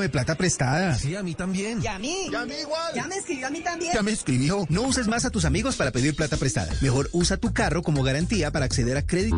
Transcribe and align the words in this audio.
de 0.00 0.08
plata 0.08 0.34
prestada. 0.36 0.94
Sí, 0.94 1.14
a 1.16 1.22
mí 1.22 1.34
también. 1.34 1.82
¿Y 1.82 1.86
a 1.86 1.98
mí? 1.98 2.28
¿Y 2.32 2.34
a 2.34 2.46
mí 2.46 2.54
igual? 2.62 2.94
¿Ya 2.94 3.06
me 3.06 3.16
escribió 3.16 3.46
a 3.46 3.50
mí 3.50 3.60
también? 3.60 3.92
Ya 3.92 4.02
me 4.02 4.10
escribió. 4.10 4.64
No 4.70 4.82
uses 4.82 5.06
más 5.06 5.26
a 5.26 5.30
tus 5.30 5.44
amigos 5.44 5.76
para 5.76 5.90
pedir 5.90 6.16
plata 6.16 6.38
prestada. 6.38 6.72
Mejor 6.80 7.10
usa 7.12 7.36
tu 7.36 7.52
carro 7.52 7.82
como 7.82 8.02
garantía 8.02 8.50
para 8.50 8.64
acceder 8.64 8.96
a 8.96 9.06
crédito. 9.06 9.36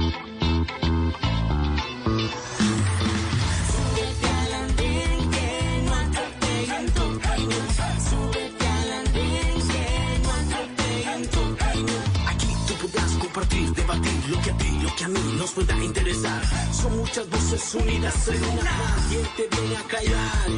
Aquí 12.29 12.47
tú 12.69 12.75
podrás 12.75 13.11
compartir, 13.15 13.73
debatir 13.73 14.29
lo 14.29 14.41
que 14.41 14.51
a 14.53 14.57
ti, 14.57 14.84
que 14.97 15.05
a 15.05 15.09
mí 15.09 15.21
nos 15.39 15.53
pueda 15.53 15.77
interesar. 15.83 16.43
Son 16.73 16.97
muchas 16.97 17.29
voces 17.29 17.75
unidas 17.75 18.29
en 18.29 18.45
una. 18.45 18.71
¿Quién 19.09 19.27
te 19.37 19.57
viene 19.57 19.77
a 19.77 19.83
callar? 19.85 20.49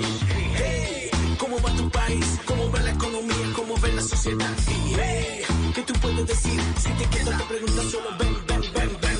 Hey, 0.56 1.10
¿cómo 1.38 1.56
va 1.60 1.74
tu 1.74 1.90
país? 1.90 2.38
¿Cómo 2.46 2.70
va 2.70 2.80
la 2.80 2.90
economía? 2.90 3.52
¿Cómo 3.54 3.78
ve 3.78 3.92
la 3.92 4.02
sociedad? 4.02 4.54
Y, 4.68 4.94
hey, 4.98 5.42
¿qué 5.74 5.82
tú 5.82 5.94
puedes 5.94 6.26
decir? 6.26 6.60
Si 6.78 6.90
te 6.90 7.04
quedas 7.10 7.38
te 7.38 7.44
preguntas 7.44 7.84
solo 7.90 8.10
ven, 8.18 8.36
ven, 8.46 8.60
ven, 8.74 8.98
ven. 9.00 9.16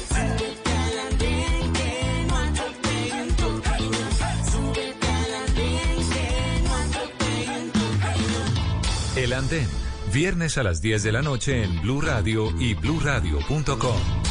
El 9.17 9.33
Andén, 9.33 9.69
viernes 10.13 10.59
a 10.59 10.63
las 10.63 10.83
10 10.83 11.03
de 11.03 11.11
la 11.11 11.23
noche 11.23 11.65
en 11.65 11.81
Blue 11.81 12.03
Radio 12.03 12.53
y 12.61 12.75
bluradio.com. 12.75 14.26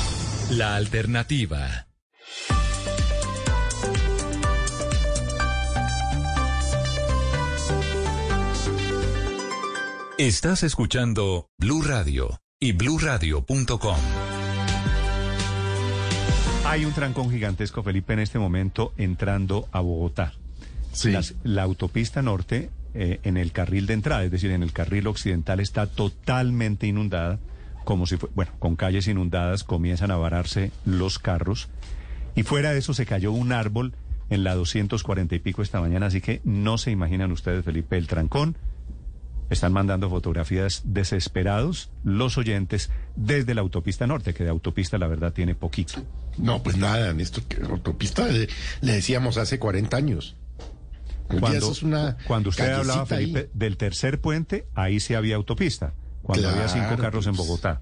La 0.49 0.75
alternativa. 0.75 1.87
Estás 10.17 10.63
escuchando 10.63 11.49
Blue 11.57 11.81
Radio 11.81 12.39
y 12.59 12.71
bluradio.com. 12.71 13.97
Hay 16.65 16.85
un 16.85 16.93
trancón 16.93 17.29
gigantesco, 17.29 17.83
Felipe, 17.83 18.13
en 18.13 18.19
este 18.19 18.39
momento 18.39 18.93
entrando 18.97 19.67
a 19.71 19.81
Bogotá. 19.81 20.33
Sí. 20.93 21.11
Las- 21.11 21.35
la 21.43 21.63
autopista 21.63 22.21
norte 22.21 22.69
eh, 22.93 23.19
en 23.23 23.35
el 23.35 23.51
carril 23.51 23.85
de 23.87 23.93
entrada, 23.93 24.23
es 24.23 24.31
decir, 24.31 24.51
en 24.51 24.63
el 24.63 24.71
carril 24.71 25.07
occidental 25.07 25.59
está 25.59 25.85
totalmente 25.85 26.87
inundada, 26.87 27.39
como 27.85 28.05
si 28.05 28.17
fue, 28.17 28.29
bueno, 28.35 28.51
con 28.59 28.75
calles 28.75 29.07
inundadas 29.07 29.63
comienzan 29.63 30.11
a 30.11 30.17
vararse 30.17 30.71
los 30.85 31.17
carros 31.19 31.69
y 32.35 32.43
fuera 32.43 32.71
de 32.71 32.79
eso 32.79 32.93
se 32.93 33.05
cayó 33.05 33.31
un 33.31 33.53
árbol 33.53 33.93
en 34.29 34.43
la 34.43 34.55
240 34.55 35.35
y 35.35 35.39
pico 35.39 35.61
esta 35.61 35.79
mañana, 35.79 36.07
así 36.07 36.19
que 36.19 36.41
no 36.43 36.77
se 36.77 36.91
imaginan 36.91 37.31
ustedes, 37.31 37.63
Felipe, 37.63 37.97
el 37.97 38.07
trancón. 38.07 38.57
Están 39.49 39.73
mandando 39.73 40.09
fotografías 40.09 40.81
desesperados 40.85 41.91
los 42.03 42.35
oyentes 42.39 42.89
desde 43.15 43.53
la 43.53 43.61
autopista 43.61 44.07
norte, 44.07 44.33
que 44.33 44.43
de 44.43 44.49
autopista 44.49 44.97
la 44.97 45.05
verdad 45.05 45.33
tiene 45.33 45.53
poquito. 45.53 46.03
No, 46.39 46.63
pues 46.63 46.77
nada, 46.77 47.13
Néstor, 47.13 47.43
que 47.43 47.61
autopista 47.61 48.27
le, 48.27 48.47
le 48.81 48.93
decíamos 48.93 49.37
hace 49.37 49.59
40 49.59 49.95
años. 49.95 50.35
Cuando, 51.27 51.53
eso 51.53 51.71
es 51.71 51.83
una 51.83 52.17
cuando 52.27 52.49
usted 52.49 52.71
hablaba, 52.71 53.01
ahí. 53.01 53.07
Felipe, 53.07 53.49
del 53.53 53.77
tercer 53.77 54.19
puente, 54.19 54.65
ahí 54.73 54.99
sí 54.99 55.13
había 55.13 55.35
autopista. 55.35 55.93
Cuando 56.25 56.49
había 56.49 56.67
cinco 56.67 56.87
Claro, 56.87 57.01
carros 57.03 57.27
en 57.27 57.35
pues. 57.35 57.47
Bogotá. 57.47 57.81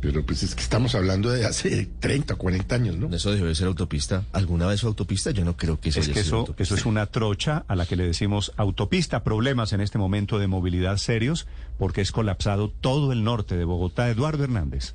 Pero 0.00 0.24
pues 0.24 0.44
es 0.44 0.54
que 0.54 0.62
estamos 0.62 0.94
hablando 0.94 1.28
de 1.28 1.44
hace 1.44 1.88
30, 1.98 2.36
40 2.36 2.74
años, 2.76 2.96
¿no? 2.96 3.12
Eso 3.14 3.32
debe 3.32 3.52
ser 3.56 3.66
autopista. 3.66 4.22
¿Alguna 4.32 4.66
vez 4.68 4.80
fue 4.82 4.88
autopista? 4.88 5.32
Yo 5.32 5.44
no 5.44 5.56
creo 5.56 5.80
que 5.80 5.88
eso 5.88 5.98
Es 5.98 6.06
haya 6.06 6.14
que 6.14 6.20
sido 6.22 6.28
eso, 6.28 6.36
autopista. 6.42 6.62
eso 6.62 6.74
es 6.76 6.86
una 6.86 7.06
trocha 7.06 7.64
a 7.66 7.74
la 7.74 7.84
que 7.84 7.96
le 7.96 8.06
decimos 8.06 8.52
autopista. 8.56 9.24
Problemas 9.24 9.72
en 9.72 9.80
este 9.80 9.98
momento 9.98 10.38
de 10.38 10.46
movilidad 10.46 10.98
serios 10.98 11.48
porque 11.78 12.00
es 12.00 12.12
colapsado 12.12 12.70
todo 12.70 13.10
el 13.12 13.24
norte 13.24 13.56
de 13.56 13.64
Bogotá. 13.64 14.08
Eduardo 14.08 14.44
Hernández. 14.44 14.94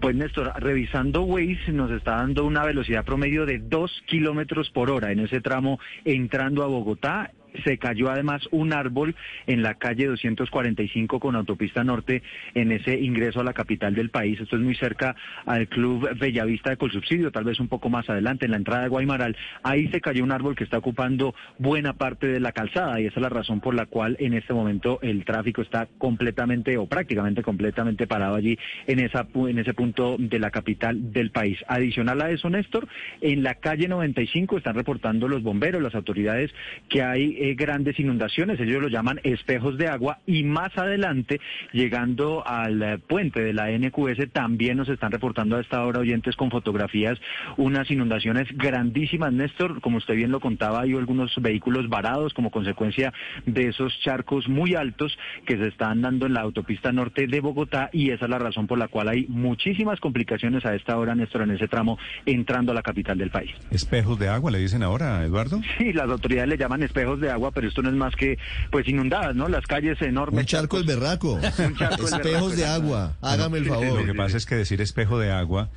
Pues 0.00 0.16
Néstor, 0.16 0.52
revisando 0.56 1.22
Waze 1.22 1.72
nos 1.72 1.90
está 1.90 2.16
dando 2.16 2.44
una 2.44 2.64
velocidad 2.64 3.04
promedio 3.04 3.46
de 3.46 3.58
2 3.58 4.04
kilómetros 4.06 4.70
por 4.70 4.90
hora 4.90 5.12
en 5.12 5.20
ese 5.20 5.40
tramo 5.40 5.78
entrando 6.04 6.62
a 6.62 6.66
Bogotá. 6.66 7.30
Se 7.64 7.76
cayó 7.76 8.10
además 8.10 8.48
un 8.50 8.72
árbol 8.72 9.14
en 9.46 9.62
la 9.62 9.74
calle 9.74 10.06
245 10.06 11.20
con 11.20 11.36
autopista 11.36 11.84
norte 11.84 12.22
en 12.54 12.72
ese 12.72 12.98
ingreso 12.98 13.40
a 13.40 13.44
la 13.44 13.52
capital 13.52 13.94
del 13.94 14.08
país. 14.08 14.40
Esto 14.40 14.56
es 14.56 14.62
muy 14.62 14.74
cerca 14.74 15.14
al 15.44 15.68
Club 15.68 16.08
Bellavista 16.18 16.70
de 16.70 16.78
Colsubsidio, 16.78 17.30
tal 17.30 17.44
vez 17.44 17.60
un 17.60 17.68
poco 17.68 17.90
más 17.90 18.08
adelante, 18.08 18.46
en 18.46 18.52
la 18.52 18.56
entrada 18.56 18.84
de 18.84 18.88
Guaymaral. 18.88 19.36
Ahí 19.62 19.88
se 19.88 20.00
cayó 20.00 20.24
un 20.24 20.32
árbol 20.32 20.56
que 20.56 20.64
está 20.64 20.78
ocupando 20.78 21.34
buena 21.58 21.92
parte 21.92 22.26
de 22.26 22.40
la 22.40 22.52
calzada 22.52 22.98
y 23.00 23.06
esa 23.06 23.16
es 23.16 23.22
la 23.22 23.28
razón 23.28 23.60
por 23.60 23.74
la 23.74 23.84
cual 23.84 24.16
en 24.18 24.32
este 24.32 24.54
momento 24.54 24.98
el 25.02 25.26
tráfico 25.26 25.60
está 25.60 25.88
completamente 25.98 26.78
o 26.78 26.86
prácticamente 26.86 27.42
completamente 27.42 28.06
parado 28.06 28.34
allí 28.34 28.58
en, 28.86 29.00
esa, 29.00 29.26
en 29.52 29.58
ese 29.58 29.74
punto 29.74 30.16
de 30.18 30.38
la 30.38 30.50
capital 30.50 31.12
del 31.12 31.30
país. 31.30 31.58
Adicional 31.68 32.20
a 32.20 32.30
eso, 32.30 32.50
Néstor, 32.50 32.88
en 33.20 33.42
la 33.42 33.54
calle 33.54 33.86
95 33.86 34.58
están 34.58 34.74
reportando 34.74 35.28
los 35.28 35.42
bomberos, 35.42 35.82
las 35.82 35.94
autoridades, 35.94 36.50
que 36.88 37.02
hay 37.02 37.36
eh, 37.38 37.54
grandes 37.54 37.98
inundaciones, 38.00 38.58
ellos 38.58 38.82
lo 38.82 38.88
llaman 38.88 39.20
espejos 39.22 39.78
de 39.78 39.88
agua, 39.88 40.18
y 40.26 40.42
más 40.42 40.76
adelante, 40.76 41.40
llegando 41.72 42.46
al 42.46 42.82
eh, 42.82 42.98
puente 42.98 43.42
de 43.42 43.52
la 43.52 43.70
NQS, 43.70 44.30
también 44.32 44.78
nos 44.78 44.88
están 44.88 45.12
reportando 45.12 45.56
a 45.56 45.60
esta 45.60 45.84
hora 45.84 46.00
oyentes 46.00 46.34
con 46.36 46.50
fotografías 46.50 47.18
unas 47.56 47.90
inundaciones 47.90 48.48
grandísimas, 48.56 49.32
Néstor, 49.32 49.80
como 49.80 49.98
usted 49.98 50.14
bien 50.14 50.30
lo 50.30 50.40
contaba, 50.40 50.82
hay 50.82 50.94
algunos 50.94 51.32
vehículos 51.40 51.88
varados 51.88 52.34
como 52.34 52.50
consecuencia 52.50 53.12
de 53.46 53.68
esos 53.68 53.98
charcos 54.00 54.48
muy 54.48 54.74
altos 54.74 55.16
que 55.46 55.56
se 55.56 55.68
están 55.68 56.02
dando 56.02 56.26
en 56.26 56.34
la 56.34 56.40
autopista 56.40 56.92
norte 56.92 57.26
de 57.26 57.40
Bogotá 57.40 57.90
y 57.92 58.10
esa 58.10 58.24
es 58.24 58.30
la 58.30 58.38
razón 58.38 58.66
por 58.66 58.78
la 58.78 58.88
cual 58.88 59.08
hay 59.08 59.26
muchísimas 59.42 60.00
complicaciones 60.00 60.64
a 60.64 60.74
esta 60.74 60.96
hora, 60.96 61.14
Néstor, 61.14 61.42
en 61.42 61.50
ese 61.50 61.68
tramo 61.68 61.98
entrando 62.26 62.72
a 62.72 62.74
la 62.74 62.82
capital 62.82 63.18
del 63.18 63.30
país. 63.30 63.50
Espejos 63.70 64.18
de 64.18 64.28
agua, 64.28 64.50
le 64.50 64.58
dicen 64.58 64.82
ahora, 64.82 65.24
Eduardo. 65.24 65.60
Sí, 65.78 65.92
las 65.92 66.08
autoridades 66.08 66.48
le 66.48 66.56
llaman 66.56 66.82
espejos 66.82 67.20
de 67.20 67.30
agua, 67.30 67.50
pero 67.50 67.68
esto 67.68 67.82
no 67.82 67.88
es 67.90 67.94
más 67.96 68.14
que 68.16 68.38
pues 68.70 68.88
inundadas, 68.88 69.34
¿no? 69.34 69.48
Las 69.48 69.66
calles 69.66 70.00
enormes. 70.00 70.40
Un 70.40 70.46
charco 70.46 70.76
del 70.78 70.86
berraco. 70.86 71.34
Un 71.58 71.76
charco 71.76 72.04
Espejos 72.06 72.22
berraco. 72.22 72.48
de 72.56 72.66
agua. 72.66 73.16
Hágame 73.20 73.58
el 73.58 73.66
favor. 73.66 74.00
Lo 74.00 74.06
que 74.06 74.14
pasa 74.14 74.36
es 74.36 74.46
que 74.46 74.54
decir 74.54 74.80
espejo 74.80 75.18
de 75.18 75.30
agua, 75.32 75.68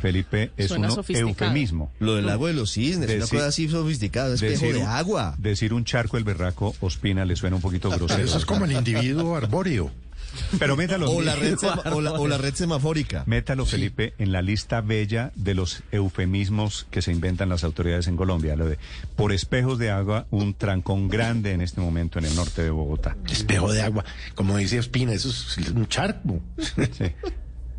Felipe, 0.00 0.52
es 0.56 0.68
Suena 0.68 0.88
un 0.92 0.98
eufemismo. 1.16 1.90
Lo 1.98 2.14
del 2.14 2.26
lago 2.26 2.46
de 2.46 2.52
los 2.52 2.70
cisnes, 2.72 3.08
una 3.10 3.18
Decir- 3.24 3.30
cosa 3.38 3.46
así 3.48 3.68
sofisticada. 3.68 4.34
Espejo 4.34 4.52
Decir 4.52 4.74
de 4.74 4.80
un- 4.82 4.86
agua. 4.86 5.34
Decir 5.38 5.72
un 5.74 5.84
charco 5.84 6.16
el 6.18 6.24
berraco, 6.24 6.74
Ospina, 6.80 7.24
le 7.24 7.34
suena 7.36 7.56
un 7.56 7.62
poquito 7.62 7.90
Pero 7.90 8.06
grosero. 8.06 8.24
eso 8.24 8.38
es 8.38 8.46
como 8.46 8.64
el 8.64 8.72
individuo 8.72 9.34
arbóreo. 9.36 9.90
Pero 10.58 10.76
métalo, 10.76 11.10
O 11.10 11.20
la 11.22 11.34
red, 11.36 11.56
sema- 11.56 11.82
o 11.92 12.00
la, 12.00 12.12
o 12.12 12.26
la 12.28 12.38
red 12.38 12.54
semafórica. 12.54 13.24
métalo, 13.26 13.66
Felipe, 13.66 14.14
en 14.18 14.32
la 14.32 14.42
lista 14.42 14.80
bella 14.80 15.32
de 15.34 15.54
los 15.54 15.82
eufemismos 15.92 16.86
que 16.90 17.02
se 17.02 17.12
inventan 17.12 17.48
las 17.48 17.64
autoridades 17.64 18.06
en 18.06 18.16
Colombia. 18.16 18.56
Lo 18.56 18.66
de 18.66 18.78
por 19.16 19.32
espejos 19.32 19.78
de 19.78 19.90
agua, 19.90 20.26
un 20.30 20.54
trancón 20.54 21.08
grande 21.08 21.52
en 21.52 21.60
este 21.60 21.80
momento 21.80 22.18
en 22.18 22.24
el 22.26 22.34
norte 22.34 22.62
de 22.62 22.70
Bogotá. 22.70 23.16
Espejo 23.30 23.72
de 23.72 23.82
agua. 23.82 24.04
Como 24.34 24.56
dice 24.56 24.78
Espina, 24.78 25.12
eso 25.12 25.28
es 25.30 25.56
un 25.70 25.86
charco. 25.88 26.40
Sí. 26.58 27.04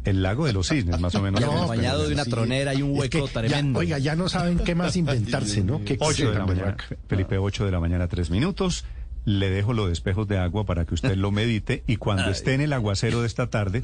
El 0.05 0.21
lago 0.21 0.45
de 0.45 0.51
los 0.51 0.67
cisnes, 0.67 0.99
más 0.99 1.15
o 1.15 1.21
menos. 1.21 1.39
No, 1.39 1.51
acompañado 1.53 1.99
pero 1.99 2.07
de 2.09 2.13
una 2.15 2.23
sí, 2.25 2.29
tronera 2.29 2.73
y 2.73 2.81
un 2.81 2.91
es 2.95 2.99
hueco 2.99 3.19
que 3.19 3.25
ya- 3.25 3.39
tremendo. 3.39 3.79
oiga, 3.79 3.99
ya 3.99 4.15
no 4.17 4.27
saben 4.27 4.59
qué 4.59 4.75
más 4.75 4.97
inventarse, 4.97 5.63
¿no? 5.63 5.81
Qué 5.85 5.95
8 5.97 6.31
de 6.31 6.39
la 6.39 6.45
mañana. 6.45 6.77
Felipe, 7.07 7.37
8 7.37 7.65
de 7.65 7.71
la 7.71 7.79
mañana, 7.79 8.07
3 8.09 8.29
minutos. 8.29 8.83
Le 9.25 9.49
dejo 9.49 9.71
lo 9.73 9.87
de 9.87 9.93
espejos 9.93 10.27
de 10.27 10.37
agua 10.37 10.65
para 10.65 10.85
que 10.85 10.93
usted 10.93 11.15
lo 11.15 11.31
medite 11.31 11.83
y 11.87 11.95
cuando 11.95 12.29
esté 12.29 12.53
en 12.53 12.61
el 12.61 12.73
aguacero 12.73 13.21
de 13.21 13.27
esta 13.27 13.49
tarde, 13.49 13.81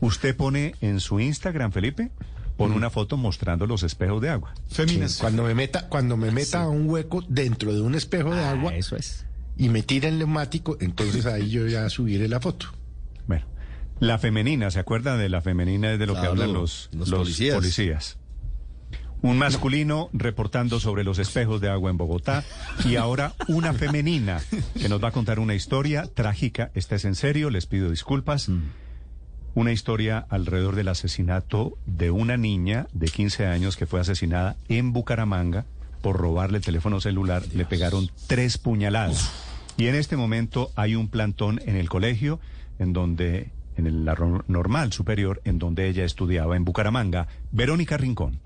usted 0.00 0.36
pone 0.36 0.74
en 0.80 0.98
su 1.00 1.20
Instagram, 1.20 1.70
Felipe, 1.72 2.10
pone 2.56 2.74
una 2.74 2.90
foto 2.90 3.16
mostrando 3.16 3.66
los 3.66 3.82
espejos 3.84 4.20
de 4.20 4.30
agua. 4.30 4.54
Cuando 5.20 5.44
me 5.44 5.54
meta, 5.54 5.88
cuando 5.88 6.16
me 6.16 6.30
meta 6.32 6.62
a 6.62 6.68
un 6.68 6.88
hueco 6.90 7.24
dentro 7.28 7.72
de 7.72 7.80
un 7.80 7.94
espejo 7.94 8.34
de 8.34 8.44
agua 8.44 8.72
Ah, 8.74 8.76
eso 8.76 8.96
es. 8.96 9.24
y 9.56 9.68
me 9.68 9.82
tira 9.82 10.08
el 10.08 10.18
neumático, 10.18 10.76
entonces 10.80 11.26
ahí 11.26 11.48
yo 11.50 11.66
ya 11.68 11.88
subiré 11.88 12.26
la 12.28 12.40
foto. 12.40 12.66
Bueno, 13.28 13.46
la 14.00 14.18
femenina, 14.18 14.70
¿se 14.72 14.80
acuerdan 14.80 15.18
de 15.18 15.28
la 15.28 15.42
femenina? 15.42 15.92
Es 15.92 15.98
de 16.00 16.06
lo 16.06 16.14
que 16.14 16.26
hablan 16.26 16.52
los, 16.52 16.88
los 16.92 17.08
los 17.08 17.20
policías. 17.20 17.54
policías. 17.54 18.16
Un 19.22 19.38
masculino 19.38 20.10
reportando 20.12 20.80
sobre 20.80 21.04
los 21.04 21.20
espejos 21.20 21.60
de 21.60 21.70
agua 21.70 21.90
en 21.90 21.96
Bogotá 21.96 22.44
y 22.84 22.96
ahora 22.96 23.34
una 23.46 23.72
femenina 23.72 24.40
que 24.74 24.88
nos 24.88 25.02
va 25.02 25.08
a 25.08 25.12
contar 25.12 25.38
una 25.38 25.54
historia 25.54 26.06
trágica. 26.12 26.72
Esta 26.74 26.96
es 26.96 27.04
en 27.04 27.14
serio, 27.14 27.48
les 27.48 27.66
pido 27.66 27.88
disculpas. 27.88 28.50
Una 29.54 29.70
historia 29.70 30.26
alrededor 30.28 30.74
del 30.74 30.88
asesinato 30.88 31.78
de 31.86 32.10
una 32.10 32.36
niña 32.36 32.88
de 32.92 33.06
15 33.06 33.46
años 33.46 33.76
que 33.76 33.86
fue 33.86 34.00
asesinada 34.00 34.56
en 34.68 34.92
Bucaramanga 34.92 35.66
por 36.00 36.16
robarle 36.16 36.58
el 36.58 36.64
teléfono 36.64 37.00
celular. 37.00 37.44
Le 37.54 37.64
pegaron 37.64 38.10
tres 38.26 38.58
puñaladas. 38.58 39.30
Y 39.76 39.86
en 39.86 39.94
este 39.94 40.16
momento 40.16 40.72
hay 40.74 40.96
un 40.96 41.08
plantón 41.08 41.60
en 41.64 41.76
el 41.76 41.88
colegio 41.88 42.40
en 42.80 42.92
donde 42.92 43.52
en 43.76 43.86
el 43.86 44.04
normal 44.48 44.92
superior 44.92 45.40
en 45.44 45.58
donde 45.58 45.88
ella 45.88 46.04
estudiaba 46.04 46.56
en 46.56 46.64
Bucaramanga. 46.64 47.28
Verónica 47.52 47.96
Rincón. 47.96 48.40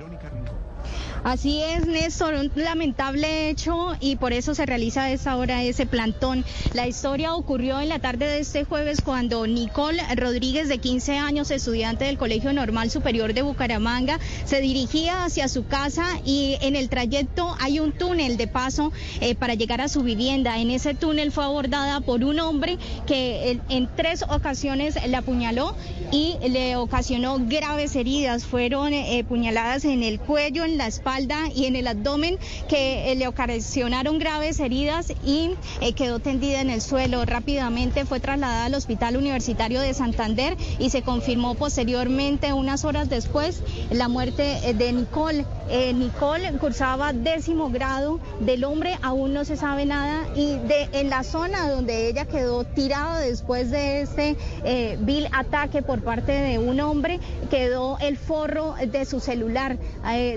Así 1.26 1.60
es, 1.60 1.88
Néstor, 1.88 2.34
un 2.34 2.52
lamentable 2.54 3.50
hecho 3.50 3.96
y 3.98 4.14
por 4.14 4.32
eso 4.32 4.54
se 4.54 4.64
realiza 4.64 5.02
a 5.02 5.10
esa 5.10 5.36
hora 5.36 5.64
ese 5.64 5.84
plantón. 5.84 6.44
La 6.72 6.86
historia 6.86 7.34
ocurrió 7.34 7.80
en 7.80 7.88
la 7.88 7.98
tarde 7.98 8.28
de 8.28 8.38
este 8.38 8.62
jueves 8.62 9.00
cuando 9.00 9.44
Nicole 9.48 10.00
Rodríguez, 10.14 10.68
de 10.68 10.78
15 10.78 11.18
años, 11.18 11.50
estudiante 11.50 12.04
del 12.04 12.16
Colegio 12.16 12.52
Normal 12.52 12.92
Superior 12.92 13.34
de 13.34 13.42
Bucaramanga, 13.42 14.20
se 14.44 14.60
dirigía 14.60 15.24
hacia 15.24 15.48
su 15.48 15.66
casa 15.66 16.06
y 16.24 16.58
en 16.60 16.76
el 16.76 16.88
trayecto 16.88 17.56
hay 17.58 17.80
un 17.80 17.90
túnel 17.90 18.36
de 18.36 18.46
paso 18.46 18.92
eh, 19.20 19.34
para 19.34 19.54
llegar 19.54 19.80
a 19.80 19.88
su 19.88 20.04
vivienda. 20.04 20.60
En 20.60 20.70
ese 20.70 20.94
túnel 20.94 21.32
fue 21.32 21.42
abordada 21.42 22.02
por 22.02 22.22
un 22.22 22.38
hombre 22.38 22.78
que 23.04 23.50
en, 23.50 23.62
en 23.68 23.88
tres 23.96 24.22
ocasiones 24.28 24.94
la 25.08 25.18
apuñaló 25.18 25.74
y 26.12 26.36
le 26.48 26.76
ocasionó 26.76 27.38
graves 27.40 27.96
heridas. 27.96 28.44
Fueron 28.44 28.94
eh, 28.94 29.24
puñaladas 29.28 29.84
en 29.84 30.04
el 30.04 30.20
cuello, 30.20 30.64
en 30.64 30.78
la 30.78 30.86
espalda 30.86 31.15
y 31.54 31.64
en 31.64 31.76
el 31.76 31.86
abdomen 31.86 32.38
que 32.68 33.10
eh, 33.10 33.14
le 33.14 33.26
ocasionaron 33.26 34.18
graves 34.18 34.60
heridas 34.60 35.14
y 35.24 35.52
eh, 35.80 35.94
quedó 35.94 36.18
tendida 36.18 36.60
en 36.60 36.68
el 36.68 36.82
suelo. 36.82 37.24
Rápidamente 37.24 38.04
fue 38.04 38.20
trasladada 38.20 38.66
al 38.66 38.74
Hospital 38.74 39.16
Universitario 39.16 39.80
de 39.80 39.94
Santander 39.94 40.58
y 40.78 40.90
se 40.90 41.00
confirmó 41.00 41.54
posteriormente, 41.54 42.52
unas 42.52 42.84
horas 42.84 43.08
después, 43.08 43.62
la 43.90 44.08
muerte 44.08 44.58
eh, 44.62 44.74
de 44.74 44.92
Nicole. 44.92 45.46
Nicole 45.94 46.52
cursaba 46.60 47.12
décimo 47.12 47.70
grado 47.70 48.20
del 48.38 48.62
hombre, 48.62 48.98
aún 49.02 49.34
no 49.34 49.44
se 49.44 49.56
sabe 49.56 49.84
nada 49.84 50.22
y 50.36 50.58
de 50.58 50.88
en 50.92 51.10
la 51.10 51.24
zona 51.24 51.68
donde 51.68 52.08
ella 52.08 52.24
quedó 52.26 52.62
tirada 52.62 53.18
después 53.18 53.72
de 53.72 54.02
este 54.02 54.36
vil 55.00 55.26
ataque 55.32 55.82
por 55.82 56.02
parte 56.02 56.30
de 56.30 56.58
un 56.58 56.78
hombre, 56.78 57.18
quedó 57.50 57.98
el 57.98 58.16
forro 58.16 58.74
de 58.74 59.04
su 59.06 59.18
celular. 59.18 59.76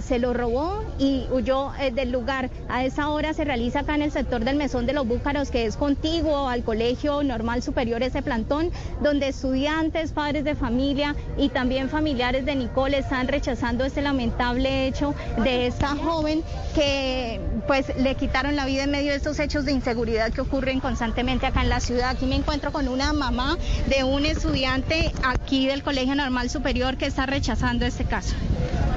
Se 0.01 0.17
lo 0.17 0.33
robó 0.33 0.68
y 0.99 1.25
huyó 1.31 1.71
eh, 1.79 1.91
del 1.91 2.11
lugar. 2.11 2.49
A 2.67 2.83
esa 2.83 3.09
hora 3.09 3.33
se 3.33 3.45
realiza 3.45 3.79
acá 3.79 3.95
en 3.95 4.03
el 4.03 4.11
sector 4.11 4.43
del 4.43 4.57
Mesón 4.57 4.85
de 4.85 4.93
los 4.93 5.07
Búcaros, 5.07 5.49
que 5.49 5.65
es 5.65 5.77
contiguo 5.77 6.49
al 6.49 6.63
Colegio 6.63 7.23
Normal 7.23 7.63
Superior, 7.63 8.03
ese 8.03 8.21
plantón, 8.21 8.71
donde 9.01 9.29
estudiantes, 9.29 10.11
padres 10.11 10.43
de 10.43 10.55
familia 10.55 11.15
y 11.37 11.49
también 11.49 11.89
familiares 11.89 12.45
de 12.45 12.55
Nicole 12.55 12.99
están 12.99 13.27
rechazando 13.27 13.85
este 13.85 14.01
lamentable 14.01 14.87
hecho 14.87 15.15
de 15.43 15.67
esta 15.67 15.95
joven 15.95 16.43
que 16.75 17.39
pues 17.65 17.95
le 17.97 18.15
quitaron 18.15 18.55
la 18.55 18.65
vida 18.65 18.83
en 18.83 18.91
medio 18.91 19.11
de 19.11 19.17
estos 19.17 19.39
hechos 19.39 19.65
de 19.65 19.71
inseguridad 19.71 20.31
que 20.31 20.41
ocurren 20.41 20.79
constantemente 20.79 21.45
acá 21.45 21.61
en 21.61 21.69
la 21.69 21.79
ciudad. 21.79 22.09
Aquí 22.09 22.25
me 22.25 22.35
encuentro 22.35 22.71
con 22.71 22.87
una 22.87 23.13
mamá 23.13 23.57
de 23.87 24.03
un 24.03 24.25
estudiante 24.25 25.13
aquí 25.23 25.67
del 25.67 25.83
Colegio 25.83 26.15
Normal 26.15 26.49
Superior 26.49 26.97
que 26.97 27.05
está 27.05 27.25
rechazando 27.25 27.85
este 27.85 28.05
caso. 28.05 28.35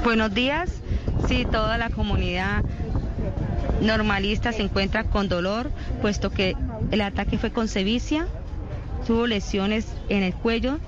Buenos 0.04 0.34
días. 0.34 0.81
Sí, 1.28 1.46
toda 1.50 1.78
la 1.78 1.90
comunidad 1.90 2.64
normalista 3.80 4.52
se 4.52 4.62
encuentra 4.62 5.04
con 5.04 5.28
dolor, 5.28 5.70
puesto 6.00 6.30
que 6.30 6.56
el 6.90 7.00
ataque 7.00 7.38
fue 7.38 7.50
con 7.50 7.68
sevicia, 7.68 8.26
tuvo 9.06 9.26
lesiones 9.26 9.86
en 10.08 10.22
el 10.22 10.34
cuello, 10.34 10.78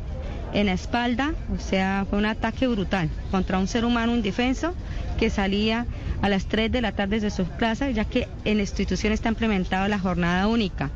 en 0.53 0.67
la 0.67 0.73
espalda, 0.73 1.33
o 1.55 1.59
sea, 1.59 2.07
fue 2.09 2.19
un 2.19 2.27
ataque 2.27 2.69
brutal 2.69 3.11
contra 3.31 3.59
un 3.59 3.67
ser 3.67 3.85
humano 3.85 4.15
indefenso 4.15 4.75
que 5.19 5.31
salía 5.31 5.87
a 6.23 6.29
las 6.29 6.47
3 6.47 6.71
de 6.71 6.81
la 6.81 6.93
tarde 6.93 7.21
de 7.21 7.31
su 7.31 7.45
plaza, 7.45 7.91
ya 7.91 8.05
que 8.05 8.29
en 8.45 8.59
la 8.59 8.63
institución 8.63 9.13
está 9.13 9.29
implementada 9.29 9.89
la 9.89 9.99
jornada 9.99 10.47
única 10.47 10.91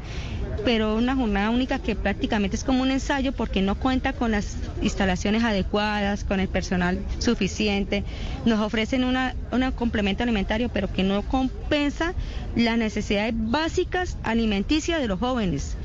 pero 0.64 0.96
una 0.96 1.14
jornada 1.14 1.50
única 1.50 1.78
que 1.78 1.96
prácticamente 1.96 2.56
es 2.56 2.64
como 2.64 2.82
un 2.82 2.90
ensayo 2.90 3.32
porque 3.32 3.62
no 3.62 3.74
cuenta 3.74 4.12
con 4.12 4.30
las 4.30 4.56
instalaciones 4.82 5.44
adecuadas, 5.44 6.24
con 6.24 6.40
el 6.40 6.48
personal 6.48 6.98
suficiente. 7.18 8.04
Nos 8.44 8.60
ofrecen 8.60 9.04
una, 9.04 9.34
un 9.52 9.70
complemento 9.72 10.22
alimentario, 10.22 10.68
pero 10.68 10.92
que 10.92 11.02
no 11.02 11.22
compensa 11.22 12.14
las 12.56 12.78
necesidades 12.78 13.34
básicas 13.36 14.18
alimenticias 14.22 15.00
de 15.00 15.08
los 15.08 15.18
jóvenes. 15.18 15.76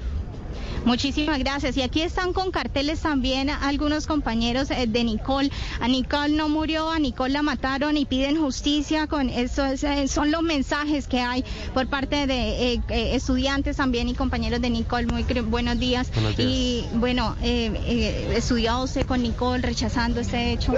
Muchísimas 0.86 1.40
gracias. 1.40 1.78
Y 1.78 1.82
aquí 1.82 2.02
están 2.02 2.34
con 2.34 2.52
carteles 2.52 3.00
también 3.02 3.50
algunos 3.50 4.06
compañeros 4.08 4.70
eh, 4.72 4.86
de 4.88 5.04
Nicole. 5.04 5.50
A 5.80 5.88
Nicole 5.88 6.34
no 6.36 6.50
murió, 6.50 6.90
a 6.90 7.00
Nicole 7.00 7.34
la 7.34 7.42
mataron 7.42 7.98
y 7.98 8.06
piden 8.06 8.40
justicia. 8.40 9.08
Con 9.08 9.30
eso 9.30 9.66
eh, 9.66 10.08
son 10.08 10.32
los 10.32 10.42
mensajes 10.42 11.08
que 11.08 11.22
hay 11.22 11.44
por 11.74 11.88
parte 11.88 12.28
de 12.28 12.74
eh, 12.74 12.82
eh, 12.90 13.16
estudiantes 13.16 13.78
también 13.78 14.10
y 14.10 14.14
compañeros 14.14 14.62
de 14.62 14.70
Nicole. 14.70 15.08
Muy 15.08 15.24
buenos 15.24 15.80
días. 15.80 16.12
Buenos 16.14 16.36
días. 16.38 16.50
Y 16.50 16.86
bueno, 16.96 17.36
eh, 17.42 17.72
eh, 17.86 18.34
estudió 18.36 18.82
usted 18.82 19.06
con 19.06 19.24
Nicole 19.24 19.62
rechazando 19.62 20.20
este 20.20 20.52
hecho. 20.52 20.74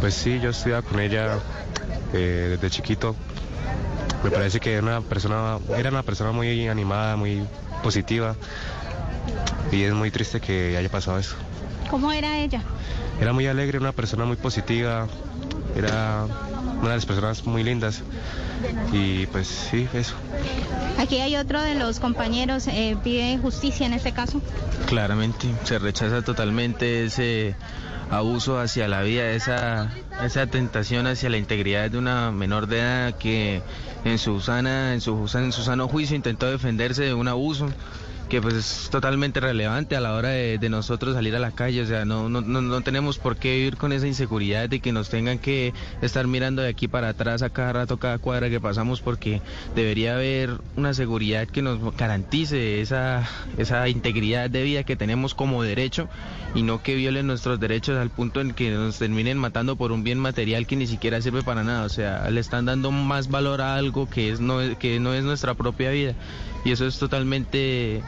Pues 0.00 0.14
sí, 0.14 0.38
yo 0.40 0.50
estudiaba 0.50 0.82
con 0.82 1.00
ella 1.00 1.38
eh, 2.12 2.48
desde 2.50 2.70
chiquito. 2.70 3.16
Me 4.22 4.30
parece 4.30 4.60
que 4.60 4.72
era 4.74 4.82
una 4.82 5.00
persona, 5.00 5.58
era 5.76 5.90
una 5.90 6.02
persona 6.02 6.32
muy 6.32 6.68
animada, 6.68 7.16
muy 7.16 7.42
positiva. 7.82 8.36
Y 9.70 9.82
es 9.82 9.94
muy 9.94 10.10
triste 10.10 10.40
que 10.40 10.76
haya 10.76 10.88
pasado 10.88 11.18
eso. 11.18 11.36
¿Cómo 11.90 12.12
era 12.12 12.38
ella? 12.38 12.62
Era 13.20 13.32
muy 13.32 13.46
alegre, 13.46 13.78
una 13.78 13.92
persona 13.92 14.24
muy 14.24 14.36
positiva. 14.36 15.06
Era 15.76 16.26
una 16.80 16.90
de 16.90 16.96
las 16.96 17.06
personas 17.06 17.44
muy 17.46 17.62
lindas. 17.62 18.02
Y 18.92 19.26
pues 19.26 19.46
sí, 19.46 19.88
eso. 19.92 20.14
Aquí 20.98 21.18
hay 21.20 21.36
otro 21.36 21.62
de 21.62 21.74
los 21.74 22.00
compañeros, 22.00 22.66
eh, 22.68 22.96
pide 23.02 23.38
justicia 23.38 23.86
en 23.86 23.92
este 23.92 24.12
caso. 24.12 24.40
Claramente, 24.86 25.48
se 25.64 25.78
rechaza 25.78 26.22
totalmente 26.22 27.04
ese 27.04 27.56
abuso 28.10 28.60
hacia 28.60 28.88
la 28.88 29.02
vida, 29.02 29.30
esa, 29.30 29.90
esa 30.22 30.46
tentación 30.46 31.06
hacia 31.06 31.30
la 31.30 31.38
integridad 31.38 31.90
de 31.90 31.98
una 31.98 32.30
menor 32.30 32.66
de 32.66 32.80
edad 32.80 33.14
que 33.16 33.62
en 34.04 34.18
su 34.18 34.40
sana, 34.40 34.92
en 34.92 35.00
su, 35.00 35.30
en 35.34 35.52
su 35.52 35.62
sano 35.62 35.88
juicio 35.88 36.14
intentó 36.14 36.50
defenderse 36.50 37.04
de 37.04 37.14
un 37.14 37.28
abuso 37.28 37.68
que 38.32 38.40
pues 38.40 38.54
es 38.54 38.88
totalmente 38.90 39.40
relevante 39.40 39.94
a 39.94 40.00
la 40.00 40.14
hora 40.14 40.30
de, 40.30 40.68
nosotros 40.70 41.12
salir 41.12 41.36
a 41.36 41.38
la 41.38 41.50
calle, 41.50 41.82
o 41.82 41.86
sea, 41.86 42.06
no, 42.06 42.30
no, 42.30 42.40
no, 42.40 42.62
no 42.62 42.80
tenemos 42.80 43.18
por 43.18 43.36
qué 43.36 43.56
vivir 43.56 43.76
con 43.76 43.92
esa 43.92 44.06
inseguridad 44.06 44.70
de 44.70 44.80
que 44.80 44.90
nos 44.90 45.10
tengan 45.10 45.38
que 45.38 45.74
estar 46.00 46.26
mirando 46.26 46.62
de 46.62 46.70
aquí 46.70 46.88
para 46.88 47.10
atrás 47.10 47.42
a 47.42 47.50
cada 47.50 47.74
rato, 47.74 47.98
cada 47.98 48.16
cuadra 48.18 48.48
que 48.48 48.58
pasamos, 48.58 49.02
porque 49.02 49.42
debería 49.74 50.14
haber 50.14 50.62
una 50.76 50.94
seguridad 50.94 51.46
que 51.46 51.60
nos 51.60 51.94
garantice 51.94 52.80
esa, 52.80 53.28
esa 53.58 53.86
integridad 53.90 54.48
de 54.48 54.62
vida 54.62 54.82
que 54.82 54.96
tenemos 54.96 55.34
como 55.34 55.62
derecho 55.62 56.08
y 56.54 56.62
no 56.62 56.82
que 56.82 56.94
violen 56.94 57.26
nuestros 57.26 57.60
derechos 57.60 57.98
al 57.98 58.08
punto 58.08 58.40
en 58.40 58.54
que 58.54 58.70
nos 58.70 58.98
terminen 58.98 59.36
matando 59.36 59.76
por 59.76 59.92
un 59.92 60.04
bien 60.04 60.18
material 60.18 60.66
que 60.66 60.76
ni 60.76 60.86
siquiera 60.86 61.20
sirve 61.20 61.42
para 61.42 61.64
nada, 61.64 61.84
o 61.84 61.90
sea, 61.90 62.30
le 62.30 62.40
están 62.40 62.64
dando 62.64 62.92
más 62.92 63.28
valor 63.28 63.60
a 63.60 63.74
algo 63.74 64.08
que, 64.08 64.30
es, 64.30 64.40
no, 64.40 64.60
que 64.78 65.00
no 65.00 65.12
es 65.12 65.22
nuestra 65.22 65.52
propia 65.52 65.90
vida 65.90 66.14
y 66.64 66.72
eso 66.72 66.86
es 66.86 66.98
totalmente 66.98 68.02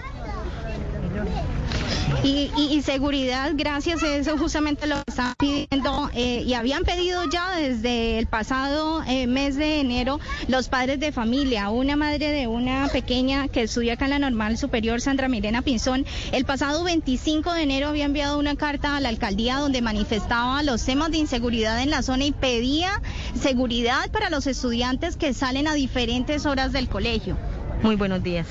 Y, 2.23 2.82
seguridad, 2.82 3.53
gracias 3.55 4.03
eso 4.03 4.37
justamente 4.37 4.87
lo 4.87 4.96
están 5.06 5.34
pidiendo 5.39 6.11
eh, 6.15 6.43
y 6.46 6.55
habían 6.55 6.84
pedido 6.84 7.23
ya 7.31 7.56
desde 7.56 8.19
el 8.19 8.27
pasado 8.27 9.03
eh, 9.06 9.27
mes 9.27 9.56
de 9.56 9.81
enero 9.81 10.20
los 10.49 10.69
padres 10.69 11.01
de 11.01 11.13
familia. 11.13 11.70
Una 11.70 11.96
madre 11.96 12.32
de 12.32 12.46
una 12.46 12.89
pequeña 12.89 13.49
que 13.49 13.63
estudia 13.63 13.94
acá 13.94 14.05
en 14.05 14.11
la 14.11 14.19
Normal 14.19 14.58
Superior, 14.58 15.01
Sandra 15.01 15.29
Milena 15.29 15.63
Pinzón, 15.63 16.05
el 16.32 16.44
pasado 16.44 16.84
25 16.84 17.53
de 17.53 17.63
enero 17.63 17.89
había 17.89 18.05
enviado 18.05 18.39
una 18.39 18.56
carta 18.56 18.96
a 18.96 19.01
la 19.01 19.08
alcaldía 19.08 19.58
donde 19.58 19.82
manifestaba 19.82 20.63
los 20.63 20.84
temas 20.84 21.11
de 21.11 21.19
inseguridad 21.19 21.81
en 21.82 21.91
la 21.91 22.03
zona 22.03 22.25
y 22.25 22.32
pedía 22.32 22.91
seguridad 23.39 24.11
para 24.11 24.31
los 24.31 24.46
estudiantes 24.46 25.17
que 25.17 25.34
salen 25.34 25.69
a 25.69 25.75
diferentes 25.75 26.46
horas 26.46 26.73
del 26.73 26.89
colegio. 26.89 27.37
Muy 27.84 27.96
buenos 27.96 28.22
días. 28.22 28.46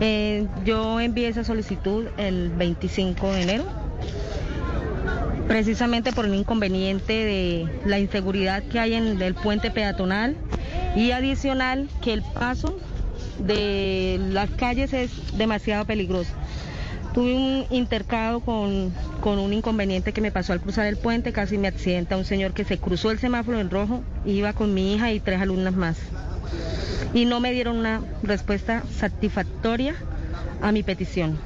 Eh, 0.00 0.48
yo 0.64 0.98
envié 0.98 1.28
esa 1.28 1.44
solicitud 1.44 2.06
el 2.16 2.50
25 2.50 3.32
de 3.32 3.42
enero, 3.42 3.64
precisamente 5.46 6.12
por 6.12 6.24
un 6.24 6.34
inconveniente 6.34 7.12
de 7.12 7.68
la 7.84 8.00
inseguridad 8.00 8.64
que 8.64 8.80
hay 8.80 8.94
en 8.94 9.22
el 9.22 9.34
puente 9.36 9.70
peatonal 9.70 10.36
y 10.96 11.12
adicional 11.12 11.88
que 12.02 12.12
el 12.12 12.22
paso 12.22 12.76
de 13.38 14.18
las 14.32 14.50
calles 14.50 14.92
es 14.92 15.12
demasiado 15.38 15.84
peligroso. 15.84 16.32
Tuve 17.18 17.34
un 17.34 17.66
intercado 17.70 18.38
con, 18.38 18.94
con 19.20 19.40
un 19.40 19.52
inconveniente 19.52 20.12
que 20.12 20.20
me 20.20 20.30
pasó 20.30 20.52
al 20.52 20.60
cruzar 20.60 20.86
el 20.86 20.96
puente, 20.96 21.32
casi 21.32 21.58
me 21.58 21.66
accidenta 21.66 22.16
un 22.16 22.24
señor 22.24 22.52
que 22.52 22.62
se 22.62 22.78
cruzó 22.78 23.10
el 23.10 23.18
semáforo 23.18 23.58
en 23.58 23.70
rojo, 23.70 24.04
iba 24.24 24.52
con 24.52 24.72
mi 24.72 24.94
hija 24.94 25.10
y 25.10 25.18
tres 25.18 25.40
alumnas 25.40 25.74
más 25.74 25.98
y 27.12 27.24
no 27.24 27.40
me 27.40 27.50
dieron 27.50 27.76
una 27.76 28.02
respuesta 28.22 28.84
satisfactoria 29.00 29.96
a 30.62 30.70
mi 30.70 30.84
petición. 30.84 31.36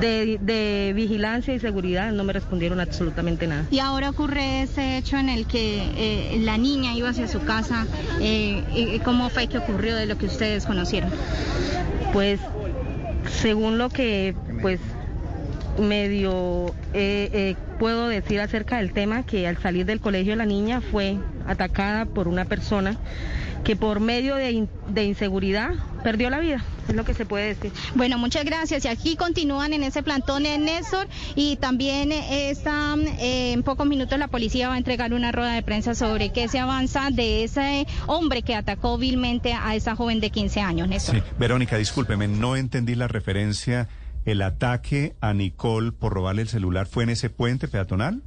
De, 0.00 0.38
de 0.40 0.92
vigilancia 0.94 1.52
y 1.54 1.58
seguridad 1.58 2.12
no 2.12 2.22
me 2.22 2.32
respondieron 2.32 2.78
absolutamente 2.78 3.48
nada. 3.48 3.64
Y 3.72 3.80
ahora 3.80 4.10
ocurre 4.10 4.62
ese 4.62 4.96
hecho 4.96 5.16
en 5.16 5.28
el 5.28 5.48
que 5.48 5.82
eh, 5.96 6.38
la 6.38 6.56
niña 6.56 6.94
iba 6.94 7.08
hacia 7.08 7.26
su 7.26 7.40
casa. 7.40 7.84
Eh, 8.20 9.00
¿Cómo 9.04 9.28
fue 9.28 9.48
que 9.48 9.58
ocurrió 9.58 9.96
de 9.96 10.06
lo 10.06 10.16
que 10.18 10.26
ustedes 10.26 10.66
conocieron? 10.66 11.10
Pues 12.12 12.38
según 13.28 13.78
lo 13.78 13.88
que 13.88 14.34
pues 14.60 14.80
medio 15.78 16.74
eh, 16.92 17.30
eh, 17.32 17.56
puedo 17.78 18.08
decir 18.08 18.40
acerca 18.40 18.78
del 18.78 18.92
tema, 18.92 19.22
que 19.24 19.46
al 19.46 19.58
salir 19.58 19.86
del 19.86 20.00
colegio 20.00 20.34
la 20.36 20.46
niña 20.46 20.80
fue 20.80 21.18
atacada 21.46 22.04
por 22.06 22.28
una 22.28 22.44
persona 22.44 22.96
que 23.64 23.76
por 23.76 24.00
medio 24.00 24.36
de, 24.36 24.50
in- 24.52 24.68
de 24.88 25.04
inseguridad 25.04 25.70
perdió 26.02 26.30
la 26.30 26.38
vida, 26.38 26.64
es 26.88 26.94
lo 26.94 27.04
que 27.04 27.12
se 27.12 27.26
puede 27.26 27.54
decir. 27.54 27.72
Bueno, 27.94 28.16
muchas 28.16 28.44
gracias. 28.44 28.84
Y 28.84 28.88
aquí 28.88 29.16
continúan 29.16 29.72
en 29.72 29.82
ese 29.82 30.02
plantón 30.02 30.46
en 30.46 30.64
Néstor 30.64 31.06
y 31.34 31.56
también 31.56 32.12
eh, 32.12 32.50
está, 32.50 32.94
eh, 33.20 33.52
en 33.52 33.62
pocos 33.62 33.86
minutos 33.86 34.18
la 34.18 34.28
policía 34.28 34.68
va 34.68 34.74
a 34.74 34.78
entregar 34.78 35.12
una 35.12 35.32
rueda 35.32 35.52
de 35.52 35.62
prensa 35.62 35.94
sobre 35.94 36.30
qué 36.30 36.48
se 36.48 36.60
avanza 36.60 37.10
de 37.10 37.44
ese 37.44 37.86
hombre 38.06 38.42
que 38.42 38.54
atacó 38.54 38.96
vilmente 38.96 39.52
a 39.52 39.74
esa 39.74 39.96
joven 39.96 40.20
de 40.20 40.30
15 40.30 40.60
años, 40.60 40.88
Néstor. 40.88 41.16
Sí. 41.16 41.22
Verónica, 41.38 41.76
discúlpeme, 41.76 42.26
no 42.28 42.56
entendí 42.56 42.94
la 42.94 43.08
referencia. 43.08 43.88
¿El 44.28 44.42
ataque 44.42 45.16
a 45.22 45.32
Nicole 45.32 45.90
por 45.90 46.12
robarle 46.12 46.42
el 46.42 46.48
celular 46.48 46.86
fue 46.86 47.02
en 47.02 47.08
ese 47.08 47.30
puente 47.30 47.66
peatonal? 47.66 48.20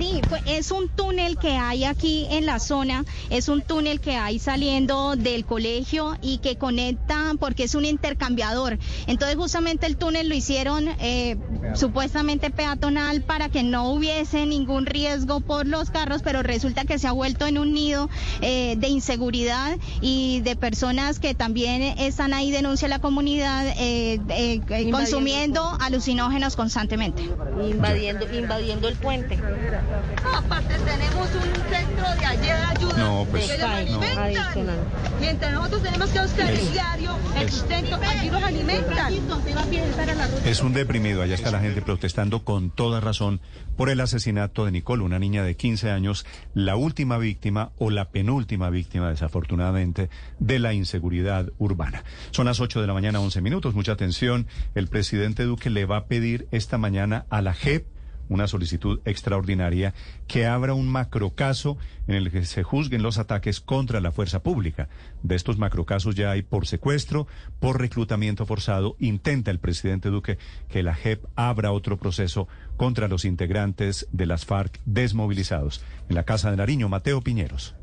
Sí, 0.00 0.22
pues 0.30 0.42
es 0.46 0.70
un 0.70 0.88
túnel 0.88 1.36
que 1.36 1.50
hay 1.56 1.84
aquí 1.84 2.26
en 2.30 2.46
la 2.46 2.58
zona, 2.58 3.04
es 3.28 3.48
un 3.48 3.60
túnel 3.60 4.00
que 4.00 4.16
hay 4.16 4.38
saliendo 4.38 5.14
del 5.14 5.44
colegio 5.44 6.16
y 6.22 6.38
que 6.38 6.56
conecta 6.56 7.32
porque 7.38 7.64
es 7.64 7.74
un 7.74 7.84
intercambiador. 7.84 8.78
Entonces 9.06 9.36
justamente 9.36 9.86
el 9.86 9.98
túnel 9.98 10.30
lo 10.30 10.34
hicieron 10.34 10.88
eh, 11.00 11.36
supuestamente 11.74 12.50
peatonal 12.50 13.20
para 13.20 13.50
que 13.50 13.62
no 13.62 13.92
hubiese 13.92 14.46
ningún 14.46 14.86
riesgo 14.86 15.40
por 15.40 15.66
los 15.66 15.90
carros, 15.90 16.22
pero 16.22 16.42
resulta 16.42 16.86
que 16.86 16.98
se 16.98 17.06
ha 17.06 17.12
vuelto 17.12 17.46
en 17.46 17.58
un 17.58 17.74
nido 17.74 18.08
eh, 18.40 18.76
de 18.78 18.88
inseguridad 18.88 19.76
y 20.00 20.40
de 20.40 20.56
personas 20.56 21.18
que 21.18 21.34
también 21.34 21.82
están 21.82 22.32
ahí, 22.32 22.50
denuncia 22.50 22.88
la 22.88 23.00
comunidad, 23.00 23.66
eh, 23.76 24.18
eh, 24.30 24.60
eh, 24.66 24.90
consumiendo 24.90 25.62
alucinógenos 25.78 26.56
constantemente. 26.56 27.22
Invadiendo, 27.22 28.32
invadiendo 28.34 28.88
el 28.88 28.96
puente. 28.96 29.38
Aparte 30.34 30.74
tenemos 30.84 31.28
un 31.34 31.72
centro 31.72 32.14
de 32.18 32.26
ayuda. 32.26 32.74
No, 32.96 33.26
pues, 33.30 33.46
que 33.50 33.58
los 33.58 33.68
no. 33.68 33.74
alimentan. 33.76 34.18
Adicional. 34.18 34.78
Mientras 35.20 35.52
nosotros 35.52 35.82
tenemos 35.82 36.10
que 36.10 36.20
buscar 36.20 36.50
Es- 36.50 36.58
el 36.60 36.72
diario, 36.72 37.16
el 37.36 37.42
es- 37.42 37.54
sustento, 37.54 37.96
aquí 37.96 38.30
los 38.30 38.42
alimentan. 38.42 39.14
Es 40.44 40.60
un 40.62 40.72
deprimido, 40.72 41.22
allá 41.22 41.34
está 41.34 41.50
la 41.50 41.60
gente 41.60 41.82
protestando 41.82 42.44
con 42.44 42.70
toda 42.70 43.00
razón 43.00 43.40
por 43.76 43.88
el 43.90 44.00
asesinato 44.00 44.64
de 44.64 44.72
Nicole, 44.72 45.02
una 45.02 45.18
niña 45.18 45.42
de 45.42 45.56
15 45.56 45.90
años, 45.90 46.26
la 46.54 46.76
última 46.76 47.18
víctima 47.18 47.70
o 47.78 47.90
la 47.90 48.10
penúltima 48.10 48.70
víctima, 48.70 49.08
desafortunadamente, 49.10 50.10
de 50.38 50.58
la 50.58 50.72
inseguridad 50.72 51.50
urbana. 51.58 52.04
Son 52.30 52.46
las 52.46 52.60
8 52.60 52.80
de 52.80 52.86
la 52.86 52.92
mañana, 52.94 53.20
11 53.20 53.40
minutos, 53.40 53.74
mucha 53.74 53.92
atención. 53.92 54.46
El 54.74 54.88
presidente 54.88 55.44
Duque 55.44 55.70
le 55.70 55.84
va 55.86 55.96
a 55.98 56.04
pedir 56.06 56.46
esta 56.50 56.78
mañana 56.78 57.26
a 57.30 57.42
la 57.42 57.54
JEP 57.54 57.86
una 58.30 58.46
solicitud 58.46 59.00
extraordinaria 59.04 59.92
que 60.26 60.46
abra 60.46 60.72
un 60.72 60.88
macrocaso 60.88 61.76
en 62.06 62.14
el 62.14 62.30
que 62.30 62.46
se 62.46 62.62
juzguen 62.62 63.02
los 63.02 63.18
ataques 63.18 63.60
contra 63.60 64.00
la 64.00 64.12
fuerza 64.12 64.42
pública. 64.42 64.88
De 65.22 65.34
estos 65.34 65.58
macrocasos 65.58 66.14
ya 66.14 66.30
hay 66.30 66.40
por 66.40 66.66
secuestro, 66.66 67.26
por 67.58 67.78
reclutamiento 67.78 68.46
forzado. 68.46 68.96
Intenta 68.98 69.50
el 69.50 69.58
presidente 69.58 70.08
Duque 70.08 70.38
que 70.68 70.82
la 70.82 70.94
JEP 70.94 71.24
abra 71.34 71.72
otro 71.72 71.98
proceso 71.98 72.48
contra 72.78 73.08
los 73.08 73.26
integrantes 73.26 74.08
de 74.12 74.26
las 74.26 74.46
FARC 74.46 74.80
desmovilizados. 74.86 75.84
En 76.08 76.14
la 76.14 76.24
Casa 76.24 76.50
de 76.50 76.56
Nariño, 76.56 76.88
Mateo 76.88 77.20
Piñeros. 77.20 77.74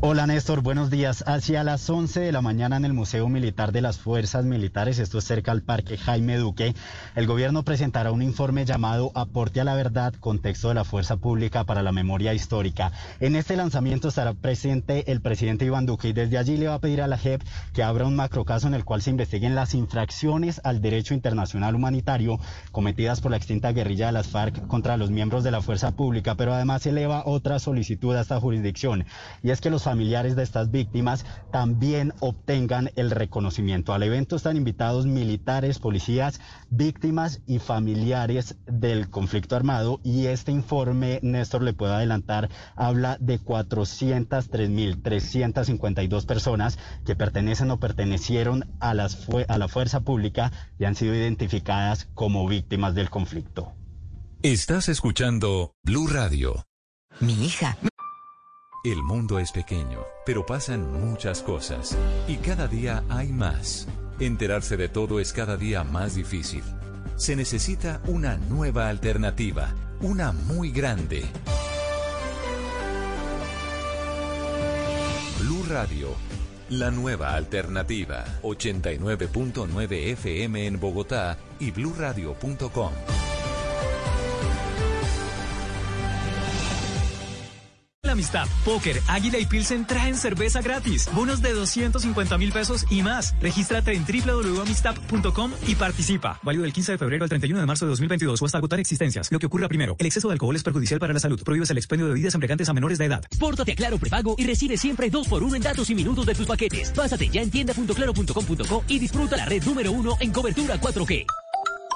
Hola 0.00 0.28
Néstor, 0.28 0.62
buenos 0.62 0.90
días. 0.90 1.24
Hacia 1.26 1.64
las 1.64 1.90
11 1.90 2.20
de 2.20 2.30
la 2.30 2.40
mañana 2.40 2.76
en 2.76 2.84
el 2.84 2.92
Museo 2.92 3.28
Militar 3.28 3.72
de 3.72 3.80
las 3.80 3.98
Fuerzas 3.98 4.44
Militares, 4.44 5.00
esto 5.00 5.18
es 5.18 5.24
cerca 5.24 5.50
al 5.50 5.62
Parque 5.62 5.98
Jaime 5.98 6.36
Duque, 6.36 6.76
el 7.16 7.26
gobierno 7.26 7.64
presentará 7.64 8.12
un 8.12 8.22
informe 8.22 8.64
llamado 8.64 9.10
Aporte 9.16 9.60
a 9.60 9.64
la 9.64 9.74
Verdad, 9.74 10.14
contexto 10.20 10.68
de 10.68 10.74
la 10.74 10.84
Fuerza 10.84 11.16
Pública 11.16 11.64
para 11.64 11.82
la 11.82 11.90
Memoria 11.90 12.32
Histórica. 12.32 12.92
En 13.18 13.34
este 13.34 13.56
lanzamiento 13.56 14.06
estará 14.06 14.34
presente 14.34 15.10
el 15.10 15.20
presidente 15.20 15.64
Iván 15.64 15.84
Duque 15.84 16.10
y 16.10 16.12
desde 16.12 16.38
allí 16.38 16.56
le 16.58 16.68
va 16.68 16.74
a 16.74 16.80
pedir 16.80 17.02
a 17.02 17.08
la 17.08 17.18
JEP 17.18 17.42
que 17.72 17.82
abra 17.82 18.06
un 18.06 18.14
macrocaso 18.14 18.68
en 18.68 18.74
el 18.74 18.84
cual 18.84 19.02
se 19.02 19.10
investiguen 19.10 19.56
las 19.56 19.74
infracciones 19.74 20.60
al 20.62 20.80
derecho 20.80 21.12
internacional 21.12 21.74
humanitario 21.74 22.38
cometidas 22.70 23.20
por 23.20 23.32
la 23.32 23.36
extinta 23.36 23.72
guerrilla 23.72 24.06
de 24.06 24.12
las 24.12 24.28
FARC 24.28 24.64
contra 24.68 24.96
los 24.96 25.10
miembros 25.10 25.42
de 25.42 25.50
la 25.50 25.60
Fuerza 25.60 25.90
Pública, 25.90 26.36
pero 26.36 26.54
además 26.54 26.86
eleva 26.86 27.24
otra 27.26 27.58
solicitud 27.58 28.14
a 28.14 28.20
esta 28.20 28.38
jurisdicción 28.38 29.04
y 29.42 29.50
es 29.50 29.60
que 29.60 29.70
los 29.70 29.87
familiares 29.92 30.36
de 30.36 30.42
estas 30.42 30.70
víctimas 30.70 31.24
también 31.50 32.12
obtengan 32.20 32.90
el 32.96 33.10
reconocimiento. 33.10 33.94
Al 33.94 34.02
evento 34.02 34.36
están 34.36 34.58
invitados 34.58 35.06
militares, 35.06 35.78
policías, 35.78 36.40
víctimas 36.68 37.40
y 37.46 37.58
familiares 37.58 38.56
del 38.66 39.08
conflicto 39.08 39.56
armado 39.56 39.98
y 40.04 40.26
este 40.26 40.52
informe, 40.52 41.20
Néstor, 41.22 41.62
le 41.62 41.72
puedo 41.72 41.94
adelantar, 41.94 42.50
habla 42.76 43.16
de 43.18 43.40
403.352 43.40 46.26
personas 46.26 46.78
que 47.06 47.16
pertenecen 47.16 47.70
o 47.70 47.80
pertenecieron 47.80 48.66
a, 48.80 48.92
las 48.92 49.16
fue- 49.16 49.46
a 49.48 49.56
la 49.58 49.68
fuerza 49.68 50.00
pública 50.00 50.52
y 50.78 50.84
han 50.84 50.94
sido 50.94 51.14
identificadas 51.14 52.08
como 52.14 52.46
víctimas 52.46 52.94
del 52.94 53.08
conflicto. 53.08 53.72
Estás 54.42 54.90
escuchando 54.90 55.72
Blue 55.82 56.06
Radio. 56.08 56.66
Mi 57.20 57.32
hija. 57.46 57.78
El 58.84 59.02
mundo 59.02 59.40
es 59.40 59.50
pequeño, 59.50 60.06
pero 60.24 60.46
pasan 60.46 60.92
muchas 60.92 61.42
cosas. 61.42 61.98
Y 62.28 62.36
cada 62.36 62.68
día 62.68 63.02
hay 63.08 63.32
más. 63.32 63.88
Enterarse 64.20 64.76
de 64.76 64.88
todo 64.88 65.18
es 65.18 65.32
cada 65.32 65.56
día 65.56 65.82
más 65.82 66.14
difícil. 66.14 66.62
Se 67.16 67.34
necesita 67.34 68.00
una 68.06 68.36
nueva 68.36 68.88
alternativa, 68.88 69.74
una 70.00 70.30
muy 70.30 70.70
grande. 70.70 71.24
Blue 75.40 75.64
Radio, 75.68 76.10
la 76.70 76.92
nueva 76.92 77.34
alternativa. 77.34 78.24
89.9 78.42 80.12
FM 80.12 80.66
en 80.68 80.78
Bogotá 80.78 81.36
y 81.58 81.72
bluradio.com. 81.72 82.92
amistad, 88.18 88.48
póker, 88.64 89.00
águila 89.06 89.38
y 89.38 89.46
pilsen 89.46 89.86
traen 89.86 90.16
cerveza 90.16 90.60
gratis, 90.60 91.08
bonos 91.14 91.40
de 91.40 91.52
250 91.52 92.36
mil 92.36 92.50
pesos 92.50 92.84
y 92.90 93.02
más. 93.02 93.32
Regístrate 93.40 93.92
en 93.92 94.04
www.amistad.com 94.04 95.52
y 95.68 95.76
participa. 95.76 96.40
Válido 96.42 96.64
del 96.64 96.72
15 96.72 96.92
de 96.92 96.98
febrero 96.98 97.22
al 97.22 97.28
31 97.28 97.60
de 97.60 97.66
marzo 97.66 97.84
de 97.84 97.90
2022 97.90 98.42
o 98.42 98.44
hasta 98.44 98.58
agotar 98.58 98.80
existencias. 98.80 99.30
Lo 99.30 99.38
que 99.38 99.46
ocurra 99.46 99.68
primero, 99.68 99.94
el 100.00 100.06
exceso 100.06 100.26
de 100.26 100.32
alcohol 100.32 100.56
es 100.56 100.64
perjudicial 100.64 100.98
para 100.98 101.12
la 101.12 101.20
salud. 101.20 101.40
Prohíbes 101.44 101.70
el 101.70 101.78
expendio 101.78 102.06
de 102.06 102.14
bebidas 102.14 102.34
embriagantes 102.34 102.68
a 102.68 102.72
menores 102.72 102.98
de 102.98 103.04
edad. 103.04 103.24
Pórtate 103.38 103.70
a 103.70 103.76
Claro 103.76 103.98
Prepago 103.98 104.34
y 104.36 104.44
recibe 104.44 104.76
siempre 104.76 105.10
2 105.10 105.28
por 105.28 105.44
1 105.44 105.54
en 105.54 105.62
datos 105.62 105.88
y 105.88 105.94
minutos 105.94 106.26
de 106.26 106.34
tus 106.34 106.46
paquetes. 106.46 106.90
Pásate 106.90 107.28
ya 107.28 107.40
en 107.40 107.52
tienda.claro.com.co 107.52 108.84
y 108.88 108.98
disfruta 108.98 109.36
la 109.36 109.44
red 109.44 109.62
número 109.62 109.92
uno 109.92 110.16
en 110.18 110.32
cobertura 110.32 110.80
4G. 110.80 111.47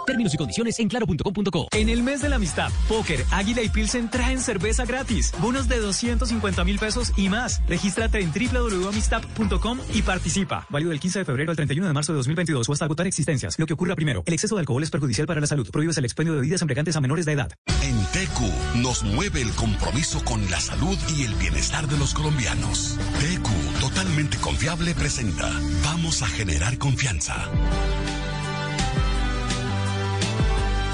Términos 0.07 0.35
y 0.35 0.37
condiciones 0.37 0.79
en 0.79 0.89
claro.com.co. 0.89 1.69
En 1.73 1.89
el 1.89 2.03
mes 2.03 2.23
de 2.23 2.29
la 2.29 2.37
amistad, 2.37 2.71
póker, 2.89 3.25
águila 3.31 3.63
y 3.63 3.69
pilsen 3.69 4.11
traen 4.11 4.41
cerveza 4.41 4.85
gratis, 4.85 5.33
bonos 5.41 5.69
de 5.69 5.79
250 5.79 6.65
mil 6.65 6.79
pesos 6.79 7.13
y 7.17 7.29
más. 7.29 7.63
Regístrate 7.67 8.21
en 8.21 8.33
www.amistad.com 8.33 9.79
y 9.95 10.03
participa. 10.03 10.67
Válido 10.71 10.91
del 10.91 11.01
15 11.01 11.21
de 11.21 11.25
febrero 11.25 11.51
al 11.51 11.57
31 11.57 11.87
de 11.87 11.93
marzo 11.93 12.13
de 12.13 12.19
2022 12.19 12.69
o 12.69 12.73
hasta 12.73 12.85
agotar 12.85 13.07
existencias. 13.07 13.59
Lo 13.59 13.67
que 13.67 13.75
ocurra 13.75 13.95
primero, 13.95 14.23
el 14.27 14.35
exceso 14.35 14.57
de 14.57 14.61
alcohol 14.61 14.83
es 14.83 14.91
perjudicial 14.91 15.27
para 15.27 15.41
la 15.41 15.47
salud. 15.47 15.69
Prohíbes 15.71 15.97
el 15.99 16.05
expendio 16.05 16.35
de 16.35 16.41
bebidas 16.41 16.63
embriagantes 16.63 16.97
a 16.97 17.01
menores 17.01 17.27
de 17.27 17.33
edad. 17.33 17.53
En 17.83 17.97
TQ 18.07 18.77
nos 18.83 19.03
mueve 19.05 19.43
el 19.43 19.53
compromiso 19.53 20.25
con 20.25 20.51
la 20.51 20.61
salud 20.61 20.97
y 21.17 21.25
el 21.25 21.35
bienestar 21.35 21.87
de 21.87 21.99
los 21.99 22.15
colombianos. 22.15 22.99
TQ, 23.21 23.81
totalmente 23.81 24.37
confiable, 24.39 24.95
presenta. 24.95 25.51
Vamos 25.85 26.23
a 26.23 26.27
generar 26.27 26.79
confianza. 26.79 27.49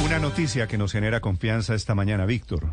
Una 0.05 0.19
noticia 0.21 0.69
que 0.69 0.79
nos 0.79 0.93
genera 0.93 1.21
confianza 1.21 1.75
esta 1.75 1.95
mañana, 1.95 2.25
Víctor. 2.25 2.73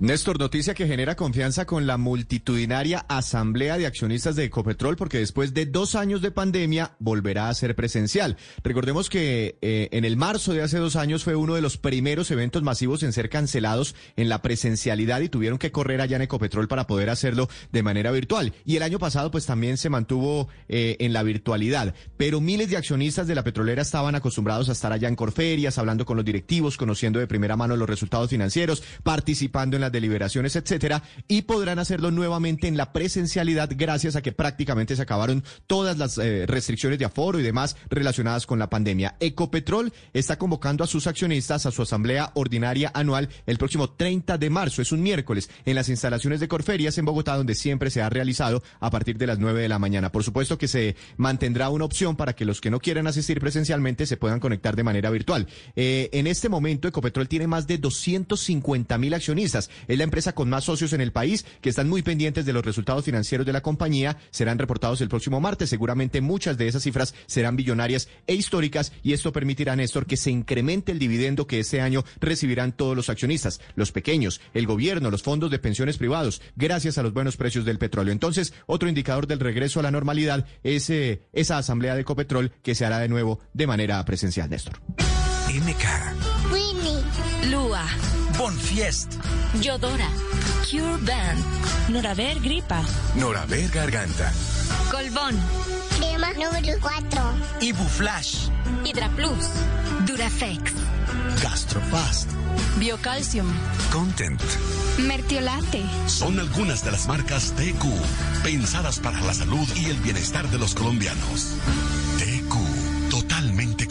Néstor, 0.00 0.40
noticia 0.40 0.74
que 0.74 0.88
genera 0.88 1.14
confianza 1.14 1.66
con 1.66 1.86
la 1.86 1.98
multitudinaria 1.98 3.06
Asamblea 3.08 3.78
de 3.78 3.86
Accionistas 3.86 4.34
de 4.34 4.42
Ecopetrol, 4.42 4.96
porque 4.96 5.18
después 5.18 5.54
de 5.54 5.66
dos 5.66 5.94
años 5.94 6.20
de 6.20 6.32
pandemia 6.32 6.96
volverá 6.98 7.48
a 7.48 7.54
ser 7.54 7.76
presencial. 7.76 8.36
Recordemos 8.64 9.08
que 9.08 9.56
eh, 9.62 9.88
en 9.92 10.04
el 10.04 10.16
marzo 10.16 10.52
de 10.52 10.62
hace 10.62 10.78
dos 10.78 10.96
años 10.96 11.22
fue 11.22 11.36
uno 11.36 11.54
de 11.54 11.62
los 11.62 11.76
primeros 11.76 12.28
eventos 12.32 12.64
masivos 12.64 13.04
en 13.04 13.12
ser 13.12 13.30
cancelados 13.30 13.94
en 14.16 14.28
la 14.28 14.42
presencialidad 14.42 15.20
y 15.20 15.28
tuvieron 15.28 15.58
que 15.58 15.70
correr 15.70 16.00
allá 16.00 16.16
en 16.16 16.22
Ecopetrol 16.22 16.66
para 16.66 16.88
poder 16.88 17.08
hacerlo 17.08 17.48
de 17.70 17.84
manera 17.84 18.10
virtual. 18.10 18.52
Y 18.64 18.74
el 18.74 18.82
año 18.82 18.98
pasado 18.98 19.30
pues 19.30 19.46
también 19.46 19.76
se 19.76 19.90
mantuvo 19.90 20.48
eh, 20.68 20.96
en 20.98 21.12
la 21.12 21.22
virtualidad. 21.22 21.94
Pero 22.16 22.40
miles 22.40 22.68
de 22.68 22.78
accionistas 22.78 23.28
de 23.28 23.36
la 23.36 23.44
petrolera 23.44 23.82
estaban 23.82 24.16
acostumbrados 24.16 24.68
a 24.68 24.72
estar 24.72 24.92
allá 24.92 25.06
en 25.06 25.14
Corferias, 25.14 25.78
hablando 25.78 26.04
con 26.04 26.16
los 26.16 26.26
directivos, 26.26 26.76
conociendo 26.76 27.20
de 27.20 27.28
primera 27.28 27.56
mano 27.56 27.76
los 27.76 27.88
resultados 27.88 28.28
financieros, 28.28 28.82
participando 29.04 29.76
en 29.76 29.83
las 29.84 29.92
deliberaciones, 29.92 30.56
etcétera, 30.56 31.02
y 31.28 31.42
podrán 31.42 31.78
hacerlo 31.78 32.10
nuevamente 32.10 32.68
en 32.68 32.76
la 32.76 32.92
presencialidad 32.92 33.70
gracias 33.76 34.16
a 34.16 34.22
que 34.22 34.32
prácticamente 34.32 34.96
se 34.96 35.02
acabaron 35.02 35.44
todas 35.66 35.98
las 35.98 36.18
eh, 36.18 36.46
restricciones 36.46 36.98
de 36.98 37.04
aforo 37.04 37.38
y 37.38 37.42
demás 37.42 37.76
relacionadas 37.90 38.46
con 38.46 38.58
la 38.58 38.70
pandemia. 38.70 39.16
Ecopetrol 39.20 39.92
está 40.12 40.38
convocando 40.38 40.84
a 40.84 40.86
sus 40.86 41.06
accionistas 41.06 41.66
a 41.66 41.70
su 41.70 41.82
asamblea 41.82 42.32
ordinaria 42.34 42.90
anual 42.94 43.28
el 43.46 43.58
próximo 43.58 43.90
30 43.90 44.38
de 44.38 44.50
marzo, 44.50 44.82
es 44.82 44.92
un 44.92 45.02
miércoles, 45.02 45.50
en 45.64 45.74
las 45.74 45.88
instalaciones 45.88 46.40
de 46.40 46.48
Corferias 46.48 46.98
en 46.98 47.04
Bogotá, 47.04 47.36
donde 47.36 47.54
siempre 47.54 47.90
se 47.90 48.02
ha 48.02 48.10
realizado 48.10 48.62
a 48.80 48.90
partir 48.90 49.18
de 49.18 49.26
las 49.26 49.38
9 49.38 49.62
de 49.62 49.68
la 49.68 49.78
mañana. 49.78 50.10
Por 50.10 50.24
supuesto 50.24 50.58
que 50.58 50.68
se 50.68 50.96
mantendrá 51.16 51.68
una 51.70 51.84
opción 51.84 52.16
para 52.16 52.34
que 52.34 52.44
los 52.44 52.60
que 52.60 52.70
no 52.70 52.80
quieran 52.80 53.06
asistir 53.06 53.40
presencialmente 53.40 54.06
se 54.06 54.16
puedan 54.16 54.40
conectar 54.40 54.76
de 54.76 54.82
manera 54.82 55.10
virtual. 55.10 55.46
Eh, 55.76 56.08
en 56.12 56.26
este 56.26 56.48
momento, 56.48 56.88
Ecopetrol 56.88 57.28
tiene 57.28 57.46
más 57.46 57.66
de 57.66 57.78
250 57.78 58.98
mil 58.98 59.14
accionistas. 59.14 59.70
Es 59.88 59.98
la 59.98 60.04
empresa 60.04 60.34
con 60.34 60.48
más 60.48 60.64
socios 60.64 60.92
en 60.92 61.00
el 61.00 61.12
país 61.12 61.44
que 61.60 61.68
están 61.68 61.88
muy 61.88 62.02
pendientes 62.02 62.46
de 62.46 62.52
los 62.52 62.64
resultados 62.64 63.04
financieros 63.04 63.46
de 63.46 63.52
la 63.52 63.62
compañía. 63.62 64.16
Serán 64.30 64.58
reportados 64.58 65.00
el 65.00 65.08
próximo 65.08 65.40
martes. 65.40 65.70
Seguramente 65.70 66.20
muchas 66.20 66.56
de 66.58 66.68
esas 66.68 66.82
cifras 66.82 67.14
serán 67.26 67.56
billonarias 67.56 68.08
e 68.26 68.34
históricas 68.34 68.92
y 69.02 69.12
esto 69.12 69.32
permitirá, 69.32 69.76
Néstor, 69.76 70.06
que 70.06 70.16
se 70.16 70.30
incremente 70.30 70.92
el 70.92 70.98
dividendo 70.98 71.46
que 71.46 71.60
este 71.60 71.80
año 71.80 72.04
recibirán 72.20 72.72
todos 72.72 72.96
los 72.96 73.08
accionistas, 73.10 73.60
los 73.74 73.92
pequeños, 73.92 74.40
el 74.52 74.66
gobierno, 74.66 75.10
los 75.10 75.22
fondos 75.22 75.50
de 75.50 75.58
pensiones 75.58 75.98
privados, 75.98 76.40
gracias 76.56 76.98
a 76.98 77.02
los 77.02 77.12
buenos 77.12 77.36
precios 77.36 77.64
del 77.64 77.78
petróleo. 77.78 78.12
Entonces, 78.12 78.52
otro 78.66 78.88
indicador 78.88 79.26
del 79.26 79.40
regreso 79.40 79.80
a 79.80 79.82
la 79.82 79.90
normalidad 79.90 80.46
es 80.62 80.90
eh, 80.90 81.22
esa 81.32 81.58
asamblea 81.58 81.94
de 81.94 82.02
Ecopetrol 82.02 82.52
que 82.62 82.74
se 82.74 82.84
hará 82.84 82.98
de 82.98 83.08
nuevo 83.08 83.40
de 83.52 83.66
manera 83.66 84.04
presencial, 84.04 84.50
Néstor. 84.50 84.80
MK. 85.48 86.52
Winnie. 86.52 87.50
Lua. 87.50 87.84
Bonfiest. 88.38 89.14
Yodora. 89.60 90.08
Cure 90.68 90.98
Band. 91.02 91.44
Noraver 91.88 92.40
Gripa. 92.40 92.82
Noraver 93.14 93.68
Garganta. 93.70 94.32
Colbón. 94.90 95.38
Crema 95.98 96.32
número 96.32 96.78
4. 96.80 97.22
Ibuflash. 97.60 98.48
Hidra 98.84 99.08
Plus. 99.10 99.50
Durafex. 100.06 100.72
Gastrofast. 101.42 102.30
Biocalcium. 102.78 103.46
Content. 103.92 104.40
Mertiolate. 104.98 105.82
Son 106.06 106.38
algunas 106.38 106.84
de 106.84 106.90
las 106.90 107.06
marcas 107.06 107.52
TQ, 107.56 107.84
pensadas 108.42 108.98
para 108.98 109.20
la 109.20 109.34
salud 109.34 109.68
y 109.76 109.86
el 109.86 109.96
bienestar 109.98 110.48
de 110.48 110.58
los 110.58 110.74
colombianos. 110.74 111.56
TQ, 112.18 113.10
totalmente. 113.10 113.83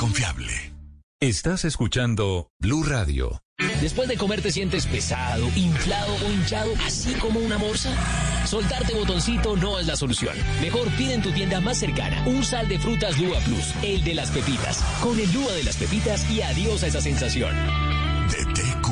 Estás 1.24 1.64
escuchando 1.64 2.52
Blue 2.60 2.84
Radio. 2.84 3.42
Después 3.80 4.10
de 4.10 4.18
comer 4.18 4.42
te 4.42 4.52
sientes 4.52 4.86
pesado, 4.86 5.48
inflado 5.56 6.14
o 6.16 6.30
hinchado, 6.30 6.74
así 6.86 7.14
como 7.14 7.40
una 7.40 7.58
morsa. 7.58 7.96
Soltarte 8.46 8.94
botoncito 8.94 9.56
no 9.56 9.80
es 9.80 9.88
la 9.88 9.96
solución. 9.96 10.36
Mejor 10.60 10.90
pide 10.98 11.14
en 11.14 11.22
tu 11.22 11.32
tienda 11.32 11.62
más 11.62 11.78
cercana 11.78 12.22
un 12.28 12.44
sal 12.44 12.68
de 12.68 12.78
frutas 12.78 13.18
Lua 13.18 13.40
Plus, 13.40 13.74
el 13.84 14.04
de 14.04 14.16
las 14.16 14.32
pepitas. 14.32 14.84
Con 15.02 15.18
el 15.18 15.32
Lua 15.32 15.54
de 15.54 15.64
las 15.64 15.78
pepitas 15.78 16.30
y 16.30 16.42
adiós 16.42 16.84
a 16.84 16.88
esa 16.88 17.00
sensación. 17.00 17.56
De 18.30 18.44
TQ, 18.44 18.90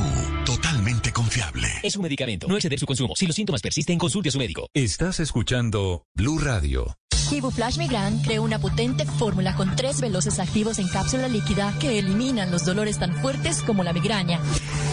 confiable. 1.12 1.68
Es 1.84 1.96
un 1.96 2.04
medicamento. 2.04 2.48
No 2.48 2.56
exceder 2.56 2.80
su 2.80 2.86
consumo. 2.86 3.16
Si 3.16 3.28
los 3.28 3.36
síntomas 3.36 3.62
persisten, 3.62 3.98
consulte 3.98 4.30
a 4.30 4.32
su 4.32 4.40
médico. 4.40 4.68
Estás 4.74 5.20
escuchando 5.20 6.06
Blue 6.16 6.40
Radio. 6.40 6.96
Ibuflash 7.32 7.78
Migran 7.78 8.22
creó 8.24 8.44
una 8.44 8.60
potente 8.60 9.06
fórmula 9.06 9.56
con 9.56 9.76
tres 9.76 10.02
veloces 10.02 10.40
activos 10.40 10.80
en 10.80 10.88
cápsula 10.90 11.30
líquida 11.30 11.74
que 11.80 12.00
eliminan 12.00 12.52
los 12.52 12.66
dolores 12.66 13.00
tan 13.00 13.16
fuertes 13.22 13.62
como 13.62 13.84
la 13.84 13.94
migraña. 13.94 14.40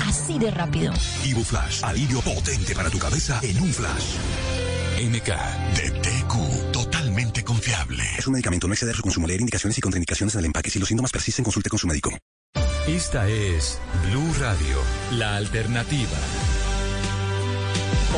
Así 0.06 0.38
de 0.38 0.50
rápido. 0.50 0.92
Ibuflash, 1.24 1.82
alivio 1.84 2.20
potente 2.20 2.74
para 2.74 2.90
tu 2.90 2.98
cabeza 2.98 3.40
en 3.42 3.60
un 3.60 3.72
flash. 3.72 4.14
MK. 4.98 5.28
De 5.76 5.90
TQ, 5.90 6.72
totalmente 6.72 7.44
confiable. 7.44 8.04
Es 8.16 8.26
un 8.26 8.32
medicamento, 8.32 8.66
no 8.66 8.74
exceder 8.74 8.94
su 8.94 9.02
consumo. 9.02 9.26
Leer 9.26 9.40
indicaciones 9.40 9.76
y 9.78 9.80
contraindicaciones 9.80 10.34
en 10.34 10.40
el 10.40 10.46
empaque. 10.46 10.70
Si 10.70 10.78
los 10.78 10.88
síntomas 10.88 11.12
persisten, 11.12 11.44
consulte 11.44 11.70
con 11.70 11.78
su 11.78 11.86
médico. 11.86 12.10
Esta 12.88 13.28
es 13.28 13.78
Blue 14.08 14.32
Radio, 14.40 14.78
la 15.12 15.36
alternativa. 15.36 16.16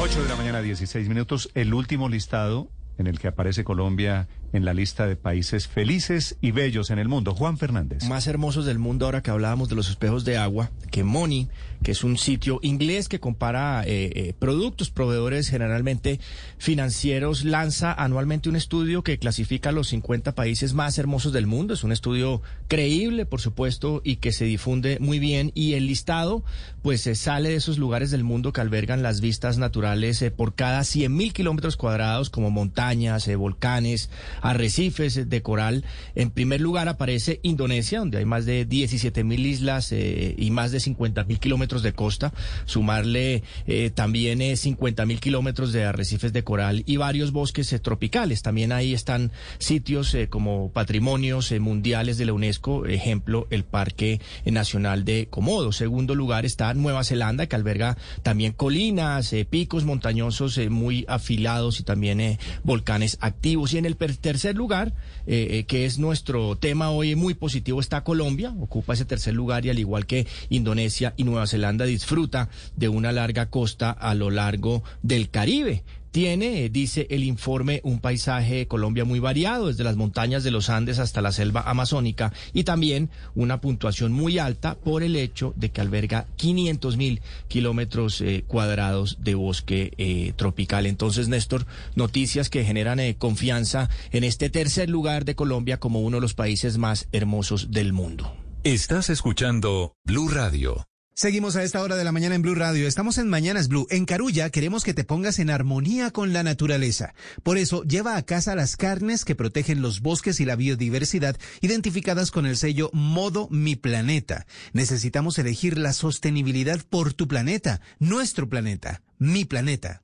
8 0.01 0.23
de 0.23 0.29
la 0.29 0.37
mañana, 0.37 0.63
16 0.63 1.09
minutos. 1.09 1.51
El 1.57 1.75
último 1.75 2.09
listado 2.09 2.69
en 2.97 3.09
el 3.09 3.19
que 3.19 3.27
aparece 3.27 3.65
Colombia 3.65 4.29
en 4.53 4.65
la 4.65 4.75
lista 4.75 5.07
de 5.07 5.17
países 5.17 5.69
felices 5.69 6.37
y 6.41 6.51
bellos 6.51 6.91
en 6.91 6.99
el 6.99 7.09
mundo. 7.09 7.35
Juan 7.35 7.59
Fernández. 7.59 8.05
Más 8.05 8.27
hermosos 8.27 8.67
del 8.67 8.79
mundo 8.79 9.07
ahora 9.07 9.23
que 9.23 9.31
hablábamos 9.31 9.69
de 9.69 9.75
los 9.75 9.89
espejos 9.89 10.25
de 10.25 10.37
agua, 10.37 10.71
que 10.91 11.05
Money, 11.05 11.49
que 11.83 11.93
es 11.93 12.05
un 12.05 12.19
sitio 12.19 12.59
inglés 12.63 13.09
que 13.09 13.21
compara 13.21 13.83
eh, 13.87 14.11
eh, 14.15 14.35
productos, 14.39 14.91
proveedores 14.91 15.49
generalmente 15.49 16.21
financieros, 16.59 17.45
lanza 17.45 17.93
anualmente 17.93 18.49
un 18.49 18.57
estudio 18.57 19.03
que 19.03 19.19
clasifica 19.19 19.73
los 19.73 19.89
50 19.89 20.35
países 20.35 20.75
más 20.75 20.99
hermosos 20.99 21.33
del 21.33 21.47
mundo. 21.47 21.75
Es 21.75 21.85
un 21.85 21.93
estudio 21.93 22.43
creíble, 22.69 23.27
por 23.27 23.41
supuesto, 23.41 24.01
y 24.05 24.17
que 24.17 24.33
se 24.33 24.45
difunde 24.45 24.99
muy 25.01 25.19
bien. 25.19 25.53
Y 25.55 25.75
el 25.75 25.87
listado, 25.87 26.45
pues 26.83 27.03
se 27.03 27.15
sale 27.15 27.51
de 27.51 27.57
esos 27.57 27.79
lugares 27.79 28.11
del 28.11 28.25
mundo 28.25 28.53
que 28.53 28.61
albergan 28.61 29.03
las 29.03 29.21
vistas 29.21 29.59
naturales 29.59 30.21
eh, 30.23 30.31
por 30.31 30.55
cada 30.55 30.85
100 30.85 31.15
mil 31.15 31.33
kilómetros 31.33 31.77
cuadrados, 31.77 32.31
como 32.31 32.51
montañas, 32.51 33.27
eh, 33.29 33.37
volcanes, 33.37 34.11
arrecifes 34.41 35.29
de 35.29 35.43
coral. 35.43 35.85
En 36.15 36.31
primer 36.31 36.61
lugar 36.61 36.89
aparece 36.89 37.41
Indonesia, 37.43 38.01
donde 38.01 38.19
hay 38.19 38.25
más 38.25 38.47
de 38.47 38.65
17 38.65 39.25
mil 39.25 39.47
islas 39.47 39.93
eh, 39.93 40.35
y 40.37 40.51
más 40.51 40.73
de 40.73 40.81
50 40.81 41.25
mil 41.25 41.39
kilómetros 41.39 41.83
de 41.83 41.93
costa. 41.93 42.33
Sumarle 42.65 43.43
eh, 43.67 43.91
también 43.91 44.41
eh, 44.43 44.57
50 44.57 45.07
mil 45.07 45.21
kilómetros 45.21 45.73
de 45.73 45.85
arrecifes 45.85 46.33
de 46.33 46.45
coral 46.45 46.83
y 46.87 46.97
varios 46.97 47.33
bosques 47.33 47.73
eh, 47.73 47.79
tropicales. 47.79 48.43
También 48.43 48.73
ahí 48.73 48.95
están 48.95 49.33
sitios 49.59 50.17
como 50.29 50.71
patrimonios 50.73 51.53
mundiales 51.61 52.19
de 52.19 52.27
la 52.27 52.33
UNESCO, 52.33 52.87
ejemplo, 52.87 53.47
el 53.51 53.65
Parque 53.65 54.21
Nacional 54.45 55.05
de 55.05 55.27
Komodo. 55.29 55.73
Segundo 55.73 56.15
lugar 56.15 56.45
está 56.45 56.73
Nueva 56.75 57.05
Zelanda, 57.05 57.47
que 57.47 57.57
alberga 57.57 57.97
también 58.23 58.53
colinas, 58.53 59.35
picos 59.49 59.85
montañosos 59.85 60.59
muy 60.69 61.05
afilados 61.09 61.81
y 61.81 61.85
también 61.85 62.39
volcanes 62.65 63.19
activos. 63.21 63.73
Y 63.73 63.79
en 63.79 63.87
el 63.87 63.97
tercer 64.31 64.55
lugar, 64.55 64.93
eh, 65.27 65.49
eh, 65.51 65.65
que 65.65 65.87
es 65.87 65.99
nuestro 65.99 66.57
tema 66.57 66.91
hoy 66.91 67.17
muy 67.17 67.35
positivo, 67.35 67.81
está 67.81 68.05
Colombia, 68.05 68.55
ocupa 68.61 68.93
ese 68.93 69.05
tercer 69.05 69.35
lugar 69.35 69.67
y 69.67 69.71
al 69.71 69.81
igual 69.81 70.07
que 70.07 70.25
Indonesia 70.51 71.15
y 71.17 71.25
Nueva 71.25 71.49
Zelanda 71.49 71.85
disfruta 71.85 72.49
de 72.77 72.89
una 72.89 73.11
larga 73.11 73.51
costa 73.51 73.91
a 73.91 74.15
lo 74.15 74.31
largo 74.31 74.85
del 75.03 75.31
Caribe. 75.31 75.83
Tiene, 76.11 76.65
eh, 76.65 76.69
dice 76.71 77.07
el 77.11 77.25
informe, 77.25 77.81
un 77.85 78.01
paisaje 78.01 78.57
de 78.57 78.67
Colombia 78.67 79.05
muy 79.05 79.21
variado, 79.21 79.69
desde 79.69 79.85
las 79.85 79.97
montañas 79.97 80.43
de 80.43 80.51
los 80.51 80.69
Andes 80.69 80.99
hasta 80.99 81.21
la 81.21 81.33
selva 81.33 81.63
amazónica, 81.63 82.33
y 82.53 82.65
también 82.65 83.11
una 83.35 83.61
puntuación 83.61 84.13
muy 84.13 84.39
alta 84.39 84.75
por 84.75 85.03
el 85.03 85.17
hecho 85.17 85.55
de 85.57 85.71
que 85.71 85.81
alberga 85.81 86.27
500 86.37 86.97
mil 86.97 87.21
kilómetros 87.49 88.21
eh, 88.21 88.45
cuadrados 88.47 89.19
de 89.21 89.35
bosque 89.35 89.93
eh, 89.99 90.33
tropical. 90.37 90.87
Entonces, 90.87 91.29
Néstor, 91.29 91.67
noticias 91.95 92.51
que 92.51 92.65
generan 92.65 93.01
confianza 93.15 93.89
en 94.11 94.25
este 94.25 94.51
tercer 94.51 94.91
lugar 94.91 95.25
de 95.25 95.37
Colombia 95.37 95.79
como 95.79 96.01
uno 96.01 96.17
de 96.17 96.23
los 96.23 96.35
países 96.35 96.77
más 96.77 97.09
hermosos 97.13 97.71
del 97.71 97.93
mundo. 97.93 98.35
Estás 98.65 99.09
escuchando 99.09 99.95
Blue 100.05 100.29
Radio. 100.29 100.90
Seguimos 101.21 101.55
a 101.57 101.63
esta 101.65 101.83
hora 101.83 101.97
de 101.97 102.05
la 102.05 102.13
mañana 102.13 102.35
en 102.35 102.41
Blue 102.41 102.55
Radio. 102.55 102.89
Estamos 102.89 103.19
en 103.19 103.29
Mañanas 103.29 103.69
Blue. 103.69 103.87
En 103.91 104.07
Carulla 104.07 104.49
queremos 104.49 104.85
que 104.85 104.95
te 104.95 105.05
pongas 105.05 105.39
en 105.39 105.51
armonía 105.51 106.13
con 106.13 106.33
la 106.33 106.43
naturaleza. 106.43 107.13
Por 107.43 107.59
eso, 107.59 107.83
lleva 107.83 108.17
a 108.17 108.23
casa 108.23 108.55
las 108.55 108.75
carnes 108.79 109.27
que 109.27 109.35
protegen 109.35 109.83
los 109.83 110.01
bosques 110.01 110.41
y 110.41 110.47
la 110.47 110.57
biodiversidad, 110.57 111.37
identificadas 111.61 112.31
con 112.31 112.47
el 112.47 112.57
sello 112.57 112.89
Modo 112.95 113.49
Mi 113.51 113.77
Planeta. 113.77 114.47
Necesitamos 114.73 115.39
elegir 115.39 115.77
la 115.77 115.93
sostenibilidad 115.93 116.81
por 116.89 117.13
tu 117.13 117.29
planeta, 117.29 117.83
nuestro 117.99 118.49
planeta, 118.49 119.03
mi 119.19 119.45
planeta. 119.45 120.03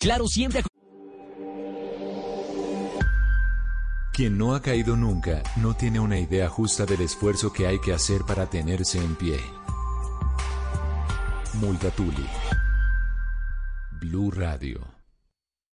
Claro, 0.00 0.26
siempre. 0.26 0.64
Quien 4.12 4.36
no 4.36 4.56
ha 4.56 4.62
caído 4.62 4.96
nunca 4.96 5.44
no 5.54 5.76
tiene 5.76 6.00
una 6.00 6.18
idea 6.18 6.48
justa 6.48 6.86
del 6.86 7.02
esfuerzo 7.02 7.52
que 7.52 7.68
hay 7.68 7.80
que 7.80 7.92
hacer 7.92 8.22
para 8.22 8.50
tenerse 8.50 8.98
en 8.98 9.14
pie. 9.14 9.38
Multatuli. 11.54 12.26
Blue 14.00 14.30
Radio. 14.30 14.80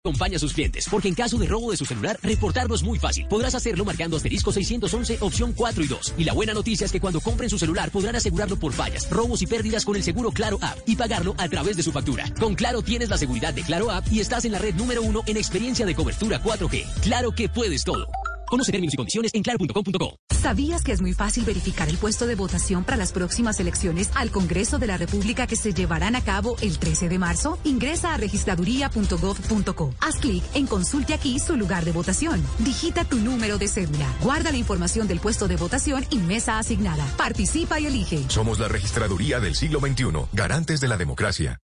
Acompaña 0.04 0.38
a 0.38 0.40
sus 0.40 0.54
clientes, 0.54 0.88
porque 0.90 1.08
en 1.08 1.16
caso 1.16 1.38
de 1.38 1.46
robo 1.46 1.72
de 1.72 1.78
su 1.78 1.86
celular, 1.86 2.20
reportarlo 2.24 2.74
es 2.74 2.82
muy 2.82 2.98
fácil. 2.98 3.28
Podrás 3.28 3.54
hacerlo 3.54 3.86
marcando 3.86 4.18
asterisco 4.18 4.52
611, 4.52 5.18
opción 5.22 5.54
4 5.54 5.84
y 5.84 5.88
2. 5.88 6.14
Y 6.18 6.24
la 6.24 6.34
buena 6.34 6.54
noticia 6.54 6.86
es 6.86 6.92
que 6.92 7.00
cuando 7.00 7.20
compren 7.20 7.50
su 7.50 7.60
celular 7.60 7.92
podrán 7.92 8.16
asegurarlo 8.16 8.58
por 8.58 8.74
fallas, 8.74 9.10
robos 9.10 9.42
y 9.42 9.48
pérdidas 9.48 9.86
con 9.86 9.96
el 9.96 10.04
seguro 10.04 10.32
Claro 10.32 10.58
App 10.62 10.78
y 10.88 10.96
pagarlo 10.96 11.36
a 11.38 11.48
través 11.50 11.78
de 11.78 11.84
su 11.84 11.92
factura. 11.92 12.26
Con 12.40 12.56
Claro 12.56 12.82
tienes 12.82 13.10
la 13.10 13.18
seguridad 13.18 13.54
de 13.54 13.64
Claro 13.64 13.92
App 13.92 14.06
y 14.12 14.20
estás 14.20 14.46
en 14.46 14.54
la 14.54 14.60
red 14.60 14.76
número 14.76 15.02
uno 15.02 15.22
en 15.28 15.38
experiencia 15.38 15.86
de 15.86 15.96
cobertura 15.96 16.42
4G. 16.42 16.86
Claro 17.02 17.32
que 17.32 17.50
puedes 17.50 17.84
todo. 17.84 18.08
Conoce 18.52 18.74
términos 18.74 18.94
y 18.94 18.98
condiciones 18.98 19.32
en 19.34 19.44
claro.com.co. 19.44 20.18
¿Sabías 20.42 20.84
que 20.84 20.92
es 20.92 21.02
muy 21.02 21.14
fácil 21.14 21.46
verificar 21.46 21.88
el 21.88 21.98
puesto 21.98 22.28
de 22.28 22.36
votación 22.36 22.84
para 22.84 22.98
las 22.98 23.14
próximas 23.14 23.58
elecciones 23.62 24.12
al 24.14 24.30
Congreso 24.30 24.78
de 24.78 24.88
la 24.88 24.98
República 24.98 25.48
que 25.48 25.56
se 25.56 25.74
llevarán 25.74 26.18
a 26.18 26.22
cabo 26.22 26.58
el 26.62 26.78
13 26.78 27.08
de 27.08 27.18
marzo? 27.18 27.58
Ingresa 27.64 28.14
a 28.14 28.18
registraduría.gov.co. 28.18 29.94
Haz 30.02 30.18
clic 30.18 30.44
en 30.54 30.68
Consulte 30.68 31.14
aquí 31.14 31.40
su 31.40 31.56
lugar 31.56 31.86
de 31.86 31.94
votación. 31.94 32.44
Digita 32.60 33.06
tu 33.06 33.20
número 33.20 33.58
de 33.58 33.70
cédula. 33.70 34.14
Guarda 34.22 34.52
la 34.52 34.58
información 34.58 35.08
del 35.08 35.22
puesto 35.22 35.48
de 35.48 35.56
votación 35.56 36.06
y 36.10 36.18
mesa 36.18 36.60
asignada. 36.60 37.06
Participa 37.16 37.80
y 37.80 37.86
elige. 37.86 38.20
Somos 38.28 38.60
la 38.60 38.68
registraduría 38.68 39.40
del 39.40 39.56
siglo 39.56 39.80
XXI, 39.80 40.28
garantes 40.34 40.82
de 40.82 40.90
la 40.90 40.98
democracia. 40.98 41.58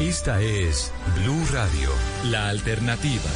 Esta 0.00 0.40
es 0.40 0.90
Blue 1.20 1.44
Radio, 1.52 1.90
la 2.30 2.48
alternativa. 2.48 3.30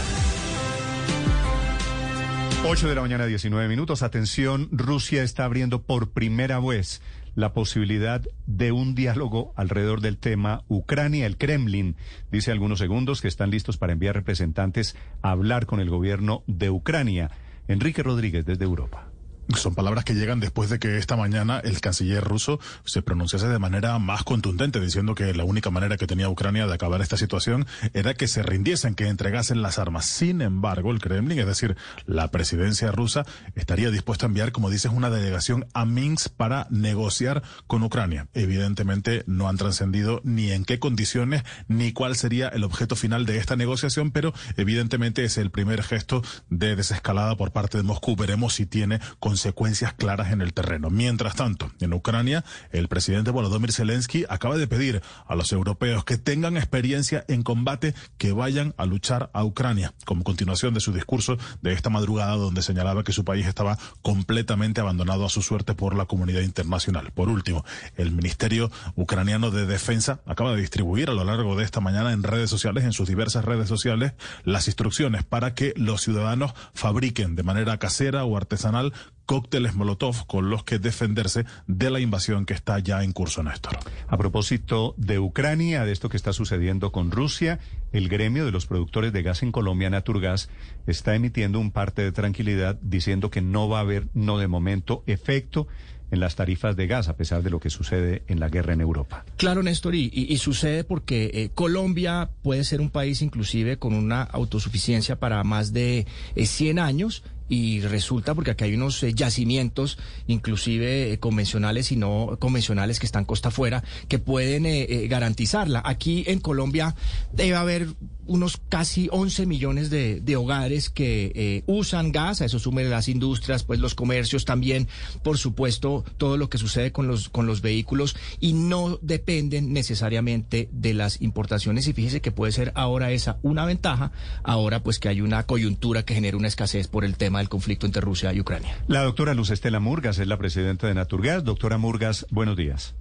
8 2.64 2.88
de 2.88 2.94
la 2.94 3.01
mañana, 3.01 3.27
19 3.27 3.68
minutos. 3.68 4.03
Atención, 4.03 4.68
Rusia 4.73 5.23
está 5.23 5.44
abriendo 5.44 5.83
por 5.83 6.11
primera 6.11 6.61
vez 6.61 7.01
la 7.35 7.53
posibilidad 7.53 8.23
de 8.47 8.73
un 8.73 8.94
diálogo 8.94 9.53
alrededor 9.57 10.01
del 10.01 10.18
tema 10.18 10.64
Ucrania. 10.68 11.27
El 11.27 11.37
Kremlin 11.37 11.97
dice 12.31 12.51
algunos 12.51 12.81
segundos 12.81 13.21
que 13.21 13.29
están 13.29 13.51
listos 13.51 13.79
para 13.79 13.92
enviar 13.92 14.16
representantes 14.16 14.97
a 15.23 15.31
hablar 15.31 15.66
con 15.66 15.81
el 15.81 15.88
gobierno 15.88 16.42
de 16.47 16.68
Ucrania. 16.68 17.31
Enrique 17.68 18.03
Rodríguez 18.03 18.44
desde 18.44 18.64
Europa. 18.64 19.08
Son 19.57 19.75
palabras 19.75 20.05
que 20.05 20.15
llegan 20.15 20.41
después 20.41 20.69
de 20.69 20.79
que 20.79 20.99
esta 20.99 21.17
mañana 21.17 21.59
el 21.59 21.81
canciller 21.81 22.23
ruso 22.23 22.61
se 22.85 23.01
pronunciase 23.01 23.49
de 23.49 23.59
manera 23.59 23.99
más 23.99 24.23
contundente, 24.23 24.79
diciendo 24.79 25.15
que 25.15 25.33
la 25.33 25.45
única 25.45 25.71
manera 25.71 25.97
que 25.97 26.07
tenía 26.07 26.29
Ucrania 26.29 26.67
de 26.67 26.75
acabar 26.75 27.01
esta 27.01 27.17
situación 27.17 27.67
era 27.95 28.13
que 28.13 28.29
se 28.29 28.43
rindiesen, 28.43 28.95
que 28.95 29.09
entregasen 29.09 29.63
las 29.63 29.79
armas. 29.79 30.05
Sin 30.05 30.43
embargo, 30.43 30.93
el 30.93 31.01
Kremlin, 31.01 31.39
es 31.39 31.47
decir, 31.47 31.77
la 32.05 32.31
presidencia 32.31 32.93
rusa, 32.93 33.25
estaría 33.55 33.91
dispuesta 33.91 34.27
a 34.27 34.29
enviar, 34.29 34.53
como 34.53 34.69
dices, 34.69 34.93
una 34.93 35.09
delegación 35.09 35.67
a 35.73 35.87
Minsk 35.87 36.31
para 36.33 36.67
negociar 36.71 37.43
con 37.67 37.83
Ucrania. 37.83 38.29
Evidentemente 38.35 39.25
no 39.27 39.49
han 39.49 39.57
trascendido 39.57 40.21
ni 40.25 40.53
en 40.53 40.67
qué 40.67 40.79
condiciones 40.79 41.43
ni 41.69 41.93
cuál 41.93 42.17
sería 42.17 42.49
el 42.49 42.65
objeto 42.65 42.97
final 42.97 43.25
de 43.25 43.39
esta 43.39 43.57
negociación, 43.57 44.11
pero 44.11 44.35
evidentemente 44.59 45.25
es 45.25 45.39
el 45.39 45.51
primer 45.51 45.83
gesto 45.83 46.23
de 46.51 46.77
desescalada 46.77 47.37
por 47.37 47.51
parte 47.51 47.79
de 47.79 47.85
Moscú. 47.85 48.15
Veremos 48.15 48.55
si 48.55 48.67
tiene 48.67 49.01
consecuencias 49.38 49.92
claras 49.92 50.33
en 50.33 50.40
el 50.40 50.53
terreno. 50.53 50.90
Mientras 50.90 51.37
tanto, 51.37 51.70
en 51.79 51.92
Ucrania, 51.92 52.44
el 52.72 52.88
presidente 52.88 53.31
Volodymyr 53.31 53.72
Zelensky 53.72 54.24
acaba 54.29 54.57
de 54.57 54.66
pedir 54.66 55.01
a 55.29 55.37
los 55.37 55.53
europeos 55.53 56.05
que 56.05 56.18
tengan 56.18 56.57
experiencia 56.57 57.24
en 57.29 57.44
combate 57.44 57.94
que 58.16 58.33
vayan 58.33 58.74
a 58.79 58.85
luchar 58.85 59.31
a 59.33 59.44
Ucrania, 59.44 59.94
como 60.05 60.24
continuación 60.24 60.74
de 60.74 60.81
su 60.81 60.92
discurso 60.92 61.38
de 61.62 61.72
esta 61.72 61.88
madrugada 61.88 62.35
donde 62.35 62.62
señalaba 62.62 63.05
que 63.05 63.12
su 63.12 63.24
país 63.24 63.46
estaba 63.46 63.79
completamente 64.03 64.81
abandonado 64.81 65.24
a 65.24 65.29
su 65.29 65.40
suerte 65.40 65.74
por 65.74 65.94
la 65.94 66.07
comunidad 66.07 66.40
internacional. 66.40 67.12
Por 67.12 67.29
último, 67.29 67.64
el 67.96 68.11
Ministerio 68.11 68.72
Ucraniano 68.96 69.53
de 69.53 69.66
Defensa 69.66 70.18
acaba 70.27 70.51
de 70.51 70.61
distribuir 70.62 71.11
a 71.11 71.14
lo 71.14 71.22
largo 71.22 71.55
de 71.55 71.62
esta 71.62 71.79
mañana 71.79 72.12
en 72.12 72.24
redes 72.24 72.51
sociales, 72.51 72.83
en 72.83 72.92
sus 72.92 73.07
diversas 73.07 73.44
redes 73.44 73.68
sociales, 73.68 74.14
las 74.42 74.66
instrucciones 74.66 75.22
para 75.22 75.55
que 75.55 75.74
los 75.77 76.03
ciudadanos 76.03 76.55
fabriquen 76.74 77.37
de 77.37 77.44
manera 77.44 77.79
casera 77.79 78.24
o 78.24 78.37
artesanal 78.37 78.92
cócteles 79.29 79.75
Molotov 79.75 80.27
con 80.27 80.49
los 80.49 80.64
que 80.64 80.79
defenderse 80.79 81.45
de 81.67 81.91
la 81.91 82.01
invasión 82.01 82.47
que 82.47 82.55
está 82.55 82.79
ya 82.79 83.05
en 83.05 83.12
curso, 83.12 83.43
Néstor. 83.43 83.77
A 84.07 84.17
propósito 84.17 84.95
de 84.97 85.19
Ucrania, 85.19 85.85
de 85.85 85.93
esto 85.93 86.09
que 86.09 86.17
está 86.17 86.33
sucediendo 86.33 86.93
con 86.93 87.11
Rusia, 87.11 87.59
el 87.93 88.09
gremio 88.09 88.47
de 88.47 88.53
los 88.53 88.64
productores 88.64 89.12
de 89.12 89.23
gas 89.23 89.43
en 89.43 89.53
Colombia, 89.53 89.91
Naturgas, 89.91 90.49
está 90.87 91.14
emitiendo 91.14 91.61
un 91.61 91.73
parte 91.73 92.01
de 92.01 92.11
tranquilidad 92.11 92.79
diciendo 92.81 93.31
que 93.31 93.43
no 93.43 93.69
va 93.69 93.81
a 93.81 93.83
haber, 93.83 94.09
no 94.14 94.38
de 94.38 94.49
momento, 94.49 95.05
efecto 95.07 95.69
en 96.11 96.21
las 96.21 96.35
tarifas 96.35 96.75
de 96.75 96.87
gas, 96.87 97.09
a 97.09 97.17
pesar 97.19 97.43
de 97.43 97.51
lo 97.51 97.61
que 97.61 97.69
sucede 97.69 98.23
en 98.29 98.41
la 98.41 98.49
guerra 98.49 98.73
en 98.73 98.81
Europa. 98.81 99.27
Claro, 99.37 99.62
Néstor, 99.62 99.95
y, 99.95 100.11
y, 100.11 100.33
y 100.33 100.38
sucede 100.38 100.85
porque 100.85 101.31
eh, 101.35 101.51
Colombia 101.55 102.31
puede 102.43 102.64
ser 102.64 102.81
un 102.81 102.88
país 102.88 103.21
inclusive 103.21 103.79
con 103.79 103.93
una 103.93 104.23
autosuficiencia 104.23 105.17
para 105.17 105.45
más 105.45 105.75
de 105.75 106.07
eh, 106.35 106.47
100 106.47 106.79
años 106.79 107.25
y 107.49 107.81
resulta 107.81 108.35
porque 108.35 108.51
aquí 108.51 108.65
hay 108.65 108.75
unos 108.75 109.03
eh, 109.03 109.15
yacimientos, 109.15 109.99
inclusive 110.27 111.13
eh, 111.13 111.19
convencionales 111.19 111.93
y 111.93 111.97
no 111.97 112.37
convencionales 112.39 113.01
que 113.01 113.07
están 113.07 113.25
costa 113.25 113.49
afuera, 113.49 113.83
que 114.09 114.19
pueden 114.19 114.67
eh, 114.67 114.83
eh, 114.83 115.09
garantizarla. 115.09 115.83
Aquí 115.85 116.25
en 116.27 116.41
Colombia 116.41 116.95
debe 117.33 117.57
haber 117.57 117.89
unos 118.29 118.61
casi 118.69 119.09
11 119.11 119.47
millones 119.47 119.91
de, 119.91 120.21
de 120.21 120.37
hogares 120.37 120.91
que 120.91 121.33
eh, 121.35 121.62
usan 121.67 122.12
gas, 122.12 122.41
a 122.41 122.45
eso 122.45 122.59
sumen 122.59 122.91
las 122.91 123.09
industrias, 123.09 123.64
pues 123.64 123.81
los 123.81 123.95
comercios 123.95 124.45
también, 124.45 124.87
por 125.23 125.38
supuesto, 125.38 126.05
todo 126.17 126.37
lo 126.37 126.49
que 126.49 126.59
sucede 126.59 126.93
con 126.93 127.09
los, 127.09 127.29
con 127.29 127.47
los 127.47 127.62
vehículos 127.62 128.17
y 128.38 128.53
no 128.53 128.99
dependen 129.03 129.73
necesariamente 129.73 130.69
de 130.71 130.95
las 130.95 131.21
importaciones 131.21 131.88
y 131.88 131.93
fíjese 131.93 132.21
que 132.21 132.31
puede 132.31 132.53
ser 132.53 132.73
ahora 132.75 133.11
esa 133.11 133.38
una 133.43 133.64
ventaja, 133.64 134.12
ahora 134.43 134.83
pues 134.83 134.99
que 134.99 135.09
hay 135.09 135.21
una 135.21 135.45
coyuntura 135.45 136.05
que 136.05 136.14
genera 136.14 136.37
una 136.37 136.49
escasez 136.49 136.87
por 136.87 137.05
el 137.05 137.17
tema 137.17 137.38
del 137.38 137.49
conflicto 137.49 137.87
entre 137.87 138.03
Rusia 138.03 138.33
y 138.33 138.41
Ucrania. 138.41 138.77
La 138.87 139.03
doctora 139.03 139.35
Luz 139.35 139.51
Estela 139.51 139.81
Murgas 139.81 140.19
es 140.19 140.27
la 140.27 140.37
presidenta 140.37 140.87
de 140.87 140.95
Naturgas. 140.95 141.45
Doctora 141.45 141.79
Murgas, 141.79 142.27
buenos 142.31 142.57
días. 142.57 142.95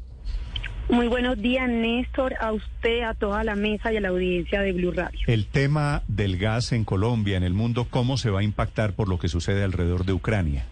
Muy 0.89 1.08
buenos 1.08 1.38
días, 1.38 1.67
Néstor, 1.67 2.36
a 2.39 2.54
usted, 2.54 3.02
a 3.02 3.13
toda 3.13 3.43
la 3.43 3.56
mesa 3.56 3.91
y 3.91 3.97
a 3.97 4.02
la 4.02 4.08
audiencia 4.08 4.62
de 4.62 4.71
Blue 4.71 4.91
Radio. 4.91 5.19
El 5.28 5.45
tema 5.45 6.02
del 6.08 6.38
gas 6.38 6.71
en 6.71 6.86
Colombia, 6.86 7.36
en 7.36 7.43
el 7.43 7.54
mundo, 7.54 7.88
¿cómo 7.89 8.15
se 8.15 8.30
va 8.30 8.39
a 8.39 8.43
impactar 8.43 8.93
por 8.93 9.10
lo 9.10 9.19
que 9.19 9.28
sucede 9.28 9.65
alrededor 9.65 10.06
de 10.06 10.13
Ucrania? 10.13 10.65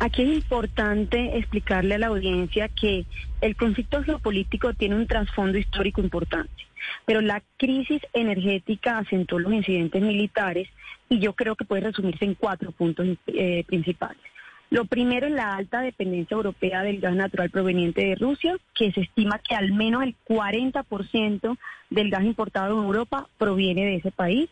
Aquí 0.00 0.22
es 0.22 0.28
importante 0.28 1.38
explicarle 1.38 1.94
a 1.94 1.98
la 1.98 2.08
audiencia 2.08 2.68
que 2.68 3.04
el 3.40 3.54
conflicto 3.54 4.02
geopolítico 4.02 4.74
tiene 4.74 4.96
un 4.96 5.06
trasfondo 5.06 5.58
histórico 5.58 6.00
importante, 6.00 6.64
pero 7.04 7.20
la 7.20 7.42
crisis 7.56 8.02
energética 8.12 8.98
acentuó 8.98 9.38
los 9.38 9.52
incidentes 9.52 10.02
militares 10.02 10.68
y 11.08 11.20
yo 11.20 11.34
creo 11.34 11.54
que 11.54 11.64
puede 11.64 11.82
resumirse 11.82 12.24
en 12.24 12.34
cuatro 12.34 12.72
puntos 12.72 13.06
eh, 13.28 13.62
principales. 13.66 14.22
Lo 14.70 14.84
primero 14.84 15.26
es 15.26 15.32
la 15.32 15.54
alta 15.54 15.80
dependencia 15.80 16.34
europea 16.34 16.82
del 16.82 17.00
gas 17.00 17.14
natural 17.14 17.48
proveniente 17.48 18.04
de 18.04 18.14
Rusia, 18.16 18.56
que 18.74 18.92
se 18.92 19.00
estima 19.00 19.38
que 19.38 19.54
al 19.54 19.72
menos 19.72 20.02
el 20.02 20.14
40% 20.28 21.56
del 21.88 22.10
gas 22.10 22.24
importado 22.24 22.78
en 22.78 22.84
Europa 22.84 23.28
proviene 23.38 23.86
de 23.86 23.96
ese 23.96 24.10
país. 24.10 24.50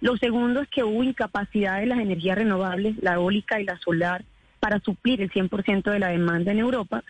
Lo 0.00 0.16
segundo 0.18 0.60
es 0.60 0.68
que 0.68 0.84
hubo 0.84 1.02
incapacidad 1.02 1.80
de 1.80 1.86
las 1.86 1.98
energías 1.98 2.38
renovables, 2.38 2.96
la 3.02 3.14
eólica 3.14 3.60
y 3.60 3.64
la 3.64 3.76
solar, 3.78 4.24
para 4.60 4.78
suplir 4.80 5.20
el 5.20 5.30
100% 5.30 5.90
de 5.90 5.98
la 5.98 6.08
demanda 6.08 6.52
en 6.52 6.60
Europa. 6.60 7.02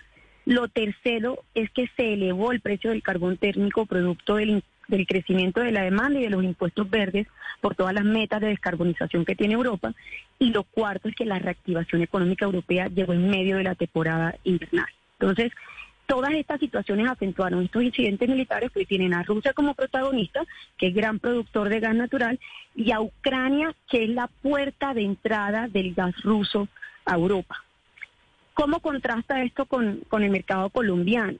Lo 0.46 0.68
tercero 0.68 1.44
es 1.54 1.70
que 1.70 1.88
se 1.96 2.14
elevó 2.14 2.52
el 2.52 2.60
precio 2.60 2.90
del 2.90 3.02
carbón 3.02 3.36
térmico 3.36 3.84
producto 3.84 4.36
del, 4.36 4.62
del, 4.88 5.06
crecimiento 5.06 5.60
de 5.60 5.72
la 5.72 5.82
demanda 5.82 6.18
y 6.18 6.24
de 6.24 6.30
los 6.30 6.44
impuestos 6.44 6.88
verdes 6.88 7.26
por 7.60 7.74
todas 7.74 7.94
las 7.94 8.04
metas 8.04 8.40
de 8.40 8.48
descarbonización 8.48 9.24
que 9.24 9.36
tiene 9.36 9.54
Europa. 9.54 9.94
Y 10.38 10.50
lo 10.50 10.64
cuarto 10.64 11.08
es 11.08 11.14
que 11.14 11.24
la 11.24 11.38
reactivación 11.38 12.02
económica 12.02 12.44
europea 12.44 12.88
llegó 12.88 13.12
en 13.12 13.28
medio 13.28 13.56
de 13.56 13.64
la 13.64 13.74
temporada 13.74 14.36
invernal. 14.44 14.88
Entonces, 15.18 15.52
todas 16.06 16.32
estas 16.32 16.60
situaciones 16.60 17.08
acentuaron 17.08 17.64
estos 17.64 17.82
incidentes 17.82 18.28
militares 18.28 18.70
que 18.72 18.86
tienen 18.86 19.14
a 19.14 19.22
Rusia 19.22 19.52
como 19.52 19.74
protagonista, 19.74 20.44
que 20.78 20.88
es 20.88 20.94
gran 20.94 21.18
productor 21.18 21.68
de 21.68 21.80
gas 21.80 21.94
natural, 21.94 22.38
y 22.74 22.92
a 22.92 23.00
Ucrania, 23.00 23.74
que 23.88 24.04
es 24.04 24.10
la 24.10 24.28
puerta 24.28 24.94
de 24.94 25.02
entrada 25.02 25.68
del 25.68 25.94
gas 25.94 26.14
ruso 26.22 26.68
a 27.04 27.14
Europa. 27.14 27.62
¿Cómo 28.54 28.80
contrasta 28.80 29.42
esto 29.42 29.66
con, 29.66 30.00
con, 30.08 30.22
el 30.22 30.30
mercado 30.30 30.70
colombiano? 30.70 31.38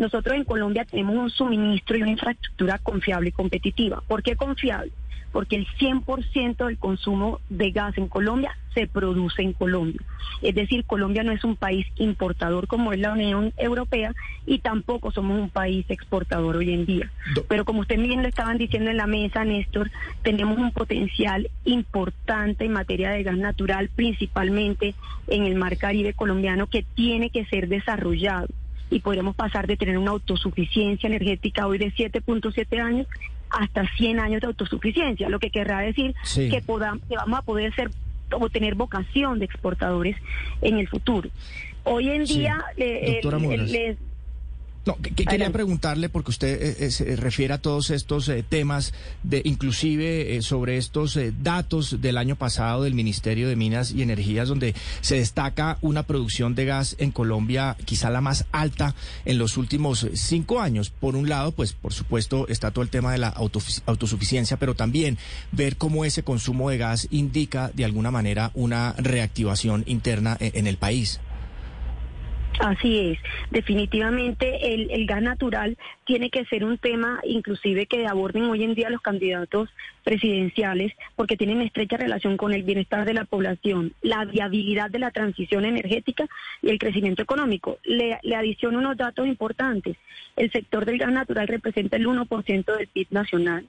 Nosotros 0.00 0.34
en 0.34 0.44
Colombia 0.44 0.86
tenemos 0.86 1.14
un 1.14 1.28
suministro 1.28 1.94
y 1.94 2.00
una 2.00 2.12
infraestructura 2.12 2.78
confiable 2.78 3.28
y 3.28 3.32
competitiva. 3.32 4.02
¿Por 4.08 4.22
qué 4.22 4.34
confiable? 4.34 4.92
Porque 5.30 5.56
el 5.56 5.66
100% 5.78 6.64
del 6.64 6.78
consumo 6.78 7.38
de 7.50 7.70
gas 7.70 7.98
en 7.98 8.08
Colombia 8.08 8.56
se 8.72 8.86
produce 8.86 9.42
en 9.42 9.52
Colombia. 9.52 10.00
Es 10.40 10.54
decir, 10.54 10.86
Colombia 10.86 11.22
no 11.22 11.32
es 11.32 11.44
un 11.44 11.54
país 11.54 11.86
importador 11.96 12.66
como 12.66 12.94
es 12.94 12.98
la 12.98 13.12
Unión 13.12 13.52
Europea 13.58 14.14
y 14.46 14.60
tampoco 14.60 15.10
somos 15.10 15.38
un 15.38 15.50
país 15.50 15.84
exportador 15.90 16.56
hoy 16.56 16.72
en 16.72 16.86
día. 16.86 17.12
Pero 17.46 17.66
como 17.66 17.80
usted 17.80 18.00
bien 18.00 18.22
lo 18.22 18.28
estaban 18.28 18.56
diciendo 18.56 18.90
en 18.90 18.96
la 18.96 19.06
mesa, 19.06 19.44
Néstor, 19.44 19.90
tenemos 20.22 20.56
un 20.56 20.72
potencial 20.72 21.50
importante 21.66 22.64
en 22.64 22.72
materia 22.72 23.10
de 23.10 23.22
gas 23.22 23.36
natural, 23.36 23.90
principalmente 23.94 24.94
en 25.28 25.44
el 25.44 25.56
mar 25.56 25.76
Caribe 25.76 26.14
colombiano, 26.14 26.68
que 26.68 26.86
tiene 26.94 27.28
que 27.28 27.44
ser 27.44 27.68
desarrollado 27.68 28.48
y 28.90 29.00
podremos 29.00 29.36
pasar 29.36 29.66
de 29.66 29.76
tener 29.76 29.98
una 29.98 30.10
autosuficiencia 30.10 31.06
energética 31.06 31.66
hoy 31.66 31.78
de 31.78 31.92
7.7 31.92 32.80
años 32.80 33.06
hasta 33.50 33.86
100 33.96 34.20
años 34.20 34.40
de 34.40 34.46
autosuficiencia, 34.48 35.28
lo 35.28 35.38
que 35.38 35.50
querrá 35.50 35.80
decir 35.80 36.14
sí. 36.22 36.48
que, 36.48 36.60
podamos, 36.60 37.02
que 37.08 37.16
vamos 37.16 37.38
a 37.38 37.42
poder 37.42 37.74
ser 37.74 37.90
o 38.32 38.48
tener 38.48 38.74
vocación 38.74 39.38
de 39.38 39.44
exportadores 39.44 40.16
en 40.62 40.78
el 40.78 40.88
futuro. 40.88 41.30
Hoy 41.84 42.10
en 42.10 42.24
día, 42.24 42.64
Moras. 43.38 43.72
No, 44.86 44.96
que, 44.96 45.10
que 45.10 45.26
quería 45.26 45.50
preguntarle, 45.50 46.08
porque 46.08 46.30
usted 46.30 46.62
eh, 46.62 46.76
eh, 46.86 46.90
se 46.90 47.14
refiere 47.16 47.52
a 47.52 47.58
todos 47.58 47.90
estos 47.90 48.26
eh, 48.30 48.42
temas, 48.42 48.94
de 49.22 49.42
inclusive 49.44 50.36
eh, 50.36 50.42
sobre 50.42 50.78
estos 50.78 51.18
datos 51.42 52.00
del 52.00 52.16
año 52.16 52.36
pasado 52.36 52.84
del 52.84 52.94
Ministerio 52.94 53.46
de 53.48 53.56
Minas 53.56 53.92
y 53.92 54.00
Energías, 54.00 54.48
donde 54.48 54.74
se 55.02 55.16
destaca 55.16 55.76
una 55.82 56.04
producción 56.04 56.54
de 56.54 56.64
gas 56.64 56.96
en 56.98 57.10
Colombia 57.10 57.76
quizá 57.84 58.08
la 58.08 58.22
más 58.22 58.46
alta 58.52 58.94
en 59.26 59.36
los 59.36 59.58
últimos 59.58 60.06
cinco 60.14 60.60
años. 60.60 60.88
Por 60.88 61.14
un 61.14 61.28
lado, 61.28 61.52
pues 61.52 61.74
por 61.74 61.92
supuesto 61.92 62.48
está 62.48 62.70
todo 62.70 62.82
el 62.82 62.88
tema 62.88 63.12
de 63.12 63.18
la 63.18 63.28
autosuficiencia, 63.28 64.56
pero 64.56 64.74
también 64.74 65.18
ver 65.52 65.76
cómo 65.76 66.06
ese 66.06 66.22
consumo 66.22 66.70
de 66.70 66.78
gas 66.78 67.06
indica 67.10 67.70
de 67.74 67.84
alguna 67.84 68.10
manera 68.10 68.50
una 68.54 68.94
reactivación 68.96 69.84
interna 69.86 70.38
en 70.40 70.66
el 70.66 70.78
país. 70.78 71.20
Así 72.58 72.98
es, 72.98 73.18
definitivamente 73.50 74.74
el, 74.74 74.90
el 74.90 75.06
gas 75.06 75.22
natural 75.22 75.78
tiene 76.04 76.30
que 76.30 76.44
ser 76.46 76.64
un 76.64 76.76
tema 76.76 77.20
inclusive 77.24 77.86
que 77.86 78.06
aborden 78.06 78.44
hoy 78.44 78.64
en 78.64 78.74
día 78.74 78.90
los 78.90 79.00
candidatos 79.00 79.70
presidenciales 80.04 80.92
porque 81.16 81.36
tienen 81.36 81.62
estrecha 81.62 81.96
relación 81.96 82.36
con 82.36 82.52
el 82.52 82.62
bienestar 82.62 83.04
de 83.06 83.14
la 83.14 83.24
población, 83.24 83.94
la 84.02 84.24
viabilidad 84.24 84.90
de 84.90 84.98
la 84.98 85.10
transición 85.10 85.64
energética 85.64 86.26
y 86.60 86.70
el 86.70 86.78
crecimiento 86.78 87.22
económico. 87.22 87.78
Le, 87.84 88.18
le 88.22 88.36
adiciono 88.36 88.78
unos 88.78 88.96
datos 88.96 89.26
importantes. 89.26 89.96
El 90.36 90.50
sector 90.50 90.84
del 90.84 90.98
gas 90.98 91.12
natural 91.12 91.48
representa 91.48 91.96
el 91.96 92.06
1% 92.06 92.76
del 92.76 92.88
PIB 92.88 93.06
nacional. 93.10 93.66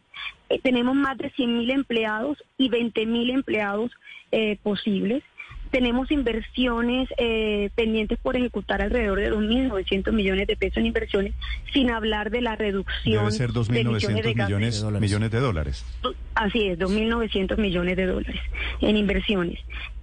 Eh, 0.50 0.60
tenemos 0.62 0.96
más 0.96 1.18
de 1.18 1.32
100.000 1.32 1.72
empleados 1.72 2.44
y 2.58 2.70
20.000 2.70 3.32
empleados 3.32 3.92
eh, 4.32 4.58
posibles. 4.64 5.24
Tenemos 5.72 6.12
inversiones 6.12 7.10
eh, 7.18 7.70
pendientes 7.76 8.20
por 8.20 8.36
ejecutar 8.36 8.82
alrededor 8.82 9.20
de 9.20 9.32
2.900 9.32 10.12
millones 10.12 10.48
de 10.48 10.56
pesos 10.58 10.78
en 10.78 10.88
inversiones, 10.88 11.34
sin 11.74 11.90
hablar 11.90 12.30
de 12.30 12.42
la 12.42 12.56
reducción 12.56 13.26
Debe 13.26 13.32
ser 13.32 13.52
de 13.52 13.80
emisiones 13.80 14.24
de 14.24 14.34
2.900 14.34 14.36
gases. 14.36 14.84
millones, 14.84 15.02
millones 15.02 15.32
de 15.32 15.40
dólares. 15.40 15.86
Así 16.36 16.68
es, 16.68 16.78
2.900 16.78 17.58
millones 17.58 17.98
de 17.98 18.06
dólares 18.06 18.42
en 18.82 18.98
inversiones. 18.98 19.60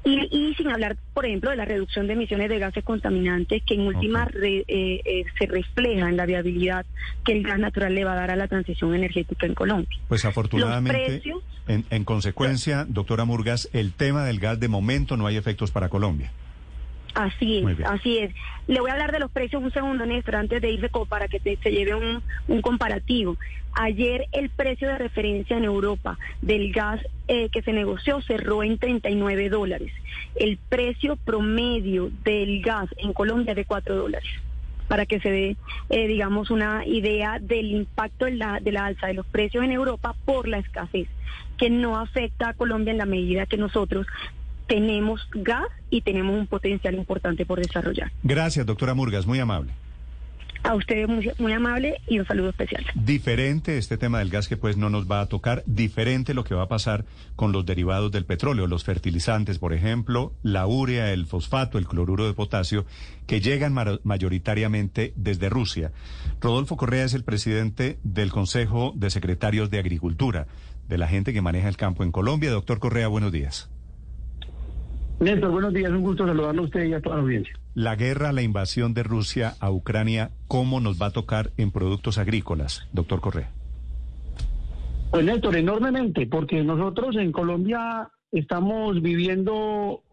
Y, 0.08 0.28
y 0.30 0.54
sin 0.54 0.68
hablar, 0.68 0.96
por 1.12 1.26
ejemplo, 1.26 1.50
de 1.50 1.56
la 1.56 1.64
reducción 1.64 2.06
de 2.06 2.14
emisiones 2.14 2.48
de 2.48 2.58
gases 2.58 2.82
contaminantes, 2.84 3.62
que 3.66 3.74
en 3.74 3.80
última 3.82 4.24
re- 4.24 4.64
eh, 4.68 5.00
eh, 5.04 5.24
se 5.38 5.46
refleja 5.46 6.08
en 6.08 6.16
la 6.16 6.24
viabilidad 6.26 6.86
que 7.24 7.32
el 7.32 7.42
gas 7.42 7.58
natural 7.58 7.94
le 7.94 8.04
va 8.04 8.12
a 8.12 8.16
dar 8.16 8.30
a 8.30 8.36
la 8.36 8.48
transición 8.48 8.94
energética 8.94 9.46
en 9.46 9.54
Colombia. 9.54 9.88
Pues 10.08 10.24
afortunadamente, 10.24 11.20
precios- 11.20 11.42
en, 11.66 11.84
en 11.90 12.04
consecuencia, 12.04 12.86
doctora 12.88 13.24
Murgas, 13.26 13.68
el 13.72 13.92
tema 13.92 14.24
del 14.24 14.38
gas 14.40 14.58
de 14.58 14.68
momento 14.68 15.16
no 15.16 15.26
hay 15.26 15.36
efectos 15.36 15.70
para 15.70 15.88
Colombia. 15.90 16.32
Así 17.14 17.58
es, 17.58 17.64
así 17.86 18.18
es. 18.18 18.34
Le 18.66 18.80
voy 18.80 18.90
a 18.90 18.92
hablar 18.92 19.12
de 19.12 19.18
los 19.18 19.30
precios 19.30 19.62
un 19.62 19.72
segundo, 19.72 20.06
Néstor, 20.06 20.36
antes 20.36 20.60
de 20.62 20.70
irse 20.70 20.88
para 21.08 21.26
que 21.26 21.40
te- 21.40 21.58
se 21.62 21.70
lleve 21.72 21.94
un, 21.94 22.22
un 22.46 22.62
comparativo. 22.62 23.36
Ayer 23.72 24.26
el 24.32 24.50
precio 24.50 24.88
de 24.88 24.98
referencia 24.98 25.56
en 25.56 25.64
Europa 25.64 26.18
del 26.42 26.72
gas 26.72 27.00
eh, 27.28 27.48
que 27.50 27.62
se 27.62 27.72
negoció 27.72 28.20
cerró 28.22 28.62
en 28.62 28.78
39 28.78 29.48
dólares. 29.48 29.92
El 30.34 30.58
precio 30.68 31.16
promedio 31.16 32.10
del 32.24 32.60
gas 32.62 32.88
en 32.98 33.12
Colombia 33.12 33.52
es 33.52 33.56
de 33.56 33.64
4 33.64 33.94
dólares. 33.96 34.28
Para 34.88 35.04
que 35.04 35.20
se 35.20 35.30
dé, 35.30 35.56
eh, 35.90 36.06
digamos, 36.06 36.50
una 36.50 36.86
idea 36.86 37.38
del 37.40 37.72
impacto 37.72 38.24
de 38.24 38.36
la, 38.36 38.58
de 38.60 38.72
la 38.72 38.86
alza 38.86 39.06
de 39.06 39.14
los 39.14 39.26
precios 39.26 39.62
en 39.64 39.70
Europa 39.72 40.14
por 40.24 40.48
la 40.48 40.58
escasez, 40.58 41.08
que 41.58 41.68
no 41.68 41.98
afecta 41.98 42.48
a 42.50 42.54
Colombia 42.54 42.92
en 42.92 42.98
la 42.98 43.04
medida 43.06 43.44
que 43.46 43.58
nosotros 43.58 44.06
tenemos 44.68 45.28
gas 45.32 45.66
y 45.90 46.02
tenemos 46.02 46.38
un 46.38 46.46
potencial 46.46 46.94
importante 46.94 47.44
por 47.44 47.58
desarrollar. 47.58 48.12
Gracias, 48.22 48.64
doctora 48.64 48.94
Murgas, 48.94 49.26
muy 49.26 49.40
amable. 49.40 49.72
A 50.64 50.74
ustedes 50.74 51.08
muy, 51.08 51.30
muy 51.38 51.52
amable 51.52 52.00
y 52.08 52.18
un 52.18 52.26
saludo 52.26 52.50
especial. 52.50 52.84
Diferente 52.94 53.78
este 53.78 53.96
tema 53.96 54.18
del 54.18 54.28
gas 54.28 54.48
que 54.48 54.56
pues 54.56 54.76
no 54.76 54.90
nos 54.90 55.10
va 55.10 55.20
a 55.20 55.26
tocar, 55.26 55.62
diferente 55.66 56.34
lo 56.34 56.44
que 56.44 56.54
va 56.54 56.64
a 56.64 56.68
pasar 56.68 57.04
con 57.36 57.52
los 57.52 57.64
derivados 57.64 58.10
del 58.10 58.26
petróleo, 58.26 58.66
los 58.66 58.84
fertilizantes, 58.84 59.58
por 59.58 59.72
ejemplo, 59.72 60.32
la 60.42 60.66
urea, 60.66 61.12
el 61.12 61.26
fosfato, 61.26 61.78
el 61.78 61.86
cloruro 61.86 62.26
de 62.26 62.34
potasio, 62.34 62.84
que 63.26 63.40
llegan 63.40 63.74
mayoritariamente 64.02 65.12
desde 65.16 65.48
Rusia. 65.48 65.92
Rodolfo 66.40 66.76
Correa 66.76 67.04
es 67.04 67.14
el 67.14 67.24
presidente 67.24 67.98
del 68.02 68.30
Consejo 68.30 68.92
de 68.96 69.10
Secretarios 69.10 69.70
de 69.70 69.78
Agricultura, 69.78 70.48
de 70.88 70.98
la 70.98 71.06
gente 71.06 71.32
que 71.32 71.40
maneja 71.40 71.68
el 71.68 71.76
campo 71.76 72.02
en 72.02 72.12
Colombia. 72.12 72.50
Doctor 72.50 72.80
Correa, 72.80 73.06
buenos 73.06 73.30
días. 73.32 73.70
Néstor, 75.20 75.50
buenos 75.50 75.74
días, 75.74 75.90
un 75.90 76.02
gusto 76.02 76.24
saludarlo 76.24 76.62
a 76.62 76.64
usted 76.66 76.84
y 76.84 76.94
a 76.94 77.00
toda 77.00 77.16
la 77.16 77.22
audiencia. 77.22 77.52
La 77.74 77.96
guerra, 77.96 78.32
la 78.32 78.42
invasión 78.42 78.94
de 78.94 79.02
Rusia 79.02 79.54
a 79.58 79.72
Ucrania, 79.72 80.30
¿cómo 80.46 80.78
nos 80.78 81.02
va 81.02 81.06
a 81.06 81.10
tocar 81.10 81.50
en 81.56 81.72
productos 81.72 82.18
agrícolas, 82.18 82.86
doctor 82.92 83.20
Correa? 83.20 83.50
Pues 85.10 85.24
Néstor, 85.24 85.56
enormemente, 85.56 86.28
porque 86.28 86.62
nosotros 86.62 87.16
en 87.16 87.32
Colombia 87.32 88.08
estamos 88.30 89.02
viviendo 89.02 90.04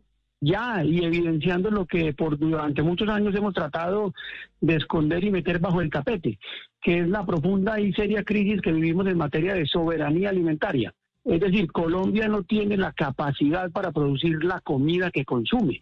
ya 0.42 0.84
y 0.84 1.06
evidenciando 1.06 1.70
lo 1.70 1.86
que 1.86 2.14
por 2.14 2.40
durante 2.40 2.82
muchos 2.82 3.08
años 3.10 3.36
hemos 3.36 3.54
tratado 3.54 4.12
de 4.60 4.76
esconder 4.76 5.24
y 5.24 5.30
meter 5.30 5.60
bajo 5.60 5.82
el 5.82 5.92
tapete, 5.92 6.40
que 6.82 7.00
es 7.00 7.08
la 7.08 7.24
profunda 7.24 7.80
y 7.80 7.94
seria 7.94 8.24
crisis 8.24 8.60
que 8.60 8.72
vivimos 8.72 9.06
en 9.06 9.18
materia 9.18 9.54
de 9.54 9.68
soberanía 9.68 10.30
alimentaria. 10.30 10.94
Es 11.26 11.40
decir, 11.40 11.72
Colombia 11.72 12.28
no 12.28 12.44
tiene 12.44 12.78
la 12.78 12.94
capacidad 12.94 13.72
para 13.72 13.92
producir 13.92 14.44
la 14.44 14.62
comida 14.62 15.10
que 15.10 15.26
consume. 15.26 15.82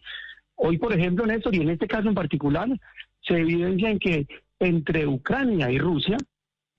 Hoy, 0.56 0.78
por 0.78 0.94
ejemplo, 0.94 1.26
Néstor, 1.26 1.54
y 1.54 1.62
en 1.62 1.70
este 1.70 1.88
caso 1.88 2.08
en 2.08 2.16
particular, 2.16 2.70
se 3.22 3.40
evidencia 3.40 3.90
en 3.90 4.00
que 4.00 4.28
entre 4.60 5.06
Ucrania 5.06 5.70
y 5.70 5.78
Rusia 5.78 6.16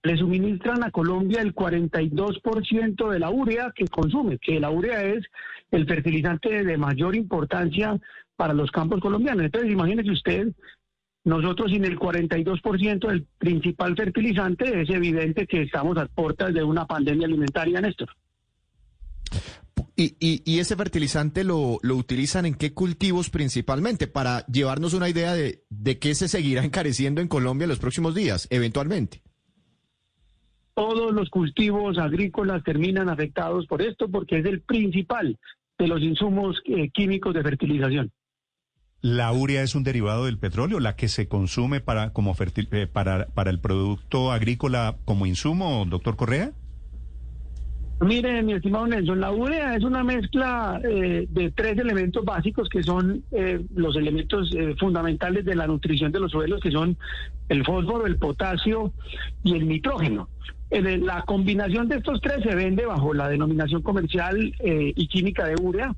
le 0.03 0.17
suministran 0.17 0.83
a 0.83 0.91
Colombia 0.91 1.43
el 1.43 1.55
42% 1.55 3.11
de 3.11 3.19
la 3.19 3.31
urea 3.31 3.73
que 3.75 3.87
consume, 3.87 4.39
que 4.39 4.61
la 4.61 4.71
urea 4.71 5.03
es 5.03 5.25
el 5.71 5.87
fertilizante 5.87 6.65
de 6.65 6.79
mayor 6.79 7.15
importancia 7.15 7.99
para 8.37 8.55
los 8.55 8.71
campos 8.71 9.01
colombianos. 9.01 9.45
Entonces, 9.45 9.71
imagínese 9.71 10.11
usted, 10.11 10.49
nosotros 11.25 11.71
sin 11.71 11.85
el 11.85 11.99
42% 11.99 13.09
del 13.09 13.27
principal 13.39 13.97
fertilizante, 13.97 14.83
es 14.83 14.91
evidente 14.91 15.47
que 15.47 15.63
estamos 15.63 15.97
a 15.99 16.07
puertas 16.07 16.53
de 16.53 16.63
una 16.63 16.87
pandemia 16.87 17.27
alimentaria, 17.27 17.81
Néstor. 17.81 18.09
¿Y, 19.97 20.17
y, 20.19 20.43
y 20.45 20.59
ese 20.59 20.75
fertilizante 20.77 21.45
lo, 21.45 21.79
lo 21.83 21.97
utilizan 21.97 22.47
en 22.47 22.55
qué 22.55 22.73
cultivos 22.75 23.31
principalmente? 23.31 24.07
Para 24.09 24.45
llevarnos 24.47 24.93
una 24.95 25.09
idea 25.09 25.35
de, 25.35 25.65
de 25.71 25.99
qué 25.99 26.15
se 26.15 26.29
seguirá 26.29 26.65
encareciendo 26.65 27.21
en 27.21 27.29
Colombia 27.29 27.65
en 27.65 27.71
los 27.71 27.79
próximos 27.79 28.15
días, 28.15 28.47
eventualmente. 28.51 29.23
Todos 30.75 31.13
los 31.15 31.31
cultivos 31.31 31.99
agrícolas 31.99 32.65
terminan 32.65 33.09
afectados 33.09 33.67
por 33.67 33.81
esto 33.83 34.09
porque 34.11 34.39
es 34.41 34.47
el 34.47 34.61
principal 34.63 35.39
de 35.79 35.87
los 35.89 36.03
insumos 36.03 36.61
eh, 36.67 36.91
químicos 36.91 37.33
de 37.35 37.43
fertilización. 37.43 38.11
¿La 39.01 39.31
urea 39.33 39.63
es 39.63 39.75
un 39.75 39.85
derivado 39.85 40.25
del 40.25 40.39
petróleo, 40.39 40.81
la 40.81 40.97
que 40.97 41.09
se 41.09 41.29
consume 41.29 41.81
para, 41.81 42.13
como 42.13 42.35
fertil- 42.35 42.69
eh, 42.73 42.87
para, 42.87 43.27
para 43.27 43.51
el 43.51 43.61
producto 43.61 44.33
agrícola 44.33 44.97
como 45.05 45.27
insumo, 45.27 45.85
doctor 45.89 46.17
Correa? 46.17 46.53
Mire, 48.05 48.43
mi 48.43 48.53
estimado 48.53 48.87
Nelson, 48.87 49.19
la 49.19 49.33
urea 49.33 49.77
es 49.77 49.83
una 49.83 50.05
mezcla 50.05 50.79
eh, 50.85 51.27
de 51.31 51.51
tres 51.53 51.79
elementos 51.79 52.23
básicos 52.23 52.69
que 52.69 52.83
son 52.83 53.25
eh, 53.33 53.65
los 53.75 53.97
elementos 53.97 54.53
eh, 54.55 54.75
fundamentales 54.79 55.47
de 55.47 55.55
la 55.55 55.67
nutrición 55.67 56.13
de 56.13 56.21
los 56.21 56.31
suelos, 56.31 56.61
que 56.61 56.71
son 56.71 56.99
el 57.49 57.65
fósforo, 57.65 58.05
el 58.07 58.19
potasio 58.19 58.93
y 59.43 59.55
el 59.55 59.67
nitrógeno. 59.67 60.29
Eh, 60.75 60.99
la 60.99 61.23
combinación 61.23 61.89
de 61.89 61.99
estos 61.99 62.21
tres 62.21 62.43
se 62.43 62.53
vende 62.53 62.85
bajo 62.85 63.15
la 63.15 63.29
denominación 63.29 63.81
comercial 63.81 64.53
eh, 64.59 64.93
y 64.97 65.07
química 65.07 65.47
de 65.47 65.55
urea 65.63 65.95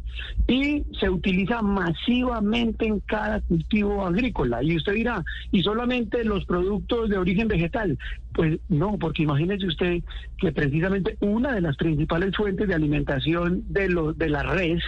y 0.46 0.84
se 1.00 1.08
utiliza 1.08 1.62
masivamente 1.62 2.86
en 2.86 3.00
cada 3.00 3.40
cultivo 3.40 4.04
agrícola. 4.04 4.62
Y 4.62 4.76
usted 4.76 4.92
dirá, 4.92 5.24
¿y 5.50 5.62
solamente 5.62 6.24
los 6.24 6.44
productos 6.44 7.08
de 7.08 7.16
origen 7.16 7.48
vegetal? 7.48 7.98
Pues 8.34 8.58
no, 8.68 8.98
porque 8.98 9.22
imagínese 9.22 9.66
usted 9.66 10.02
que 10.36 10.52
precisamente 10.52 11.16
una 11.20 11.54
de 11.54 11.62
las 11.62 11.78
principales 11.78 12.36
fuentes 12.36 12.68
de 12.68 12.74
alimentación 12.74 13.64
de, 13.70 13.88
los 13.88 14.18
de 14.18 14.28
la 14.28 14.42
res 14.42 14.82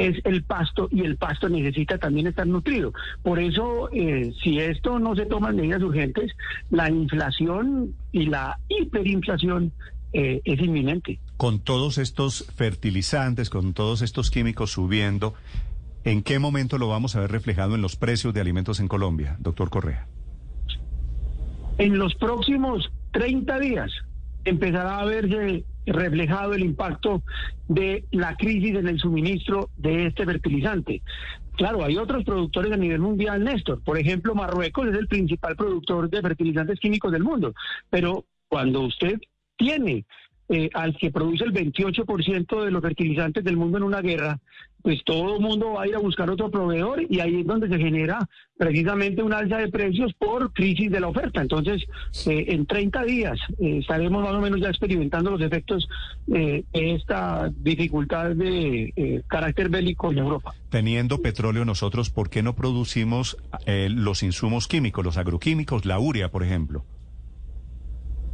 es 0.00 0.16
el 0.24 0.42
pasto 0.42 0.88
y 0.90 1.02
el 1.02 1.16
pasto 1.16 1.48
necesita 1.50 1.98
también 1.98 2.26
estar 2.26 2.46
nutrido. 2.46 2.94
Por 3.22 3.38
eso, 3.38 3.90
eh, 3.92 4.32
si 4.42 4.58
esto 4.58 4.98
no 4.98 5.14
se 5.14 5.26
toman 5.26 5.56
medidas 5.56 5.82
urgentes, 5.82 6.32
la 6.70 6.90
inflación 6.90 7.94
y 8.10 8.26
la 8.26 8.58
hiperinflación 8.68 9.72
eh, 10.14 10.40
es 10.44 10.60
inminente. 10.60 11.20
Con 11.36 11.60
todos 11.60 11.98
estos 11.98 12.46
fertilizantes, 12.56 13.50
con 13.50 13.74
todos 13.74 14.00
estos 14.00 14.30
químicos 14.30 14.72
subiendo, 14.72 15.34
¿en 16.04 16.22
qué 16.22 16.38
momento 16.38 16.78
lo 16.78 16.88
vamos 16.88 17.14
a 17.14 17.20
ver 17.20 17.30
reflejado 17.30 17.74
en 17.74 17.82
los 17.82 17.96
precios 17.96 18.32
de 18.32 18.40
alimentos 18.40 18.80
en 18.80 18.88
Colombia, 18.88 19.36
doctor 19.38 19.68
Correa? 19.68 20.06
En 21.76 21.98
los 21.98 22.14
próximos 22.14 22.90
30 23.12 23.58
días 23.58 23.90
empezará 24.46 25.00
a 25.00 25.04
verse 25.04 25.64
reflejado 25.90 26.54
el 26.54 26.62
impacto 26.62 27.22
de 27.68 28.04
la 28.10 28.36
crisis 28.36 28.74
en 28.76 28.88
el 28.88 28.98
suministro 28.98 29.70
de 29.76 30.06
este 30.06 30.24
fertilizante. 30.24 31.02
Claro, 31.56 31.84
hay 31.84 31.96
otros 31.96 32.24
productores 32.24 32.72
a 32.72 32.76
nivel 32.76 33.00
mundial, 33.00 33.44
Néstor. 33.44 33.82
Por 33.82 33.98
ejemplo, 33.98 34.34
Marruecos 34.34 34.88
es 34.88 34.94
el 34.96 35.08
principal 35.08 35.56
productor 35.56 36.08
de 36.08 36.22
fertilizantes 36.22 36.80
químicos 36.80 37.12
del 37.12 37.22
mundo. 37.22 37.54
Pero 37.90 38.24
cuando 38.48 38.80
usted 38.80 39.20
tiene 39.56 40.06
eh, 40.48 40.70
al 40.74 40.96
que 40.96 41.10
produce 41.10 41.44
el 41.44 41.52
28% 41.52 42.64
de 42.64 42.70
los 42.70 42.82
fertilizantes 42.82 43.44
del 43.44 43.56
mundo 43.56 43.78
en 43.78 43.84
una 43.84 44.00
guerra, 44.00 44.40
pues 44.82 45.02
todo 45.04 45.36
el 45.36 45.40
mundo 45.40 45.72
va 45.74 45.82
a 45.82 45.88
ir 45.88 45.94
a 45.94 45.98
buscar 45.98 46.30
otro 46.30 46.50
proveedor 46.50 47.02
y 47.08 47.20
ahí 47.20 47.40
es 47.40 47.46
donde 47.46 47.68
se 47.68 47.78
genera 47.78 48.28
precisamente 48.56 49.22
una 49.22 49.38
alza 49.38 49.58
de 49.58 49.68
precios 49.68 50.12
por 50.14 50.52
crisis 50.52 50.90
de 50.90 51.00
la 51.00 51.08
oferta. 51.08 51.40
Entonces, 51.40 51.82
eh, 52.26 52.46
en 52.48 52.66
30 52.66 53.04
días 53.04 53.38
eh, 53.58 53.78
estaremos 53.78 54.22
más 54.22 54.34
o 54.34 54.40
menos 54.40 54.60
ya 54.60 54.68
experimentando 54.68 55.30
los 55.30 55.40
efectos 55.40 55.88
de 56.26 56.64
esta 56.72 57.50
dificultad 57.56 58.30
de 58.30 59.22
carácter 59.26 59.68
bélico 59.68 60.12
en 60.12 60.18
Europa. 60.18 60.54
Teniendo 60.68 61.22
petróleo 61.22 61.64
nosotros, 61.64 62.10
¿por 62.10 62.30
qué 62.30 62.42
no 62.42 62.54
producimos 62.54 63.36
los 63.66 64.22
insumos 64.22 64.68
químicos, 64.68 65.04
los 65.04 65.16
agroquímicos, 65.16 65.84
la 65.84 65.98
urea, 65.98 66.30
por 66.30 66.44
ejemplo? 66.44 66.84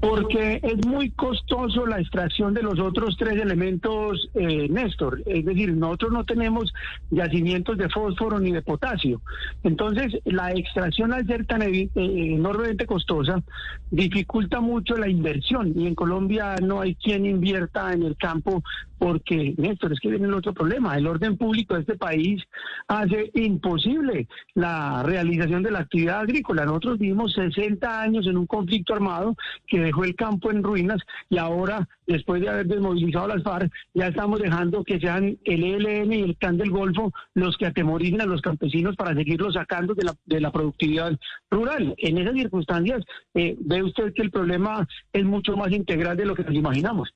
Porque 0.09 0.61
es 0.63 0.87
muy 0.87 1.11
costoso 1.11 1.85
la 1.85 2.01
extracción 2.01 2.55
de 2.55 2.63
los 2.63 2.79
otros 2.79 3.17
tres 3.17 3.41
elementos, 3.41 4.31
eh, 4.35 4.69
Néstor. 4.69 5.21
Es 5.27 5.45
decir, 5.45 5.75
nosotros 5.75 6.13
no 6.13 6.25
tenemos 6.25 6.73
yacimientos 7.11 7.77
de 7.77 7.89
fósforo 7.89 8.39
ni 8.39 8.53
de 8.53 8.63
potasio. 8.63 9.21
Entonces, 9.65 10.17
la 10.25 10.53
extracción 10.53 11.13
al 11.13 11.27
ser 11.27 11.45
tan 11.47 11.63
eh, 11.63 11.91
enormemente 11.95 12.87
costosa 12.87 13.43
dificulta 13.91 14.61
mucho 14.61 14.97
la 14.97 15.09
inversión. 15.09 15.73
Y 15.75 15.89
en 15.89 15.97
Colombia 15.97 16.55
no 16.63 16.81
hay 16.81 16.95
quien 16.95 17.27
invierta 17.27 17.93
en 17.93 18.05
el 18.05 18.17
campo 18.17 18.63
porque, 18.99 19.55
Néstor, 19.59 19.93
es 19.93 20.01
que 20.01 20.09
viene 20.09 20.27
el 20.27 20.35
otro 20.35 20.55
problema. 20.55 20.97
El 20.97 21.07
orden 21.07 21.37
público 21.37 21.75
de 21.75 21.81
este 21.81 21.97
país 21.97 22.43
hace 22.89 23.31
imposible 23.35 24.27
la 24.55 25.03
realización 25.03 25.63
de 25.63 25.71
la 25.71 25.81
actividad 25.81 26.21
agrícola. 26.21 26.65
Nosotros 26.65 26.99
vivimos 26.99 27.35
60 27.35 28.01
años 28.01 28.27
en 28.27 28.39
un 28.39 28.47
conflicto 28.47 28.95
armado 28.95 29.37
que 29.67 29.81
dejó 29.81 29.96
el 30.05 30.15
campo 30.15 30.51
en 30.51 30.63
ruinas 30.63 31.01
y 31.29 31.39
ahora, 31.39 31.89
después 32.07 32.41
de 32.41 32.49
haber 32.49 32.67
desmovilizado 32.67 33.29
las 33.29 33.43
FARC, 33.43 33.73
ya 33.95 34.09
estamos 34.09 34.41
dejando 34.41 34.85
que 34.85 35.01
sean 35.01 35.39
el 35.45 35.65
ELN 35.65 36.13
y 36.13 36.23
el 36.23 36.37
CAN 36.37 36.57
del 36.57 36.71
Golfo 36.71 37.13
los 37.35 37.57
que 37.57 37.67
atemoricen 37.67 38.21
a 38.21 38.27
los 38.27 38.41
campesinos 38.41 38.97
para 38.97 39.15
seguirlos 39.15 39.55
sacando 39.55 39.95
de 39.95 40.05
la, 40.05 40.17
de 40.25 40.41
la 40.41 40.53
productividad 40.53 41.13
rural. 41.51 41.95
En 41.99 42.19
esas 42.19 42.35
circunstancias, 42.35 43.03
eh, 43.35 43.57
ve 43.61 43.83
usted 43.83 44.13
que 44.15 44.23
el 44.23 44.31
problema 44.31 44.87
es 45.13 45.25
mucho 45.25 45.57
más 45.57 45.73
integral 45.73 46.17
de 46.17 46.27
lo 46.27 46.35
que 46.35 46.45
nos 46.45 46.55
imaginamos. 46.55 47.11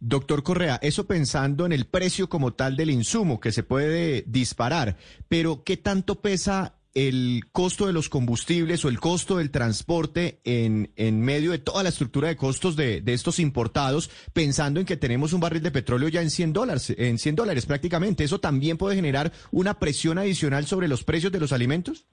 Doctor 0.00 0.42
Correa, 0.42 0.78
eso 0.82 1.06
pensando 1.06 1.66
en 1.66 1.72
el 1.72 1.86
precio 1.86 2.28
como 2.28 2.54
tal 2.54 2.76
del 2.76 2.90
insumo 2.90 3.40
que 3.40 3.52
se 3.52 3.62
puede 3.62 4.24
disparar, 4.26 4.96
pero 5.28 5.64
¿qué 5.64 5.76
tanto 5.76 6.20
pesa 6.20 6.77
el 6.94 7.42
costo 7.52 7.86
de 7.86 7.92
los 7.92 8.08
combustibles 8.08 8.84
o 8.84 8.88
el 8.88 8.98
costo 8.98 9.36
del 9.36 9.50
transporte 9.50 10.40
en, 10.44 10.90
en 10.96 11.20
medio 11.20 11.52
de 11.52 11.58
toda 11.58 11.82
la 11.82 11.88
estructura 11.90 12.28
de 12.28 12.36
costos 12.36 12.76
de, 12.76 13.00
de, 13.00 13.12
estos 13.12 13.38
importados, 13.38 14.10
pensando 14.32 14.80
en 14.80 14.86
que 14.86 14.96
tenemos 14.96 15.32
un 15.32 15.40
barril 15.40 15.62
de 15.62 15.70
petróleo 15.70 16.08
ya 16.08 16.22
en 16.22 16.30
100 16.30 16.52
dólares, 16.52 16.94
en 16.96 17.18
100 17.18 17.36
dólares 17.36 17.66
prácticamente. 17.66 18.24
¿Eso 18.24 18.40
también 18.40 18.78
puede 18.78 18.96
generar 18.96 19.32
una 19.50 19.78
presión 19.78 20.18
adicional 20.18 20.66
sobre 20.66 20.88
los 20.88 21.04
precios 21.04 21.32
de 21.32 21.40
los 21.40 21.52
alimentos? 21.52 22.06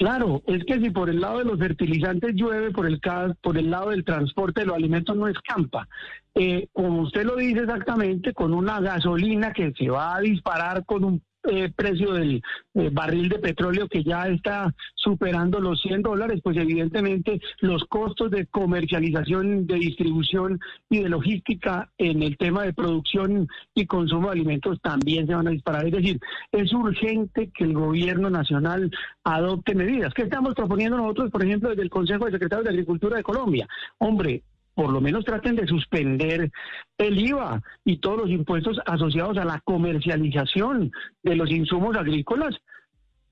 Claro, 0.00 0.42
es 0.46 0.64
que 0.64 0.80
si 0.80 0.88
por 0.88 1.10
el 1.10 1.20
lado 1.20 1.40
de 1.40 1.44
los 1.44 1.58
fertilizantes 1.58 2.34
llueve, 2.34 2.70
por 2.70 2.86
el, 2.86 2.98
por 3.42 3.58
el 3.58 3.70
lado 3.70 3.90
del 3.90 4.02
transporte 4.02 4.60
de 4.60 4.66
los 4.66 4.76
alimentos 4.76 5.14
no 5.14 5.28
escampa. 5.28 5.86
Eh, 6.34 6.68
como 6.72 7.02
usted 7.02 7.22
lo 7.24 7.36
dice 7.36 7.60
exactamente, 7.60 8.32
con 8.32 8.54
una 8.54 8.80
gasolina 8.80 9.52
que 9.52 9.74
se 9.76 9.90
va 9.90 10.16
a 10.16 10.20
disparar 10.20 10.86
con 10.86 11.04
un 11.04 11.22
eh, 11.44 11.72
precio 11.74 12.12
del 12.12 12.42
eh, 12.74 12.90
barril 12.92 13.28
de 13.28 13.38
petróleo 13.38 13.88
que 13.88 14.04
ya 14.04 14.28
está 14.28 14.74
superando 14.94 15.58
los 15.58 15.80
100 15.80 16.02
dólares, 16.02 16.40
pues 16.42 16.56
evidentemente 16.56 17.40
los 17.60 17.84
costos 17.84 18.30
de 18.30 18.46
comercialización, 18.46 19.66
de 19.66 19.76
distribución 19.76 20.60
y 20.90 21.02
de 21.02 21.08
logística 21.08 21.90
en 21.96 22.22
el 22.22 22.36
tema 22.36 22.64
de 22.64 22.74
producción 22.74 23.48
y 23.74 23.86
consumo 23.86 24.28
de 24.28 24.32
alimentos 24.32 24.80
también 24.82 25.26
se 25.26 25.34
van 25.34 25.48
a 25.48 25.52
disparar. 25.52 25.86
Es 25.86 25.92
decir, 25.92 26.20
es 26.52 26.72
urgente 26.72 27.50
que 27.54 27.64
el 27.64 27.72
gobierno 27.72 28.28
nacional 28.28 28.90
adopte 29.24 29.74
medidas. 29.74 30.12
¿Qué 30.12 30.22
estamos 30.22 30.54
proponiendo 30.54 30.96
nosotros, 30.96 31.30
por 31.30 31.44
ejemplo, 31.44 31.70
desde 31.70 31.82
el 31.82 31.90
Consejo 31.90 32.26
de 32.26 32.32
Secretarios 32.32 32.64
de 32.64 32.70
Agricultura 32.70 33.16
de 33.16 33.22
Colombia? 33.22 33.66
Hombre, 33.98 34.42
por 34.74 34.92
lo 34.92 35.00
menos 35.00 35.24
traten 35.24 35.56
de 35.56 35.66
suspender 35.66 36.50
el 36.98 37.18
IVA 37.18 37.62
y 37.84 37.98
todos 37.98 38.18
los 38.18 38.30
impuestos 38.30 38.78
asociados 38.86 39.38
a 39.38 39.44
la 39.44 39.60
comercialización 39.60 40.92
de 41.22 41.36
los 41.36 41.50
insumos 41.50 41.96
agrícolas. 41.96 42.54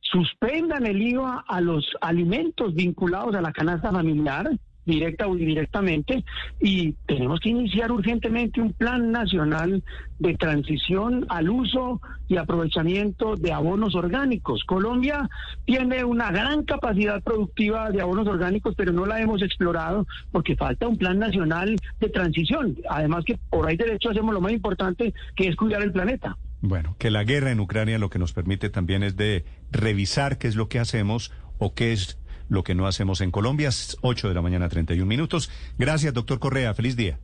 Suspendan 0.01 0.87
el 0.87 1.01
IVA 1.03 1.45
a 1.47 1.61
los 1.61 1.87
alimentos 2.01 2.75
vinculados 2.75 3.35
a 3.35 3.43
la 3.43 3.53
canasta 3.53 3.93
familiar 3.93 4.51
directa 4.89 5.27
o 5.27 5.37
indirectamente, 5.37 6.25
y 6.61 6.95
tenemos 7.07 7.41
que 7.41 7.51
iniciar 7.51 7.93
urgentemente 7.93 8.61
un 8.61 8.73
plan 8.73 9.13
nacional 9.13 9.83
de 10.19 10.35
transición 10.35 11.27
al 11.29 11.49
uso 11.49 12.01
y 12.27 12.37
aprovechamiento 12.37 13.37
de 13.37 13.53
abonos 13.53 13.95
orgánicos. 13.95 14.65
Colombia 14.65 15.29
tiene 15.65 16.05
una 16.05 16.33
gran 16.33 16.65
capacidad 16.65 17.23
productiva 17.23 17.91
de 17.91 18.01
abonos 18.01 18.27
orgánicos, 18.27 18.75
pero 18.77 18.93
no 18.93 19.07
la 19.07 19.21
hemos 19.21 19.43
explorado 19.43 20.07
porque 20.33 20.57
falta 20.57 20.89
un 20.89 20.97
plan 20.97 21.19
nacional 21.19 21.77
de 22.01 22.09
transición. 22.09 22.77
Además 22.91 23.25
que 23.25 23.39
por 23.51 23.69
ahí 23.69 23.77
derecho 23.77 24.11
hacemos 24.11 24.35
lo 24.35 24.41
más 24.41 24.53
importante, 24.53 25.15
que 25.37 25.49
es 25.49 25.57
cuidar 25.57 25.83
el 25.83 25.93
planeta. 25.93 26.37
Bueno, 26.61 26.97
que 26.99 27.11
la 27.11 27.23
guerra 27.23 27.53
en 27.53 27.61
Ucrania 27.61 27.99
lo 27.99 28.11
que 28.11 28.19
nos 28.19 28.33
permite 28.33 28.69
también 28.69 29.03
es 29.05 29.17
de 29.17 29.45
revisar 29.71 30.39
qué 30.39 30.49
es 30.49 30.57
lo 30.57 30.69
que 30.69 30.81
hacemos 30.81 31.33
o 31.59 31.75
qué 31.75 31.93
es 31.93 32.19
lo 32.49 32.65
que 32.65 32.75
no 32.75 32.87
hacemos 32.87 33.21
en 33.21 33.31
Colombia. 33.31 33.71
8 34.03 34.29
de 34.29 34.35
la 34.35 34.43
mañana, 34.43 34.69
31 34.69 35.07
minutos. 35.07 35.51
Gracias, 35.79 36.15
doctor 36.15 36.39
Correa. 36.39 36.75
Feliz 36.75 36.97
día. 36.97 37.19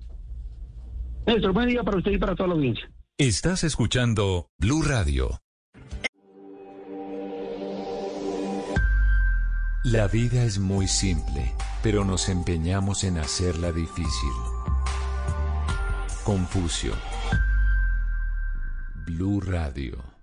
Néstor, 1.26 1.52
buen 1.52 1.68
día 1.68 1.82
para 1.82 1.98
usted 1.98 2.12
y 2.12 2.18
para 2.18 2.34
toda 2.34 2.48
la 2.48 2.54
audiencia. 2.54 2.90
Estás 3.16 3.64
escuchando 3.64 4.48
Blue 4.58 4.82
Radio. 4.82 5.40
La 9.84 10.08
vida 10.08 10.44
es 10.44 10.58
muy 10.58 10.88
simple, 10.88 11.52
pero 11.82 12.04
nos 12.04 12.28
empeñamos 12.28 13.04
en 13.04 13.18
hacerla 13.18 13.70
difícil. 13.70 14.32
Confucio. 16.24 16.94
Blue 19.06 19.40
Radio. 19.42 20.13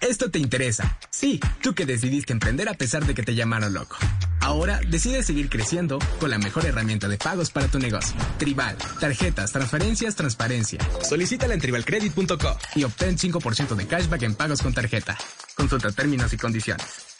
Esto 0.00 0.30
te 0.30 0.38
interesa. 0.38 0.98
Sí, 1.10 1.40
tú 1.62 1.74
que 1.74 1.86
decidiste 1.86 2.32
emprender 2.32 2.68
a 2.68 2.74
pesar 2.74 3.04
de 3.04 3.14
que 3.14 3.22
te 3.22 3.34
llamaron 3.34 3.74
loco. 3.74 3.96
Ahora 4.40 4.80
decides 4.88 5.26
seguir 5.26 5.48
creciendo 5.48 5.98
con 6.20 6.30
la 6.30 6.38
mejor 6.38 6.64
herramienta 6.66 7.08
de 7.08 7.18
pagos 7.18 7.50
para 7.50 7.68
tu 7.68 7.78
negocio. 7.78 8.16
Tribal. 8.38 8.76
Tarjetas, 9.00 9.52
transferencias, 9.52 10.14
transparencia. 10.14 10.78
Solicítala 11.02 11.54
en 11.54 11.60
tribalcredit.com 11.60 12.56
y 12.76 12.84
obtén 12.84 13.16
5% 13.18 13.74
de 13.74 13.86
cashback 13.86 14.22
en 14.22 14.34
pagos 14.34 14.62
con 14.62 14.72
tarjeta. 14.72 15.16
Consulta 15.56 15.90
términos 15.90 16.32
y 16.32 16.36
condiciones. 16.36 17.16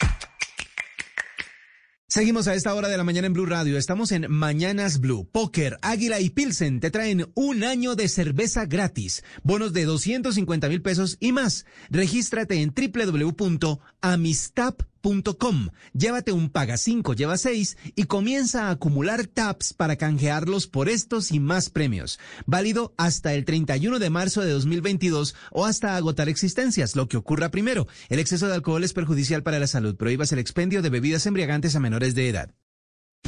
Seguimos 2.11 2.47
a 2.47 2.55
esta 2.55 2.73
hora 2.73 2.87
de 2.87 2.97
la 2.97 3.03
mañana 3.03 3.27
en 3.27 3.33
Blue 3.33 3.45
Radio. 3.45 3.77
Estamos 3.77 4.11
en 4.11 4.31
Mañanas 4.31 4.99
Blue. 4.99 5.29
Póker, 5.31 5.77
Águila 5.83 6.19
y 6.19 6.31
Pilsen 6.31 6.79
te 6.79 6.89
traen 6.89 7.27
un 7.35 7.63
año 7.63 7.93
de 7.93 8.07
cerveza 8.07 8.65
gratis, 8.65 9.23
bonos 9.43 9.73
de 9.73 9.85
250 9.85 10.69
mil 10.69 10.81
pesos 10.81 11.17
y 11.19 11.33
más. 11.33 11.67
Regístrate 11.91 12.63
en 12.63 12.73
www.amistap.com 12.73 14.89
Llévate 15.93 16.31
un 16.31 16.49
paga 16.49 16.77
5, 16.77 17.13
lleva 17.13 17.37
6 17.37 17.77
y 17.95 18.03
comienza 18.03 18.67
a 18.67 18.71
acumular 18.71 19.25
taps 19.27 19.73
para 19.73 19.95
canjearlos 19.95 20.67
por 20.67 20.89
estos 20.89 21.31
y 21.31 21.39
más 21.39 21.69
premios. 21.69 22.19
Válido 22.45 22.93
hasta 22.97 23.33
el 23.33 23.45
31 23.45 23.99
de 23.99 24.09
marzo 24.09 24.41
de 24.41 24.51
2022 24.51 25.35
o 25.51 25.65
hasta 25.65 25.95
agotar 25.95 26.29
existencias, 26.29 26.95
lo 26.95 27.07
que 27.07 27.17
ocurra 27.17 27.49
primero. 27.51 27.87
El 28.09 28.19
exceso 28.19 28.47
de 28.47 28.55
alcohol 28.55 28.83
es 28.83 28.93
perjudicial 28.93 29.43
para 29.43 29.59
la 29.59 29.67
salud. 29.67 29.95
Prohíbas 29.95 30.31
el 30.31 30.39
expendio 30.39 30.81
de 30.81 30.89
bebidas 30.89 31.25
embriagantes 31.25 31.75
a 31.75 31.79
menores 31.79 32.15
de 32.15 32.29
edad. 32.29 32.51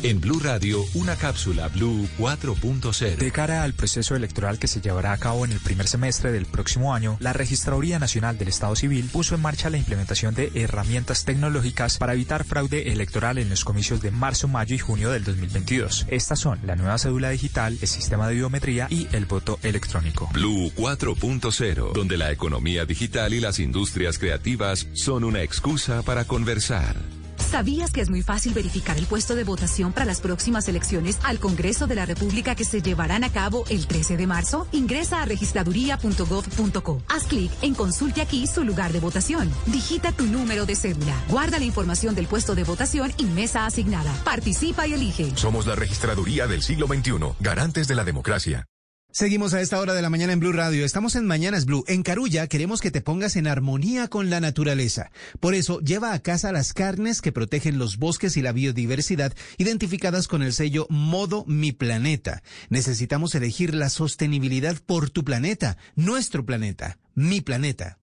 En 0.03 0.19
Blue 0.19 0.39
Radio, 0.39 0.83
una 0.95 1.15
cápsula 1.15 1.67
Blue 1.67 2.07
4.0. 2.17 3.17
De 3.17 3.31
cara 3.31 3.61
al 3.61 3.73
proceso 3.73 4.15
electoral 4.15 4.57
que 4.57 4.67
se 4.67 4.81
llevará 4.81 5.13
a 5.13 5.17
cabo 5.17 5.45
en 5.45 5.51
el 5.51 5.59
primer 5.59 5.87
semestre 5.87 6.31
del 6.31 6.47
próximo 6.47 6.95
año, 6.95 7.17
la 7.19 7.33
Registraduría 7.33 7.99
Nacional 7.99 8.35
del 8.35 8.47
Estado 8.47 8.75
Civil 8.75 9.09
puso 9.11 9.35
en 9.35 9.41
marcha 9.41 9.69
la 9.69 9.77
implementación 9.77 10.33
de 10.33 10.51
herramientas 10.55 11.23
tecnológicas 11.23 11.99
para 11.99 12.13
evitar 12.13 12.45
fraude 12.45 12.91
electoral 12.91 13.37
en 13.37 13.49
los 13.49 13.63
comicios 13.63 14.01
de 14.01 14.09
marzo, 14.09 14.47
mayo 14.47 14.73
y 14.73 14.79
junio 14.79 15.11
del 15.11 15.23
2022. 15.23 16.07
Estas 16.09 16.39
son 16.39 16.59
la 16.63 16.75
nueva 16.75 16.97
cédula 16.97 17.29
digital, 17.29 17.77
el 17.79 17.87
sistema 17.87 18.27
de 18.27 18.33
biometría 18.33 18.87
y 18.89 19.07
el 19.11 19.27
voto 19.27 19.59
electrónico. 19.61 20.29
Blue 20.33 20.71
4.0, 20.77 21.93
donde 21.93 22.17
la 22.17 22.31
economía 22.31 22.85
digital 22.85 23.35
y 23.35 23.39
las 23.39 23.59
industrias 23.59 24.17
creativas 24.17 24.87
son 24.93 25.23
una 25.23 25.43
excusa 25.43 26.01
para 26.01 26.25
conversar. 26.25 27.20
¿Sabías 27.51 27.91
que 27.91 27.99
es 27.99 28.09
muy 28.09 28.21
fácil 28.21 28.53
verificar 28.53 28.97
el 28.97 29.05
puesto 29.05 29.35
de 29.35 29.43
votación 29.43 29.91
para 29.91 30.05
las 30.05 30.21
próximas 30.21 30.69
elecciones 30.69 31.19
al 31.21 31.37
Congreso 31.37 31.85
de 31.85 31.95
la 31.95 32.05
República 32.05 32.55
que 32.55 32.63
se 32.63 32.81
llevarán 32.81 33.25
a 33.25 33.29
cabo 33.29 33.65
el 33.69 33.87
13 33.87 34.15
de 34.15 34.25
marzo? 34.25 34.67
Ingresa 34.71 35.21
a 35.21 35.25
registraduría.gov.co. 35.25 37.01
Haz 37.09 37.23
clic 37.25 37.51
en 37.61 37.75
Consulte 37.75 38.21
aquí 38.21 38.47
su 38.47 38.63
lugar 38.63 38.93
de 38.93 39.01
votación. 39.01 39.51
Digita 39.65 40.13
tu 40.13 40.27
número 40.27 40.65
de 40.65 40.77
cédula. 40.77 41.13
Guarda 41.27 41.59
la 41.59 41.65
información 41.65 42.15
del 42.15 42.27
puesto 42.27 42.55
de 42.55 42.63
votación 42.63 43.11
y 43.17 43.25
mesa 43.25 43.65
asignada. 43.65 44.13
Participa 44.23 44.87
y 44.87 44.93
elige. 44.93 45.35
Somos 45.35 45.67
la 45.67 45.75
registraduría 45.75 46.47
del 46.47 46.61
siglo 46.61 46.87
XXI, 46.87 47.35
garantes 47.41 47.89
de 47.89 47.95
la 47.95 48.05
democracia. 48.05 48.70
Seguimos 49.11 49.53
a 49.53 49.59
esta 49.59 49.77
hora 49.77 49.93
de 49.93 50.01
la 50.01 50.09
mañana 50.09 50.31
en 50.31 50.39
Blue 50.39 50.53
Radio. 50.53 50.85
Estamos 50.85 51.17
en 51.17 51.27
Mañanas 51.27 51.65
Blue. 51.65 51.83
En 51.87 52.01
Carulla 52.01 52.47
queremos 52.47 52.79
que 52.79 52.91
te 52.91 53.01
pongas 53.01 53.35
en 53.35 53.45
armonía 53.45 54.07
con 54.07 54.29
la 54.29 54.39
naturaleza. 54.39 55.11
Por 55.41 55.53
eso, 55.53 55.81
lleva 55.81 56.13
a 56.13 56.19
casa 56.19 56.53
las 56.53 56.71
carnes 56.71 57.21
que 57.21 57.33
protegen 57.33 57.77
los 57.77 57.97
bosques 57.97 58.37
y 58.37 58.41
la 58.41 58.53
biodiversidad, 58.53 59.33
identificadas 59.57 60.29
con 60.29 60.43
el 60.43 60.53
sello 60.53 60.87
Modo 60.89 61.43
Mi 61.45 61.73
Planeta. 61.73 62.41
Necesitamos 62.69 63.35
elegir 63.35 63.75
la 63.75 63.89
sostenibilidad 63.89 64.77
por 64.85 65.09
tu 65.09 65.25
planeta, 65.25 65.77
nuestro 65.95 66.45
planeta, 66.45 66.97
mi 67.13 67.41
planeta. 67.41 67.99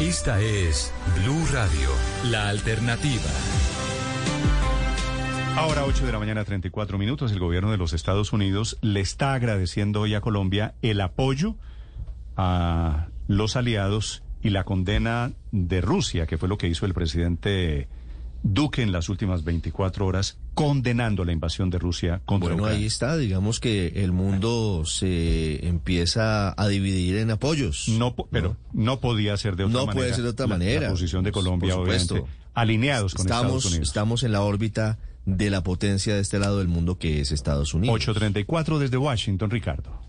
Esta 0.00 0.40
es 0.40 0.90
Blue 1.22 1.46
Radio, 1.52 1.90
la 2.24 2.48
alternativa. 2.48 3.59
Ahora 5.56 5.84
8 5.84 6.06
de 6.06 6.12
la 6.12 6.18
mañana 6.18 6.44
34 6.44 6.96
minutos, 6.98 7.32
el 7.32 7.38
gobierno 7.38 7.70
de 7.70 7.76
los 7.76 7.92
Estados 7.92 8.32
Unidos 8.32 8.78
le 8.80 9.00
está 9.00 9.34
agradeciendo 9.34 10.00
hoy 10.00 10.14
a 10.14 10.20
Colombia 10.20 10.74
el 10.80 11.00
apoyo 11.00 11.56
a 12.36 13.08
los 13.28 13.56
aliados 13.56 14.22
y 14.42 14.50
la 14.50 14.64
condena 14.64 15.32
de 15.52 15.80
Rusia, 15.82 16.26
que 16.26 16.38
fue 16.38 16.48
lo 16.48 16.56
que 16.56 16.68
hizo 16.68 16.86
el 16.86 16.94
presidente 16.94 17.88
Duque 18.42 18.80
en 18.80 18.90
las 18.90 19.10
últimas 19.10 19.44
24 19.44 20.06
horas, 20.06 20.38
condenando 20.54 21.26
la 21.26 21.32
invasión 21.32 21.68
de 21.68 21.78
Rusia 21.78 22.22
contra 22.24 22.48
Bueno, 22.48 22.62
Ucrania. 22.62 22.78
ahí 22.80 22.86
está, 22.86 23.18
digamos 23.18 23.60
que 23.60 23.88
el 24.02 24.12
mundo 24.12 24.84
se 24.86 25.66
empieza 25.68 26.54
a 26.56 26.68
dividir 26.68 27.16
en 27.18 27.30
apoyos. 27.32 27.86
No, 27.90 28.14
pero 28.30 28.56
no 28.72 28.98
podía 29.00 29.36
ser 29.36 29.56
de 29.56 29.64
otra 29.64 29.72
No 29.80 29.86
manera. 29.86 29.94
puede 30.00 30.14
ser 30.14 30.24
de 30.24 30.30
otra 30.30 30.46
manera. 30.46 30.80
La 30.86 30.90
posición 30.90 31.22
de 31.22 31.32
Por 31.32 31.42
Colombia, 31.44 31.74
supuesto. 31.74 32.14
obviamente, 32.14 32.40
alineados 32.54 33.14
con 33.14 33.26
estamos, 33.26 33.44
Estados 33.48 33.66
Unidos. 33.66 33.88
Estamos 33.88 34.22
en 34.22 34.32
la 34.32 34.40
órbita 34.40 34.98
de 35.26 35.50
la 35.50 35.62
potencia 35.62 36.14
de 36.14 36.20
este 36.20 36.38
lado 36.38 36.58
del 36.58 36.68
mundo 36.68 36.98
que 36.98 37.20
es 37.20 37.32
Estados 37.32 37.74
Unidos. 37.74 37.94
834 37.94 38.78
desde 38.78 38.96
Washington, 38.96 39.50
Ricardo. 39.50 40.00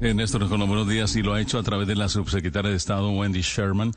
Eh, 0.00 0.14
Néstor, 0.14 0.48
con 0.48 0.60
buenos 0.60 0.88
días 0.88 1.14
y 1.16 1.22
lo 1.22 1.34
ha 1.34 1.40
hecho 1.42 1.58
a 1.58 1.62
través 1.62 1.86
de 1.86 1.94
la 1.94 2.08
subsecretaria 2.08 2.70
de 2.70 2.76
Estado 2.76 3.10
Wendy 3.10 3.42
Sherman, 3.42 3.92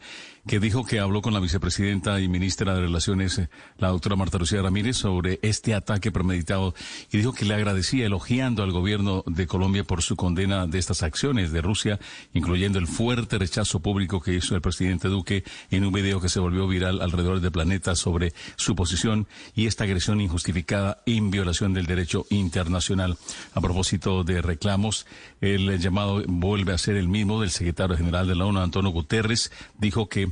que 0.46 0.60
dijo 0.60 0.86
que 0.86 1.00
habló 1.00 1.22
con 1.22 1.34
la 1.34 1.39
vicepresidenta 1.39 2.20
y 2.20 2.28
ministra 2.28 2.76
de 2.76 2.82
Relaciones, 2.82 3.38
eh, 3.39 3.50
la 3.78 3.89
doctora 3.89 4.18
Marta 4.18 4.38
Lucía 4.38 4.62
Ramírez, 4.62 4.98
sobre 4.98 5.39
este 5.41 5.74
ataque 5.74 6.12
premeditado 6.12 6.76
y 7.12 7.18
dijo 7.18 7.34
que 7.34 7.46
le 7.46 7.54
agradecía 7.54 8.06
elogiando 8.06 8.62
al 8.62 8.72
gobierno 8.72 9.24
de 9.26 9.48
Colombia 9.48 9.86
por 9.86 10.02
su 10.02 10.18
condena 10.18 10.68
de 10.68 10.80
estas 10.80 11.02
acciones 11.02 11.52
de 11.54 11.62
Rusia, 11.62 12.00
incluyendo 12.34 12.78
el 12.78 12.88
fuerte 12.88 13.38
rechazo 13.38 13.80
público 13.80 14.22
que 14.22 14.34
hizo 14.34 14.56
el 14.56 14.62
presidente 14.62 15.08
Duque 15.08 15.46
en 15.72 15.86
un 15.86 15.94
video 15.94 16.20
que 16.20 16.30
se 16.30 16.39
volvió 16.39 16.68
viral 16.68 17.02
alrededor 17.02 17.39
del 17.39 17.52
planeta 17.52 17.96
sobre 17.96 18.34
su 18.58 18.76
posición 18.76 19.28
y 19.56 19.68
esta 19.68 19.86
agresión 19.86 20.20
injustificada 20.20 21.02
en 21.06 21.32
violación 21.32 21.74
del 21.74 21.86
derecho 21.86 22.26
internacional. 22.30 23.18
A 23.54 23.62
propósito 23.62 24.24
de 24.26 24.41
reclamos, 24.41 25.06
el 25.44 25.78
llamado 25.80 26.24
vuelve 26.26 26.74
a 26.74 26.78
ser 26.78 26.96
el 26.96 27.10
mismo 27.10 27.41
del 27.41 27.50
secretario 27.50 27.98
general 27.98 28.28
de 28.28 28.36
la 28.36 28.46
ONU, 28.46 28.60
Antonio 28.60 28.91
Guterres, 28.91 29.52
dijo 29.78 30.08
que 30.08 30.32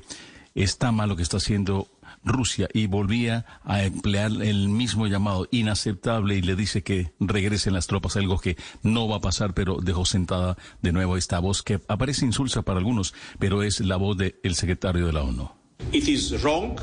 está 0.55 0.91
mal 0.91 1.09
lo 1.09 1.16
que 1.18 1.24
está 1.24 1.38
haciendo 1.38 1.88
Rusia 2.24 2.70
y 2.74 2.88
volvía 2.88 3.45
a 3.64 3.84
emplear 3.84 4.32
el 4.41 4.70
mismo 4.70 5.07
llamado 5.07 5.47
inaceptable 5.51 6.36
y 6.36 6.41
le 6.41 6.55
dice 6.55 6.84
que 6.84 7.12
regresen 7.20 7.74
las 7.74 7.88
tropas, 7.88 8.16
algo 8.16 8.39
que 8.39 8.57
no 8.84 9.07
va 9.07 9.18
a 9.18 9.22
pasar, 9.22 9.53
pero 9.53 9.80
dejó 9.82 10.05
sentada 10.05 10.57
de 10.82 10.91
nuevo 10.91 11.18
esta 11.18 11.39
voz 11.39 11.64
que 11.64 11.82
aparece 11.88 12.26
insulsa 12.26 12.62
para 12.62 12.80
algunos, 12.80 13.14
pero 13.39 13.64
es 13.64 13.80
la 13.82 13.97
voz 13.97 14.18
del 14.18 14.55
secretario 14.55 15.07
de 15.07 15.14
la 15.14 15.24
ONU. 15.24 15.51
It 15.91 16.07
is 16.07 16.41
wrong. 16.41 16.80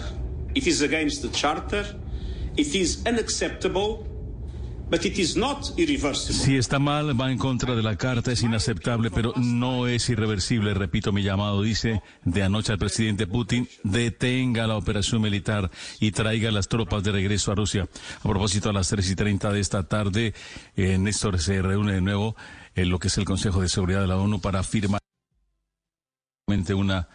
It 0.54 0.66
is 0.66 0.84
Charter. 1.32 1.96
It 2.56 2.74
is. 2.74 3.02
Si 6.32 6.56
está 6.56 6.78
mal, 6.78 7.20
va 7.20 7.30
en 7.30 7.36
contra 7.36 7.74
de 7.74 7.82
la 7.82 7.96
carta, 7.96 8.32
es 8.32 8.42
inaceptable, 8.42 9.10
pero 9.10 9.34
no 9.36 9.86
es 9.86 10.08
irreversible. 10.08 10.72
Repito 10.72 11.12
mi 11.12 11.22
llamado, 11.22 11.60
dice 11.60 12.02
de 12.24 12.42
anoche 12.42 12.72
al 12.72 12.78
presidente 12.78 13.26
Putin, 13.26 13.68
detenga 13.84 14.66
la 14.66 14.76
operación 14.76 15.20
militar 15.20 15.70
y 16.00 16.12
traiga 16.12 16.50
las 16.50 16.68
tropas 16.68 17.04
de 17.04 17.12
regreso 17.12 17.52
a 17.52 17.54
Rusia. 17.54 17.86
A 18.20 18.28
propósito, 18.28 18.70
a 18.70 18.72
las 18.72 18.88
3 18.88 19.10
y 19.10 19.14
30 19.14 19.52
de 19.52 19.60
esta 19.60 19.86
tarde, 19.86 20.32
eh, 20.76 20.96
Néstor 20.96 21.38
se 21.38 21.60
reúne 21.60 21.92
de 21.92 22.00
nuevo 22.00 22.34
en 22.74 22.88
lo 22.88 22.98
que 22.98 23.08
es 23.08 23.18
el 23.18 23.26
Consejo 23.26 23.60
de 23.60 23.68
Seguridad 23.68 24.00
de 24.00 24.06
la 24.06 24.16
ONU 24.16 24.40
para 24.40 24.62
firmar 24.62 25.00
una 26.74 27.08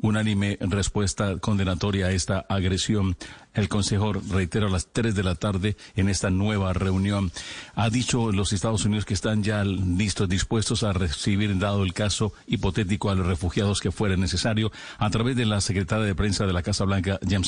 unánime 0.00 0.58
respuesta 0.60 1.38
condenatoria 1.38 2.06
a 2.06 2.12
esta 2.12 2.44
agresión. 2.48 3.16
El 3.54 3.68
Consejo, 3.68 4.12
reitero, 4.12 4.68
a 4.68 4.70
las 4.70 4.92
3 4.92 5.14
de 5.14 5.22
la 5.22 5.34
tarde 5.34 5.76
en 5.96 6.08
esta 6.08 6.30
nueva 6.30 6.72
reunión. 6.72 7.32
Ha 7.74 7.90
dicho 7.90 8.30
los 8.32 8.52
Estados 8.52 8.84
Unidos 8.84 9.04
que 9.04 9.14
están 9.14 9.42
ya 9.42 9.64
listos, 9.64 10.28
dispuestos 10.28 10.82
a 10.82 10.92
recibir, 10.92 11.58
dado 11.58 11.82
el 11.82 11.92
caso 11.92 12.32
hipotético, 12.46 13.10
a 13.10 13.14
los 13.14 13.26
refugiados 13.26 13.80
que 13.80 13.90
fuera 13.90 14.16
necesario, 14.16 14.70
a 14.98 15.10
través 15.10 15.36
de 15.36 15.46
la 15.46 15.60
secretaria 15.60 16.04
de 16.04 16.14
prensa 16.14 16.46
de 16.46 16.52
la 16.52 16.62
Casa 16.62 16.84
Blanca, 16.84 17.18
Jem. 17.26 17.42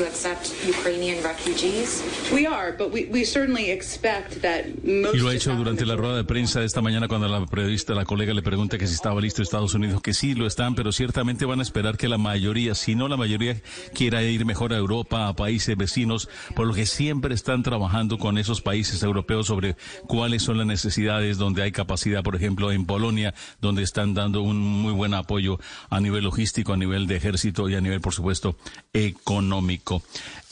To 0.00 0.06
accept 0.06 0.54
Ukrainian 0.66 1.22
refugees? 1.22 2.02
We 2.32 2.46
are, 2.46 2.72
but 2.72 2.90
we, 2.90 3.04
we 3.12 3.22
certainly 3.22 3.70
expect 3.70 4.40
that 4.40 4.64
most 4.82 5.14
Y 5.14 5.18
lo 5.18 5.28
ha 5.28 5.34
hecho 5.34 5.54
durante 5.54 5.84
la 5.84 5.94
rueda 5.94 6.16
de 6.16 6.24
prensa 6.24 6.60
de 6.60 6.64
esta 6.64 6.80
mañana 6.80 7.06
cuando 7.06 7.28
la 7.28 7.44
periodista, 7.44 7.92
la 7.92 8.06
colega, 8.06 8.32
le 8.32 8.40
pregunta 8.40 8.78
que 8.78 8.86
si 8.86 8.94
estaba 8.94 9.20
listo 9.20 9.42
Estados 9.42 9.74
Unidos, 9.74 10.00
que 10.00 10.14
sí 10.14 10.34
lo 10.34 10.46
están, 10.46 10.74
pero 10.74 10.90
ciertamente 10.90 11.44
van 11.44 11.58
a 11.60 11.62
esperar 11.62 11.98
que 11.98 12.08
la 12.08 12.16
mayoría, 12.16 12.74
si 12.74 12.94
no 12.94 13.08
la 13.08 13.18
mayoría, 13.18 13.60
quiera 13.92 14.22
ir 14.22 14.46
mejor 14.46 14.72
a 14.72 14.78
Europa, 14.78 15.28
a 15.28 15.36
países 15.36 15.76
vecinos, 15.76 16.30
por 16.56 16.66
lo 16.66 16.72
que 16.72 16.86
siempre 16.86 17.34
están 17.34 17.62
trabajando 17.62 18.16
con 18.16 18.38
esos 18.38 18.62
países 18.62 19.02
europeos 19.02 19.48
sobre 19.48 19.76
cuáles 20.06 20.42
son 20.42 20.56
las 20.56 20.66
necesidades, 20.66 21.36
donde 21.36 21.62
hay 21.62 21.72
capacidad, 21.72 22.22
por 22.22 22.36
ejemplo, 22.36 22.72
en 22.72 22.86
Polonia, 22.86 23.34
donde 23.60 23.82
están 23.82 24.14
dando 24.14 24.40
un 24.40 24.60
muy 24.60 24.94
buen 24.94 25.12
apoyo 25.12 25.58
a 25.90 26.00
nivel 26.00 26.24
logístico, 26.24 26.72
a 26.72 26.78
nivel 26.78 27.06
de 27.06 27.16
ejército 27.16 27.68
y 27.68 27.74
a 27.74 27.82
nivel, 27.82 28.00
por 28.00 28.14
supuesto, 28.14 28.56
económico. 28.94 29.89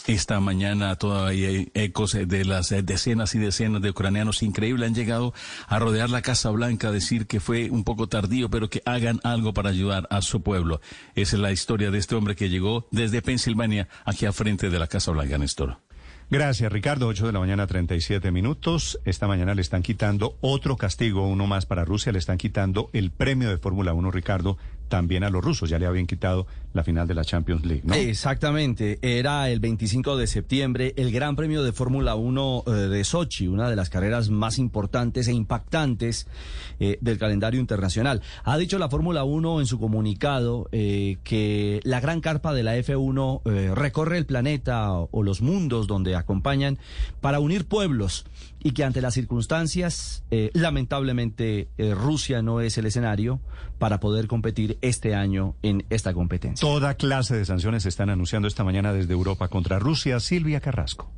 Esta 0.06 0.40
mañana 0.40 0.96
todavía 0.96 1.48
hay 1.48 1.70
ecos 1.74 2.12
de 2.12 2.44
las 2.46 2.70
decenas 2.70 3.34
y 3.34 3.38
decenas 3.38 3.82
de 3.82 3.90
ucranianos 3.90 4.42
increíbles 4.42 4.88
han 4.88 4.94
llegado 4.94 5.34
a 5.66 5.78
rodear 5.78 6.08
la 6.08 6.22
Casa 6.22 6.48
Blanca, 6.48 6.88
a 6.88 6.92
decir 6.92 7.26
que 7.26 7.40
fue 7.40 7.68
un 7.68 7.84
poco 7.84 8.08
tardío, 8.08 8.48
pero 8.48 8.70
que 8.70 8.82
hagan 8.86 9.20
algo 9.22 9.52
para 9.52 9.68
ayudar 9.68 10.08
a 10.10 10.22
su 10.22 10.42
pueblo. 10.42 10.80
Esa 11.14 11.36
es 11.36 11.42
la 11.42 11.52
historia 11.52 11.90
de 11.90 11.98
este 11.98 12.14
hombre 12.14 12.36
que 12.36 12.48
llegó 12.48 12.88
desde 12.90 13.20
Pensilvania 13.20 13.88
aquí 14.06 14.24
a 14.24 14.32
frente 14.32 14.70
de 14.70 14.78
la 14.78 14.86
Casa 14.86 15.10
Blanca, 15.10 15.36
Néstor. 15.36 15.78
Gracias, 16.30 16.70
Ricardo. 16.70 17.06
8 17.06 17.26
de 17.26 17.32
la 17.32 17.40
mañana, 17.40 17.66
37 17.66 18.30
minutos. 18.30 19.00
Esta 19.06 19.26
mañana 19.26 19.54
le 19.54 19.62
están 19.62 19.82
quitando 19.82 20.36
otro 20.42 20.76
castigo, 20.76 21.26
uno 21.26 21.46
más 21.46 21.64
para 21.64 21.86
Rusia. 21.86 22.12
Le 22.12 22.18
están 22.18 22.36
quitando 22.36 22.90
el 22.92 23.10
premio 23.10 23.48
de 23.48 23.56
Fórmula 23.56 23.94
1, 23.94 24.10
Ricardo, 24.10 24.58
también 24.88 25.24
a 25.24 25.30
los 25.30 25.44
rusos. 25.44 25.70
Ya 25.70 25.78
le 25.78 25.86
habían 25.86 26.06
quitado 26.06 26.46
la 26.72 26.84
final 26.84 27.06
de 27.08 27.14
la 27.14 27.24
Champions 27.24 27.64
League, 27.64 27.82
¿no? 27.84 27.94
Exactamente, 27.94 28.98
era 29.02 29.48
el 29.50 29.60
25 29.60 30.16
de 30.16 30.26
septiembre 30.26 30.94
el 30.96 31.10
Gran 31.12 31.34
Premio 31.34 31.62
de 31.62 31.72
Fórmula 31.72 32.14
1 32.14 32.64
eh, 32.66 32.70
de 32.70 33.04
Sochi, 33.04 33.48
una 33.48 33.70
de 33.70 33.76
las 33.76 33.90
carreras 33.90 34.28
más 34.30 34.58
importantes 34.58 35.28
e 35.28 35.32
impactantes 35.32 36.26
eh, 36.80 36.98
del 37.00 37.18
calendario 37.18 37.58
internacional. 37.58 38.22
Ha 38.44 38.56
dicho 38.56 38.78
la 38.78 38.88
Fórmula 38.88 39.24
1 39.24 39.60
en 39.60 39.66
su 39.66 39.80
comunicado 39.80 40.68
eh, 40.72 41.16
que 41.24 41.80
la 41.82 42.00
gran 42.00 42.20
carpa 42.20 42.54
de 42.54 42.62
la 42.62 42.76
F1 42.76 43.42
eh, 43.44 43.72
recorre 43.74 44.18
el 44.18 44.26
planeta 44.26 44.92
o 44.92 45.22
los 45.22 45.42
mundos 45.42 45.86
donde 45.86 46.14
acompañan 46.14 46.78
para 47.20 47.40
unir 47.40 47.66
pueblos 47.66 48.26
y 48.62 48.72
que 48.72 48.84
ante 48.84 49.00
las 49.00 49.14
circunstancias, 49.14 50.24
eh, 50.30 50.50
lamentablemente, 50.52 51.68
eh, 51.78 51.94
Rusia 51.94 52.42
no 52.42 52.60
es 52.60 52.78
el 52.78 52.86
escenario 52.86 53.40
para 53.78 54.00
poder 54.00 54.26
competir 54.26 54.78
este 54.80 55.14
año 55.14 55.54
en 55.62 55.84
esta 55.90 56.12
competencia. 56.12 56.66
Toda 56.66 56.94
clase 56.94 57.36
de 57.36 57.44
sanciones 57.44 57.84
se 57.84 57.88
están 57.88 58.10
anunciando 58.10 58.48
esta 58.48 58.64
mañana 58.64 58.92
desde 58.92 59.12
Europa 59.12 59.48
contra 59.48 59.78
Rusia. 59.78 60.20
Silvia 60.20 60.60
Carrasco. 60.60 61.10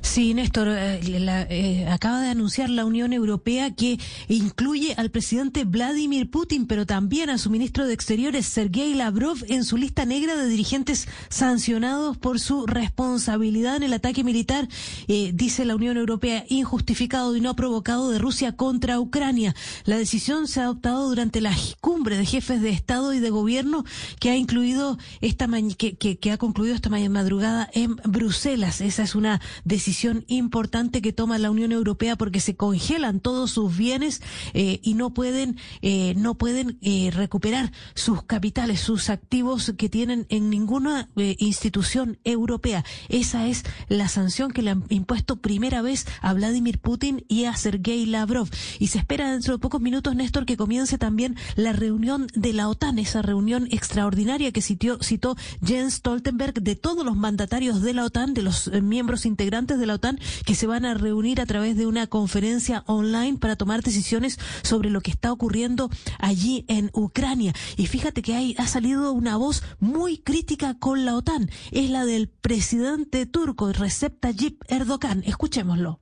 Sí, 0.00 0.34
Néstor, 0.34 0.68
eh, 0.68 1.00
la, 1.20 1.42
eh, 1.42 1.86
acaba 1.88 2.20
de 2.20 2.28
anunciar 2.28 2.70
la 2.70 2.84
Unión 2.84 3.12
Europea 3.12 3.74
que 3.74 3.98
incluye 4.28 4.94
al 4.96 5.10
presidente 5.10 5.64
Vladimir 5.64 6.30
Putin, 6.30 6.66
pero 6.66 6.86
también 6.86 7.30
a 7.30 7.38
su 7.38 7.50
ministro 7.50 7.86
de 7.86 7.94
Exteriores, 7.94 8.46
Sergei 8.46 8.94
Lavrov, 8.94 9.38
en 9.48 9.64
su 9.64 9.76
lista 9.76 10.04
negra 10.04 10.36
de 10.36 10.46
dirigentes 10.48 11.08
sancionados 11.28 12.16
por 12.16 12.40
su 12.40 12.66
responsabilidad 12.66 13.76
en 13.76 13.82
el 13.84 13.92
ataque 13.92 14.24
militar, 14.24 14.68
eh, 15.08 15.32
dice 15.34 15.64
la 15.64 15.76
Unión 15.76 15.96
Europea, 15.96 16.44
injustificado 16.48 17.36
y 17.36 17.40
no 17.40 17.56
provocado 17.56 18.10
de 18.10 18.18
Rusia 18.18 18.52
contra 18.52 19.00
Ucrania. 19.00 19.54
La 19.84 19.98
decisión 19.98 20.48
se 20.48 20.60
ha 20.60 20.64
adoptado 20.64 21.08
durante 21.08 21.40
la 21.40 21.54
cumbre 21.80 22.16
de 22.16 22.26
jefes 22.26 22.60
de 22.62 22.70
Estado 22.70 23.12
y 23.12 23.20
de 23.20 23.30
Gobierno 23.30 23.84
que 24.20 24.30
ha 24.30 24.36
incluido 24.36 24.98
esta 25.20 25.48
que, 25.78 25.96
que, 25.96 26.32
ha 26.32 26.38
concluido 26.38 26.74
esta 26.74 26.90
madrugada 26.90 27.68
en 27.72 27.96
Bruselas. 28.04 28.80
Esa 28.80 29.02
es 29.02 29.14
una 29.14 29.40
decisión 29.66 30.24
importante 30.28 31.02
que 31.02 31.12
toma 31.12 31.38
la 31.38 31.50
Unión 31.50 31.72
Europea 31.72 32.16
porque 32.16 32.40
se 32.40 32.56
congelan 32.56 33.20
todos 33.20 33.50
sus 33.50 33.76
bienes 33.76 34.22
eh, 34.54 34.78
y 34.82 34.94
no 34.94 35.12
pueden 35.12 35.56
eh, 35.82 36.14
no 36.16 36.36
pueden 36.36 36.78
eh, 36.82 37.10
recuperar 37.12 37.72
sus 37.94 38.22
capitales, 38.22 38.80
sus 38.80 39.10
activos 39.10 39.74
que 39.76 39.88
tienen 39.88 40.26
en 40.28 40.50
ninguna 40.50 41.08
eh, 41.16 41.34
institución 41.38 42.18
europea. 42.22 42.84
Esa 43.08 43.48
es 43.48 43.64
la 43.88 44.08
sanción 44.08 44.52
que 44.52 44.62
le 44.62 44.70
han 44.70 44.84
impuesto 44.88 45.36
primera 45.36 45.82
vez 45.82 46.06
a 46.22 46.32
Vladimir 46.32 46.78
Putin 46.78 47.24
y 47.28 47.44
a 47.44 47.56
Sergei 47.56 48.06
Lavrov. 48.06 48.48
Y 48.78 48.88
se 48.88 48.98
espera 48.98 49.32
dentro 49.32 49.54
de 49.54 49.58
pocos 49.58 49.80
minutos, 49.80 50.14
Néstor, 50.14 50.46
que 50.46 50.56
comience 50.56 50.96
también 50.96 51.36
la 51.56 51.72
reunión 51.72 52.28
de 52.34 52.52
la 52.52 52.68
OTAN, 52.68 53.00
esa 53.00 53.20
reunión 53.20 53.66
extraordinaria 53.72 54.52
que 54.52 54.62
citó, 54.62 55.02
citó 55.02 55.36
Jens 55.64 55.94
Stoltenberg 55.94 56.62
de 56.62 56.76
todos 56.76 57.04
los 57.04 57.16
mandatarios 57.16 57.82
de 57.82 57.94
la 57.94 58.04
OTAN, 58.04 58.32
de 58.32 58.42
los 58.42 58.70
miembros 58.82 59.26
integrantes 59.26 59.55
de 59.56 59.86
la 59.86 59.94
OTAN 59.94 60.20
que 60.44 60.54
se 60.54 60.66
van 60.66 60.84
a 60.84 60.92
reunir 60.92 61.40
a 61.40 61.46
través 61.46 61.76
de 61.78 61.86
una 61.86 62.06
conferencia 62.06 62.84
online 62.86 63.38
para 63.38 63.56
tomar 63.56 63.82
decisiones 63.82 64.38
sobre 64.62 64.90
lo 64.90 65.00
que 65.00 65.10
está 65.10 65.32
ocurriendo 65.32 65.88
allí 66.18 66.66
en 66.68 66.90
Ucrania. 66.92 67.54
Y 67.78 67.86
fíjate 67.86 68.20
que 68.20 68.34
hay, 68.34 68.54
ha 68.58 68.66
salido 68.66 69.12
una 69.12 69.38
voz 69.38 69.62
muy 69.80 70.18
crítica 70.18 70.78
con 70.78 71.06
la 71.06 71.16
OTAN. 71.16 71.50
Es 71.70 71.88
la 71.88 72.04
del 72.04 72.28
presidente 72.28 73.24
turco 73.24 73.72
Recep 73.72 74.20
Tayyip 74.20 74.62
Erdogan. 74.68 75.22
Escuchémoslo. 75.24 75.98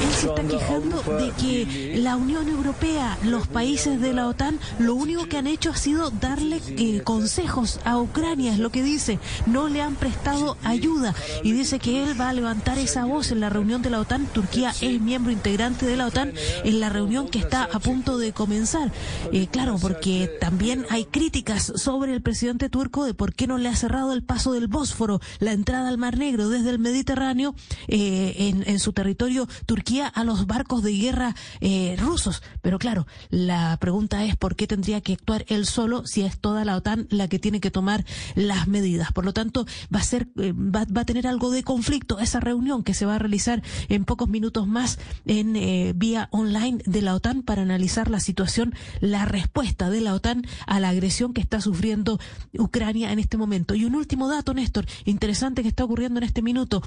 Él 0.00 0.12
se 0.12 0.26
está 0.28 0.42
quejando 0.42 1.02
de 1.02 1.30
que 1.32 1.94
la 1.96 2.16
Unión 2.16 2.48
Europea, 2.48 3.18
los 3.24 3.46
países 3.46 4.00
de 4.00 4.12
la 4.12 4.26
OTAN, 4.28 4.58
lo 4.78 4.94
único 4.94 5.26
que 5.26 5.36
han 5.36 5.46
hecho 5.46 5.70
ha 5.70 5.76
sido 5.76 6.10
darle 6.10 6.60
eh, 6.68 7.02
consejos 7.02 7.80
a 7.84 7.98
Ucrania, 7.98 8.52
es 8.52 8.58
lo 8.58 8.70
que 8.70 8.82
dice. 8.82 9.18
No 9.46 9.68
le 9.68 9.82
han 9.82 9.96
prestado 9.96 10.56
ayuda 10.64 11.14
y 11.42 11.52
dice 11.52 11.78
que 11.78 12.02
él 12.02 12.20
va 12.20 12.30
a 12.30 12.32
levantar 12.32 12.78
esa 12.78 13.04
voz 13.04 13.30
en 13.30 13.40
la 13.40 13.50
reunión 13.50 13.82
de 13.82 13.90
la 13.90 14.00
OTAN. 14.00 14.26
Turquía 14.26 14.72
es 14.80 15.00
miembro 15.00 15.32
integrante 15.32 15.86
de 15.86 15.96
la 15.96 16.06
OTAN 16.06 16.32
en 16.64 16.80
la 16.80 16.88
reunión 16.88 17.28
que 17.28 17.38
está 17.38 17.64
a 17.64 17.78
punto 17.78 18.18
de 18.18 18.32
comenzar. 18.32 18.92
Eh, 19.32 19.48
claro, 19.50 19.76
porque 19.80 20.30
también 20.40 20.86
hay 20.90 21.04
críticas 21.04 21.72
sobre 21.76 22.12
el 22.12 22.22
presidente 22.22 22.68
turco 22.68 23.04
de 23.04 23.14
por 23.14 23.34
qué 23.34 23.46
no 23.46 23.58
le 23.58 23.68
ha 23.68 23.76
cerrado 23.76 24.12
el 24.12 24.22
paso 24.22 24.52
del 24.52 24.68
Bósforo, 24.68 25.20
la 25.38 25.52
entrada 25.52 25.88
al 25.88 25.98
Mar 25.98 26.16
Negro 26.16 26.48
desde 26.48 26.70
el 26.70 26.78
Mediterráneo 26.78 27.54
eh, 27.88 28.54
en, 28.66 28.78
su 28.78 28.92
territorio 28.92 29.46
Turquía 29.66 29.89
a 29.98 30.24
los 30.24 30.46
barcos 30.46 30.82
de 30.82 30.92
guerra 30.92 31.34
eh, 31.60 31.96
rusos. 31.98 32.42
Pero 32.62 32.78
claro, 32.78 33.06
la 33.28 33.76
pregunta 33.80 34.24
es 34.24 34.36
por 34.36 34.54
qué 34.54 34.66
tendría 34.66 35.00
que 35.00 35.14
actuar 35.14 35.44
él 35.48 35.66
solo 35.66 36.06
si 36.06 36.22
es 36.22 36.38
toda 36.38 36.64
la 36.64 36.76
OTAN 36.76 37.08
la 37.10 37.28
que 37.28 37.38
tiene 37.38 37.60
que 37.60 37.70
tomar 37.70 38.04
las 38.36 38.68
medidas. 38.68 39.12
Por 39.12 39.24
lo 39.24 39.32
tanto, 39.32 39.66
va 39.94 40.00
a 40.00 40.04
ser, 40.04 40.28
eh, 40.38 40.52
va, 40.52 40.84
va, 40.84 41.00
a 41.00 41.04
tener 41.04 41.26
algo 41.26 41.50
de 41.50 41.64
conflicto 41.64 42.20
esa 42.20 42.40
reunión 42.40 42.84
que 42.84 42.94
se 42.94 43.06
va 43.06 43.16
a 43.16 43.18
realizar 43.18 43.62
en 43.88 44.04
pocos 44.04 44.28
minutos 44.28 44.66
más 44.66 44.98
en 45.26 45.56
eh, 45.56 45.92
vía 45.96 46.28
online 46.30 46.82
de 46.86 47.02
la 47.02 47.14
OTAN 47.14 47.42
para 47.42 47.62
analizar 47.62 48.10
la 48.10 48.20
situación, 48.20 48.74
la 49.00 49.24
respuesta 49.24 49.90
de 49.90 50.00
la 50.00 50.14
OTAN 50.14 50.46
a 50.66 50.78
la 50.78 50.90
agresión 50.90 51.32
que 51.32 51.40
está 51.40 51.60
sufriendo 51.60 52.20
Ucrania 52.56 53.12
en 53.12 53.18
este 53.18 53.36
momento. 53.36 53.74
Y 53.74 53.84
un 53.84 53.94
último 53.94 54.28
dato, 54.28 54.54
Néstor, 54.54 54.86
interesante 55.04 55.62
que 55.62 55.68
está 55.68 55.84
ocurriendo 55.84 56.18
en 56.18 56.24
este 56.24 56.42
minuto. 56.42 56.82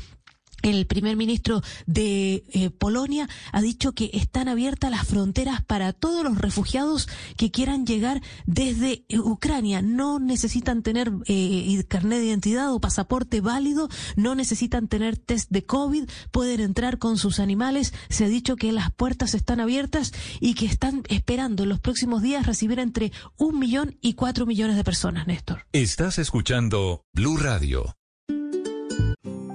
El 0.63 0.87
primer 0.87 1.17
ministro 1.17 1.61
de 1.85 2.45
eh, 2.53 2.69
Polonia 2.69 3.27
ha 3.51 3.61
dicho 3.61 3.91
que 3.91 4.09
están 4.13 4.47
abiertas 4.47 4.89
las 4.89 5.05
fronteras 5.05 5.61
para 5.61 5.91
todos 5.91 6.23
los 6.23 6.37
refugiados 6.37 7.09
que 7.35 7.51
quieran 7.51 7.85
llegar 7.85 8.21
desde 8.45 9.03
eh, 9.09 9.19
Ucrania. 9.19 9.81
No 9.81 10.19
necesitan 10.19 10.81
tener 10.81 11.11
eh, 11.27 11.83
carnet 11.89 12.19
de 12.19 12.27
identidad 12.27 12.73
o 12.73 12.79
pasaporte 12.79 13.41
válido, 13.41 13.89
no 14.15 14.35
necesitan 14.35 14.87
tener 14.87 15.17
test 15.17 15.51
de 15.51 15.65
COVID, 15.65 16.09
pueden 16.31 16.61
entrar 16.61 16.97
con 16.97 17.17
sus 17.17 17.41
animales. 17.41 17.93
Se 18.07 18.23
ha 18.23 18.29
dicho 18.29 18.55
que 18.55 18.71
las 18.71 18.89
puertas 18.89 19.33
están 19.33 19.59
abiertas 19.59 20.13
y 20.39 20.53
que 20.53 20.65
están 20.65 21.03
esperando 21.09 21.63
en 21.63 21.69
los 21.69 21.81
próximos 21.81 22.21
días 22.21 22.45
recibir 22.45 22.79
entre 22.79 23.11
un 23.37 23.59
millón 23.59 23.97
y 23.99 24.13
cuatro 24.13 24.45
millones 24.45 24.77
de 24.77 24.85
personas, 24.85 25.27
Néstor. 25.27 25.65
Estás 25.73 26.19
escuchando 26.19 27.03
Blue 27.13 27.35
Radio. 27.35 27.97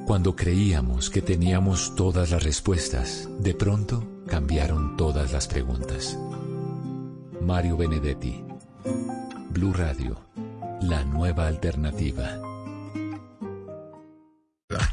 Cuando 0.09 0.35
creíamos 0.35 1.11
que 1.11 1.21
teníamos 1.21 1.95
todas 1.95 2.31
las 2.31 2.43
respuestas, 2.43 3.29
de 3.41 3.53
pronto 3.53 4.03
cambiaron 4.27 4.97
todas 4.97 5.35
las 5.35 5.47
preguntas. 5.47 6.19
Mario 7.43 7.77
Benedetti, 7.77 8.43
Blue 9.51 9.75
Radio, 9.75 10.19
la 10.81 11.05
nueva 11.05 11.47
alternativa. 11.47 12.41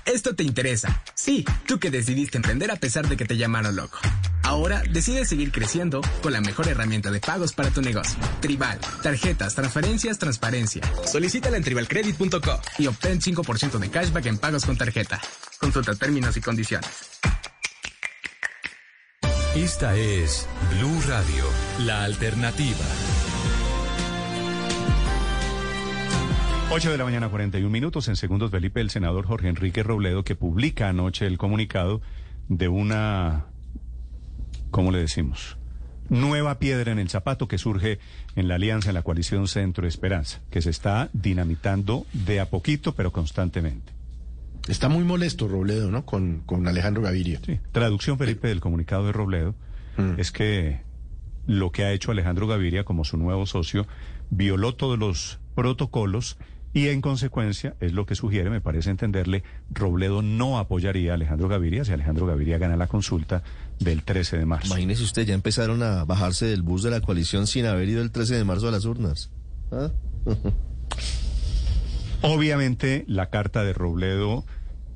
Esto 0.06 0.34
te 0.36 0.44
interesa. 0.44 1.02
Sí, 1.16 1.44
tú 1.68 1.80
que 1.80 1.92
decidiste 1.92 2.38
emprender 2.38 2.72
a 2.72 2.78
pesar 2.78 3.10
de 3.10 3.18
que 3.18 3.26
te 3.26 3.36
llamaron 3.36 3.76
loco. 3.76 4.00
Ahora 4.44 4.82
decides 4.90 5.28
seguir 5.28 5.52
creciendo 5.52 6.02
con 6.22 6.32
la 6.32 6.40
mejor 6.40 6.70
herramienta 6.70 7.12
de 7.12 7.20
pagos 7.20 7.52
para 7.52 7.72
tu 7.72 7.82
negocio. 7.82 8.18
Tribal, 8.40 8.80
tarjetas, 9.04 9.54
transferencias, 9.54 10.18
transparencia. 10.18 10.82
Solicítala 11.06 11.58
en 11.58 11.64
tribalcredit.com 11.64 12.60
y 12.78 12.88
obtén 12.88 13.20
5% 13.20 13.78
de 13.80 13.90
cashback 13.90 14.26
en 14.28 14.38
pagos 14.38 14.66
con 14.66 14.78
tarjeta. 14.78 15.20
Consulta 15.60 15.94
términos 15.96 16.38
y 16.38 16.42
condiciones. 16.42 17.20
Esta 19.56 19.96
es 19.96 20.48
Blue 20.72 21.02
Radio, 21.08 21.46
la 21.80 22.04
alternativa. 22.04 23.25
8 26.72 26.92
de 26.92 26.98
la 26.98 27.06
mañana, 27.06 27.30
41 27.30 27.70
minutos. 27.70 28.08
En 28.08 28.16
segundos, 28.16 28.52
Felipe, 28.52 28.82
el 28.82 28.90
senador 28.90 29.26
Jorge 29.26 29.48
Enrique 29.48 29.84
Robledo, 29.84 30.24
que 30.24 30.36
publica 30.36 30.90
anoche 30.90 31.28
el 31.28 31.38
comunicado 31.38 32.02
de 32.50 32.68
una, 32.68 33.46
¿cómo 34.72 34.92
le 34.92 35.00
decimos? 35.00 35.58
Nueva 36.10 36.60
piedra 36.60 36.92
en 36.92 37.00
el 37.00 37.10
zapato 37.10 37.48
que 37.48 37.58
surge 37.58 38.00
en 38.36 38.48
la 38.48 38.56
alianza, 38.56 38.90
en 38.90 38.96
la 38.96 39.04
coalición 39.04 39.48
Centro 39.48 39.88
Esperanza, 39.88 40.42
que 40.50 40.62
se 40.62 40.72
está 40.72 41.10
dinamitando 41.14 42.06
de 42.14 42.40
a 42.40 42.50
poquito, 42.50 42.94
pero 42.94 43.12
constantemente. 43.12 43.94
Está 44.68 44.90
muy 44.90 45.04
molesto 45.04 45.48
Robledo, 45.48 45.92
¿no? 45.92 46.06
Con, 46.06 46.42
con 46.46 46.68
Alejandro 46.68 47.04
Gaviria. 47.04 47.40
Sí. 47.46 47.60
Traducción, 47.72 48.18
Felipe, 48.18 48.48
del 48.48 48.60
comunicado 48.60 49.06
de 49.06 49.12
Robledo 49.12 49.56
mm. 49.98 50.20
es 50.20 50.32
que 50.32 50.82
lo 51.46 51.72
que 51.72 51.86
ha 51.86 51.92
hecho 51.92 52.12
Alejandro 52.12 52.48
Gaviria 52.48 52.84
como 52.84 53.06
su 53.06 53.18
nuevo 53.18 53.46
socio 53.46 53.88
violó 54.32 54.74
todos 54.74 54.98
los 54.98 55.40
protocolos 55.54 56.38
y 56.76 56.90
en 56.90 57.00
consecuencia, 57.00 57.74
es 57.80 57.94
lo 57.94 58.06
que 58.06 58.16
sugiere, 58.16 58.50
me 58.50 58.60
parece 58.60 58.90
entenderle, 58.90 59.44
Robledo 59.72 60.22
no 60.22 60.60
apoyaría 60.60 61.12
a 61.12 61.16
Alejandro 61.16 61.48
Gaviria 61.48 61.86
si 61.86 61.94
Alejandro 61.94 62.26
Gaviria 62.26 62.58
gana 62.58 62.76
la 62.76 62.88
consulta 62.88 63.44
del 63.80 64.04
13 64.04 64.40
de 64.40 64.46
marzo. 64.46 64.68
Imagínese 64.68 65.04
usted, 65.04 65.26
ya 65.26 65.34
empezaron 65.34 65.82
a 65.84 66.04
bajarse 66.04 66.48
del 66.48 66.64
bus 66.64 66.84
de 66.84 66.92
la 66.92 67.00
coalición 67.00 67.48
sin 67.48 67.66
haber 67.66 67.88
ido 67.88 68.02
el 68.02 68.12
13 68.12 68.36
de 68.36 68.44
marzo 68.44 68.68
a 68.68 68.72
las 68.72 68.84
urnas. 68.84 69.32
¿Ah? 69.72 69.90
Obviamente, 72.22 73.06
la 73.08 73.30
carta 73.30 73.64
de 73.64 73.72
Robledo 73.72 74.44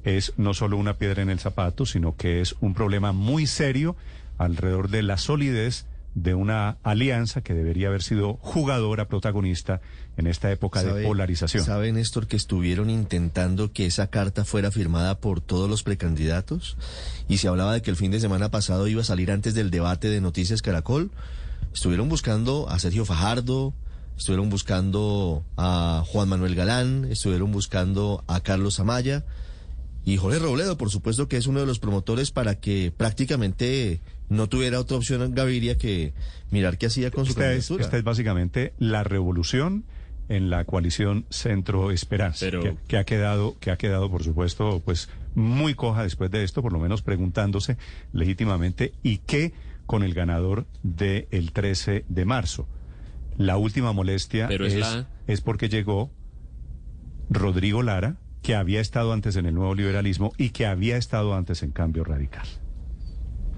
es 0.03 0.33
no 0.35 0.53
solo 0.53 0.75
una 0.75 0.97
piedra 0.97 1.21
en 1.21 1.29
el 1.29 1.39
zapato, 1.39 1.85
sino 1.85 2.17
que 2.17 2.41
es 2.41 2.57
un 2.59 2.73
problema 2.73 3.13
muy 3.13 3.47
serio 3.47 3.95
alrededor 4.37 4.89
de 4.89 5.01
la 5.01 5.15
solidez 5.15 5.85
de 6.15 6.33
una 6.33 6.77
alianza 6.83 7.41
que 7.41 7.53
debería 7.53 7.87
haber 7.87 8.03
sido 8.03 8.35
jugadora, 8.41 9.07
protagonista 9.07 9.81
en 10.17 10.27
esta 10.27 10.51
época 10.51 10.83
de 10.83 11.03
polarización. 11.03 11.63
¿Sabe, 11.63 11.91
Néstor, 11.91 12.27
que 12.27 12.35
estuvieron 12.35 12.89
intentando 12.89 13.71
que 13.71 13.85
esa 13.85 14.07
carta 14.07 14.43
fuera 14.43 14.71
firmada 14.71 15.19
por 15.19 15.39
todos 15.41 15.69
los 15.69 15.83
precandidatos? 15.83 16.77
Y 17.27 17.37
se 17.37 17.47
hablaba 17.47 17.73
de 17.73 17.81
que 17.81 17.91
el 17.91 17.95
fin 17.95 18.11
de 18.11 18.19
semana 18.19 18.49
pasado 18.49 18.87
iba 18.87 19.01
a 19.01 19.05
salir 19.05 19.31
antes 19.31 19.53
del 19.53 19.71
debate 19.71 20.09
de 20.09 20.19
Noticias 20.19 20.61
Caracol. 20.61 21.11
Estuvieron 21.73 22.09
buscando 22.09 22.67
a 22.69 22.79
Sergio 22.79 23.05
Fajardo, 23.05 23.73
estuvieron 24.17 24.49
buscando 24.49 25.45
a 25.55 26.03
Juan 26.07 26.27
Manuel 26.27 26.55
Galán, 26.55 27.05
estuvieron 27.09 27.51
buscando 27.51 28.23
a 28.27 28.41
Carlos 28.41 28.79
Amaya. 28.79 29.23
Y 30.05 30.17
Jorge 30.17 30.39
Robledo, 30.39 30.77
por 30.77 30.89
supuesto, 30.89 31.27
que 31.27 31.37
es 31.37 31.45
uno 31.45 31.59
de 31.59 31.65
los 31.65 31.79
promotores 31.79 32.31
para 32.31 32.55
que 32.55 32.91
prácticamente 32.95 34.01
no 34.29 34.47
tuviera 34.47 34.79
otra 34.79 34.97
opción 34.97 35.21
en 35.23 35.33
Gaviria 35.35 35.77
que 35.77 36.13
mirar 36.51 36.77
qué 36.77 36.85
hacía 36.87 37.11
con 37.11 37.25
su 37.25 37.31
esta 37.31 37.41
candidatura. 37.43 37.81
Es, 37.81 37.87
esta 37.87 37.97
es 37.97 38.03
básicamente 38.03 38.73
la 38.79 39.03
revolución 39.03 39.83
en 40.29 40.49
la 40.51 40.63
coalición 40.65 41.25
Centro 41.31 41.89
Esperanza, 41.91 42.45
Pero- 42.45 42.61
que, 42.61 42.75
que 42.87 42.97
ha 42.97 43.03
quedado, 43.03 43.57
que 43.59 43.71
ha 43.71 43.77
quedado, 43.77 44.11
por 44.11 44.23
supuesto, 44.23 44.81
pues 44.85 45.09
muy 45.35 45.73
coja 45.73 46.03
después 46.03 46.29
de 46.31 46.43
esto, 46.43 46.61
por 46.61 46.71
lo 46.73 46.79
menos 46.79 47.01
preguntándose 47.01 47.77
legítimamente, 48.13 48.93
¿y 49.03 49.17
qué 49.17 49.53
con 49.87 50.03
el 50.03 50.13
ganador 50.13 50.65
del 50.83 51.51
13 51.51 52.05
de 52.07 52.25
marzo? 52.25 52.67
La 53.37 53.57
última 53.57 53.91
molestia 53.93 54.47
Pero 54.47 54.65
es, 54.67 54.73
es 54.73 54.79
la- 54.81 55.07
es 55.27 55.41
porque 55.41 55.69
llegó 55.69 56.11
Rodrigo 57.29 57.83
Lara, 57.83 58.17
que 58.41 58.55
había 58.55 58.81
estado 58.81 59.13
antes 59.13 59.35
en 59.35 59.45
el 59.45 59.53
nuevo 59.53 59.75
liberalismo 59.75 60.31
y 60.37 60.49
que 60.49 60.65
había 60.65 60.97
estado 60.97 61.33
antes 61.35 61.61
en 61.63 61.71
cambio 61.71 62.03
radical. 62.03 62.47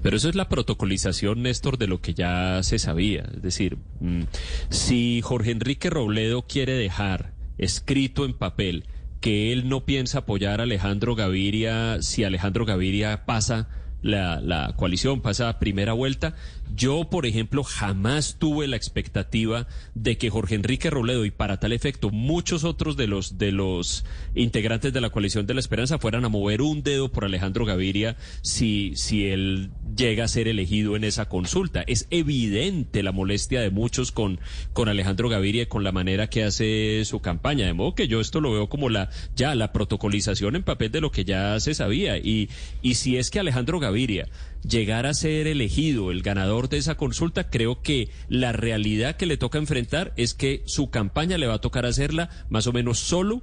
Pero 0.01 0.17
eso 0.17 0.29
es 0.29 0.35
la 0.35 0.49
protocolización, 0.49 1.43
Néstor, 1.43 1.77
de 1.77 1.87
lo 1.87 2.01
que 2.01 2.13
ya 2.13 2.61
se 2.63 2.79
sabía. 2.79 3.29
Es 3.33 3.41
decir, 3.41 3.77
mm, 3.99 4.23
si 4.69 5.21
Jorge 5.21 5.51
Enrique 5.51 5.89
Robledo 5.89 6.43
quiere 6.43 6.73
dejar 6.73 7.33
escrito 7.57 8.25
en 8.25 8.33
papel 8.33 8.85
que 9.19 9.53
él 9.53 9.69
no 9.69 9.85
piensa 9.85 10.19
apoyar 10.19 10.59
a 10.59 10.63
Alejandro 10.63 11.15
Gaviria 11.15 12.01
si 12.01 12.23
Alejandro 12.23 12.65
Gaviria 12.65 13.25
pasa 13.25 13.69
la, 14.01 14.41
la 14.41 14.73
coalición, 14.75 15.21
pasa 15.21 15.47
a 15.47 15.59
primera 15.59 15.93
vuelta, 15.93 16.35
yo, 16.75 17.09
por 17.09 17.25
ejemplo, 17.25 17.63
jamás 17.63 18.37
tuve 18.39 18.67
la 18.67 18.75
expectativa 18.75 19.67
de 19.95 20.17
que 20.17 20.29
Jorge 20.29 20.55
Enrique 20.55 20.89
Robledo 20.89 21.25
y 21.25 21.31
para 21.31 21.59
tal 21.59 21.73
efecto 21.73 22.09
muchos 22.09 22.63
otros 22.63 22.97
de 22.97 23.07
los 23.07 23.37
de 23.37 23.51
los 23.51 24.05
integrantes 24.35 24.93
de 24.93 25.01
la 25.01 25.09
coalición 25.09 25.45
de 25.47 25.53
la 25.53 25.59
esperanza 25.59 25.99
fueran 25.99 26.25
a 26.25 26.29
mover 26.29 26.61
un 26.61 26.83
dedo 26.83 27.11
por 27.11 27.25
Alejandro 27.25 27.65
Gaviria 27.65 28.15
si 28.41 28.93
si 28.95 29.27
él 29.27 29.71
llega 29.95 30.25
a 30.25 30.27
ser 30.27 30.47
elegido 30.47 30.95
en 30.95 31.03
esa 31.03 31.27
consulta. 31.27 31.83
Es 31.87 32.07
evidente 32.09 33.03
la 33.03 33.11
molestia 33.11 33.61
de 33.61 33.71
muchos 33.71 34.11
con 34.11 34.39
con 34.73 34.89
Alejandro 34.89 35.29
Gaviria 35.29 35.63
y 35.63 35.67
con 35.67 35.83
la 35.83 35.91
manera 35.91 36.29
que 36.29 36.43
hace 36.43 37.03
su 37.05 37.19
campaña, 37.19 37.65
de 37.65 37.73
modo 37.73 37.95
que 37.95 38.07
yo 38.07 38.21
esto 38.21 38.41
lo 38.41 38.51
veo 38.51 38.69
como 38.69 38.89
la 38.89 39.09
ya 39.35 39.55
la 39.55 39.73
protocolización 39.73 40.55
en 40.55 40.63
papel 40.63 40.91
de 40.91 41.01
lo 41.01 41.11
que 41.11 41.25
ya 41.25 41.59
se 41.59 41.73
sabía 41.73 42.17
y 42.17 42.49
y 42.81 42.95
si 42.95 43.17
es 43.17 43.29
que 43.29 43.39
Alejandro 43.39 43.79
Gaviria 43.79 44.27
llegar 44.67 45.05
a 45.05 45.13
ser 45.13 45.47
elegido 45.47 46.11
el 46.11 46.21
ganador 46.21 46.69
de 46.69 46.77
esa 46.77 46.95
consulta, 46.95 47.49
creo 47.49 47.81
que 47.81 48.09
la 48.29 48.51
realidad 48.51 49.15
que 49.15 49.25
le 49.25 49.37
toca 49.37 49.57
enfrentar 49.57 50.13
es 50.17 50.33
que 50.33 50.61
su 50.65 50.89
campaña 50.89 51.37
le 51.37 51.47
va 51.47 51.55
a 51.55 51.61
tocar 51.61 51.85
hacerla 51.85 52.29
más 52.49 52.67
o 52.67 52.73
menos 52.73 52.99
solo. 52.99 53.41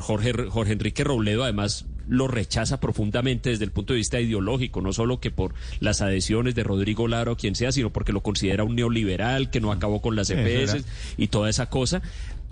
Jorge, 0.00 0.32
Jorge 0.48 0.72
Enrique 0.74 1.02
Robledo 1.02 1.42
además 1.42 1.86
lo 2.08 2.28
rechaza 2.28 2.80
profundamente 2.80 3.50
desde 3.50 3.64
el 3.64 3.72
punto 3.72 3.92
de 3.92 3.98
vista 3.98 4.20
ideológico, 4.20 4.80
no 4.80 4.92
solo 4.92 5.20
que 5.20 5.30
por 5.30 5.54
las 5.80 6.02
adhesiones 6.02 6.54
de 6.54 6.62
Rodrigo 6.62 7.08
Laro 7.08 7.32
o 7.32 7.36
quien 7.36 7.54
sea, 7.54 7.72
sino 7.72 7.90
porque 7.90 8.12
lo 8.12 8.22
considera 8.22 8.64
un 8.64 8.76
neoliberal 8.76 9.50
que 9.50 9.60
no 9.60 9.72
acabó 9.72 10.00
con 10.00 10.16
las. 10.16 10.30
EPS 10.30 10.84
y 11.16 11.28
toda 11.28 11.50
esa 11.50 11.68
cosa. 11.68 12.00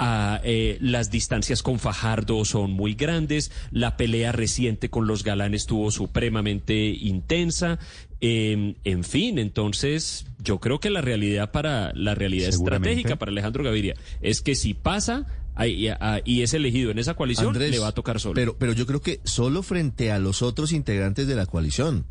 Ah, 0.02 0.40
eh, 0.44 0.78
las 0.80 1.10
distancias 1.10 1.62
con 1.62 1.78
Fajardo 1.78 2.46
son 2.46 2.72
muy 2.72 2.94
grandes, 2.94 3.52
la 3.70 3.98
pelea 3.98 4.32
reciente 4.32 4.88
con 4.88 5.06
los 5.06 5.22
galanes 5.24 5.62
estuvo 5.62 5.90
supremamente 5.90 6.86
intensa. 6.86 7.78
eh, 8.22 8.74
en 8.84 9.04
fin, 9.04 9.38
entonces 9.38 10.26
yo 10.42 10.58
creo 10.58 10.80
que 10.80 10.88
la 10.88 11.02
realidad 11.02 11.50
para 11.52 11.92
la 11.94 12.14
realidad 12.14 12.48
estratégica 12.48 13.16
para 13.16 13.30
Alejandro 13.30 13.62
Gaviria 13.62 13.94
es 14.22 14.40
que 14.40 14.54
si 14.54 14.72
pasa 14.72 15.26
y 15.66 16.42
es 16.42 16.54
elegido 16.54 16.90
en 16.90 16.98
esa 16.98 17.12
coalición, 17.12 17.48
Andrés, 17.48 17.70
le 17.70 17.78
va 17.78 17.88
a 17.88 17.92
tocar 17.92 18.18
solo. 18.20 18.34
Pero, 18.34 18.56
pero 18.56 18.72
yo 18.72 18.86
creo 18.86 19.02
que 19.02 19.20
solo 19.24 19.62
frente 19.62 20.10
a 20.12 20.18
los 20.18 20.40
otros 20.40 20.72
integrantes 20.72 21.26
de 21.26 21.34
la 21.34 21.44
coalición. 21.44 22.06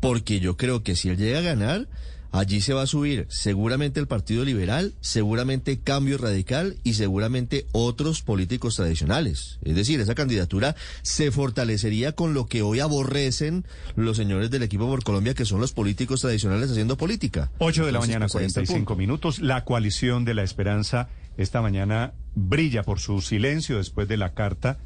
Porque 0.00 0.40
yo 0.40 0.56
creo 0.56 0.82
que 0.82 0.94
si 0.94 1.08
él 1.08 1.16
llega 1.16 1.38
a 1.38 1.42
ganar, 1.42 1.88
allí 2.36 2.60
se 2.60 2.74
va 2.74 2.82
a 2.82 2.86
subir 2.86 3.26
seguramente 3.28 3.98
el 4.00 4.06
Partido 4.06 4.44
Liberal, 4.44 4.94
seguramente 5.00 5.80
Cambio 5.80 6.18
Radical 6.18 6.76
y 6.84 6.94
seguramente 6.94 7.66
otros 7.72 8.22
políticos 8.22 8.76
tradicionales. 8.76 9.58
Es 9.62 9.74
decir, 9.74 10.00
esa 10.00 10.14
candidatura 10.14 10.76
se 11.02 11.30
fortalecería 11.30 12.12
con 12.12 12.34
lo 12.34 12.46
que 12.46 12.62
hoy 12.62 12.80
aborrecen 12.80 13.64
los 13.94 14.16
señores 14.16 14.50
del 14.50 14.62
equipo 14.62 14.86
por 14.86 15.02
Colombia, 15.02 15.34
que 15.34 15.44
son 15.44 15.60
los 15.60 15.72
políticos 15.72 16.20
tradicionales 16.20 16.70
haciendo 16.70 16.96
política. 16.96 17.50
8 17.58 17.86
de 17.86 17.92
la 17.92 17.98
Entonces, 17.98 18.08
mañana, 18.08 18.26
pues, 18.26 18.42
ahí 18.42 18.46
está 18.46 18.60
el 18.60 18.66
45 18.66 18.86
punto. 18.86 18.98
minutos. 18.98 19.38
La 19.40 19.64
coalición 19.64 20.24
de 20.24 20.34
la 20.34 20.42
esperanza 20.42 21.08
esta 21.36 21.60
mañana 21.60 22.12
brilla 22.34 22.82
por 22.82 22.98
su 22.98 23.20
silencio 23.20 23.78
después 23.78 24.08
de 24.08 24.16
la 24.16 24.34
carta, 24.34 24.78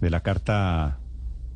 de 0.00 0.10
la 0.10 0.20
carta, 0.20 0.98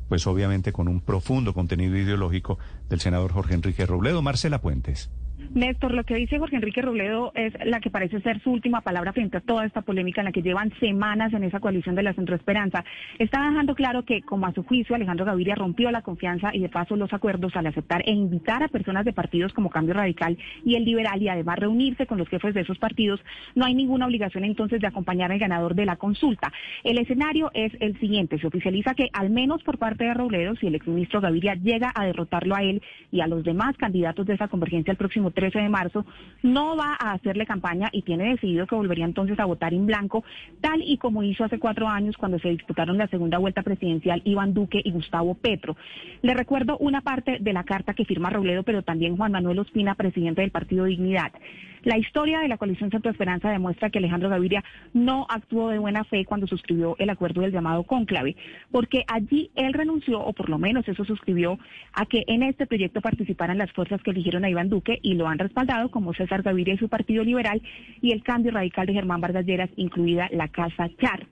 pues 0.09 0.27
obviamente 0.27 0.73
con 0.73 0.87
un 0.87 1.01
profundo 1.01 1.53
contenido 1.53 1.97
ideológico 1.97 2.59
del 2.89 3.01
senador 3.01 3.31
Jorge 3.31 3.55
Enrique 3.55 3.85
Robledo. 3.85 4.21
Marcela 4.21 4.61
Puentes. 4.61 5.09
Néstor, 5.53 5.93
lo 5.93 6.03
que 6.03 6.15
dice 6.15 6.39
Jorge 6.39 6.55
Enrique 6.55 6.81
Robledo 6.81 7.31
es 7.35 7.53
la 7.65 7.79
que 7.79 7.89
parece 7.89 8.21
ser 8.21 8.41
su 8.41 8.51
última 8.51 8.81
palabra 8.81 9.13
frente 9.13 9.37
a 9.37 9.41
toda 9.41 9.65
esta 9.65 9.81
polémica 9.81 10.21
en 10.21 10.25
la 10.25 10.31
que 10.31 10.41
llevan 10.41 10.71
semanas 10.79 11.33
en 11.33 11.43
esa 11.43 11.59
coalición 11.59 11.95
de 11.95 12.03
la 12.03 12.13
Centro 12.13 12.35
Esperanza. 12.35 12.83
Está 13.19 13.47
dejando 13.47 13.75
claro 13.75 14.03
que, 14.03 14.21
como 14.21 14.47
a 14.47 14.53
su 14.53 14.63
juicio, 14.63 14.95
Alejandro 14.95 15.25
Gaviria 15.25 15.55
rompió 15.55 15.91
la 15.91 16.01
confianza 16.01 16.49
y 16.53 16.59
de 16.59 16.69
paso 16.69 16.95
los 16.95 17.13
acuerdos 17.13 17.55
al 17.55 17.67
aceptar 17.67 18.01
e 18.05 18.11
invitar 18.11 18.63
a 18.63 18.67
personas 18.67 19.05
de 19.05 19.13
partidos 19.13 19.53
como 19.53 19.69
Cambio 19.69 19.93
Radical 19.93 20.37
y 20.65 20.75
el 20.75 20.85
Liberal 20.85 21.21
y 21.21 21.29
además 21.29 21.59
reunirse 21.59 22.07
con 22.07 22.17
los 22.17 22.29
jefes 22.29 22.53
de 22.53 22.61
esos 22.61 22.79
partidos, 22.79 23.19
no 23.55 23.65
hay 23.65 23.75
ninguna 23.75 24.07
obligación 24.07 24.43
entonces 24.45 24.81
de 24.81 24.87
acompañar 24.87 25.31
al 25.31 25.39
ganador 25.39 25.75
de 25.75 25.85
la 25.85 25.97
consulta. 25.97 26.51
El 26.83 26.97
escenario 26.97 27.51
es 27.53 27.71
el 27.79 27.99
siguiente. 27.99 28.39
Se 28.39 28.47
oficializa 28.47 28.95
que, 28.95 29.09
al 29.13 29.29
menos 29.29 29.63
por 29.63 29.77
parte 29.77 30.05
de 30.05 30.13
Robledo, 30.13 30.55
si 30.55 30.67
el 30.67 30.75
exministro 30.75 31.21
Gaviria 31.21 31.55
llega 31.55 31.91
a 31.93 32.05
derrotarlo 32.05 32.55
a 32.55 32.63
él 32.63 32.81
y 33.11 33.21
a 33.21 33.27
los 33.27 33.43
demás 33.43 33.77
candidatos 33.77 34.25
de 34.25 34.33
esa 34.33 34.47
convergencia 34.47 34.91
el 34.91 34.97
próximo 34.97 35.31
13 35.33 35.59
de 35.59 35.69
marzo, 35.69 36.05
no 36.41 36.75
va 36.75 36.95
a 36.99 37.11
hacerle 37.11 37.45
campaña 37.45 37.89
y 37.91 38.01
tiene 38.01 38.29
decidido 38.29 38.67
que 38.67 38.75
volvería 38.75 39.05
entonces 39.05 39.39
a 39.39 39.45
votar 39.45 39.73
en 39.73 39.85
blanco, 39.85 40.23
tal 40.61 40.81
y 40.81 40.97
como 40.97 41.23
hizo 41.23 41.43
hace 41.43 41.59
cuatro 41.59 41.87
años 41.87 42.17
cuando 42.17 42.39
se 42.39 42.49
disputaron 42.49 42.97
la 42.97 43.07
segunda 43.07 43.37
vuelta 43.37 43.63
presidencial 43.63 44.21
Iván 44.25 44.53
Duque 44.53 44.81
y 44.83 44.91
Gustavo 44.91 45.35
Petro. 45.35 45.75
Le 46.21 46.33
recuerdo 46.33 46.77
una 46.77 47.01
parte 47.01 47.37
de 47.39 47.53
la 47.53 47.63
carta 47.63 47.93
que 47.93 48.05
firma 48.05 48.29
Robledo, 48.29 48.63
pero 48.63 48.83
también 48.83 49.17
Juan 49.17 49.31
Manuel 49.31 49.59
Ospina, 49.59 49.95
presidente 49.95 50.41
del 50.41 50.51
Partido 50.51 50.85
Dignidad. 50.85 51.31
La 51.83 51.97
historia 51.97 52.39
de 52.39 52.47
la 52.47 52.57
coalición 52.57 52.91
Centro 52.91 53.11
Esperanza 53.11 53.49
demuestra 53.49 53.89
que 53.89 53.97
Alejandro 53.97 54.29
Gaviria 54.29 54.63
no 54.93 55.25
actuó 55.29 55.69
de 55.69 55.79
buena 55.79 56.05
fe 56.05 56.23
cuando 56.23 56.47
suscribió 56.47 56.95
el 56.97 57.09
acuerdo 57.09 57.41
del 57.41 57.51
llamado 57.51 57.83
cónclave, 57.83 58.37
porque 58.71 59.03
allí 59.07 59.51
él 59.55 59.73
renunció, 59.73 60.21
o 60.21 60.31
por 60.31 60.49
lo 60.49 60.57
menos 60.57 60.87
eso 60.87 61.03
suscribió, 61.03 61.59
a 61.91 62.05
que 62.05 62.23
en 62.27 62.43
este 62.43 62.67
proyecto 62.67 63.01
participaran 63.01 63.57
las 63.57 63.71
fuerzas 63.73 64.01
que 64.01 64.11
eligieron 64.11 64.45
a 64.45 64.49
Iván 64.49 64.69
Duque 64.69 64.99
y 65.01 65.15
lo 65.15 65.27
han 65.27 65.39
respaldado, 65.39 65.91
como 65.91 66.13
César 66.13 66.41
Gaviria 66.41 66.75
y 66.75 66.77
su 66.77 66.87
Partido 66.87 67.21
Liberal, 67.25 67.61
y 68.01 68.13
el 68.13 68.23
cambio 68.23 68.53
radical 68.53 68.87
de 68.87 68.93
Germán 68.93 69.19
Vargas 69.19 69.45
Lleras, 69.45 69.69
incluida 69.75 70.29
la 70.31 70.47
Casa 70.47 70.89
Char. 71.01 71.27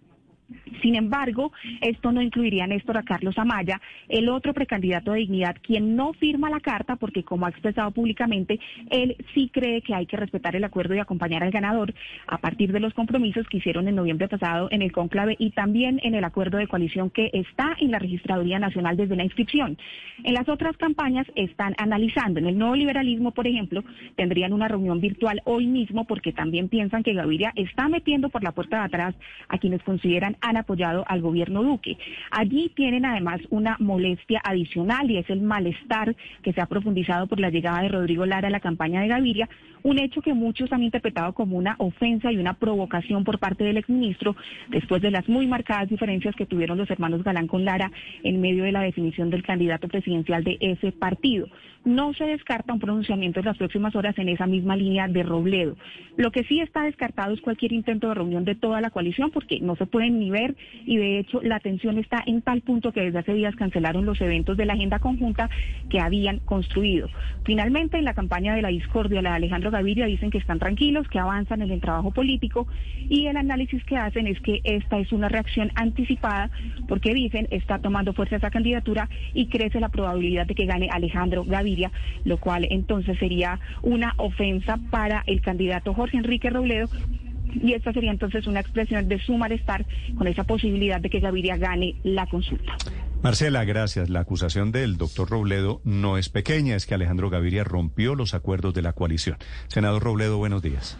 Sin 0.81 0.95
embargo, 0.95 1.51
esto 1.81 2.11
no 2.11 2.21
incluiría 2.21 2.63
a 2.63 2.67
Néstor 2.67 2.97
a 2.97 3.03
Carlos 3.03 3.37
Amaya, 3.37 3.79
el 4.09 4.29
otro 4.29 4.53
precandidato 4.53 5.11
de 5.11 5.19
dignidad, 5.19 5.57
quien 5.61 5.95
no 5.95 6.13
firma 6.13 6.49
la 6.49 6.59
carta 6.59 6.95
porque, 6.95 7.23
como 7.23 7.45
ha 7.45 7.49
expresado 7.49 7.91
públicamente, 7.91 8.59
él 8.89 9.15
sí 9.33 9.49
cree 9.53 9.81
que 9.81 9.93
hay 9.93 10.05
que 10.05 10.17
respetar 10.17 10.55
el 10.55 10.63
acuerdo 10.63 10.95
y 10.95 10.99
acompañar 10.99 11.43
al 11.43 11.51
ganador 11.51 11.93
a 12.27 12.37
partir 12.37 12.71
de 12.71 12.79
los 12.79 12.93
compromisos 12.93 13.47
que 13.47 13.57
hicieron 13.57 13.87
en 13.87 13.95
noviembre 13.95 14.27
pasado 14.27 14.67
en 14.71 14.81
el 14.81 14.91
conclave 14.91 15.35
y 15.39 15.51
también 15.51 15.99
en 16.03 16.15
el 16.15 16.23
acuerdo 16.23 16.57
de 16.57 16.67
coalición 16.67 17.09
que 17.09 17.29
está 17.33 17.75
en 17.79 17.91
la 17.91 17.99
Registraduría 17.99 18.59
Nacional 18.59 18.97
desde 18.97 19.15
la 19.15 19.23
inscripción. 19.23 19.77
En 20.23 20.33
las 20.33 20.49
otras 20.49 20.77
campañas 20.77 21.27
están 21.35 21.75
analizando. 21.77 22.39
En 22.39 22.47
el 22.47 22.57
nuevo 22.57 22.75
liberalismo, 22.75 23.31
por 23.31 23.47
ejemplo, 23.47 23.83
tendrían 24.15 24.53
una 24.53 24.67
reunión 24.67 24.99
virtual 24.99 25.41
hoy 25.45 25.67
mismo 25.67 26.05
porque 26.05 26.33
también 26.33 26.69
piensan 26.69 27.03
que 27.03 27.13
Gaviria 27.13 27.51
está 27.55 27.87
metiendo 27.87 28.29
por 28.29 28.43
la 28.43 28.51
puerta 28.51 28.79
de 28.79 28.85
atrás 28.85 29.15
a 29.47 29.57
quienes 29.57 29.81
consideran 29.83 30.37
han 30.41 30.57
apoyado 30.57 31.03
al 31.07 31.21
gobierno 31.21 31.63
Duque. 31.63 31.97
Allí 32.31 32.71
tienen 32.75 33.05
además 33.05 33.41
una 33.49 33.77
molestia 33.79 34.41
adicional 34.43 35.09
y 35.09 35.17
es 35.17 35.29
el 35.29 35.41
malestar 35.41 36.15
que 36.43 36.53
se 36.53 36.61
ha 36.61 36.65
profundizado 36.65 37.27
por 37.27 37.39
la 37.39 37.49
llegada 37.49 37.81
de 37.81 37.89
Rodrigo 37.89 38.25
Lara 38.25 38.47
a 38.47 38.51
la 38.51 38.59
campaña 38.59 39.01
de 39.01 39.07
Gaviria, 39.07 39.49
un 39.83 39.99
hecho 39.99 40.21
que 40.21 40.33
muchos 40.33 40.71
han 40.71 40.83
interpretado 40.83 41.33
como 41.33 41.57
una 41.57 41.75
ofensa 41.79 42.31
y 42.31 42.37
una 42.37 42.53
provocación 42.53 43.23
por 43.23 43.39
parte 43.39 43.63
del 43.63 43.77
exministro 43.77 44.35
después 44.69 45.01
de 45.01 45.11
las 45.11 45.27
muy 45.27 45.47
marcadas 45.47 45.89
diferencias 45.89 46.35
que 46.35 46.45
tuvieron 46.45 46.77
los 46.77 46.89
hermanos 46.89 47.23
Galán 47.23 47.47
con 47.47 47.65
Lara 47.65 47.91
en 48.23 48.41
medio 48.41 48.63
de 48.63 48.71
la 48.71 48.81
definición 48.81 49.29
del 49.29 49.43
candidato 49.43 49.87
presidencial 49.87 50.43
de 50.43 50.57
ese 50.59 50.91
partido. 50.91 51.47
No 51.83 52.13
se 52.13 52.25
descarta 52.25 52.73
un 52.73 52.79
pronunciamiento 52.79 53.39
en 53.39 53.45
las 53.47 53.57
próximas 53.57 53.95
horas 53.95 54.15
en 54.19 54.29
esa 54.29 54.45
misma 54.45 54.75
línea 54.75 55.07
de 55.07 55.23
Robledo. 55.23 55.75
Lo 56.15 56.31
que 56.31 56.43
sí 56.43 56.59
está 56.59 56.83
descartado 56.83 57.33
es 57.33 57.41
cualquier 57.41 57.73
intento 57.73 58.07
de 58.07 58.13
reunión 58.13 58.45
de 58.45 58.53
toda 58.53 58.81
la 58.81 58.91
coalición 58.91 59.31
porque 59.31 59.59
no 59.61 59.75
se 59.75 59.87
pueden 59.87 60.19
ni 60.19 60.29
ver 60.31 60.55
y 60.85 60.97
de 60.97 61.19
hecho 61.19 61.41
la 61.41 61.59
tensión 61.59 61.97
está 61.97 62.23
en 62.25 62.41
tal 62.41 62.61
punto 62.61 62.91
que 62.91 63.01
desde 63.01 63.19
hace 63.19 63.33
días 63.33 63.55
cancelaron 63.55 64.05
los 64.05 64.19
eventos 64.21 64.57
de 64.57 64.65
la 64.65 64.73
agenda 64.73 64.99
conjunta 64.99 65.49
que 65.89 65.99
habían 65.99 66.39
construido. 66.39 67.09
Finalmente, 67.43 67.97
en 67.97 68.05
la 68.05 68.13
campaña 68.13 68.55
de 68.55 68.61
la 68.61 68.69
discordia, 68.69 69.21
la 69.21 69.31
de 69.31 69.35
Alejandro 69.37 69.71
Gaviria 69.71 70.05
dicen 70.05 70.31
que 70.31 70.37
están 70.37 70.59
tranquilos, 70.59 71.07
que 71.07 71.19
avanzan 71.19 71.61
en 71.61 71.71
el 71.71 71.81
trabajo 71.81 72.11
político 72.11 72.67
y 73.09 73.27
el 73.27 73.37
análisis 73.37 73.83
que 73.83 73.97
hacen 73.97 74.27
es 74.27 74.39
que 74.41 74.61
esta 74.63 74.97
es 74.99 75.11
una 75.11 75.29
reacción 75.29 75.71
anticipada 75.75 76.49
porque 76.87 77.13
dicen 77.13 77.47
está 77.51 77.79
tomando 77.79 78.13
fuerza 78.13 78.37
esa 78.37 78.49
candidatura 78.49 79.09
y 79.33 79.47
crece 79.47 79.79
la 79.79 79.89
probabilidad 79.89 80.47
de 80.47 80.55
que 80.55 80.65
gane 80.65 80.89
Alejandro 80.91 81.43
Gaviria, 81.43 81.91
lo 82.23 82.37
cual 82.37 82.67
entonces 82.69 83.17
sería 83.19 83.59
una 83.81 84.13
ofensa 84.17 84.79
para 84.89 85.23
el 85.27 85.41
candidato 85.41 85.93
Jorge 85.93 86.17
Enrique 86.17 86.49
Robledo 86.49 86.87
Y 87.61 87.73
esta 87.73 87.93
sería 87.93 88.11
entonces 88.11 88.47
una 88.47 88.59
expresión 88.59 89.07
de 89.07 89.19
su 89.19 89.37
malestar 89.37 89.85
con 90.17 90.27
esa 90.27 90.43
posibilidad 90.43 90.99
de 91.01 91.09
que 91.09 91.19
Gaviria 91.19 91.57
gane 91.57 91.95
la 92.03 92.25
consulta. 92.27 92.77
Marcela, 93.21 93.63
gracias. 93.65 94.09
La 94.09 94.21
acusación 94.21 94.71
del 94.71 94.97
doctor 94.97 95.29
Robledo 95.29 95.79
no 95.83 96.17
es 96.17 96.29
pequeña, 96.29 96.75
es 96.75 96.87
que 96.87 96.95
Alejandro 96.95 97.29
Gaviria 97.29 97.63
rompió 97.63 98.15
los 98.15 98.33
acuerdos 98.33 98.73
de 98.73 98.81
la 98.81 98.93
coalición. 98.93 99.37
Senador 99.67 100.01
Robledo, 100.01 100.37
buenos 100.37 100.63
días. 100.63 100.97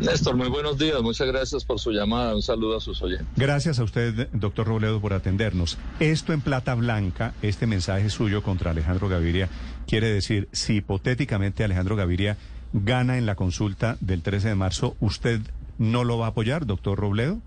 Néstor, 0.00 0.36
muy 0.36 0.48
buenos 0.48 0.78
días. 0.78 1.02
Muchas 1.02 1.26
gracias 1.26 1.64
por 1.64 1.78
su 1.78 1.90
llamada. 1.90 2.34
Un 2.34 2.42
saludo 2.42 2.76
a 2.76 2.80
sus 2.80 3.02
oyentes. 3.02 3.26
Gracias 3.36 3.78
a 3.78 3.84
usted, 3.84 4.28
doctor 4.32 4.66
Robledo, 4.66 5.00
por 5.00 5.12
atendernos. 5.12 5.78
Esto 6.00 6.32
en 6.32 6.40
plata 6.40 6.74
blanca, 6.74 7.34
este 7.42 7.66
mensaje 7.66 8.08
suyo 8.10 8.42
contra 8.42 8.70
Alejandro 8.70 9.08
Gaviria, 9.08 9.48
quiere 9.86 10.08
decir, 10.08 10.48
si 10.52 10.76
hipotéticamente 10.76 11.64
Alejandro 11.64 11.96
Gaviria 11.96 12.36
gana 12.74 13.18
en 13.18 13.24
la 13.24 13.36
consulta 13.36 13.96
del 14.00 14.22
13 14.22 14.48
de 14.48 14.54
marzo, 14.56 14.96
¿usted 15.00 15.40
no 15.78 16.02
lo 16.02 16.18
va 16.18 16.26
a 16.26 16.30
apoyar, 16.30 16.66
doctor 16.66 16.98
Robledo? 16.98 17.38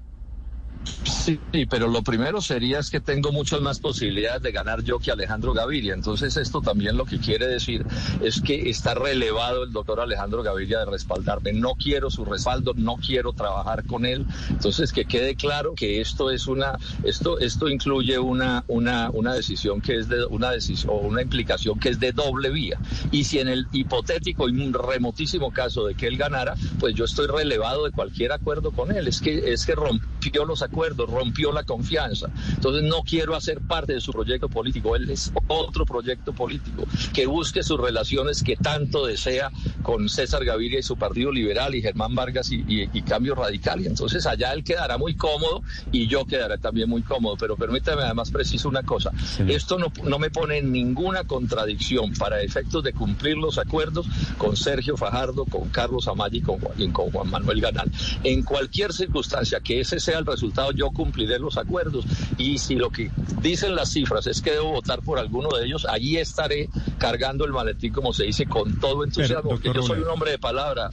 Sí, 1.27 1.65
pero 1.69 1.89
lo 1.89 2.03
primero 2.03 2.39
sería 2.39 2.79
es 2.79 2.89
que 2.89 3.01
tengo 3.01 3.33
muchas 3.33 3.59
más 3.59 3.81
posibilidades 3.81 4.41
de 4.41 4.53
ganar 4.53 4.81
yo 4.81 4.97
que 4.97 5.11
Alejandro 5.11 5.51
Gaviria. 5.51 5.93
Entonces 5.93 6.37
esto 6.37 6.61
también 6.61 6.95
lo 6.95 7.03
que 7.03 7.19
quiere 7.19 7.47
decir 7.47 7.85
es 8.21 8.39
que 8.39 8.69
está 8.69 8.93
relevado 8.93 9.63
el 9.65 9.73
doctor 9.73 9.99
Alejandro 9.99 10.41
Gaviria 10.41 10.79
de 10.79 10.85
respaldarme. 10.85 11.51
No 11.51 11.75
quiero 11.75 12.09
su 12.09 12.23
respaldo, 12.23 12.71
no 12.77 12.95
quiero 12.95 13.33
trabajar 13.33 13.83
con 13.85 14.05
él. 14.05 14.25
Entonces 14.49 14.93
que 14.93 15.03
quede 15.03 15.35
claro 15.35 15.73
que 15.75 15.99
esto 15.99 16.31
es 16.31 16.47
una, 16.47 16.77
esto, 17.03 17.39
esto 17.39 17.67
incluye 17.67 18.17
una, 18.17 18.63
una, 18.69 19.09
una 19.11 19.33
decisión 19.33 19.81
que 19.81 19.97
es 19.97 20.07
de 20.07 20.25
una 20.27 20.51
decisión 20.51 20.93
una 20.93 21.21
implicación 21.21 21.77
que 21.77 21.89
es 21.89 21.99
de 21.99 22.13
doble 22.13 22.51
vía. 22.51 22.79
Y 23.11 23.25
si 23.25 23.39
en 23.39 23.49
el 23.49 23.67
hipotético 23.73 24.47
y 24.47 24.71
remotísimo 24.71 25.51
caso 25.51 25.85
de 25.85 25.95
que 25.95 26.07
él 26.07 26.15
ganara, 26.15 26.55
pues 26.79 26.95
yo 26.95 27.03
estoy 27.03 27.27
relevado 27.27 27.83
de 27.83 27.91
cualquier 27.91 28.31
acuerdo 28.31 28.71
con 28.71 28.93
él. 28.93 29.09
Es 29.09 29.19
que 29.19 29.51
es 29.51 29.65
que 29.65 29.75
rompió 29.75 30.45
los 30.45 30.61
acuerdos 30.61 31.09
rompió 31.17 31.51
la 31.51 31.63
confianza. 31.63 32.27
Entonces 32.53 32.83
no 32.83 33.01
quiero 33.03 33.35
hacer 33.35 33.59
parte 33.61 33.93
de 33.93 34.01
su 34.01 34.11
proyecto 34.11 34.49
político. 34.49 34.95
Él 34.95 35.09
es 35.09 35.31
otro 35.47 35.85
proyecto 35.85 36.33
político 36.33 36.83
que 37.13 37.25
busque 37.25 37.63
sus 37.63 37.79
relaciones 37.79 38.43
que 38.43 38.55
tanto 38.55 39.05
desea 39.05 39.51
con 39.81 40.09
César 40.09 40.45
Gaviria 40.45 40.79
y 40.79 40.83
su 40.83 40.95
Partido 40.95 41.31
Liberal 41.31 41.73
y 41.73 41.81
Germán 41.81 42.13
Vargas 42.13 42.51
y, 42.51 42.87
Cambio 43.01 43.35
Radical. 43.35 43.81
Y 43.81 43.87
entonces 43.87 44.25
allá 44.25 44.53
él 44.53 44.63
quedará 44.63 44.97
muy 44.97 45.15
cómodo 45.15 45.63
y 45.91 46.07
yo 46.07 46.25
quedaré 46.25 46.57
también 46.57 46.89
muy 46.89 47.01
cómodo. 47.01 47.35
Pero 47.37 47.55
permítame 47.55 48.03
además 48.03 48.29
preciso 48.31 48.69
una 48.69 48.83
cosa. 48.83 49.11
Esto 49.47 49.79
no, 49.79 49.91
no 50.03 50.19
me 50.19 50.29
pone 50.29 50.57
en 50.57 50.71
ninguna 50.71 51.23
contradicción 51.23 52.13
para 52.13 52.41
efectos 52.41 52.83
de 52.83 52.93
cumplir 52.93 53.37
los 53.37 53.57
acuerdos 53.57 54.05
con 54.37 54.55
Sergio 54.55 54.97
Fajardo, 54.97 55.45
con 55.45 55.69
Carlos 55.69 56.07
Amaya 56.07 56.37
y 56.37 56.41
con, 56.41 56.59
con 56.91 57.11
Juan 57.11 57.29
Manuel 57.29 57.61
Ganal. 57.61 57.91
En 58.23 58.43
cualquier 58.43 58.93
circunstancia 58.93 59.59
que 59.61 59.79
ese 59.79 59.99
sea 59.99 60.19
el 60.19 60.25
resultado 60.25 60.71
yo 60.71 60.91
cumpliré 61.07 61.39
los 61.39 61.57
acuerdos. 61.57 62.05
Y 62.37 62.57
si 62.57 62.75
lo 62.75 62.89
que 62.89 63.09
dicen 63.41 63.75
las 63.75 63.91
cifras 63.91 64.27
es 64.27 64.41
que 64.41 64.51
debo 64.51 64.71
votar 64.71 65.01
por 65.01 65.19
alguno 65.19 65.49
de 65.57 65.65
ellos, 65.65 65.85
allí 65.89 66.17
estaré 66.17 66.69
cargando 66.97 67.45
el 67.45 67.53
maletín, 67.53 67.93
como 67.93 68.13
se 68.13 68.25
dice, 68.25 68.45
con 68.45 68.79
todo 68.79 69.03
entusiasmo, 69.03 69.51
porque 69.51 69.71
yo 69.73 69.81
soy 69.81 69.99
un 69.99 70.09
hombre 70.09 70.31
de 70.31 70.39
palabra. 70.39 70.89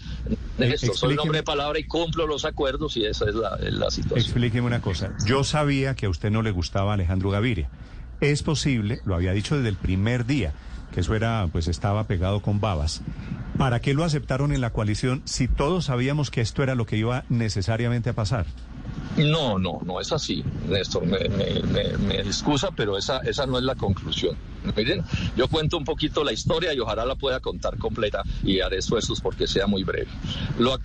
Esto, 0.59 0.95
soy 0.95 1.15
un 1.15 1.21
hombre 1.21 1.39
de 1.39 1.43
palabra 1.43 1.79
y 1.81 1.85
cumplo 1.85 2.29
los 2.29 2.45
acuerdos 2.45 2.97
y 2.97 3.05
esa 3.05 3.29
es 3.29 3.35
la, 3.35 3.59
la 3.59 3.91
situación. 3.91 4.21
Explíqueme 4.21 4.67
una 4.67 4.81
cosa. 4.81 5.13
Yo 5.27 5.43
sabía 5.43 5.97
que 5.97 6.07
a 6.07 6.09
usted 6.09 6.31
no 6.31 6.43
le 6.43 6.53
gustaba 6.53 6.95
Alejandro 6.95 7.31
Gaviria. 7.31 7.69
Es 8.21 8.45
posible, 8.45 9.01
lo 9.05 9.17
había 9.17 9.33
dicho 9.33 9.57
desde 9.57 9.69
el 9.69 9.77
primer 9.77 10.27
día, 10.27 10.53
que 10.93 11.01
eso 11.01 11.17
era, 11.17 11.49
pues 11.51 11.67
estaba 11.67 12.05
pegado 12.05 12.41
con 12.41 12.61
babas. 12.61 13.03
¿Para 13.59 13.81
qué 13.81 13.95
lo 13.95 14.05
aceptaron 14.05 14.53
en 14.53 14.61
la 14.61 14.71
coalición 14.71 15.23
si 15.25 15.49
todos 15.49 15.87
sabíamos 15.87 16.31
que 16.31 16.41
esto 16.41 16.63
era 16.63 16.77
lo 16.77 16.87
que 16.87 16.97
iba 16.97 17.25
necesariamente 17.29 18.11
a 18.11 18.13
pasar? 18.13 18.47
No, 19.17 19.59
no, 19.59 19.81
no 19.85 20.01
es 20.01 20.13
así, 20.13 20.43
Néstor, 20.69 21.07
me, 21.07 21.29
me, 21.29 21.97
me, 21.99 22.17
excusa, 22.17 22.71
pero 22.75 22.99
esa, 22.99 23.19
esa 23.19 23.47
no 23.47 23.59
es 23.59 23.65
la 23.65 23.77
conclusión. 23.77 24.37
Miren, 24.77 25.05
yo 25.37 25.49
cuento 25.49 25.77
un 25.77 25.85
poquito 25.85 26.25
la 26.25 26.33
historia 26.33 26.73
y 26.73 26.81
ojalá 26.81 27.05
la 27.05 27.17
pueda 27.17 27.41
contar 27.41 27.79
completa 27.79 28.23
y 28.43 28.61
haré 28.61 28.79
esfuerzos 28.79 29.21
porque 29.21 29.47
sea 29.47 29.67
muy 29.67 29.85
breve. 29.85 30.09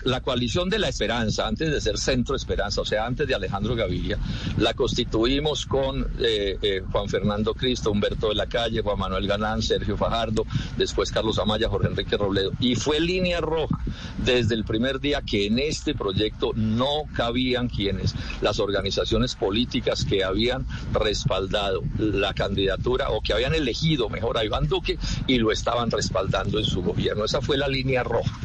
la 0.04 0.20
coalición 0.20 0.68
de 0.68 0.78
la 0.78 0.88
esperanza, 0.88 1.46
antes 1.46 1.70
de 1.70 1.80
ser 1.80 1.98
Centro 1.98 2.36
Esperanza, 2.36 2.82
o 2.82 2.84
sea, 2.84 3.06
antes 3.06 3.26
de 3.26 3.34
Alejandro 3.34 3.74
Gaviria, 3.74 4.18
la 4.58 4.74
constituimos 4.74 5.66
con 5.66 6.02
eh, 6.20 6.58
eh, 6.60 6.82
Juan 6.92 7.08
Fernando 7.08 7.54
Cristo, 7.54 7.90
Humberto 7.90 8.28
de 8.28 8.34
la 8.34 8.46
Calle, 8.46 8.82
Juan 8.82 8.98
Manuel 8.98 9.26
Galán, 9.26 9.62
Sergio 9.62 9.96
Fajardo, 9.96 10.44
después 10.76 11.10
Carlos 11.10 11.38
Amaya, 11.38 11.68
Jorge 11.68 11.88
Enrique 11.88 12.16
Robledo. 12.16 12.52
Y 12.60 12.76
fue 12.76 13.00
línea 13.00 13.40
roja 13.40 13.78
desde 14.18 14.54
el 14.54 14.64
primer 14.64 15.00
día 15.00 15.22
que 15.22 15.46
en 15.46 15.58
este 15.58 15.94
proyecto 15.94 16.52
no 16.54 17.04
cabían 17.14 17.68
quienes, 17.68 18.14
las 18.42 18.60
organizaciones 18.60 19.34
políticas 19.34 20.04
que 20.04 20.22
habían 20.22 20.66
respaldado 20.92 21.82
la 21.98 22.34
candidatura 22.34 23.10
o 23.10 23.20
que 23.20 23.32
habían 23.32 23.54
elegido 23.54 23.69
mejor 24.08 24.38
a 24.38 24.44
Iván 24.44 24.66
Duque 24.66 24.98
y 25.26 25.38
lo 25.38 25.52
estaban 25.52 25.90
respaldando 25.90 26.58
en 26.58 26.64
su 26.64 26.82
gobierno. 26.82 27.24
Esa 27.24 27.40
fue 27.40 27.56
la 27.56 27.68
línea 27.68 28.02
roja. 28.02 28.38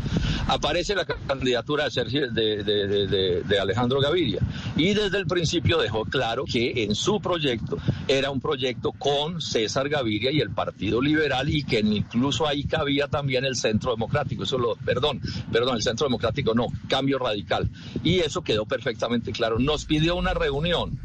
Aparece 0.47 0.95
la 0.95 1.05
candidatura 1.05 1.85
de, 1.85 1.91
Sergio, 1.91 2.31
de, 2.31 3.57
Alejandro 3.59 3.99
Gaviria 3.99 4.41
y 4.75 4.93
desde 4.93 5.17
el 5.17 5.25
principio 5.25 5.79
dejó 5.79 6.05
claro 6.05 6.45
que 6.45 6.83
en 6.83 6.93
su 6.93 7.19
proyecto 7.19 7.77
era 8.07 8.29
un 8.29 8.39
proyecto 8.39 8.91
con 8.91 9.41
César 9.41 9.89
Gaviria 9.89 10.31
y 10.31 10.39
el 10.39 10.51
Partido 10.51 11.01
Liberal 11.01 11.49
y 11.49 11.63
que 11.63 11.79
incluso 11.79 12.47
ahí 12.47 12.63
cabía 12.65 13.07
también 13.07 13.45
el 13.45 13.55
Centro 13.55 13.91
Democrático. 13.91 14.43
Eso 14.43 14.57
lo, 14.57 14.75
perdón, 14.75 15.19
perdón, 15.51 15.77
el 15.77 15.81
Centro 15.81 16.05
Democrático 16.07 16.53
no, 16.53 16.67
cambio 16.87 17.17
radical. 17.17 17.67
Y 18.03 18.19
eso 18.19 18.43
quedó 18.43 18.65
perfectamente 18.65 19.31
claro. 19.31 19.57
Nos 19.57 19.85
pidió 19.85 20.15
una 20.15 20.33
reunión 20.33 20.99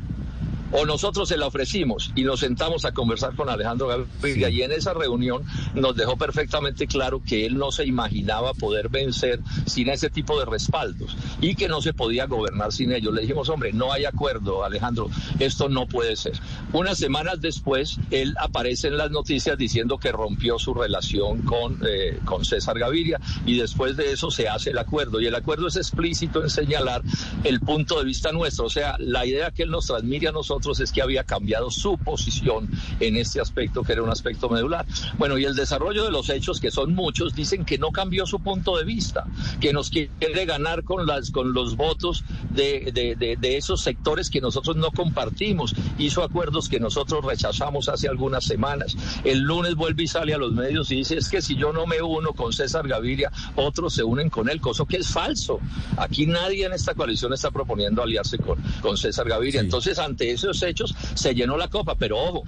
o 0.73 0.87
nosotros 0.87 1.29
se 1.29 1.37
la 1.37 1.47
ofrecimos 1.47 2.13
y 2.15 2.23
nos 2.23 2.41
sentamos 2.41 2.85
a 2.85 2.93
conversar 2.93 3.35
con 3.35 3.49
Alejandro 3.49 3.89
Gaviria 3.89 4.51
y 4.51 4.63
en 4.63 4.73
esa 4.73 4.95
reunión 4.95 5.45
nos 5.75 5.97
dejó 5.97 6.17
perfectamente 6.17 6.87
claro 6.87 7.23
que 7.25 7.47
él 7.47 7.59
no 7.59 7.73
se 7.73 7.85
imaginaba 7.85 8.55
poder 8.55 8.89
vencer 8.89 9.41
sin 9.67 9.89
ese 9.89 10.11
tipo 10.11 10.39
de 10.39 10.47
respaldos 10.47 11.17
y 11.41 11.55
que 11.55 11.69
no 11.69 11.81
se 11.81 11.93
podía 11.93 12.27
gobernar 12.27 12.73
sin 12.73 12.93
ellos. 12.93 13.15
Le 13.15 13.23
dijimos, 13.23 13.49
hombre, 13.49 13.73
no 13.73 13.93
hay 13.93 14.05
acuerdo, 14.05 14.65
Alejandro, 14.65 15.11
esto 15.39 15.69
no 15.69 15.87
puede 15.87 16.17
ser. 16.17 16.35
Unas 16.73 16.99
semanas 16.99 17.41
después, 17.41 17.99
él 18.11 18.35
aparece 18.39 18.89
en 18.89 18.97
las 18.97 19.11
noticias 19.11 19.59
diciendo 19.59 19.99
que 19.99 20.13
rompió 20.13 20.59
su 20.59 20.75
relación 20.75 21.43
con, 21.43 21.81
eh, 21.87 22.19
con 22.25 22.45
César 22.45 22.79
Gaviria 22.79 23.21
y 23.47 23.59
después 23.59 23.97
de 23.97 24.13
eso 24.13 24.31
se 24.31 24.49
hace 24.49 24.71
el 24.71 24.79
acuerdo 24.79 25.21
y 25.21 25.27
el 25.27 25.35
acuerdo 25.35 25.69
es 25.69 25.77
explícito 25.77 26.43
en 26.43 26.51
señalar 26.51 27.03
el 27.45 27.61
punto 27.61 27.99
de 27.99 28.05
vista 28.05 28.33
nuestro, 28.33 28.67
o 28.67 28.71
sea, 28.71 28.97
la 28.99 29.27
idea 29.27 29.51
que 29.51 29.65
él 29.65 29.71
nos 29.71 29.87
transmite 29.87 30.29
a 30.29 30.33
nosotros 30.33 30.60
es 30.81 30.93
que 30.93 31.03
había 31.03 31.25
cambiado 31.25 31.71
su 31.71 31.97
posición 31.97 32.69
en 33.01 33.17
este 33.17 33.41
aspecto, 33.41 33.83
que 33.83 33.93
era 33.93 34.03
un 34.03 34.11
aspecto 34.11 34.49
medular. 34.51 34.87
Bueno, 35.19 35.39
y 35.39 35.45
el 35.45 35.55
desarrollo 35.55 36.05
de 36.05 36.11
los 36.11 36.29
hechos, 36.29 36.61
que 36.61 36.71
son 36.71 36.95
muchos, 36.95 37.35
dicen 37.35 37.65
que 37.65 37.79
no 37.79 37.91
cambió 37.91 38.27
su 38.27 38.41
punto 38.41 38.77
de 38.77 38.85
vista, 38.85 39.25
que 39.61 39.73
nos 39.73 39.91
quiere 39.91 40.45
ganar 40.45 40.85
con, 40.85 41.07
las, 41.07 41.31
con 41.31 41.53
los 41.53 41.77
votos 41.77 42.25
de, 42.51 42.91
de, 42.93 43.37
de, 43.37 43.57
esos 43.57 43.81
sectores 43.81 44.29
que 44.29 44.41
nosotros 44.41 44.77
no 44.77 44.91
compartimos. 44.91 45.75
Hizo 45.99 46.23
acuerdos 46.23 46.69
que 46.69 46.79
nosotros 46.79 47.25
rechazamos 47.25 47.89
hace 47.89 48.09
algunas 48.09 48.45
semanas. 48.45 48.97
El 49.25 49.41
lunes 49.41 49.75
vuelve 49.75 50.05
y 50.05 50.09
sale 50.09 50.35
a 50.35 50.39
los 50.39 50.53
medios 50.53 50.91
y 50.91 50.97
dice, 50.97 51.17
es 51.17 51.29
que 51.29 51.41
si 51.41 51.57
yo 51.57 51.73
no 51.73 51.87
me 51.87 52.03
uno 52.03 52.33
con 52.33 52.53
César 52.53 52.87
Gaviria, 52.87 53.33
otros 53.57 53.95
se 53.95 54.05
unen 54.05 54.29
con 54.29 54.49
él, 54.49 54.61
cosa 54.61 54.85
que 54.87 54.99
es 54.99 55.09
falso. 55.09 55.61
Aquí 55.97 56.27
nadie 56.27 56.67
en 56.67 56.73
esta 56.73 56.95
coalición 56.95 57.33
está 57.33 57.51
proponiendo 57.51 58.03
aliarse 58.03 58.39
con, 58.39 58.59
con 58.83 58.97
César 58.97 59.29
Gaviria. 59.29 59.61
Entonces, 59.61 59.99
ante 59.99 60.31
eso 60.31 60.50
hechos 60.63 60.95
se 61.15 61.35
llenó 61.35 61.57
la 61.57 61.69
copa, 61.69 61.95
pero 61.95 62.19
ojo, 62.19 62.45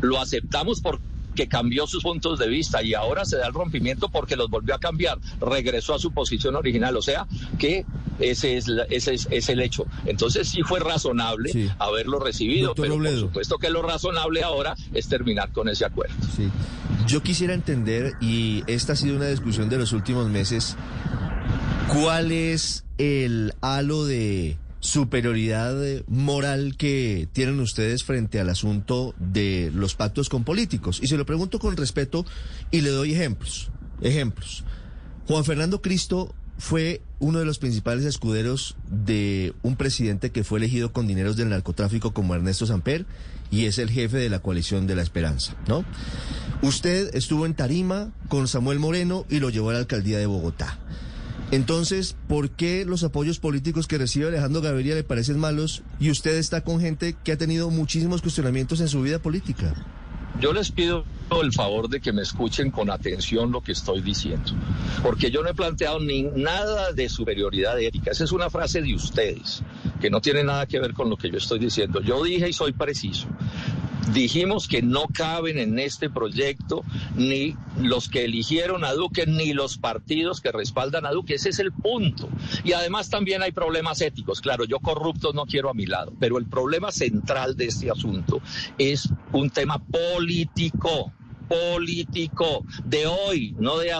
lo 0.00 0.20
aceptamos 0.20 0.80
porque 0.80 1.48
cambió 1.48 1.86
sus 1.86 2.02
puntos 2.02 2.38
de 2.38 2.48
vista 2.48 2.82
y 2.82 2.94
ahora 2.94 3.24
se 3.24 3.36
da 3.36 3.46
el 3.46 3.54
rompimiento 3.54 4.08
porque 4.08 4.36
los 4.36 4.50
volvió 4.50 4.74
a 4.74 4.78
cambiar, 4.78 5.18
regresó 5.40 5.94
a 5.94 5.98
su 5.98 6.12
posición 6.12 6.56
original, 6.56 6.96
o 6.96 7.02
sea 7.02 7.26
que 7.58 7.84
ese 8.20 8.56
es, 8.56 8.66
ese 8.90 9.14
es, 9.14 9.48
el 9.48 9.60
hecho. 9.60 9.86
Entonces 10.06 10.48
sí 10.48 10.62
fue 10.62 10.80
razonable 10.80 11.50
haberlo 11.78 12.20
recibido, 12.20 12.74
pero 12.74 12.96
por 12.96 13.18
supuesto 13.18 13.58
que 13.58 13.70
lo 13.70 13.82
razonable 13.82 14.42
ahora 14.42 14.76
es 14.92 15.08
terminar 15.08 15.52
con 15.52 15.68
ese 15.68 15.84
acuerdo. 15.84 16.14
Yo 17.06 17.22
quisiera 17.22 17.54
entender, 17.54 18.14
y 18.20 18.62
esta 18.66 18.92
ha 18.92 18.96
sido 18.96 19.16
una 19.16 19.26
discusión 19.26 19.68
de 19.68 19.78
los 19.78 19.92
últimos 19.92 20.28
meses, 20.28 20.76
¿cuál 21.88 22.32
es 22.32 22.84
el 22.98 23.52
halo 23.60 24.04
de 24.06 24.56
superioridad 24.84 25.74
moral 26.08 26.76
que 26.76 27.26
tienen 27.32 27.58
ustedes 27.58 28.04
frente 28.04 28.38
al 28.38 28.50
asunto 28.50 29.14
de 29.18 29.72
los 29.74 29.94
pactos 29.94 30.28
con 30.28 30.44
políticos. 30.44 31.00
Y 31.02 31.06
se 31.06 31.16
lo 31.16 31.24
pregunto 31.24 31.58
con 31.58 31.74
respeto 31.74 32.26
y 32.70 32.82
le 32.82 32.90
doy 32.90 33.14
ejemplos. 33.14 33.70
Ejemplos. 34.02 34.62
Juan 35.26 35.46
Fernando 35.46 35.80
Cristo 35.80 36.34
fue 36.58 37.00
uno 37.18 37.38
de 37.38 37.46
los 37.46 37.58
principales 37.58 38.04
escuderos 38.04 38.76
de 38.90 39.54
un 39.62 39.76
presidente 39.76 40.30
que 40.30 40.44
fue 40.44 40.58
elegido 40.58 40.92
con 40.92 41.06
dineros 41.06 41.36
del 41.36 41.48
narcotráfico 41.48 42.12
como 42.12 42.34
Ernesto 42.34 42.66
Samper 42.66 43.06
y 43.50 43.64
es 43.64 43.78
el 43.78 43.90
jefe 43.90 44.18
de 44.18 44.28
la 44.28 44.40
coalición 44.40 44.86
de 44.86 44.96
la 44.96 45.02
esperanza, 45.02 45.56
¿no? 45.66 45.82
Usted 46.60 47.14
estuvo 47.14 47.46
en 47.46 47.54
Tarima 47.54 48.12
con 48.28 48.48
Samuel 48.48 48.80
Moreno 48.80 49.24
y 49.30 49.40
lo 49.40 49.48
llevó 49.48 49.70
a 49.70 49.72
la 49.72 49.78
alcaldía 49.78 50.18
de 50.18 50.26
Bogotá. 50.26 50.78
Entonces, 51.50 52.16
¿por 52.28 52.50
qué 52.50 52.84
los 52.84 53.04
apoyos 53.04 53.38
políticos 53.38 53.86
que 53.86 53.98
recibe 53.98 54.28
Alejandro 54.28 54.60
Gaviria 54.60 54.94
le 54.94 55.04
parecen 55.04 55.38
malos 55.38 55.82
y 56.00 56.10
usted 56.10 56.36
está 56.36 56.62
con 56.62 56.80
gente 56.80 57.14
que 57.22 57.32
ha 57.32 57.38
tenido 57.38 57.70
muchísimos 57.70 58.22
cuestionamientos 58.22 58.80
en 58.80 58.88
su 58.88 59.02
vida 59.02 59.18
política? 59.20 59.74
Yo 60.40 60.52
les 60.52 60.72
pido 60.72 61.04
el 61.42 61.52
favor 61.52 61.88
de 61.88 62.00
que 62.00 62.12
me 62.12 62.22
escuchen 62.22 62.70
con 62.70 62.90
atención 62.90 63.52
lo 63.52 63.60
que 63.60 63.72
estoy 63.72 64.00
diciendo, 64.00 64.52
porque 65.02 65.30
yo 65.30 65.42
no 65.42 65.50
he 65.50 65.54
planteado 65.54 66.00
ni 66.00 66.24
nada 66.24 66.92
de 66.92 67.08
superioridad 67.08 67.78
ética. 67.80 68.10
Esa 68.10 68.24
es 68.24 68.32
una 68.32 68.50
frase 68.50 68.82
de 68.82 68.94
ustedes, 68.94 69.62
que 70.00 70.10
no 70.10 70.20
tiene 70.20 70.42
nada 70.42 70.66
que 70.66 70.80
ver 70.80 70.92
con 70.92 71.08
lo 71.08 71.16
que 71.16 71.30
yo 71.30 71.38
estoy 71.38 71.60
diciendo. 71.60 72.00
Yo 72.00 72.22
dije 72.24 72.48
y 72.48 72.52
soy 72.52 72.72
preciso. 72.72 73.28
Dijimos 74.12 74.68
que 74.68 74.82
no 74.82 75.06
caben 75.12 75.58
en 75.58 75.78
este 75.78 76.10
proyecto 76.10 76.84
ni 77.16 77.56
los 77.80 78.08
que 78.08 78.24
eligieron 78.24 78.84
a 78.84 78.92
Duque 78.92 79.26
ni 79.26 79.52
los 79.52 79.78
partidos 79.78 80.40
que 80.40 80.52
respaldan 80.52 81.06
a 81.06 81.10
Duque. 81.10 81.34
Ese 81.34 81.48
es 81.50 81.58
el 81.58 81.72
punto. 81.72 82.28
Y 82.64 82.72
además 82.72 83.08
también 83.08 83.42
hay 83.42 83.52
problemas 83.52 84.00
éticos. 84.00 84.40
Claro, 84.40 84.64
yo 84.64 84.78
corruptos 84.80 85.34
no 85.34 85.46
quiero 85.46 85.70
a 85.70 85.74
mi 85.74 85.86
lado, 85.86 86.12
pero 86.20 86.38
el 86.38 86.46
problema 86.46 86.92
central 86.92 87.56
de 87.56 87.66
este 87.66 87.90
asunto 87.90 88.40
es 88.78 89.08
un 89.32 89.50
tema 89.50 89.78
político, 89.78 91.12
político, 91.48 92.64
de 92.84 93.06
hoy, 93.06 93.54
no 93.58 93.78
de, 93.78 93.94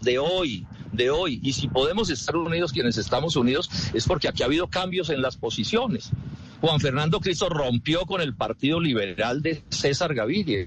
de 0.00 0.18
hoy 0.18 0.66
de 0.92 1.10
hoy. 1.10 1.40
Y 1.42 1.52
si 1.52 1.68
podemos 1.68 2.10
estar 2.10 2.36
unidos 2.36 2.72
quienes 2.72 2.96
estamos 2.96 3.36
unidos 3.36 3.68
es 3.92 4.06
porque 4.06 4.28
aquí 4.28 4.42
ha 4.42 4.46
habido 4.46 4.68
cambios 4.68 5.10
en 5.10 5.22
las 5.22 5.36
posiciones. 5.36 6.10
Juan 6.60 6.80
Fernando 6.80 7.20
Cristo 7.20 7.48
rompió 7.48 8.06
con 8.06 8.20
el 8.20 8.34
Partido 8.34 8.80
Liberal 8.80 9.42
de 9.42 9.62
César 9.70 10.14
Gaviria. 10.14 10.66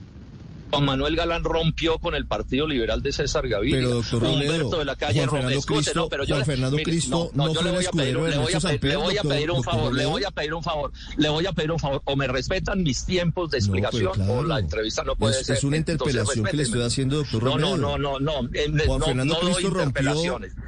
Juan 0.70 0.86
Manuel 0.86 1.16
Galán 1.16 1.44
rompió 1.44 2.00
con 2.00 2.16
el 2.16 2.26
Partido 2.28 2.68
Liberal 2.68 3.02
de 3.02 3.12
César 3.12 3.48
Gaviria. 3.48 3.78
Pero, 3.80 3.90
doctor 3.96 4.24
Humberto 4.24 4.80
de 4.80 4.86
la 4.86 4.96
calle 4.96 5.20
Juan 5.26 5.30
Fernando 5.42 5.62
Cristo, 5.62 5.92
no, 5.96 6.10
pero 6.10 6.24
yo 6.26 6.36
Juan 6.36 6.46
Fernando 6.46 6.78
mire, 6.78 6.84
Cristo 6.92 7.32
no, 7.34 7.46
no, 7.48 7.54
yo 7.54 7.62
fue 7.62 7.64
le 7.72 7.76
voy 7.78 7.86
a 7.86 7.92
pedir, 7.92 8.08
escudero 8.10 8.24
de 8.26 8.30
le 8.32 8.38
voy 8.38 8.46
a 8.54 8.58
Ernesto 8.58 8.68
pedir, 8.68 8.84
le 8.84 8.92
Samper, 8.92 8.98
voy 8.98 9.14
a 9.14 9.16
doctor- 9.22 9.32
pedir 9.32 9.52
un 9.52 9.64
favor, 9.64 9.96
le 9.96 10.06
voy 10.06 10.24
a 10.24 10.32
pedir 10.32 10.54
un 10.54 10.64
favor, 10.64 10.92
le 11.18 11.30
voy 11.30 11.46
a 11.46 11.52
pedir 11.54 11.72
un 11.72 11.80
favor, 11.80 12.02
o 12.06 12.16
me 12.16 12.28
respetan 12.28 12.84
mis 12.84 13.06
tiempos 13.06 13.50
de 13.52 13.58
explicación, 13.58 14.14
claro. 14.14 14.34
o 14.34 14.44
la 14.44 14.60
entrevista 14.60 15.04
no 15.04 15.16
puede 15.16 15.40
Es- 15.40 15.46
ser. 15.48 15.58
es 15.58 15.64
una 15.64 15.78
interpelación 15.78 16.46
que 16.46 16.58
le 16.58 16.64
estoy 16.64 16.82
haciendo, 16.84 17.18
doctor 17.18 17.44
No, 17.44 17.58
no, 17.58 17.78
no, 17.78 17.98
no, 17.98 18.20
no, 18.20 18.50
eh, 18.54 18.68
Juan 18.86 19.00
no, 19.00 19.06
Fernando 19.06 19.34
no 19.36 19.40
doy 19.42 19.54
Cristo 19.56 19.70
rompió- 19.74 19.84
interpelaciones. 19.88 20.56
no- 20.56 20.64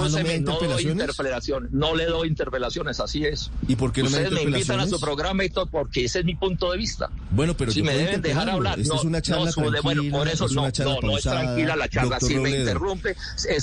ah, 0.00 0.08
¿no 0.10 0.18
me 0.22 0.38
doy 0.40 0.82
interpelaciones? 0.88 1.70
no 1.72 1.94
le 1.96 2.06
doy 2.06 2.28
interpelaciones, 2.28 3.00
así 3.00 3.24
es. 3.24 3.50
¿Y 3.68 3.76
por 3.76 3.92
qué 3.92 4.02
no 4.02 4.10
me 4.10 4.16
Ustedes 4.18 4.32
me 4.32 4.42
invitan 4.42 4.80
a 4.80 4.86
su 4.86 5.00
programa 5.00 5.44
y 5.44 5.50
todo 5.50 5.66
porque 5.66 6.04
ese 6.04 6.20
es 6.20 6.24
mi 6.24 6.34
punto 6.34 6.70
de 6.72 6.78
vista. 6.78 7.10
Bueno, 7.30 7.54
pero 7.56 7.72
si 7.72 7.82
me 7.82 7.94
deben 7.94 8.20
dejar 8.22 8.48
hablar, 8.50 8.78
no, 8.78 8.94
es 8.94 9.04
una 9.04 9.20
charla 9.22 9.39
no, 9.44 9.82
bueno, 9.82 10.02
por 10.10 10.28
eso 10.28 10.46
es 10.46 10.52
no, 10.52 10.62
no, 10.62 11.00
no 11.02 11.16
es 11.18 11.22
tranquila 11.24 11.76
la 11.76 11.88
charla. 11.88 12.20
Si 12.20 12.36
me 12.36 12.50
interrumpe, 12.50 13.16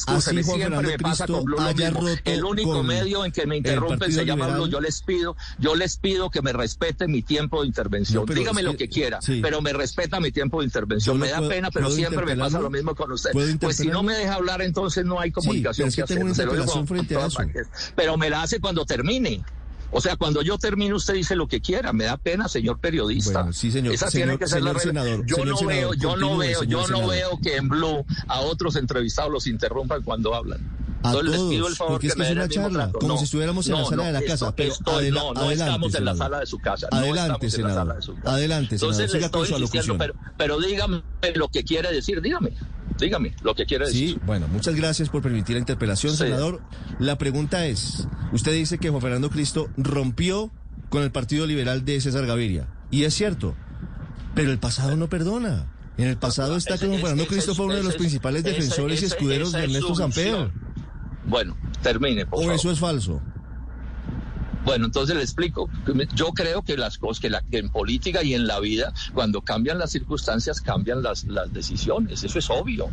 Juan 0.06 0.22
siempre 0.22 0.44
Fernando 0.44 0.82
me 0.90 0.98
pasa 1.00 1.26
Cristo 1.26 1.34
con 1.34 1.46
Blue 1.46 1.58
El 2.26 2.44
único 2.44 2.84
medio 2.84 3.26
en 3.26 3.32
que 3.32 3.46
me 3.46 3.58
interrumpen 3.58 4.12
se 4.12 4.26
llama. 4.26 4.48
Blue. 4.48 4.68
Yo 4.70 4.80
les 4.82 5.02
pido, 5.02 5.36
yo 5.60 5.76
les 5.76 5.98
pido 5.98 6.30
que 6.30 6.42
me 6.42 6.54
respeten 6.54 7.12
mi 7.12 7.22
tiempo 7.22 7.62
de 7.62 7.68
intervención. 7.68 8.26
No, 8.28 8.34
Dígame 8.34 8.64
lo 8.64 8.76
que- 8.76 8.88
quiera, 8.90 9.22
sí. 9.22 9.40
pero 9.42 9.62
me 9.62 9.74
respeta 9.74 10.20
mi 10.20 10.32
tiempo 10.32 10.60
de 10.60 10.66
intervención. 10.66 11.20
Me 11.20 11.30
da 11.30 11.38
puedo- 11.38 11.50
pena, 11.50 11.70
pero 11.72 11.88
¿puedo 11.88 11.98
siempre 11.98 12.26
me 12.26 12.36
pasa 12.38 12.60
lo 12.60 12.70
mismo 12.70 12.96
con 12.96 13.12
usted. 13.12 13.32
¿Puedo 13.32 13.58
Pues 13.60 13.78
si 13.78 13.88
no 13.88 14.04
me 14.04 14.14
deja 14.16 14.36
hablar, 14.36 14.62
entonces 14.62 15.06
no 15.06 15.20
hay 15.20 15.32
comunicación 15.32 15.88
pero 15.88 15.90
es 15.90 15.96
que 15.96 16.02
hacer. 16.04 16.36
Se 16.36 16.46
lo 16.46 16.54
digo. 16.54 16.86
Pero 17.96 18.18
me 18.18 18.30
la 18.30 18.44
hace 18.44 18.60
cuando 18.60 18.86
termine. 18.86 19.44
O 19.92 20.02
sea, 20.02 20.18
cuando 20.18 20.42
yo 20.42 20.58
termine, 20.58 20.94
usted 20.94 21.14
dice 21.14 21.36
lo 21.36 21.48
que 21.48 21.62
quiera. 21.62 21.94
Me 21.94 22.04
da 22.06 22.18
pena, 22.18 22.48
señor 22.48 22.80
periodista. 22.80 23.32
Bueno, 23.40 23.54
sí, 23.54 23.72
señor. 23.72 23.94
Esa 23.94 24.10
Señor- 24.12 24.28
tiene 24.28 24.38
que 24.40 24.48
ser 24.48 24.62
la 24.62 24.78
senador, 24.78 25.26
yo 25.26 25.38
no 25.46 25.58
senador, 25.58 25.68
veo, 25.68 25.94
yo 25.94 26.16
no 26.18 26.38
veo, 26.38 26.64
yo 26.64 26.80
no 26.82 26.86
senador. 26.88 27.10
veo 27.10 27.40
que 27.42 27.56
en 27.56 27.70
Blue 27.70 28.06
a 28.28 28.42
otros 28.42 28.76
entrevistados 28.76 29.32
los 29.32 29.48
interrumpan 29.48 30.04
cuando 30.04 30.36
hablan. 30.36 30.60
A 31.04 31.14
les 31.14 31.36
todos, 31.36 31.50
pido 31.50 31.68
el 31.68 31.76
favor 31.76 31.94
porque 31.94 32.08
que 32.08 32.12
es 32.12 32.16
que 32.16 32.24
es 32.24 32.32
una 32.32 32.50
charla, 32.50 32.92
como 32.92 33.08
No, 33.08 33.18
si 33.18 33.26
estuviéramos 33.26 33.68
en 33.68 33.74
la 33.74 33.84
sala 33.86 33.96
no, 33.98 34.04
de 34.04 34.12
la 34.14 34.22
casa, 34.24 34.56
pero 34.56 34.74
estoy- 34.74 34.96
adela- 35.06 35.20
no, 35.22 35.34
no 35.34 35.40
adelante, 35.42 35.64
estamos 35.64 35.96
en 35.96 36.06
la 36.06 36.12
senador. 36.14 36.18
sala 36.18 36.40
de 36.40 36.46
su 36.48 36.58
casa. 36.60 36.88
no 36.92 36.98
Adelante, 36.98 37.22
estamos 37.22 37.44
en 37.44 37.48
la 37.48 37.70
senador. 37.70 37.76
sala 37.88 37.94
de 37.96 38.02
su 38.02 38.16
casa. 38.16 38.32
Adelante, 38.32 38.68
senador, 38.80 38.94
Entonces 38.94 39.14
le 39.14 39.20
siga 39.20 39.32
con 39.32 39.46
su 39.48 39.56
alocución. 39.56 39.98
pero, 39.98 40.14
pero 40.38 40.60
dígame 40.60 41.04
lo 41.36 41.48
que 41.50 41.64
quiere 41.64 41.92
decir, 41.94 42.22
dígame. 42.22 42.54
Dígame 43.00 43.36
lo 43.44 43.54
que 43.54 43.66
quiere 43.68 43.86
decir. 43.86 44.10
Sí, 44.16 44.20
bueno, 44.26 44.48
muchas 44.48 44.74
gracias 44.74 45.10
por 45.10 45.22
permitir 45.22 45.56
la 45.56 45.60
interpelación, 45.60 46.14
Sí. 46.14 46.20
senador. 46.24 46.62
La 47.00 47.18
pregunta 47.20 47.66
es, 47.68 48.08
usted 48.34 48.54
dice 48.54 48.80
que 48.80 48.90
Juan 48.90 49.02
Fernando 49.04 49.30
Cristo 49.30 49.70
rompió 49.78 50.52
con 50.90 51.04
el 51.04 51.12
Partido 51.12 51.46
Liberal 51.46 51.86
de 51.86 52.02
César 52.02 52.26
Gaviria, 52.26 52.68
y 52.90 53.04
es 53.04 53.14
cierto, 53.14 53.54
pero 54.34 54.52
el 54.52 54.58
pasado 54.58 54.96
no 54.98 55.10
perdona. 55.10 55.68
En 55.98 56.08
el 56.08 56.18
pasado 56.18 56.56
está 56.58 56.78
que 56.78 56.88
Juan 56.88 57.00
Fernando 57.02 57.26
Cristo 57.28 57.54
fue 57.56 57.66
uno 57.66 57.76
de 57.76 57.84
los 57.84 57.96
principales 57.96 58.44
defensores 58.44 59.02
y 59.02 59.06
escuderos 59.06 59.52
de 59.52 59.60
es 59.60 59.64
Ernesto 59.66 59.96
Samper. 59.96 60.52
Bueno, 61.28 61.56
termine, 61.84 62.26
por 62.26 62.40
¿O 62.40 62.42
favor. 62.42 62.56
eso 62.56 62.72
es 62.72 62.80
falso? 62.80 63.22
Bueno, 64.68 64.86
entonces 64.86 65.16
le 65.16 65.22
explico. 65.22 65.70
Yo 66.14 66.34
creo 66.34 66.62
que 66.62 66.76
las 66.76 66.98
cosas, 66.98 67.22
que, 67.22 67.30
la, 67.30 67.42
que 67.42 67.58
en 67.58 67.70
política 67.70 68.22
y 68.22 68.34
en 68.34 68.48
la 68.48 68.60
vida, 68.60 68.94
cuando 69.14 69.42
cambian 69.42 69.78
las 69.78 69.92
circunstancias, 69.92 70.60
cambian 70.60 71.02
las, 71.02 71.24
las 71.24 71.54
decisiones. 71.54 72.22
Eso 72.26 72.38
es 72.38 72.50
obvio. 72.50 72.90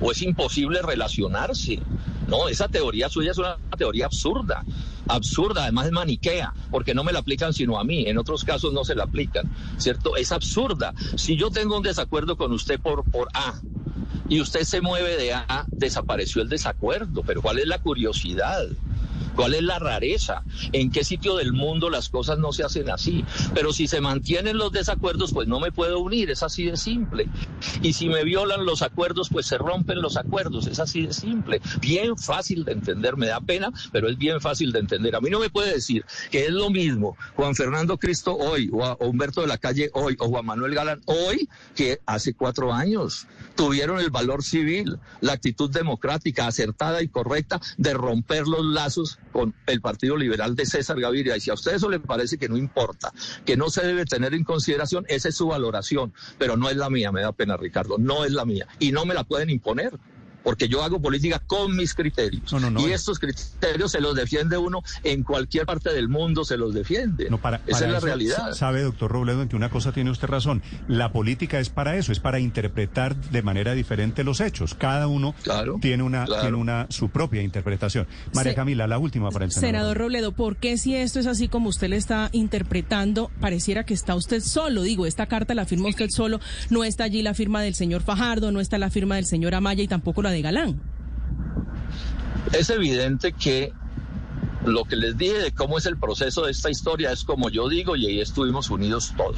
O 0.00 0.10
es 0.10 0.22
imposible 0.22 0.80
relacionarse. 0.80 1.80
No, 2.28 2.48
esa 2.48 2.68
teoría 2.68 3.10
suya 3.10 3.32
es 3.32 3.38
una 3.38 3.58
teoría 3.76 4.06
absurda. 4.06 4.64
Absurda, 5.06 5.64
además 5.64 5.86
es 5.86 5.92
maniquea, 5.92 6.54
porque 6.70 6.94
no 6.94 7.04
me 7.04 7.12
la 7.12 7.18
aplican 7.18 7.52
sino 7.52 7.78
a 7.78 7.84
mí. 7.84 8.06
En 8.06 8.16
otros 8.16 8.42
casos 8.44 8.72
no 8.72 8.84
se 8.84 8.94
la 8.94 9.04
aplican. 9.04 9.50
¿Cierto? 9.76 10.16
Es 10.16 10.32
absurda. 10.32 10.94
Si 11.16 11.36
yo 11.36 11.50
tengo 11.50 11.76
un 11.76 11.82
desacuerdo 11.82 12.38
con 12.38 12.52
usted 12.52 12.80
por, 12.80 13.04
por 13.04 13.28
A, 13.34 13.52
y 14.28 14.40
usted 14.40 14.64
se 14.64 14.80
mueve 14.80 15.16
de 15.16 15.32
A, 15.32 15.68
desapareció 15.72 16.42
el 16.42 16.48
desacuerdo. 16.48 17.22
Pero 17.24 17.40
¿cuál 17.42 17.58
es 17.58 17.66
la 17.66 17.78
curiosidad? 17.78 18.66
¿Cuál 19.34 19.54
es 19.54 19.62
la 19.62 19.78
rareza? 19.78 20.42
¿En 20.72 20.90
qué 20.90 21.04
sitio 21.04 21.36
del 21.36 21.52
mundo 21.52 21.90
las 21.90 22.08
cosas 22.08 22.38
no 22.38 22.52
se 22.52 22.64
hacen 22.64 22.90
así? 22.90 23.24
Pero 23.54 23.72
si 23.72 23.86
se 23.86 24.00
mantienen 24.00 24.58
los 24.58 24.72
desacuerdos, 24.72 25.32
pues 25.32 25.48
no 25.48 25.60
me 25.60 25.72
puedo 25.72 26.00
unir, 26.00 26.30
es 26.30 26.42
así 26.42 26.64
de 26.66 26.76
simple. 26.76 27.28
Y 27.82 27.92
si 27.92 28.08
me 28.08 28.24
violan 28.24 28.64
los 28.64 28.82
acuerdos, 28.82 29.28
pues 29.30 29.46
se 29.46 29.58
rompen 29.58 30.00
los 30.02 30.16
acuerdos, 30.16 30.66
es 30.66 30.78
así 30.80 31.06
de 31.06 31.12
simple. 31.12 31.60
Bien 31.80 32.16
fácil 32.16 32.64
de 32.64 32.72
entender, 32.72 33.16
me 33.16 33.26
da 33.26 33.40
pena, 33.40 33.70
pero 33.92 34.08
es 34.08 34.18
bien 34.18 34.40
fácil 34.40 34.72
de 34.72 34.80
entender. 34.80 35.14
A 35.16 35.20
mí 35.20 35.30
no 35.30 35.38
me 35.40 35.50
puede 35.50 35.72
decir 35.72 36.04
que 36.30 36.46
es 36.46 36.50
lo 36.50 36.70
mismo 36.70 37.16
Juan 37.36 37.54
Fernando 37.54 37.96
Cristo 37.98 38.36
hoy, 38.36 38.68
o, 38.72 38.84
a- 38.84 38.96
Humberto 39.00 39.40
de 39.40 39.46
la 39.46 39.58
Calle 39.58 39.90
hoy, 39.94 40.16
o 40.18 40.28
Juan 40.28 40.44
Manuel 40.46 40.74
Galán 40.74 41.00
hoy, 41.06 41.48
que 41.74 42.00
hace 42.06 42.34
cuatro 42.34 42.72
años 42.72 43.26
tuvieron 43.54 44.00
el 44.00 44.10
valor 44.10 44.42
civil, 44.42 44.98
la 45.20 45.32
actitud 45.32 45.70
democrática 45.70 46.46
acertada 46.46 47.02
y 47.02 47.08
correcta 47.08 47.60
de 47.76 47.94
romper 47.94 48.46
los 48.46 48.64
lazos 48.64 49.07
con 49.32 49.54
el 49.66 49.80
Partido 49.80 50.16
Liberal 50.16 50.56
de 50.56 50.66
César 50.66 51.00
Gaviria. 51.00 51.36
Y 51.36 51.40
si 51.40 51.50
a 51.50 51.54
usted 51.54 51.74
eso 51.74 51.88
le 51.88 52.00
parece 52.00 52.38
que 52.38 52.48
no 52.48 52.56
importa, 52.56 53.12
que 53.44 53.56
no 53.56 53.70
se 53.70 53.86
debe 53.86 54.04
tener 54.04 54.34
en 54.34 54.44
consideración, 54.44 55.04
esa 55.08 55.28
es 55.28 55.36
su 55.36 55.48
valoración, 55.48 56.12
pero 56.38 56.56
no 56.56 56.68
es 56.68 56.76
la 56.76 56.90
mía, 56.90 57.12
me 57.12 57.22
da 57.22 57.32
pena 57.32 57.56
Ricardo, 57.56 57.96
no 57.98 58.24
es 58.24 58.32
la 58.32 58.44
mía. 58.44 58.66
Y 58.78 58.92
no 58.92 59.04
me 59.04 59.14
la 59.14 59.24
pueden 59.24 59.50
imponer. 59.50 59.98
Porque 60.42 60.68
yo 60.68 60.82
hago 60.82 61.00
política 61.00 61.40
con 61.46 61.76
mis 61.76 61.94
criterios. 61.94 62.52
No, 62.52 62.60
no, 62.60 62.70
no. 62.70 62.80
y 62.88 62.92
estos 62.92 63.18
criterios 63.18 63.92
se 63.92 64.00
los 64.00 64.14
defiende 64.14 64.56
uno 64.56 64.82
en 65.04 65.22
cualquier 65.22 65.66
parte 65.66 65.92
del 65.92 66.08
mundo, 66.08 66.44
se 66.44 66.56
los 66.56 66.72
defiende. 66.74 67.28
No, 67.28 67.38
para, 67.38 67.56
Esa 67.66 67.80
para 67.80 67.86
es 67.86 67.92
la 67.92 67.98
eso, 67.98 68.06
realidad. 68.06 68.52
Sabe, 68.54 68.82
doctor 68.82 69.10
Robledo, 69.10 69.42
en 69.42 69.48
que 69.48 69.56
una 69.56 69.68
cosa 69.70 69.92
tiene 69.92 70.10
usted 70.10 70.28
razón. 70.28 70.62
La 70.86 71.12
política 71.12 71.58
es 71.60 71.68
para 71.70 71.96
eso, 71.96 72.12
es 72.12 72.20
para 72.20 72.38
interpretar 72.40 73.16
de 73.16 73.42
manera 73.42 73.74
diferente 73.74 74.24
los 74.24 74.40
hechos. 74.40 74.74
Cada 74.74 75.06
uno 75.08 75.34
tiene 75.80 76.02
una 76.02 76.24
claro. 76.24 76.42
tiene 76.42 76.56
una 76.56 76.86
su 76.88 77.08
propia 77.10 77.42
interpretación. 77.42 78.06
María 78.32 78.52
Se- 78.52 78.56
Camila, 78.56 78.86
la 78.86 78.98
última 78.98 79.30
para 79.30 79.44
el 79.44 79.50
senador. 79.52 79.68
Senador 79.70 79.98
Robledo, 79.98 80.32
¿por 80.32 80.56
qué 80.56 80.78
si 80.78 80.94
esto 80.94 81.20
es 81.20 81.26
así 81.26 81.48
como 81.48 81.68
usted 81.68 81.88
le 81.88 81.96
está 81.96 82.30
interpretando, 82.32 83.30
pareciera 83.40 83.84
que 83.84 83.94
está 83.94 84.14
usted 84.14 84.40
solo? 84.40 84.82
Digo, 84.82 85.06
esta 85.06 85.26
carta 85.26 85.54
la 85.54 85.66
firma 85.66 85.88
usted 85.88 86.08
solo, 86.10 86.40
no 86.70 86.84
está 86.84 87.04
allí 87.04 87.22
la 87.22 87.34
firma 87.34 87.62
del 87.62 87.74
señor 87.74 88.02
Fajardo, 88.02 88.52
no 88.52 88.60
está 88.60 88.78
la 88.78 88.90
firma 88.90 89.16
del 89.16 89.26
señor 89.26 89.54
Amaya 89.54 89.82
y 89.82 89.88
tampoco 89.88 90.22
la 90.22 90.27
de 90.30 90.42
Galán. 90.42 90.80
Es 92.52 92.70
evidente 92.70 93.32
que 93.32 93.72
lo 94.64 94.84
que 94.84 94.96
les 94.96 95.16
dije 95.16 95.34
de 95.38 95.52
cómo 95.52 95.78
es 95.78 95.86
el 95.86 95.96
proceso 95.96 96.44
de 96.44 96.50
esta 96.50 96.68
historia 96.70 97.12
es 97.12 97.24
como 97.24 97.48
yo 97.48 97.68
digo 97.68 97.96
y 97.96 98.06
ahí 98.06 98.20
estuvimos 98.20 98.70
unidos 98.70 99.12
todos. 99.16 99.36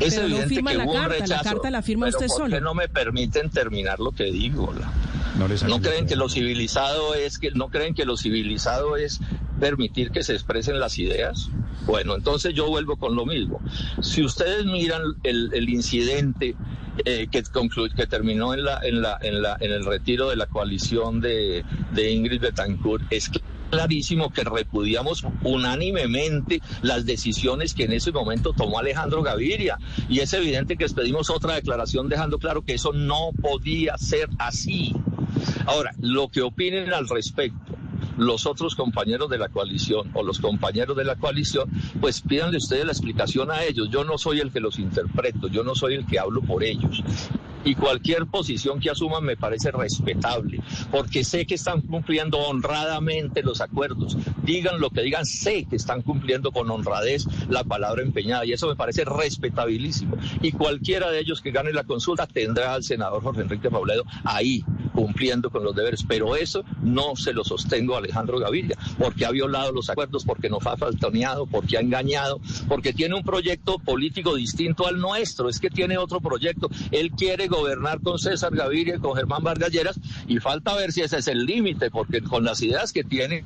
Es 0.00 0.14
Pero 0.14 0.26
evidente 0.26 0.54
que 0.62 0.76
hubo 0.78 0.90
un 0.92 0.96
carta, 0.98 1.08
la 1.08 1.08
rechazo. 1.26 1.44
carta 1.44 1.70
la 1.70 1.82
firma 1.82 2.06
pero 2.06 2.18
usted 2.18 2.26
¿por 2.28 2.44
qué 2.46 2.54
solo. 2.56 2.60
no 2.60 2.74
me 2.74 2.88
permiten 2.88 3.50
terminar 3.50 4.00
lo 4.00 4.12
que 4.12 4.24
digo? 4.24 4.72
La- 4.78 4.90
No, 5.38 5.46
les 5.46 5.62
¿No 5.62 5.76
ayudo. 5.76 5.88
creen 5.90 6.06
que 6.06 6.16
lo 6.16 6.28
civilizado 6.28 7.14
es 7.14 7.38
que 7.38 7.52
no 7.52 7.68
creen 7.68 7.94
que 7.94 8.04
lo 8.04 8.16
civilizado 8.16 8.96
es 8.96 9.20
permitir 9.60 10.10
que 10.10 10.24
se 10.24 10.32
expresen 10.34 10.80
las 10.80 10.98
ideas? 10.98 11.48
Bueno, 11.86 12.16
entonces 12.16 12.52
yo 12.52 12.66
vuelvo 12.68 12.96
con 12.96 13.14
lo 13.14 13.24
mismo. 13.26 13.60
Si 14.02 14.22
ustedes 14.24 14.66
miran 14.66 15.02
el, 15.22 15.50
el 15.54 15.68
incidente 15.68 16.56
eh, 17.04 17.28
que, 17.30 17.44
conclu- 17.44 17.94
que 17.94 18.06
terminó 18.08 18.52
en 18.54 18.64
la, 18.64 18.80
en 18.82 19.00
la, 19.00 19.16
en 19.22 19.40
la, 19.40 19.56
en 19.60 19.70
el 19.70 19.84
retiro 19.86 20.28
de 20.28 20.36
la 20.36 20.46
coalición 20.46 21.20
de, 21.20 21.64
de 21.92 22.10
Ingrid 22.10 22.40
Betancourt, 22.40 23.04
es 23.10 23.30
clarísimo 23.70 24.30
que 24.30 24.44
repudiamos 24.44 25.24
unánimemente 25.42 26.60
las 26.82 27.06
decisiones 27.06 27.74
que 27.74 27.84
en 27.84 27.92
ese 27.92 28.12
momento 28.12 28.52
tomó 28.52 28.78
Alejandro 28.78 29.22
Gaviria. 29.22 29.78
Y 30.08 30.20
es 30.20 30.32
evidente 30.32 30.76
que 30.76 30.86
pedimos 30.88 31.30
otra 31.30 31.54
declaración 31.54 32.08
dejando 32.08 32.38
claro 32.38 32.62
que 32.62 32.74
eso 32.74 32.92
no 32.92 33.30
podía 33.40 33.96
ser 33.96 34.28
así. 34.38 34.92
Ahora, 35.66 35.92
lo 36.00 36.28
que 36.28 36.42
opinen 36.42 36.92
al 36.92 37.08
respecto 37.08 37.76
los 38.16 38.44
otros 38.44 38.74
compañeros 38.74 39.30
de 39.30 39.38
la 39.38 39.48
coalición 39.48 40.10
o 40.12 40.22
los 40.22 40.40
compañeros 40.40 40.94
de 40.94 41.04
la 41.04 41.16
coalición, 41.16 41.70
pues 42.00 42.20
pídanle 42.20 42.58
ustedes 42.58 42.84
la 42.84 42.92
explicación 42.92 43.50
a 43.50 43.64
ellos. 43.64 43.88
Yo 43.90 44.04
no 44.04 44.18
soy 44.18 44.40
el 44.40 44.52
que 44.52 44.60
los 44.60 44.78
interpreto, 44.78 45.48
yo 45.48 45.64
no 45.64 45.74
soy 45.74 45.94
el 45.94 46.06
que 46.06 46.18
hablo 46.18 46.42
por 46.42 46.62
ellos 46.62 47.02
y 47.64 47.74
cualquier 47.74 48.26
posición 48.26 48.80
que 48.80 48.90
asuman 48.90 49.24
me 49.24 49.36
parece 49.36 49.70
respetable, 49.70 50.60
porque 50.90 51.24
sé 51.24 51.46
que 51.46 51.54
están 51.54 51.82
cumpliendo 51.82 52.38
honradamente 52.38 53.42
los 53.42 53.60
acuerdos. 53.60 54.16
Digan 54.42 54.80
lo 54.80 54.90
que 54.90 55.02
digan, 55.02 55.26
sé 55.26 55.66
que 55.68 55.76
están 55.76 56.02
cumpliendo 56.02 56.52
con 56.52 56.70
honradez 56.70 57.26
la 57.48 57.64
palabra 57.64 58.02
empeñada 58.02 58.44
y 58.44 58.52
eso 58.52 58.68
me 58.68 58.76
parece 58.76 59.04
respetabilísimo. 59.04 60.16
Y 60.42 60.52
cualquiera 60.52 61.10
de 61.10 61.20
ellos 61.20 61.40
que 61.40 61.50
gane 61.50 61.72
la 61.72 61.84
consulta 61.84 62.26
tendrá 62.26 62.74
al 62.74 62.82
senador 62.82 63.22
Jorge 63.22 63.42
Enrique 63.42 63.68
Robledo 63.68 64.04
ahí 64.24 64.64
cumpliendo 64.92 65.50
con 65.50 65.62
los 65.62 65.74
deberes, 65.74 66.04
pero 66.06 66.36
eso 66.36 66.64
no 66.82 67.16
se 67.16 67.32
lo 67.32 67.44
sostengo 67.44 67.94
a 67.94 67.98
Alejandro 67.98 68.38
Gaviria, 68.38 68.76
porque 68.98 69.24
ha 69.24 69.30
violado 69.30 69.72
los 69.72 69.88
acuerdos, 69.88 70.24
porque 70.24 70.50
nos 70.50 70.66
ha 70.66 70.76
faltoneado, 70.76 71.46
porque 71.46 71.76
ha 71.76 71.80
engañado, 71.80 72.40
porque 72.68 72.92
tiene 72.92 73.14
un 73.14 73.22
proyecto 73.22 73.78
político 73.78 74.34
distinto 74.34 74.86
al 74.86 74.98
nuestro, 74.98 75.48
es 75.48 75.60
que 75.60 75.70
tiene 75.70 75.96
otro 75.96 76.20
proyecto. 76.20 76.68
Él 76.90 77.12
quiere 77.12 77.48
gobernar 77.50 78.00
con 78.00 78.18
César 78.18 78.54
Gaviria 78.54 78.96
y 78.96 78.98
con 78.98 79.14
Germán 79.14 79.42
Vargas 79.42 79.70
Lleras 79.70 80.00
y 80.26 80.38
falta 80.38 80.74
ver 80.74 80.92
si 80.92 81.02
ese 81.02 81.18
es 81.18 81.28
el 81.28 81.44
límite, 81.44 81.90
porque 81.90 82.22
con 82.22 82.44
las 82.44 82.62
ideas 82.62 82.92
que 82.92 83.04
tiene, 83.04 83.44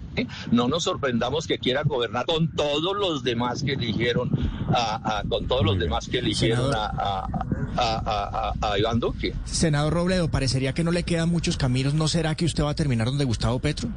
no 0.52 0.68
nos 0.68 0.84
sorprendamos 0.84 1.46
que 1.46 1.58
quiera 1.58 1.82
gobernar 1.82 2.26
con 2.26 2.52
todos 2.52 2.96
los 2.96 3.24
demás 3.24 3.62
que 3.62 3.72
eligieron 3.72 4.30
a, 4.68 5.22
con 5.28 5.46
todos 5.46 5.64
los 5.64 5.78
demás 5.78 6.08
que 6.08 6.18
eligieron 6.18 6.72
a, 6.74 7.26
a, 7.76 8.52
a, 8.60 8.78
Iván 8.78 9.00
Duque. 9.00 9.34
Senador 9.44 9.92
Robledo, 9.92 10.28
parecería 10.28 10.72
que 10.72 10.84
no 10.84 10.92
le 10.92 11.02
quedan 11.02 11.28
muchos 11.28 11.56
caminos. 11.56 11.94
¿No 11.94 12.08
será 12.08 12.34
que 12.34 12.44
usted 12.44 12.64
va 12.64 12.70
a 12.70 12.74
terminar 12.74 13.06
donde 13.06 13.24
Gustavo 13.24 13.58
Petro? 13.58 13.88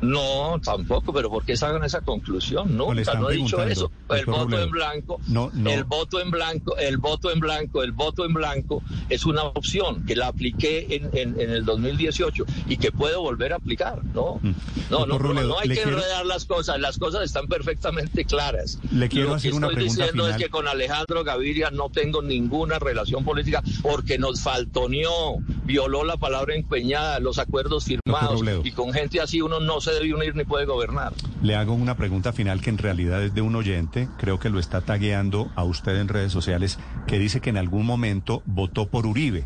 No, 0.00 0.60
tampoco, 0.62 1.12
pero 1.12 1.28
¿por 1.28 1.44
qué 1.44 1.54
hagan 1.60 1.84
esa 1.84 2.00
conclusión? 2.00 2.76
Nunca, 2.76 3.14
no 3.14 3.30
he 3.30 3.36
dicho 3.36 3.62
eso. 3.62 3.90
El 4.10 4.26
voto 4.26 4.60
en 4.60 4.70
blanco, 4.70 5.20
el 5.66 5.84
voto 5.84 6.20
en 6.20 6.30
blanco, 6.30 6.76
el 6.76 6.98
voto 6.98 7.30
en 7.30 7.40
blanco, 7.40 7.82
el 7.82 7.92
voto 7.92 8.24
en 8.24 8.32
blanco 8.32 8.82
es 9.08 9.26
una 9.26 9.42
opción 9.44 10.04
que 10.06 10.14
la 10.14 10.28
apliqué 10.28 10.86
en, 10.90 11.10
en, 11.12 11.50
el 11.50 11.64
2018 11.64 12.44
y 12.68 12.76
que 12.76 12.92
puedo 12.92 13.22
volver 13.22 13.52
a 13.52 13.56
aplicar, 13.56 14.04
¿no? 14.04 14.38
Mm. 14.42 14.52
No, 14.90 15.06
no, 15.06 15.18
no, 15.18 15.58
hay 15.58 15.68
que 15.68 15.82
enredar 15.82 16.24
las 16.26 16.44
cosas, 16.44 16.78
las 16.80 16.98
cosas 16.98 17.24
están 17.24 17.46
perfectamente 17.48 18.24
claras. 18.24 18.78
Le 18.92 19.08
quiero 19.08 19.30
Lo 19.30 19.34
hacer 19.34 19.50
que 19.50 19.56
una 19.56 19.66
estoy 19.68 19.76
pregunta 19.76 20.02
diciendo 20.04 20.24
final. 20.24 20.40
es 20.40 20.46
que 20.46 20.50
con 20.50 20.68
Alejandro 20.68 21.24
Gaviria 21.24 21.70
no 21.70 21.90
tengo 21.90 22.22
ninguna 22.22 22.78
relación 22.78 23.24
política 23.24 23.62
porque 23.82 24.18
nos 24.18 24.40
faltoneó, 24.42 25.38
violó 25.64 26.04
la 26.04 26.16
palabra 26.16 26.54
empeñada, 26.54 27.18
los 27.20 27.38
acuerdos 27.38 27.84
firmados 27.84 28.42
y 28.64 28.72
con 28.72 28.92
gente 28.92 29.20
así 29.20 29.40
uno 29.40 29.60
no 29.60 29.80
se 29.80 29.87
debe 29.92 30.14
unir 30.14 30.34
ni 30.36 30.44
puede 30.44 30.64
gobernar. 30.66 31.12
Le 31.42 31.54
hago 31.56 31.74
una 31.74 31.96
pregunta 31.96 32.32
final 32.32 32.60
que 32.60 32.70
en 32.70 32.78
realidad 32.78 33.22
es 33.24 33.34
de 33.34 33.40
un 33.42 33.54
oyente, 33.56 34.08
creo 34.18 34.38
que 34.38 34.50
lo 34.50 34.58
está 34.58 34.80
tagueando 34.80 35.50
a 35.54 35.64
usted 35.64 35.96
en 36.00 36.08
redes 36.08 36.32
sociales, 36.32 36.78
que 37.06 37.18
dice 37.18 37.40
que 37.40 37.50
en 37.50 37.56
algún 37.56 37.86
momento 37.86 38.42
votó 38.46 38.88
por 38.88 39.06
Uribe. 39.06 39.44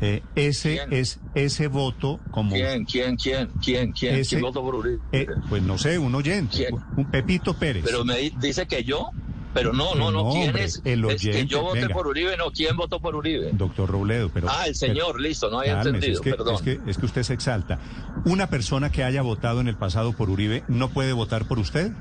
Eh, 0.00 0.20
ese 0.34 0.80
es 0.90 1.20
ese 1.36 1.68
voto 1.68 2.18
como 2.32 2.50
¿Quién, 2.56 2.84
quién, 2.86 3.14
quién, 3.16 3.48
quién, 3.64 3.92
quién, 3.92 4.16
Ese- 4.16 4.30
quién 4.30 4.42
votó 4.42 4.60
por 4.62 4.74
Uribe? 4.74 4.98
eh, 5.12 5.26
pues 5.48 5.62
no 5.62 5.78
sé, 5.78 5.96
un 5.98 6.12
oyente, 6.16 6.56
¿Quién? 6.56 6.74
un 6.96 7.04
Pepito 7.08 7.54
Pérez. 7.54 7.84
Pero 7.84 8.04
me 8.04 8.18
di- 8.18 8.32
dice 8.40 8.66
que 8.66 8.82
yo, 8.82 9.10
pero 9.54 9.72
no, 9.72 9.94
no, 9.94 10.10
no, 10.10 10.24
No, 10.24 10.32
¿quién 10.32 10.48
hombre, 10.48 10.64
es? 10.64 10.80
el 10.84 11.04
es 11.04 11.20
que 11.22 11.30
oyente, 11.30 11.46
yo 11.46 11.62
voté 11.62 11.80
venga. 11.82 11.94
por 11.94 12.06
Uribe, 12.06 12.36
no, 12.36 12.50
¿quién 12.50 12.76
votó 12.76 13.00
por 13.00 13.14
Uribe? 13.14 13.50
Doctor 13.52 13.88
Robledo, 13.90 14.30
pero... 14.32 14.48
Ah, 14.50 14.66
el 14.66 14.74
pero- 14.78 14.92
señor, 14.94 15.20
listo, 15.20 15.50
no 15.50 15.60
había 15.60 15.74
Cálmese, 15.74 15.88
entendido, 16.08 16.14
es 16.14 16.20
que, 16.20 16.30
perdón. 16.34 16.54
Es 16.54 16.62
que, 16.62 16.80
es 16.90 16.98
que 16.98 17.06
usted 17.06 17.22
se 17.22 17.34
exalta. 17.34 17.78
¿Una 18.24 18.48
persona 18.48 18.90
que 18.90 19.04
haya 19.04 19.22
votado 19.22 19.60
en 19.60 19.68
el 19.68 19.76
pasado 19.76 20.12
por 20.12 20.30
Uribe 20.30 20.64
no 20.68 20.88
puede 20.90 21.12
votar 21.12 21.44
por 21.46 21.58
usted? 21.58 21.92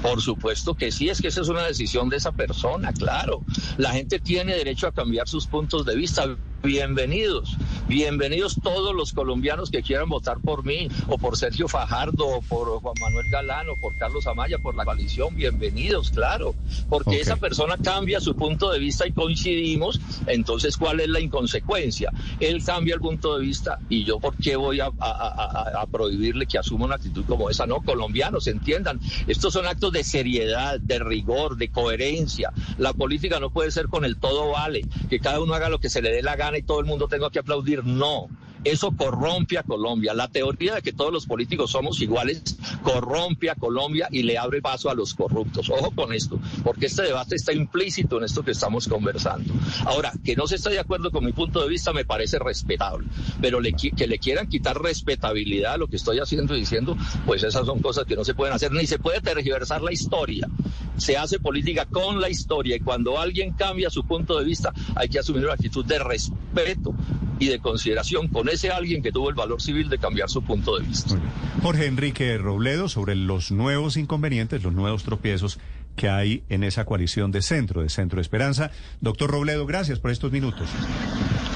Por 0.00 0.20
supuesto 0.20 0.74
que 0.74 0.90
sí, 0.90 1.08
es 1.08 1.20
que 1.20 1.28
esa 1.28 1.42
es 1.42 1.48
una 1.48 1.62
decisión 1.62 2.08
de 2.08 2.16
esa 2.16 2.32
persona, 2.32 2.92
claro. 2.92 3.42
La 3.76 3.90
gente 3.92 4.18
tiene 4.18 4.54
derecho 4.54 4.88
a 4.88 4.92
cambiar 4.92 5.28
sus 5.28 5.46
puntos 5.46 5.84
de 5.86 5.94
vista. 5.94 6.24
Bienvenidos, 6.62 7.56
bienvenidos 7.88 8.56
todos 8.62 8.94
los 8.94 9.12
colombianos 9.12 9.68
que 9.68 9.82
quieran 9.82 10.08
votar 10.08 10.38
por 10.38 10.64
mí, 10.64 10.86
o 11.08 11.18
por 11.18 11.36
Sergio 11.36 11.66
Fajardo, 11.66 12.24
o 12.28 12.40
por 12.40 12.68
Juan 12.80 12.94
Manuel 13.00 13.26
Galán, 13.30 13.68
o 13.68 13.76
por 13.76 13.96
Carlos 13.98 14.28
Amaya, 14.28 14.58
por 14.58 14.76
la 14.76 14.84
coalición, 14.84 15.34
bienvenidos, 15.34 16.10
claro. 16.10 16.54
Porque 16.88 17.20
esa 17.20 17.34
persona 17.34 17.76
cambia 17.82 18.20
su 18.20 18.36
punto 18.36 18.70
de 18.70 18.78
vista 18.78 19.08
y 19.08 19.12
coincidimos, 19.12 20.00
entonces 20.28 20.76
¿cuál 20.76 21.00
es 21.00 21.08
la 21.08 21.18
inconsecuencia? 21.18 22.12
Él 22.38 22.62
cambia 22.64 22.94
el 22.94 23.00
punto 23.00 23.36
de 23.36 23.44
vista 23.44 23.80
y 23.88 24.04
yo 24.04 24.20
¿por 24.20 24.36
qué 24.36 24.54
voy 24.54 24.78
a, 24.78 24.86
a- 24.86 24.90
a- 25.00 25.72
a- 25.78 25.82
a 25.82 25.86
prohibirle 25.86 26.46
que 26.46 26.58
asuma 26.58 26.84
una 26.84 26.94
actitud 26.94 27.24
como 27.26 27.50
esa? 27.50 27.66
No, 27.66 27.80
colombianos, 27.82 28.46
entiendan, 28.46 29.00
estos 29.26 29.52
son 29.52 29.66
actos 29.66 29.90
de 29.92 30.04
seriedad, 30.04 30.78
de 30.78 31.00
rigor, 31.00 31.56
de 31.56 31.70
coherencia. 31.70 32.52
La 32.78 32.92
política 32.92 33.40
no 33.40 33.50
puede 33.50 33.72
ser 33.72 33.88
con 33.88 34.04
el 34.04 34.16
todo 34.16 34.50
vale, 34.52 34.82
que 35.10 35.18
cada 35.18 35.40
uno 35.40 35.54
haga 35.54 35.68
lo 35.68 35.80
que 35.80 35.90
se 35.90 36.00
le 36.00 36.12
dé 36.12 36.22
la 36.22 36.36
gana 36.36 36.51
y 36.58 36.62
todo 36.62 36.80
el 36.80 36.86
mundo 36.86 37.08
tenga 37.08 37.30
que 37.30 37.38
aplaudir, 37.38 37.84
no. 37.84 38.28
Eso 38.64 38.92
corrompe 38.96 39.58
a 39.58 39.64
Colombia. 39.64 40.14
La 40.14 40.28
teoría 40.28 40.76
de 40.76 40.82
que 40.82 40.92
todos 40.92 41.12
los 41.12 41.26
políticos 41.26 41.72
somos 41.72 42.00
iguales 42.00 42.56
corrompe 42.82 43.50
a 43.50 43.56
Colombia 43.56 44.08
y 44.10 44.22
le 44.22 44.38
abre 44.38 44.62
paso 44.62 44.88
a 44.88 44.94
los 44.94 45.14
corruptos. 45.14 45.68
Ojo 45.68 45.90
con 45.90 46.12
esto, 46.12 46.38
porque 46.62 46.86
este 46.86 47.02
debate 47.02 47.34
está 47.34 47.52
implícito 47.52 48.18
en 48.18 48.24
esto 48.24 48.44
que 48.44 48.52
estamos 48.52 48.86
conversando. 48.86 49.52
Ahora, 49.84 50.12
que 50.24 50.36
no 50.36 50.46
se 50.46 50.56
esté 50.56 50.70
de 50.70 50.78
acuerdo 50.78 51.10
con 51.10 51.24
mi 51.24 51.32
punto 51.32 51.60
de 51.60 51.68
vista 51.68 51.92
me 51.92 52.04
parece 52.04 52.38
respetable, 52.38 53.08
pero 53.40 53.60
le 53.60 53.72
que 53.72 54.06
le 54.06 54.18
quieran 54.18 54.48
quitar 54.48 54.80
respetabilidad 54.80 55.74
a 55.74 55.76
lo 55.78 55.88
que 55.88 55.96
estoy 55.96 56.20
haciendo 56.20 56.54
y 56.54 56.60
diciendo, 56.60 56.96
pues 57.26 57.42
esas 57.42 57.66
son 57.66 57.80
cosas 57.80 58.04
que 58.04 58.14
no 58.14 58.24
se 58.24 58.34
pueden 58.34 58.54
hacer, 58.54 58.70
ni 58.70 58.86
se 58.86 58.98
puede 58.98 59.20
tergiversar 59.20 59.82
la 59.82 59.92
historia. 59.92 60.46
Se 60.96 61.16
hace 61.16 61.38
política 61.38 61.86
con 61.86 62.20
la 62.20 62.28
historia 62.28 62.76
y 62.76 62.80
cuando 62.80 63.18
alguien 63.18 63.52
cambia 63.52 63.90
su 63.90 64.04
punto 64.04 64.38
de 64.38 64.44
vista 64.44 64.72
hay 64.94 65.08
que 65.08 65.18
asumir 65.18 65.44
una 65.44 65.54
actitud 65.54 65.84
de 65.84 65.98
respeto 65.98 66.94
y 67.38 67.48
de 67.48 67.58
consideración 67.58 68.28
con 68.28 68.48
ese 68.48 68.70
alguien 68.70 69.02
que 69.02 69.10
tuvo 69.10 69.28
el 69.28 69.34
valor 69.34 69.60
civil 69.60 69.88
de 69.88 69.98
cambiar 69.98 70.28
su 70.28 70.42
punto 70.42 70.78
de 70.78 70.86
vista. 70.86 71.18
Jorge 71.62 71.86
Enrique 71.86 72.38
Robledo 72.38 72.88
sobre 72.88 73.16
los 73.16 73.50
nuevos 73.50 73.96
inconvenientes, 73.96 74.62
los 74.62 74.72
nuevos 74.72 75.02
tropiezos 75.02 75.58
que 75.96 76.08
hay 76.08 76.44
en 76.48 76.64
esa 76.64 76.84
coalición 76.84 77.30
de 77.32 77.42
centro, 77.42 77.82
de 77.82 77.88
Centro 77.88 78.20
Esperanza. 78.20 78.70
Doctor 79.00 79.30
Robledo, 79.30 79.66
gracias 79.66 79.98
por 79.98 80.10
estos 80.10 80.32
minutos. 80.32 80.68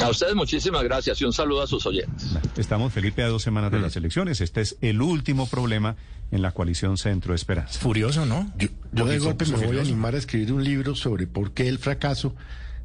A 0.00 0.10
ustedes 0.10 0.34
muchísimas 0.34 0.84
gracias 0.84 1.20
y 1.20 1.24
un 1.24 1.32
saludo 1.32 1.62
a 1.62 1.66
sus 1.66 1.86
oyentes. 1.86 2.36
Estamos, 2.56 2.92
Felipe, 2.92 3.22
a 3.22 3.28
dos 3.28 3.42
semanas 3.42 3.72
de 3.72 3.80
las 3.80 3.96
elecciones. 3.96 4.40
Este 4.40 4.60
es 4.60 4.76
el 4.82 5.00
último 5.00 5.46
problema 5.48 5.96
en 6.30 6.42
la 6.42 6.52
coalición 6.52 6.98
Centro 6.98 7.34
Esperanza. 7.34 7.80
Furioso, 7.80 8.26
¿no? 8.26 8.52
Yo, 8.58 8.68
yo 8.92 9.06
de 9.06 9.18
golpe 9.18 9.46
me 9.46 9.66
voy 9.66 9.78
a 9.78 9.80
animar 9.80 10.14
a 10.14 10.18
escribir 10.18 10.52
un 10.52 10.62
libro 10.62 10.94
sobre 10.94 11.26
por 11.26 11.52
qué 11.52 11.68
el 11.68 11.78
fracaso 11.78 12.34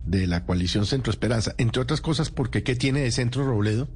de 0.06 0.26
la 0.28 0.46
coalición 0.46 0.86
Centro 0.86 1.12
Esperanza. 1.12 1.54
Entre 1.58 1.82
otras 1.82 2.02
cosas, 2.02 2.32
porque 2.32 2.64
¿qué 2.64 2.76
tiene 2.76 3.02
de 3.02 3.12
Centro 3.12 3.46
Robledo? 3.46 3.88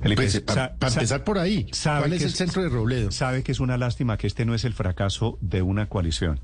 Felipe, 0.00 0.22
Pues, 0.22 0.40
pa- 0.40 0.54
sa- 0.54 0.74
pa 0.78 0.90
sa- 0.90 1.00
empezar 1.00 1.24
por 1.24 1.38
ahí, 1.38 1.66
sabe 1.72 2.00
¿cuál 2.00 2.12
es 2.14 2.22
el 2.22 2.32
centro 2.32 2.62
de 2.62 2.68
Robledo? 2.68 3.10
Sabe 3.10 3.42
que 3.42 3.52
es 3.52 3.60
una 3.60 3.76
lástima 3.76 4.16
que 4.16 4.26
este 4.26 4.44
no 4.44 4.54
es 4.54 4.64
el 4.64 4.72
fracaso 4.74 5.38
de 5.40 5.62
una 5.62 5.88
coalición. 5.88 6.40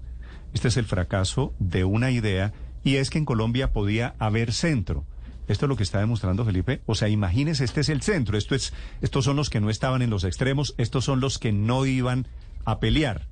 Este 0.55 0.69
es 0.69 0.77
el 0.77 0.85
fracaso 0.87 1.53
de 1.59 1.85
una 1.85 2.11
idea 2.11 2.53
y 2.85 2.97
es 2.97 3.11
que 3.11 3.19
en 3.19 3.25
Colombia 3.25 3.73
podía 3.73 4.15
haber 4.19 4.53
centro. 4.53 5.05
Esto 5.47 5.65
es 5.67 5.69
lo 5.69 5.77
que 5.77 5.83
está 5.83 5.99
demostrando 6.01 6.45
Felipe. 6.45 6.83
O 6.87 6.95
sea, 6.95 7.09
imagínese, 7.09 7.65
este 7.65 7.81
es 7.81 7.89
el 7.89 8.03
centro. 8.03 8.37
Esto 8.37 8.55
es, 8.55 8.73
estos 9.01 9.25
son 9.25 9.37
los 9.37 9.49
que 9.51 9.61
no 9.61 9.71
estaban 9.71 10.03
en 10.03 10.11
los 10.11 10.25
extremos. 10.25 10.75
Estos 10.77 11.05
son 11.07 11.21
los 11.21 11.39
que 11.39 11.53
no 11.53 11.87
iban 11.87 12.27
a 12.67 12.81
pelear. 12.81 13.27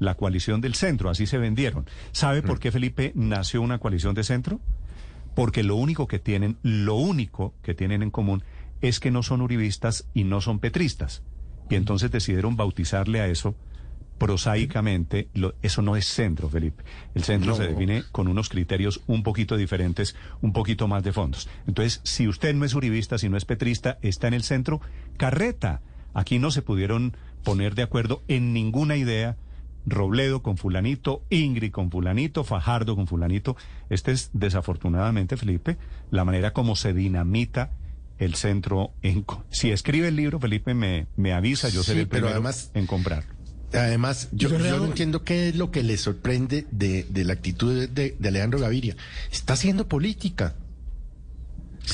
La 0.00 0.14
coalición 0.16 0.60
del 0.60 0.74
centro, 0.74 1.08
así 1.08 1.26
se 1.26 1.38
vendieron. 1.38 1.86
¿Sabe 2.12 2.42
por 2.42 2.58
qué 2.58 2.70
Felipe 2.72 3.12
nació 3.14 3.62
una 3.62 3.78
coalición 3.78 4.14
de 4.14 4.24
centro? 4.24 4.60
Porque 5.34 5.62
lo 5.62 5.76
único 5.76 6.06
que 6.08 6.18
tienen, 6.18 6.56
lo 6.62 6.96
único 6.96 7.54
que 7.62 7.74
tienen 7.74 8.02
en 8.02 8.10
común 8.10 8.42
es 8.80 9.00
que 9.00 9.10
no 9.10 9.22
son 9.22 9.40
uribistas 9.42 10.08
y 10.14 10.24
no 10.24 10.40
son 10.40 10.58
petristas. 10.58 11.22
Y 11.70 11.74
entonces 11.74 12.10
decidieron 12.10 12.56
bautizarle 12.56 13.20
a 13.20 13.26
eso 13.28 13.56
prosaicamente, 14.18 15.28
lo- 15.34 15.54
eso 15.62 15.82
no 15.82 15.94
es 15.96 16.06
centro, 16.06 16.48
Felipe. 16.48 16.84
El 17.14 17.22
centro 17.24 17.50
No. 17.50 17.56
se 17.56 17.68
define 17.68 18.02
con 18.12 18.28
unos 18.28 18.48
criterios 18.48 19.02
un 19.06 19.22
poquito 19.22 19.56
diferentes, 19.56 20.16
un 20.40 20.52
poquito 20.52 20.88
más 20.88 21.02
de 21.04 21.12
fondos. 21.12 21.48
Entonces, 21.66 22.00
si 22.04 22.26
usted 22.26 22.54
no 22.54 22.64
es 22.64 22.74
uribista, 22.74 23.18
si 23.18 23.28
no 23.28 23.36
es 23.36 23.44
petrista, 23.44 23.98
está 24.02 24.26
en 24.28 24.34
el 24.34 24.42
centro, 24.42 24.80
carreta. 25.16 25.82
Aquí 26.14 26.38
no 26.38 26.50
se 26.50 26.62
pudieron 26.62 27.16
poner 27.44 27.74
de 27.74 27.82
acuerdo 27.82 28.22
en 28.28 28.52
ninguna 28.52 28.96
idea. 28.96 29.36
Robledo 29.88 30.42
con 30.42 30.56
fulanito, 30.56 31.22
Ingrid 31.30 31.70
con 31.70 31.90
fulanito, 31.92 32.42
Fajardo 32.42 32.96
con 32.96 33.06
fulanito. 33.06 33.56
Este 33.90 34.10
es 34.12 34.30
desafortunadamente, 34.32 35.36
Felipe, 35.36 35.76
la 36.10 36.24
manera 36.24 36.52
como 36.52 36.74
se 36.74 36.92
dinamita 36.92 37.70
el 38.18 38.34
centro. 38.34 38.92
En, 39.02 39.22
co- 39.22 39.44
si 39.50 39.70
escribe 39.70 40.08
el 40.08 40.16
libro, 40.16 40.38
Felipe 40.40 40.74
me, 40.74 41.06
me 41.16 41.32
avisa, 41.32 41.68
yo 41.68 41.82
Sí, 41.82 41.88
seré 41.88 42.00
el 42.02 42.08
pero 42.08 42.26
primero 42.26 42.34
además- 42.36 42.70
en 42.74 42.86
comprar. 42.86 43.24
Además, 43.72 44.28
yo, 44.32 44.48
Yo 44.48 44.56
yo 44.56 44.62
creo- 44.62 44.76
no 44.78 44.84
entiendo 44.86 45.22
qué 45.24 45.48
es 45.48 45.56
lo 45.56 45.70
que 45.70 45.82
le 45.82 45.96
sorprende 45.98 46.66
de, 46.70 47.04
de 47.10 47.24
la 47.24 47.32
actitud 47.34 47.74
de, 47.74 47.86
de- 47.88 48.16
de 48.18 48.28
Alejandro 48.28 48.58
Gaviria. 48.60 48.96
Está 49.32 49.54
haciendo 49.54 49.88
política. 49.88 50.54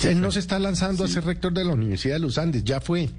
Él 0.04 0.20
no 0.20 0.30
se 0.30 0.38
está 0.38 0.58
lanzando 0.58 1.04
a 1.04 1.08
ser 1.08 1.24
rector 1.24 1.52
de 1.52 1.64
la 1.64 1.72
Universidad 1.74 2.14
de 2.14 2.20
los 2.20 2.38
Andes, 2.38 2.64
ya 2.64 2.80
fue. 2.80 3.10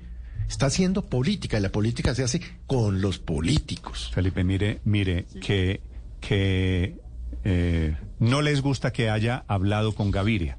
Está 0.49 0.67
haciendo 0.67 1.05
política 1.05 1.57
y 1.57 1.61
la 1.61 1.71
política 1.71 2.13
se 2.15 2.23
hace 2.23 2.41
con 2.67 3.01
los 3.01 3.19
políticos. 3.19 4.11
Felipe, 4.13 4.43
mire, 4.43 4.79
mire, 4.83 5.25
que, 5.41 5.81
que 6.19 6.97
eh, 7.43 7.95
no 8.19 8.41
les 8.41 8.61
gusta 8.61 8.91
que 8.91 9.09
haya 9.09 9.45
hablado 9.47 9.93
con 9.93 10.11
Gaviria. 10.11 10.57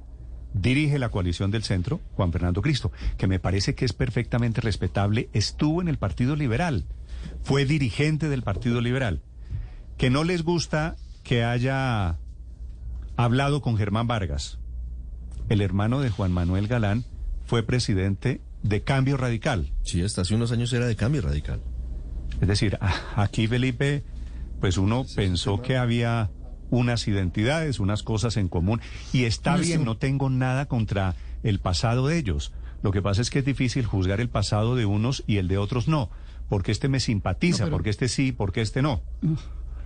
Dirige 0.55 0.99
la 0.99 1.11
coalición 1.11 1.51
del 1.51 1.65
centro, 1.65 2.01
Juan 2.15 2.33
Fernando 2.33 2.63
Cristo, 2.63 2.93
que 3.19 3.27
me 3.27 3.41
parece 3.41 3.75
que 3.75 3.85
es 3.85 3.93
perfectamente 3.93 4.61
respetable. 4.61 5.29
Estuvo 5.33 5.83
en 5.83 5.89
el 5.89 5.99
Partido 5.99 6.37
Liberal, 6.37 6.87
fue 7.43 7.65
dirigente 7.65 8.29
del 8.29 8.43
Partido 8.43 8.81
Liberal. 8.81 9.21
Que 9.99 10.11
no 10.11 10.25
les 10.25 10.43
gusta 10.43 10.97
que 11.25 11.45
haya 11.45 12.19
hablado 13.17 13.61
con 13.61 13.77
Germán 13.77 14.07
Vargas. 14.07 14.59
El 15.49 15.61
hermano 15.61 16.01
de 16.01 16.11
Juan 16.11 16.33
Manuel 16.33 16.69
Galán 16.69 17.05
fue 17.45 17.63
presidente 17.63 18.41
de 18.63 18.83
Cambio 18.83 19.17
Radical. 19.17 19.73
Sí, 19.83 20.03
hasta 20.03 20.23
hace 20.23 20.35
unos 20.35 20.53
años 20.53 20.73
era 20.73 20.87
de 20.87 20.97
Cambio 20.97 21.23
Radical. 21.23 21.61
Es 22.41 22.49
decir, 22.49 22.79
aquí 23.17 23.47
Felipe, 23.47 24.05
pues 24.61 24.79
uno 24.79 25.05
pensó 25.15 25.63
que 25.63 25.77
había 25.77 26.31
unas 26.71 27.07
identidades, 27.09 27.81
unas 27.81 28.03
cosas 28.03 28.37
en 28.37 28.49
común. 28.49 28.81
Y 29.13 29.25
está 29.25 29.57
bien, 29.57 29.85
no 29.85 29.97
tengo 29.97 30.31
nada 30.31 30.67
contra 30.67 31.15
el 31.43 31.61
pasado 31.61 32.09
de 32.09 32.19
ellos. 32.19 32.53
Lo 32.83 32.93
que 32.93 33.01
pasa 33.01 33.23
es 33.23 33.31
que 33.31 33.39
es 33.39 33.45
difícil 33.45 33.87
juzgar 33.87 34.21
el 34.21 34.29
pasado 34.29 34.77
de 34.77 34.85
unos 34.85 35.25
y 35.27 35.39
el 35.39 35.49
de 35.49 35.59
otros 35.59 35.89
no. 35.89 36.11
Porque 36.49 36.73
este 36.73 36.89
me 36.89 37.01
simpatiza, 37.01 37.69
porque 37.69 37.91
este 37.91 38.09
sí, 38.09 38.33
porque 38.33 38.61
este 38.61 38.83
no. 38.83 39.01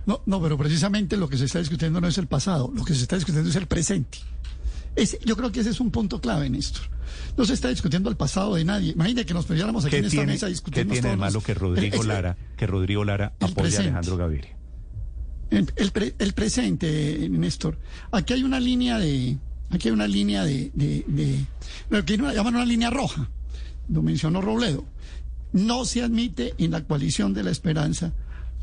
No, 0.05 0.21
no, 0.25 0.41
pero 0.41 0.57
precisamente 0.57 1.15
lo 1.15 1.29
que 1.29 1.37
se 1.37 1.45
está 1.45 1.59
discutiendo 1.59 2.01
no 2.01 2.07
es 2.07 2.17
el 2.17 2.27
pasado, 2.27 2.71
lo 2.75 2.83
que 2.83 2.93
se 2.93 3.03
está 3.03 3.15
discutiendo 3.15 3.49
es 3.49 3.55
el 3.55 3.67
presente. 3.67 4.17
yo 5.23 5.37
creo 5.37 5.51
que 5.51 5.61
ese 5.61 5.69
es 5.69 5.79
un 5.79 5.91
punto 5.91 6.19
clave, 6.19 6.49
Néstor. 6.49 6.83
No 7.37 7.45
se 7.45 7.53
está 7.53 7.69
discutiendo 7.69 8.09
el 8.09 8.17
pasado 8.17 8.55
de 8.55 8.65
nadie. 8.65 8.91
Imagínate 8.91 9.25
que 9.25 9.33
nos 9.33 9.45
peleáramos 9.45 9.85
aquí 9.85 9.95
en 9.95 10.05
esta 10.05 10.25
mesa 10.25 10.47
discutiendo. 10.47 10.93
¿Qué 10.93 10.99
tiene 10.99 11.15
de 11.15 11.17
malo 11.17 11.41
que 11.41 11.53
Rodrigo 11.53 12.03
Lara, 12.03 12.35
que 12.57 12.67
Rodrigo 12.67 13.05
Lara 13.05 13.33
apoye 13.39 13.77
a 13.77 13.79
Alejandro 13.79 14.17
Gaviria? 14.17 14.58
El, 15.51 16.33
presente, 16.33 17.27
Néstor. 17.29 17.77
Aquí 18.11 18.33
hay 18.33 18.43
una 18.43 18.59
línea 18.59 18.99
de. 18.99 19.37
Aquí 19.71 19.87
hay 19.87 19.93
una 19.93 20.07
línea 20.07 20.43
de. 20.43 20.71
de, 20.73 21.03
de 21.07 21.45
lo 21.89 22.05
que 22.05 22.17
llaman 22.17 22.55
una 22.55 22.65
línea 22.65 22.89
roja. 22.89 23.29
Lo 23.89 24.01
mencionó 24.01 24.41
Robledo. 24.41 24.85
No 25.51 25.85
se 25.85 26.03
admite 26.03 26.53
en 26.59 26.71
la 26.71 26.83
coalición 26.83 27.33
de 27.33 27.43
la 27.43 27.51
esperanza 27.51 28.13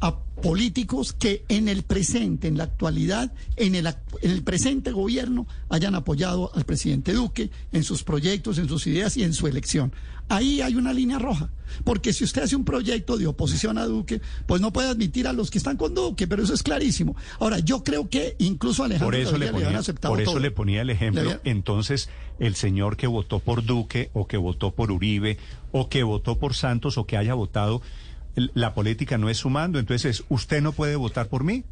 a 0.00 0.18
políticos 0.42 1.12
que 1.12 1.44
en 1.48 1.68
el 1.68 1.82
presente, 1.82 2.48
en 2.48 2.58
la 2.58 2.64
actualidad, 2.64 3.32
en 3.56 3.74
el, 3.74 3.86
en 3.86 4.30
el, 4.30 4.42
presente 4.42 4.92
gobierno 4.92 5.46
hayan 5.70 5.94
apoyado 5.94 6.50
al 6.54 6.64
presidente 6.64 7.14
Duque 7.14 7.50
en 7.72 7.82
sus 7.84 8.02
proyectos, 8.02 8.58
en 8.58 8.68
sus 8.68 8.86
ideas 8.86 9.16
y 9.16 9.24
en 9.24 9.32
su 9.32 9.46
elección. 9.46 9.92
Ahí 10.28 10.60
hay 10.60 10.74
una 10.74 10.92
línea 10.92 11.18
roja, 11.18 11.50
porque 11.84 12.12
si 12.12 12.24
usted 12.24 12.42
hace 12.42 12.56
un 12.56 12.64
proyecto 12.64 13.16
de 13.16 13.28
oposición 13.28 13.78
a 13.78 13.86
Duque, 13.86 14.20
pues 14.46 14.60
no 14.60 14.72
puede 14.72 14.88
admitir 14.88 15.28
a 15.28 15.32
los 15.32 15.50
que 15.50 15.58
están 15.58 15.76
con 15.76 15.94
Duque, 15.94 16.26
pero 16.26 16.42
eso 16.42 16.52
es 16.52 16.64
clarísimo. 16.64 17.16
Ahora, 17.38 17.60
yo 17.60 17.84
creo 17.84 18.10
que 18.10 18.34
incluso 18.38 18.82
Alejandro 18.82 19.06
por 19.06 19.14
eso 19.14 19.38
le, 19.38 19.52
ponía, 19.52 19.78
aceptado 19.78 20.12
Por 20.12 20.20
eso 20.20 20.32
todo. 20.32 20.40
le 20.40 20.50
ponía 20.50 20.82
el 20.82 20.90
ejemplo. 20.90 21.40
Entonces, 21.44 22.08
el 22.40 22.56
señor 22.56 22.96
que 22.96 23.06
votó 23.06 23.38
por 23.38 23.64
Duque 23.64 24.10
o 24.14 24.26
que 24.26 24.36
votó 24.36 24.72
por 24.72 24.90
Uribe 24.90 25.38
o 25.70 25.88
que 25.88 26.02
votó 26.02 26.38
por 26.38 26.54
Santos 26.54 26.98
o 26.98 27.06
que 27.06 27.16
haya 27.16 27.34
votado 27.34 27.80
la 28.54 28.74
política 28.74 29.18
no 29.18 29.28
es 29.30 29.38
sumando, 29.38 29.78
entonces 29.78 30.24
usted 30.28 30.60
no 30.62 30.72
puede 30.72 30.96
votar 30.96 31.28
por 31.28 31.42
mí. 31.44 31.64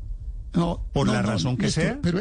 No, 0.55 0.81
por 0.93 1.07
no, 1.07 1.13
la 1.13 1.23
no, 1.23 1.29
razón 1.29 1.57
que 1.57 1.65
Néstor, 1.67 1.83
sea. 1.85 1.99
Pero, 2.03 2.21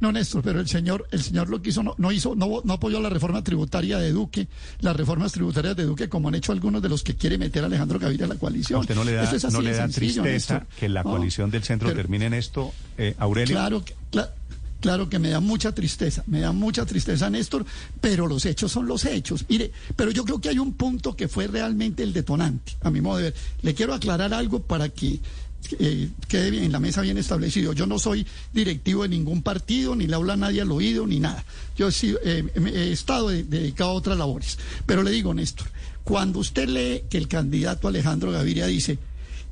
no, 0.00 0.12
Néstor, 0.12 0.40
pero 0.42 0.60
el 0.60 0.68
señor, 0.68 1.06
el 1.10 1.22
señor 1.22 1.50
lo 1.50 1.60
que 1.60 1.70
hizo, 1.70 1.82
no, 1.82 1.94
no 1.98 2.10
hizo, 2.12 2.34
no, 2.34 2.62
no 2.64 2.72
apoyó 2.72 3.00
la 3.00 3.10
reforma 3.10 3.42
tributaria 3.44 3.98
de 3.98 4.12
Duque, 4.12 4.48
las 4.80 4.96
reformas 4.96 5.32
tributarias 5.32 5.76
de 5.76 5.84
Duque, 5.84 6.08
como 6.08 6.28
han 6.28 6.36
hecho 6.36 6.52
algunos 6.52 6.80
de 6.80 6.88
los 6.88 7.02
que 7.02 7.16
quiere 7.16 7.36
meter 7.38 7.62
a 7.64 7.66
Alejandro 7.66 7.98
Gaviria 7.98 8.24
a 8.24 8.28
la 8.28 8.36
coalición. 8.36 8.78
¿A 8.78 8.80
usted 8.80 8.94
no 8.94 9.04
le 9.04 9.12
da, 9.12 9.24
Esto 9.24 9.36
es 9.36 9.44
así 9.44 9.54
no 9.56 9.60
le 9.62 9.70
de 9.72 9.76
da 9.76 9.82
sencillo, 9.88 10.22
tristeza 10.22 10.54
Néstor. 10.60 10.76
que 10.78 10.88
la 10.88 11.02
coalición 11.02 11.50
del 11.50 11.64
centro 11.64 11.88
pero- 11.88 12.00
termine 12.00 12.26
en 12.26 12.34
esto, 12.34 12.72
eh, 12.96 13.14
Aurelio? 13.18 13.56
Claro 13.56 13.84
que, 13.84 13.94
cla- 14.10 14.30
claro 14.80 15.08
que 15.08 15.18
me 15.18 15.28
da 15.30 15.40
mucha 15.40 15.72
tristeza, 15.74 16.22
me 16.26 16.40
da 16.40 16.52
mucha 16.52 16.84
tristeza, 16.86 17.28
Néstor, 17.30 17.64
pero 18.00 18.26
los 18.26 18.44
hechos 18.46 18.72
son 18.72 18.86
los 18.86 19.04
hechos. 19.04 19.44
Mire, 19.48 19.70
pero 19.96 20.10
yo 20.10 20.24
creo 20.24 20.40
que 20.40 20.48
hay 20.48 20.58
un 20.58 20.72
punto 20.74 21.14
que 21.14 21.28
fue 21.28 21.46
realmente 21.46 22.02
el 22.02 22.12
detonante, 22.12 22.72
a 22.82 22.90
mi 22.90 23.00
modo 23.00 23.18
de 23.18 23.22
ver. 23.24 23.34
Le 23.62 23.74
quiero 23.74 23.94
aclarar 23.94 24.32
algo 24.34 24.60
para 24.62 24.88
que 24.88 25.20
eh, 25.78 26.08
quede 26.26 26.64
en 26.64 26.72
la 26.72 26.80
mesa 26.80 27.02
bien 27.02 27.18
establecido. 27.18 27.72
Yo 27.74 27.86
no 27.86 27.98
soy 27.98 28.26
directivo 28.52 29.02
de 29.02 29.10
ningún 29.10 29.42
partido, 29.42 29.94
ni 29.94 30.06
le 30.06 30.14
hablo 30.14 30.32
a 30.32 30.36
nadie 30.36 30.62
al 30.62 30.72
oído, 30.72 31.06
ni 31.06 31.20
nada. 31.20 31.44
Yo 31.76 31.88
he, 31.88 31.92
sido- 31.92 32.18
eh, 32.24 32.44
he 32.74 32.92
estado 32.92 33.28
de- 33.28 33.44
dedicado 33.44 33.90
a 33.90 33.94
otras 33.94 34.16
labores. 34.18 34.58
Pero 34.86 35.02
le 35.02 35.10
digo, 35.10 35.34
Néstor, 35.34 35.68
cuando 36.02 36.38
usted 36.38 36.68
lee 36.68 37.02
que 37.10 37.18
el 37.18 37.28
candidato 37.28 37.86
Alejandro 37.86 38.32
Gaviria 38.32 38.66
dice 38.66 38.98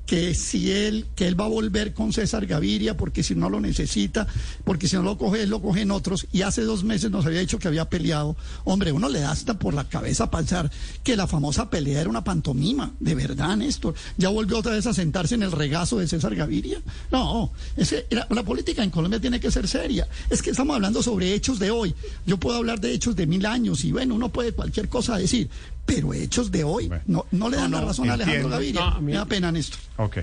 que 0.09 0.35
si 0.35 0.73
él, 0.73 1.05
que 1.15 1.29
él 1.29 1.39
va 1.39 1.45
a 1.45 1.49
volver 1.49 1.93
con 1.93 2.15
César 2.15 2.47
Gaviria 2.47 2.97
porque 2.97 3.23
si 3.23 3.35
no 3.35 3.51
lo 3.51 3.61
necesita, 3.61 4.27
porque 4.65 4.89
si 4.89 4.97
no 4.97 5.03
lo 5.03 5.19
coge 5.19 5.43
él, 5.43 5.51
lo 5.51 5.61
cogen 5.61 5.91
otros, 5.91 6.27
y 6.33 6.41
hace 6.41 6.63
dos 6.63 6.83
meses 6.83 7.11
nos 7.11 7.27
había 7.27 7.41
dicho 7.41 7.59
que 7.59 7.69
había 7.69 7.91
peleado. 7.91 8.35
Hombre, 8.65 8.91
uno 8.91 9.11
le 9.11 9.21
da 9.21 9.31
hasta 9.33 9.59
por 9.59 9.75
la 9.75 9.87
cabeza 9.87 10.31
pensar 10.31 10.71
que 11.05 11.15
la 11.15 11.27
famosa 11.27 11.69
pelea 11.69 12.01
era 12.01 12.09
una 12.09 12.25
pantomima, 12.25 12.91
de 12.99 13.15
verdad, 13.15 13.55
Néstor. 13.59 13.95
Ya 14.17 14.31
volvió 14.31 14.59
otra 14.59 14.73
vez 14.73 14.87
a 14.87 14.95
sentarse 14.95 15.35
en 15.35 15.43
el 15.43 15.53
regazo 15.53 15.99
de 15.99 16.09
César 16.09 16.35
Gaviria. 16.35 16.81
No, 17.13 17.53
es 17.77 17.91
que 17.91 18.07
la, 18.09 18.27
la 18.31 18.43
política 18.43 18.83
en 18.83 18.91
Colombia 18.91 19.21
tiene 19.21 19.39
que 19.39 19.51
ser 19.51 19.69
seria. 19.69 20.09
Es 20.31 20.41
que 20.41 20.51
estamos 20.51 20.75
hablando 20.75 21.03
sobre 21.03 21.35
hechos 21.35 21.59
de 21.59 21.71
hoy. 21.71 21.95
Yo 22.25 22.39
puedo 22.39 22.57
hablar 22.57 22.81
de 22.81 22.95
hechos 22.95 23.15
de 23.15 23.27
mil 23.27 23.45
años 23.45 23.85
y 23.85 23.93
bueno, 23.93 24.15
uno 24.15 24.31
puede 24.31 24.53
cualquier 24.53 24.89
cosa 24.89 25.19
decir, 25.19 25.51
pero 25.89 26.13
hechos 26.13 26.51
de 26.53 26.63
hoy 26.65 26.91
no, 27.07 27.25
no 27.33 27.49
le 27.49 27.57
dan 27.57 27.71
la 27.73 27.81
razón 27.81 28.11
a 28.11 28.13
Alejandro. 28.15 28.51
Gaviria. 28.51 28.81
No, 28.81 28.87
a 28.87 29.01
mí- 29.01 29.13
Me 29.13 29.19
da 29.19 29.25
pena, 29.25 29.51
Néstor. 29.51 29.81
Ok. 29.97 30.19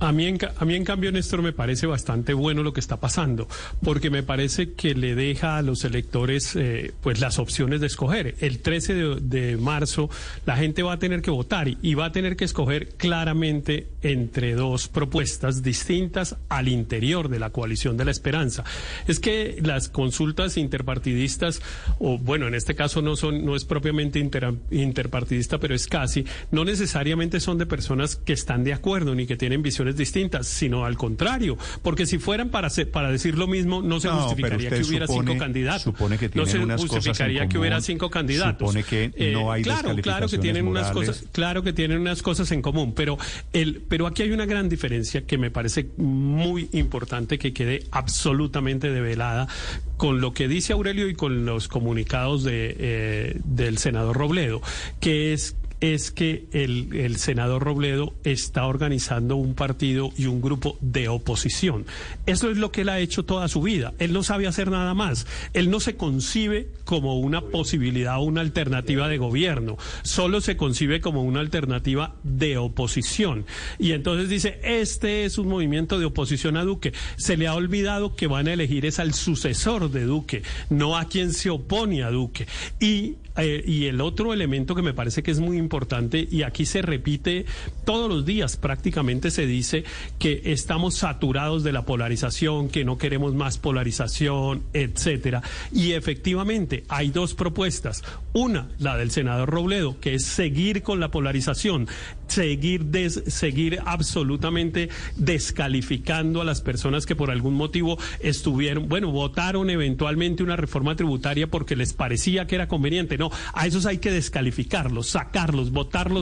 A 0.00 0.12
mí, 0.12 0.26
en, 0.26 0.38
a 0.56 0.64
mí, 0.64 0.76
en 0.76 0.84
cambio, 0.84 1.10
Néstor, 1.10 1.42
me 1.42 1.52
parece 1.52 1.86
bastante 1.86 2.32
bueno 2.32 2.62
lo 2.62 2.72
que 2.72 2.78
está 2.78 2.98
pasando, 3.00 3.48
porque 3.82 4.10
me 4.10 4.22
parece 4.22 4.72
que 4.74 4.94
le 4.94 5.16
deja 5.16 5.56
a 5.56 5.62
los 5.62 5.84
electores 5.84 6.54
eh, 6.54 6.92
pues 7.00 7.20
las 7.20 7.38
opciones 7.40 7.80
de 7.80 7.88
escoger. 7.88 8.36
El 8.40 8.60
13 8.60 8.94
de, 9.20 9.56
marzo 9.56 10.08
la 10.46 10.56
gente 10.56 10.82
va 10.84 10.92
a 10.92 10.98
tener 10.98 11.20
que 11.20 11.30
votar 11.32 11.68
y, 11.68 11.94
va 11.94 12.06
a 12.06 12.12
tener 12.12 12.36
que 12.36 12.44
escoger 12.44 12.90
claramente 12.90 13.88
entre 14.02 14.54
dos 14.54 14.86
propuestas 14.86 15.64
distintas 15.64 16.36
al 16.48 16.68
interior 16.68 17.28
de 17.28 17.40
la 17.40 17.50
coalición 17.50 17.96
de 17.96 18.04
la 18.04 18.12
esperanza. 18.12 18.62
Es 19.08 19.18
que 19.18 19.58
las 19.62 19.88
consultas 19.88 20.56
interpartidistas, 20.56 21.60
o 21.98 22.18
bueno, 22.18 22.46
en 22.46 22.54
este 22.54 22.76
caso 22.76 23.02
no 23.02 23.16
son, 23.16 23.44
no 23.44 23.56
es 23.56 23.64
propiamente 23.64 24.20
inter- 24.20 24.54
interpartidista, 24.70 25.58
pero 25.58 25.74
es 25.74 25.88
casi, 25.88 26.24
no 26.52 26.64
necesariamente 26.64 27.40
son 27.40 27.58
de 27.58 27.66
personas 27.66 28.14
que 28.14 28.32
están 28.32 28.62
de 28.62 28.72
acuerdo 28.74 29.14
ni 29.16 29.26
que 29.26 29.36
tienen 29.36 29.60
visiones 29.62 29.87
distintas, 29.96 30.46
sino 30.46 30.84
al 30.84 30.96
contrario, 30.96 31.56
porque 31.82 32.06
si 32.06 32.18
fueran 32.18 32.48
para 32.50 32.66
hacer- 32.68 32.90
para 32.90 33.10
decir 33.10 33.36
lo 33.38 33.46
mismo, 33.46 33.82
no 33.82 34.00
se 34.00 34.08
No, 34.08 34.20
justificaría 34.22 34.70
que 34.70 34.82
hubiera 34.82 35.06
supone- 35.06 35.28
cinco 35.32 35.38
candidatos. 35.44 35.82
supone 35.82 36.18
que 36.18 36.30
no 36.34 36.46
se 36.46 36.58
unas 36.58 36.80
cosas 36.80 36.92
en 36.92 36.98
justificaría 37.02 37.48
que 37.48 37.58
hubiera 37.58 37.80
cinco 37.80 38.10
candidatos. 38.10 38.68
supone 38.68 38.82
que 38.84 39.30
no 39.32 39.52
hay 39.52 39.62
claro, 39.62 39.94
claro 39.96 40.28
que 40.28 40.38
tienen 40.38 40.66
unas 40.66 40.90
cosas, 40.90 41.24
claro 41.32 41.62
que 41.62 41.72
tienen 41.72 41.98
unas 42.00 42.22
cosas 42.22 42.50
en 42.52 42.62
común, 42.62 42.92
pero 42.94 43.18
el, 43.52 43.82
pero 43.88 44.06
aquí 44.06 44.22
hay 44.22 44.30
una 44.30 44.46
gran 44.46 44.68
diferencia 44.68 45.24
que 45.26 45.38
me 45.38 45.50
parece 45.50 45.88
muy 45.96 46.68
importante 46.72 47.38
que 47.38 47.52
quede 47.52 47.84
absolutamente 47.90 48.90
develada 48.90 49.48
con 49.96 50.20
lo 50.20 50.32
que 50.32 50.46
dice 50.48 50.72
Aurelio 50.72 51.08
y 51.08 51.14
con 51.14 51.44
los 51.44 51.66
comunicados 51.68 52.44
de, 52.44 52.76
eh, 52.78 53.40
del 53.44 53.78
senador 53.78 54.16
Robledo, 54.16 54.62
que 55.00 55.32
es 55.32 55.56
es 55.80 56.10
que 56.10 56.46
el, 56.52 56.94
el 56.94 57.16
senador 57.16 57.62
Robledo 57.62 58.14
está 58.24 58.66
organizando 58.66 59.36
un 59.36 59.54
partido 59.54 60.10
y 60.16 60.26
un 60.26 60.40
grupo 60.40 60.76
de 60.80 61.08
oposición. 61.08 61.86
Eso 62.26 62.50
es 62.50 62.56
lo 62.56 62.72
que 62.72 62.82
él 62.82 62.88
ha 62.88 63.00
hecho 63.00 63.24
toda 63.24 63.48
su 63.48 63.62
vida. 63.62 63.94
Él 63.98 64.12
no 64.12 64.22
sabe 64.22 64.46
hacer 64.46 64.70
nada 64.70 64.94
más. 64.94 65.26
Él 65.52 65.70
no 65.70 65.80
se 65.80 65.96
concibe 65.96 66.68
como 66.84 67.18
una 67.18 67.40
posibilidad 67.42 68.18
o 68.18 68.22
una 68.22 68.40
alternativa 68.40 69.08
de 69.08 69.18
gobierno. 69.18 69.76
Solo 70.02 70.40
se 70.40 70.56
concibe 70.56 71.00
como 71.00 71.22
una 71.22 71.40
alternativa 71.40 72.16
de 72.22 72.58
oposición. 72.58 73.44
Y 73.78 73.92
entonces 73.92 74.28
dice, 74.28 74.60
este 74.62 75.24
es 75.24 75.38
un 75.38 75.48
movimiento 75.48 75.98
de 75.98 76.06
oposición 76.06 76.56
a 76.56 76.64
Duque. 76.64 76.92
Se 77.16 77.36
le 77.36 77.46
ha 77.46 77.54
olvidado 77.54 78.16
que 78.16 78.26
van 78.26 78.48
a 78.48 78.52
elegir 78.52 78.86
es 78.86 78.98
al 78.98 79.14
sucesor 79.14 79.90
de 79.90 80.04
Duque, 80.04 80.42
no 80.70 80.96
a 80.96 81.06
quien 81.06 81.32
se 81.32 81.50
opone 81.50 82.02
a 82.02 82.10
Duque. 82.10 82.46
Y 82.80 83.16
eh, 83.38 83.62
y 83.66 83.86
el 83.86 84.00
otro 84.00 84.32
elemento 84.32 84.74
que 84.74 84.82
me 84.82 84.94
parece 84.94 85.22
que 85.22 85.30
es 85.30 85.40
muy 85.40 85.56
importante, 85.56 86.26
y 86.30 86.42
aquí 86.42 86.66
se 86.66 86.82
repite 86.82 87.46
todos 87.84 88.08
los 88.08 88.26
días, 88.26 88.56
prácticamente 88.56 89.30
se 89.30 89.46
dice 89.46 89.84
que 90.18 90.42
estamos 90.44 90.96
saturados 90.96 91.64
de 91.64 91.72
la 91.72 91.82
polarización, 91.82 92.68
que 92.68 92.84
no 92.84 92.98
queremos 92.98 93.34
más 93.34 93.58
polarización, 93.58 94.62
etcétera. 94.72 95.42
Y 95.72 95.92
efectivamente 95.92 96.84
hay 96.88 97.10
dos 97.10 97.34
propuestas. 97.34 98.02
Una, 98.32 98.68
la 98.78 98.96
del 98.96 99.10
senador 99.10 99.50
Robledo, 99.50 99.98
que 100.00 100.14
es 100.14 100.24
seguir 100.24 100.82
con 100.82 101.00
la 101.00 101.10
polarización, 101.10 101.88
seguir, 102.28 102.84
des- 102.86 103.22
seguir 103.26 103.80
absolutamente 103.84 104.88
descalificando 105.16 106.40
a 106.40 106.44
las 106.44 106.60
personas 106.60 107.06
que 107.06 107.16
por 107.16 107.30
algún 107.30 107.54
motivo 107.54 107.98
estuvieron, 108.20 108.88
bueno, 108.88 109.10
votaron 109.10 109.70
eventualmente 109.70 110.42
una 110.42 110.56
reforma 110.56 110.94
tributaria 110.96 111.46
porque 111.48 111.74
les 111.76 111.92
parecía 111.94 112.46
que 112.46 112.54
era 112.54 112.68
conveniente. 112.68 113.18
No, 113.18 113.30
a 113.54 113.66
esos 113.66 113.86
hay 113.86 113.98
que 113.98 114.10
descalificarlos, 114.10 115.08
sacarlos, 115.08 115.68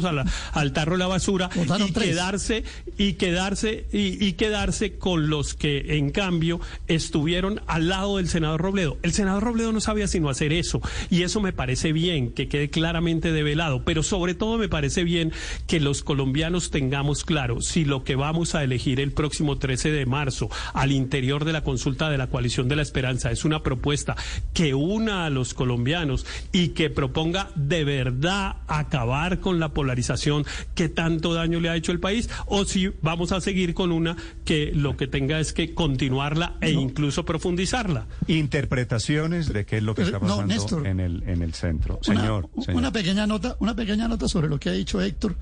a 0.04 0.12
la- 0.12 0.24
al 0.52 0.72
tarro 0.72 0.92
de 0.92 0.98
la 0.98 1.06
basura 1.06 1.50
y 1.88 1.92
quedarse 2.10 2.64
y 2.98 3.12
quedarse 3.14 3.86
y, 3.92 4.24
y 4.24 4.32
quedarse 4.34 4.96
con 4.98 5.28
los 5.28 5.54
que 5.54 5.96
en 5.98 6.10
cambio 6.10 6.60
estuvieron 6.88 7.60
al 7.66 7.88
lado 7.88 8.16
del 8.18 8.28
senador 8.28 8.60
Robledo. 8.60 8.98
El 9.02 9.12
senador 9.12 9.42
Robledo 9.42 9.72
no 9.72 9.80
sabía 9.80 10.06
sino 10.08 10.28
hacer 10.30 10.52
eso 10.52 10.80
y 11.10 11.22
eso 11.22 11.40
me 11.40 11.52
parece 11.52 11.92
bien 11.92 12.30
que 12.32 12.48
quede 12.48 12.70
claramente 12.70 13.32
develado, 13.32 13.82
pero 13.84 14.02
sobre 14.02 14.34
todo 14.34 14.58
me 14.58 14.68
parece 14.68 15.04
bien 15.04 15.32
que 15.66 15.80
los 15.80 15.95
colombianos 16.02 16.70
tengamos 16.70 17.24
claro 17.24 17.60
si 17.60 17.84
lo 17.84 18.04
que 18.04 18.16
vamos 18.16 18.54
a 18.54 18.62
elegir 18.64 19.00
el 19.00 19.12
próximo 19.12 19.58
13 19.58 19.90
de 19.90 20.06
marzo 20.06 20.48
al 20.74 20.92
interior 20.92 21.44
de 21.44 21.52
la 21.52 21.62
consulta 21.62 22.10
de 22.10 22.18
la 22.18 22.28
coalición 22.28 22.68
de 22.68 22.76
la 22.76 22.82
esperanza 22.82 23.30
es 23.30 23.44
una 23.44 23.62
propuesta 23.62 24.16
que 24.54 24.74
una 24.74 25.26
a 25.26 25.30
los 25.30 25.54
colombianos 25.54 26.26
y 26.52 26.68
que 26.68 26.90
proponga 26.90 27.50
de 27.54 27.84
verdad 27.84 28.56
acabar 28.68 29.40
con 29.40 29.60
la 29.60 29.70
polarización 29.74 30.44
que 30.74 30.88
tanto 30.88 31.34
daño 31.34 31.60
le 31.60 31.68
ha 31.68 31.76
hecho 31.76 31.92
el 31.92 32.00
país 32.00 32.28
o 32.46 32.64
si 32.64 32.88
vamos 33.02 33.32
a 33.32 33.40
seguir 33.40 33.74
con 33.74 33.92
una 33.92 34.16
que 34.44 34.72
lo 34.74 34.96
que 34.96 35.06
tenga 35.06 35.40
es 35.40 35.52
que 35.52 35.74
continuarla 35.74 36.56
e 36.60 36.70
incluso 36.70 37.24
profundizarla. 37.24 38.06
Interpretaciones 38.26 39.52
de 39.52 39.64
qué 39.66 39.76
es 39.78 39.82
lo 39.82 39.94
que 39.94 40.02
Pero, 40.04 40.16
está 40.16 40.26
no, 40.26 40.32
pasando 40.34 40.54
Néstor. 40.54 40.86
en, 40.86 41.00
el, 41.00 41.22
en 41.26 41.42
el 41.42 41.54
centro. 41.54 42.00
Una- 42.08 42.20
Señor, 42.20 42.48
señor. 42.64 42.78
Una 42.78 42.92
pequeña 42.92 43.26
nota, 43.26 43.56
una 43.60 43.74
pequeña 43.76 44.08
nota 44.08 44.28
sobre 44.28 44.48
lo 44.48 44.58
que 44.58 44.70
ha 44.70 44.72
dicho 44.72 45.00
Héctor, 45.00 45.36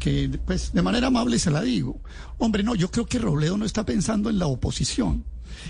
que 0.00 0.40
pues 0.44 0.72
de 0.72 0.82
manera 0.82 1.06
amable 1.06 1.38
se 1.38 1.52
la 1.52 1.60
digo. 1.60 2.00
Hombre, 2.38 2.64
no, 2.64 2.74
yo 2.74 2.90
creo 2.90 3.06
que 3.06 3.20
Robledo 3.20 3.56
no 3.56 3.66
está 3.66 3.84
pensando 3.84 4.30
en 4.30 4.40
la 4.40 4.46
oposición. 4.48 5.24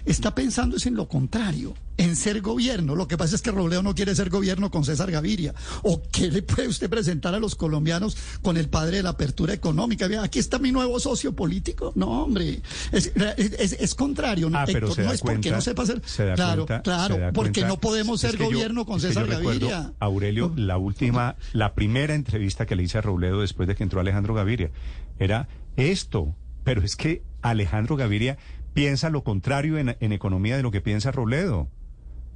Está 0.05 0.35
pensando 0.35 0.77
es 0.77 0.87
en 0.87 0.95
lo 0.95 1.09
contrario, 1.09 1.75
en 1.97 2.17
ser 2.17 2.41
gobierno. 2.41 2.95
Lo 2.97 3.07
que 3.09 3.17
pasa 3.19 3.37
es 3.37 3.43
que 3.43 3.51
Robledo 3.51 3.83
no 3.83 3.95
quiere 3.95 4.15
ser 4.15 4.31
gobierno 4.31 4.71
con 4.71 4.85
César 4.85 5.11
Gaviria. 5.11 5.55
¿O 5.83 6.03
qué 6.11 6.29
le 6.31 6.43
puede 6.43 6.69
usted 6.69 6.89
presentar 6.89 7.35
a 7.35 7.39
los 7.39 7.55
colombianos 7.55 8.17
con 8.43 8.57
el 8.57 8.69
padre 8.69 8.99
de 8.99 9.03
la 9.03 9.11
apertura 9.11 9.53
económica? 9.55 10.09
Vea, 10.09 10.23
aquí 10.23 10.39
está 10.39 10.59
mi 10.59 10.73
nuevo 10.73 10.99
socio 11.01 11.35
político. 11.35 11.93
No, 11.95 12.25
hombre, 12.25 12.63
es, 12.93 13.13
es, 13.37 13.73
es 13.79 13.95
contrario. 13.95 14.51
Ah, 14.55 14.65
pero 14.67 14.89
Héctor, 14.89 14.95
se 14.97 15.03
no 15.03 15.09
da 15.09 15.15
es 15.15 15.21
porque 15.21 15.51
no 15.51 15.61
sepa 15.61 15.83
hacer. 15.83 16.03
se 16.05 16.25
da 16.27 16.35
claro, 16.35 16.67
cuenta- 16.67 16.83
claro, 16.83 17.15
se 17.17 17.33
porque 17.33 17.61
cuenta- 17.61 17.69
no 17.69 17.81
podemos 17.81 18.21
ser 18.21 18.37
yo- 18.37 18.47
gobierno 18.47 18.87
con 18.87 19.01
César 19.01 19.27
yo 19.27 19.33
Gaviria. 19.33 19.93
Aurelio, 19.99 20.53
la 20.57 20.79
última, 20.79 21.37
la 21.53 21.75
primera 21.75 22.15
entrevista 22.15 22.67
que 22.67 22.77
le 22.77 22.83
hice 22.85 22.99
a 22.99 23.01
Robledo 23.03 23.41
después 23.43 23.69
de 23.69 23.75
que 23.75 23.83
entró 23.83 24.01
Alejandro 24.01 24.35
Gaviria 24.35 24.71
era 25.19 25.49
esto, 25.77 26.35
pero 26.65 26.83
es 26.83 26.97
que 26.97 27.23
Alejandro 27.43 27.97
Gaviria 27.97 28.39
piensa 28.75 29.11
lo 29.11 29.25
contrario 29.25 29.79
en, 29.79 29.97
en 30.01 30.13
economía 30.13 30.57
de 30.57 30.63
lo 30.63 30.71
que 30.71 30.81
piensa 30.81 31.11
Robledo. 31.13 31.69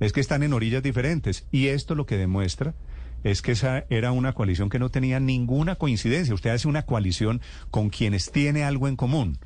Es 0.00 0.12
que 0.12 0.20
están 0.20 0.42
en 0.42 0.52
orillas 0.52 0.82
diferentes 0.82 1.46
y 1.52 1.68
esto 1.68 1.94
lo 1.94 2.06
que 2.06 2.16
demuestra 2.16 2.74
es 3.22 3.40
que 3.42 3.52
esa 3.52 3.84
era 3.88 4.12
una 4.12 4.34
coalición 4.34 4.68
que 4.68 4.78
no 4.78 4.90
tenía 4.90 5.18
ninguna 5.20 5.76
coincidencia. 5.76 6.34
Usted 6.34 6.50
hace 6.50 6.68
una 6.68 6.82
coalición 6.82 7.40
con 7.70 7.88
quienes 7.90 8.30
tiene 8.30 8.64
algo 8.64 8.88
en 8.88 8.96
común. 8.96 9.38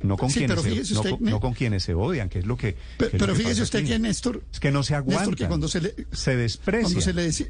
No 0.00 0.18
con, 0.18 0.30
Sí, 0.30 0.40
quienes 0.40 0.60
se, 0.60 0.68
no 0.94 1.00
usted, 1.00 1.10
con- 1.12 1.24
no 1.24 1.40
con 1.40 1.54
quienes 1.54 1.82
se 1.82 1.94
odian, 1.94 2.28
que 2.28 2.38
es 2.40 2.46
lo 2.46 2.56
que... 2.58 2.76
Pero, 2.98 3.10
que 3.10 3.16
es 3.16 3.20
lo 3.22 3.26
pero 3.26 3.32
que 3.32 3.38
fíjese 3.40 3.62
usted 3.62 3.86
que 3.86 3.98
Néstor. 3.98 4.44
Es 4.52 4.60
que 4.60 4.70
no 4.70 4.82
se 4.82 4.94
aguanta. 4.94 5.34
Que 5.34 5.46
cuando 5.48 5.68
se 5.68 5.80
le. 5.80 5.94
Se 6.12 6.36
desprecia. 6.36 6.82
Cuando 6.84 7.00
se 7.00 7.14
le 7.14 7.22
decía. 7.22 7.46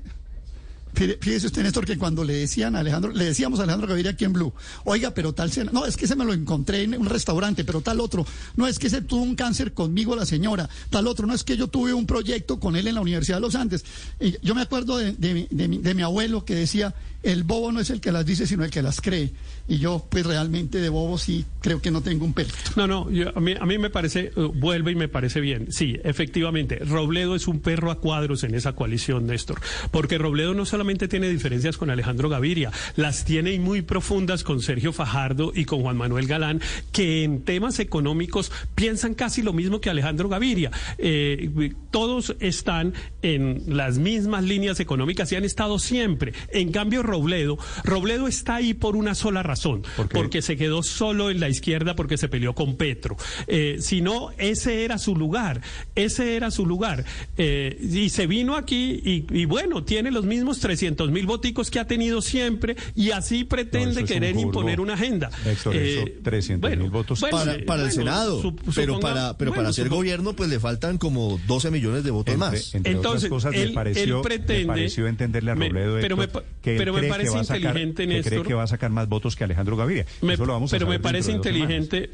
Fíjese 0.97 1.47
usted, 1.49 1.63
Néstor, 1.63 1.85
que 1.85 1.99
cuando 1.99 2.25
le 2.25 2.33
decían 2.35 2.75
a 2.75 2.79
Alejandro, 2.81 3.13
le 3.13 3.27
decíamos 3.27 3.61
a 3.61 3.65
Alejandro 3.65 3.87
Gaviria 3.89 4.13
aquí 4.13 4.25
en 4.25 4.33
Blue, 4.33 4.55
oiga, 4.85 5.11
pero 5.13 5.35
tal, 5.35 5.53
sena- 5.53 5.71
no, 5.71 5.85
es 5.85 5.95
que 5.95 6.07
se 6.07 6.17
me 6.17 6.25
lo 6.25 6.33
encontré 6.33 6.85
en 6.85 6.99
un 6.99 7.07
restaurante, 7.07 7.65
pero 7.65 7.83
tal 7.83 8.01
otro, 8.01 8.25
no 8.57 8.67
es 8.67 8.79
que 8.79 8.89
se 8.89 9.03
tuvo 9.03 9.23
un 9.23 9.37
cáncer 9.37 9.75
conmigo 9.75 10.17
la 10.17 10.25
señora, 10.25 10.71
tal 10.89 11.07
otro, 11.07 11.27
no 11.27 11.35
es 11.35 11.45
que 11.45 11.57
yo 11.59 11.69
tuve 11.69 11.93
un 11.93 12.07
proyecto 12.07 12.59
con 12.59 12.77
él 12.77 12.87
en 12.87 12.95
la 12.95 13.03
Universidad 13.03 13.37
de 13.37 13.43
los 13.43 13.55
Andes. 13.55 13.85
Y 14.19 14.37
yo 14.43 14.55
me 14.55 14.63
acuerdo 14.63 14.97
de 14.97 15.95
mi 15.95 16.03
abuelo 16.03 16.45
que 16.47 16.55
decía, 16.55 16.95
el 17.23 17.45
bobo 17.45 17.73
no 17.73 17.81
es 17.81 17.91
el 17.91 18.01
que 18.01 18.13
las 18.13 18.25
dice, 18.27 18.47
sino 18.47 18.65
el 18.65 18.71
que 18.71 18.83
las 18.83 19.01
cree. 19.01 19.31
Y 19.69 19.79
yo, 19.79 20.07
pues 20.09 20.25
realmente 20.25 20.79
de 20.79 20.89
bobo 20.89 21.19
sí 21.19 21.45
creo 21.61 21.83
que 21.83 21.91
no 21.91 22.01
tengo 22.03 22.25
un 22.25 22.33
pelo. 22.33 22.51
No, 22.77 22.87
no, 22.87 23.11
yo- 23.11 23.37
a, 23.37 23.41
mí, 23.41 23.55
a 23.59 23.65
me 23.67 23.91
parece, 23.91 24.33
eh, 24.37 24.51
vuelve 24.55 24.93
y 24.93 24.95
me 24.95 25.09
parece 25.09 25.41
bien. 25.41 25.73
Sí, 25.73 25.97
efectivamente, 26.05 26.77
Robledo 26.79 27.35
es 27.35 27.49
un 27.49 27.61
perro 27.61 27.91
a 27.91 28.01
cuadros 28.01 28.45
en 28.45 28.55
esa 28.55 28.75
coalición, 28.75 29.27
Néstor, 29.27 29.61
porque 29.91 30.19
Robledo 30.19 30.55
no 30.55 30.65
solamente 30.67 31.09
tiene 31.09 31.29
diferencias 31.29 31.77
con 31.77 31.91
Alejandro 31.91 32.29
Gaviria, 32.29 32.71
las 32.97 33.25
tiene 33.25 33.59
muy 33.59 33.83
profundas 33.83 34.45
con 34.45 34.61
Sergio 34.61 34.93
Fajardo 34.93 35.53
y 35.55 35.65
con 35.65 35.81
Juan 35.83 35.97
Manuel 35.97 36.27
Galán, 36.27 36.61
que 36.93 37.25
en 37.25 37.43
temas 37.43 37.81
económicos 37.81 38.53
piensan 38.75 39.15
casi 39.15 39.43
lo 39.43 39.53
mismo 39.53 39.81
que 39.81 39.91
Alejandro 39.91 40.29
Gaviria. 40.29 40.71
Eh, 40.99 41.73
todos 41.91 42.37
están 42.41 42.95
en 43.23 43.65
las 43.77 43.99
mismas 43.99 44.45
líneas 44.45 44.79
económicas 44.81 45.33
y 45.33 45.37
han 45.37 45.45
estado 45.45 45.79
siempre. 45.79 46.33
En 46.53 46.71
cambio, 46.73 47.03
Robledo, 47.07 47.59
Robledo 47.85 48.29
está 48.29 48.57
ahí 48.57 48.75
por 48.75 48.97
una 48.97 49.15
sola 49.15 49.43
razón, 49.43 49.83
porque 50.13 50.43
se 50.43 50.57
quedó 50.57 50.83
solo 50.83 51.31
en 51.31 51.41
la 51.41 51.49
izquierda 51.49 51.95
porque 51.97 52.17
se 52.19 52.29
peleó 52.29 52.55
con 52.55 52.77
Petro. 52.77 53.17
Eh, 53.47 53.77
si 53.81 54.01
no, 54.01 54.31
ese 54.39 54.85
era 54.85 54.99
su 54.99 55.17
lugar, 55.17 55.61
ese 55.95 56.37
era 56.37 56.51
su 56.51 56.67
lugar. 56.67 57.05
Eh, 57.39 57.79
y 57.81 58.09
se 58.11 58.27
vino 58.27 58.57
aquí 58.57 59.01
y, 59.05 59.27
y 59.31 59.45
bueno, 59.45 59.85
tiene 59.85 60.11
los 60.11 60.25
mismos 60.25 60.59
300 60.61 61.11
mil 61.11 61.27
voticos 61.27 61.71
que 61.71 61.79
ha 61.79 61.87
tenido 61.87 62.21
siempre 62.23 62.77
y 62.95 63.11
así 63.11 63.45
pretende 63.45 63.91
eso 63.93 64.01
un 64.01 64.07
querer 64.07 64.37
imponer 64.37 64.81
una 64.81 64.95
agenda. 64.95 65.31
Héctor, 65.45 65.77
eso, 65.77 66.01
Eh, 66.07 66.19
300 66.23 66.71
mil 66.77 66.91
votos. 66.91 67.21
bueno, 67.21 67.37
para, 67.67 67.85
el 67.85 67.93
Senado, 67.93 68.55
pero 68.75 68.99
para, 69.01 69.37
pero 69.39 69.51
bueno, 69.53 69.63
para 69.65 69.73
ser 69.73 69.87
suponga- 69.87 69.97
gobierno 69.97 70.33
pues 70.35 70.49
le 70.51 70.59
faltan 70.61 70.99
como 70.99 71.39
12 71.47 71.71
millones 71.71 72.05
de 72.05 72.11
votos 72.11 72.35
Entre, 72.35 72.49
más. 72.51 72.75
entre 72.75 72.93
Entonces, 72.93 73.31
otras 73.31 73.31
cosas, 73.31 73.55
él- 73.55 73.69
me, 73.69 73.75
pareció, 73.75 74.03
él 74.03 74.15
me 74.15 74.23
pretende- 74.23 74.67
pareció 74.67 75.07
entenderle 75.07 75.51
a 75.51 75.55
me- 75.55 75.69
Robledo 75.69 75.99
pero 76.01 76.17
me 76.17 76.25
Héctor, 76.25 76.45
que 76.63 76.77
pero 76.77 76.93
me 77.03 77.09
parece 77.09 77.37
a 77.37 77.45
sacar- 77.45 77.61
inteligente, 77.61 78.03
que 78.03 78.09
cree 78.09 78.23
Néstor. 78.23 78.47
que 78.47 78.55
va 78.55 78.63
a 78.63 78.67
sacar 78.67 78.91
más 78.91 79.09
votos 79.09 79.37
que 79.37 79.45
Alejandro 79.45 79.77
Gaviria. 79.77 80.07
Me- 80.23 80.35
Eso 80.35 80.47
lo 80.47 80.53
vamos 80.55 80.73
a 80.73 80.77
pero 80.77 80.89
me 80.89 80.99
parece 80.99 81.33
inteligente. 81.33 82.11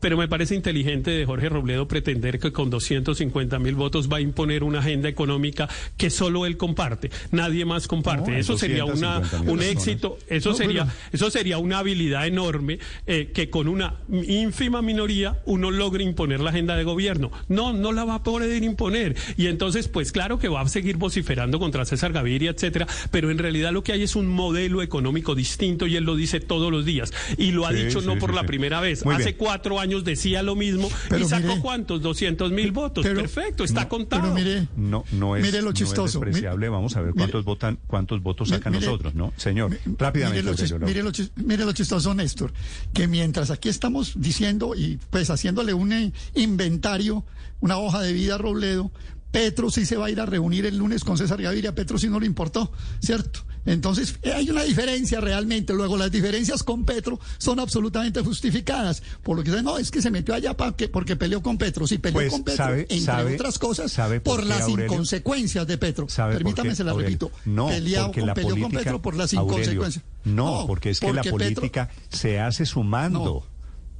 Pero 0.00 0.16
me 0.16 0.28
parece 0.28 0.54
inteligente 0.54 1.10
de 1.10 1.24
Jorge 1.26 1.48
Robledo 1.48 1.86
pretender 1.86 2.38
que 2.38 2.52
con 2.52 2.70
250 2.70 3.58
mil 3.58 3.74
votos 3.74 4.08
va 4.10 4.16
a 4.16 4.20
imponer 4.20 4.64
una 4.64 4.80
agenda 4.80 5.08
económica 5.08 5.68
que 5.96 6.10
solo 6.10 6.46
él 6.46 6.56
comparte, 6.56 7.10
nadie 7.30 7.64
más 7.64 7.86
comparte. 7.86 8.30
No, 8.32 8.36
eso 8.38 8.56
sería 8.58 8.84
una, 8.84 9.20
250.000 9.22 9.48
un 9.50 9.62
éxito, 9.62 10.18
eso 10.28 10.50
No, 10.50 10.56
sería, 10.56 10.86
eso 11.12 11.30
sería 11.30 11.58
una 11.58 11.78
habilidad 11.78 12.26
enorme 12.26 12.78
eh, 13.06 13.30
que 13.34 13.50
con 13.50 13.68
una 13.68 13.96
ínfima 14.10 14.82
minoría 14.82 15.40
uno 15.44 15.70
logre 15.70 16.04
imponer 16.04 16.40
la 16.40 16.50
agenda 16.50 16.76
de 16.76 16.84
gobierno. 16.84 17.30
No, 17.48 17.72
no 17.72 17.92
la 17.92 18.04
va 18.04 18.16
a 18.16 18.22
poder 18.22 18.62
imponer. 18.62 19.16
Y 19.36 19.46
entonces, 19.48 19.88
pues 19.88 20.12
claro 20.12 20.38
que 20.38 20.48
va 20.48 20.60
a 20.62 20.68
seguir 20.68 20.96
vociferando 20.96 21.58
contra 21.58 21.84
César 21.84 22.12
Gaviria, 22.12 22.50
etcétera, 22.52 22.86
pero 23.10 23.30
en 23.30 23.38
realidad 23.38 23.72
lo 23.72 23.82
que 23.82 23.92
hay 23.92 24.02
es 24.02 24.16
un 24.16 24.28
modelo 24.28 24.82
económico 24.82 25.34
distinto 25.34 25.86
y 25.86 25.96
él 25.96 26.04
lo 26.04 26.16
dice 26.16 26.40
todos 26.40 26.70
los 26.70 26.84
días. 26.84 27.12
Y 27.36 27.50
lo 27.52 27.66
ha 27.66 27.72
Sí, 27.72 27.84
dicho 27.84 28.00
no 28.00 28.16
por 28.18 28.30
sí, 28.30 28.36
la 28.36 28.44
primera 28.44 28.80
vez. 28.80 29.04
Muy 29.04 29.14
Hace 29.14 29.24
bien. 29.26 29.36
cuatro 29.38 29.78
años 29.78 29.89
decía 29.98 30.42
lo 30.42 30.54
mismo 30.56 30.88
Pero 31.08 31.24
y 31.24 31.28
sacó 31.28 31.48
mire, 31.48 31.60
cuántos, 31.60 32.00
200 32.02 32.52
mil 32.52 32.70
votos. 32.72 33.04
pero- 33.04 33.20
Perfecto, 33.20 33.64
está 33.64 33.88
contado. 33.88 34.22
Pero 34.22 34.34
mire, 34.34 34.68
No, 34.76 35.04
no 35.12 35.36
es, 35.36 35.42
Mire 35.42 35.58
lo 35.58 35.64
no 35.66 35.70
es 35.70 35.74
chistoso, 35.78 36.20
despreciable. 36.20 36.68
Vamos 36.68 36.96
a 36.96 37.00
ver 37.00 37.08
mire- 37.12 37.18
cuántos 37.18 37.44
votan, 37.44 37.78
cuántos 37.86 38.22
votos 38.22 38.48
sacan 38.50 38.72
mire- 38.72 38.86
nosotros, 38.86 39.14
¿no? 39.14 39.32
Señor, 39.36 39.76
rápidamente. 39.98 40.42
Mire 40.42 40.52
lo, 40.52 40.56
chis- 40.56 40.78
lo 41.02 41.10
chis- 41.12 41.30
mire 41.36 41.64
lo 41.64 41.72
chistoso, 41.72 42.14
Néstor, 42.14 42.52
que 42.92 43.06
mientras 43.08 43.50
aquí 43.50 43.68
estamos 43.68 44.12
diciendo 44.16 44.74
y 44.76 44.98
pues 45.10 45.28
haciéndole 45.30 45.74
un 45.74 45.92
eh, 45.92 46.12
inventario, 46.34 47.24
una 47.60 47.76
hoja 47.78 48.00
de 48.02 48.12
vida 48.12 48.36
a 48.36 48.38
Robledo, 48.38 48.90
Petro 49.30 49.70
sí 49.70 49.86
se 49.86 49.96
va 49.96 50.06
a 50.06 50.10
ir 50.10 50.20
a 50.20 50.26
reunir 50.26 50.66
el 50.66 50.76
lunes 50.76 51.04
con 51.04 51.16
César 51.16 51.40
Gaviria, 51.40 51.74
Petro 51.74 51.98
sí 51.98 52.08
no 52.08 52.18
le 52.18 52.26
importó, 52.26 52.72
¿cierto? 53.00 53.40
Entonces, 53.66 54.16
eh, 54.22 54.32
hay 54.32 54.48
una 54.50 54.62
diferencia 54.62 55.20
realmente. 55.20 55.72
Luego, 55.74 55.96
las 55.96 56.10
diferencias 56.10 56.62
con 56.62 56.84
Petro 56.84 57.20
son 57.38 57.60
absolutamente 57.60 58.22
justificadas. 58.22 59.02
Por 59.22 59.36
lo 59.36 59.42
que 59.42 59.50
dicen, 59.50 59.64
no, 59.64 59.76
es 59.78 59.90
que 59.90 60.00
se 60.00 60.10
metió 60.10 60.34
allá 60.34 60.56
pa- 60.56 60.74
que- 60.74 60.88
porque 60.88 61.14
peleó 61.16 61.42
con 61.42 61.58
Petro. 61.58 61.86
Sí, 61.86 61.98
peleó 61.98 62.14
Pues, 62.20 62.30
con 62.32 62.42
Petro, 62.44 62.64
sabe- 62.64 62.80
entre 62.82 63.00
sabe- 63.00 63.34
otras 63.34 63.58
cosas, 63.58 63.92
sabe 63.92 64.20
por 64.20 64.44
las 64.46 64.62
Aurelio? 64.62 64.84
inconsecuencias 64.86 65.66
de 65.66 65.76
Petro. 65.78 66.08
¿Sabe 66.08 66.34
por 66.34 66.42
Permítame, 66.42 66.70
qué, 66.70 66.76
se 66.76 66.84
la 66.84 66.92
Aurelio? 66.92 67.18
repito. 67.28 67.30
No, 67.44 67.68
Peleado 67.68 68.06
porque 68.06 68.20
con- 68.20 68.26
la 68.28 68.34
peleó 68.34 68.50
con 68.50 68.58
política, 68.60 68.78
Petro 68.84 69.02
por 69.02 69.16
las 69.16 69.34
Aurelio, 69.34 69.60
inconsecuencias. 69.72 70.04
no, 70.24 70.64
porque 70.66 70.90
es 70.90 71.00
que 71.00 71.06
la 71.06 71.22
porque 71.22 71.30
Petro- 71.30 71.38
política 71.62 71.90
se 72.08 72.40
hace 72.40 72.64
sumando. 72.66 73.46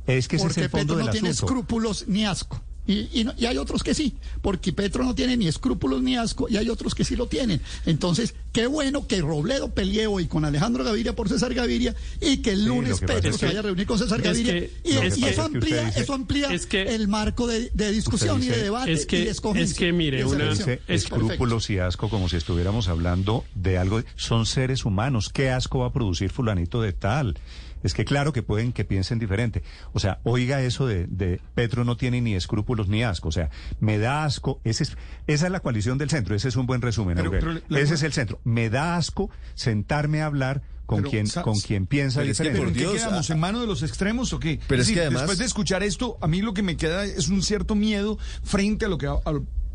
Es 0.06 0.26
que 0.26 0.36
ese 0.36 0.46
es 0.46 0.48
porque 0.48 0.60
el 0.64 0.70
fondo 0.70 0.94
Petro 0.94 0.98
no 0.98 1.04
del 1.04 1.12
tiene 1.12 1.28
escrúpulos 1.30 2.04
ni 2.08 2.24
asco. 2.24 2.62
Y, 2.86 3.20
y 3.20 3.24
no- 3.24 3.34
y 3.36 3.46
hay 3.46 3.56
otros 3.58 3.82
que 3.84 3.94
sí, 3.94 4.14
porque 4.42 4.72
Petro 4.72 5.04
no 5.04 5.14
tiene 5.14 5.36
ni 5.36 5.46
escrúpulos 5.46 6.02
ni 6.02 6.16
asco, 6.16 6.48
y 6.48 6.56
hay 6.56 6.68
otros 6.70 6.94
que 6.94 7.04
sí 7.04 7.14
lo 7.14 7.26
tienen. 7.26 7.60
Entonces, 7.86 8.34
qué 8.52 8.66
bueno 8.66 9.06
que 9.06 9.20
Robledo 9.20 9.70
pelee 9.72 10.06
hoy 10.08 10.26
con 10.26 10.44
Alejandro 10.44 10.82
Gaviria 10.82 11.14
por 11.14 11.28
César 11.28 11.54
Gaviria 11.54 11.94
y 12.20 12.38
que 12.38 12.50
el 12.52 12.64
lunes 12.64 12.98
que 13.00 13.06
Petro 13.06 13.32
se 13.38 13.46
vaya 13.46 13.58
a 13.60 13.62
reunir 13.62 13.86
con 13.86 13.98
César 13.98 14.18
es 14.18 14.24
Gaviria. 14.24 14.52
que- 14.54 14.70
y, 14.84 14.92
eso 15.28 15.42
amplía, 15.42 15.84
dice- 15.84 16.00
eso 16.00 16.14
amplía 16.14 16.48
el 16.94 17.06
marco 17.06 17.46
de, 17.46 17.70
de 17.74 17.92
discusión 17.92 18.42
y 18.42 18.46
de 18.46 18.62
debate 18.64 18.92
es 18.92 19.06
que- 19.06 19.18
y 19.58 19.62
es 19.62 19.74
que, 19.74 19.92
mire, 19.92 20.22
una- 20.24 20.50
escrúpulos 20.88 21.70
y 21.70 21.78
asco 21.78 22.08
como 22.08 22.28
si 22.28 22.36
estuviéramos 22.36 22.88
hablando 22.88 23.44
de 23.54 23.78
algo. 23.78 24.02
Son 24.16 24.46
seres 24.46 24.84
humanos. 24.84 25.28
¿Qué 25.32 25.50
asco 25.50 25.80
va 25.80 25.86
a 25.86 25.92
producir 25.92 26.30
fulanito 26.30 26.80
de 26.82 26.92
tal? 26.92 27.36
Es 27.82 27.94
que 27.94 28.04
claro 28.04 28.32
que 28.32 28.42
pueden 28.42 28.72
que 28.72 28.84
piensen 28.84 29.18
diferente. 29.18 29.62
O 29.92 29.98
sea, 30.00 30.20
oiga 30.24 30.60
eso 30.62 30.86
de, 30.86 31.06
de 31.06 31.40
Petro 31.54 31.84
no 31.84 31.96
tiene 31.96 32.20
ni 32.20 32.34
escrúpulos 32.34 32.88
ni 32.88 33.02
asco. 33.02 33.28
O 33.28 33.32
sea, 33.32 33.50
me 33.80 33.98
da 33.98 34.24
asco. 34.24 34.60
Ese 34.64 34.84
es, 34.84 34.96
esa 35.26 35.46
es 35.46 35.52
la 35.52 35.60
coalición 35.60 35.98
del 35.98 36.10
centro. 36.10 36.34
Ese 36.34 36.48
es 36.48 36.56
un 36.56 36.66
buen 36.66 36.82
resumen. 36.82 37.16
Pero- 37.16 37.28
Aurelio. 37.28 37.54
pero 37.54 37.66
la- 37.68 37.80
ese 37.80 37.94
es 37.94 38.02
el 38.02 38.12
centro. 38.12 38.40
Me 38.44 38.70
da 38.70 38.96
asco 38.96 39.30
sentarme 39.54 40.22
a 40.22 40.26
hablar 40.26 40.62
con 40.86 40.98
Pero, 41.02 41.10
quien 41.10 41.26
con 41.44 41.58
quien 41.60 41.86
piensa 41.86 42.18
Pero 42.20 42.32
es 42.32 42.38
que, 42.38 42.44
diferente. 42.50 42.72
¿pero 42.74 42.86
en 42.88 42.92
qué 42.94 42.98
quedamos? 42.98 43.30
¿En 43.30 43.38
mano 43.38 43.60
de 43.60 43.66
los 43.68 43.82
extremos 43.84 44.32
o 44.32 44.40
qué? 44.40 44.58
Pero 44.66 44.82
es 44.82 44.90
que 44.90 45.00
además- 45.00 45.22
Después 45.22 45.38
de 45.38 45.44
escuchar 45.44 45.82
esto, 45.84 46.18
a 46.20 46.26
mí 46.26 46.42
lo 46.42 46.52
que 46.52 46.62
me 46.62 46.76
queda 46.76 47.04
es 47.04 47.28
un 47.28 47.42
cierto 47.42 47.76
miedo 47.76 48.18
frente 48.42 48.86
a 48.86 48.88
lo 48.88 48.98
que 48.98 49.06
a, 49.06 49.12
a 49.12 49.32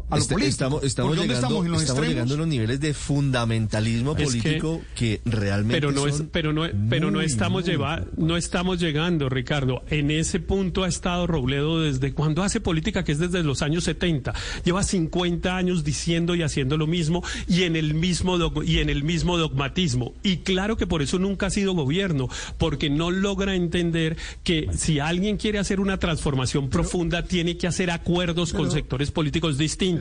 a 0.10 0.16
lo 0.18 0.22
Este- 0.22 0.34
político. 0.36 0.52
estamos 0.52 0.80
¿Por 0.80 0.88
estamos 0.88 1.10
dónde 1.18 1.34
llegando, 1.34 1.48
estamos? 1.48 1.66
¿En 1.66 1.72
los 1.72 1.82
estamos 1.82 1.98
extremos? 2.00 2.14
llegando 2.14 2.34
a 2.34 2.38
los 2.38 2.48
niveles 2.48 2.80
de 2.80 2.94
fundamentalismo 2.94 4.16
Es 4.18 4.24
político 4.26 4.82
que, 4.96 5.22
realmente 5.26 5.76
pero 5.82 5.92
no 5.92 6.08
es 6.08 6.24
pero 6.32 6.54
no 6.54 6.64
pero 6.90 7.12
no 7.12 7.22
estamos 7.22 7.66
lleva- 7.66 8.06
no 8.18 8.38
estamos 8.38 8.80
llegando 8.80 9.30
Ricardo 9.30 9.84
en 9.90 10.12
ese 10.12 10.40
punto 10.40 10.84
ha 10.84 10.88
estado 10.88 11.26
Robledo 11.28 11.82
desde 11.82 12.14
cuando 12.14 12.44
hace 12.44 12.60
política 12.62 13.04
que 13.04 13.14
es 13.14 13.20
desde 13.20 13.44
los 13.44 13.62
años 13.62 13.84
70 13.86 14.34
lleva 14.64 14.84
50 14.84 15.58
años 15.58 15.84
diciendo 15.84 16.36
y 16.36 16.44
haciendo 16.44 16.78
lo 16.78 16.88
mismo 16.88 17.24
y 17.48 17.64
en 17.64 17.76
el 17.76 17.94
mismo 17.96 18.38
dog- 18.38 18.64
y 18.66 18.80
en 18.80 18.90
el 18.90 19.04
mismo 19.04 19.38
dogmatismo 19.38 20.14
y 20.24 20.38
claro 20.38 20.78
que 20.78 20.86
por 20.88 21.02
eso 21.02 21.18
nunca 21.20 21.48
ha 21.48 21.50
sido 21.50 21.74
gobierno 21.74 22.30
porque 22.58 22.90
no 22.90 23.10
logra 23.12 23.56
entender 23.56 24.18
que 24.44 24.68
si 24.78 25.00
alguien 25.00 25.38
quiere 25.38 25.58
hacer 25.60 25.80
una 25.80 25.98
transformación 25.98 26.70
profunda 26.70 27.24
tiene 27.24 27.58
que 27.58 27.68
hacer 27.68 27.90
acuerdos 27.92 28.54
con 28.54 28.72
sectores 28.72 29.10
políticos 29.12 29.58
distintos 29.58 29.95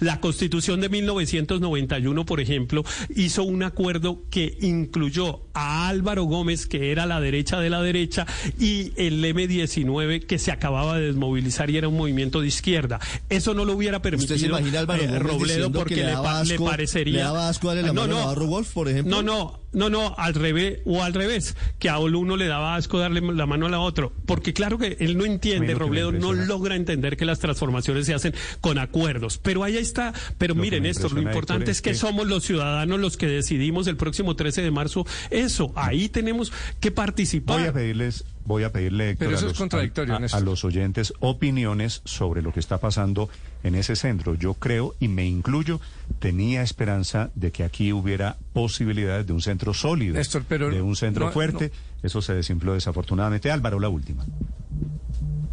la 0.00 0.20
Constitución 0.20 0.80
de 0.80 0.88
1991 0.88 2.24
por 2.26 2.40
ejemplo 2.40 2.84
hizo 3.14 3.42
un 3.44 3.62
acuerdo 3.62 4.22
que 4.30 4.56
incluyó 4.60 5.40
a 5.54 5.88
Álvaro 5.88 6.24
Gómez, 6.24 6.66
que 6.66 6.90
era 6.92 7.06
la 7.06 7.20
derecha 7.20 7.58
de 7.60 7.70
la 7.70 7.82
derecha, 7.82 8.26
y 8.58 8.92
el 8.96 9.22
M19, 9.24 10.26
que 10.26 10.38
se 10.38 10.52
acababa 10.52 10.98
de 10.98 11.06
desmovilizar 11.06 11.70
y 11.70 11.76
era 11.76 11.88
un 11.88 11.96
movimiento 11.96 12.40
de 12.40 12.48
izquierda. 12.48 13.00
Eso 13.28 13.54
no 13.54 13.64
lo 13.64 13.74
hubiera 13.74 14.00
permitido 14.02 14.34
¿Usted 14.34 14.46
se 14.46 14.50
imagina 14.50 14.78
a 14.78 14.80
Álvaro 14.82 15.02
eh, 15.02 15.06
Gómez 15.06 15.22
Robledo 15.22 15.72
porque 15.72 15.94
que 15.96 16.00
le 16.04 16.10
le, 16.10 16.58
pa- 16.58 16.64
parecería... 16.70 17.14
le 17.16 17.22
daba 17.22 17.48
asco 17.48 17.68
darle 17.68 17.82
la 17.82 17.88
no, 17.92 18.00
mano 18.02 18.04
a 18.04 18.16
no, 18.16 18.20
Navarro 18.22 18.46
Wolf, 18.46 18.72
por 18.72 18.88
ejemplo? 18.88 19.16
No, 19.16 19.22
no, 19.22 19.59
no, 19.72 19.88
no, 19.90 20.14
al 20.18 20.34
revés, 20.34 20.80
o 20.84 21.02
al 21.02 21.14
revés, 21.14 21.56
que 21.78 21.88
a 21.88 21.98
uno 21.98 22.36
le 22.36 22.46
daba 22.46 22.74
asco 22.76 22.98
darle 22.98 23.20
la 23.20 23.46
mano 23.46 23.66
a 23.66 23.70
la 23.70 23.80
otro. 23.80 24.12
Porque 24.26 24.52
claro 24.52 24.78
que 24.78 24.96
él 25.00 25.16
no 25.16 25.24
entiende, 25.24 25.74
Robledo 25.74 26.12
no 26.12 26.32
logra 26.32 26.74
entender 26.76 27.16
que 27.16 27.24
las 27.24 27.38
transformaciones 27.38 28.06
se 28.06 28.14
hacen 28.14 28.34
con 28.60 28.78
acuerdos. 28.78 29.38
Pero 29.38 29.62
ahí 29.62 29.76
está, 29.76 30.12
pero 30.38 30.54
Lo 30.54 30.62
miren 30.62 30.86
esto, 30.86 31.08
lo 31.08 31.20
importante 31.20 31.70
es 31.70 31.78
es 31.78 31.82
que 31.82 31.90
que- 31.90 31.96
somos 31.96 32.26
los 32.26 32.44
ciudadanos 32.44 32.98
los 33.00 33.16
que 33.16 33.26
decidimos 33.26 33.86
el 33.86 33.96
próximo 33.96 34.34
13 34.36 34.62
de 34.62 34.70
marzo 34.70 35.06
eso. 35.30 35.72
Ahí 35.76 36.08
tenemos 36.08 36.52
que 36.80 36.90
participar. 36.90 37.60
Voy 37.60 37.68
a 37.68 37.72
pedirles, 37.72 38.24
voy 38.50 38.64
a 38.64 38.72
pedirle 38.72 39.10
Héctor, 39.10 39.28
Pero 39.28 39.36
eso 39.38 39.46
a, 39.46 39.48
es 39.48 39.52
los, 39.54 39.58
contradictorio, 39.58 40.14
a- 40.14 40.16
a- 40.16 40.20
Néstor. 40.20 40.40
a 40.40 40.44
los 40.44 40.64
oyentes 40.64 41.14
opiniones 41.20 42.02
sobre 42.04 42.42
lo 42.42 42.52
que 42.52 42.60
está 42.60 42.78
pasando 42.78 43.28
en 43.62 43.74
ese 43.74 43.96
centro. 43.96 44.34
Yo 44.34 44.54
creo 44.54 44.94
y 45.00 45.08
me 45.08 45.26
incluyo, 45.26 45.80
tenía 46.18 46.62
esperanza 46.62 47.30
de 47.34 47.50
que 47.52 47.64
aquí 47.64 47.92
hubiera 47.92 48.36
posibilidades 48.52 49.26
de 49.26 49.32
un 49.32 49.40
centro 49.42 49.72
sólido, 49.74 50.14
Néstor, 50.14 50.44
pero 50.48 50.68
de 50.70 50.82
un 50.82 50.96
centro 50.96 51.26
no- 51.26 51.32
fuerte. 51.32 51.72
Eso 52.02 52.20
se 52.22 52.34
desinfló 52.34 52.74
desafortunadamente. 52.74 53.50
Álvaro, 53.50 53.78
la 53.80 53.88
última. 53.88 54.24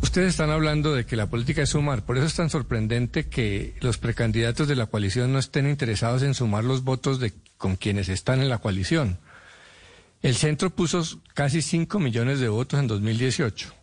Ustedes 0.01 0.29
están 0.29 0.51
hablando 0.51 0.93
de 0.93 1.05
que 1.05 1.15
la 1.15 1.25
política 1.27 1.63
es 1.63 1.69
sumar, 1.69 2.03
por 2.05 2.17
eso 2.17 2.27
es 2.27 2.35
tan 2.35 2.49
sorprendente 2.49 3.25
que 3.25 3.75
los 3.81 3.97
precandidatos 3.97 4.67
de 4.67 4.75
la 4.75 4.85
coalición 4.85 5.33
no 5.33 5.39
estén 5.39 5.67
interesados 5.67 6.21
en 6.21 6.33
sumar 6.35 6.63
los 6.63 6.83
votos 6.83 7.19
de 7.19 7.33
con 7.57 7.75
quienes 7.75 8.07
están 8.07 8.41
en 8.41 8.49
la 8.49 8.59
coalición. 8.59 9.17
El 10.21 10.35
centro 10.35 10.71
puso 10.71 11.03
casi 11.33 11.61
5 11.61 11.99
millones 11.99 12.39
de 12.39 12.49
votos 12.49 12.79
en 12.79 12.87
2018, 12.87 13.73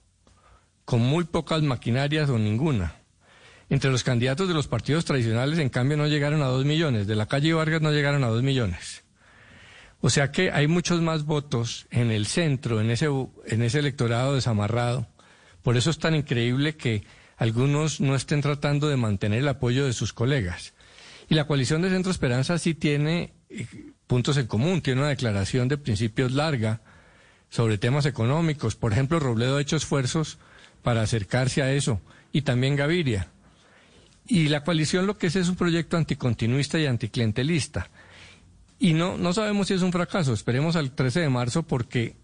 con 0.84 1.00
muy 1.00 1.24
pocas 1.24 1.62
maquinarias 1.62 2.28
o 2.28 2.38
ninguna. 2.38 2.96
Entre 3.70 3.90
los 3.90 4.04
candidatos 4.04 4.48
de 4.48 4.54
los 4.54 4.66
partidos 4.66 5.04
tradicionales, 5.04 5.58
en 5.58 5.70
cambio, 5.70 5.96
no 5.96 6.06
llegaron 6.06 6.42
a 6.42 6.46
2 6.46 6.64
millones. 6.64 7.06
De 7.06 7.14
la 7.14 7.26
calle 7.26 7.54
Vargas 7.54 7.80
no 7.80 7.92
llegaron 7.92 8.24
a 8.24 8.28
2 8.28 8.42
millones. 8.42 9.04
O 10.00 10.10
sea 10.10 10.30
que 10.32 10.50
hay 10.50 10.66
muchos 10.66 11.00
más 11.00 11.24
votos 11.24 11.86
en 11.90 12.10
el 12.10 12.26
centro, 12.26 12.80
en 12.80 12.90
ese, 12.90 13.06
en 13.46 13.62
ese 13.62 13.78
electorado 13.78 14.34
desamarrado. 14.34 15.06
Por 15.62 15.78
eso 15.78 15.88
es 15.88 15.98
tan 15.98 16.14
increíble 16.14 16.76
que 16.76 17.04
algunos 17.38 18.00
no 18.00 18.14
estén 18.14 18.42
tratando 18.42 18.88
de 18.88 18.96
mantener 18.96 19.38
el 19.38 19.48
apoyo 19.48 19.86
de 19.86 19.94
sus 19.94 20.12
colegas. 20.12 20.74
Y 21.28 21.34
la 21.34 21.46
coalición 21.46 21.80
de 21.80 21.88
Centro 21.88 22.12
Esperanza 22.12 22.58
sí 22.58 22.74
tiene 22.74 23.32
eh, 23.48 23.66
puntos 24.06 24.36
en 24.36 24.46
común, 24.46 24.80
tiene 24.82 25.00
una 25.00 25.08
declaración 25.10 25.68
de 25.68 25.78
principios 25.78 26.32
larga 26.32 26.80
sobre 27.50 27.78
temas 27.78 28.06
económicos. 28.06 28.76
Por 28.76 28.92
ejemplo, 28.92 29.20
Robledo 29.20 29.56
ha 29.56 29.60
hecho 29.62 29.76
esfuerzos 29.76 30.38
para 30.82 31.02
acercarse 31.02 31.62
a 31.62 31.72
eso, 31.72 32.00
y 32.32 32.42
también 32.42 32.76
Gaviria. 32.76 33.28
Y 34.26 34.48
la 34.48 34.64
coalición 34.64 35.06
lo 35.06 35.16
que 35.18 35.26
es 35.28 35.36
es 35.36 35.48
un 35.48 35.56
proyecto 35.56 35.96
anticontinuista 35.96 36.78
y 36.78 36.86
anticlientelista. 36.86 37.90
Y 38.78 38.92
no, 38.94 39.16
no 39.18 39.32
sabemos 39.32 39.68
si 39.68 39.74
es 39.74 39.82
un 39.82 39.92
fracaso. 39.92 40.32
Esperemos 40.32 40.76
al 40.76 40.92
13 40.92 41.20
de 41.20 41.28
marzo 41.28 41.62
porque 41.62 42.16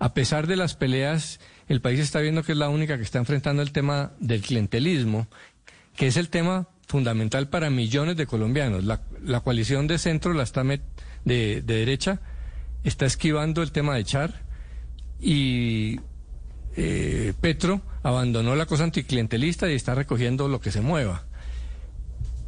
a 0.00 0.12
pesar 0.14 0.46
de 0.48 0.56
las 0.56 0.74
peleas, 0.74 1.38
el 1.68 1.80
país 1.80 2.00
está 2.00 2.20
viendo 2.20 2.42
que 2.42 2.52
es 2.52 2.58
la 2.58 2.68
única 2.68 2.96
que 2.96 3.04
está 3.04 3.18
enfrentando 3.18 3.62
el 3.62 3.72
tema 3.72 4.12
del 4.20 4.42
clientelismo, 4.42 5.28
que 5.96 6.08
es 6.08 6.16
el 6.16 6.28
tema 6.28 6.68
fundamental 6.86 7.48
para 7.48 7.70
millones 7.70 8.16
de 8.16 8.26
colombianos. 8.26 8.84
La, 8.84 9.02
la 9.22 9.40
coalición 9.40 9.86
de 9.86 9.98
centro, 9.98 10.32
la 10.34 10.42
está 10.42 10.62
met- 10.64 10.82
de, 11.24 11.62
de 11.62 11.74
derecha, 11.74 12.20
está 12.84 13.06
esquivando 13.06 13.62
el 13.62 13.72
tema 13.72 13.94
de 13.96 14.04
Char 14.04 14.42
y 15.20 16.00
eh, 16.76 17.32
Petro 17.40 17.82
abandonó 18.02 18.54
la 18.54 18.66
cosa 18.66 18.84
anticlientelista 18.84 19.68
y 19.68 19.74
está 19.74 19.94
recogiendo 19.94 20.48
lo 20.48 20.60
que 20.60 20.70
se 20.70 20.80
mueva. 20.80 21.24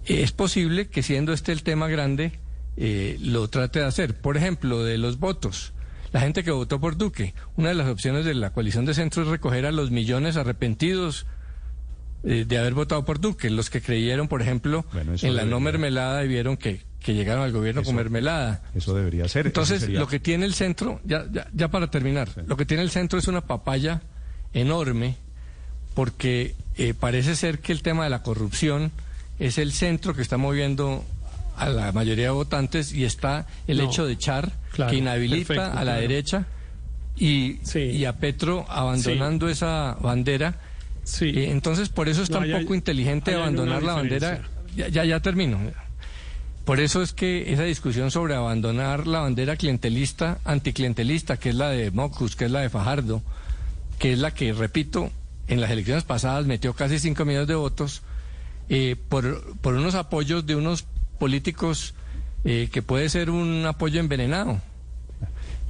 Es 0.07 0.33
posible 0.33 0.89
que 0.89 1.03
siendo 1.03 1.33
este 1.33 1.53
el 1.53 1.63
tema 1.63 1.89
grande, 1.89 2.39
eh, 2.77 3.19
lo 3.21 3.49
trate 3.49 3.81
de 3.81 3.87
hacer. 3.87 4.21
Por 4.21 4.37
ejemplo, 4.37 4.85
de 4.85 4.99
los 4.99 5.19
votos. 5.19 5.73
La 6.13 6.21
gente 6.21 6.43
que 6.43 6.51
votó 6.51 6.81
por 6.81 6.97
Duque, 6.97 7.35
una 7.57 7.69
de 7.69 7.75
las 7.75 7.89
opciones 7.89 8.25
de 8.25 8.35
la 8.35 8.53
coalición 8.53 8.85
de 8.85 8.95
centro 8.95 9.23
es 9.23 9.29
recoger 9.29 9.67
a 9.67 9.73
los 9.73 9.91
millones 9.91 10.37
arrepentidos 10.37 11.27
eh, 12.25 12.45
de 12.47 12.59
haber 12.59 12.75
votado 12.75 13.05
por 13.05 13.21
Duque, 13.21 13.49
los 13.51 13.71
que 13.71 13.81
creyeron, 13.81 14.29
por 14.29 14.43
ejemplo, 14.43 14.85
eso 15.15 15.27
en 15.27 15.37
la 15.37 15.45
no 15.45 15.59
mermelada 15.61 16.25
y 16.25 16.29
vieron 16.29 16.57
que, 16.57 16.83
que 17.01 17.15
llegaron 17.15 17.43
al 17.45 17.53
gobierno 17.53 17.83
con 17.83 17.95
mermelada. 17.95 18.63
Eso 18.75 18.95
debería 18.95 19.27
ser. 19.29 19.47
Entonces, 19.47 19.77
Eso 19.79 19.87
sería- 19.87 20.01
lo 20.01 20.07
que 20.09 20.21
tiene 20.21 20.45
el 20.47 20.55
centro, 20.55 21.01
ya, 21.05 21.25
ya, 21.33 21.47
ya 21.53 21.69
para 21.69 21.91
terminar, 21.91 22.29
lo 22.47 22.57
que 22.57 22.67
tiene 22.67 22.83
el 22.83 22.91
centro 22.91 23.19
es 23.19 23.27
una 23.29 23.41
papaya 23.41 24.03
enorme, 24.53 25.17
porque 25.95 26.55
eh, 26.77 26.95
parece 26.99 27.37
ser 27.37 27.59
que 27.61 27.73
el 27.73 27.83
tema 27.83 28.05
de 28.05 28.11
la 28.11 28.23
corrupción 28.23 28.91
es 29.39 29.59
el 29.59 29.73
centro 29.73 30.15
que 30.15 30.23
está 30.23 30.37
moviendo 30.37 31.05
a 31.57 31.69
la 31.69 31.93
mayoría 31.93 32.25
de 32.27 32.31
votantes 32.31 32.93
y 32.93 33.05
está 33.05 33.47
el 33.67 33.79
No, 33.79 33.85
hecho 33.85 34.07
de 34.07 34.17
Char, 34.17 34.53
claro, 34.73 34.91
que 34.91 34.99
inhabilita 34.99 35.49
perfecto, 35.49 35.63
a 35.79 35.85
la 35.85 35.93
claro. 35.93 36.01
derecha 36.01 36.47
y, 37.17 37.59
y 37.79 38.05
a 38.05 38.17
Petro 38.17 38.65
abandonando 38.69 39.49
esa 39.49 39.97
bandera. 40.01 40.55
Eh, 41.23 41.51
entonces, 41.51 41.89
por 41.89 42.09
eso 42.09 42.23
es 42.23 42.31
No, 42.31 42.39
tan 42.41 42.53
hay- 42.53 42.62
poco 42.62 42.74
inteligente 42.74 43.32
hay 43.32 43.37
abandonar 43.41 43.82
la 43.82 43.95
bandera. 43.95 44.43
Ya, 44.77 44.89
ya, 44.89 45.05
ya 45.05 45.20
termino. 45.20 45.59
Por 46.65 46.78
eso 46.78 47.03
es 47.03 47.12
que 47.12 47.53
esa 47.53 47.65
discusión 47.65 48.11
sobre 48.11 48.35
abandonar 48.35 49.07
la 49.07 49.20
bandera 49.20 49.57
clientelista, 49.57 50.39
anticlientelista, 50.45 51.37
que 51.39 51.49
es 51.49 51.55
la 51.55 51.70
de 51.70 51.91
Mocus, 51.91 52.37
que 52.37 52.45
es 52.45 52.51
la 52.51 52.61
de 52.61 52.69
Fajardo, 52.70 53.23
que 53.99 54.12
es 54.12 54.19
la 54.19 54.32
que, 54.32 54.53
repito, 54.53 55.11
en 55.49 55.61
las 55.61 55.70
elecciones 55.70 56.05
pasadas 56.05 56.47
metió 56.47 56.74
casi 56.74 56.99
5 57.01 57.24
millones 57.24 57.49
de 57.49 57.55
votos, 57.57 58.03
eh, 58.69 58.95
por, 59.09 59.57
por 59.59 59.74
unos 59.74 59.97
apoyos 59.97 60.47
de 60.47 60.55
unos 60.55 60.85
políticos 61.19 61.95
eh, 62.45 62.69
que 62.73 62.82
puede 62.82 63.09
ser 63.09 63.31
un 63.31 63.66
apoyo 63.66 63.99
envenenado. 63.99 64.61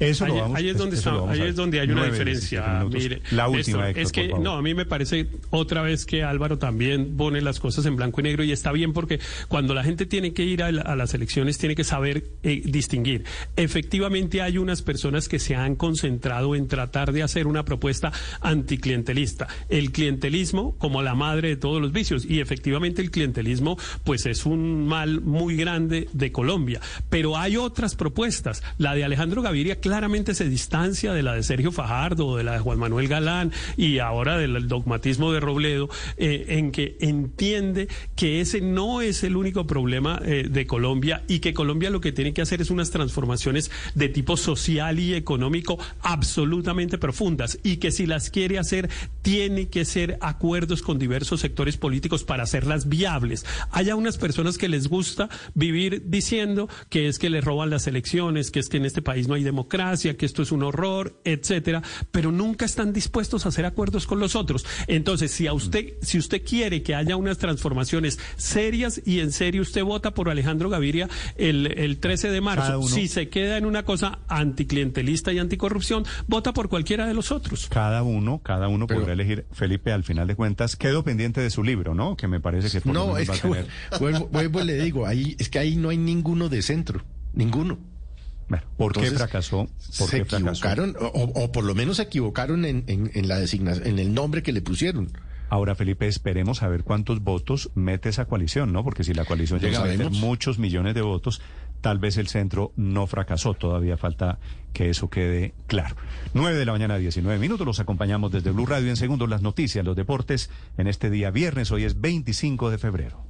Eso 0.01 0.24
ahí, 0.24 0.31
lo 0.32 0.36
vamos- 0.39 0.56
ahí 0.59 0.68
es 0.70 0.77
donde 0.78 0.97
eso 0.97 1.28
ahí 1.28 1.43
es 1.43 1.55
donde 1.56 1.78
hay 1.81 1.86
una 1.89 1.94
Nueve, 2.01 2.10
diferencia. 2.12 2.60
17 2.60 2.78
minutos. 2.78 3.02
Mire, 3.02 3.22
La 3.36 3.48
última, 3.48 3.89
Héctor, 3.90 4.02
es 4.02 4.12
que 4.12 4.28
no, 4.28 4.55
a 4.56 4.62
mí 4.62 4.74
me 4.74 4.86
parece 4.86 5.27
otra 5.51 5.82
vez 5.82 6.06
que 6.06 6.22
Álvaro 6.24 6.59
también 6.59 7.16
pone 7.16 7.40
las 7.43 7.60
cosas 7.60 7.86
en 7.86 7.97
blanco 7.97 8.20
y 8.20 8.24
negro 8.24 8.43
y 8.43 8.51
está 8.52 8.72
bien 8.72 8.93
porque 8.93 9.20
cuando 9.48 9.74
la 9.74 9.85
gente 9.85 10.06
tiene 10.06 10.32
que 10.32 10.43
ir 10.43 10.62
a, 10.62 10.72
la- 10.72 10.82
a 10.82 10.97
las 10.97 11.14
elecciones 11.14 11.59
tiene 11.59 11.74
que 11.77 11.85
saber 11.85 12.24
eh, 12.43 12.62
distinguir. 12.64 13.24
Efectivamente 13.56 14.40
hay 14.43 14.59
unas 14.59 14.82
personas 14.82 15.28
que 15.28 15.39
se 15.39 15.55
han 15.55 15.77
concentrado 15.77 16.55
en 16.55 16.66
tratar 16.66 17.12
de 17.12 17.22
hacer 17.22 17.47
una 17.47 17.64
propuesta 17.64 18.10
anticlientelista. 18.40 19.48
El 19.68 19.93
clientelismo 19.93 20.77
como 20.78 21.02
la 21.02 21.14
madre 21.14 21.48
de 21.48 21.56
todos 21.56 21.81
los 21.81 21.93
vicios 21.93 22.24
y 22.24 22.40
efectivamente 22.40 23.02
el 23.02 23.10
clientelismo 23.10 23.77
pues 24.05 24.27
es 24.27 24.47
un 24.47 24.86
mal 24.86 25.20
muy 25.20 25.56
grande 25.56 26.09
de 26.12 26.32
Colombia. 26.32 26.81
Pero 27.09 27.36
hay 27.36 27.56
otras 27.56 27.94
propuestas. 27.94 28.62
La 28.78 28.94
de 28.94 29.05
Alejandro 29.05 29.43
Gaviria 29.43 29.81
claramente 29.90 30.36
se 30.36 30.48
distancia 30.48 31.12
de 31.12 31.24
la 31.24 31.34
de 31.34 31.42
Sergio 31.42 31.72
Fajardo, 31.72 32.36
de 32.36 32.44
la 32.44 32.52
de 32.52 32.58
Juan 32.60 32.78
Manuel 32.78 33.08
Galán 33.08 33.50
y 33.76 33.98
ahora 33.98 34.38
del 34.38 34.68
dogmatismo 34.68 35.32
de 35.32 35.40
Robledo, 35.40 35.88
eh, 36.16 36.44
en 36.50 36.70
que 36.70 36.96
entiende 37.00 37.88
que 38.14 38.40
ese 38.40 38.60
no 38.60 39.00
es 39.00 39.24
el 39.24 39.34
único 39.34 39.66
problema 39.66 40.22
eh, 40.24 40.46
de 40.48 40.64
Colombia 40.64 41.24
y 41.26 41.40
que 41.40 41.54
Colombia 41.54 41.90
lo 41.90 42.00
que 42.00 42.12
tiene 42.12 42.32
que 42.32 42.40
hacer 42.40 42.60
es 42.60 42.70
unas 42.70 42.92
transformaciones 42.92 43.72
de 43.96 44.08
tipo 44.08 44.36
social 44.36 45.00
y 45.00 45.14
económico 45.14 45.76
absolutamente 46.02 46.96
profundas 46.96 47.58
y 47.64 47.78
que 47.78 47.90
si 47.90 48.06
las 48.06 48.30
quiere 48.30 48.60
hacer 48.60 48.88
tiene 49.22 49.70
que 49.70 49.84
ser 49.84 50.18
acuerdos 50.20 50.82
con 50.82 51.00
diversos 51.00 51.40
sectores 51.40 51.76
políticos 51.76 52.22
para 52.22 52.44
hacerlas 52.44 52.88
viables. 52.88 53.44
Hay 53.72 53.90
unas 53.90 54.18
personas 54.18 54.56
que 54.56 54.68
les 54.68 54.86
gusta 54.86 55.28
vivir 55.54 56.04
diciendo 56.06 56.68
que 56.88 57.08
es 57.08 57.18
que 57.18 57.28
le 57.28 57.40
roban 57.40 57.70
las 57.70 57.88
elecciones, 57.88 58.52
que 58.52 58.60
es 58.60 58.68
que 58.68 58.76
en 58.76 58.84
este 58.84 59.02
país 59.02 59.26
no 59.26 59.34
hay 59.34 59.42
democracia, 59.42 59.80
que 59.81 60.27
esto 60.27 60.43
es 60.43 60.52
un 60.52 60.62
horror, 60.62 61.20
etcétera, 61.24 61.82
pero 62.11 62.31
nunca 62.32 62.65
están 62.66 62.93
dispuestos 62.93 63.44
a 63.47 63.48
hacer 63.48 63.65
acuerdos 63.65 64.07
con 64.07 64.20
los 64.20 64.36
otros. 64.36 64.66
Entonces, 64.86 65.31
si 65.31 65.47
a 65.47 65.52
usted, 65.52 65.94
si 66.02 66.19
usted 66.19 66.43
quiere 66.44 66.82
que 66.82 66.94
haya 66.94 67.16
unas 67.16 67.39
transformaciones 67.39 68.19
serias 68.36 69.01
y 69.07 69.20
en 69.20 69.32
serio 69.32 69.62
usted 69.62 69.82
vota 69.82 70.12
por 70.12 70.28
Alejandro 70.28 70.69
Gaviria 70.69 71.09
el, 71.36 71.66
el 71.78 71.98
13 71.98 72.31
de 72.31 72.40
marzo, 72.40 72.82
si 72.82 73.09
se 73.09 73.28
queda 73.28 73.57
en 73.57 73.65
una 73.65 73.85
cosa 73.85 74.19
anticlientelista 74.28 75.32
y 75.32 75.39
anticorrupción, 75.39 76.05
vota 76.27 76.52
por 76.52 76.69
cualquiera 76.69 77.07
de 77.07 77.15
los 77.15 77.32
otros. 77.32 77.69
Cada 77.70 78.02
uno, 78.02 78.40
cada 78.43 78.69
uno 78.69 78.86
podrá 78.86 79.12
elegir. 79.15 79.47
Felipe, 79.52 79.93
al 79.93 80.05
final 80.05 80.27
de 80.28 80.35
cuentas, 80.36 80.77
quedó 80.77 81.02
pendiente 81.05 81.40
de 81.40 81.51
su 81.51 81.62
libro, 81.65 81.94
¿no? 81.94 82.16
Que 82.16 82.28
me 82.28 82.40
parece 82.40 82.70
que 82.70 82.81
por 82.82 82.93
No, 82.93 83.16
es 83.16 83.28
va 83.31 83.35
a 83.35 83.36
que 83.39 83.43
tener- 83.48 83.66
vuelvo, 83.98 84.28
vuelvo 84.28 84.61
y 84.61 84.65
le 84.65 84.82
digo, 84.82 85.07
ahí, 85.07 85.36
es 85.39 85.48
que 85.48 85.59
ahí 85.59 85.77
no 85.77 85.89
hay 85.89 85.97
ninguno 85.97 86.48
de 86.48 86.62
centro, 86.62 87.02
ninguno. 87.32 87.78
¿Por 88.77 88.93
qué 88.93 89.10
fracasó? 89.10 89.66
¿Por 89.98 90.09
se 90.09 90.18
qué 90.18 90.24
fracasó? 90.24 90.39
equivocaron, 90.51 90.97
o, 91.01 91.06
o 91.35 91.52
por 91.52 91.64
lo 91.64 91.74
menos 91.74 91.97
se 91.98 92.02
equivocaron 92.05 92.64
en, 92.64 92.85
en- 92.86 93.10
en 93.14 93.28
la 93.28 93.39
designación, 93.39 93.86
en 93.86 93.98
el 93.98 94.12
nombre 94.14 94.43
que 94.43 94.52
le 94.52 94.60
pusieron. 94.62 95.12
Ahora, 95.48 95.74
Felipe, 95.74 96.06
esperemos 96.06 96.62
a 96.62 96.68
ver 96.68 96.85
cuántos 96.85 97.22
votos 97.24 97.70
mete 97.74 98.09
esa 98.09 98.27
coalición, 98.27 98.72
¿no? 98.72 98.85
Porque 98.85 99.02
si 99.02 99.14
la 99.14 99.24
coalición 99.24 99.59
llega 99.60 99.81
a 99.81 99.85
meter 99.85 100.10
muchos 100.10 100.60
millones 100.60 100.94
de 100.94 101.02
votos, 101.02 101.40
tal 101.81 101.98
vez 101.98 102.16
el 102.18 102.28
centro 102.28 102.72
no 102.77 103.09
fracasó. 103.09 103.55
Todavía 103.55 103.97
falta 103.97 104.39
que 104.72 104.90
eso 104.90 105.10
quede 105.10 105.52
claro. 105.66 105.97
9 106.35 106.56
de 106.56 106.64
la 106.66 106.70
mañana, 106.72 106.98
19 106.98 107.40
minutos. 107.40 107.66
Los 107.66 107.81
acompañamos 107.81 108.31
desde 108.31 108.52
Blue 108.52 108.64
Radio. 108.66 108.90
En 108.90 108.97
segundos, 108.97 109.28
las 109.28 109.43
noticias, 109.43 109.85
los 109.85 109.97
deportes 109.97 110.51
en 110.78 110.86
este 110.86 111.10
día 111.10 111.32
viernes. 111.32 111.72
Hoy 111.72 111.82
es 111.82 112.01
25 112.01 112.70
de 112.70 112.78
febrero. 112.78 113.24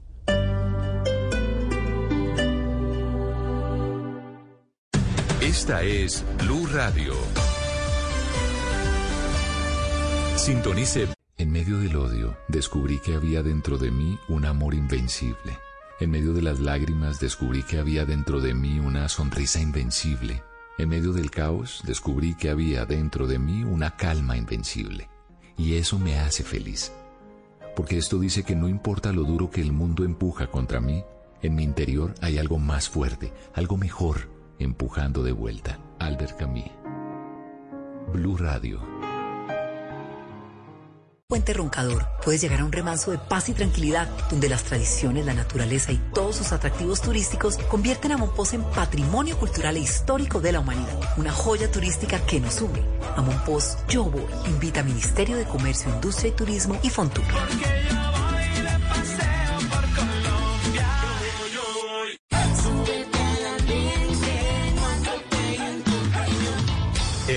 Esta 5.51 5.83
es 5.83 6.25
Blue 6.45 6.65
Radio. 6.69 7.13
Sintonice. 10.37 11.09
En 11.39 11.51
medio 11.51 11.79
del 11.79 11.97
odio, 11.97 12.37
descubrí 12.47 13.01
que 13.01 13.17
había 13.17 13.43
dentro 13.43 13.77
de 13.77 13.91
mí 13.91 14.17
un 14.29 14.45
amor 14.45 14.75
invencible. 14.75 15.59
En 15.99 16.13
medio 16.13 16.35
de 16.35 16.43
las 16.43 16.61
lágrimas, 16.61 17.19
descubrí 17.19 17.65
que 17.65 17.81
había 17.81 18.05
dentro 18.05 18.41
de 18.41 18.55
mí 18.55 18.79
una 18.79 19.09
sonrisa 19.09 19.61
invencible. 19.61 20.45
En 20.79 20.89
medio 20.89 21.13
del 21.13 21.33
caos, 21.33 21.83
descubrí 21.85 22.37
que 22.37 22.49
había 22.49 22.87
dentro 22.87 23.27
de 23.27 23.41
mí 23.41 23.65
una 23.65 23.97
calma 23.97 24.37
invencible. 24.37 25.09
Y 25.59 25.75
eso 25.75 25.99
me 25.99 26.21
hace 26.21 26.45
feliz. 26.45 26.93
Porque 27.75 27.99
esto 27.99 28.21
dice 28.21 28.45
que 28.45 28.55
no 28.55 28.69
importa 28.69 29.13
lo 29.13 29.25
duro 29.25 29.51
que 29.51 29.63
el 29.63 29.73
mundo 29.73 30.05
empuja 30.05 30.47
contra 30.47 30.81
mí, 30.81 31.03
en 31.43 31.57
mi 31.57 31.65
interior 31.65 32.15
hay 32.21 32.39
algo 32.39 32.59
más 32.59 32.89
fuerte, 32.89 33.33
algo 33.55 33.77
mejor, 33.77 34.29
empujando 34.61 35.23
de 35.23 35.33
vuelta. 35.33 35.79
Albert 35.99 36.37
Camus. 36.37 36.71
Blue 38.13 38.37
Radio. 38.37 38.81
Puente 41.31 41.53
Roncador, 41.53 42.09
puedes 42.25 42.41
llegar 42.41 42.61
a 42.61 42.65
un 42.65 42.73
remanso 42.73 43.13
de 43.13 43.19
paz 43.19 43.49
y 43.49 43.53
tranquilidad, 43.53 44.09
donde 44.31 44.49
las 44.49 44.65
tradiciones, 44.65 45.25
la 45.25 45.33
naturaleza 45.33 45.93
y 45.93 45.99
todos 46.13 46.35
sus 46.35 46.51
atractivos 46.51 47.01
turísticos 47.01 47.57
convierten 47.57 48.11
a 48.11 48.17
Monpós 48.17 48.53
en 48.53 48.65
patrimonio 48.65 49.39
cultural 49.39 49.77
e 49.77 49.81
histórico 49.81 50.41
de 50.41 50.51
la 50.51 50.59
humanidad. 50.59 50.99
Una 51.19 51.31
joya 51.31 51.71
turística 51.71 52.19
que 52.27 52.41
nos 52.41 52.61
une. 52.61 52.83
A 53.17 53.23
Monpós, 53.23 53.79
yo 53.89 54.07
voy. 54.07 54.27
Invita 54.49 54.81
a 54.81 54.83
Ministerio 54.83 55.37
de 55.37 55.45
Comercio, 55.45 55.95
Industria 55.95 56.31
y 56.31 56.35
Turismo 56.35 56.77
y 56.83 56.91
Fontur. 56.91 57.23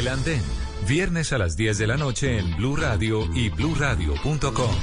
El 0.04 0.10
Andén. 0.10 0.42
Viernes 0.86 1.32
a 1.32 1.38
las 1.38 1.56
10 1.56 1.78
de 1.78 1.88
la 1.88 1.96
noche 1.96 2.38
en 2.38 2.58
Blue 2.58 2.76
Radio 2.76 3.26
y 3.34 3.48
bluradio.com. 3.48 4.76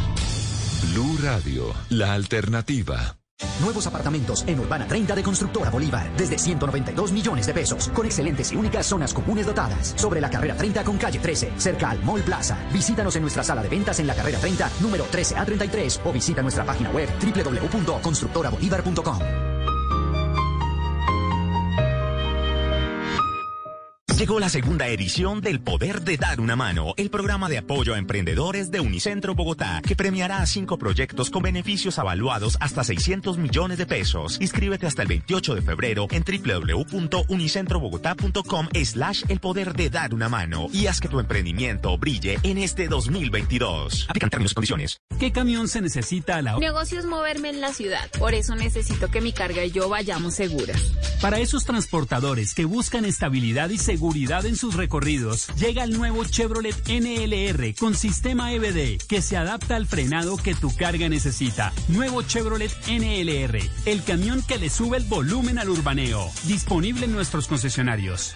Blue 0.95 1.19
Radio, 1.23 1.75
la 1.91 2.15
alternativa. 2.15 3.19
Nuevos 3.61 3.87
apartamentos 3.87 4.45
en 4.47 4.61
Urbana 4.61 4.87
30 4.87 5.15
de 5.15 5.23
Constructora 5.23 5.69
Bolívar, 5.69 6.11
desde 6.17 6.39
192 6.39 7.13
millones 7.13 7.47
de 7.47 7.53
pesos, 7.53 7.91
con 7.91 8.07
excelentes 8.07 8.51
y 8.53 8.57
únicas 8.57 8.87
zonas 8.87 9.13
comunes 9.13 9.45
dotadas. 9.45 9.93
Sobre 9.95 10.23
la 10.23 10.31
carrera 10.31 10.57
30 10.57 10.85
con 10.85 10.97
calle 10.97 11.19
13, 11.19 11.53
cerca 11.59 11.91
al 11.91 12.03
Mall 12.03 12.23
Plaza. 12.23 12.57
Visítanos 12.73 13.15
en 13.17 13.21
nuestra 13.21 13.45
sala 13.45 13.63
de 13.63 13.69
ventas 13.69 14.01
en 14.01 14.07
la 14.07 14.15
carrera 14.15 14.39
30, 14.39 14.71
número 14.81 15.05
13A33, 15.05 16.01
o 16.03 16.13
visita 16.13 16.41
nuestra 16.41 16.65
página 16.65 16.89
web 16.93 17.11
www.constructorabolívar.com. 17.21 19.50
Llegó 24.21 24.39
la 24.39 24.51
segunda 24.51 24.87
edición 24.89 25.41
del 25.41 25.63
Poder 25.63 26.03
de 26.03 26.19
Dar 26.19 26.43
una 26.43 26.55
Mano, 26.55 26.93
el 26.99 27.09
programa 27.09 27.49
de 27.49 27.57
apoyo 27.57 27.95
a 27.95 27.99
emprendedores 27.99 28.71
de 28.71 28.79
Unicentro 28.79 29.35
Bogotá, 29.35 29.81
que 29.81 29.97
premiará 29.97 30.43
a 30.43 30.47
cinco 30.47 30.77
proyectos 30.77 31.31
con 31.31 31.43
beneficios 31.43 31.99
avaluados 31.99 32.59
hasta 32.61 32.85
600 32.85 33.39
millones 33.39 33.79
de 33.79 33.87
pesos. 33.87 34.37
Inscríbete 34.39 34.87
hasta 34.87 35.01
el 35.01 35.09
28 35.09 35.55
de 35.55 35.63
febrero 35.63 36.07
en 36.11 36.23
www.unicentrobogotá.com 36.23 38.69
slash 38.85 39.23
el 39.31 39.41
poder 39.41 39.73
de 39.73 39.89
dar 39.89 40.13
una 40.13 40.29
mano 40.29 40.67
y 40.71 40.87
haz 40.87 41.01
que 41.01 41.09
tu 41.09 41.19
emprendimiento 41.19 41.97
brille 41.97 42.37
en 42.43 42.59
este 42.59 42.89
2022. 42.89 44.05
Aplican 44.07 44.29
términos 44.29 44.53
y 44.53 44.55
condiciones. 44.55 45.01
¿Qué 45.19 45.33
camión 45.33 45.67
se 45.67 45.81
necesita 45.81 46.37
a 46.37 46.43
la 46.43 46.57
Mi 46.57 46.67
negocio 46.67 46.99
es 46.99 47.07
moverme 47.07 47.49
en 47.49 47.63
la 47.63 47.73
ciudad, 47.73 48.11
por 48.19 48.35
eso 48.35 48.55
necesito 48.55 49.11
que 49.11 49.23
mi 49.23 49.33
carga 49.33 49.65
y 49.65 49.71
yo 49.71 49.89
vayamos 49.89 50.35
seguras. 50.35 50.93
Para 51.23 51.39
esos 51.39 51.65
transportadores 51.65 52.53
que 52.53 52.67
buscan 52.67 53.07
estabilidad 53.07 53.71
y 53.71 53.79
seguridad 53.79 54.10
en 54.13 54.57
sus 54.57 54.75
recorridos, 54.75 55.47
llega 55.57 55.85
el 55.85 55.97
nuevo 55.97 56.25
Chevrolet 56.25 56.75
NLR 56.89 57.75
con 57.79 57.95
sistema 57.95 58.53
EBD 58.53 59.01
que 59.07 59.23
se 59.23 59.37
adapta 59.37 59.77
al 59.77 59.87
frenado 59.87 60.37
que 60.37 60.55
tu 60.55 60.75
carga 60.75 61.09
necesita. 61.09 61.73
Nuevo 61.89 62.23
Chevrolet 62.23 62.73
NLR, 62.89 63.59
el 63.87 64.03
camión 64.03 64.43
que 64.43 64.59
le 64.59 64.69
sube 64.69 64.97
el 64.97 65.05
volumen 65.05 65.59
al 65.59 65.71
urbaneo. 65.71 66.29
Disponible 66.45 67.07
en 67.07 67.13
nuestros 67.13 67.47
concesionarios. 67.47 68.35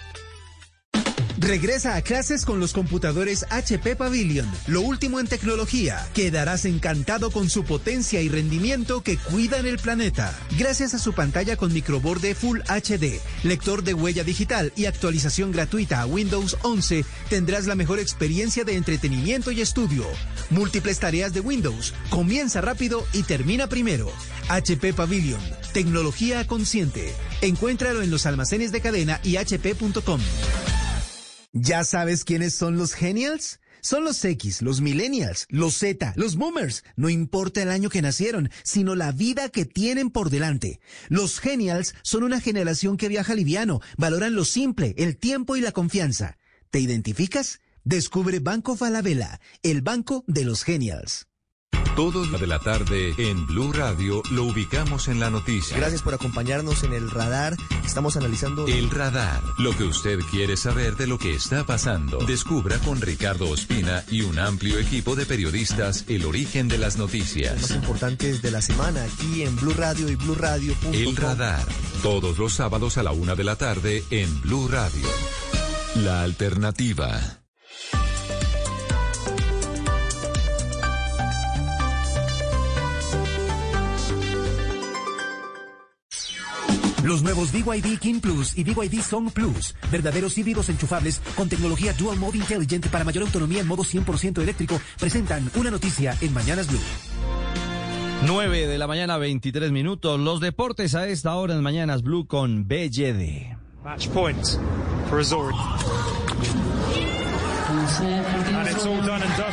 Regresa 1.37 1.95
a 1.97 2.01
clases 2.01 2.45
con 2.45 2.61
los 2.61 2.71
computadores 2.71 3.45
HP 3.49 3.97
Pavilion, 3.97 4.49
lo 4.67 4.79
último 4.79 5.19
en 5.19 5.27
tecnología. 5.27 6.07
Quedarás 6.13 6.63
encantado 6.63 7.29
con 7.29 7.49
su 7.49 7.65
potencia 7.65 8.21
y 8.21 8.29
rendimiento 8.29 9.03
que 9.03 9.17
cuidan 9.17 9.65
el 9.65 9.77
planeta. 9.77 10.33
Gracias 10.57 10.93
a 10.93 10.99
su 10.99 11.11
pantalla 11.11 11.57
con 11.57 11.73
microborde 11.73 12.35
Full 12.35 12.61
HD, 12.61 13.19
lector 13.43 13.83
de 13.83 13.93
huella 13.93 14.23
digital 14.23 14.71
y 14.77 14.85
actualización 14.85 15.51
gratuita 15.51 16.01
a 16.01 16.05
Windows 16.05 16.57
11, 16.61 17.03
tendrás 17.29 17.65
la 17.65 17.75
mejor 17.75 17.99
experiencia 17.99 18.63
de 18.63 18.77
entretenimiento 18.77 19.51
y 19.51 19.59
estudio. 19.59 20.05
Múltiples 20.51 20.99
tareas 20.99 21.33
de 21.33 21.41
Windows. 21.41 21.93
Comienza 22.09 22.61
rápido 22.61 23.05
y 23.11 23.23
termina 23.23 23.67
primero. 23.67 24.09
HP 24.47 24.93
Pavilion, 24.93 25.41
tecnología 25.73 26.47
consciente. 26.47 27.13
Encuéntralo 27.41 28.03
en 28.03 28.09
los 28.11 28.25
almacenes 28.25 28.71
de 28.71 28.79
cadena 28.79 29.19
y 29.21 29.35
hp.com. 29.35 30.21
¿Ya 31.57 31.85
sabes 31.85 32.25
quiénes 32.25 32.53
son 32.53 32.77
los 32.77 32.93
genials? 32.93 33.61
Son 33.79 34.03
los 34.03 34.25
X, 34.25 34.61
los 34.61 34.81
millennials, 34.81 35.45
los 35.47 35.75
Z, 35.77 36.11
los 36.17 36.35
boomers. 36.35 36.83
No 36.97 37.07
importa 37.07 37.61
el 37.61 37.69
año 37.69 37.89
que 37.89 38.01
nacieron, 38.01 38.49
sino 38.65 38.93
la 38.93 39.13
vida 39.13 39.47
que 39.47 39.63
tienen 39.63 40.09
por 40.09 40.29
delante. 40.29 40.81
Los 41.07 41.39
genials 41.39 41.95
son 42.01 42.23
una 42.23 42.41
generación 42.41 42.97
que 42.97 43.07
viaja 43.07 43.35
liviano, 43.35 43.79
valoran 43.95 44.35
lo 44.35 44.43
simple, 44.43 44.95
el 44.97 45.15
tiempo 45.15 45.55
y 45.55 45.61
la 45.61 45.71
confianza. 45.71 46.37
¿Te 46.71 46.81
identificas? 46.81 47.61
Descubre 47.85 48.41
Banco 48.41 48.75
Falabella, 48.75 49.39
el 49.63 49.81
banco 49.81 50.25
de 50.27 50.43
los 50.43 50.65
genials. 50.65 51.25
Todos 51.95 52.31
de 52.39 52.47
la 52.47 52.59
tarde 52.59 53.13
en 53.17 53.45
Blue 53.45 53.71
Radio 53.71 54.21
lo 54.31 54.43
ubicamos 54.45 55.07
en 55.07 55.19
la 55.19 55.29
noticia. 55.29 55.77
Gracias 55.77 56.01
por 56.01 56.13
acompañarnos 56.13 56.83
en 56.83 56.93
el 56.93 57.09
radar. 57.09 57.55
Estamos 57.85 58.17
analizando 58.17 58.67
El 58.67 58.89
radar, 58.89 59.41
lo 59.59 59.77
que 59.77 59.83
usted 59.83 60.19
quiere 60.31 60.57
saber 60.57 60.95
de 60.97 61.07
lo 61.07 61.17
que 61.17 61.35
está 61.35 61.65
pasando. 61.65 62.17
Descubra 62.25 62.79
con 62.79 62.99
Ricardo 62.99 63.49
Ospina 63.49 64.03
y 64.09 64.21
un 64.21 64.39
amplio 64.39 64.79
equipo 64.79 65.15
de 65.15 65.25
periodistas 65.25 66.03
el 66.07 66.25
origen 66.25 66.67
de 66.67 66.77
las 66.77 66.95
más 66.95 66.97
noticias. 66.97 67.71
importantes 67.71 68.41
de 68.41 68.51
la 68.51 68.61
semana 68.61 69.03
aquí 69.03 69.43
en 69.43 69.55
Blue 69.55 69.73
Radio 69.73 70.09
y 70.09 70.15
BlueRadio.com. 70.15 70.93
El 70.93 71.15
radar, 71.15 71.65
todos 72.01 72.37
los 72.37 72.53
sábados 72.53 72.97
a 72.97 73.03
la 73.03 73.11
una 73.11 73.35
de 73.35 73.43
la 73.43 73.55
tarde 73.55 74.03
en 74.11 74.41
Blue 74.41 74.67
Radio. 74.67 75.07
La 75.95 76.23
alternativa. 76.23 77.44
Los 87.05 87.21
nuevos 87.21 87.51
BYD 87.51 87.99
King 87.99 88.19
Plus 88.19 88.57
y 88.57 88.63
BYD 88.63 88.99
Song 88.99 89.29
Plus, 89.31 89.75
verdaderos 89.91 90.35
híbridos 90.39 90.69
enchufables 90.69 91.21
con 91.35 91.47
tecnología 91.47 91.93
Dual 91.93 92.17
Mode 92.17 92.39
inteligente 92.39 92.89
para 92.89 93.03
mayor 93.03 93.25
autonomía 93.25 93.61
en 93.61 93.67
modo 93.67 93.83
100% 93.83 94.41
eléctrico, 94.41 94.81
presentan 94.99 95.47
una 95.53 95.69
noticia 95.69 96.17
en 96.21 96.33
Mañanas 96.33 96.67
Blue. 96.67 96.79
9 98.25 98.65
de 98.65 98.77
la 98.79 98.87
mañana, 98.87 99.17
23 99.17 99.71
minutos. 99.71 100.19
Los 100.19 100.39
deportes 100.39 100.95
a 100.95 101.07
esta 101.07 101.35
hora 101.35 101.53
en 101.53 101.61
Mañanas 101.61 102.01
Blue 102.01 102.25
con 102.25 102.67
BYD. 102.67 103.55
Match 103.83 104.07
point 104.07 104.43
for 105.07 105.21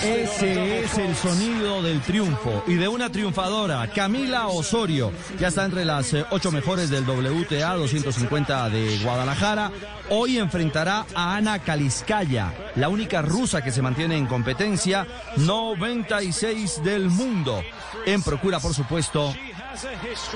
Ese 0.02 0.85
es 0.85 0.98
el 0.98 1.14
sonido 1.14 1.82
del 1.82 2.01
triunfo 2.01 2.64
y 2.66 2.74
de 2.74 2.89
una 2.89 3.10
triunfadora, 3.10 3.86
Camila 3.89 4.48
Osorio. 4.48 5.12
Ya 5.39 5.48
está 5.48 5.64
entre 5.64 5.85
las 5.85 6.12
eh, 6.14 6.24
ocho 6.31 6.51
mejores 6.51 6.90
del 6.90 7.09
WTA 7.09 7.74
250 7.74 8.69
de 8.70 8.98
Guadalajara. 8.98 9.70
Hoy 10.10 10.39
enfrentará 10.39 11.06
a 11.14 11.36
Ana 11.36 11.60
Kaliskaya, 11.60 12.52
la 12.74 12.89
única 12.89 13.23
rusa 13.23 13.62
que 13.62 13.70
se 13.70 13.82
mantiene 13.82 14.16
en 14.16 14.27
competencia, 14.27 15.06
96 15.36 16.82
del 16.82 17.09
mundo, 17.09 17.62
en 18.06 18.23
procura, 18.23 18.59
por 18.59 18.74
supuesto, 18.74 19.35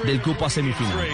del 0.05 0.23
cupo 0.23 0.47
a 0.47 0.51
semifinal. 0.51 1.09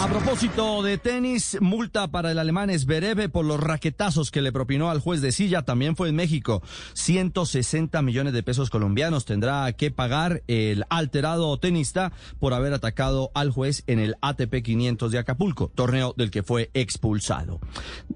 A 0.00 0.08
propósito 0.08 0.82
de 0.82 0.96
tenis, 0.96 1.58
multa 1.60 2.08
para 2.08 2.30
el 2.30 2.38
alemán 2.38 2.70
Zverev 2.76 3.30
por 3.30 3.44
los 3.44 3.60
raquetazos 3.60 4.30
que 4.30 4.40
le 4.40 4.50
propinó 4.50 4.90
al 4.90 4.98
juez 4.98 5.20
de 5.20 5.30
silla. 5.30 5.62
También 5.62 5.94
fue 5.94 6.08
en 6.08 6.16
México. 6.16 6.62
160 6.94 8.00
millones 8.00 8.32
de 8.32 8.42
pesos 8.42 8.70
colombianos 8.70 9.26
tendrá 9.26 9.70
que 9.74 9.90
pagar 9.90 10.42
el 10.48 10.84
alterado 10.88 11.54
tenista 11.58 12.12
por 12.40 12.54
haber 12.54 12.72
atacado 12.72 13.30
al 13.34 13.50
juez 13.50 13.84
en 13.86 13.98
el 13.98 14.16
ATP 14.22 14.62
500 14.62 15.12
de 15.12 15.18
Acapulco, 15.18 15.70
torneo 15.74 16.14
del 16.16 16.30
que 16.30 16.42
fue 16.42 16.70
expulsado. 16.72 17.60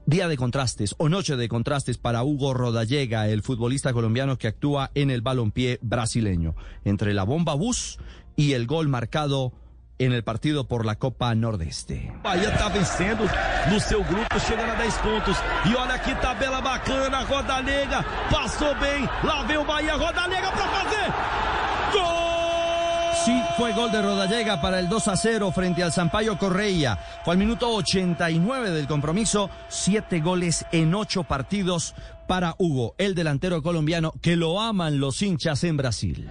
Día 0.07 0.27
de 0.27 0.39
contrastes 0.39 0.95
o 0.97 1.11
noche 1.11 1.37
de 1.37 1.49
contrastes 1.49 1.99
para 1.99 2.25
Hugo 2.25 2.55
Rodallega, 2.55 3.29
el 3.29 3.43
futbolista 3.43 3.93
colombiano 3.93 4.39
que 4.39 4.49
actúa 4.49 4.91
en 4.95 5.11
el 5.11 5.21
balompié 5.21 5.79
brasileño. 5.83 6.57
Entre 6.85 7.13
la 7.13 7.25
bomba 7.25 7.55
bus 7.55 7.99
y 8.37 8.53
el 8.53 8.67
gol 8.67 8.89
marcado 8.89 9.53
en 9.99 10.13
el 10.13 10.23
partido 10.23 10.67
por 10.69 10.85
la 10.85 10.97
Copa 10.97 11.35
Nordeste. 11.35 12.13
Bahia 12.23 12.49
está 12.51 12.69
vencendo 12.69 13.25
no 13.71 13.81
seu 13.81 14.05
grupo, 14.05 14.39
chegando 14.47 14.73
a 14.73 14.77
10 14.77 14.95
puntos. 14.99 15.37
E 15.65 15.75
olha 15.75 15.99
que 15.99 16.15
tabela 16.17 16.61
bacana, 16.61 17.25
Rodalega 17.25 18.05
passou 18.31 18.75
bem. 18.77 19.09
Lá 19.25 19.43
vem 19.45 19.57
o 19.59 19.65
Bahia, 19.65 19.95
Rodalega 19.95 20.51
para 20.53 20.69
fazer. 20.69 21.13
Gol! 21.93 22.27
Sí, 23.25 23.43
fue 23.57 23.73
gol 23.73 23.91
de 23.91 24.03
Rodallega 24.03 24.61
para 24.61 24.79
el 24.79 24.89
2 24.89 25.09
a 25.09 25.17
0 25.17 25.51
frente 25.53 25.83
al 25.83 25.93
Sampaio 25.93 26.39
Correia. 26.39 26.97
Fue 27.25 27.33
al 27.33 27.39
minuto 27.39 27.69
89 27.75 28.71
del 28.71 28.87
compromiso, 28.87 29.51
siete 29.69 30.21
goles 30.21 30.65
en 30.71 30.95
ocho 30.95 31.25
partidos 31.25 31.95
para 32.29 32.55
Hugo, 32.59 32.95
el 32.99 33.15
delantero 33.15 33.63
colombiano 33.63 34.13
que 34.21 34.37
lo 34.37 34.61
aman 34.61 35.01
los 35.01 35.23
hinchas 35.23 35.65
en 35.65 35.77
Brasil. 35.77 36.29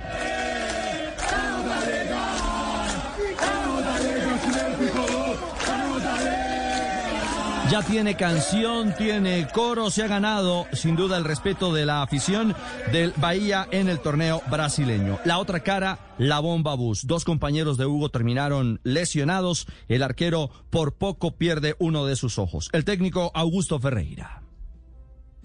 Ya 7.72 7.82
tiene 7.82 8.16
canción, 8.16 8.94
tiene 8.96 9.48
coro, 9.52 9.90
se 9.90 10.04
ha 10.04 10.08
ganado 10.08 10.68
sin 10.72 10.96
duda 10.96 11.18
el 11.18 11.24
respeto 11.24 11.74
de 11.74 11.88
la 11.88 12.04
afición 12.04 12.56
del 12.92 13.12
Bahía 13.18 13.68
en 13.72 13.90
el 13.90 14.00
torneo 14.00 14.44
brasileño. 14.52 15.18
La 15.26 15.40
otra 15.40 15.62
cara, 15.62 15.98
la 16.20 16.40
bomba 16.40 16.76
bus. 16.76 17.08
Dos 17.08 17.26
compañeros 17.26 17.78
de 17.78 17.88
Hugo 17.88 18.10
terminaron 18.10 18.80
lesionados. 18.84 19.66
El 19.88 20.04
arquero 20.04 20.52
por 20.70 20.94
poco 20.94 21.38
pierde 21.38 21.76
uno 21.80 22.06
de 22.06 22.16
sus 22.16 22.38
ojos. 22.38 22.70
El 22.72 22.86
técnico 22.86 23.32
Augusto 23.34 23.80
Ferreira. 23.80 24.45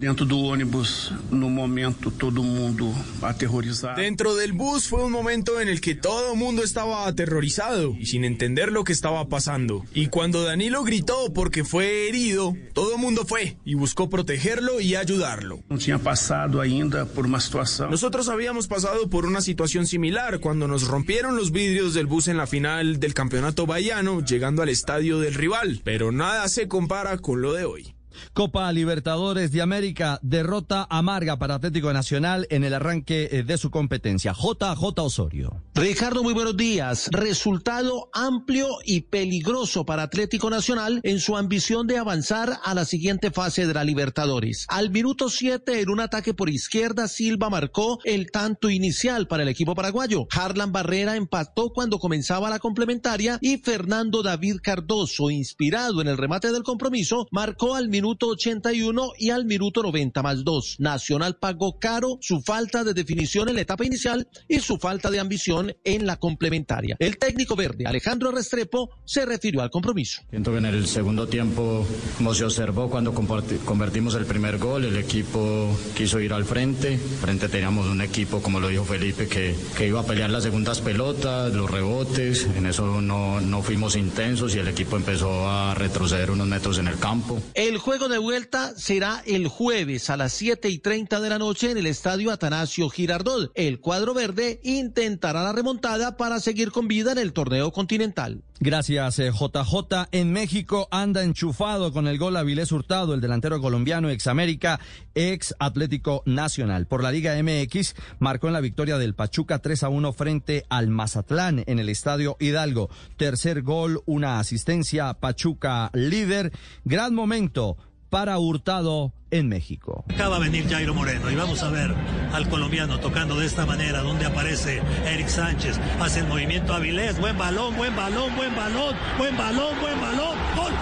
Dentro 0.01 0.25
do 0.25 0.39
ônibus, 0.39 1.13
no 1.29 1.47
momento, 1.47 2.09
todo 2.09 2.41
mundo 2.41 2.91
aterrorizado. 3.21 4.01
Dentro 4.01 4.33
del 4.33 4.51
bus 4.51 4.87
fue 4.87 5.03
un 5.03 5.11
momento 5.11 5.61
en 5.61 5.67
el 5.67 5.79
que 5.79 5.93
todo 5.93 6.35
mundo 6.35 6.63
estaba 6.63 7.05
aterrorizado 7.05 7.95
y 7.99 8.07
sin 8.07 8.25
entender 8.25 8.71
lo 8.71 8.83
que 8.83 8.93
estaba 8.93 9.29
pasando. 9.29 9.85
Y 9.93 10.07
cuando 10.07 10.41
Danilo 10.41 10.83
gritó 10.83 11.31
porque 11.35 11.63
fue 11.63 12.07
herido, 12.07 12.55
todo 12.73 12.97
mundo 12.97 13.25
fue 13.27 13.57
y 13.63 13.75
buscó 13.75 14.09
protegerlo 14.09 14.81
y 14.81 14.95
ayudarlo. 14.95 15.59
No 15.69 15.77
tinha 15.77 15.99
passado 15.99 16.61
ainda 16.61 17.05
por 17.05 17.27
uma 17.27 17.39
situação. 17.39 17.91
Nosotros 17.91 18.27
habíamos 18.27 18.67
pasado 18.67 19.07
por 19.07 19.27
una 19.27 19.41
situación 19.41 19.85
similar 19.85 20.39
cuando 20.39 20.67
nos 20.67 20.87
rompieron 20.87 21.35
los 21.35 21.51
vidrios 21.51 21.93
del 21.93 22.07
bus 22.07 22.27
en 22.27 22.37
la 22.37 22.47
final 22.47 22.99
del 22.99 23.13
campeonato 23.13 23.67
bahiano, 23.67 24.25
llegando 24.25 24.63
al 24.63 24.69
estadio 24.69 25.19
del 25.19 25.35
rival. 25.35 25.81
Pero 25.83 26.11
nada 26.11 26.47
se 26.47 26.67
compara 26.67 27.19
con 27.19 27.43
lo 27.43 27.53
de 27.53 27.65
hoy. 27.65 27.93
Copa 28.33 28.71
Libertadores 28.71 29.51
de 29.51 29.61
América, 29.61 30.19
derrota 30.21 30.85
amarga 30.89 31.37
para 31.37 31.55
Atlético 31.55 31.93
Nacional 31.93 32.45
en 32.49 32.63
el 32.63 32.73
arranque 32.73 33.29
eh, 33.31 33.43
de 33.43 33.57
su 33.57 33.71
competencia. 33.71 34.33
JJ 34.33 34.99
Osorio. 34.99 35.63
Ricardo, 35.73 36.23
muy 36.23 36.33
buenos 36.33 36.57
días. 36.57 37.09
Resultado 37.11 38.09
amplio 38.13 38.67
y 38.85 39.01
peligroso 39.01 39.85
para 39.85 40.03
Atlético 40.03 40.49
Nacional 40.49 40.99
en 41.03 41.19
su 41.19 41.37
ambición 41.37 41.87
de 41.87 41.97
avanzar 41.97 42.59
a 42.63 42.73
la 42.73 42.85
siguiente 42.85 43.31
fase 43.31 43.65
de 43.65 43.73
la 43.73 43.83
Libertadores. 43.83 44.65
Al 44.69 44.89
minuto 44.89 45.29
7, 45.29 45.81
en 45.81 45.89
un 45.89 46.01
ataque 46.01 46.33
por 46.33 46.49
izquierda, 46.49 47.07
Silva 47.07 47.49
marcó 47.49 47.99
el 48.03 48.31
tanto 48.31 48.69
inicial 48.69 49.27
para 49.27 49.43
el 49.43 49.49
equipo 49.49 49.73
paraguayo. 49.75 50.27
Harlan 50.31 50.71
Barrera 50.71 51.15
empató 51.15 51.71
cuando 51.73 51.99
comenzaba 51.99 52.49
la 52.49 52.59
complementaria 52.59 53.37
y 53.41 53.57
Fernando 53.57 54.23
David 54.23 54.57
Cardoso, 54.61 55.29
inspirado 55.29 56.01
en 56.01 56.07
el 56.07 56.17
remate 56.17 56.51
del 56.51 56.63
compromiso, 56.63 57.27
marcó 57.31 57.75
al 57.75 57.87
minuto 57.87 58.00
81 58.05 59.11
y 59.17 59.29
al 59.29 59.45
minuto 59.45 59.83
90 59.83 60.21
más 60.21 60.43
2. 60.43 60.77
Nacional 60.79 61.37
pagó 61.37 61.79
caro 61.79 62.17
su 62.21 62.41
falta 62.41 62.83
de 62.83 62.93
definición 62.93 63.49
en 63.49 63.55
la 63.55 63.61
etapa 63.61 63.85
inicial 63.85 64.27
y 64.47 64.59
su 64.59 64.77
falta 64.77 65.09
de 65.09 65.19
ambición 65.19 65.73
en 65.83 66.05
la 66.05 66.17
complementaria. 66.17 66.95
El 66.99 67.17
técnico 67.17 67.55
verde, 67.55 67.85
Alejandro 67.85 68.31
Restrepo, 68.31 68.89
se 69.05 69.25
refirió 69.25 69.61
al 69.61 69.69
compromiso. 69.69 70.21
Siento 70.29 70.51
que 70.51 70.57
en 70.57 70.65
el 70.65 70.87
segundo 70.87 71.27
tiempo, 71.27 71.85
como 72.17 72.33
se 72.33 72.45
observó 72.45 72.89
cuando 72.89 73.13
convertimos 73.13 74.15
el 74.15 74.25
primer 74.25 74.57
gol, 74.57 74.85
el 74.85 74.97
equipo 74.97 75.69
quiso 75.95 76.19
ir 76.19 76.33
al 76.33 76.45
frente. 76.45 76.97
Frente 76.97 77.49
teníamos 77.49 77.87
un 77.87 78.01
equipo, 78.01 78.41
como 78.41 78.59
lo 78.59 78.69
dijo 78.69 78.83
Felipe, 78.83 79.27
que, 79.27 79.55
que 79.77 79.87
iba 79.87 80.01
a 80.01 80.05
pelear 80.05 80.29
las 80.29 80.43
segundas 80.43 80.81
pelotas, 80.81 81.53
los 81.53 81.69
rebotes. 81.69 82.47
En 82.55 82.65
eso 82.65 83.01
no, 83.01 83.41
no 83.41 83.61
fuimos 83.61 83.95
intensos 83.95 84.55
y 84.55 84.59
el 84.59 84.67
equipo 84.67 84.95
empezó 84.95 85.47
a 85.47 85.75
retroceder 85.75 86.31
unos 86.31 86.47
metros 86.47 86.79
en 86.79 86.87
el 86.87 86.97
campo. 86.97 87.39
El 87.53 87.77
juego 87.77 87.90
de 87.99 88.17
vuelta 88.19 88.73
será 88.77 89.21
el 89.25 89.49
jueves 89.49 90.09
a 90.09 90.15
las 90.15 90.31
7 90.31 90.69
y 90.69 90.79
30 90.79 91.19
de 91.19 91.29
la 91.29 91.37
noche 91.37 91.71
en 91.71 91.77
el 91.77 91.85
estadio 91.85 92.31
Atanasio 92.31 92.89
Girardot. 92.89 93.51
El 93.53 93.81
cuadro 93.81 94.13
verde 94.13 94.61
intentará 94.63 95.43
la 95.43 95.51
remontada 95.51 96.15
para 96.15 96.39
seguir 96.39 96.71
con 96.71 96.87
vida 96.87 97.11
en 97.11 97.17
el 97.17 97.33
torneo 97.33 97.73
continental. 97.73 98.43
Gracias, 98.63 99.17
JJ. 99.17 99.73
Eh, 99.91 100.05
en 100.11 100.31
México 100.31 100.87
anda 100.91 101.23
enchufado 101.23 101.91
con 101.91 102.05
el 102.05 102.19
gol 102.19 102.37
Avilés 102.37 102.71
Hurtado, 102.71 103.15
el 103.15 103.19
delantero 103.19 103.59
colombiano 103.59 104.07
ex 104.11 104.27
América, 104.27 104.79
ex 105.15 105.55
Atlético 105.57 106.21
Nacional. 106.27 106.85
Por 106.85 107.01
la 107.01 107.11
Liga 107.11 107.33
MX 107.41 107.95
marcó 108.19 108.45
en 108.45 108.53
la 108.53 108.61
victoria 108.61 108.99
del 108.99 109.15
Pachuca 109.15 109.57
3 109.57 109.81
a 109.81 109.89
1 109.89 110.13
frente 110.13 110.63
al 110.69 110.89
Mazatlán 110.89 111.63
en 111.65 111.79
el 111.79 111.89
Estadio 111.89 112.37
Hidalgo. 112.39 112.91
Tercer 113.17 113.63
gol, 113.63 114.03
una 114.05 114.37
asistencia, 114.37 115.11
Pachuca 115.15 115.89
líder. 115.93 116.51
Gran 116.85 117.15
momento 117.15 117.77
para 118.11 118.37
Hurtado 118.37 119.13
en 119.31 119.47
México. 119.47 120.03
Acaba 120.13 120.37
de 120.37 120.49
venir 120.49 120.69
Jairo 120.69 120.93
Moreno 120.93 121.31
y 121.31 121.35
vamos 121.35 121.63
a 121.63 121.69
ver 121.69 121.95
al 122.33 122.49
colombiano 122.49 122.99
tocando 122.99 123.39
de 123.39 123.45
esta 123.45 123.65
manera, 123.65 124.01
donde 124.01 124.25
aparece 124.25 124.81
Eric 125.05 125.29
Sánchez, 125.29 125.79
hace 125.99 126.19
el 126.19 126.27
movimiento 126.27 126.73
Avilés, 126.73 127.17
buen 127.19 127.37
balón, 127.37 127.75
buen 127.77 127.95
balón, 127.95 128.35
buen 128.35 128.53
balón, 128.53 128.93
buen 129.17 129.37
balón, 129.37 129.79
buen 129.79 130.01
balón, 130.01 130.35
gol, 130.57 130.73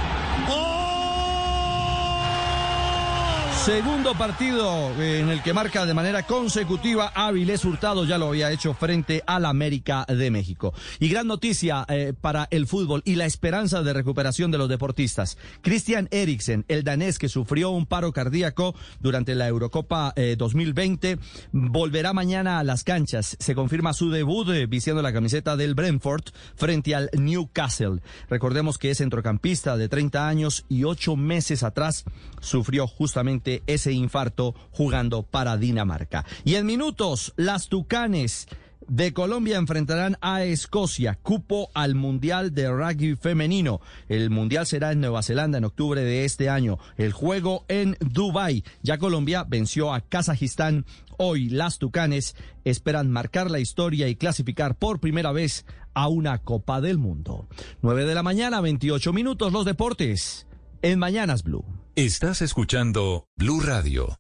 Segundo 3.66 4.16
partido 4.16 4.90
en 5.02 5.30
el 5.30 5.44
que 5.44 5.54
marca 5.54 5.86
de 5.86 5.94
manera 5.94 6.24
consecutiva 6.24 7.12
Avilés 7.14 7.66
Hurtado, 7.66 8.06
ya 8.06 8.18
lo 8.18 8.30
había 8.30 8.52
hecho 8.52 8.74
frente 8.74 9.22
al 9.28 9.46
América 9.46 10.06
de 10.08 10.32
México. 10.32 10.74
Y 11.00 11.10
gran 11.10 11.28
noticia 11.28 11.86
eh, 11.90 12.14
para 12.20 12.48
el 12.52 12.68
fútbol 12.68 13.02
y 13.04 13.16
la 13.16 13.26
esperanza 13.26 13.84
de 13.84 13.92
recuperación 13.92 14.50
de 14.50 14.58
los 14.58 14.70
deportistas. 14.70 15.38
Christian 15.62 16.08
Eriksen, 16.10 16.64
el 16.70 16.86
danés 16.86 17.20
que 17.20 17.28
sufrió 17.28 17.70
un 17.72 17.86
paro 17.86 18.14
cardíaco 18.14 18.76
durante 19.02 19.36
la 19.36 19.48
Eurocopa 19.50 20.14
2020, 20.38 21.12
eh, 21.12 21.18
volverá 21.52 22.14
mañana 22.14 22.60
a 22.60 22.64
las 22.64 22.86
canchas. 22.86 23.36
Se 23.40 23.56
confirma 23.56 23.94
su 23.94 24.10
debut 24.10 24.48
eh, 24.50 24.68
la 24.96 25.14
camiseta 25.14 25.58
del 25.58 25.76
Brentford 25.76 26.24
frente 26.56 26.96
al 26.96 27.10
Newcastle. 27.14 28.00
Recordemos 28.30 28.78
que 28.78 28.92
es 28.92 29.00
centrocampista 29.00 29.76
de 29.76 29.90
30 29.90 30.28
años 30.28 30.66
y 30.70 30.86
ocho 30.86 31.18
meses 31.18 31.64
atrás 31.64 32.06
sufrió 32.40 32.88
justamente 32.88 33.49
ese 33.68 33.92
infarto 33.92 34.56
jugando 34.72 35.24
para 35.24 35.58
Dinamarca. 35.58 36.26
Y 36.44 36.56
en 36.56 36.66
minutos, 36.66 37.34
las 37.36 37.68
Tucanes 37.68 38.48
de 38.90 39.14
Colombia 39.14 39.58
enfrentarán 39.58 40.18
a 40.20 40.44
Escocia, 40.44 41.18
cupo 41.22 41.70
al 41.74 41.96
Mundial 41.96 42.54
de 42.54 42.70
Rugby 42.70 43.16
Femenino. 43.16 43.82
El 44.08 44.30
Mundial 44.30 44.66
será 44.66 44.92
en 44.92 45.00
Nueva 45.00 45.22
Zelanda 45.22 45.60
en 45.60 45.66
octubre 45.66 46.02
de 46.02 46.26
este 46.26 46.50
año. 46.50 46.80
El 46.98 47.14
juego 47.14 47.66
en 47.68 47.96
Dubai. 48.00 48.64
Ya 48.82 48.98
Colombia 48.98 49.46
venció 49.48 49.94
a 49.94 50.02
Kazajistán. 50.02 50.86
Hoy 51.18 51.50
las 51.50 51.78
Tucanes 51.78 52.36
esperan 52.66 53.12
marcar 53.12 53.52
la 53.52 53.60
historia 53.60 54.08
y 54.08 54.16
clasificar 54.16 54.76
por 54.76 55.00
primera 55.00 55.32
vez 55.32 55.66
a 55.94 56.08
una 56.08 56.40
Copa 56.40 56.82
del 56.82 56.98
Mundo. 56.98 57.48
9 57.82 58.06
de 58.06 58.16
la 58.16 58.24
mañana, 58.24 58.62
28 58.62 59.14
minutos, 59.14 59.54
los 59.54 59.66
deportes 59.66 60.48
en 60.82 60.98
Mañanas 60.98 61.44
Blue. 61.44 61.66
Estás 61.96 62.42
escuchando 62.42 63.28
Blue 63.36 63.60
Radio. 63.60 64.20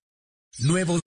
Nuevos. 0.60 1.02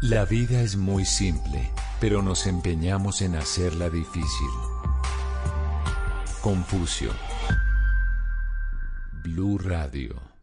La 0.00 0.24
vida 0.24 0.62
es 0.62 0.76
muy 0.76 1.04
simple, 1.04 1.70
pero 2.00 2.22
nos 2.22 2.46
empeñamos 2.46 3.20
en 3.20 3.34
hacerla 3.34 3.90
difícil. 3.90 4.48
Confucio. 6.40 7.10
Blue 9.24 9.58
Radio. 9.58 10.33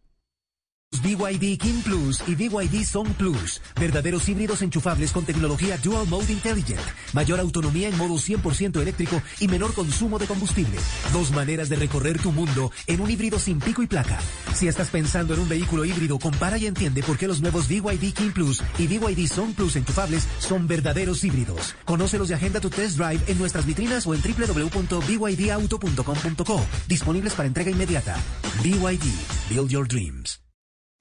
BYD 1.15 1.57
King 1.57 1.81
Plus 1.83 2.21
y 2.27 2.35
BYD 2.35 2.83
Song 2.85 3.07
Plus. 3.13 3.59
Verdaderos 3.79 4.27
híbridos 4.29 4.61
enchufables 4.61 5.11
con 5.11 5.25
tecnología 5.25 5.77
Dual 5.77 6.05
Mode 6.07 6.31
Intelligent. 6.31 6.79
Mayor 7.13 7.39
autonomía 7.39 7.87
en 7.87 7.97
modo 7.97 8.13
100% 8.15 8.79
eléctrico 8.79 9.19
y 9.39 9.47
menor 9.47 9.73
consumo 9.73 10.19
de 10.19 10.27
combustible. 10.27 10.77
Dos 11.11 11.31
maneras 11.31 11.69
de 11.69 11.77
recorrer 11.77 12.19
tu 12.19 12.31
mundo 12.31 12.71
en 12.87 13.01
un 13.01 13.09
híbrido 13.09 13.39
sin 13.39 13.57
pico 13.59 13.81
y 13.81 13.87
placa. 13.87 14.19
Si 14.53 14.67
estás 14.67 14.89
pensando 14.89 15.33
en 15.33 15.39
un 15.39 15.49
vehículo 15.49 15.85
híbrido, 15.85 16.19
compara 16.19 16.57
y 16.57 16.67
entiende 16.67 17.01
por 17.03 17.17
qué 17.17 17.27
los 17.27 17.41
nuevos 17.41 17.67
BYD 17.67 18.13
King 18.13 18.31
Plus 18.31 18.61
y 18.77 18.85
BYD 18.85 19.25
Song 19.27 19.55
Plus 19.55 19.75
enchufables 19.77 20.27
son 20.39 20.67
verdaderos 20.67 21.23
híbridos. 21.23 21.73
Conócelos 21.85 22.29
y 22.29 22.33
agenda 22.33 22.59
tu 22.59 22.69
test 22.69 22.97
drive 22.97 23.21
en 23.27 23.39
nuestras 23.39 23.65
vitrinas 23.65 24.05
o 24.05 24.13
en 24.13 24.21
www.bydauto.com.co. 24.21 26.65
Disponibles 26.87 27.33
para 27.33 27.47
entrega 27.47 27.71
inmediata. 27.71 28.15
BYD. 28.61 29.01
Build 29.49 29.69
your 29.69 29.87
dreams. 29.87 30.39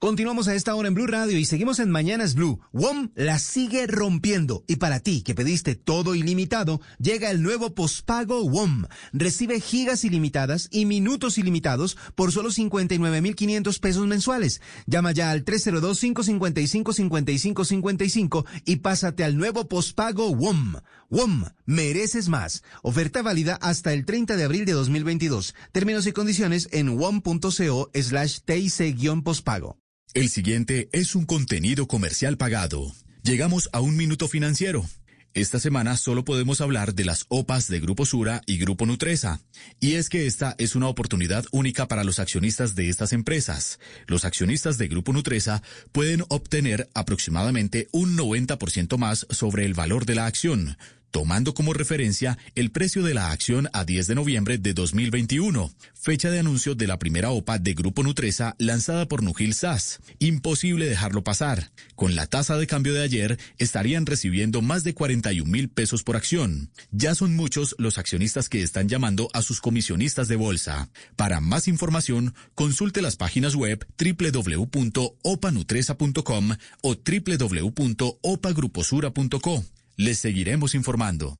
Continuamos 0.03 0.47
a 0.47 0.55
esta 0.55 0.73
hora 0.73 0.87
en 0.87 0.95
Blue 0.95 1.05
Radio 1.05 1.37
y 1.37 1.45
seguimos 1.45 1.77
en 1.77 1.91
Mañanas 1.91 2.33
Blue. 2.33 2.59
WOM 2.71 3.11
la 3.13 3.37
sigue 3.37 3.85
rompiendo. 3.85 4.63
Y 4.65 4.77
para 4.77 4.99
ti, 4.99 5.21
que 5.21 5.35
pediste 5.35 5.75
todo 5.75 6.15
ilimitado, 6.15 6.81
llega 6.97 7.29
el 7.29 7.43
nuevo 7.43 7.75
pospago 7.75 8.43
WOM. 8.43 8.85
Recibe 9.13 9.59
gigas 9.59 10.03
ilimitadas 10.03 10.69
y 10.71 10.87
minutos 10.87 11.37
ilimitados 11.37 11.97
por 12.15 12.31
solo 12.31 12.49
59,500 12.49 13.77
pesos 13.77 14.07
mensuales. 14.07 14.59
Llama 14.87 15.11
ya 15.11 15.29
al 15.29 15.45
302-555-5555 15.45 18.45
y 18.65 18.77
pásate 18.77 19.23
al 19.23 19.37
nuevo 19.37 19.67
pospago 19.67 20.31
WOM. 20.31 20.77
WOM, 21.11 21.43
mereces 21.67 22.27
más. 22.27 22.63
Oferta 22.81 23.21
válida 23.21 23.53
hasta 23.61 23.93
el 23.93 24.05
30 24.05 24.35
de 24.35 24.45
abril 24.45 24.65
de 24.65 24.71
2022. 24.71 25.53
Términos 25.71 26.07
y 26.07 26.11
condiciones 26.11 26.69
en 26.71 26.89
wom.co 26.89 27.91
slash 27.93 28.39
TIC-pospago. 28.45 29.77
El 30.13 30.27
siguiente 30.27 30.89
es 30.91 31.15
un 31.15 31.25
contenido 31.25 31.87
comercial 31.87 32.35
pagado. 32.35 32.93
Llegamos 33.23 33.69
a 33.71 33.79
un 33.79 33.95
minuto 33.95 34.27
financiero. 34.27 34.85
Esta 35.33 35.57
semana 35.57 35.95
solo 35.95 36.25
podemos 36.25 36.59
hablar 36.59 36.93
de 36.93 37.05
las 37.05 37.25
OPAs 37.29 37.69
de 37.69 37.79
Grupo 37.79 38.05
Sura 38.05 38.41
y 38.45 38.57
Grupo 38.57 38.85
Nutresa. 38.85 39.39
Y 39.79 39.93
es 39.93 40.09
que 40.09 40.27
esta 40.27 40.53
es 40.57 40.75
una 40.75 40.89
oportunidad 40.89 41.45
única 41.51 41.87
para 41.87 42.03
los 42.03 42.19
accionistas 42.19 42.75
de 42.75 42.89
estas 42.89 43.13
empresas. 43.13 43.79
Los 44.05 44.25
accionistas 44.25 44.77
de 44.77 44.89
Grupo 44.89 45.13
Nutresa 45.13 45.63
pueden 45.93 46.25
obtener 46.27 46.89
aproximadamente 46.93 47.87
un 47.93 48.17
90% 48.17 48.97
más 48.97 49.25
sobre 49.29 49.63
el 49.63 49.73
valor 49.73 50.05
de 50.05 50.15
la 50.15 50.25
acción 50.25 50.75
tomando 51.11 51.53
como 51.53 51.73
referencia 51.73 52.37
el 52.55 52.71
precio 52.71 53.03
de 53.03 53.13
la 53.13 53.31
acción 53.31 53.69
a 53.73 53.85
10 53.85 54.07
de 54.07 54.15
noviembre 54.15 54.57
de 54.57 54.73
2021, 54.73 55.71
fecha 55.93 56.31
de 56.31 56.39
anuncio 56.39 56.73
de 56.73 56.87
la 56.87 56.97
primera 56.97 57.29
OPA 57.31 57.59
de 57.59 57.73
Grupo 57.73 58.01
Nutresa 58.01 58.55
lanzada 58.57 59.07
por 59.07 59.21
Nugil 59.21 59.53
SAS. 59.53 59.99
Imposible 60.19 60.87
dejarlo 60.87 61.23
pasar. 61.23 61.71
Con 61.95 62.15
la 62.15 62.27
tasa 62.27 62.57
de 62.57 62.65
cambio 62.65 62.93
de 62.93 63.03
ayer, 63.03 63.37
estarían 63.57 64.05
recibiendo 64.05 64.61
más 64.61 64.83
de 64.83 64.93
41 64.93 65.51
mil 65.51 65.69
pesos 65.69 66.03
por 66.03 66.15
acción. 66.15 66.69
Ya 66.91 67.13
son 67.13 67.35
muchos 67.35 67.75
los 67.77 67.97
accionistas 67.97 68.47
que 68.49 68.63
están 68.63 68.87
llamando 68.89 69.29
a 69.33 69.41
sus 69.41 69.59
comisionistas 69.61 70.27
de 70.27 70.35
bolsa. 70.37 70.89
Para 71.15 71.39
más 71.41 71.67
información, 71.67 72.33
consulte 72.55 73.01
las 73.01 73.17
páginas 73.17 73.55
web 73.55 73.85
www.opanutresa.com 73.97 76.55
o 76.81 76.95
www.opagruposura.co. 76.95 79.80
Les 80.01 80.17
seguiremos 80.17 80.73
informando. 80.73 81.37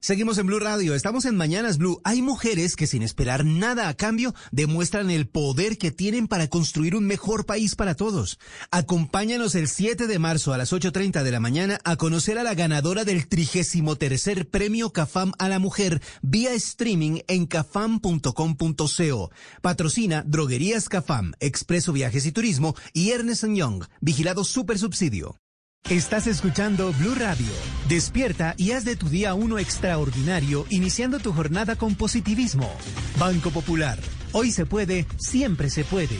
Seguimos 0.00 0.36
en 0.38 0.48
Blue 0.48 0.58
Radio, 0.58 0.96
estamos 0.96 1.24
en 1.26 1.36
Mañanas 1.36 1.78
Blue. 1.78 2.00
Hay 2.02 2.22
mujeres 2.22 2.74
que 2.74 2.88
sin 2.88 3.04
esperar 3.04 3.44
nada 3.44 3.88
a 3.88 3.94
cambio 3.94 4.34
demuestran 4.50 5.10
el 5.10 5.28
poder 5.28 5.78
que 5.78 5.92
tienen 5.92 6.26
para 6.26 6.48
construir 6.48 6.96
un 6.96 7.06
mejor 7.06 7.46
país 7.46 7.76
para 7.76 7.94
todos. 7.94 8.40
Acompáñanos 8.72 9.54
el 9.54 9.68
7 9.68 10.08
de 10.08 10.18
marzo 10.18 10.52
a 10.52 10.58
las 10.58 10.72
8.30 10.72 11.22
de 11.22 11.30
la 11.30 11.38
mañana 11.38 11.78
a 11.84 11.94
conocer 11.94 12.36
a 12.38 12.42
la 12.42 12.54
ganadora 12.54 13.04
del 13.04 13.28
33 13.28 14.46
Premio 14.50 14.92
CAFAM 14.92 15.30
a 15.38 15.48
la 15.48 15.60
Mujer 15.60 16.02
vía 16.20 16.54
streaming 16.54 17.20
en 17.28 17.46
cafam.com.co. 17.46 19.30
Patrocina 19.62 20.24
Droguerías 20.26 20.88
CAFAM, 20.88 21.34
Expreso 21.38 21.92
Viajes 21.92 22.26
y 22.26 22.32
Turismo 22.32 22.74
y 22.92 23.10
Ernest 23.10 23.44
Young, 23.44 23.84
vigilado 24.00 24.42
super 24.42 24.80
subsidio. 24.80 25.38
Estás 25.84 26.26
escuchando 26.26 26.92
Blue 26.98 27.14
Radio. 27.14 27.46
Despierta 27.88 28.52
y 28.58 28.72
haz 28.72 28.84
de 28.84 28.94
tu 28.94 29.08
día 29.08 29.32
uno 29.32 29.58
extraordinario, 29.58 30.66
iniciando 30.68 31.18
tu 31.18 31.32
jornada 31.32 31.76
con 31.76 31.94
positivismo. 31.94 32.70
Banco 33.18 33.48
Popular. 33.50 33.98
Hoy 34.32 34.50
se 34.50 34.66
puede, 34.66 35.06
siempre 35.16 35.70
se 35.70 35.84
puede. 35.84 36.18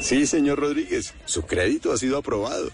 Sí, 0.00 0.26
señor 0.26 0.58
Rodríguez, 0.58 1.14
su 1.26 1.42
crédito 1.42 1.92
ha 1.92 1.96
sido 1.96 2.18
aprobado. 2.18 2.70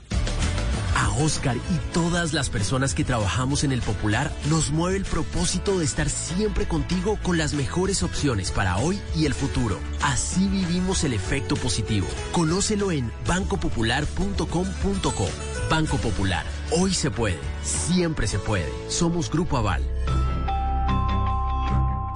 A 0.96 1.10
Oscar 1.20 1.56
y 1.56 1.92
todas 1.92 2.32
las 2.32 2.50
personas 2.50 2.94
que 2.94 3.04
trabajamos 3.04 3.62
en 3.64 3.72
el 3.72 3.82
Popular 3.82 4.32
nos 4.48 4.70
mueve 4.70 4.96
el 4.96 5.04
propósito 5.04 5.78
de 5.78 5.84
estar 5.84 6.08
siempre 6.08 6.66
contigo 6.66 7.18
con 7.22 7.36
las 7.38 7.54
mejores 7.54 8.02
opciones 8.02 8.50
para 8.50 8.78
hoy 8.78 8.98
y 9.16 9.26
el 9.26 9.34
futuro. 9.34 9.78
Así 10.02 10.48
vivimos 10.48 11.04
el 11.04 11.12
efecto 11.12 11.56
positivo. 11.56 12.06
Conócelo 12.32 12.90
en 12.92 13.12
bancopopular.com.co. 13.26 15.28
Banco 15.70 15.96
Popular. 15.98 16.44
Hoy 16.70 16.94
se 16.94 17.10
puede. 17.10 17.38
Siempre 17.62 18.26
se 18.26 18.38
puede. 18.38 18.72
Somos 18.88 19.30
Grupo 19.30 19.58
Aval. 19.58 19.82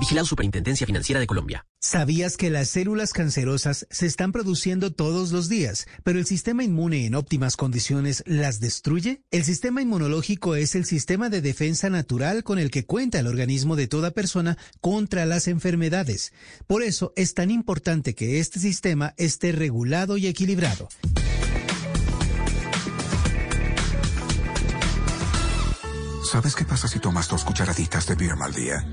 Vigilado 0.02 0.26
Superintendencia 0.26 0.84
Financiera 0.84 1.20
de 1.20 1.28
Colombia. 1.28 1.64
¿Sabías 1.78 2.36
que 2.36 2.50
las 2.50 2.68
células 2.68 3.12
cancerosas 3.12 3.86
se 3.88 4.06
están 4.06 4.32
produciendo 4.32 4.92
todos 4.92 5.30
los 5.30 5.48
días, 5.48 5.86
pero 6.02 6.18
el 6.18 6.26
sistema 6.26 6.64
inmune 6.64 7.06
en 7.06 7.14
óptimas 7.14 7.56
condiciones 7.56 8.24
las 8.26 8.58
destruye? 8.58 9.22
El 9.30 9.44
sistema 9.44 9.80
inmunológico 9.80 10.56
es 10.56 10.74
el 10.74 10.86
sistema 10.86 11.28
de 11.28 11.40
defensa 11.40 11.88
natural 11.88 12.42
con 12.42 12.58
el 12.58 12.72
que 12.72 12.84
cuenta 12.84 13.20
el 13.20 13.28
organismo 13.28 13.76
de 13.76 13.86
toda 13.86 14.10
persona 14.10 14.58
contra 14.80 15.24
las 15.24 15.46
enfermedades. 15.46 16.32
Por 16.66 16.82
eso 16.82 17.12
es 17.14 17.34
tan 17.34 17.52
importante 17.52 18.16
que 18.16 18.40
este 18.40 18.58
sistema 18.58 19.14
esté 19.18 19.52
regulado 19.52 20.16
y 20.16 20.26
equilibrado. 20.26 20.88
¿Sabes 26.28 26.56
qué 26.56 26.64
pasa 26.64 26.88
si 26.88 26.98
tomas 26.98 27.28
dos 27.28 27.44
cucharaditas 27.44 28.08
de 28.08 28.16
Beer 28.16 28.34
al 28.42 28.52
día? 28.52 28.84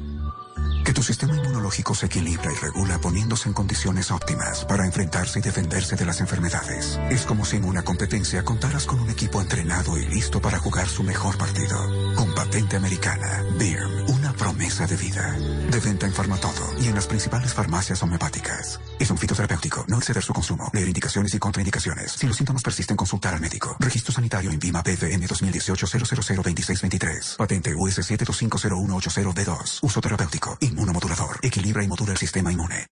Que 0.86 0.94
tu 0.94 1.04
sistema 1.04 1.36
inmunológico 1.36 1.94
se 1.94 2.08
equilibra 2.08 2.52
y 2.52 2.56
regula 2.56 3.00
poniéndose 3.00 3.48
en 3.48 3.54
condiciones 3.54 4.12
óptimas 4.12 4.66
para 4.66 4.86
enfrentarse 4.86 5.40
y 5.40 5.42
defenderse 5.42 5.96
de 5.96 6.06
las 6.06 6.20
enfermedades. 6.22 7.00
Es 7.10 7.26
como 7.26 7.46
si 7.46 7.58
en 7.58 7.66
una 7.66 7.84
competencia 7.84 8.44
contaras 8.44 8.86
con 8.86 9.00
un 9.00 9.10
equipo 9.10 9.42
entrenado 9.42 9.98
y 9.98 10.06
listo 10.06 10.42
para 10.42 10.60
jugar 10.60 10.88
su 10.88 11.04
mejor 11.04 11.38
partido. 11.38 11.78
Con 12.16 12.34
patente 12.34 12.78
americana, 12.78 13.44
BIRM, 13.58 14.10
promesa 14.40 14.88
de 14.88 14.96
vida. 14.96 15.38
De 15.70 15.80
venta 15.80 16.08
en 16.08 16.14
Farmatodo 16.14 16.74
y 16.82 16.88
en 16.88 16.96
las 16.96 17.06
principales 17.06 17.54
farmacias 17.54 18.02
homeopáticas. 18.02 18.80
Es 18.98 19.12
un 19.12 19.18
fitoterapéutico. 19.18 19.86
No 19.88 19.98
exceder 19.98 20.24
su 20.24 20.34
consumo. 20.34 20.72
Leer 20.74 20.88
indicaciones 20.88 21.34
y 21.36 21.40
contraindicaciones. 21.40 22.14
Si 22.14 22.26
los 22.26 22.38
síntomas 22.38 22.64
persisten, 22.64 22.96
consultar 22.98 23.36
al 23.36 23.42
médico. 23.42 23.76
Registro 23.80 24.14
sanitario 24.14 24.50
en 24.50 24.60
Vima 24.60 24.82
BVN 24.82 25.28
2018 25.28 25.86
0002623. 25.86 27.36
Patente 27.38 27.76
US 27.76 28.00
7250180B2. 28.00 29.80
Uso 29.84 30.02
terapéutico. 30.02 30.58
Inmunomodulador. 30.62 31.40
Equilibra 31.44 31.84
y 31.84 31.88
modula 31.88 32.14
el 32.14 32.18
sistema 32.18 32.52
inmune. 32.52 32.88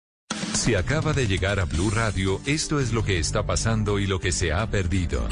Si 0.54 0.74
acaba 0.74 1.14
de 1.14 1.28
llegar 1.28 1.60
a 1.60 1.66
Blue 1.66 1.92
Radio, 1.92 2.42
esto 2.46 2.80
es 2.80 2.92
lo 2.92 3.04
que 3.04 3.20
está 3.20 3.46
pasando 3.46 4.00
y 4.00 4.08
lo 4.08 4.20
que 4.20 4.32
se 4.32 4.52
ha 4.52 4.68
perdido. 4.70 5.28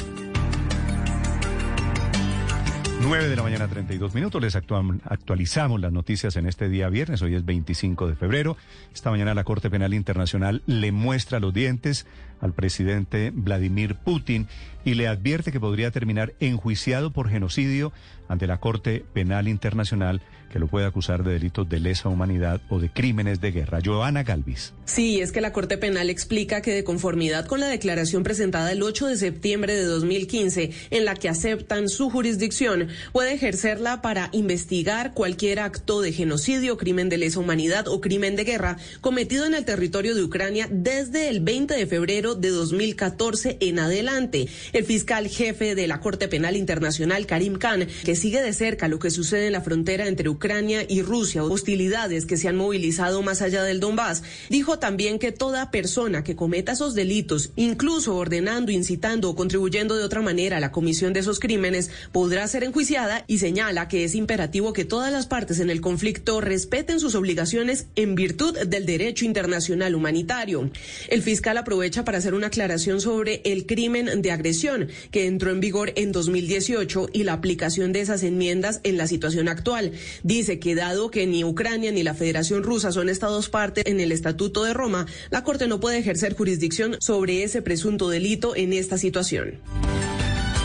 9 3.02 3.28
de 3.28 3.36
la 3.36 3.42
mañana, 3.42 3.68
32 3.68 4.14
minutos. 4.14 4.40
Les 4.40 4.56
actualizamos 4.56 5.80
las 5.80 5.92
noticias 5.92 6.36
en 6.36 6.46
este 6.46 6.68
día 6.68 6.88
viernes. 6.88 7.22
Hoy 7.22 7.34
es 7.34 7.44
25 7.44 8.08
de 8.08 8.16
febrero. 8.16 8.56
Esta 8.92 9.10
mañana 9.10 9.34
la 9.34 9.44
Corte 9.44 9.70
Penal 9.70 9.94
Internacional 9.94 10.62
le 10.66 10.92
muestra 10.92 11.40
los 11.40 11.52
dientes 11.52 12.06
al 12.40 12.52
presidente 12.52 13.30
Vladimir 13.34 13.96
Putin 13.96 14.48
y 14.84 14.94
le 14.94 15.08
advierte 15.08 15.52
que 15.52 15.60
podría 15.60 15.90
terminar 15.90 16.34
enjuiciado 16.40 17.10
por 17.10 17.28
genocidio 17.28 17.92
ante 18.28 18.46
la 18.46 18.58
Corte 18.58 19.04
Penal 19.12 19.48
Internacional 19.48 20.20
que 20.54 20.60
lo 20.60 20.68
puede 20.68 20.86
acusar 20.86 21.24
de 21.24 21.32
delitos 21.32 21.68
de 21.68 21.80
lesa 21.80 22.08
humanidad 22.08 22.60
o 22.68 22.78
de 22.78 22.88
crímenes 22.88 23.40
de 23.40 23.50
guerra. 23.50 23.80
Joana 23.84 24.22
Galvis. 24.22 24.72
Sí, 24.84 25.20
es 25.20 25.32
que 25.32 25.40
la 25.40 25.52
Corte 25.52 25.78
Penal 25.78 26.10
explica 26.10 26.62
que 26.62 26.72
de 26.72 26.84
conformidad 26.84 27.46
con 27.46 27.58
la 27.58 27.66
declaración 27.66 28.22
presentada 28.22 28.70
el 28.70 28.84
8 28.84 29.08
de 29.08 29.16
septiembre 29.16 29.74
de 29.74 29.82
2015, 29.82 30.70
en 30.90 31.04
la 31.04 31.16
que 31.16 31.28
aceptan 31.28 31.88
su 31.88 32.08
jurisdicción, 32.08 32.86
puede 33.10 33.32
ejercerla 33.32 34.00
para 34.00 34.28
investigar 34.30 35.12
cualquier 35.12 35.58
acto 35.58 36.00
de 36.00 36.12
genocidio, 36.12 36.76
crimen 36.76 37.08
de 37.08 37.18
lesa 37.18 37.40
humanidad 37.40 37.88
o 37.88 38.00
crimen 38.00 38.36
de 38.36 38.44
guerra 38.44 38.76
cometido 39.00 39.46
en 39.46 39.54
el 39.54 39.64
territorio 39.64 40.14
de 40.14 40.22
Ucrania 40.22 40.68
desde 40.70 41.30
el 41.30 41.40
20 41.40 41.74
de 41.74 41.86
febrero 41.88 42.36
de 42.36 42.50
2014 42.50 43.56
en 43.58 43.80
adelante. 43.80 44.46
El 44.72 44.84
fiscal 44.84 45.26
jefe 45.26 45.74
de 45.74 45.88
la 45.88 45.98
Corte 45.98 46.28
Penal 46.28 46.54
Internacional, 46.54 47.26
Karim 47.26 47.58
Khan, 47.58 47.88
que 48.04 48.14
sigue 48.14 48.40
de 48.40 48.52
cerca 48.52 48.86
lo 48.86 49.00
que 49.00 49.10
sucede 49.10 49.48
en 49.48 49.52
la 49.54 49.60
frontera 49.60 50.06
entre 50.06 50.28
Ucrania 50.28 50.43
y 50.44 51.00
Rusia, 51.00 51.42
hostilidades 51.42 52.26
que 52.26 52.36
se 52.36 52.48
han 52.48 52.56
movilizado 52.56 53.22
más 53.22 53.40
allá 53.40 53.62
del 53.62 53.80
Donbass, 53.80 54.22
dijo 54.50 54.78
también 54.78 55.18
que 55.18 55.32
toda 55.32 55.70
persona 55.70 56.22
que 56.22 56.36
cometa 56.36 56.72
esos 56.72 56.94
delitos, 56.94 57.52
incluso 57.56 58.14
ordenando, 58.14 58.70
incitando 58.70 59.30
o 59.30 59.36
contribuyendo 59.36 59.96
de 59.96 60.04
otra 60.04 60.20
manera 60.20 60.58
a 60.58 60.60
la 60.60 60.70
comisión 60.70 61.14
de 61.14 61.20
esos 61.20 61.40
crímenes, 61.40 61.90
podrá 62.12 62.46
ser 62.46 62.62
enjuiciada 62.62 63.24
y 63.26 63.38
señala 63.38 63.88
que 63.88 64.04
es 64.04 64.14
imperativo 64.14 64.74
que 64.74 64.84
todas 64.84 65.10
las 65.10 65.26
partes 65.26 65.60
en 65.60 65.70
el 65.70 65.80
conflicto 65.80 66.42
respeten 66.42 67.00
sus 67.00 67.14
obligaciones 67.14 67.86
en 67.96 68.14
virtud 68.14 68.58
del 68.66 68.84
derecho 68.84 69.24
internacional 69.24 69.94
humanitario. 69.94 70.70
El 71.08 71.22
fiscal 71.22 71.56
aprovecha 71.56 72.04
para 72.04 72.18
hacer 72.18 72.34
una 72.34 72.48
aclaración 72.48 73.00
sobre 73.00 73.40
el 73.46 73.64
crimen 73.64 74.20
de 74.20 74.30
agresión 74.30 74.88
que 75.10 75.26
entró 75.26 75.52
en 75.52 75.60
vigor 75.60 75.94
en 75.96 76.12
2018 76.12 77.08
y 77.14 77.22
la 77.22 77.32
aplicación 77.32 77.94
de 77.94 78.02
esas 78.02 78.22
enmiendas 78.22 78.80
en 78.82 78.98
la 78.98 79.06
situación 79.06 79.48
actual. 79.48 79.92
Dice 80.34 80.58
que 80.58 80.74
dado 80.74 81.12
que 81.12 81.28
ni 81.28 81.44
Ucrania 81.44 81.92
ni 81.92 82.02
la 82.02 82.12
Federación 82.12 82.64
Rusa 82.64 82.90
son 82.90 83.08
estados 83.08 83.48
parte 83.48 83.88
en 83.88 84.00
el 84.00 84.10
Estatuto 84.10 84.64
de 84.64 84.74
Roma, 84.74 85.06
la 85.30 85.44
Corte 85.44 85.68
no 85.68 85.78
puede 85.78 85.98
ejercer 85.98 86.34
jurisdicción 86.34 86.96
sobre 86.98 87.44
ese 87.44 87.62
presunto 87.62 88.08
delito 88.08 88.56
en 88.56 88.72
esta 88.72 88.98
situación. 88.98 89.60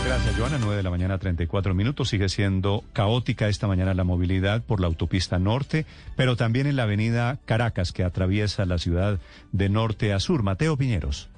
Gracias, 0.04 0.36
Joana. 0.36 0.58
9 0.58 0.76
de 0.76 0.82
la 0.82 0.90
mañana, 0.90 1.18
34 1.18 1.72
minutos. 1.72 2.08
Sigue 2.08 2.28
siendo 2.28 2.82
caótica 2.92 3.48
esta 3.48 3.68
mañana 3.68 3.94
la 3.94 4.02
movilidad 4.02 4.60
por 4.60 4.80
la 4.80 4.88
autopista 4.88 5.38
norte, 5.38 5.86
pero 6.16 6.34
también 6.34 6.66
en 6.66 6.74
la 6.74 6.82
avenida 6.82 7.38
Caracas, 7.44 7.92
que 7.92 8.02
atraviesa 8.02 8.66
la 8.66 8.78
ciudad 8.78 9.20
de 9.52 9.68
norte 9.68 10.12
a 10.12 10.18
sur. 10.18 10.42
Mateo 10.42 10.76
Piñeros. 10.76 11.28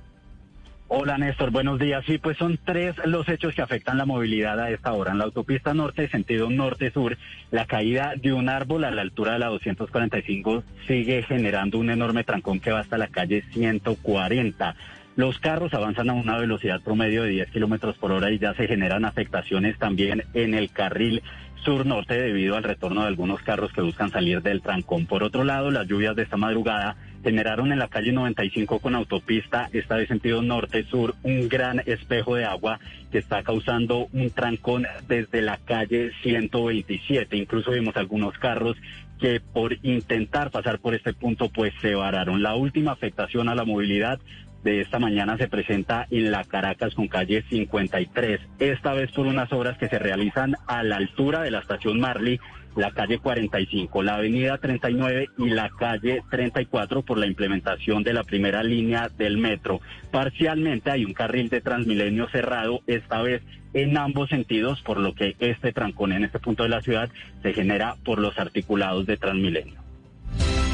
Hola 0.95 1.17
Néstor, 1.17 1.51
buenos 1.51 1.79
días. 1.79 2.05
Sí, 2.05 2.19
pues 2.19 2.37
son 2.37 2.59
tres 2.63 2.95
los 3.07 3.27
hechos 3.27 3.55
que 3.55 3.63
afectan 3.63 3.97
la 3.97 4.05
movilidad 4.05 4.61
a 4.61 4.69
esta 4.69 4.93
hora. 4.93 5.13
En 5.13 5.17
la 5.17 5.25
autopista 5.25 5.73
norte, 5.73 6.07
sentido 6.11 6.51
norte-sur, 6.51 7.17
la 7.51 7.65
caída 7.65 8.13
de 8.15 8.35
un 8.35 8.51
árbol 8.51 8.85
a 8.85 8.91
la 8.91 9.01
altura 9.01 9.33
de 9.33 9.39
la 9.39 9.47
245 9.47 10.63
sigue 10.87 11.23
generando 11.23 11.79
un 11.79 11.89
enorme 11.89 12.25
trancón 12.25 12.61
que 12.61 12.73
va 12.73 12.81
hasta 12.81 12.99
la 12.99 13.07
calle 13.07 13.43
140. 13.53 14.77
Los 15.17 15.39
carros 15.39 15.73
avanzan 15.73 16.11
a 16.11 16.13
una 16.13 16.37
velocidad 16.37 16.83
promedio 16.83 17.23
de 17.23 17.31
10 17.31 17.51
kilómetros 17.53 17.97
por 17.97 18.13
hora 18.13 18.31
y 18.31 18.39
ya 18.39 18.53
se 18.53 18.69
generan 18.69 19.07
afectaciones 19.07 19.79
también 19.79 20.25
en 20.35 20.53
el 20.53 20.73
carril 20.73 21.23
sur-norte 21.65 22.21
debido 22.21 22.57
al 22.57 22.65
retorno 22.65 23.01
de 23.01 23.09
algunos 23.09 23.41
carros 23.41 23.73
que 23.73 23.81
buscan 23.81 24.11
salir 24.11 24.43
del 24.43 24.61
trancón. 24.61 25.07
Por 25.07 25.23
otro 25.23 25.43
lado, 25.43 25.71
las 25.71 25.87
lluvias 25.87 26.17
de 26.17 26.25
esta 26.25 26.37
madrugada 26.37 26.97
generaron 27.23 27.73
en 27.73 27.79
la 27.79 27.89
calle 27.89 28.13
95 28.13 28.81
con 28.81 28.95
autopista, 28.95 29.69
esta 29.73 29.97
de 29.97 30.07
sentido 30.07 30.43
norte-sur, 30.43 31.15
un 31.23 31.49
gran 31.49 31.81
espejo 31.87 32.37
de 32.37 32.45
agua 32.45 32.81
que 33.11 33.19
está 33.19 33.43
causando 33.43 34.09
un 34.13 34.31
trancón 34.31 34.87
desde 35.09 35.43
la 35.43 35.59
calle 35.59 36.13
127. 36.23 37.37
Incluso 37.37 37.73
vimos 37.73 37.97
algunos 37.97 38.37
carros 38.39 38.77
que 39.21 39.41
por 39.41 39.75
intentar 39.85 40.51
pasar 40.51 40.81
por 40.81 40.95
este 40.95 41.13
punto 41.13 41.49
pues 41.49 41.73
se 41.81 41.95
vararon. 41.95 42.43
La 42.43 42.57
última 42.57 42.93
afectación 42.93 43.49
a 43.49 43.55
la 43.55 43.65
movilidad 43.65 44.19
de 44.65 44.81
esta 44.81 44.99
mañana 44.99 45.37
se 45.37 45.49
presenta 45.49 46.07
en 46.11 46.31
la 46.31 46.45
Caracas 46.45 46.95
con 46.95 47.09
calle 47.09 47.45
53, 47.49 48.41
esta 48.59 48.93
vez 48.93 49.11
por 49.13 49.27
unas 49.27 49.53
obras 49.53 49.77
que 49.77 49.89
se 49.89 49.99
realizan 49.99 50.55
a 50.67 50.83
la 50.83 50.97
altura 50.97 51.43
de 51.43 51.51
la 51.51 51.61
estación 51.61 52.01
Marley 52.01 52.41
la 52.77 52.91
calle 52.93 53.19
45, 53.19 54.03
la 54.03 54.17
avenida 54.17 54.59
39 54.59 55.29
y 55.39 55.51
la 55.51 55.71
calle 55.71 56.23
34 56.31 57.03
por 57.03 57.19
la 57.19 57.27
implementación 57.27 58.03
de 58.03 58.13
la 58.13 58.25
primera 58.25 58.63
línea 58.63 59.09
del 59.09 59.39
metro. 59.39 59.81
Parcialmente 60.11 60.91
hay 60.91 61.05
un 61.05 61.13
carril 61.13 61.49
de 61.49 61.61
Transmilenio 61.61 62.29
cerrado, 62.31 62.81
esta 62.87 63.23
vez 63.23 63.43
en 63.75 63.97
ambos 63.97 64.29
sentidos, 64.29 64.83
por 64.83 64.99
lo 64.99 65.15
que 65.15 65.37
este 65.39 65.73
trancón 65.73 66.13
en 66.13 66.25
este 66.25 66.39
punto 66.39 66.63
de 66.63 66.69
la 66.69 66.83
ciudad 66.83 67.11
se 67.43 67.53
genera 67.53 67.97
por 68.05 68.19
los 68.19 68.39
articulados 68.39 69.07
de 69.07 69.17
Transmilenio. 69.17 69.83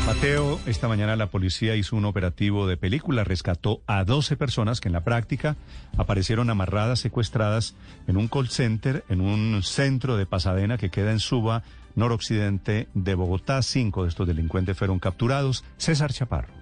Mateo, 0.09 0.59
esta 0.65 0.89
mañana 0.89 1.16
la 1.16 1.27
policía 1.27 1.77
hizo 1.77 1.95
un 1.95 2.07
operativo 2.07 2.66
de 2.66 2.79
película, 2.79 3.25
rescató 3.25 3.83
a 3.87 4.05
12 4.05 4.39
personas 4.39 4.81
que 4.81 4.89
en 4.89 4.95
la 4.95 5.05
práctica 5.05 5.57
aparecieron 5.99 6.49
amarradas, 6.49 7.01
secuestradas 7.01 7.77
en 8.07 8.16
un 8.16 8.27
call 8.27 8.49
center, 8.49 9.05
en 9.11 9.20
un 9.20 9.62
centro 9.62 10.16
de 10.16 10.25
Pasadena 10.25 10.79
que 10.79 10.89
queda 10.89 11.12
en 11.12 11.20
Suba, 11.20 11.62
noroccidente 11.99 12.89
de 12.95 13.15
Bogotá. 13.15 13.61
Cinco 13.62 14.05
de 14.05 14.09
estos 14.09 14.27
delincuentes 14.27 14.79
fueron 14.79 14.99
capturados. 14.99 15.65
César 15.77 16.12
Chaparro. 16.12 16.55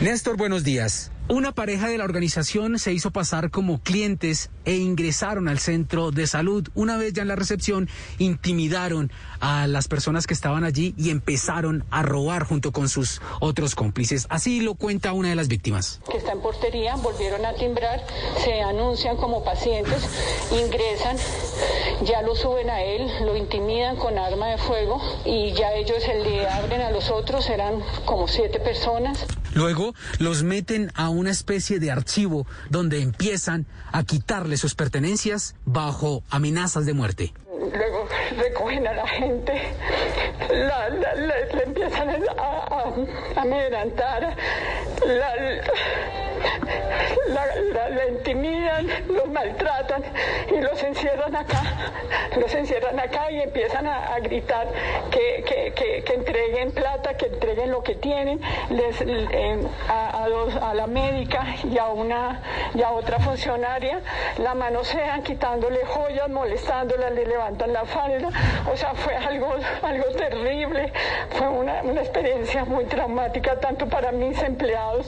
Néstor, 0.00 0.36
buenos 0.36 0.64
días. 0.64 1.10
Una 1.26 1.52
pareja 1.52 1.88
de 1.88 1.96
la 1.96 2.04
organización 2.04 2.78
se 2.78 2.92
hizo 2.92 3.10
pasar 3.10 3.50
como 3.50 3.80
clientes 3.80 4.50
e 4.66 4.76
ingresaron 4.76 5.48
al 5.48 5.58
centro 5.58 6.10
de 6.10 6.26
salud. 6.26 6.68
Una 6.74 6.98
vez 6.98 7.14
ya 7.14 7.22
en 7.22 7.28
la 7.28 7.34
recepción, 7.34 7.88
intimidaron 8.18 9.10
a 9.40 9.66
las 9.66 9.88
personas 9.88 10.26
que 10.26 10.34
estaban 10.34 10.64
allí 10.64 10.94
y 10.98 11.08
empezaron 11.08 11.86
a 11.90 12.02
robar 12.02 12.44
junto 12.44 12.72
con 12.72 12.90
sus 12.90 13.22
otros 13.40 13.74
cómplices. 13.74 14.26
Así 14.28 14.60
lo 14.60 14.74
cuenta 14.74 15.14
una 15.14 15.30
de 15.30 15.34
las 15.34 15.48
víctimas. 15.48 16.00
Que 16.10 16.18
está 16.18 16.32
en 16.32 16.42
portería, 16.42 16.96
volvieron 16.96 17.46
a 17.46 17.54
timbrar, 17.54 18.04
se 18.44 18.60
anuncian 18.60 19.16
como 19.16 19.42
pacientes, 19.44 20.06
ingresan, 20.52 21.16
ya 22.04 22.20
lo 22.20 22.36
suben 22.36 22.68
a 22.68 22.82
él, 22.82 23.10
lo 23.24 23.34
intimidan 23.34 23.96
con 23.96 24.18
arma 24.18 24.48
de 24.48 24.58
fuego 24.58 25.00
y 25.24 25.54
ya 25.54 25.72
ellos 25.72 26.02
le 26.06 26.46
abren 26.46 26.82
a 26.82 26.90
los 26.90 27.10
otros, 27.10 27.48
eran 27.48 27.80
como 28.04 28.28
siete 28.28 28.60
personas. 28.60 29.24
Luego 29.54 29.94
los 30.18 30.42
meten 30.42 30.90
a 30.96 31.13
una 31.14 31.30
especie 31.30 31.78
de 31.78 31.90
archivo 31.90 32.46
donde 32.70 33.00
empiezan 33.00 33.66
a 33.92 34.04
quitarle 34.04 34.56
sus 34.56 34.74
pertenencias 34.74 35.54
bajo 35.64 36.22
amenazas 36.30 36.86
de 36.86 36.94
muerte. 36.94 37.32
Luego 37.48 38.08
recogen 38.36 38.86
a 38.86 38.92
la 38.92 39.06
gente, 39.06 39.52
le 40.50 41.62
empiezan 41.62 42.08
a, 42.08 42.42
a, 42.42 43.40
amedrentar, 43.40 44.36
la, 45.06 45.34
la, 47.28 48.08
intimidan, 48.08 48.86
los 49.08 49.28
maltratan 49.28 50.02
y 50.54 50.60
los 50.60 50.82
encierran 50.82 51.34
acá, 51.34 51.62
los 52.36 52.54
encierran 52.54 52.98
acá 53.00 53.30
y 53.30 53.40
empiezan 53.40 53.86
a, 53.86 54.18
gritar 54.20 54.68
que, 55.10 55.44
que, 55.44 56.02
que, 56.04 56.14
entreguen 56.14 56.70
plata, 56.72 57.16
que 57.16 57.26
entreguen 57.26 57.70
lo 57.70 57.82
que 57.82 57.96
tienen, 57.96 58.40
les, 58.70 59.00
eh, 59.00 59.58
a, 59.88 60.24
a, 60.24 60.74
la 60.74 60.86
médica 60.86 61.44
y 61.64 61.76
a 61.78 61.88
una 61.88 62.40
y 62.74 62.82
a 62.82 62.92
otra 62.92 63.18
funcionaria, 63.18 64.00
la 64.38 64.54
manosean 64.54 65.22
quitándole 65.22 65.84
joyas, 65.84 66.28
molestándola, 66.28 67.10
le 67.10 67.26
levantan 67.26 67.72
la 67.72 67.84
falda, 67.84 68.28
o 68.72 68.76
sea, 68.76 68.94
fue 68.94 69.16
algo, 69.16 69.54
algo 69.82 70.04
terrible, 70.16 70.92
fue 71.30 71.48
un 71.48 71.64
una, 71.64 71.82
una 71.82 72.00
experiencia 72.02 72.64
muy 72.66 72.84
traumática 72.84 73.58
tanto 73.58 73.86
para 73.88 74.12
mis 74.12 74.40
empleados 74.42 75.06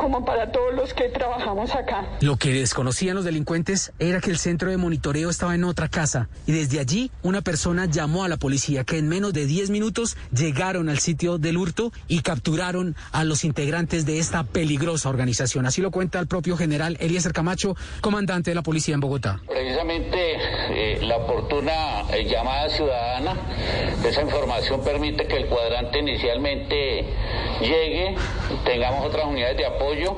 como 0.00 0.24
para 0.24 0.50
todos 0.50 0.69
los 0.74 0.94
que 0.94 1.08
trabajamos 1.08 1.74
acá. 1.74 2.06
Lo 2.20 2.36
que 2.36 2.52
desconocían 2.52 3.16
los 3.16 3.24
delincuentes 3.24 3.92
era 3.98 4.20
que 4.20 4.30
el 4.30 4.38
centro 4.38 4.70
de 4.70 4.76
monitoreo 4.76 5.30
estaba 5.30 5.54
en 5.54 5.64
otra 5.64 5.88
casa 5.88 6.28
y 6.46 6.52
desde 6.52 6.80
allí 6.80 7.10
una 7.22 7.40
persona 7.40 7.86
llamó 7.86 8.24
a 8.24 8.28
la 8.28 8.36
policía 8.36 8.84
que 8.84 8.98
en 8.98 9.08
menos 9.08 9.32
de 9.32 9.46
10 9.46 9.70
minutos 9.70 10.16
llegaron 10.32 10.88
al 10.88 10.98
sitio 10.98 11.38
del 11.38 11.56
hurto 11.56 11.92
y 12.08 12.20
capturaron 12.20 12.96
a 13.12 13.24
los 13.24 13.44
integrantes 13.44 14.06
de 14.06 14.18
esta 14.18 14.44
peligrosa 14.44 15.08
organización. 15.08 15.66
Así 15.66 15.80
lo 15.80 15.90
cuenta 15.90 16.18
el 16.18 16.26
propio 16.26 16.56
general 16.56 16.96
Eliezer 17.00 17.32
Camacho, 17.32 17.76
comandante 18.00 18.50
de 18.50 18.54
la 18.54 18.62
policía 18.62 18.94
en 18.94 19.00
Bogotá. 19.00 19.40
Precisamente 19.48 20.36
eh, 20.70 20.98
la 21.02 21.16
oportuna 21.16 22.02
eh, 22.12 22.24
llamada 22.24 22.68
ciudadana, 22.68 23.36
esa 24.04 24.22
información 24.22 24.82
permite 24.82 25.26
que 25.26 25.36
el 25.36 25.46
cuadrante 25.46 25.98
inicialmente 25.98 27.04
llegue, 27.60 28.16
tengamos 28.64 29.06
otras 29.06 29.26
unidades 29.26 29.56
de 29.56 29.66
apoyo, 29.66 30.16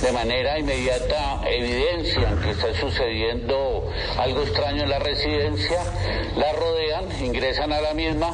de 0.00 0.12
manera 0.12 0.58
inmediata 0.58 1.40
evidencian 1.46 2.40
que 2.40 2.50
está 2.50 2.74
sucediendo 2.74 3.90
algo 4.18 4.42
extraño 4.42 4.82
en 4.82 4.90
la 4.90 4.98
residencia, 4.98 5.78
la 6.36 6.52
rodean, 6.52 7.04
ingresan 7.24 7.72
a 7.72 7.80
la 7.80 7.94
misma, 7.94 8.30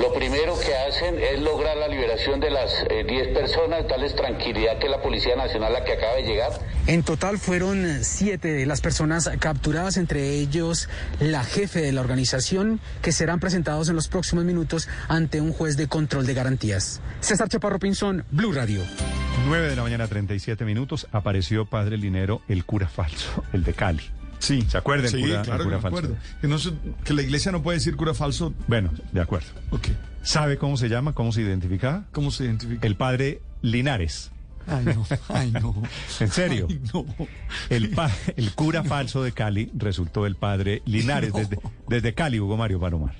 lo 0.00 0.12
primero 0.12 0.58
que 0.58 0.74
hacen 0.74 1.18
es 1.18 1.40
lograr 1.40 1.76
la 1.76 1.88
liberación 1.88 2.40
de 2.40 2.50
las 2.50 2.84
10 2.88 3.08
eh, 3.08 3.32
personas, 3.32 3.86
darles 3.88 4.14
tranquilidad 4.14 4.78
que 4.78 4.88
la 4.88 5.02
Policía 5.02 5.36
Nacional 5.36 5.72
la 5.72 5.84
que 5.84 5.92
acaba 5.92 6.14
de 6.14 6.22
llegar. 6.22 6.52
En 6.86 7.02
total 7.02 7.38
fueron 7.38 8.02
siete 8.02 8.52
de 8.52 8.66
las 8.66 8.80
personas 8.80 9.30
capturadas, 9.38 9.96
entre 9.96 10.30
ellos 10.30 10.88
la 11.20 11.44
jefe 11.44 11.80
de 11.80 11.92
la 11.92 12.00
organización, 12.00 12.80
que 13.02 13.12
serán 13.12 13.40
presentados 13.40 13.88
en 13.88 13.96
los 13.96 14.08
próximos 14.08 14.44
minutos 14.44 14.88
ante 15.08 15.40
un 15.40 15.52
juez 15.52 15.76
de 15.76 15.86
control 15.86 16.26
de 16.26 16.34
garantías. 16.34 17.00
César 17.20 17.48
Chaparro 17.48 17.78
Pinzón, 17.78 18.24
Blue 18.30 18.52
Radio. 18.52 18.82
9 19.46 19.68
de 19.68 19.76
la 19.76 19.82
mañana, 19.82 20.06
37 20.06 20.64
minutos, 20.64 21.06
apareció 21.12 21.66
Padre 21.66 21.96
Linero, 21.96 22.42
el 22.48 22.64
cura 22.64 22.88
falso, 22.88 23.42
el 23.52 23.64
de 23.64 23.72
Cali. 23.72 24.02
Sí. 24.38 24.62
¿Se 24.68 24.78
acuerda 24.78 25.04
el 25.04 25.10
Sí, 25.10 25.20
cura, 25.20 25.40
el 25.40 25.42
claro 25.46 25.64
cura 25.64 25.76
que 25.76 25.82
falso? 25.82 25.98
acuerdo. 25.98 26.16
Que, 26.40 26.48
no 26.48 26.58
se- 26.58 26.72
que 27.04 27.12
la 27.14 27.22
iglesia 27.22 27.52
no 27.52 27.62
puede 27.62 27.78
decir 27.78 27.96
cura 27.96 28.14
falso. 28.14 28.54
Bueno, 28.68 28.90
de 29.12 29.20
acuerdo. 29.20 29.48
Ok. 29.70 29.88
¿Sabe 30.22 30.56
cómo 30.56 30.76
se 30.76 30.88
llama? 30.88 31.12
¿Cómo 31.14 31.32
se 31.32 31.42
identifica? 31.42 32.04
¿Cómo 32.12 32.30
se 32.30 32.44
identifica? 32.44 32.86
El 32.86 32.96
padre 32.96 33.42
Linares. 33.62 34.30
Ay, 34.66 34.84
no. 34.84 35.06
Ay, 35.28 35.50
no. 35.50 35.74
¿En 36.20 36.30
serio? 36.30 36.66
Ay, 36.70 36.80
no. 36.94 37.04
El, 37.70 37.90
pa- 37.90 38.10
el 38.36 38.52
cura 38.52 38.82
falso 38.84 39.22
de 39.22 39.32
Cali 39.32 39.70
resultó 39.74 40.26
el 40.26 40.36
padre 40.36 40.80
Linares 40.86 41.32
desde, 41.34 41.58
desde 41.88 42.14
Cali, 42.14 42.40
Hugo 42.40 42.56
Mario 42.56 42.78
Palomar. 42.80 43.14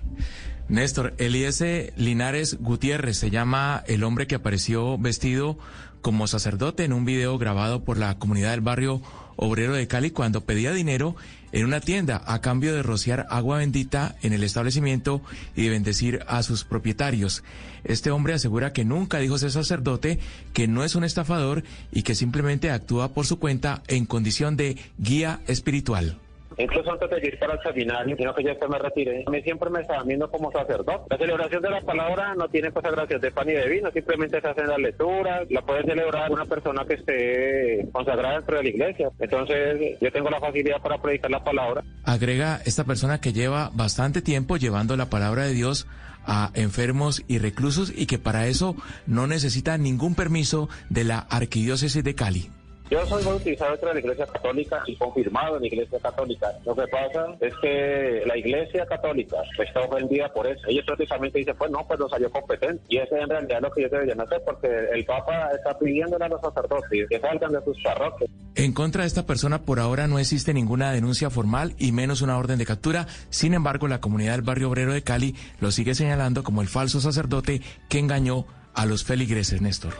Néstor, 0.68 1.14
Eliezer 1.18 1.92
Linares 1.96 2.58
Gutiérrez 2.60 3.18
se 3.18 3.30
llama 3.30 3.82
el 3.88 4.04
hombre 4.04 4.26
que 4.28 4.36
apareció 4.36 4.96
vestido 4.98 5.58
como 6.00 6.26
sacerdote 6.26 6.84
en 6.84 6.92
un 6.92 7.04
video 7.04 7.38
grabado 7.38 7.84
por 7.84 7.98
la 7.98 8.18
comunidad 8.18 8.50
del 8.50 8.60
barrio 8.60 9.02
obrero 9.36 9.74
de 9.74 9.86
Cali 9.88 10.10
cuando 10.10 10.42
pedía 10.42 10.72
dinero 10.72 11.16
en 11.52 11.64
una 11.64 11.80
tienda 11.80 12.22
a 12.26 12.40
cambio 12.40 12.74
de 12.74 12.82
rociar 12.82 13.26
agua 13.30 13.58
bendita 13.58 14.16
en 14.22 14.32
el 14.32 14.44
establecimiento 14.44 15.22
y 15.56 15.64
de 15.64 15.70
bendecir 15.70 16.20
a 16.28 16.42
sus 16.42 16.64
propietarios. 16.64 17.42
Este 17.84 18.10
hombre 18.10 18.34
asegura 18.34 18.72
que 18.72 18.84
nunca 18.84 19.18
dijo 19.18 19.38
ser 19.38 19.50
sacerdote, 19.50 20.18
que 20.52 20.68
no 20.68 20.84
es 20.84 20.94
un 20.94 21.04
estafador 21.04 21.64
y 21.90 22.02
que 22.02 22.14
simplemente 22.14 22.70
actúa 22.70 23.08
por 23.14 23.26
su 23.26 23.38
cuenta 23.38 23.82
en 23.88 24.06
condición 24.06 24.56
de 24.56 24.76
guía 24.98 25.40
espiritual. 25.46 26.18
Incluso 26.62 26.92
antes 26.92 27.10
de 27.10 27.26
ir 27.26 27.38
para 27.38 27.54
el 27.54 27.60
seminario, 27.62 28.16
sino 28.16 28.34
que 28.34 28.44
ya 28.44 28.54
se 28.54 28.68
me 28.68 28.78
retiré, 28.78 29.24
a 29.26 29.30
mí 29.30 29.42
siempre 29.42 29.70
me 29.70 29.80
estaban 29.80 30.06
viendo 30.06 30.30
como 30.30 30.52
sacerdote. 30.52 31.04
La 31.08 31.18
celebración 31.18 31.62
de 31.62 31.70
la 31.70 31.80
palabra 31.80 32.34
no 32.34 32.48
tiene 32.48 32.70
consagración 32.70 33.20
de 33.20 33.30
pan 33.30 33.48
y 33.48 33.52
de 33.52 33.68
vino, 33.68 33.90
simplemente 33.90 34.40
se 34.40 34.48
hacen 34.48 34.68
las 34.68 34.78
lecturas, 34.78 35.46
la 35.50 35.62
puede 35.62 35.84
celebrar 35.84 36.30
una 36.30 36.44
persona 36.44 36.84
que 36.84 36.94
esté 36.94 37.88
consagrada 37.92 38.36
dentro 38.36 38.56
de 38.56 38.62
la 38.62 38.68
iglesia. 38.68 39.10
Entonces, 39.18 39.98
yo 40.00 40.12
tengo 40.12 40.30
la 40.30 40.40
facilidad 40.40 40.80
para 40.82 41.00
predicar 41.00 41.30
la 41.30 41.42
palabra. 41.42 41.82
Agrega 42.04 42.60
esta 42.64 42.84
persona 42.84 43.20
que 43.20 43.32
lleva 43.32 43.70
bastante 43.72 44.22
tiempo 44.22 44.56
llevando 44.56 44.96
la 44.96 45.10
palabra 45.10 45.44
de 45.44 45.54
Dios 45.54 45.86
a 46.26 46.50
enfermos 46.54 47.24
y 47.28 47.38
reclusos 47.38 47.92
y 47.94 48.06
que 48.06 48.18
para 48.18 48.46
eso 48.46 48.76
no 49.06 49.26
necesita 49.26 49.78
ningún 49.78 50.14
permiso 50.14 50.68
de 50.88 51.04
la 51.04 51.18
arquidiócesis 51.18 52.04
de 52.04 52.14
Cali. 52.14 52.50
Yo 52.90 53.06
soy 53.06 53.22
bautizado 53.22 53.70
dentro 53.70 53.88
de 53.88 53.94
la 53.94 54.00
iglesia 54.00 54.26
católica 54.26 54.82
y 54.84 54.96
confirmado 54.96 55.54
en 55.54 55.62
la 55.62 55.66
iglesia 55.68 56.00
católica. 56.00 56.48
Lo 56.66 56.74
que 56.74 56.88
pasa 56.88 57.36
es 57.40 57.54
que 57.62 58.22
la 58.26 58.36
iglesia 58.36 58.84
católica 58.84 59.36
está 59.62 59.80
ofendida 59.82 60.28
por 60.32 60.48
eso. 60.48 60.60
Ellos 60.66 60.84
prácticamente 60.84 61.38
dicen, 61.38 61.54
pues 61.56 61.70
no, 61.70 61.86
pues 61.86 62.00
no 62.00 62.08
salió 62.08 62.28
competente. 62.32 62.82
Y 62.88 62.96
eso 62.96 63.14
es 63.14 63.22
en 63.22 63.30
realidad 63.30 63.60
lo 63.62 63.70
que 63.70 63.82
ellos 63.82 63.92
deberían 63.92 64.20
hacer 64.20 64.42
porque 64.44 64.66
el 64.92 65.04
Papa 65.04 65.50
está 65.54 65.78
pidiéndole 65.78 66.24
a 66.24 66.28
los 66.28 66.40
sacerdotes 66.40 67.08
que 67.08 67.20
salgan 67.20 67.52
de 67.52 67.62
sus 67.62 67.80
parroquias. 67.80 68.28
En 68.56 68.72
contra 68.72 69.02
de 69.02 69.06
esta 69.06 69.24
persona 69.24 69.62
por 69.62 69.78
ahora 69.78 70.08
no 70.08 70.18
existe 70.18 70.52
ninguna 70.52 70.90
denuncia 70.90 71.30
formal 71.30 71.74
y 71.78 71.92
menos 71.92 72.22
una 72.22 72.38
orden 72.38 72.58
de 72.58 72.66
captura. 72.66 73.06
Sin 73.28 73.54
embargo, 73.54 73.86
la 73.86 74.00
comunidad 74.00 74.32
del 74.32 74.42
barrio 74.42 74.68
obrero 74.68 74.92
de 74.92 75.02
Cali 75.02 75.36
lo 75.60 75.70
sigue 75.70 75.94
señalando 75.94 76.42
como 76.42 76.60
el 76.60 76.66
falso 76.66 77.00
sacerdote 77.00 77.60
que 77.88 78.00
engañó 78.00 78.46
a 78.74 78.86
los 78.86 79.04
feligreses, 79.04 79.60
Néstor. 79.60 79.94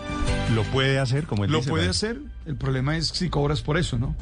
¿Lo 0.55 0.63
puede 0.65 0.99
hacer 0.99 1.25
como 1.27 1.45
él 1.45 1.51
Lo 1.53 1.59
dice, 1.59 1.71
puede 1.71 1.83
¿verdad? 1.83 1.97
hacer. 1.97 2.21
El 2.47 2.57
problema 2.57 2.97
es 2.97 3.09
si 3.09 3.29
cobras 3.29 3.63
por 3.63 3.77
eso, 3.79 3.99
¿no? 3.99 4.15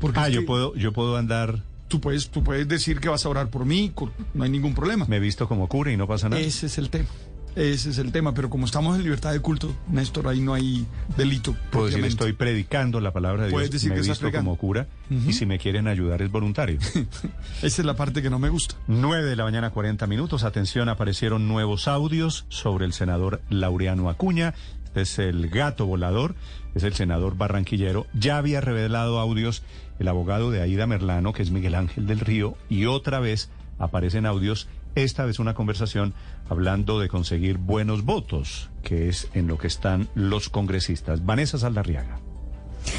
Porque 0.00 0.18
Ah, 0.20 0.28
es 0.28 0.34
yo 0.34 0.40
que 0.40 0.46
puedo, 0.46 0.74
yo 0.74 0.92
puedo 0.92 1.16
andar, 1.16 1.62
Tú 1.88 2.00
puedes, 2.00 2.30
tú 2.30 2.42
puedes 2.42 2.66
decir 2.66 2.98
que 2.98 3.08
vas 3.08 3.24
a 3.24 3.28
orar 3.28 3.50
por 3.50 3.64
mí, 3.66 3.92
no 4.32 4.42
hay 4.44 4.50
ningún 4.50 4.74
problema. 4.74 5.04
me 5.06 5.16
he 5.16 5.20
visto 5.20 5.46
como 5.46 5.68
cura 5.68 5.92
y 5.92 5.96
no 5.96 6.06
pasa 6.08 6.28
nada. 6.28 6.40
Ese 6.42 6.66
es 6.66 6.78
el 6.78 6.90
tema. 6.90 7.08
Ese 7.56 7.90
es 7.90 7.98
el 7.98 8.12
tema. 8.12 8.34
Pero 8.34 8.50
como 8.50 8.66
estamos 8.66 8.96
en 8.96 9.02
libertad 9.02 9.32
de 9.32 9.40
culto, 9.40 9.74
Néstor, 9.88 10.28
ahí 10.28 10.40
no 10.40 10.54
hay 10.54 10.86
delito. 11.16 11.56
Puedo 11.70 11.86
decir, 11.86 12.04
estoy 12.04 12.32
predicando 12.32 13.00
la 13.00 13.12
palabra 13.12 13.44
de 13.44 13.50
Puedes 13.50 13.70
Dios, 13.70 13.82
decir 13.82 13.90
me 13.90 13.96
he 13.96 14.02
que 14.02 14.10
estás 14.10 14.20
visto 14.20 14.38
como 14.38 14.56
cura 14.56 14.86
y 15.10 15.32
si 15.32 15.46
me 15.46 15.58
quieren 15.58 15.88
ayudar 15.88 16.22
es 16.22 16.30
voluntario. 16.30 16.78
Esa 17.62 17.82
es 17.82 17.84
la 17.84 17.94
parte 17.94 18.22
que 18.22 18.30
no 18.30 18.38
me 18.38 18.48
gusta. 18.48 18.74
9 18.88 19.24
de 19.24 19.36
la 19.36 19.44
mañana, 19.44 19.70
40 19.70 20.06
minutos. 20.06 20.44
Atención, 20.44 20.88
aparecieron 20.88 21.48
nuevos 21.48 21.88
audios 21.88 22.46
sobre 22.48 22.86
el 22.86 22.92
senador 22.92 23.40
Laureano 23.50 24.08
Acuña. 24.08 24.54
Este 24.84 25.02
es 25.02 25.18
el 25.18 25.48
gato 25.48 25.86
volador, 25.86 26.36
es 26.74 26.84
el 26.84 26.94
senador 26.94 27.36
barranquillero. 27.36 28.06
Ya 28.14 28.38
había 28.38 28.60
revelado 28.60 29.18
audios 29.18 29.62
el 29.98 30.08
abogado 30.08 30.50
de 30.50 30.60
Aida 30.60 30.86
Merlano, 30.86 31.32
que 31.32 31.42
es 31.42 31.50
Miguel 31.50 31.74
Ángel 31.74 32.06
del 32.06 32.20
Río, 32.20 32.56
y 32.68 32.86
otra 32.86 33.20
vez 33.20 33.50
aparecen 33.78 34.26
audios, 34.26 34.68
esta 34.94 35.24
vez 35.24 35.38
una 35.38 35.54
conversación 35.54 36.14
hablando 36.48 37.00
de 37.00 37.08
conseguir 37.08 37.58
buenos 37.58 38.04
votos, 38.04 38.70
que 38.82 39.08
es 39.08 39.28
en 39.34 39.46
lo 39.46 39.58
que 39.58 39.66
están 39.66 40.08
los 40.14 40.48
congresistas. 40.48 41.24
Vanessa 41.24 41.58
Saldarriaga. 41.58 42.23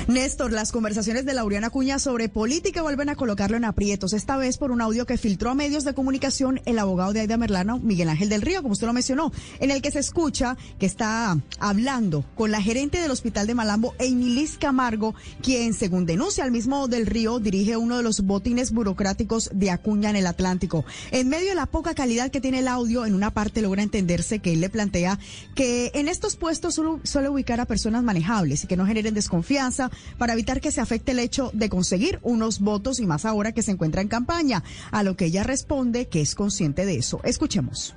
Néstor, 0.08 0.52
las 0.52 0.72
conversaciones 0.72 1.26
de 1.26 1.34
Laureana 1.34 1.70
Cuña 1.70 2.00
sobre 2.00 2.30
política 2.30 2.82
vuelven 2.82 3.10
a 3.10 3.16
colocarlo 3.16 3.58
en 3.58 3.66
aprietos, 3.66 4.14
esta 4.14 4.38
vez 4.38 4.58
por 4.58 4.72
un 4.72 4.82
audio 4.82 5.06
que 5.06 5.18
filtró 5.18 5.50
a 5.50 5.56
medios 5.56 5.84
de 5.84 5.94
comunicación 5.94 6.62
el 6.66 6.80
abogado 6.80 7.14
de 7.14 7.22
Aida 7.22 7.38
Merlano, 7.38 7.80
Miguel 7.80 8.10
Ángel 8.10 8.30
del 8.30 8.42
Río, 8.42 8.62
como 8.62 8.74
usted 8.74 8.88
lo 8.88 8.94
mencionó, 8.94 9.32
en 9.60 9.72
el 9.72 9.82
que 9.82 9.92
se 9.92 10.00
escucha 10.00 10.58
que 10.80 10.86
está 10.86 11.38
hablando 11.60 12.26
con 12.36 12.52
la 12.52 12.62
gerente 12.62 13.02
del 13.02 13.12
Hospital 13.12 13.48
de 13.48 13.56
Malambo, 13.56 13.96
Emilis 14.00 14.58
Camargo, 14.58 15.16
quien, 15.42 15.74
según 15.74 16.06
denuncia 16.06 16.46
el 16.46 16.52
mismo 16.52 16.88
del 16.88 17.06
Río, 17.06 17.40
dirige 17.40 17.78
uno 17.78 17.98
de 17.98 18.04
los 18.04 18.22
botines 18.22 18.72
burocráticos 18.72 19.50
de 19.54 19.72
Acuña 19.72 20.10
en 20.10 20.16
el 20.16 20.28
Atlántico. 20.28 20.86
En 21.12 21.30
medio 21.30 21.50
de 21.50 21.56
la 21.56 21.66
poca 21.66 21.96
calidad 21.96 22.32
que 22.32 22.42
tiene 22.42 22.60
el 22.60 22.68
audio, 22.68 23.06
en 23.06 23.16
una 23.16 23.32
parte 23.32 23.62
logra 23.62 23.84
entenderse 23.84 24.40
que 24.40 24.54
él 24.54 24.62
le 24.62 24.70
plantea 24.70 25.20
que 25.56 25.92
en 25.94 26.08
estos 26.08 26.36
puestos 26.36 26.76
solo 26.76 27.00
suele 27.04 27.30
ubicar 27.30 27.60
a 27.60 27.66
personas 27.66 28.04
manejables 28.04 28.64
y 28.64 28.68
que 28.68 28.78
no 28.78 28.86
generen 28.86 29.14
desconfianza 29.14 29.75
para 30.18 30.34
evitar 30.34 30.62
que 30.62 30.72
se 30.72 30.82
afecte 30.82 31.12
el 31.12 31.20
hecho 31.20 31.52
de 31.54 31.70
conseguir 31.70 32.20
unos 32.24 32.60
votos 32.60 33.00
y 33.00 33.06
más 33.06 33.26
ahora 33.26 33.52
que 33.52 33.62
se 33.62 33.72
encuentra 33.72 34.02
en 34.02 34.08
campaña, 34.08 34.64
a 34.92 35.04
lo 35.04 35.16
que 35.16 35.26
ella 35.26 35.44
responde 35.44 36.08
que 36.08 36.22
es 36.22 36.36
consciente 36.36 36.86
de 36.86 36.98
eso. 36.98 37.20
Escuchemos. 37.24 37.96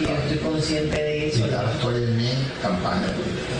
Yo 0.00 0.08
estoy 0.08 0.38
consciente 0.38 0.96
de 0.96 1.28
eso. 1.28 1.46
Y 1.46 1.50
ahora 1.52 1.72
estoy 1.72 2.02
en 2.02 2.16
mi 2.16 2.30
campaña. 2.62 3.06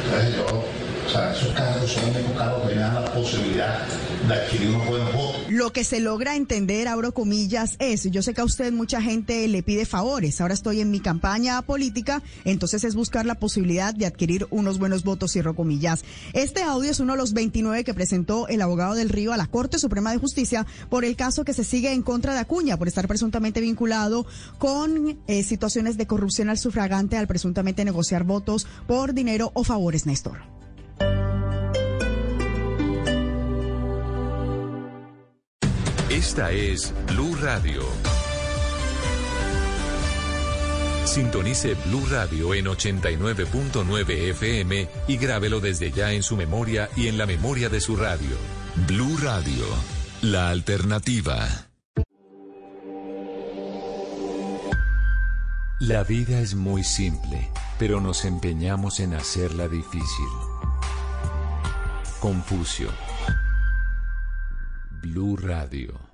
Entonces 0.05 0.37
yo, 0.37 0.65
o 1.07 1.09
sea, 1.09 1.33
esos 1.33 1.53
cargos 1.53 1.91
son 1.91 2.13
cargos 2.37 2.69
que 2.69 2.75
me 2.75 2.81
dan 2.81 2.95
la 2.95 3.13
posibilidad 3.13 3.87
de 4.27 4.35
adquirir 4.35 4.71
unos 4.71 4.87
buenos 4.89 5.13
votos. 5.13 5.41
Lo 5.49 5.73
que 5.73 5.85
se 5.85 6.01
logra 6.01 6.35
entender, 6.35 6.89
abro 6.89 7.15
comillas, 7.15 7.77
es, 7.79 8.11
yo 8.11 8.23
sé 8.23 8.35
que 8.35 8.41
a 8.41 8.45
usted 8.45 8.73
mucha 8.73 9.01
gente 9.01 9.47
le 9.47 9.63
pide 9.63 9.87
favores, 9.87 10.41
ahora 10.41 10.55
estoy 10.55 10.81
en 10.81 10.91
mi 10.91 11.01
campaña 11.01 11.63
política, 11.63 12.23
entonces 12.45 12.83
es 12.83 12.95
buscar 12.97 13.25
la 13.25 13.37
posibilidad 13.37 13.95
de 13.95 14.07
adquirir 14.07 14.47
unos 14.51 14.79
buenos 14.79 15.05
votos, 15.05 15.33
cierro 15.33 15.55
comillas. 15.55 16.05
Este 16.33 16.63
audio 16.63 16.91
es 16.91 16.99
uno 16.99 17.13
de 17.13 17.19
los 17.19 17.33
29 17.33 17.85
que 17.85 17.95
presentó 17.95 18.49
el 18.49 18.61
abogado 18.61 18.95
del 18.95 19.09
Río 19.09 19.33
a 19.33 19.37
la 19.37 19.47
Corte 19.47 19.79
Suprema 19.79 20.11
de 20.11 20.19
Justicia 20.19 20.67
por 20.91 21.05
el 21.05 21.15
caso 21.15 21.45
que 21.45 21.55
se 21.55 21.65
sigue 21.65 21.93
en 21.93 22.03
contra 22.03 22.35
de 22.35 22.41
Acuña, 22.41 22.77
por 22.77 22.89
estar 22.89 23.07
presuntamente 23.07 23.61
vinculado 23.61 24.27
con 24.59 25.19
eh, 25.29 25.45
situaciones 25.45 25.97
de 25.97 26.07
corrupción 26.07 26.49
al 26.49 26.59
sufragante 26.59 27.17
al 27.17 27.29
presuntamente 27.29 27.85
negociar 27.85 28.25
votos 28.25 28.67
por 28.87 29.15
dinero 29.15 29.53
o 29.55 29.63
favores, 29.63 30.07
Néstor. 30.07 30.56
Esta 36.17 36.51
es 36.51 36.95
Blue 37.09 37.37
Radio. 37.43 37.83
Sintonice 41.05 41.75
Blue 41.85 42.07
Radio 42.11 42.55
en 42.55 42.65
89.9 42.65 44.31
FM 44.31 44.89
y 45.09 45.19
grábelo 45.19 45.61
desde 45.61 45.93
ya 45.93 46.13
en 46.13 46.23
su 46.23 46.39
memoria 46.39 46.89
y 46.97 47.09
en 47.09 47.19
la 47.19 47.27
memoria 47.27 47.69
de 47.69 47.83
su 47.83 47.97
radio. 47.97 48.35
Blue 48.89 49.19
Radio, 49.19 49.67
la 50.23 50.49
alternativa. 50.49 51.69
La 55.81 56.03
vida 56.03 56.41
es 56.41 56.55
muy 56.55 56.83
simple, 56.83 57.51
pero 57.79 58.01
nos 58.01 58.25
empeñamos 58.25 59.01
en 59.01 59.13
hacerla 59.13 59.69
difícil. 59.69 60.31
Confucio. 62.21 62.89
Blue 65.03 65.37
Radio. 65.37 66.06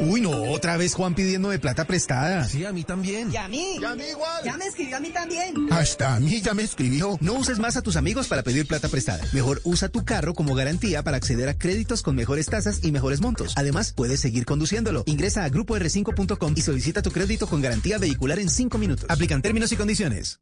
Uy, 0.00 0.20
no, 0.20 0.30
otra 0.52 0.76
vez 0.76 0.94
Juan 0.94 1.14
pidiéndome 1.14 1.58
plata 1.58 1.84
prestada. 1.84 2.44
Sí, 2.44 2.64
a 2.64 2.72
mí 2.72 2.84
también. 2.84 3.32
¿Y 3.32 3.36
a 3.36 3.48
mí? 3.48 3.78
¿Y 3.80 3.84
a 3.84 3.94
mí 3.94 4.04
igual? 4.10 4.44
Ya 4.44 4.56
me 4.56 4.66
escribió 4.66 4.96
a 4.96 5.00
mí 5.00 5.10
también. 5.10 5.54
Hasta 5.70 6.14
a 6.14 6.20
mí 6.20 6.40
ya 6.40 6.54
me 6.54 6.62
escribió. 6.62 7.16
No 7.20 7.34
uses 7.34 7.58
más 7.58 7.76
a 7.76 7.82
tus 7.82 7.96
amigos 7.96 8.28
para 8.28 8.42
pedir 8.42 8.66
plata 8.66 8.88
prestada. 8.88 9.24
Mejor 9.32 9.60
usa 9.64 9.88
tu 9.88 10.04
carro 10.04 10.34
como 10.34 10.54
garantía 10.54 11.02
para 11.02 11.16
acceder 11.16 11.48
a 11.48 11.58
créditos 11.58 12.02
con 12.02 12.16
mejores 12.16 12.46
tasas 12.46 12.80
y 12.82 12.92
mejores 12.92 13.20
montos. 13.20 13.54
Además, 13.56 13.92
puedes 13.92 14.20
seguir 14.20 14.44
conduciéndolo. 14.44 15.02
Ingresa 15.06 15.44
a 15.44 15.50
grupoR5.com 15.50 16.54
y 16.56 16.62
solicita 16.62 17.02
tu 17.02 17.10
crédito 17.10 17.46
con 17.46 17.60
garantía 17.60 17.98
vehicular 17.98 18.38
en 18.38 18.50
5 18.50 18.78
minutos. 18.78 19.06
Aplican 19.08 19.42
términos 19.42 19.72
y 19.72 19.76
condiciones. 19.76 20.40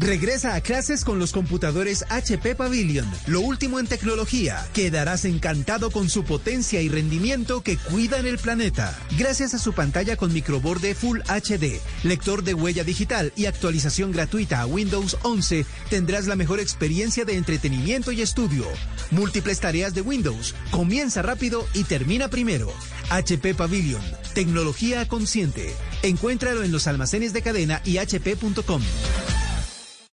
Regresa 0.00 0.54
a 0.54 0.62
clases 0.62 1.04
con 1.04 1.18
los 1.18 1.30
computadores 1.30 2.06
HP 2.08 2.54
Pavilion. 2.54 3.06
Lo 3.26 3.42
último 3.42 3.78
en 3.78 3.86
tecnología. 3.86 4.66
Quedarás 4.72 5.26
encantado 5.26 5.90
con 5.90 6.08
su 6.08 6.24
potencia 6.24 6.80
y 6.80 6.88
rendimiento 6.88 7.60
que 7.62 7.76
cuidan 7.76 8.24
el 8.24 8.38
planeta. 8.38 8.98
Gracias 9.18 9.52
a 9.52 9.58
su 9.58 9.74
pantalla 9.74 10.16
con 10.16 10.32
microborde 10.32 10.94
Full 10.94 11.20
HD, 11.28 11.78
lector 12.02 12.42
de 12.42 12.54
huella 12.54 12.82
digital 12.82 13.34
y 13.36 13.44
actualización 13.44 14.10
gratuita 14.10 14.62
a 14.62 14.66
Windows 14.66 15.18
11, 15.22 15.66
tendrás 15.90 16.26
la 16.26 16.34
mejor 16.34 16.60
experiencia 16.60 17.26
de 17.26 17.36
entretenimiento 17.36 18.10
y 18.10 18.22
estudio. 18.22 18.64
Múltiples 19.10 19.60
tareas 19.60 19.92
de 19.92 20.00
Windows. 20.00 20.54
Comienza 20.70 21.20
rápido 21.20 21.66
y 21.74 21.84
termina 21.84 22.28
primero. 22.28 22.72
HP 23.10 23.54
Pavilion. 23.54 24.02
Tecnología 24.32 25.06
consciente. 25.06 25.74
Encuéntralo 26.02 26.62
en 26.62 26.72
los 26.72 26.86
almacenes 26.86 27.34
de 27.34 27.42
cadena 27.42 27.82
y 27.84 27.98
hp.com. 27.98 28.80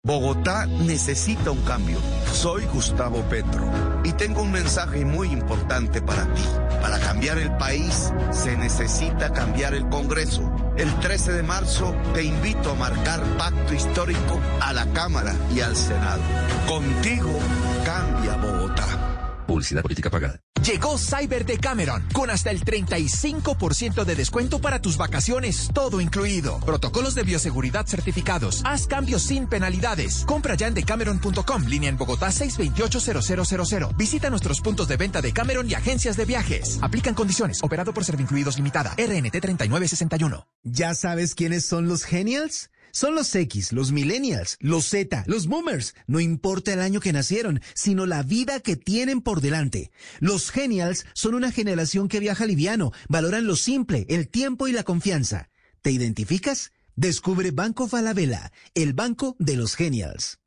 Bogotá 0.03 0.65
necesita 0.65 1.51
un 1.51 1.61
cambio. 1.63 1.99
Soy 2.31 2.65
Gustavo 2.67 3.23
Petro 3.23 3.69
y 4.05 4.13
tengo 4.13 4.41
un 4.41 4.53
mensaje 4.53 5.03
muy 5.03 5.29
importante 5.31 6.01
para 6.01 6.23
ti. 6.33 6.43
Para 6.81 6.97
cambiar 6.99 7.37
el 7.37 7.51
país 7.57 8.13
se 8.31 8.55
necesita 8.55 9.33
cambiar 9.33 9.73
el 9.73 9.89
Congreso. 9.89 10.49
El 10.77 10.93
13 10.99 11.33
de 11.33 11.43
marzo 11.43 11.93
te 12.13 12.23
invito 12.23 12.71
a 12.71 12.75
marcar 12.75 13.21
pacto 13.37 13.73
histórico 13.73 14.39
a 14.61 14.71
la 14.71 14.85
Cámara 14.93 15.35
y 15.53 15.59
al 15.59 15.75
Senado. 15.75 16.21
Contigo 16.67 17.37
cambia 17.83 18.37
Bogotá. 18.37 19.16
Publicidad 19.57 19.81
política 19.81 20.11
pagada. 20.11 20.39
Llegó 20.63 20.99
Cyber 20.99 21.43
de 21.43 21.57
Cameron 21.57 22.03
con 22.13 22.29
hasta 22.29 22.51
el 22.51 22.63
35% 22.63 24.05
de 24.05 24.15
descuento 24.15 24.59
para 24.61 24.83
tus 24.83 24.97
vacaciones, 24.97 25.71
todo 25.73 25.99
incluido. 25.99 26.59
Protocolos 26.59 27.15
de 27.15 27.23
bioseguridad 27.23 27.87
certificados. 27.87 28.61
Haz 28.65 28.85
cambios 28.85 29.23
sin 29.23 29.47
penalidades. 29.47 30.25
Compra 30.27 30.53
ya 30.53 30.67
en 30.67 30.75
decameron.com, 30.75 31.65
línea 31.65 31.89
en 31.89 31.97
Bogotá 31.97 32.27
628-0000. 32.27 33.97
Visita 33.97 34.29
nuestros 34.29 34.61
puntos 34.61 34.87
de 34.87 34.97
venta 34.97 35.23
de 35.23 35.33
Cameron 35.33 35.67
y 35.67 35.73
agencias 35.73 36.17
de 36.17 36.25
viajes. 36.25 36.77
Aplican 36.83 37.15
condiciones. 37.15 37.63
Operado 37.63 37.95
por 37.95 38.05
Servincluidos 38.05 38.57
Limitada. 38.57 38.91
RNT 38.91 39.41
3961. 39.41 40.47
¿Ya 40.63 40.93
sabes 40.93 41.33
quiénes 41.33 41.65
son 41.65 41.87
los 41.87 42.03
genials? 42.03 42.69
Son 42.97 43.13
los 43.13 43.35
X, 43.35 43.73
los 43.73 43.91
millennials, 43.91 44.57
los 44.59 44.85
Z, 44.87 45.23
los 45.27 45.45
boomers. 45.45 45.93
No 46.07 46.19
importa 46.19 46.73
el 46.73 46.81
año 46.81 46.99
que 46.99 47.13
nacieron, 47.13 47.61
sino 47.75 48.07
la 48.07 48.23
vida 48.23 48.59
que 48.59 48.75
tienen 48.75 49.21
por 49.21 49.39
delante. 49.39 49.91
Los 50.19 50.49
genials 50.49 51.05
son 51.13 51.35
una 51.35 51.51
generación 51.51 52.07
que 52.07 52.19
viaja 52.19 52.47
liviano, 52.47 52.93
valoran 53.07 53.45
lo 53.45 53.55
simple, 53.55 54.07
el 54.09 54.29
tiempo 54.29 54.67
y 54.67 54.71
la 54.71 54.81
confianza. 54.81 55.51
¿Te 55.83 55.91
identificas? 55.91 56.71
Descubre 56.95 57.51
Banco 57.51 57.87
Falabella, 57.87 58.51
el 58.73 58.93
banco 58.93 59.35
de 59.37 59.57
los 59.57 59.75
genials. 59.75 60.39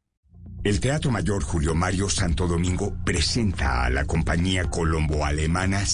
El 0.62 0.78
Teatro 0.78 1.11
Mayor 1.11 1.43
Julio 1.43 1.74
Mario 1.74 2.11
Santo 2.11 2.47
Domingo 2.47 2.93
presenta 3.03 3.85
a 3.85 3.89
la 3.89 4.05
compañía 4.05 4.65
colombo-alemana 4.65 5.85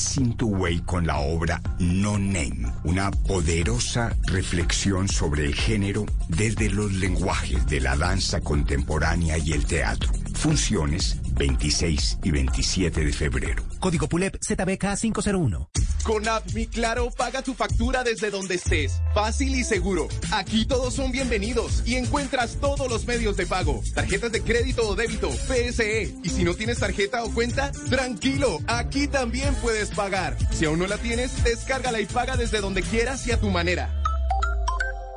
Way 0.40 0.80
con 0.80 1.06
la 1.06 1.18
obra 1.18 1.62
No 1.78 2.18
Name, 2.18 2.66
una 2.82 3.12
poderosa 3.12 4.16
reflexión 4.24 5.06
sobre 5.09 5.44
el 5.44 5.55
género 5.55 6.05
desde 6.28 6.68
los 6.68 6.93
lenguajes 6.93 7.64
de 7.66 7.80
la 7.80 7.97
danza 7.97 8.40
contemporánea 8.40 9.38
y 9.38 9.52
el 9.52 9.64
teatro. 9.66 10.10
Funciones 10.34 11.20
26 11.34 12.18
y 12.24 12.30
27 12.32 13.05
de 13.05 13.12
febrero. 13.12 13.62
Código 13.78 14.09
PULEP 14.09 14.36
ZBK 14.43 14.98
501. 15.01 15.70
Con 16.05 16.28
App 16.28 16.44
Claro, 16.73 17.10
paga 17.10 17.43
tu 17.43 17.55
factura 17.55 18.05
desde 18.05 18.31
donde 18.31 18.56
estés. 18.56 19.01
Fácil 19.14 19.55
y 19.55 19.64
seguro. 19.64 20.09
Aquí 20.32 20.64
todos 20.64 20.94
son 20.94 21.12
bienvenidos 21.12 21.82
y 21.86 21.97
encuentras 21.97 22.56
todos 22.60 22.89
los 22.89 23.06
medios 23.06 23.36
de 23.36 23.47
pago. 23.47 23.82
Tarjetas 23.94 24.32
de 24.32 24.43
crédito 24.43 24.89
o 24.89 24.94
débito, 24.94 25.31
PSE. 25.31 26.14
Y 26.23 26.28
si 26.28 26.44
no 26.44 26.55
tienes 26.55 26.78
tarjeta 26.78 27.24
o 27.24 27.32
cuenta, 27.32 27.73
tranquilo, 27.90 28.59
aquí 28.66 29.09
también 29.09 29.55
puedes 29.56 29.90
pagar. 29.90 30.36
Si 30.52 30.64
aún 30.64 30.78
no 30.78 30.86
la 30.86 30.98
tienes, 30.98 31.43
descárgala 31.44 32.01
y 32.01 32.06
paga 32.06 32.36
desde 32.36 32.60
donde 32.60 32.82
quieras 32.82 33.27
y 33.27 33.32
a 33.32 33.40
tu 33.40 33.51
manera. 33.51 34.02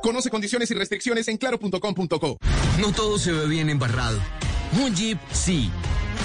Conoce 0.02 0.30
condiciones 0.30 0.70
y 0.70 0.74
restricciones 0.74 1.28
en 1.28 1.36
claro.com.co. 1.36 2.38
No 2.80 2.92
todo 2.92 3.18
se 3.18 3.32
ve 3.32 3.46
bien 3.46 3.68
embarrado. 3.68 4.18
Un 4.82 4.94
Jeep, 4.94 5.18
sí. 5.32 5.70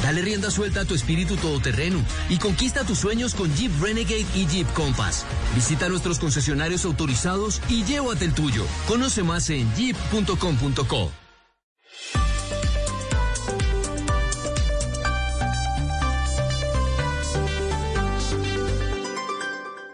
Dale 0.04 0.22
rienda 0.22 0.52
suelta 0.52 0.82
a 0.82 0.86
tu 0.86 0.94
espíritu 0.94 1.36
todoterreno 1.38 2.04
y 2.30 2.38
conquista 2.38 2.84
tus 2.84 3.00
sueños 3.00 3.34
con 3.34 3.54
Jeep 3.56 3.72
Renegade 3.82 4.26
y 4.36 4.46
Jeep 4.48 4.72
Compass. 4.74 5.26
Visita 5.56 5.90
nuestros 5.90 6.20
concesionarios 6.20 6.86
autorizados 6.86 7.62
y 7.70 7.84
llévate 7.84 8.26
el 8.26 8.34
tuyo. 8.34 8.66
Conoce 8.88 9.24
más 9.24 9.50
en 9.50 9.74
jeep.com.co. 9.76 11.12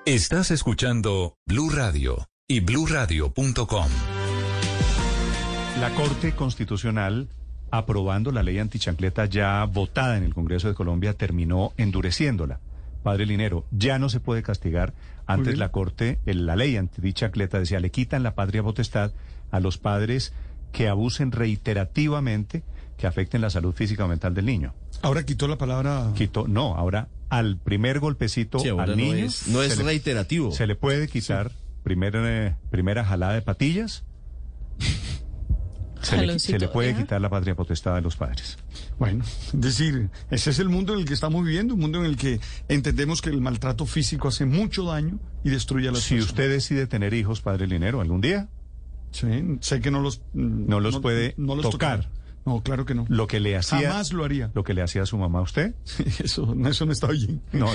Estás 0.06 0.52
escuchando 0.52 1.38
Blue 1.46 1.70
Radio 1.70 2.28
y 2.48 2.60
bluradio.com. 2.60 3.88
La 5.80 5.90
Corte 5.92 6.36
Constitucional 6.36 7.30
aprobando 7.72 8.32
la 8.32 8.44
ley 8.44 8.60
antichancleta 8.60 9.26
ya 9.26 9.64
votada 9.66 10.18
en 10.18 10.24
el 10.24 10.34
Congreso 10.34 10.68
de 10.68 10.76
Colombia, 10.76 11.14
terminó 11.14 11.74
endureciéndola. 11.78 12.60
Padre 13.02 13.26
Linero, 13.26 13.66
ya 13.72 13.98
no 13.98 14.10
se 14.10 14.20
puede 14.20 14.44
castigar. 14.44 14.94
Antes 15.26 15.58
la 15.58 15.72
Corte, 15.72 16.20
la 16.26 16.56
ley 16.56 16.76
antichancleta 16.76 17.60
decía, 17.60 17.80
le 17.80 17.90
quitan 17.90 18.22
la 18.22 18.36
patria 18.36 18.62
potestad 18.62 19.12
a 19.50 19.60
los 19.60 19.78
padres 19.78 20.34
que 20.72 20.90
abusen 20.90 21.32
reiterativamente, 21.32 22.64
que 22.98 23.08
afecten 23.08 23.42
la 23.42 23.50
salud 23.50 23.74
física 23.74 24.06
o 24.06 24.08
mental 24.08 24.34
del 24.34 24.46
niño. 24.46 24.74
Ahora 25.02 25.24
quitó 25.24 25.48
la 25.48 25.58
palabra... 25.58 26.12
Quitó, 26.16 26.48
no, 26.48 26.76
ahora 26.76 27.08
al 27.30 27.58
primer 27.58 28.00
golpecito 28.00 28.60
al 28.78 28.98
niño... 28.98 29.28
No 29.48 29.64
es, 29.64 29.78
reiterativo. 29.78 30.52
se 30.52 30.68
le 30.68 30.76
puede 30.76 31.08
quitar 31.08 31.52
primera, 31.82 32.58
primera 32.70 33.06
jalada 33.06 33.34
de 33.34 33.42
patillas 33.42 34.04
se 36.02 36.60
le, 36.60 36.68
puede 36.68 36.96
quitar 36.96 37.22
la 37.22 37.30
patria 37.30 37.56
potestad 37.56 37.96
a 37.96 38.02
los 38.02 38.16
padres. 38.16 38.58
Bueno, 38.98 39.24
es 39.24 39.62
decir, 39.62 40.10
ese 40.30 40.50
es 40.50 40.60
el 40.60 40.70
mundo 40.70 40.94
en 40.94 41.00
el 41.00 41.06
que 41.06 41.14
estamos 41.14 41.44
viviendo, 41.44 41.74
un 41.74 41.80
mundo 41.80 42.00
en 42.00 42.06
el 42.06 42.18
que 42.18 42.40
entendemos 42.68 43.22
que 43.22 43.30
el 43.30 43.42
maltrato 43.42 43.86
físico 43.86 44.28
hace 44.28 44.46
mucho 44.46 44.86
daño 44.86 45.20
y 45.44 45.50
destruye 45.50 45.90
a 45.90 45.92
las 45.92 46.02
si 46.02 46.20
usted 46.20 46.50
decide 46.50 46.88
tener 46.88 47.14
hijos, 47.14 47.42
padre 47.42 47.68
Linero, 47.68 48.02
algún 48.02 48.22
día. 48.22 48.50
Sí, 49.12 49.28
sé 49.60 49.82
que 49.82 49.92
no 49.92 50.00
los... 50.00 50.22
No 50.34 50.80
los 50.80 51.00
puede 51.00 51.36
tocar. 51.62 52.10
No, 52.46 52.62
claro 52.64 52.86
que 52.86 52.96
no. 52.96 53.06
Lo 53.08 53.28
que 53.28 53.40
le 53.40 53.56
hacía. 53.56 53.90
Jamás 53.92 54.14
lo 54.14 54.26
haría. 54.26 54.52
Lo 54.54 54.64
que 54.64 54.74
le 54.74 54.82
hacía 54.82 55.04
a 55.04 55.06
su 55.06 55.18
mamá 55.18 55.40
a 55.40 55.42
usted. 55.44 55.76
eso, 56.24 56.56
eso 56.66 56.86
no 56.86 56.92
está 56.92 57.08
bien. 57.08 57.42
No, 57.52 57.68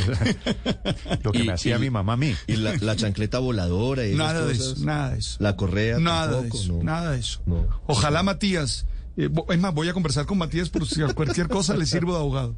lo 1.22 1.32
que 1.32 1.44
me 1.44 1.52
hacía 1.52 1.78
mi 1.78 1.90
mamá 1.90 2.14
a 2.14 2.16
mí. 2.16 2.34
Y 2.47 2.56
la, 2.56 2.97
chancleta 2.97 3.38
voladora. 3.38 4.06
Y 4.06 4.14
nada 4.14 4.44
de 4.44 4.55
eso, 4.55 4.74
nada 4.84 5.10
de 5.10 5.18
eso. 5.18 5.36
La 5.40 5.56
correa. 5.56 5.98
Nada 5.98 6.43
de 6.43 6.48
eso. 6.48 6.80
Nada 6.82 7.12
de 7.12 7.20
eso. 7.20 7.40
Ojalá 7.86 8.22
Matías. 8.22 8.86
Eh, 9.16 9.30
es 9.48 9.59
más, 9.59 9.72
voy 9.72 9.88
a 9.88 9.94
conversar 9.94 10.26
con 10.26 10.36
Matías 10.36 10.68
por 10.68 10.86
si 10.86 11.01
cualquier 11.14 11.48
cosa 11.48 11.74
le 11.74 11.86
sirvo 11.86 12.12
de 12.12 12.18
abogado. 12.18 12.56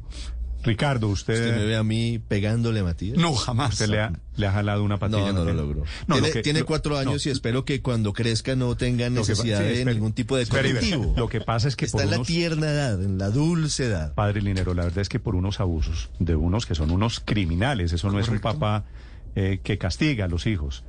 Ricardo, 0.63 1.07
usted... 1.07 1.33
¿Usted 1.33 1.55
me 1.55 1.65
ve 1.65 1.75
a 1.75 1.83
mí 1.83 2.19
pegándole 2.19 2.81
a 2.81 2.83
Matías? 2.83 3.17
No, 3.17 3.33
jamás. 3.33 3.73
¿Usted 3.73 3.87
le 3.87 4.01
ha, 4.01 4.13
le 4.35 4.47
ha 4.47 4.51
jalado 4.51 4.83
una 4.83 4.97
patilla? 4.97 5.31
No, 5.31 5.45
no, 5.45 5.45
lo 5.45 5.53
logró. 5.53 5.83
tiene, 6.43 6.63
cuatro 6.63 6.97
años 6.97 7.25
y 7.25 7.29
espero 7.29 7.65
que 7.65 7.81
cuando 7.81 8.13
crezca 8.13 8.55
no 8.55 8.75
tenga 8.75 9.09
necesidad 9.09 9.61
de 9.61 9.85
ningún 9.85 10.13
tipo 10.13 10.37
de 10.37 10.45
correctivo. 10.45 11.13
Lo 11.15 11.29
que 11.29 11.41
pasa 11.41 11.67
es 11.67 11.75
que 11.75 11.85
Está 11.85 12.03
en 12.03 12.11
la 12.11 12.21
tierna 12.21 12.67
edad, 12.67 13.01
en 13.01 13.17
la 13.17 13.29
dulce 13.29 13.85
edad. 13.85 14.13
Padre 14.13 14.41
Linero, 14.41 14.73
la 14.73 14.83
verdad 14.83 14.99
es 14.99 15.09
que 15.09 15.19
por 15.19 15.35
unos 15.35 15.59
abusos 15.59 16.09
de 16.19 16.35
unos 16.35 16.65
que 16.65 16.75
son 16.75 16.91
unos 16.91 17.19
criminales, 17.19 17.93
eso 17.93 18.11
no 18.11 18.19
es 18.19 18.27
un 18.27 18.39
papá 18.39 18.85
eh, 19.35 19.59
que 19.63 19.77
castiga 19.77 20.25
a 20.25 20.27
los 20.27 20.45
hijos. 20.45 20.83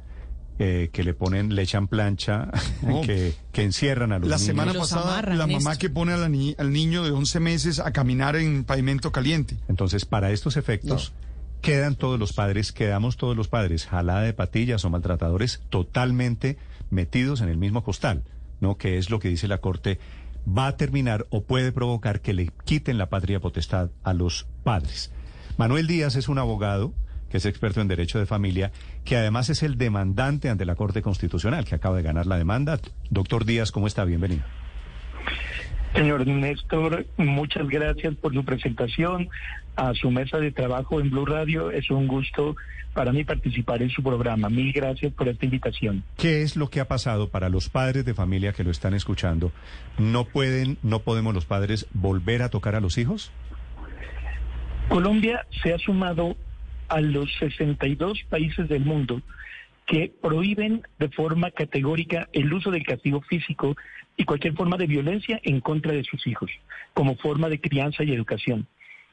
Eh, 0.63 0.91
que 0.93 1.03
le 1.05 1.15
ponen, 1.15 1.55
le 1.55 1.63
echan 1.63 1.89
plancha, 1.89 2.51
No. 2.83 3.01
que, 3.01 3.33
que 3.51 3.63
encierran 3.63 4.13
a 4.13 4.19
los 4.19 4.29
La 4.29 4.37
niños. 4.37 4.47
semana 4.47 4.75
pasada, 4.75 5.23
la 5.35 5.47
mamá 5.47 5.77
que 5.77 5.89
pone 5.89 6.13
a 6.13 6.19
la 6.19 6.29
ni- 6.29 6.55
al 6.59 6.71
niño 6.71 7.03
de 7.03 7.13
11 7.13 7.41
meses 7.41 7.79
a 7.79 7.93
caminar 7.93 8.37
en 8.37 8.65
pavimento 8.65 9.11
caliente. 9.11 9.57
Entonces, 9.69 10.05
para 10.05 10.31
estos 10.33 10.59
efectos, 10.59 11.15
quedan 11.63 11.95
todos 11.97 12.19
los 12.21 12.35
padres, 12.35 12.73
quedamos 12.73 13.17
todos 13.17 13.37
los 13.37 13.49
padres, 13.49 13.87
jalada 13.87 14.21
de 14.21 14.35
patillas 14.35 14.85
o 14.85 14.91
maltratadores, 14.91 15.63
totalmente 15.71 16.59
metidos 16.91 17.41
en 17.41 17.49
el 17.49 17.57
mismo 17.57 17.83
costal, 17.83 18.23
¿no? 18.61 18.77
Que 18.77 18.99
es 18.99 19.09
lo 19.11 19.19
que 19.19 19.29
dice 19.29 19.49
la 19.49 19.59
Corte, 19.59 19.99
va 20.47 20.67
a 20.67 20.77
terminar 20.77 21.27
o 21.31 21.43
puede 21.43 21.73
provocar 21.73 22.21
que 22.21 22.33
le 22.35 22.51
quiten 22.65 22.99
la 22.99 23.09
patria 23.09 23.41
potestad 23.41 23.91
a 24.05 24.13
los 24.13 24.47
padres. 24.65 25.11
Manuel 25.57 25.87
Díaz 25.87 26.17
es 26.17 26.29
un 26.29 26.39
abogado 26.39 26.93
que 27.31 27.39
es 27.39 27.47
experto 27.47 27.81
en 27.81 27.89
derecho 27.89 28.19
de 28.19 28.27
familia, 28.27 28.73
que 29.05 29.17
además 29.17 29.49
es 29.49 29.63
el 29.63 29.79
demandante 29.79 30.49
ante 30.49 30.67
la 30.67 30.75
Corte 30.75 31.01
Constitucional, 31.01 31.65
que 31.65 31.75
acaba 31.75 31.97
de 31.97 32.03
ganar 32.03 32.27
la 32.27 32.37
demanda. 32.37 32.79
Doctor 33.09 33.45
Díaz, 33.45 33.73
¿cómo 33.73 33.87
está? 33.87 34.05
Bienvenido. 34.05 34.43
Señor 35.95 36.27
Néstor, 36.27 37.07
muchas 37.17 37.69
gracias 37.69 38.15
por 38.15 38.33
su 38.33 38.45
presentación 38.45 39.29
a 39.75 39.93
su 39.95 40.11
mesa 40.11 40.39
de 40.39 40.53
trabajo 40.53 41.01
en 41.01 41.11
Blue 41.11 41.27
Radio. 41.27 41.71
Es 41.71 41.91
un 41.91 42.07
gusto 42.07 42.55
para 42.93 43.13
mí 43.13 43.25
participar 43.25 43.83
en 43.83 43.91
su 43.91 44.03
programa. 44.03 44.49
Mil 44.49 44.73
gracias 44.73 45.13
por 45.13 45.29
esta 45.29 45.45
invitación. 45.45 46.05
¿Qué 46.17 46.43
es 46.43 46.57
lo 46.57 46.69
que 46.71 46.81
ha 46.81 46.87
pasado 46.87 47.29
para 47.29 47.49
los 47.49 47.69
padres 47.69 48.05
de 48.05 48.15
familia 48.15 48.53
que 48.53 48.65
lo 48.65 48.71
están 48.71 48.95
escuchando? 48.95 49.53
¿No 49.99 50.25
pueden, 50.25 50.79
no 50.83 51.01
podemos 51.01 51.35
los 51.35 51.45
padres 51.45 51.87
volver 51.93 52.43
a 52.43 52.51
tocar 52.51 52.77
a 52.77 52.81
los 52.81 52.97
hijos? 52.99 53.33
Colombia 54.89 55.47
se 55.63 55.73
ha 55.73 55.79
sumado 55.79 56.37
a 56.91 57.01
los 57.01 57.33
62 57.39 58.25
países 58.29 58.69
del 58.69 58.85
mundo 58.85 59.23
que 59.87 60.13
prohíben 60.21 60.83
de 60.99 61.09
forma 61.09 61.51
categórica 61.51 62.29
el 62.33 62.53
uso 62.53 62.71
del 62.71 62.85
castigo 62.85 63.23
físico 63.23 63.77
y 64.17 64.25
cualquier 64.25 64.55
forma 64.55 64.77
de 64.77 64.87
violencia 64.87 65.41
en 65.43 65.61
contra 65.61 65.93
de 65.93 66.05
sus 66.05 66.27
hijos, 66.27 66.51
como 66.93 67.17
forma 67.17 67.49
de 67.49 67.61
crianza 67.61 68.05
y 68.05 68.13
educación. 68.13 68.67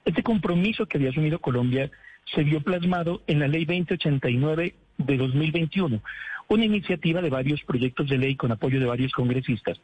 Este 0.06 0.24
compromiso 0.24 0.86
que 0.86 0.98
había 0.98 1.12
asumido 1.12 1.40
Colombia 1.40 1.90
se 2.34 2.44
vio 2.44 2.62
plasmado 2.62 3.22
en 3.28 3.40
la 3.40 3.48
Ley 3.48 3.66
2089 3.66 4.76
de 4.98 5.18
2021, 5.18 6.02
una 6.48 6.66
iniciativa 6.66 7.22
de 7.22 7.30
varios 7.30 7.64
proyectos 7.64 8.10
de 8.10 8.18
ley 8.18 8.36
con 8.36 8.52
apoyo 8.52 8.80
de 8.80 8.86
varios 8.86 9.12
congresistas, 9.14 9.80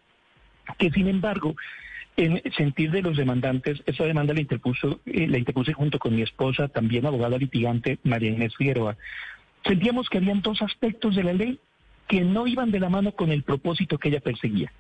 que 0.78 0.90
sin 0.91 1.07
embargo, 1.07 1.56
en 2.15 2.41
sentir 2.56 2.91
de 2.91 3.02
los 3.02 3.18
demandantes, 3.18 3.81
esa 3.85 4.03
demanda 4.03 4.34
la 4.34 4.41
interpuso, 4.41 4.99
eh, 5.06 5.27
la 5.27 5.38
interpuse 5.38 5.73
junto 5.73 5.99
con 5.99 6.15
mi 6.15 6.22
esposa, 6.22 6.68
también 6.68 7.06
abogada 7.06 7.38
litigante, 7.38 7.98
María 8.03 8.31
Inés 8.31 8.56
Figueroa. 8.56 8.98
Sentíamos 9.65 10.10
que 10.10 10.19
habían 10.19 10.41
dos 10.41 10.61
aspectos 10.61 11.15
de 11.15 11.23
la 11.23 11.34
ley 11.34 11.60
que 12.07 12.22
no 12.22 12.45
iban 12.48 12.72
de 12.72 12.80
la 12.80 12.90
mano 12.90 13.14
con 13.14 13.31
el 13.31 13.44
propósito 13.44 13.98
que 13.98 14.10
ella 14.10 14.19
perseguía. 14.19 14.72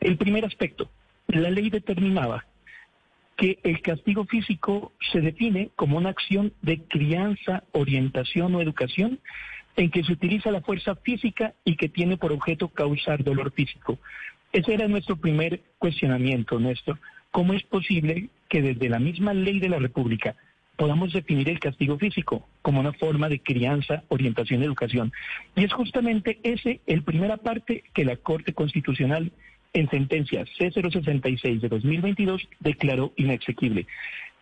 El 0.00 0.16
primer 0.16 0.44
aspecto, 0.44 0.90
la 1.26 1.50
ley 1.50 1.70
determinaba 1.70 2.44
que 3.36 3.58
el 3.62 3.80
castigo 3.82 4.24
físico 4.24 4.92
se 5.12 5.20
define 5.20 5.70
como 5.76 5.96
una 5.96 6.10
acción 6.10 6.52
de 6.60 6.82
crianza, 6.82 7.62
orientación 7.72 8.54
o 8.54 8.60
educación 8.60 9.20
en 9.76 9.90
que 9.90 10.02
se 10.02 10.12
utiliza 10.12 10.50
la 10.50 10.60
fuerza 10.60 10.96
física 10.96 11.54
y 11.64 11.76
que 11.76 11.88
tiene 11.88 12.16
por 12.16 12.32
objeto 12.32 12.68
causar 12.68 13.22
dolor 13.22 13.52
físico. 13.52 13.98
Ese 14.52 14.74
era 14.74 14.88
nuestro 14.88 15.16
primer 15.16 15.60
cuestionamiento, 15.78 16.58
Néstor. 16.58 16.98
¿Cómo 17.30 17.52
es 17.52 17.62
posible 17.64 18.30
que 18.48 18.62
desde 18.62 18.88
la 18.88 18.98
misma 18.98 19.34
ley 19.34 19.60
de 19.60 19.68
la 19.68 19.78
República 19.78 20.36
podamos 20.76 21.12
definir 21.12 21.48
el 21.50 21.60
castigo 21.60 21.98
físico 21.98 22.46
como 22.62 22.80
una 22.80 22.92
forma 22.92 23.28
de 23.28 23.40
crianza, 23.40 24.04
orientación 24.08 24.62
educación? 24.62 25.12
Y 25.54 25.64
es 25.64 25.72
justamente 25.72 26.38
ese 26.42 26.80
el 26.86 27.02
primera 27.02 27.36
parte 27.36 27.84
que 27.92 28.04
la 28.04 28.16
Corte 28.16 28.54
Constitucional 28.54 29.32
en 29.74 29.90
sentencia 29.90 30.44
C066 30.58 31.60
de 31.60 31.68
2022 31.68 32.48
declaró 32.60 33.12
inexequible. 33.16 33.86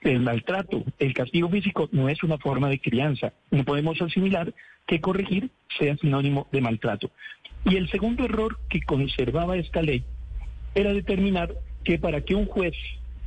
El 0.02 0.20
maltrato, 0.20 0.84
el 1.00 1.14
castigo 1.14 1.48
físico 1.48 1.88
no 1.90 2.08
es 2.08 2.22
una 2.22 2.38
forma 2.38 2.68
de 2.68 2.78
crianza. 2.78 3.32
No 3.50 3.64
podemos 3.64 4.00
asimilar 4.00 4.54
que 4.86 5.00
corregir 5.00 5.50
sea 5.78 5.96
sinónimo 5.96 6.46
de 6.52 6.60
maltrato. 6.60 7.10
Y 7.68 7.76
el 7.76 7.90
segundo 7.90 8.24
error 8.24 8.58
que 8.68 8.80
conservaba 8.82 9.56
esta 9.56 9.82
ley 9.82 10.04
era 10.74 10.92
determinar 10.92 11.52
que 11.84 11.98
para 11.98 12.20
que 12.20 12.34
un 12.34 12.46
juez 12.46 12.74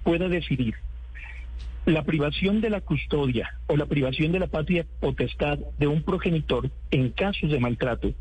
pueda 0.03 0.29
decidir 0.29 0.75
la 1.85 2.03
privación 2.03 2.61
de 2.61 2.69
la 2.69 2.81
custodia 2.81 3.49
o 3.67 3.75
la 3.75 3.85
privación 3.85 4.31
de 4.31 4.39
la 4.39 4.47
patria 4.47 4.85
potestad 4.99 5.59
de 5.77 5.87
un 5.87 6.03
progenitor 6.03 6.69
en 6.91 7.09
casos 7.09 7.49
de 7.49 7.59
maltrato, 7.59 8.13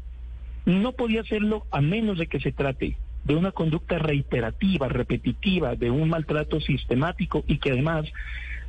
no 0.64 0.92
podía 0.92 1.20
hacerlo 1.20 1.66
a 1.70 1.80
menos 1.80 2.18
de 2.18 2.26
que 2.26 2.40
se 2.40 2.52
trate 2.52 2.96
de 3.24 3.36
una 3.36 3.52
conducta 3.52 3.98
reiterativa, 3.98 4.88
repetitiva, 4.88 5.76
de 5.76 5.90
un 5.90 6.08
maltrato 6.08 6.60
sistemático 6.60 7.44
y 7.46 7.58
que 7.58 7.72
además 7.72 8.06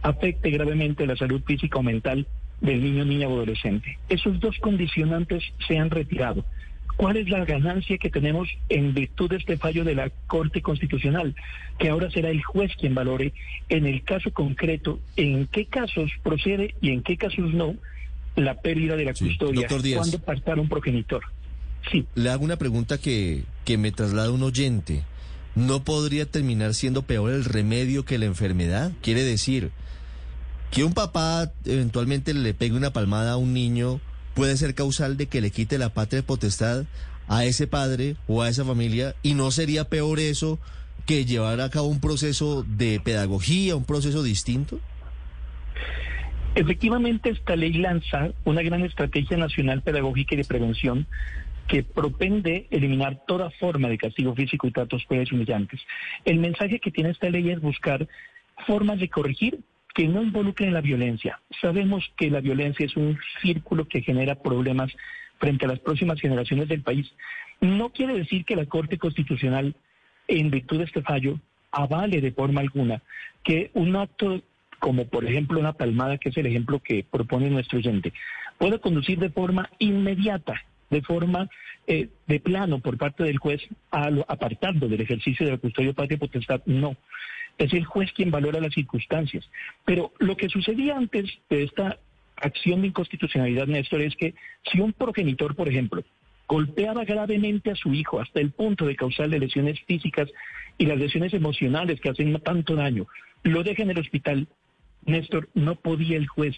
afecte 0.02 0.50
gravemente 0.50 1.08
la 1.08 1.16
salud 1.16 1.42
física 1.46 1.80
o 1.80 1.84
mental 1.84 2.28
del 2.62 2.84
niño, 2.84 3.06
niña 3.06 3.28
o 3.28 3.36
adolescente. 3.36 3.98
Esos 4.10 4.40
dos 4.40 4.58
condicionantes 4.60 5.44
se 5.68 5.78
han 5.78 5.90
retirado. 5.90 6.46
¿Cuál 7.00 7.16
es 7.16 7.30
la 7.30 7.46
ganancia 7.46 7.98
que 7.98 8.10
tenemos 8.10 8.50
en 8.68 8.94
virtud 8.94 9.30
de 9.30 9.38
este 9.38 9.56
fallo 9.56 9.86
de 9.86 9.96
la 9.96 10.10
Corte 10.28 10.62
Constitucional? 10.62 11.34
Que 11.78 11.88
ahora 11.88 12.12
será 12.12 12.30
el 12.30 12.44
juez 12.44 12.74
quien 12.78 12.94
valore 12.94 13.32
en 13.70 13.86
el 13.86 14.04
caso 14.04 14.34
concreto 14.34 15.00
en 15.16 15.48
qué 15.48 15.66
casos 15.66 16.12
procede 16.24 16.76
y 16.82 16.90
en 16.90 17.02
qué 17.02 17.16
casos 17.16 17.54
no 17.54 17.76
la 18.36 18.56
pérdida 18.56 18.98
de 18.98 19.06
la 19.06 19.14
custodia 19.14 19.62
doctor 19.62 19.82
Díaz. 19.82 20.00
cuando 20.00 20.20
partar 20.20 20.60
un 20.60 20.68
progenitor. 20.68 21.24
Le 22.16 22.30
hago 22.32 22.44
una 22.44 22.58
pregunta 22.58 22.98
que, 22.98 23.46
que 23.64 23.78
me 23.78 23.94
traslada 23.94 24.32
un 24.32 24.44
oyente. 24.44 25.06
¿No 25.56 25.86
podría 25.86 26.26
terminar 26.26 26.74
siendo 26.74 27.04
peor 27.04 27.32
el 27.32 27.46
remedio 27.46 28.04
que 28.04 28.18
la 28.18 28.26
enfermedad? 28.26 28.92
Quiere 29.02 29.24
decir 29.24 29.72
que 30.70 30.84
un 30.84 30.94
papá 30.94 31.54
eventualmente 31.64 32.34
le 32.34 32.54
pegue 32.54 32.76
una 32.76 32.92
palmada 32.92 33.32
a 33.32 33.38
un 33.38 33.54
niño 33.54 34.02
puede 34.40 34.56
ser 34.56 34.74
causal 34.74 35.18
de 35.18 35.26
que 35.28 35.41
le 35.41 35.52
quite 35.52 35.78
la 35.78 35.90
patria 35.90 36.22
potestad 36.24 36.86
a 37.28 37.44
ese 37.44 37.68
padre 37.68 38.16
o 38.26 38.41
a 38.41 38.48
esa 38.48 38.64
familia 38.64 39.14
y 39.22 39.34
no 39.34 39.52
sería 39.52 39.90
peor 39.90 40.22
eso 40.22 40.60
que 41.06 41.26
llevar 41.26 41.60
a 41.60 41.70
cabo 41.70 41.88
un 41.88 41.99
proceso 41.99 42.64
de 42.64 43.02
pedagogía, 43.03 43.76
un 43.76 43.84
proceso 43.84 44.24
distinto? 44.24 44.80
Efectivamente, 46.56 47.32
esta 47.32 47.57
ley 47.57 47.74
lanza 47.74 48.30
una 48.45 48.61
gran 48.61 48.82
estrategia 48.86 49.36
nacional 49.36 49.82
pedagógica 49.82 50.36
y 50.36 50.38
de 50.38 50.45
prevención 50.45 51.06
que 51.68 51.84
propende 51.84 52.66
eliminar 52.72 53.20
toda 53.28 53.49
forma 53.60 53.90
de 53.90 53.98
castigo 53.98 54.34
físico 54.36 54.68
y 54.68 54.72
tratos 54.72 55.03
crueles 55.06 55.34
humillantes. 55.34 55.82
El 56.24 56.40
mensaje 56.40 56.80
que 56.80 56.91
tiene 56.91 57.10
esta 57.10 57.30
ley 57.30 57.49
es 57.49 57.60
buscar 57.60 58.07
formas 58.66 58.99
de 58.99 59.10
corregir 59.10 59.60
que 59.94 60.07
no 60.07 60.22
involucren 60.22 60.74
la 60.74 60.82
violencia. 60.82 61.40
Sabemos 61.61 62.11
que 62.16 62.30
la 62.30 62.41
violencia 62.41 62.86
es 62.86 62.95
un 62.95 63.18
círculo 63.41 63.88
que 63.88 64.02
genera 64.02 64.36
problemas 64.36 64.91
frente 65.40 65.66
a 65.66 65.70
las 65.70 65.80
próximas 65.80 66.20
generaciones 66.20 66.68
del 66.68 66.82
país. 66.82 67.11
No 67.61 67.90
quiere 67.90 68.14
decir 68.14 68.45
que 68.45 68.56
la 68.56 68.66
Corte 68.66 68.98
Constitucional, 68.98 69.76
en 70.28 70.52
virtud 70.52 70.78
de 70.80 70.86
este 70.86 71.02
fallo, 71.02 71.40
avale 71.72 72.22
de 72.22 72.32
forma 72.32 72.61
alguna 72.61 73.02
que 73.44 73.72
un 73.74 73.95
acto 73.95 74.41
como 74.80 75.06
por 75.06 75.26
ejemplo 75.26 75.60
una 75.60 75.74
palmada, 75.74 76.18
que 76.18 76.30
es 76.30 76.38
el 76.38 76.48
ejemplo 76.48 76.80
que 76.80 77.03
propone 77.03 77.49
nuestro 77.49 77.78
oyente, 77.78 78.14
pueda 78.57 78.80
conducir 78.80 79.20
de 79.20 79.30
forma 79.30 79.70
inmediata, 79.78 80.64
de 80.90 81.02
forma 81.02 81.49
eh, 81.86 82.10
de 82.28 82.40
plano 82.40 82.80
por 82.80 82.98
parte 82.98 83.24
del 83.24 83.38
juez 83.38 83.61
a 83.91 84.10
lo, 84.10 84.26
apartando 84.28 84.88
del 84.88 85.02
ejercicio 85.02 85.45
de 85.45 85.53
la 85.53 85.57
custodia 85.57 85.94
patria 85.94 86.18
potestad. 86.18 86.61
No, 86.66 86.95
es 87.60 87.73
el 87.73 87.86
juez 87.86 88.11
quien 88.14 88.31
valora 88.31 88.61
las 88.61 88.73
circunstancias. 88.73 89.48
Pero 89.86 90.14
lo 90.18 90.36
que 90.36 90.49
sucedía 90.49 90.98
antes 90.98 91.30
de 91.49 91.64
esta 91.64 91.99
acción 92.38 92.81
de 92.81 92.88
inconstitucionalidad, 92.88 93.68
Néstor, 93.68 94.02
es 94.02 94.15
que 94.15 94.34
si 94.72 94.80
un 94.80 94.94
progenitor, 94.94 95.56
por 95.56 95.68
ejemplo, 95.68 96.03
golpeaba 96.48 97.03
gravemente 97.03 97.69
a 97.69 97.76
su 97.76 97.94
hijo 97.94 98.19
hasta 98.19 98.40
el 98.40 98.52
punto 98.52 98.86
de 98.88 98.95
causarle 98.95 99.40
lesiones 99.40 99.80
físicas 99.81 100.30
y 100.77 100.86
las 100.86 100.98
lesiones 100.98 101.34
emocionales 101.34 101.99
que 101.99 102.10
hacen 102.10 102.34
tanto 102.40 102.76
daño, 102.76 103.07
lo 103.44 103.61
deja 103.61 103.84
en 103.84 103.91
el 103.91 103.99
hospital, 103.99 104.48
Néstor, 105.06 105.49
no 105.53 105.76
podía 105.76 106.18
el 106.18 106.27
juez 106.27 106.56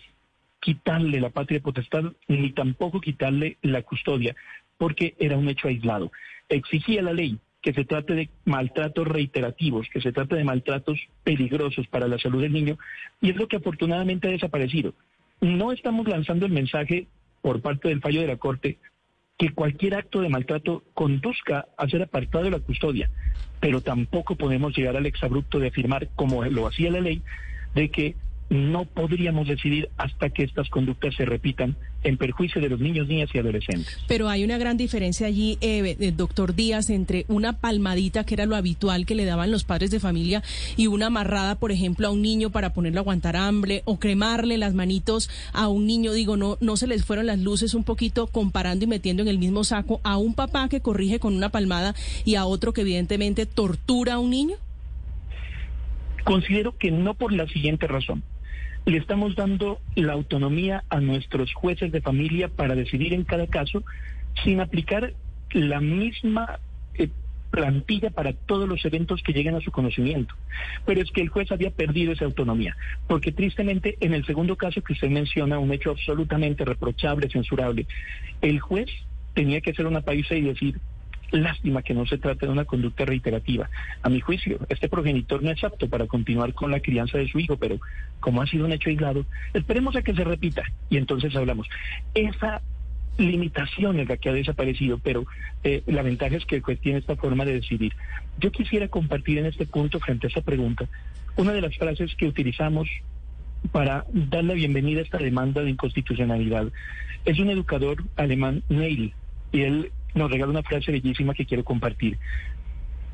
quitarle 0.59 1.19
la 1.19 1.31
patria 1.31 1.59
potestad 1.59 2.13
ni 2.27 2.51
tampoco 2.51 3.01
quitarle 3.01 3.57
la 3.63 3.81
custodia, 3.81 4.35
porque 4.77 5.15
era 5.19 5.35
un 5.35 5.49
hecho 5.49 5.67
aislado. 5.67 6.11
Exigía 6.47 7.01
la 7.01 7.13
ley 7.13 7.39
que 7.61 7.73
se 7.73 7.85
trate 7.85 8.15
de 8.15 8.29
maltratos 8.45 9.07
reiterativos, 9.07 9.87
que 9.91 10.01
se 10.01 10.11
trate 10.11 10.35
de 10.35 10.43
maltratos 10.43 10.99
peligrosos 11.23 11.87
para 11.87 12.07
la 12.07 12.17
salud 12.17 12.41
del 12.41 12.53
niño, 12.53 12.77
y 13.21 13.29
es 13.29 13.35
lo 13.35 13.47
que 13.47 13.57
afortunadamente 13.57 14.27
ha 14.27 14.31
desaparecido. 14.31 14.93
No 15.41 15.71
estamos 15.71 16.07
lanzando 16.07 16.45
el 16.45 16.51
mensaje 16.51 17.07
por 17.41 17.61
parte 17.61 17.89
del 17.89 18.01
fallo 18.01 18.21
de 18.21 18.27
la 18.27 18.37
Corte 18.37 18.79
que 19.37 19.53
cualquier 19.53 19.95
acto 19.95 20.21
de 20.21 20.29
maltrato 20.29 20.83
conduzca 20.93 21.65
a 21.75 21.87
ser 21.87 22.03
apartado 22.03 22.43
de 22.43 22.51
la 22.51 22.59
custodia, 22.59 23.09
pero 23.59 23.81
tampoco 23.81 24.35
podemos 24.35 24.77
llegar 24.77 24.95
al 24.95 25.07
exabrupto 25.07 25.57
de 25.59 25.69
afirmar, 25.69 26.09
como 26.15 26.43
lo 26.45 26.67
hacía 26.67 26.91
la 26.91 27.01
ley, 27.01 27.23
de 27.73 27.89
que 27.89 28.15
no 28.51 28.83
podríamos 28.83 29.47
decidir 29.47 29.89
hasta 29.97 30.29
que 30.29 30.43
estas 30.43 30.69
conductas 30.69 31.15
se 31.15 31.23
repitan 31.23 31.77
en 32.03 32.17
perjuicio 32.17 32.59
de 32.59 32.67
los 32.67 32.81
niños, 32.81 33.07
niñas 33.07 33.29
y 33.33 33.37
adolescentes. 33.37 33.97
Pero 34.09 34.27
hay 34.27 34.43
una 34.43 34.57
gran 34.57 34.75
diferencia 34.75 35.25
allí, 35.25 35.57
eh, 35.61 35.95
eh, 35.97 36.11
doctor 36.11 36.53
Díaz, 36.53 36.89
entre 36.89 37.25
una 37.29 37.59
palmadita, 37.59 38.25
que 38.25 38.33
era 38.33 38.45
lo 38.45 38.57
habitual 38.57 39.05
que 39.05 39.15
le 39.15 39.23
daban 39.23 39.51
los 39.51 39.63
padres 39.63 39.89
de 39.89 40.01
familia, 40.01 40.43
y 40.75 40.87
una 40.87 41.05
amarrada, 41.05 41.55
por 41.55 41.71
ejemplo, 41.71 42.07
a 42.07 42.11
un 42.11 42.21
niño 42.21 42.49
para 42.49 42.73
ponerlo 42.73 42.99
a 42.99 43.03
aguantar 43.03 43.37
hambre, 43.37 43.83
o 43.85 43.99
cremarle 43.99 44.57
las 44.57 44.73
manitos 44.73 45.29
a 45.53 45.69
un 45.69 45.87
niño. 45.87 46.11
Digo, 46.11 46.35
no, 46.35 46.57
no 46.59 46.75
se 46.75 46.87
les 46.87 47.05
fueron 47.05 47.27
las 47.27 47.39
luces 47.39 47.73
un 47.73 47.85
poquito 47.85 48.27
comparando 48.27 48.83
y 48.83 48.87
metiendo 48.89 49.23
en 49.23 49.29
el 49.29 49.39
mismo 49.39 49.63
saco 49.63 50.01
a 50.03 50.17
un 50.17 50.33
papá 50.33 50.67
que 50.67 50.81
corrige 50.81 51.19
con 51.19 51.37
una 51.37 51.49
palmada 51.49 51.95
y 52.25 52.35
a 52.35 52.43
otro 52.43 52.73
que 52.73 52.81
evidentemente 52.81 53.45
tortura 53.45 54.15
a 54.15 54.19
un 54.19 54.31
niño. 54.31 54.57
Considero 56.25 56.77
que 56.77 56.91
no 56.91 57.13
por 57.13 57.31
la 57.31 57.47
siguiente 57.47 57.87
razón 57.87 58.23
le 58.85 58.97
estamos 58.97 59.35
dando 59.35 59.79
la 59.95 60.13
autonomía 60.13 60.83
a 60.89 60.99
nuestros 60.99 61.53
jueces 61.53 61.91
de 61.91 62.01
familia 62.01 62.47
para 62.47 62.75
decidir 62.75 63.13
en 63.13 63.23
cada 63.23 63.47
caso 63.47 63.83
sin 64.43 64.59
aplicar 64.59 65.13
la 65.51 65.79
misma 65.79 66.59
eh, 66.95 67.09
plantilla 67.51 68.09
para 68.09 68.33
todos 68.33 68.67
los 68.67 68.83
eventos 68.85 69.21
que 69.21 69.33
lleguen 69.33 69.55
a 69.55 69.61
su 69.61 69.71
conocimiento. 69.71 70.33
Pero 70.85 71.01
es 71.01 71.11
que 71.11 71.21
el 71.21 71.29
juez 71.29 71.51
había 71.51 71.71
perdido 71.71 72.13
esa 72.13 72.25
autonomía, 72.25 72.75
porque 73.07 73.31
tristemente 73.31 73.97
en 73.99 74.13
el 74.13 74.25
segundo 74.25 74.55
caso 74.55 74.81
que 74.81 74.93
usted 74.93 75.09
menciona, 75.09 75.59
un 75.59 75.71
hecho 75.73 75.91
absolutamente 75.91 76.65
reprochable, 76.65 77.29
censurable, 77.29 77.85
el 78.41 78.59
juez 78.59 78.89
tenía 79.33 79.61
que 79.61 79.71
hacer 79.71 79.85
una 79.85 80.01
pausa 80.01 80.35
y 80.35 80.41
decir, 80.41 80.79
Lástima 81.31 81.81
que 81.81 81.93
no 81.93 82.05
se 82.05 82.17
trate 82.17 82.45
de 82.45 82.51
una 82.51 82.65
conducta 82.65 83.05
reiterativa. 83.05 83.69
A 84.01 84.09
mi 84.09 84.19
juicio, 84.19 84.59
este 84.69 84.89
progenitor 84.89 85.41
no 85.41 85.51
es 85.51 85.63
apto 85.63 85.87
para 85.87 86.07
continuar 86.07 86.53
con 86.53 86.71
la 86.71 86.81
crianza 86.81 87.17
de 87.17 87.27
su 87.27 87.39
hijo, 87.39 87.57
pero 87.57 87.79
como 88.19 88.41
ha 88.41 88.47
sido 88.47 88.65
un 88.65 88.73
hecho 88.73 88.89
aislado, 88.89 89.25
esperemos 89.53 89.95
a 89.95 90.01
que 90.01 90.13
se 90.13 90.23
repita 90.23 90.63
y 90.89 90.97
entonces 90.97 91.35
hablamos. 91.35 91.67
Esa 92.13 92.61
limitación 93.17 93.99
es 93.99 94.09
la 94.09 94.17
que 94.17 94.29
ha 94.29 94.33
desaparecido, 94.33 94.97
pero 94.97 95.25
eh, 95.63 95.83
la 95.85 96.01
ventaja 96.01 96.35
es 96.35 96.45
que 96.45 96.61
juez 96.61 96.79
tiene 96.79 96.99
esta 96.99 97.15
forma 97.15 97.45
de 97.45 97.53
decidir. 97.53 97.93
Yo 98.39 98.51
quisiera 98.51 98.87
compartir 98.87 99.37
en 99.37 99.45
este 99.45 99.65
punto, 99.65 99.99
frente 99.99 100.27
a 100.27 100.29
esta 100.29 100.41
pregunta, 100.41 100.85
una 101.37 101.53
de 101.53 101.61
las 101.61 101.77
frases 101.77 102.15
que 102.15 102.27
utilizamos 102.27 102.89
para 103.71 104.05
dar 104.11 104.43
la 104.43 104.53
bienvenida 104.53 104.99
a 104.99 105.03
esta 105.03 105.17
demanda 105.17 105.61
de 105.61 105.69
inconstitucionalidad. 105.69 106.67
Es 107.25 107.39
un 107.39 107.49
educador 107.49 108.03
alemán, 108.15 108.63
Neil, 108.69 109.13
y 109.51 109.61
él 109.61 109.91
nos 110.13 110.31
regala 110.31 110.51
una 110.51 110.63
frase 110.63 110.91
bellísima 110.91 111.33
que 111.33 111.45
quiero 111.45 111.63
compartir. 111.63 112.17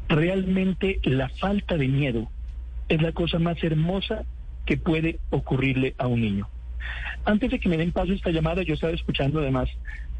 Realmente 0.10 0.99
la 1.03 1.30
falta 1.30 1.78
de 1.78 1.88
miedo 1.88 2.30
es 2.88 3.02
la 3.02 3.11
cosa 3.11 3.40
más 3.40 3.61
hermosa 3.64 4.24
que 4.65 4.78
puede 4.78 5.19
ocurrirle 5.30 5.95
a 5.98 6.07
un 6.07 6.22
niño. 6.22 6.48
Antes 7.26 7.52
de 7.52 7.60
que 7.60 7.69
me 7.69 7.78
den 7.78 7.91
paso 7.91 8.14
esta 8.14 8.32
llamada, 8.32 8.64
yo 8.64 8.74
estaba 8.74 8.94
escuchando 8.94 9.40
además 9.40 9.69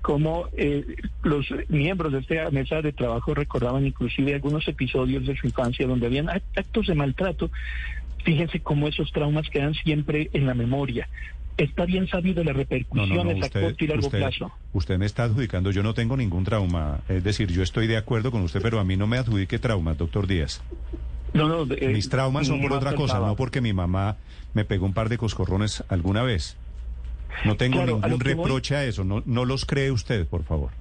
cómo 0.02 0.48
eh, 0.58 0.86
los 1.24 1.48
miembros 1.70 2.12
de 2.14 2.20
esta 2.20 2.52
mesa 2.52 2.82
de 2.82 2.92
trabajo 2.92 3.34
recordaban 3.34 3.86
inclusive 3.86 4.36
algunos 4.36 4.68
episodios 4.68 5.26
de 5.26 5.36
su 5.36 5.48
infancia 5.48 5.88
donde 5.88 6.08
habían 6.08 6.30
actos 6.30 6.88
de 6.88 6.96
maltrato. 6.96 7.50
Fíjense 8.24 8.60
cómo 8.60 8.88
esos 8.88 9.12
traumas 9.12 9.50
quedan 9.50 9.74
siempre 9.74 10.30
en 10.34 10.46
la 10.46 10.54
memoria 10.54 11.08
está 11.58 11.86
bien 11.86 12.08
sabido 12.08 12.44
las 12.44 12.56
repercusiones 12.56 13.44
a 13.44 13.50
corto 13.50 13.84
y 13.84 13.88
largo 13.88 14.10
plazo. 14.10 14.52
Usted 14.74 14.98
me 14.98 15.06
está 15.06 15.24
adjudicando, 15.24 15.72
yo 15.72 15.84
no 15.84 15.94
tengo 15.94 16.16
ningún 16.16 16.44
trauma. 16.44 17.02
Es 17.10 17.24
decir, 17.24 17.52
yo 17.52 17.64
estoy 17.64 17.88
de 17.88 17.98
acuerdo 17.98 18.32
con 18.32 18.42
usted, 18.42 18.62
pero 18.62 18.80
a 18.80 18.84
mí 18.84 18.96
no 18.96 19.08
me 19.08 19.18
adjudique 19.18 19.60
traumas, 19.60 19.98
doctor 19.98 20.28
Díaz. 20.28 20.62
No, 21.34 21.48
no, 21.48 21.74
eh, 21.74 21.90
Mis 21.90 22.10
traumas 22.10 22.48
son 22.48 22.62
por 22.62 22.74
otra 22.74 22.94
cosa, 22.96 23.20
no 23.20 23.36
porque 23.36 23.62
mi 23.62 23.74
mamá 23.74 24.18
me 24.54 24.66
pegó 24.66 24.86
un 24.86 24.94
par 24.94 25.10
de 25.10 25.18
coscorrones 25.18 25.84
alguna 25.90 26.24
vez. 26.24 26.58
No 27.46 27.56
tengo 27.58 27.86
ningún 27.86 28.20
reproche 28.20 28.76
a 28.76 28.86
eso. 28.86 29.04
No, 29.04 29.22
no 29.26 29.46
los 29.46 29.66
cree 29.66 29.92
usted, 29.92 30.26
por 30.26 30.44
favor. 30.44 30.72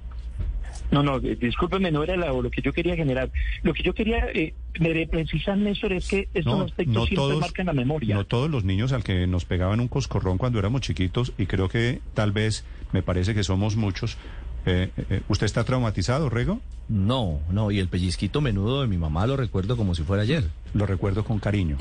No, 0.91 1.03
no, 1.03 1.17
eh, 1.17 1.35
discúlpeme, 1.35 1.91
no 1.91 2.03
era 2.03 2.15
lo 2.15 2.49
que 2.49 2.61
yo 2.61 2.71
quería 2.73 2.95
generar. 2.95 3.29
Lo 3.63 3.73
que 3.73 3.83
yo 3.83 3.93
quería 3.93 4.27
eh, 4.33 4.53
precisar, 4.73 5.57
Néstor, 5.57 5.93
es 5.93 6.07
que 6.07 6.29
estos 6.33 6.61
aspectos 6.61 7.07
siempre 7.07 7.37
marcan 7.37 7.65
la 7.65 7.73
memoria. 7.73 8.15
No 8.15 8.25
todos 8.25 8.49
los 8.49 8.63
niños 8.63 8.93
al 8.93 9.03
que 9.03 9.27
nos 9.27 9.45
pegaban 9.45 9.79
un 9.79 9.87
coscorrón 9.87 10.37
cuando 10.37 10.59
éramos 10.59 10.81
chiquitos, 10.81 11.33
y 11.37 11.45
creo 11.45 11.69
que 11.69 11.99
tal 12.13 12.31
vez, 12.31 12.63
me 12.93 13.03
parece 13.03 13.33
que 13.33 13.43
somos 13.43 13.75
muchos. 13.75 14.17
Eh, 14.65 14.89
eh, 15.09 15.21
¿Usted 15.29 15.45
está 15.45 15.63
traumatizado, 15.63 16.29
Rego? 16.29 16.59
No, 16.89 17.39
no, 17.49 17.71
y 17.71 17.79
el 17.79 17.87
pellizquito 17.87 18.41
menudo 18.41 18.81
de 18.81 18.87
mi 18.87 18.97
mamá 18.97 19.25
lo 19.25 19.37
recuerdo 19.37 19.77
como 19.77 19.95
si 19.95 20.03
fuera 20.03 20.23
ayer. 20.23 20.49
Lo 20.73 20.85
recuerdo 20.85 21.23
con 21.23 21.39
cariño. 21.39 21.77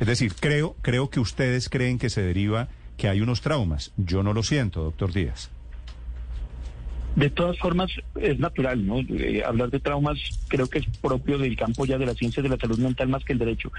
es 0.00 0.06
decir, 0.06 0.34
creo, 0.38 0.76
creo 0.82 1.08
que 1.08 1.20
ustedes 1.20 1.68
creen 1.68 1.98
que 1.98 2.10
se 2.10 2.22
deriva 2.22 2.68
que 2.96 3.08
hay 3.08 3.20
unos 3.20 3.40
traumas. 3.40 3.92
Yo 3.96 4.22
no 4.22 4.34
lo 4.34 4.42
siento, 4.42 4.82
doctor 4.82 5.12
Díaz. 5.12 5.50
De 7.16 7.30
todas 7.30 7.58
formas, 7.58 7.90
es 8.20 8.38
natural, 8.38 8.86
¿no? 8.86 8.96
Hablar 9.46 9.70
de 9.70 9.80
traumas 9.80 10.18
creo 10.48 10.68
que 10.68 10.80
es 10.80 10.86
propio 11.00 11.38
del 11.38 11.56
campo 11.56 11.86
ya 11.86 11.96
de 11.96 12.04
la 12.04 12.12
ciencia 12.12 12.42
de 12.42 12.50
la 12.50 12.58
salud 12.58 12.78
mental 12.78 13.08
más 13.08 13.24
que 13.24 13.32
el 13.32 13.38
derecho. 13.38 13.72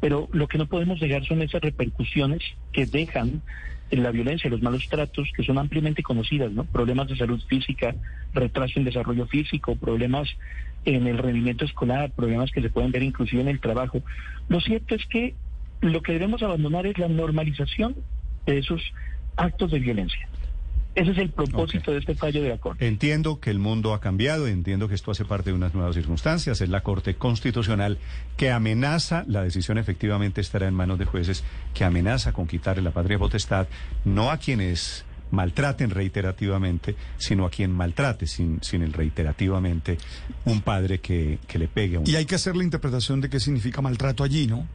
Pero 0.00 0.28
lo 0.32 0.48
que 0.48 0.58
no 0.58 0.66
podemos 0.66 1.00
negar 1.00 1.24
son 1.24 1.40
esas 1.40 1.62
repercusiones 1.62 2.42
que 2.72 2.86
dejan 2.86 3.42
en 3.92 4.02
la 4.02 4.10
violencia, 4.10 4.50
los 4.50 4.60
malos 4.60 4.88
tratos, 4.88 5.28
que 5.36 5.44
son 5.44 5.58
ampliamente 5.58 6.02
conocidas, 6.02 6.50
¿no? 6.50 6.64
Problemas 6.64 7.08
de 7.08 7.16
salud 7.16 7.40
física, 7.48 7.94
retraso 8.34 8.80
en 8.80 8.84
desarrollo 8.84 9.26
físico, 9.26 9.76
problemas 9.76 10.28
en 10.84 11.06
el 11.06 11.18
rendimiento 11.18 11.64
escolar, 11.64 12.10
problemas 12.10 12.50
que 12.50 12.60
se 12.60 12.70
pueden 12.70 12.90
ver 12.90 13.04
inclusive 13.04 13.42
en 13.42 13.48
el 13.48 13.60
trabajo. 13.60 14.02
Lo 14.48 14.60
cierto 14.60 14.96
es 14.96 15.06
que 15.06 15.34
lo 15.80 16.02
que 16.02 16.12
debemos 16.12 16.42
abandonar 16.42 16.86
es 16.86 16.98
la 16.98 17.08
normalización 17.08 17.94
de 18.46 18.58
esos 18.58 18.82
actos 19.36 19.70
de 19.70 19.78
violencia. 19.78 20.28
Ese 20.94 21.12
es 21.12 21.18
el 21.18 21.30
propósito 21.30 21.92
de 21.92 21.98
este 21.98 22.14
fallo 22.14 22.42
de 22.42 22.48
la 22.48 22.58
Corte. 22.58 22.86
Entiendo 22.86 23.38
que 23.38 23.50
el 23.50 23.60
mundo 23.60 23.94
ha 23.94 24.00
cambiado, 24.00 24.48
entiendo 24.48 24.88
que 24.88 24.94
esto 24.94 25.12
hace 25.12 25.24
parte 25.24 25.50
de 25.50 25.56
unas 25.56 25.72
nuevas 25.72 25.94
circunstancias. 25.94 26.60
Es 26.60 26.68
la 26.68 26.82
Corte 26.82 27.14
Constitucional 27.14 27.98
que 28.36 28.50
amenaza, 28.50 29.24
la 29.28 29.42
decisión 29.42 29.78
efectivamente 29.78 30.40
estará 30.40 30.66
en 30.66 30.74
manos 30.74 30.98
de 30.98 31.04
jueces, 31.04 31.44
que 31.74 31.84
amenaza 31.84 32.32
con 32.32 32.48
quitarle 32.48 32.82
la 32.82 32.90
patria 32.90 33.18
potestad, 33.18 33.68
no 34.04 34.30
a 34.30 34.38
quienes 34.38 35.04
maltraten 35.30 35.90
reiterativamente, 35.90 36.96
sino 37.18 37.46
a 37.46 37.50
quien 37.50 37.70
maltrate 37.70 38.26
sin, 38.26 38.60
sin 38.60 38.82
el 38.82 38.92
reiterativamente 38.92 39.96
un 40.44 40.60
padre 40.60 40.98
que, 40.98 41.38
le 41.54 41.68
pegue 41.68 41.96
a 41.96 42.00
un... 42.00 42.08
Y 42.08 42.16
hay 42.16 42.24
que 42.24 42.34
hacer 42.34 42.56
la 42.56 42.64
interpretación 42.64 43.20
de 43.20 43.30
qué 43.30 43.38
significa 43.38 43.80
maltrato 43.80 44.24
allí, 44.24 44.48
¿no? 44.48 44.66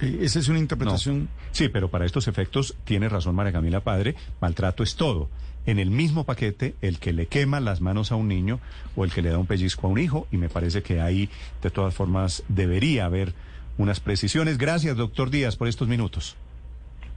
Eh, 0.00 0.18
esa 0.20 0.38
es 0.38 0.48
una 0.48 0.58
interpretación. 0.58 1.30
Sí, 1.52 1.68
pero 1.68 1.90
para 1.90 2.04
estos 2.04 2.28
efectos 2.28 2.76
tiene 2.84 3.08
razón 3.08 3.34
María 3.34 3.52
Camila 3.52 3.80
Padre, 3.80 4.14
maltrato 4.38 4.82
es 4.82 4.96
todo 4.96 5.30
en 5.66 5.78
el 5.78 5.90
mismo 5.90 6.24
paquete 6.24 6.74
el 6.80 6.98
que 6.98 7.12
le 7.12 7.26
quema 7.26 7.60
las 7.60 7.80
manos 7.80 8.12
a 8.12 8.16
un 8.16 8.28
niño 8.28 8.60
o 8.96 9.04
el 9.04 9.12
que 9.12 9.22
le 9.22 9.30
da 9.30 9.38
un 9.38 9.46
pellizco 9.46 9.86
a 9.86 9.90
un 9.90 9.98
hijo 9.98 10.26
y 10.30 10.36
me 10.36 10.48
parece 10.48 10.82
que 10.82 11.00
ahí 11.00 11.28
de 11.62 11.70
todas 11.70 11.94
formas 11.94 12.42
debería 12.48 13.06
haber 13.06 13.34
unas 13.78 14.00
precisiones. 14.00 14.58
Gracias, 14.58 14.96
doctor 14.96 15.30
Díaz, 15.30 15.56
por 15.56 15.68
estos 15.68 15.88
minutos. 15.88 16.36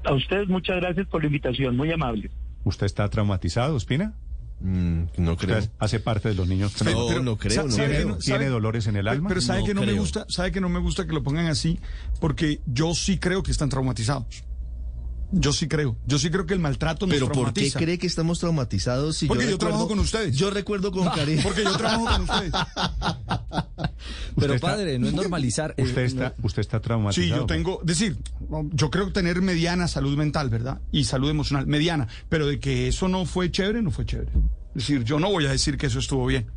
A 0.03 0.13
ustedes 0.13 0.47
muchas 0.47 0.77
gracias 0.77 1.07
por 1.07 1.21
la 1.21 1.27
invitación, 1.27 1.75
muy 1.75 1.91
amable. 1.91 2.29
¿Usted 2.63 2.85
está 2.85 3.09
traumatizado, 3.09 3.75
Espina? 3.77 4.13
Mm, 4.61 5.03
no 5.17 5.35
creo. 5.35 5.59
hace 5.79 5.99
parte 5.99 6.29
de 6.29 6.35
los 6.35 6.47
niños. 6.47 6.81
No, 6.83 7.21
no 7.21 7.37
creo. 7.37 7.67
No 7.67 8.17
¿Tiene 8.17 8.47
dolores 8.47 8.87
en 8.87 8.95
el 8.95 9.07
alma? 9.07 9.27
Pero 9.29 9.41
sabe 9.41 9.63
que 9.63 9.73
no 9.73 9.83
me 9.83 9.93
gusta, 9.93 10.25
sabe 10.29 10.51
que 10.51 10.61
no 10.61 10.69
me 10.69 10.79
gusta 10.79 11.05
que 11.05 11.13
lo 11.13 11.23
pongan 11.23 11.47
así, 11.47 11.79
porque 12.21 12.61
yo 12.65 12.93
sí 12.93 13.17
creo 13.17 13.43
que 13.43 13.51
están 13.51 13.69
traumatizados. 13.69 14.43
Yo 15.31 15.53
sí 15.53 15.67
creo. 15.67 15.97
Yo 16.05 16.19
sí 16.19 16.29
creo 16.29 16.45
que 16.45 16.53
el 16.53 16.59
maltrato 16.59 17.05
nos 17.05 17.15
¿Pero 17.15 17.27
traumatiza. 17.27 17.73
por 17.73 17.79
qué 17.79 17.85
cree 17.85 17.97
que 17.97 18.07
estamos 18.07 18.39
traumatizados? 18.39 19.17
Si 19.17 19.27
porque 19.27 19.49
yo, 19.49 19.57
trabajo 19.57 19.87
con 19.87 19.99
ustedes. 19.99 20.35
Yo 20.35 20.49
recuerdo 20.49 20.91
con 20.91 21.07
cariño. 21.09 21.41
Porque 21.43 21.63
yo 21.63 21.75
trabajo 21.77 22.05
con 22.05 22.21
ustedes. 22.21 22.51
Pero 24.37 24.59
padre, 24.59 24.99
no 24.99 25.07
es 25.07 25.13
normalizar. 25.13 25.73
Usted 25.77 26.03
está, 26.03 26.35
usted 26.41 26.61
está 26.61 26.79
traumatizado. 26.79 27.25
Sí, 27.25 27.29
yo 27.29 27.45
tengo, 27.45 27.81
decir, 27.83 28.17
yo 28.71 28.89
creo 28.89 29.11
tener 29.11 29.41
mediana 29.41 29.87
salud 29.87 30.17
mental, 30.17 30.49
¿verdad? 30.49 30.81
Y 30.91 31.05
salud 31.05 31.29
emocional, 31.29 31.67
mediana. 31.67 32.07
Pero 32.29 32.47
de 32.47 32.59
que 32.59 32.87
eso 32.87 33.07
no 33.07 33.25
fue 33.25 33.51
chévere, 33.51 33.81
no 33.81 33.91
fue 33.91 34.05
chévere. 34.05 34.31
Es 34.75 34.87
decir, 34.87 35.03
yo 35.03 35.19
no 35.19 35.29
voy 35.29 35.45
a 35.45 35.51
decir 35.51 35.77
que 35.77 35.87
eso 35.87 35.99
estuvo 35.99 36.25
bien. 36.25 36.47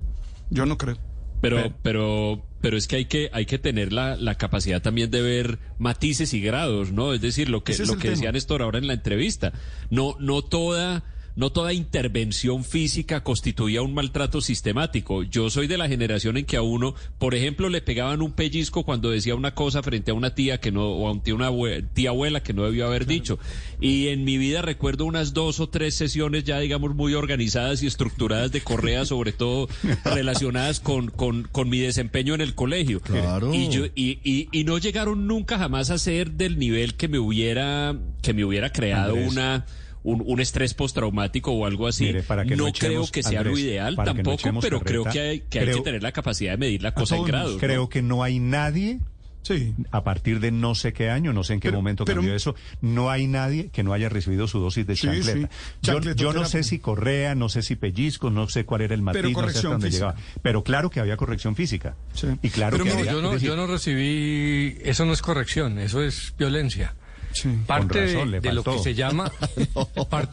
Yo 0.50 0.66
no 0.66 0.76
creo. 0.76 0.98
Pero, 1.40 1.56
pero, 1.56 1.74
pero 1.82 2.47
es 2.62 2.88
que 2.88 2.96
hay 2.96 3.04
que, 3.04 3.30
hay 3.32 3.46
que 3.46 3.58
tener 3.58 3.92
la, 3.92 4.16
la 4.16 4.36
capacidad 4.36 4.82
también 4.82 5.10
de 5.10 5.22
ver 5.22 5.58
matices 5.78 6.34
y 6.34 6.40
grados, 6.40 6.92
¿no? 6.92 7.12
Es 7.12 7.20
decir, 7.20 7.48
lo 7.48 7.62
que, 7.62 7.76
lo 7.78 7.96
que 7.98 8.10
decía 8.10 8.32
Néstor 8.32 8.62
ahora 8.62 8.78
en 8.78 8.86
la 8.86 8.94
entrevista. 8.94 9.52
No, 9.90 10.16
no 10.18 10.42
toda 10.42 11.04
no 11.38 11.50
toda 11.50 11.72
intervención 11.72 12.64
física 12.64 13.22
constituía 13.22 13.80
un 13.80 13.94
maltrato 13.94 14.40
sistemático. 14.40 15.22
Yo 15.22 15.50
soy 15.50 15.68
de 15.68 15.78
la 15.78 15.86
generación 15.88 16.36
en 16.36 16.44
que 16.44 16.56
a 16.56 16.62
uno, 16.62 16.94
por 17.18 17.36
ejemplo, 17.36 17.68
le 17.68 17.80
pegaban 17.80 18.22
un 18.22 18.32
pellizco 18.32 18.82
cuando 18.82 19.08
decía 19.10 19.36
una 19.36 19.54
cosa 19.54 19.82
frente 19.82 20.10
a 20.10 20.14
una 20.14 20.34
tía 20.34 20.58
que 20.58 20.72
no, 20.72 20.88
o 20.88 21.06
a 21.06 21.12
un 21.12 21.22
tío, 21.22 21.36
una 21.36 21.48
abue- 21.48 21.86
tía 21.94 22.10
abuela 22.10 22.42
que 22.42 22.52
no 22.52 22.64
debió 22.64 22.86
haber 22.88 23.06
dicho. 23.06 23.38
Y 23.80 24.08
en 24.08 24.24
mi 24.24 24.36
vida 24.36 24.62
recuerdo 24.62 25.04
unas 25.04 25.32
dos 25.32 25.60
o 25.60 25.68
tres 25.68 25.94
sesiones 25.94 26.42
ya, 26.42 26.58
digamos, 26.58 26.94
muy 26.96 27.14
organizadas 27.14 27.84
y 27.84 27.86
estructuradas 27.86 28.50
de 28.50 28.60
correa, 28.60 29.04
sobre 29.06 29.30
todo 29.30 29.68
relacionadas 30.04 30.80
con, 30.80 31.08
con, 31.08 31.44
con 31.44 31.68
mi 31.68 31.78
desempeño 31.78 32.34
en 32.34 32.40
el 32.40 32.56
colegio. 32.56 33.00
Claro. 33.00 33.54
Y, 33.54 33.68
yo, 33.68 33.86
y, 33.94 34.18
y, 34.24 34.48
y 34.50 34.64
no 34.64 34.78
llegaron 34.78 35.28
nunca 35.28 35.56
jamás 35.58 35.90
a 35.90 35.98
ser 35.98 36.32
del 36.32 36.58
nivel 36.58 36.94
que 36.94 37.06
me 37.06 37.20
hubiera, 37.20 37.96
que 38.22 38.34
me 38.34 38.44
hubiera 38.44 38.72
creado 38.72 39.12
Andrés. 39.12 39.30
una, 39.30 39.66
un, 40.02 40.22
un 40.26 40.40
estrés 40.40 40.74
postraumático 40.74 41.52
o 41.52 41.66
algo 41.66 41.86
así. 41.86 42.04
Mire, 42.04 42.22
para 42.22 42.44
que 42.44 42.56
no 42.56 42.64
no 42.64 42.68
echemos, 42.68 43.10
creo 43.10 43.12
que 43.12 43.22
sea 43.28 43.42
lo 43.42 43.56
ideal 43.58 43.96
no 43.96 44.04
tampoco, 44.04 44.60
pero 44.60 44.80
creo 44.80 45.04
que 45.04 45.20
hay 45.20 45.40
que, 45.40 45.58
hay 45.60 45.64
creo- 45.66 45.78
que 45.78 45.82
tener 45.82 46.02
la 46.02 46.12
capacidad 46.12 46.52
de 46.52 46.58
medir 46.58 46.82
la 46.82 46.92
cosa 46.94 47.16
en 47.16 47.24
grados. 47.24 47.54
¿no? 47.54 47.58
Creo 47.58 47.88
que 47.88 48.02
no 48.02 48.22
hay 48.22 48.38
nadie. 48.38 48.98
A 49.92 50.04
partir 50.04 50.40
de 50.40 50.50
no 50.50 50.74
sé 50.74 50.92
qué 50.92 51.08
año, 51.08 51.32
no 51.32 51.42
sé 51.42 51.54
en 51.54 51.60
qué 51.60 51.72
momento 51.72 52.04
pero- 52.04 52.18
cambió 52.20 52.34
eso, 52.36 52.54
no 52.82 53.08
hay 53.08 53.26
nadie 53.26 53.70
que 53.72 53.82
no 53.82 53.94
haya 53.94 54.10
recibido 54.10 54.46
su 54.46 54.58
dosis 54.60 54.86
de 54.86 54.94
Sí, 54.94 55.06
chancleta. 55.06 55.48
sí. 55.82 55.90
Yo, 56.16 56.34
no 56.34 56.44
sé 56.44 56.62
si 56.64 56.78
correa, 56.80 57.34
no 57.34 57.48
sé 57.48 57.62
si 57.62 57.74
pellizcos, 57.74 58.30
no 58.30 58.46
sé 58.50 58.66
cuál 58.66 58.82
era 58.82 58.94
el 58.94 59.00
matiz, 59.00 59.22
no 59.22 59.48
sé 59.48 59.56
hasta 59.56 59.68
dónde 59.68 59.90
llegaba. 59.90 60.16
Pero 60.42 60.62
claro 60.64 60.90
que 60.90 61.00
había 61.00 61.16
corrección 61.16 61.56
física. 61.56 61.96
Y 62.42 62.50
claro 62.50 62.72
Pero 62.72 62.84
que 62.84 62.90
mire, 62.90 63.00
había- 63.08 63.12
yo 63.12 63.22
no, 63.22 63.32
decir, 63.32 63.48
yo 63.48 63.56
no 63.56 63.66
recibí, 63.66 64.76
eso 64.84 65.06
no 65.06 65.14
es 65.14 65.22
corrección, 65.22 65.78
eso 65.78 66.02
es 66.02 66.34
violencia. 66.38 66.94
Parte 67.66 68.06
razón, 68.06 68.30
de, 68.32 68.52
lo 68.52 68.62
que 68.64 68.78
se 68.78 68.94
llama, 68.94 69.30
par- 70.10 70.30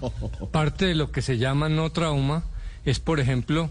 parte 0.52 0.86
de 0.86 0.96
lo 0.96 1.12
que 1.12 1.22
se 1.22 1.38
llama 1.38 1.70
no 1.70 1.92
trauma 1.92 2.44
es, 2.86 3.00
por 3.00 3.20
ejemplo, 3.20 3.70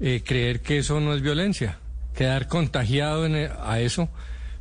eh, 0.00 0.22
creer 0.24 0.60
que 0.60 0.78
eso 0.78 1.00
no 1.00 1.14
es 1.14 1.22
violencia, 1.22 1.78
quedar 2.14 2.48
contagiado 2.48 3.26
en 3.26 3.36
e- 3.36 3.50
a 3.64 3.80
eso, 3.80 4.08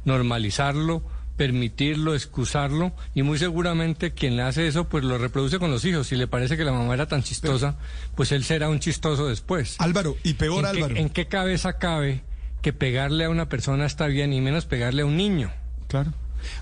normalizarlo, 0.06 1.04
permitirlo, 1.36 2.16
excusarlo 2.16 2.94
y 3.14 3.22
muy 3.24 3.38
seguramente 3.38 4.12
quien 4.14 4.38
le 4.38 4.44
hace 4.44 4.68
eso 4.68 4.88
pues 4.88 5.04
lo 5.04 5.18
reproduce 5.18 5.60
con 5.60 5.70
los 5.72 5.84
hijos. 5.84 6.08
Si 6.08 6.16
le 6.16 6.28
parece 6.28 6.56
que 6.56 6.64
la 6.64 6.72
mamá 6.72 6.94
era 6.94 7.08
tan 7.08 7.24
chistosa, 7.24 7.76
pues 8.16 8.32
él 8.32 8.44
será 8.46 8.70
un 8.70 8.80
chistoso 8.80 9.28
después. 9.28 9.76
Álvaro, 9.80 10.16
y 10.24 10.34
peor 10.36 10.60
¿En 10.66 10.72
qué- 10.72 10.78
Álvaro. 10.78 10.96
¿En 10.96 11.10
qué 11.10 11.28
cabeza 11.28 11.78
cabe 11.78 12.24
que 12.62 12.72
pegarle 12.72 13.26
a 13.26 13.30
una 13.30 13.50
persona 13.50 13.86
está 13.86 14.08
bien 14.08 14.32
y 14.34 14.40
menos 14.42 14.66
pegarle 14.66 15.02
a 15.02 15.06
un 15.06 15.18
niño? 15.18 15.52
Claro. 15.90 16.14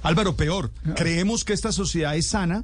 Álvaro, 0.01 0.35
peor. 0.35 0.71
Creemos 0.95 1.43
que 1.43 1.53
esta 1.53 1.71
sociedad 1.71 2.15
es 2.15 2.27
sana, 2.27 2.63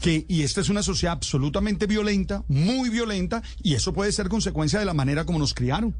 que, 0.00 0.24
y 0.28 0.42
esta 0.42 0.60
es 0.60 0.68
una 0.68 0.82
sociedad 0.82 1.14
absolutamente 1.14 1.86
violenta, 1.86 2.44
muy 2.48 2.88
violenta, 2.88 3.42
y 3.62 3.74
eso 3.74 3.92
puede 3.92 4.12
ser 4.12 4.28
consecuencia 4.28 4.78
de 4.78 4.84
la 4.84 4.94
manera 4.94 5.24
como 5.24 5.38
nos 5.38 5.54
criaron. 5.54 5.94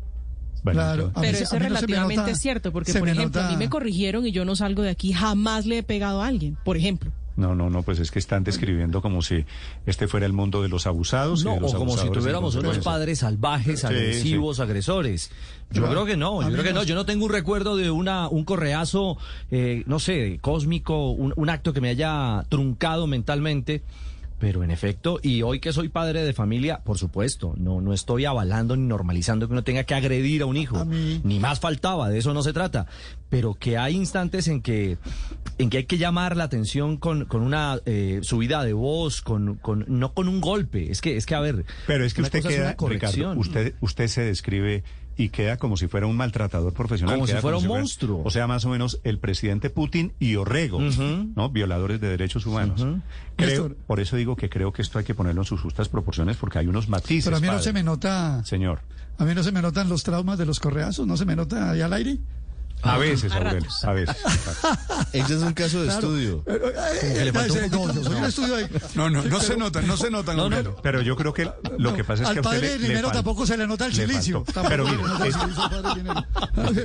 Claro, 0.65 1.13
pero 1.15 1.39
eso 1.39 1.57
es 1.57 1.63
relativamente 1.63 2.35
cierto, 2.35 2.73
porque 2.73 2.93
por 2.93 3.09
ejemplo, 3.09 3.41
a 3.41 3.51
mí 3.51 3.57
me 3.57 3.69
corrigieron 3.69 4.27
y 4.27 4.33
yo 4.33 4.45
no 4.45 4.57
salgo 4.57 4.83
de 4.83 4.91
aquí, 4.91 5.13
jamás 5.13 5.67
le 5.67 5.79
he 5.79 5.83
pegado 5.83 6.23
a 6.23 6.27
alguien, 6.27 6.59
por 6.65 6.77
ejemplo. 6.77 7.13
No, 7.39 7.55
no, 7.55 7.71
no, 7.71 7.83
pues 7.85 8.01
es 8.01 8.11
que 8.11 8.19
están 8.19 8.43
describiendo 8.43 9.01
como 9.01 9.23
si 9.23 9.45
este 9.87 10.09
fuera 10.09 10.27
el 10.27 10.33
mundo 10.33 10.61
de 10.61 10.69
los 10.69 10.87
abusados. 10.89 11.43
y 11.43 11.45
No, 11.45 11.55
de 11.55 11.61
los 11.61 11.73
o 11.75 11.79
como 11.79 11.97
si 11.97 12.11
tuviéramos 12.11 12.55
unos 12.57 12.79
padres 12.79 13.21
salvajes, 13.21 13.81
Sí, 13.81 13.87
agresivos, 13.87 14.59
agresores. 14.59 15.31
Yo 15.71 15.83
Claro. 15.83 15.89
creo 15.93 16.05
que 16.07 16.17
no, 16.17 16.43
yo 16.43 16.49
creo 16.51 16.65
que 16.65 16.73
no- 16.73 16.81
no. 16.81 16.85
Yo 16.85 16.95
no 16.97 17.07
tengo 17.07 17.27
un 17.27 17.31
recuerdo 17.33 17.77
de 17.77 17.91
una 17.93 18.27
un 18.29 18.45
correazo, 18.45 19.19
eh, 19.53 19.85
no 19.87 20.01
sé, 20.01 20.39
cósmico, 20.41 21.13
un, 21.13 21.33
un 21.37 21.49
acto 21.49 21.73
que 21.73 21.81
me 21.81 21.91
haya 21.91 22.45
truncado 22.49 23.07
mentalmente. 23.07 23.83
Pero 24.39 24.63
en 24.63 24.71
efecto, 24.71 25.19
y 25.21 25.43
hoy 25.43 25.59
que 25.59 25.73
soy 25.73 25.89
padre 25.89 26.23
de 26.23 26.33
familia, 26.33 26.81
por 26.85 26.97
supuesto, 26.97 27.55
no, 27.57 27.81
no 27.81 27.93
estoy 27.93 28.25
avalando 28.25 28.77
ni 28.77 28.87
normalizando 28.87 29.49
que 29.49 29.53
uno 29.53 29.65
tenga 29.65 29.83
que 29.83 29.95
agredir 29.95 30.43
a 30.43 30.47
un 30.47 30.57
hijo. 30.57 30.85
Ni 30.85 31.41
más 31.41 31.59
faltaba, 31.59 32.09
de 32.09 32.19
eso 32.19 32.33
no 32.35 32.43
se 32.43 32.53
trata. 32.53 32.87
Pero 33.29 33.55
que 33.55 33.79
hay 33.79 33.97
instantes 33.97 34.47
en 34.47 34.63
que, 34.63 34.97
en 35.59 35.71
que 35.71 35.79
hay 35.79 35.85
que 35.85 35.99
llamar 35.99 36.37
la 36.37 36.45
atención 36.45 36.99
con, 36.99 37.25
con 37.25 37.43
una 37.43 37.81
eh, 37.85 38.21
subida 38.23 38.63
de 38.63 38.75
voz, 38.75 39.23
con, 39.23 39.57
con, 39.57 39.85
no 39.89 40.15
con 40.15 40.29
un 40.29 40.41
golpe. 40.41 40.91
Es 40.91 41.01
que, 41.01 41.17
es 41.17 41.27
que 41.27 41.35
a 41.35 41.41
ver. 41.41 41.65
Pero 41.87 42.05
es 42.05 42.15
que 42.15 42.21
una 42.21 42.29
usted 42.29 42.39
es 42.39 42.47
queda, 42.47 42.77
corrección. 42.77 43.33
Ricardo, 43.33 43.41
usted, 43.41 43.75
usted 43.81 44.07
se 44.07 44.23
describe 44.23 44.85
y 45.19 45.31
queda 45.31 45.57
como 45.57 45.77
si 45.77 45.89
fuera 45.89 46.07
un 46.07 46.17
maltratador 46.17 46.73
profesional. 46.73 47.17
Como 47.17 47.27
si 47.27 47.35
fuera 47.35 47.59
un 47.59 47.67
monstruo. 47.67 48.23
O 48.25 48.31
sea, 48.31 48.47
más 48.47 48.65
o 48.65 48.71
menos 48.71 49.01
el 49.03 49.19
presidente 49.19 49.69
Putin 49.69 50.13
y 50.21 50.37
Orrego, 50.37 50.81
¿no? 50.81 51.51
Violadores 51.51 52.01
de 52.01 52.09
derechos 52.09 52.47
humanos. 52.47 52.87
Creo, 53.37 53.75
por 53.87 53.99
eso 53.99 54.17
digo 54.17 54.37
que 54.37 54.49
creo 54.49 54.73
que 54.73 54.81
esto 54.81 54.99
hay 54.99 55.05
que 55.05 55.15
ponerlo 55.15 55.43
en 55.43 55.45
sus 55.45 55.61
justas 55.61 55.89
proporciones 55.89 56.37
porque 56.37 56.61
hay 56.61 56.69
unos 56.69 56.89
matices. 56.89 57.25
Pero 57.25 57.37
a 57.37 57.41
mí 57.41 57.47
no 57.47 57.55
padre. 57.55 57.65
se 57.65 57.73
me 57.73 57.83
nota, 57.83 58.45
Señor. 58.45 58.81
a 59.19 59.25
mí 59.25 59.35
no 59.35 59.43
se 59.43 59.51
me 59.51 59.61
notan 59.61 59.89
los 59.89 60.05
traumas 60.05 60.39
de 60.39 60.47
los 60.47 60.61
correazos, 60.61 61.07
no 61.07 61.17
se 61.17 61.25
me 61.25 61.35
nota 61.35 61.73
ahí 61.73 61.81
al 61.81 61.93
aire. 61.93 62.19
A 62.83 62.97
veces, 62.99 63.33
Aurelio, 63.33 63.69
a 63.83 63.93
veces. 63.93 64.17
Ese 65.13 65.35
es 65.35 65.43
un 65.43 65.53
caso 65.53 65.81
de 65.81 65.87
Claro. 65.89 66.01
estudio. 66.01 66.45
Eh, 66.47 66.61
eh, 66.63 67.01
que 67.05 67.29
eh, 67.29 67.71
no. 68.95 69.11
No, 69.11 69.23
no, 69.23 69.41
se 69.41 69.57
notan, 69.57 69.87
no 69.87 69.97
se 69.97 70.11
notan, 70.11 70.37
No. 70.37 70.49
Pero 70.83 71.03
yo 71.03 71.17
creo 71.17 71.33
que 71.33 71.51
lo 71.79 71.95
que 71.95 72.05
pasa 72.05 72.23
es 72.23 72.29
Al 72.29 72.35
que 72.35 72.39
a 72.39 72.43
usted 72.43 72.57
padre 72.57 72.69
le- 72.75 72.79
le 72.79 72.89
Linero 72.89 73.11
tampoco 73.11 73.47
se 73.47 73.57
le 73.57 73.67
nota 73.67 73.87
el 73.87 73.95
silicio. 73.95 74.45
Pero 74.69 74.87
se 74.87 74.93
le 74.93 74.99
mire, 74.99 75.15
padre 75.71 75.95
Linero. 75.97 76.25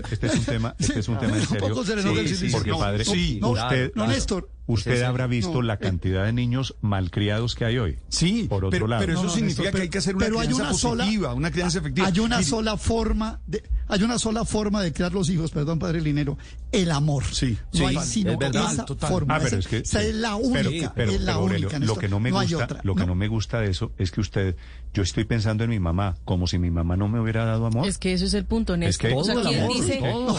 Este 0.11 0.27
es 0.27 0.35
un 0.35 0.45
tema, 0.45 0.75
este 0.79 0.99
es 0.99 1.07
un 1.07 1.19
tema 1.19 1.37
en 1.37 1.41
serio. 1.47 1.59
Tampoco 1.59 1.85
se 1.85 1.95
le 1.95 2.03
nota 2.03 2.19
el 2.21 2.27
silicio. 2.35 2.57
porque 2.57 2.71
padre, 2.73 3.05
sí, 3.05 3.39
no, 3.41 3.49
usted, 3.49 3.91
no, 3.95 4.07
Néstor. 4.07 4.49
Usted 4.67 4.93
Ese- 4.93 5.05
habrá 5.05 5.27
visto 5.27 5.53
no, 5.55 5.61
la 5.63 5.73
eh. 5.75 5.79
cantidad 5.79 6.25
de 6.25 6.33
niños 6.33 6.75
malcriados 6.81 7.55
que 7.55 7.65
hay 7.65 7.77
hoy. 7.77 7.99
Sí, 8.09 8.43
por 8.49 8.65
otro 8.65 8.71
pero, 8.71 8.87
lado. 8.87 9.01
pero 9.01 9.13
eso 9.13 9.23
No, 9.23 9.27
no, 9.29 9.33
significa 9.35 9.71
que 9.71 9.81
hay 9.83 9.89
que 9.89 9.97
hacer 9.97 10.15
una 10.15 10.25
pero 10.25 10.39
hay 10.39 10.47
crianza 10.47 10.63
una 10.69 10.73
sola- 10.77 11.03
positiva, 11.03 11.33
una 11.33 11.51
crianza 11.51 11.79
efectiva. 11.79 12.07
Hay 12.07 12.19
una 12.19 12.37
Mire, 12.37 12.49
sola 12.49 12.77
forma 12.77 13.39
de, 13.47 13.63
hay 13.87 14.03
una 14.03 14.17
sola 14.19 14.45
forma 14.45 14.81
de 14.81 14.93
criar 14.93 15.11
los 15.13 15.29
hijos, 15.29 15.51
perdón, 15.51 15.79
padre 15.79 16.01
Linero, 16.01 16.37
el 16.71 16.91
amor. 16.91 17.23
Sí, 17.31 17.57
no 17.73 17.79
sí, 17.79 17.85
hay 17.85 17.97
es 17.97 18.05
sino 18.05 18.37
verdad, 18.37 18.71
esa 18.73 18.85
total. 18.85 19.09
forma. 19.09 19.35
Ah, 19.35 19.39
pero 19.43 19.57
es 19.57 19.67
que 19.67 19.77
esa 19.77 19.99
sí. 20.01 20.07
es 20.07 20.15
la 20.15 20.35
única, 20.35 20.93
pero, 20.95 21.11
es 21.11 21.21
la 21.21 21.33
pero, 21.33 21.39
Aurelio, 21.43 21.67
única. 21.69 21.85
lo 21.85 21.95
que 21.95 22.07
no 22.07 22.19
me 22.19 22.31
gusta, 22.31 22.63
otra. 22.63 22.79
lo 22.83 22.95
que 22.95 23.01
No. 23.01 23.07
no 23.07 23.15
me 23.15 23.27
gusta 23.27 23.59
de 23.59 23.69
eso 23.69 23.91
es 23.97 24.11
que 24.11 24.21
usted, 24.21 24.55
yo 24.93 25.03
estoy 25.03 25.25
pensando 25.25 25.63
en 25.63 25.69
mi 25.69 25.79
mamá, 25.79 26.15
como 26.25 26.47
si 26.47 26.57
mi 26.57 26.71
mamá 26.71 26.95
no 26.95 27.07
me 27.09 27.19
hubiera 27.19 27.45
dado 27.45 27.65
amor. 27.65 27.87
Es 27.87 27.97
que 27.97 28.13
eso 28.13 28.25
es 28.25 28.33
el 28.33 28.45
punto, 28.45 28.73
Es 28.73 28.79
Néstor. 28.79 29.09
que 29.09 29.15
o 29.15 29.23
sea, 29.23 29.33
todo 29.35 29.43
el 29.43 29.49
¿quién 29.49 29.63
amor, 29.63 29.75
dice? 29.75 29.93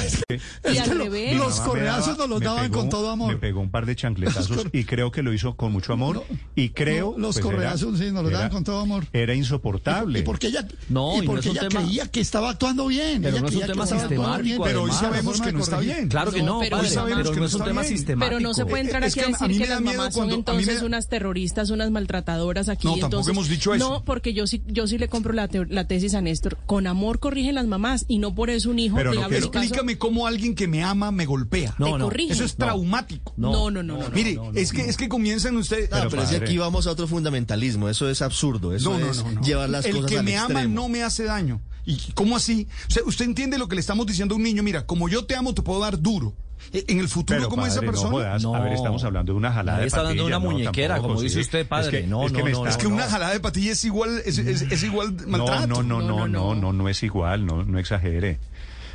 es 0.06 0.24
que- 0.28 0.34
es 0.62 0.82
que 0.82 1.34
los 1.36 1.60
correazos 1.60 2.18
nos 2.18 2.28
los 2.28 2.40
daban 2.40 2.70
con 2.70 2.88
todo 2.88 3.10
amor. 3.10 3.32
Me 3.32 3.38
pegó 3.38 3.60
un 3.60 3.70
par 3.70 3.86
de 3.86 3.94
chancletazos 4.14 4.66
y 4.72 4.84
creo 4.84 5.10
que 5.10 5.22
lo 5.22 5.32
hizo 5.32 5.54
con 5.56 5.72
mucho 5.72 5.92
amor 5.92 6.24
y 6.54 6.70
creo 6.70 7.12
No, 7.16 7.26
los 7.26 7.34
pues, 7.36 7.44
correazos 7.44 7.98
sí 7.98 8.06
nos 8.12 8.22
los 8.24 8.32
daban 8.32 8.46
era- 8.46 8.50
con 8.50 8.64
todo 8.64 8.80
amor. 8.80 9.06
Era 9.12 9.34
insoportable. 9.34 10.20
Y 10.20 10.22
porque 10.22 10.48
ella, 10.48 10.66
No, 10.88 11.14
y 11.16 11.18
y 11.18 11.20
no 11.22 11.26
porque 11.32 11.50
un 11.50 11.56
ella 11.56 11.68
tema- 11.68 11.82
creía 11.82 12.06
que 12.08 12.20
estaba 12.20 12.50
actuando 12.50 12.86
bien. 12.86 13.22
Pero 13.22 13.36
ella 13.36 13.40
no 13.42 13.48
es 13.48 13.54
un 13.54 13.60
tema 13.66 13.86
sistemático, 13.86 14.42
bien. 14.42 14.60
Pero 14.62 14.82
hoy 14.84 14.90
sabemos 14.92 15.40
que 15.40 15.52
no 15.52 15.58
está 15.60 15.78
bien. 15.80 16.08
Claro 16.08 16.32
que 16.32 16.42
no, 16.42 16.60
pero 16.60 16.76
padre, 16.76 16.88
hoy 16.88 16.94
sabemos 16.94 17.18
pero 17.22 17.30
que 17.30 17.36
no 17.36 17.40
no 17.40 17.46
es 17.46 17.54
un 17.54 17.64
tema 17.64 17.82
bien. 17.82 17.96
sistemático. 17.96 18.28
Pero 18.36 18.40
no 18.48 18.54
se 18.54 18.66
puede 18.66 18.82
entrar 18.82 19.04
Es 19.04 19.12
aquí 19.12 19.20
que 19.20 19.24
a 19.24 19.28
a 19.28 19.30
decir 19.32 19.48
mí 19.48 19.54
que 19.54 19.60
me 19.64 19.68
las 19.68 19.80
mamás 19.82 20.14
son 20.14 20.30
entonces 20.30 20.80
me- 20.80 20.86
unas 20.86 21.08
terroristas, 21.08 21.70
unas 21.70 21.90
maltratadoras 21.90 22.68
aquí. 22.68 22.86
No, 22.86 22.96
tampoco 22.98 23.30
hemos 23.30 23.48
dicho 23.48 23.74
eso. 23.74 23.88
No, 23.88 24.04
porque 24.04 24.32
yo 24.34 24.46
sí, 24.46 24.62
yo 24.66 24.86
sí 24.86 24.98
le 24.98 25.08
compro 25.08 25.32
la, 25.32 25.48
la 25.68 25.86
tesis 25.86 26.14
a 26.14 26.20
Néstor. 26.20 26.58
Con 26.66 26.86
amor 26.86 27.18
corrigen 27.20 27.54
las 27.54 27.66
mamás 27.66 28.04
y 28.08 28.18
no 28.18 28.34
por 28.34 28.50
eso 28.50 28.70
un 28.70 28.78
hijo 28.78 28.96
Pero 28.96 29.12
no. 29.14 29.26
Explícame 29.28 29.98
cómo 29.98 30.26
alguien 30.26 30.54
que 30.54 30.68
me 30.68 30.82
ama 30.82 31.10
me 31.10 31.26
golpea. 31.26 31.74
No, 31.78 31.98
no. 31.98 32.10
Eso 32.10 32.44
es 32.44 32.58
No. 32.58 32.64
traumático. 32.66 33.32
No. 33.36 33.52
No, 33.70 33.70
no, 33.82 33.82
no, 34.04 34.08
no. 34.10 34.14
Mire, 34.52 34.60
es 34.60 34.72
que 34.72 34.82
es 34.82 34.96
que 34.96 35.08
comienzan 35.08 35.56
ustedes. 35.56 35.88
Ah, 35.92 36.06
pero 36.10 36.22
es 36.22 36.30
que 36.30 36.36
aquí 36.36 36.58
vamos 36.58 36.86
a 36.86 36.90
otro 36.90 37.06
fundamentalismo. 37.06 37.88
Eso 37.88 38.08
es 38.08 38.22
absurdo. 38.22 38.72
Eso 38.74 38.92
No, 38.92 38.98
no, 38.98 39.10
es 39.10 39.24
no, 39.24 39.32
no. 39.32 39.40
llevar 39.42 39.68
las 39.70 39.84
El 39.86 39.96
cosas 39.96 40.10
que 40.10 40.18
al 40.18 40.24
me 40.24 40.36
ama 40.36 40.64
no 40.64 40.88
me 40.88 41.02
hace 41.02 41.24
daño. 41.24 41.60
¿Y 41.86 41.98
cómo 42.14 42.36
así? 42.36 42.66
O 42.88 42.90
sea, 42.90 43.02
usted 43.04 43.24
entiende 43.26 43.58
lo 43.58 43.68
que 43.68 43.74
le 43.74 43.80
estamos 43.80 44.06
diciendo 44.06 44.34
a 44.34 44.38
un 44.38 44.42
niño. 44.44 44.62
Mira, 44.62 44.86
como 44.86 45.08
yo 45.08 45.26
te 45.26 45.36
amo, 45.36 45.52
te 45.54 45.60
puedo 45.62 45.80
dar 45.80 46.00
duro. 46.00 46.34
E- 46.72 46.82
En 46.88 46.98
el 46.98 47.08
futuro, 47.08 47.38
Pero, 47.40 47.50
como 47.50 47.60
padre, 47.62 47.72
esa 47.72 47.80
no 47.82 47.86
persona. 47.90 48.10
jodas. 48.10 48.42
No. 48.42 48.54
A 48.54 48.60
ver, 48.60 48.72
estamos 48.72 49.04
hablando 49.04 49.32
de 49.34 49.36
una 49.36 49.52
jalada 49.52 49.72
Nadie 49.72 49.82
de 49.82 49.86
está 49.88 49.98
dando 50.02 50.22
patilla, 50.22 50.38
una 50.38 50.46
no, 50.46 50.50
muñequera, 50.52 50.94
tampoco, 50.94 51.14
como 51.14 51.22
dice 51.22 51.40
usted, 51.40 51.68
padre. 51.68 51.98
Es 51.98 52.04
que, 52.04 52.08
No, 52.08 52.24
es 52.24 52.32
que 52.32 52.38
no, 52.38 52.44
no, 52.48 52.56
está- 52.56 52.68
es 52.70 52.76
que 52.78 52.86
una 52.86 53.02
jalada 53.06 53.32
de 53.34 53.40
patilla 53.40 53.72
es 53.72 53.84
igual, 53.84 54.22
es, 54.24 54.38
es- 54.38 54.62
es 54.62 54.82
igual 54.82 55.14
maltrato. 55.26 55.66
No, 55.66 55.82
no, 55.82 55.82
no, 55.82 56.00
no, 56.00 56.00
No, 56.00 56.06
no, 56.08 56.26
no, 56.26 56.54
no, 56.54 56.60
no. 56.62 56.72
no, 56.72 56.88
es 56.88 57.02
igual, 57.02 57.44
no, 57.44 57.64
no 57.64 57.78
exagere. 57.78 58.38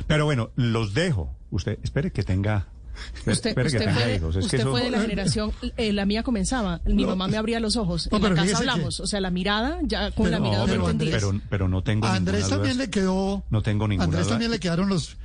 Pero 0.08 0.24
bueno, 0.24 0.50
los 0.56 0.94
dejo. 0.94 1.30
Usted, 1.52 1.78
espere 1.84 2.10
que 2.10 2.24
tenga, 2.24 2.66
Usted, 3.26 3.32
usted, 3.32 3.54
tenga 3.78 3.94
fue, 3.94 4.16
hijos. 4.16 4.36
Es 4.36 4.40
que 4.40 4.46
usted 4.46 4.58
eso- 4.60 4.70
fue 4.70 4.82
de 4.82 4.90
la 4.90 5.00
generación, 5.00 5.52
eh, 5.76 5.92
la 5.92 6.06
mía 6.06 6.22
comenzaba, 6.22 6.80
mi 6.84 7.04
mamá 7.04 7.28
me 7.28 7.36
abría 7.36 7.60
los 7.60 7.76
ojos, 7.76 8.08
No, 8.10 8.16
en 8.18 8.22
la 8.24 8.34
casa 8.34 8.46
que- 8.48 8.54
hablamos, 8.56 9.00
o 9.00 9.06
sea, 9.06 9.20
la 9.20 9.30
mirada, 9.30 9.78
ya 9.82 10.10
con 10.12 10.24
Pero- 10.26 10.38
la 10.38 10.40
mirada 10.40 10.64
No, 10.66 10.70
pero, 10.72 10.90
entendías. 10.90 11.22
pero, 11.24 11.40
pero 11.48 11.68
no 11.68 11.82
tengo 11.82 12.06
A 12.06 12.14
Andrés 12.14 12.40
ninguna 12.42 12.56
también 12.56 12.76
duda. 12.76 12.84
le 12.86 12.90
quedó. 12.90 13.44
No 13.50 13.62
tengo 13.62 13.88
ninguna 13.88 14.04
Andrés 14.04 14.22
duda. 14.24 14.30
también 14.34 14.50
le 14.50 14.60
quedaron 14.60 14.88
los, 14.88 15.16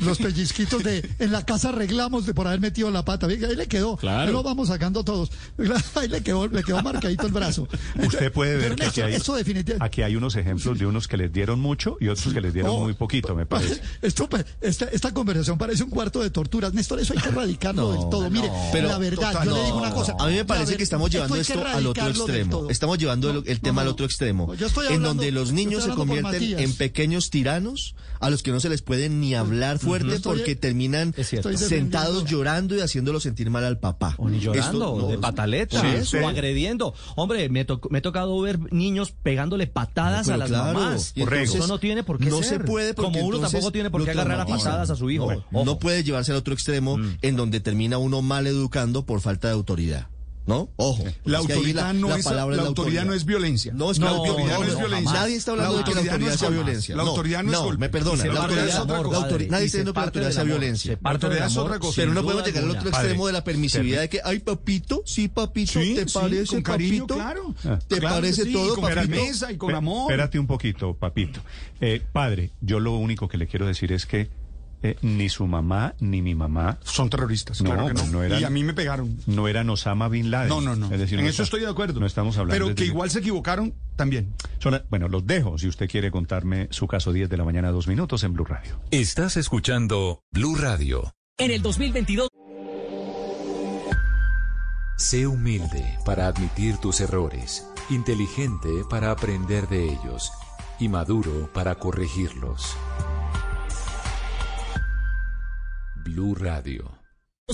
los 0.00 0.18
pellizquitos 0.18 0.82
de 0.82 1.08
en 1.18 1.32
la 1.32 1.44
casa 1.44 1.70
arreglamos 1.70 2.26
de 2.26 2.34
por 2.34 2.46
haber 2.46 2.60
metido 2.60 2.90
la 2.90 3.04
pata. 3.04 3.26
Ahí 3.26 3.36
le 3.38 3.66
quedó. 3.66 3.96
Claro. 3.96 4.26
Ahí 4.28 4.32
lo 4.32 4.42
vamos 4.42 4.68
sacando 4.68 5.04
todos. 5.04 5.30
Ahí 5.94 6.08
le 6.08 6.22
quedó, 6.22 6.48
le 6.48 6.62
quedó 6.62 6.82
marcadito 6.82 7.26
el 7.26 7.32
brazo. 7.32 7.68
Usted 8.02 8.32
puede 8.32 8.56
ver 8.56 8.74
que 8.76 8.84
aquí 8.84 9.00
Néstor, 9.00 9.04
hay, 9.04 9.14
eso 9.14 9.34
definitivamente. 9.36 9.84
aquí 9.84 10.02
hay 10.02 10.16
unos 10.16 10.36
ejemplos 10.36 10.78
de 10.78 10.86
unos 10.86 11.08
que 11.08 11.16
les 11.16 11.32
dieron 11.32 11.60
mucho 11.60 11.96
y 12.00 12.08
otros 12.08 12.32
que 12.32 12.40
les 12.40 12.52
dieron 12.52 12.72
Oh. 12.72 12.80
muy 12.84 12.94
poquito, 12.94 13.34
me 13.34 13.46
parece. 13.46 13.80
Esto, 14.00 14.28
esta, 14.60 14.86
esta 14.86 15.12
conversación 15.12 15.58
parece 15.58 15.82
un 15.84 15.90
cuarto 15.90 16.20
de 16.22 16.30
torturas. 16.30 16.72
Néstor, 16.74 17.00
eso 17.02 17.12
hay 17.14 17.20
que 17.20 17.28
erradicarlo 17.28 17.92
del 17.92 18.00
todo. 18.10 18.30
Mire, 18.30 18.50
Pero- 18.72 18.88
la 18.88 18.98
verdad, 18.98 19.44
yo 19.44 19.54
le 19.56 19.64
digo 19.64 19.78
una 19.78 19.90
cosa. 19.92 20.14
A 20.18 20.26
mí 20.28 20.34
me 20.34 20.44
parece 20.44 20.70
ver- 20.72 20.76
que 20.78 20.82
estamos 20.84 21.10
llevando 21.10 21.36
esto 21.36 21.64
al 21.66 21.86
otro 21.86 22.08
extremo. 22.08 22.66
Estamos 22.70 22.98
llevando 22.98 23.30
el, 23.30 23.42
el 23.46 23.60
tema 23.60 23.76
no, 23.76 23.80
al 23.80 23.86
no. 23.86 23.92
otro 23.92 24.06
extremo. 24.06 24.54
Yo 24.54 24.66
estoy 24.66 24.86
en 24.86 24.92
hablando- 24.94 25.08
donde 25.08 25.32
los 25.32 25.52
niños 25.52 25.84
se 25.84 25.90
convierten 25.90 26.58
en 26.58 26.72
pequeños 26.76 27.30
tiranos 27.30 27.94
a 28.20 28.30
los 28.30 28.42
que 28.42 28.52
no 28.52 28.60
se 28.60 28.68
les 28.68 28.82
puede 28.82 29.08
ni 29.08 29.34
hablar 29.34 29.78
fuerte 29.78 30.14
Estoy- 30.14 30.38
porque 30.38 30.56
terminan 30.56 31.12
sentados 31.56 32.24
llorando 32.24 32.76
y 32.76 32.80
haciéndolo 32.80 33.20
sentir 33.20 33.50
mal 33.50 33.64
al 33.64 33.78
papá. 33.78 34.14
O 34.18 34.28
ni 34.28 34.38
llorando, 34.40 34.60
Esto 34.94 35.00
no- 35.00 35.08
de 35.08 35.18
pataleta, 35.18 35.80
Sí, 35.80 36.06
sí. 36.06 36.16
o 36.18 36.28
agrediendo. 36.28 36.94
Hombre, 37.16 37.48
me, 37.48 37.64
to- 37.64 37.80
me 37.90 37.98
ha 37.98 38.02
tocado 38.02 38.40
ver 38.40 38.58
niños 38.72 39.12
pegándole 39.22 39.66
patadas 39.66 40.28
No, 40.28 40.34
a 40.34 40.36
las 40.36 40.48
claro, 40.48 40.78
mamás. 40.78 41.12
Eso 41.16 41.66
no 41.66 41.78
tiene 41.78 42.02
por 42.04 42.18
qué 42.18 42.26
no 42.26 42.38
ser. 42.38 42.46
se 42.48 42.60
puede 42.60 42.94
porque 42.94 43.12
Como 43.12 43.26
uno 43.26 43.36
entonces 43.36 43.52
tampoco 43.52 43.72
tiene 43.72 43.90
por 43.90 44.04
qué 44.04 44.10
agarrar 44.12 44.40
a 44.40 44.46
patadas 44.46 44.90
a 44.90 44.96
su 44.96 45.10
hijo. 45.10 45.32
No, 45.50 45.64
no 45.64 45.78
puede 45.78 46.04
llevarse 46.04 46.32
al 46.32 46.38
otro 46.38 46.54
extremo 46.54 46.91
en 47.22 47.36
donde 47.36 47.60
termina 47.60 47.98
uno 47.98 48.22
mal 48.22 48.46
educando 48.46 49.04
por 49.06 49.20
falta 49.20 49.48
de 49.48 49.54
autoridad. 49.54 50.08
¿No? 50.44 50.68
Ojo. 50.74 51.04
La 51.24 51.38
Es 51.38 51.44
autoridad, 51.48 51.94
no, 51.94 52.16
es, 52.16 52.24
la 52.24 52.32
es 52.52 52.58
autoridad 52.58 53.04
no 53.04 53.14
es 53.14 53.24
violencia. 53.24 53.72
No, 53.76 53.92
es 53.92 54.00
que 54.00 54.04
la 54.04 54.10
la 54.10 54.16
autoridad 54.16 54.58
no, 54.58 54.64
es 54.64 54.72
no, 54.72 54.78
violencia. 54.80 55.12
Nadie 55.12 55.36
está 55.36 55.52
hablando 55.52 55.78
de 55.78 55.84
que 55.84 55.90
la 55.94 56.00
autoridad 56.00 56.18
no 56.18 56.30
es 56.32 56.40
sea 56.40 56.48
violencia. 56.48 56.96
La 56.96 57.02
No, 57.04 57.10
autoridad 57.10 57.42
no, 57.44 57.52
es 57.52 57.58
no, 57.58 57.64
golpe. 57.64 57.80
me 57.80 57.88
perdona. 57.88 58.24
La 58.24 58.40
autoridad, 58.42 58.66
la 58.66 58.76
amor, 58.80 58.96
autoridad- 58.96 59.20
padre. 59.20 59.30
nadie 59.30 59.44
está 59.46 59.58
diciendo 59.60 59.92
que 59.92 60.00
la 60.00 60.04
autoridad 60.06 60.30
sea 60.32 60.42
violencia. 60.42 60.90
Se 60.90 60.96
parte 60.96 61.28
del 61.28 61.42
amor, 61.44 61.80
Pero 61.94 62.12
no 62.12 62.22
podemos 62.24 62.44
llegar 62.44 62.64
al 62.64 62.70
otro 62.70 62.88
extremo 62.88 63.26
de 63.28 63.32
la 63.34 63.44
permisividad 63.44 64.00
de 64.00 64.08
que, 64.08 64.20
ay, 64.24 64.40
papito, 64.40 65.02
sí, 65.06 65.28
papito, 65.28 65.80
Sí, 65.80 65.94
¿te 65.94 66.08
sí, 66.08 66.12
parece, 66.18 66.46
con 66.54 66.62
cariño, 66.62 67.06
papito? 67.06 67.14
claro. 67.14 67.54
¿Te 67.86 67.98
Claro 68.00 68.14
parece 68.16 68.46
todo, 68.46 68.74
con 68.74 68.82
papito? 68.82 69.00
firmeza 69.02 69.52
y 69.52 69.56
con 69.56 69.72
amor. 69.76 70.10
Espérate 70.10 70.40
un 70.40 70.48
poquito, 70.48 70.94
papito. 70.94 71.38
Eh, 71.80 72.02
padre, 72.12 72.50
yo 72.60 72.80
lo 72.80 72.96
único 72.96 73.28
que 73.28 73.38
le 73.38 73.46
quiero 73.46 73.64
decir 73.64 73.92
es 73.92 74.06
que 74.06 74.28
eh, 74.82 74.96
ni 75.02 75.28
su 75.28 75.46
mamá 75.46 75.94
ni 76.00 76.22
mi 76.22 76.34
mamá 76.34 76.78
son 76.82 77.08
terroristas. 77.10 77.60
No, 77.62 77.70
claro 77.74 77.94
que 77.94 78.02
no. 78.10 78.22
eran, 78.22 78.40
y 78.40 78.44
a 78.44 78.50
mí 78.50 78.64
me 78.64 78.74
pegaron. 78.74 79.16
no 79.26 79.46
eran 79.48 79.70
Osama 79.70 80.08
Bin 80.08 80.30
Laden. 80.30 80.48
No, 80.48 80.60
no, 80.60 80.74
no. 80.76 80.86
Es 80.92 80.98
decir, 80.98 81.18
en 81.18 81.24
no 81.24 81.30
eso 81.30 81.42
está- 81.42 81.56
estoy 81.56 81.60
de 81.60 81.68
acuerdo. 81.68 82.00
No 82.00 82.06
estamos 82.06 82.36
hablando 82.38 82.54
Pero 82.54 82.68
de- 82.68 82.74
que 82.74 82.84
igual 82.84 83.10
se 83.10 83.20
equivocaron 83.20 83.74
también. 83.96 84.34
Son- 84.58 84.82
bueno, 84.90 85.08
los 85.08 85.26
dejo 85.26 85.58
si 85.58 85.68
usted 85.68 85.88
quiere 85.88 86.10
contarme 86.10 86.68
su 86.70 86.86
caso 86.86 87.12
10 87.12 87.28
de 87.30 87.36
la 87.36 87.44
mañana, 87.44 87.70
dos 87.70 87.86
minutos 87.88 88.24
en 88.24 88.32
Blue 88.32 88.44
Radio. 88.44 88.80
Estás 88.90 89.36
escuchando 89.36 90.20
Blue 90.32 90.56
Radio. 90.56 91.12
En 91.38 91.50
el 91.50 91.62
2022. 91.62 92.28
Sé 94.98 95.26
humilde 95.26 95.98
para 96.04 96.28
admitir 96.28 96.76
tus 96.76 97.00
errores, 97.00 97.66
inteligente 97.90 98.68
para 98.88 99.10
aprender 99.10 99.68
de 99.68 99.84
ellos 99.92 100.30
y 100.78 100.88
maduro 100.88 101.50
para 101.52 101.74
corregirlos. 101.76 102.76
Blue 106.04 106.34
Radio. 106.34 107.02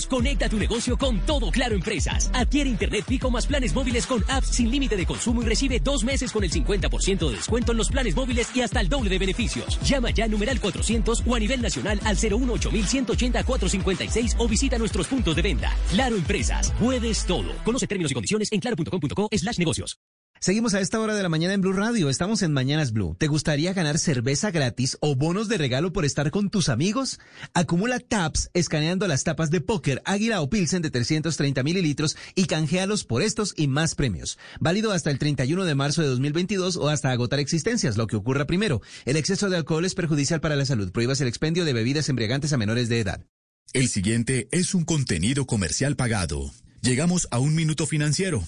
Conecta 0.09 0.49
tu 0.49 0.59
negocio 0.59 0.97
con 0.97 1.19
todo 1.21 1.51
Claro 1.51 1.75
Empresas. 1.75 2.31
Adquiere 2.33 2.71
Internet 2.71 3.05
fijo 3.07 3.31
más 3.31 3.47
planes 3.47 3.75
móviles 3.75 4.07
con 4.07 4.23
apps 4.29 4.49
sin 4.49 4.71
límite 4.71 4.97
de 4.97 5.07
consumo 5.07 5.43
y 5.43 5.47
recibe 5.47 5.81
dos 5.81 6.05
meses 6.05 6.31
con 6.31 6.45
el 6.45 6.51
50% 6.51 7.29
de 7.29 7.37
descuento 7.37 7.73
en 7.73 7.79
los 7.79 7.89
planes 7.89 8.15
móviles 8.15 8.55
y 8.55 8.61
hasta 8.61 8.81
el 8.81 8.89
doble 8.89 9.11
de 9.11 9.19
beneficios. 9.19 9.79
Llama 9.83 10.11
ya 10.11 10.27
a 10.27 10.29
numeral 10.29 10.61
400 10.61 11.23
o 11.27 11.35
a 11.35 11.39
nivel 11.39 11.61
nacional 11.61 12.01
al 12.05 12.17
018 12.17 12.71
180 12.71 13.45
456 13.45 14.37
o 14.39 14.47
visita 14.47 14.79
nuestros 14.79 15.09
puntos 15.09 15.35
de 15.35 15.43
venta. 15.43 15.75
Claro 15.91 16.17
Empresas. 16.17 16.73
Puedes 16.79 17.25
todo. 17.27 17.53
Conoce 17.65 17.87
términos 17.87 18.13
y 18.13 18.15
condiciones 18.15 18.53
en 18.53 18.61
claro.com.co 18.61 19.29
slash 19.33 19.59
negocios. 19.59 19.99
Seguimos 20.41 20.75
a 20.75 20.81
esta 20.81 21.01
hora 21.01 21.17
de 21.17 21.23
la 21.25 21.29
mañana 21.29 21.55
en 21.55 21.61
Blue 21.61 21.73
Radio. 21.73 22.09
Estamos 22.09 22.43
en 22.43 22.53
Mañanas 22.53 22.93
Blue. 22.93 23.17
¿Te 23.19 23.27
gustaría 23.27 23.73
ganar 23.73 23.99
cerveza 23.99 24.53
gratis 24.53 24.97
o 25.01 25.17
bonos 25.17 25.49
de 25.49 25.59
regalo 25.59 25.93
por 25.93 26.05
estar 26.05 26.31
con 26.31 26.49
tus 26.49 26.69
amigos? 26.69 27.19
Acumula 27.55 27.99
TAPS 27.99 28.49
escaneando 28.55 29.09
las 29.09 29.25
tapas 29.25 29.51
de 29.51 29.61
póker, 29.61 30.01
águila 30.05 30.41
o 30.41 30.49
pilsen 30.49 30.81
de 30.81 30.91
330 30.91 31.65
mililitros 31.65 32.17
y 32.37 32.45
canjealos 32.45 33.03
por 33.03 33.23
estos 33.23 33.53
y 33.57 33.67
más 33.67 33.97
premios. 33.97 34.39
Válido 34.61 34.93
hasta 34.93 35.11
el 35.11 35.19
31 35.19 35.65
de 35.65 35.75
marzo 35.75 36.03
de 36.03 36.09
2022 36.09 36.77
o 36.77 36.89
hasta 36.89 37.11
agotar 37.11 37.41
existencias, 37.41 37.97
lo 37.97 38.07
que 38.07 38.15
ocurra 38.15 38.47
primero. 38.47 38.81
El 39.07 39.17
exceso 39.17 39.51
de 39.51 39.57
alcohol 39.57 39.85
es 39.85 39.97
perjudicial 39.97 40.41
para 40.41 40.55
la 40.55 40.67
salud. 40.67 40.93
Prohíbas 40.93 41.21
el 41.21 41.27
expendio 41.27 41.65
de 41.65 41.73
bebidas 41.73 42.09
embriagantes 42.09 42.53
a 42.53 42.59
menores 42.59 42.89
de 42.89 43.01
edad. 43.01 43.27
El 43.73 43.89
siguiente 43.89 44.47
es 44.53 44.73
un 44.75 44.85
contenido 44.85 45.47
comercial 45.47 45.97
pagado. 45.97 46.53
Llegamos 46.81 47.27
a 47.33 47.41
un 47.41 47.57
minuto 47.57 47.87
financiero. 47.87 48.45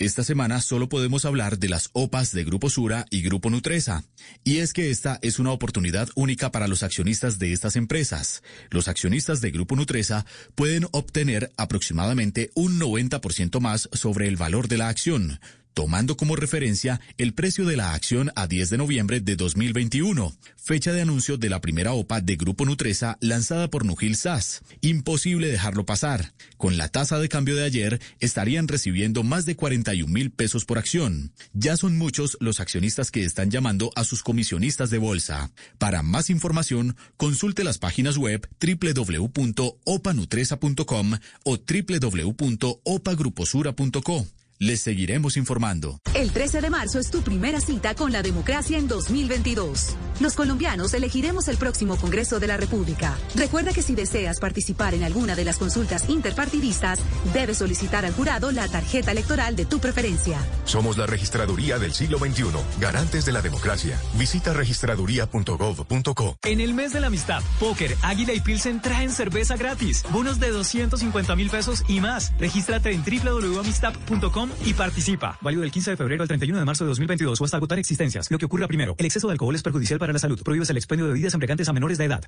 Esta 0.00 0.24
semana 0.24 0.60
solo 0.60 0.88
podemos 0.88 1.24
hablar 1.24 1.56
de 1.58 1.68
las 1.68 1.90
OPAs 1.92 2.32
de 2.32 2.42
Grupo 2.42 2.68
Sura 2.68 3.06
y 3.10 3.22
Grupo 3.22 3.48
Nutresa. 3.48 4.02
Y 4.42 4.58
es 4.58 4.72
que 4.72 4.90
esta 4.90 5.20
es 5.22 5.38
una 5.38 5.52
oportunidad 5.52 6.08
única 6.16 6.50
para 6.50 6.66
los 6.66 6.82
accionistas 6.82 7.38
de 7.38 7.52
estas 7.52 7.76
empresas. 7.76 8.42
Los 8.70 8.88
accionistas 8.88 9.40
de 9.40 9.52
Grupo 9.52 9.76
Nutresa 9.76 10.26
pueden 10.56 10.88
obtener 10.90 11.52
aproximadamente 11.56 12.50
un 12.54 12.80
90% 12.80 13.60
más 13.60 13.88
sobre 13.92 14.26
el 14.26 14.36
valor 14.36 14.66
de 14.66 14.78
la 14.78 14.88
acción 14.88 15.38
tomando 15.74 16.16
como 16.16 16.36
referencia 16.36 17.00
el 17.18 17.34
precio 17.34 17.66
de 17.66 17.76
la 17.76 17.92
acción 17.92 18.30
a 18.36 18.46
10 18.46 18.70
de 18.70 18.78
noviembre 18.78 19.20
de 19.20 19.36
2021, 19.36 20.32
fecha 20.56 20.92
de 20.92 21.02
anuncio 21.02 21.36
de 21.36 21.50
la 21.50 21.60
primera 21.60 21.92
OPA 21.92 22.20
de 22.20 22.36
Grupo 22.36 22.64
Nutresa 22.64 23.18
lanzada 23.20 23.68
por 23.68 23.84
Nugil 23.84 24.16
SAS. 24.16 24.62
Imposible 24.80 25.48
dejarlo 25.48 25.84
pasar. 25.84 26.32
Con 26.56 26.78
la 26.78 26.88
tasa 26.88 27.18
de 27.18 27.28
cambio 27.28 27.56
de 27.56 27.64
ayer, 27.64 28.00
estarían 28.20 28.68
recibiendo 28.68 29.24
más 29.24 29.44
de 29.44 29.56
41 29.56 30.10
mil 30.10 30.30
pesos 30.30 30.64
por 30.64 30.78
acción. 30.78 31.32
Ya 31.52 31.76
son 31.76 31.98
muchos 31.98 32.38
los 32.40 32.60
accionistas 32.60 33.10
que 33.10 33.24
están 33.24 33.50
llamando 33.50 33.90
a 33.96 34.04
sus 34.04 34.22
comisionistas 34.22 34.90
de 34.90 34.98
bolsa. 34.98 35.50
Para 35.78 36.02
más 36.02 36.30
información, 36.30 36.96
consulte 37.16 37.64
las 37.64 37.78
páginas 37.78 38.16
web 38.16 38.48
www.opanutresa.com 38.60 41.18
o 41.44 41.58
www.opagruposura.co. 41.58 44.26
Les 44.60 44.80
seguiremos 44.80 45.36
informando. 45.36 45.98
El 46.14 46.30
13 46.30 46.60
de 46.60 46.70
marzo 46.70 47.00
es 47.00 47.10
tu 47.10 47.22
primera 47.22 47.60
cita 47.60 47.94
con 47.94 48.12
la 48.12 48.22
democracia 48.22 48.78
en 48.78 48.86
2022. 48.86 49.96
Los 50.20 50.34
colombianos 50.34 50.94
elegiremos 50.94 51.48
el 51.48 51.56
próximo 51.56 51.96
Congreso 51.96 52.38
de 52.38 52.46
la 52.46 52.56
República. 52.56 53.18
Recuerda 53.34 53.72
que 53.72 53.82
si 53.82 53.96
deseas 53.96 54.38
participar 54.38 54.94
en 54.94 55.02
alguna 55.02 55.34
de 55.34 55.44
las 55.44 55.58
consultas 55.58 56.08
interpartidistas, 56.08 57.00
debes 57.32 57.58
solicitar 57.58 58.04
al 58.04 58.12
jurado 58.12 58.52
la 58.52 58.68
tarjeta 58.68 59.10
electoral 59.10 59.56
de 59.56 59.66
tu 59.66 59.80
preferencia. 59.80 60.38
Somos 60.64 60.98
la 60.98 61.06
registraduría 61.06 61.80
del 61.80 61.92
siglo 61.92 62.18
XXI, 62.18 62.44
garantes 62.80 63.24
de 63.24 63.32
la 63.32 63.42
democracia. 63.42 64.00
Visita 64.16 64.52
registraduría.gov.co. 64.52 66.36
En 66.44 66.60
el 66.60 66.74
mes 66.74 66.92
de 66.92 67.00
la 67.00 67.08
amistad, 67.08 67.42
Póker, 67.58 67.96
Águila 68.02 68.34
y 68.34 68.40
Pilsen 68.40 68.80
traen 68.80 69.10
cerveza 69.10 69.56
gratis, 69.56 70.04
bonos 70.12 70.38
de 70.38 70.50
250 70.50 71.34
mil 71.34 71.50
pesos 71.50 71.82
y 71.88 71.98
más. 72.00 72.32
Regístrate 72.38 72.92
en 72.92 73.02
www.amistad.com 73.02 74.43
y 74.64 74.74
participa. 74.74 75.38
Válido 75.40 75.62
del 75.62 75.70
15 75.70 75.92
de 75.92 75.96
febrero 75.96 76.22
al 76.22 76.28
31 76.28 76.58
de 76.58 76.64
marzo 76.64 76.84
de 76.84 76.88
2022 76.88 77.40
o 77.40 77.44
hasta 77.44 77.56
agotar 77.56 77.78
existencias. 77.78 78.30
Lo 78.30 78.38
que 78.38 78.46
ocurra 78.46 78.66
primero. 78.66 78.94
El 78.98 79.06
exceso 79.06 79.28
de 79.28 79.32
alcohol 79.32 79.54
es 79.54 79.62
perjudicial 79.62 79.98
para 79.98 80.12
la 80.12 80.18
salud. 80.18 80.42
Prohíbes 80.42 80.70
el 80.70 80.76
expendio 80.76 81.06
de 81.06 81.12
bebidas 81.12 81.34
embriagantes 81.34 81.68
a 81.68 81.72
menores 81.72 81.98
de 81.98 82.04
edad. 82.04 82.24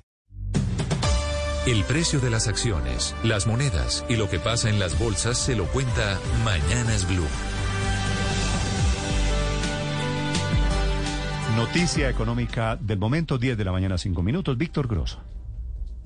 El 1.67 1.83
precio 1.83 2.21
de 2.21 2.29
las 2.29 2.47
acciones, 2.47 3.13
las 3.23 3.45
monedas 3.45 4.05
y 4.07 4.15
lo 4.15 4.29
que 4.29 4.39
pasa 4.39 4.69
en 4.69 4.79
las 4.79 4.97
bolsas 4.97 5.37
se 5.37 5.53
lo 5.53 5.65
cuenta 5.65 6.17
Mañanas 6.45 7.05
Blue. 7.09 7.27
Noticia 11.57 12.09
económica 12.09 12.77
del 12.77 12.99
momento, 12.99 13.37
10 13.37 13.57
de 13.57 13.65
la 13.65 13.71
mañana, 13.73 13.97
5 13.97 14.23
minutos. 14.23 14.57
Víctor 14.57 14.87
Grosso. 14.87 15.19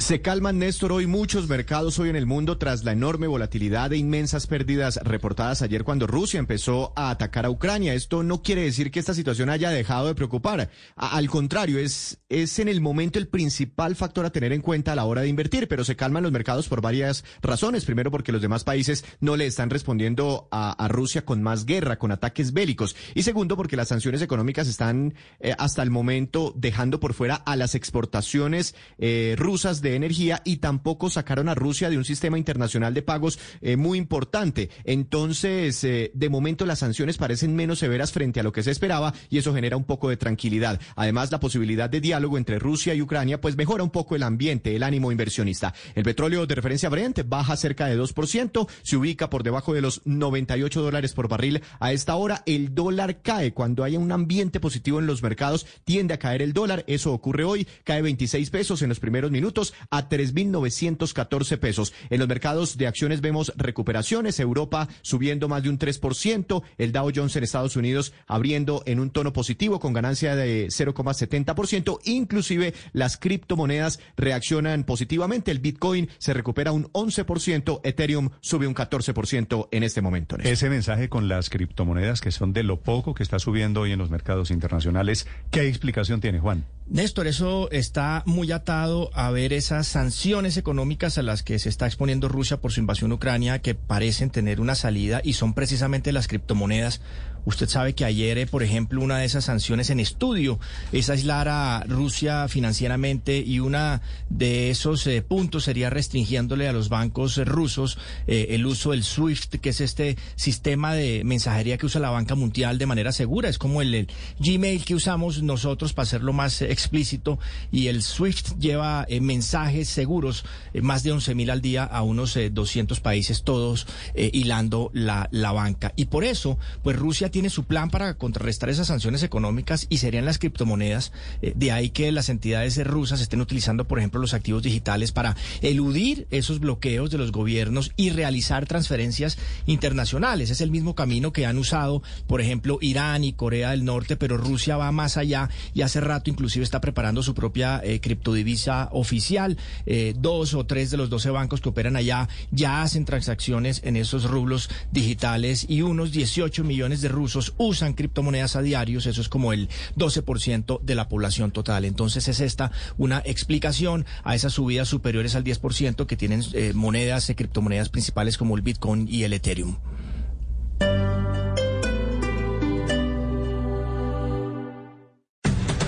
Se 0.02 0.19
calman, 0.19 0.57
Néstor, 0.57 0.94
hoy 0.94 1.06
muchos 1.06 1.48
mercados 1.48 1.99
hoy 1.99 2.10
en 2.10 2.15
el 2.15 2.26
mundo 2.26 2.57
tras 2.57 2.84
la 2.84 2.91
enorme 2.91 3.28
volatilidad 3.28 3.94
e 3.94 3.98
inmensas 3.98 4.48
pérdidas 4.48 4.99
reportadas 5.03 5.61
ayer 5.61 5.84
cuando 5.84 6.07
Rusia 6.07 6.40
empezó 6.40 6.91
a 6.95 7.11
atacar 7.11 7.45
a 7.45 7.52
Ucrania. 7.52 7.94
Esto 7.94 8.23
no 8.23 8.41
quiere 8.41 8.64
decir 8.64 8.90
que 8.90 8.99
esta 8.99 9.14
situación 9.14 9.52
haya 9.52 9.69
dejado 9.69 10.07
de 10.07 10.15
preocupar. 10.15 10.72
Al 10.95 11.30
contrario, 11.30 11.78
es, 11.78 12.19
es 12.30 12.57
en 12.57 12.68
el 12.68 12.82
momento 12.82 13.19
el 13.19 13.28
principal 13.28 13.95
factor 13.95 14.26
a 14.26 14.32
tener 14.32 14.53
en 14.53 14.61
cuenta 14.61 14.94
a 14.94 14.95
la 14.95 15.06
hora 15.06 15.22
de 15.22 15.28
invertir, 15.28 15.68
pero 15.68 15.84
se 15.84 15.95
calman 15.95 16.23
los 16.23 16.32
mercados 16.32 16.68
por 16.68 16.82
varias 16.82 17.23
razones. 17.44 17.86
Primero, 17.86 18.10
porque 18.10 18.32
los 18.32 18.41
demás 18.41 18.64
países 18.64 19.06
no 19.19 19.38
le 19.38 19.45
están 19.45 19.69
respondiendo 19.69 20.48
a, 20.49 20.72
a 20.84 20.88
Rusia 20.88 21.26
con 21.26 21.44
más 21.44 21.68
guerra, 21.68 21.99
con 21.99 22.11
ataques 22.11 22.53
bélicos. 22.53 22.95
Y 23.14 23.22
segundo, 23.22 23.56
porque 23.56 23.78
las 23.78 23.90
sanciones 23.90 24.23
económicas 24.23 24.68
están 24.68 25.14
eh, 25.40 25.53
hasta 25.60 25.84
el 25.84 25.91
momento 25.91 26.53
dejando 26.57 26.99
por 26.99 27.14
fuera 27.14 27.36
a 27.36 27.56
las 27.56 27.76
exportaciones 27.76 28.73
eh, 28.98 29.36
rusas 29.38 29.84
de 29.84 29.91
energía 29.96 30.42
y 30.46 30.58
tampoco 30.58 31.10
sacaron 31.10 31.50
a 31.50 31.56
Rusia 31.56 31.90
de 31.90 31.98
un 31.98 32.06
sistema 32.06 32.38
internacional 32.38 32.94
de 32.94 33.02
pagos 33.02 33.40
eh, 33.62 33.78
muy 33.78 33.98
importante. 33.98 34.70
Entonces, 34.84 35.84
eh, 35.84 36.12
de 36.14 36.30
momento 36.30 36.66
las 36.66 36.80
sanciones 36.80 37.18
parecen 37.18 37.56
menos 37.56 37.80
severas 37.80 38.12
frente 38.12 38.40
a 38.40 38.44
lo 38.44 38.52
que 38.52 38.64
se 38.64 38.72
esperaba 38.72 39.14
y 39.30 39.38
eso 39.38 39.54
genera 39.54 39.78
un 39.78 39.84
poco 39.84 40.10
de 40.10 40.18
tranquilidad. 40.18 40.80
Además, 40.96 41.32
la 41.32 41.40
posibilidad 41.40 41.90
de 41.90 42.02
diálogo 42.02 42.38
entre 42.38 42.60
Rusia 42.60 42.94
y 42.94 43.02
Ucrania 43.02 43.42
pues 43.42 43.58
mejora 43.58 43.84
un 43.84 43.90
poco 43.92 44.16
el 44.16 44.24
ambiente, 44.24 44.76
el 44.76 44.84
ánimo 44.84 45.12
inversionista. 45.12 45.74
El 45.96 46.04
petróleo 46.04 46.46
de 46.46 46.56
referencia 46.56 46.90
Brent 46.90 47.22
baja 47.26 47.56
cerca 47.58 47.88
de 47.88 48.00
2%, 48.00 48.68
se 48.84 48.98
ubica 48.98 49.30
por 49.30 49.44
debajo 49.44 49.74
de 49.74 49.82
los 49.82 50.02
98 50.06 50.82
dólares 50.82 51.14
por 51.14 51.28
barril 51.28 51.62
a 51.80 51.92
esta 51.92 52.16
hora. 52.16 52.44
El 52.46 52.74
dólar 52.76 53.22
cae 53.22 53.54
cuando 53.54 53.84
haya 53.84 54.00
un 54.00 54.12
ambiente 54.12 54.60
positivo 54.60 55.00
en 55.00 55.08
los 55.08 55.24
mercados, 55.24 55.66
tiende 55.84 56.14
a 56.14 56.20
caer 56.20 56.42
el 56.42 56.54
dólar. 56.54 56.84
Eso 56.88 57.14
ocurre 57.14 57.44
hoy, 57.44 57.68
cae 57.84 58.02
26 58.02 58.50
pesos 58.50 58.82
en 58.82 58.90
los 58.90 59.00
primeros 59.00 59.32
minutos 59.32 59.74
a 59.90 60.10
3.914 60.10 61.58
pesos. 61.58 61.94
En 62.10 62.20
los 62.20 62.28
mercados 62.28 62.78
de 62.78 62.88
acciones 62.88 63.22
vemos 63.22 63.52
recuperaciones, 63.56 64.40
Europa 64.40 64.88
subiendo 65.02 65.48
más 65.48 65.64
de 65.64 65.70
un 65.70 65.80
3%, 65.80 66.64
el 66.78 66.91
Dow 66.91 67.12
Jones 67.14 67.36
en 67.36 67.44
Estados 67.44 67.76
Unidos 67.76 68.14
abriendo 68.28 68.84
en 68.86 68.99
un 68.99 69.10
tono 69.10 69.34
positivo 69.34 69.80
con 69.80 69.94
ganancia 69.94 70.36
de 70.36 70.68
0,70%, 70.68 71.99
inclusive 72.06 72.74
las 72.94 73.18
criptomonedas 73.18 73.99
reaccionan 74.18 74.84
positivamente, 74.84 75.52
el 75.52 75.60
Bitcoin 75.60 76.10
se 76.18 76.34
recupera 76.34 76.72
un 76.72 76.86
11%, 76.94 77.82
Ethereum 77.84 78.30
sube 78.41 78.68
un 78.68 78.76
14% 78.76 79.68
en 79.72 79.84
este 79.84 80.02
momento. 80.02 80.38
Ese 80.38 80.70
mensaje 80.70 81.10
con 81.10 81.28
las 81.28 81.49
criptomonedas 81.49 82.22
que 82.22 82.32
son 82.32 82.53
de 82.53 82.64
lo 82.64 82.82
poco 82.82 83.14
que 83.14 83.24
está 83.24 83.40
subiendo 83.40 83.82
hoy 83.82 83.91
en 83.91 83.99
los 83.99 84.10
mercados 84.10 84.52
internacionales, 84.52 85.28
¿qué 85.49 85.68
explicación 85.68 86.22
tiene 86.22 86.40
Juan? 86.40 86.66
Néstor, 86.88 87.28
eso 87.28 87.72
está 87.72 88.22
muy 88.26 88.52
atado 88.52 89.12
a 89.14 89.32
ver 89.32 89.53
esas 89.62 89.88
sanciones 89.88 90.58
económicas 90.58 91.20
a 91.20 91.22
las 91.22 91.44
que 91.44 91.60
se 91.60 91.70
está 91.70 91.86
exponiendo 91.86 92.28
Rusia 92.28 92.58
por 92.58 92.72
su 92.72 92.80
invasión 92.80 93.12
Ucrania 93.12 93.62
que 93.62 93.76
parecen 93.76 94.32
tener 94.32 94.60
una 94.60 94.74
salida 94.74 95.22
y 95.24 95.34
son 95.34 95.54
precisamente 95.54 96.12
las 96.12 96.28
criptomonedas. 96.28 97.00
Usted 97.46 97.68
sabe 97.68 97.94
que 97.94 98.06
ayer, 98.06 98.38
eh, 98.38 98.46
por 98.46 98.64
ejemplo, 98.64 99.02
una 99.02 99.18
de 99.18 99.26
esas 99.26 99.46
sanciones 99.46 99.90
en 99.90 100.00
estudio 100.00 100.60
es 100.92 101.10
aislar 101.10 101.48
a 101.48 101.84
Rusia 101.88 102.48
financieramente 102.48 103.40
y 103.40 103.60
una 103.60 104.02
de 104.30 104.70
esos 104.70 105.08
eh, 105.08 105.22
puntos 105.22 105.64
sería 105.64 105.90
restringiéndole 105.90 106.68
a 106.68 106.74
los 106.74 106.90
bancos 106.90 107.38
eh, 107.38 107.46
rusos 107.46 107.98
el 108.28 108.66
uso 108.66 108.92
del 108.92 109.04
SWIFT, 109.04 109.56
que 109.56 109.70
es 109.70 109.82
este 109.82 110.18
sistema 110.36 110.94
de 110.94 111.24
mensajería 111.24 111.78
que 111.78 111.86
usa 111.86 112.00
la 112.00 112.10
banca 112.10 112.36
mundial 112.36 112.78
de 112.78 112.86
manera 112.86 113.12
segura. 113.12 113.50
Es 113.50 113.58
como 113.58 113.82
el, 113.82 114.08
Gmail 114.40 114.86
que 114.86 114.96
usamos 114.96 115.42
nosotros 115.42 115.94
para 115.94 116.04
hacerlo 116.04 116.34
más 116.34 116.62
explícito 116.62 117.40
y 117.72 117.88
el 117.88 118.04
SWIFT 118.04 118.58
lleva 118.60 119.06
mensajes 119.22 119.90
seguros, 119.90 120.46
más 120.82 121.04
de 121.04 121.12
11 121.12 121.36
mil 121.36 121.50
al 121.50 121.62
día 121.62 121.84
a 121.84 122.04
unos 122.04 122.38
200 122.52 123.00
países, 123.00 123.44
todos 123.44 123.88
hilando 124.16 124.92
la, 124.94 125.28
la 125.32 125.52
banca. 125.52 125.94
Y 125.96 126.06
por 126.06 126.24
eso, 126.24 126.58
pues 126.84 126.98
Rusia 126.98 127.31
tiene 127.32 127.49
su 127.49 127.64
plan 127.64 127.90
para 127.90 128.14
contrarrestar 128.14 128.70
esas 128.70 128.88
sanciones 128.88 129.24
económicas 129.24 129.88
y 129.90 129.98
serían 129.98 130.26
las 130.26 130.38
criptomonedas. 130.38 131.12
Eh, 131.41 131.53
de 131.56 131.72
ahí 131.72 131.90
que 131.90 132.12
las 132.12 132.30
entidades 132.30 132.86
rusas 132.86 133.22
estén 133.22 133.41
utilizando, 133.41 133.86
por 133.86 133.98
ejemplo, 133.98 134.22
los 134.22 134.34
activos 134.34 134.64
digitales 134.64 135.12
para 135.12 135.36
eludir 135.62 136.28
esos 136.30 136.60
bloqueos 136.60 137.10
de 137.10 137.18
los 137.18 137.32
gobiernos 137.32 137.91
y 137.95 138.10
realizar 138.10 138.66
transferencias 138.66 139.38
internacionales. 139.66 140.49
Es 140.49 140.62
el 140.62 140.72
mismo 140.72 140.94
camino 140.94 141.32
que 141.32 141.45
han 141.45 141.58
usado, 141.58 142.03
por 142.28 142.41
ejemplo, 142.41 142.78
Irán 142.82 143.24
y 143.24 143.34
Corea 143.34 143.72
del 143.72 143.86
Norte, 143.86 144.18
pero 144.18 144.38
Rusia 144.38 144.78
va 144.78 144.91
más 144.91 145.18
allá 145.18 145.49
y 145.74 145.82
hace 145.82 146.02
rato 146.02 146.30
inclusive 146.30 146.64
está 146.64 146.82
preparando 146.82 147.24
su 147.24 147.34
propia 147.34 147.82
eh, 147.84 148.02
criptodivisa 148.02 148.90
oficial. 148.91 149.58
Eh, 149.86 150.14
dos 150.18 150.53
o 150.53 150.66
tres 150.66 150.91
de 150.91 150.98
los 150.98 151.10
doce 151.10 151.30
bancos 151.30 151.62
que 151.62 151.70
operan 151.70 151.95
allá 151.95 152.28
ya 152.52 152.82
hacen 152.82 153.06
transacciones 153.06 153.82
en 153.84 153.95
esos 153.95 154.30
rublos 154.30 154.70
digitales 154.91 155.66
y 155.70 155.82
unos 155.82 156.12
18 156.12 156.64
millones 156.64 157.02
de 157.02 157.08
rusos 157.08 157.20
rusos 157.22 157.53
usan 157.57 157.93
criptomonedas 157.93 158.56
a 158.56 158.64
diarios, 158.64 159.06
eso 159.06 159.22
es 159.22 159.30
como 159.30 159.53
el 159.53 159.69
12% 159.95 160.81
de 160.81 160.95
la 160.95 161.07
población 161.07 161.52
total. 161.52 161.85
Entonces 161.85 162.27
es 162.27 162.39
esta 162.39 162.72
una 162.98 163.22
explicación 163.26 164.07
a 164.23 164.34
esas 164.34 164.53
subidas 164.53 164.88
superiores 164.88 165.35
al 165.35 165.43
10% 165.43 166.07
que 166.07 166.18
tienen 166.18 166.43
eh, 166.53 166.73
monedas, 166.73 167.30
eh, 167.30 167.35
criptomonedas 167.35 167.89
principales 167.89 168.39
como 168.39 168.56
el 168.56 168.64
Bitcoin 168.64 169.07
y 169.07 169.23
el 169.23 169.34
Ethereum. 169.34 169.77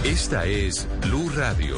Esta 0.03 0.45
es 0.45 0.87
Blue 1.01 1.29
Radio. 1.29 1.77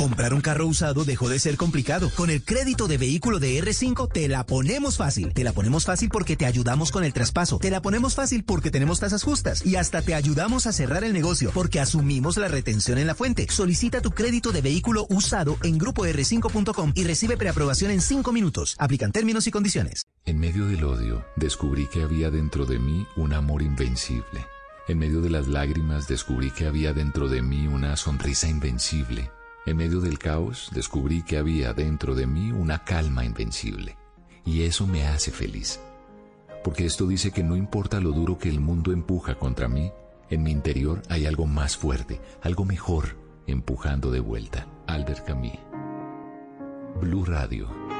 Comprar 0.00 0.32
un 0.32 0.40
carro 0.40 0.66
usado 0.66 1.04
dejó 1.04 1.28
de 1.28 1.38
ser 1.38 1.58
complicado. 1.58 2.10
Con 2.16 2.30
el 2.30 2.42
crédito 2.42 2.88
de 2.88 2.96
vehículo 2.96 3.38
de 3.38 3.62
R5 3.62 4.10
te 4.10 4.28
la 4.28 4.46
ponemos 4.46 4.96
fácil. 4.96 5.34
Te 5.34 5.44
la 5.44 5.52
ponemos 5.52 5.84
fácil 5.84 6.08
porque 6.08 6.38
te 6.38 6.46
ayudamos 6.46 6.90
con 6.90 7.04
el 7.04 7.12
traspaso. 7.12 7.58
Te 7.58 7.70
la 7.70 7.82
ponemos 7.82 8.14
fácil 8.14 8.42
porque 8.42 8.70
tenemos 8.70 8.98
tasas 8.98 9.22
justas. 9.22 9.66
Y 9.66 9.76
hasta 9.76 10.00
te 10.00 10.14
ayudamos 10.14 10.66
a 10.66 10.72
cerrar 10.72 11.04
el 11.04 11.12
negocio 11.12 11.50
porque 11.52 11.80
asumimos 11.80 12.38
la 12.38 12.48
retención 12.48 12.96
en 12.96 13.08
la 13.08 13.14
fuente. 13.14 13.46
Solicita 13.50 14.00
tu 14.00 14.12
crédito 14.12 14.52
de 14.52 14.62
vehículo 14.62 15.06
usado 15.10 15.58
en 15.62 15.78
grupoR5.com 15.78 16.92
y 16.94 17.04
recibe 17.04 17.36
preaprobación 17.36 17.90
en 17.90 18.00
5 18.00 18.32
minutos. 18.32 18.76
Aplican 18.78 19.12
términos 19.12 19.46
y 19.48 19.50
condiciones. 19.50 20.04
En 20.24 20.38
medio 20.38 20.64
del 20.64 20.82
odio, 20.82 21.26
descubrí 21.36 21.86
que 21.88 22.02
había 22.02 22.30
dentro 22.30 22.64
de 22.64 22.78
mí 22.78 23.06
un 23.16 23.34
amor 23.34 23.60
invencible. 23.60 24.46
En 24.88 24.96
medio 24.96 25.20
de 25.20 25.28
las 25.28 25.46
lágrimas, 25.46 26.08
descubrí 26.08 26.50
que 26.52 26.66
había 26.66 26.94
dentro 26.94 27.28
de 27.28 27.42
mí 27.42 27.66
una 27.66 27.98
sonrisa 27.98 28.48
invencible. 28.48 29.30
En 29.66 29.76
medio 29.76 30.00
del 30.00 30.18
caos 30.18 30.70
descubrí 30.72 31.22
que 31.22 31.36
había 31.38 31.72
dentro 31.74 32.14
de 32.14 32.26
mí 32.26 32.50
una 32.50 32.84
calma 32.84 33.24
invencible. 33.24 33.96
Y 34.44 34.62
eso 34.62 34.86
me 34.86 35.06
hace 35.06 35.30
feliz. 35.30 35.80
Porque 36.64 36.86
esto 36.86 37.06
dice 37.06 37.30
que 37.30 37.42
no 37.42 37.56
importa 37.56 38.00
lo 38.00 38.12
duro 38.12 38.38
que 38.38 38.48
el 38.48 38.60
mundo 38.60 38.92
empuja 38.92 39.34
contra 39.34 39.68
mí, 39.68 39.92
en 40.30 40.42
mi 40.42 40.50
interior 40.50 41.02
hay 41.08 41.26
algo 41.26 41.46
más 41.46 41.76
fuerte, 41.76 42.20
algo 42.42 42.64
mejor, 42.64 43.16
empujando 43.46 44.10
de 44.10 44.20
vuelta. 44.20 44.66
Albert 44.86 45.26
Camus. 45.26 45.58
Blue 47.00 47.24
Radio. 47.24 47.99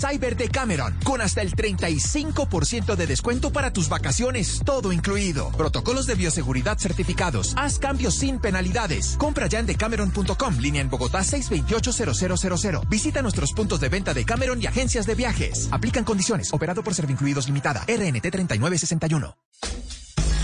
Cyber 0.00 0.36
de 0.36 0.48
Cameron, 0.48 0.98
con 1.04 1.20
hasta 1.20 1.42
el 1.42 1.54
35% 1.54 2.96
de 2.96 3.06
descuento 3.06 3.52
para 3.52 3.72
tus 3.72 3.88
vacaciones, 3.88 4.60
todo 4.64 4.90
incluido. 4.92 5.50
Protocolos 5.52 6.06
de 6.06 6.16
bioseguridad 6.16 6.78
certificados. 6.78 7.54
Haz 7.56 7.78
cambios 7.78 8.16
sin 8.16 8.40
penalidades. 8.40 9.16
Compra 9.16 9.46
ya 9.46 9.60
en 9.60 9.66
decameron.com, 9.66 10.58
línea 10.58 10.82
en 10.82 10.90
Bogotá 10.90 11.20
628-0000. 11.20 12.88
Visita 12.88 13.22
nuestros 13.22 13.52
puntos 13.52 13.80
de 13.80 13.88
venta 13.88 14.12
de 14.12 14.24
Cameron 14.24 14.60
y 14.60 14.66
agencias 14.66 15.06
de 15.06 15.14
viajes. 15.14 15.68
Aplican 15.70 16.04
condiciones. 16.04 16.52
Operado 16.52 16.82
por 16.82 16.94
Servincluidos 16.94 17.46
Limitada. 17.46 17.84
RNT 17.86 18.30
3961. 18.30 19.36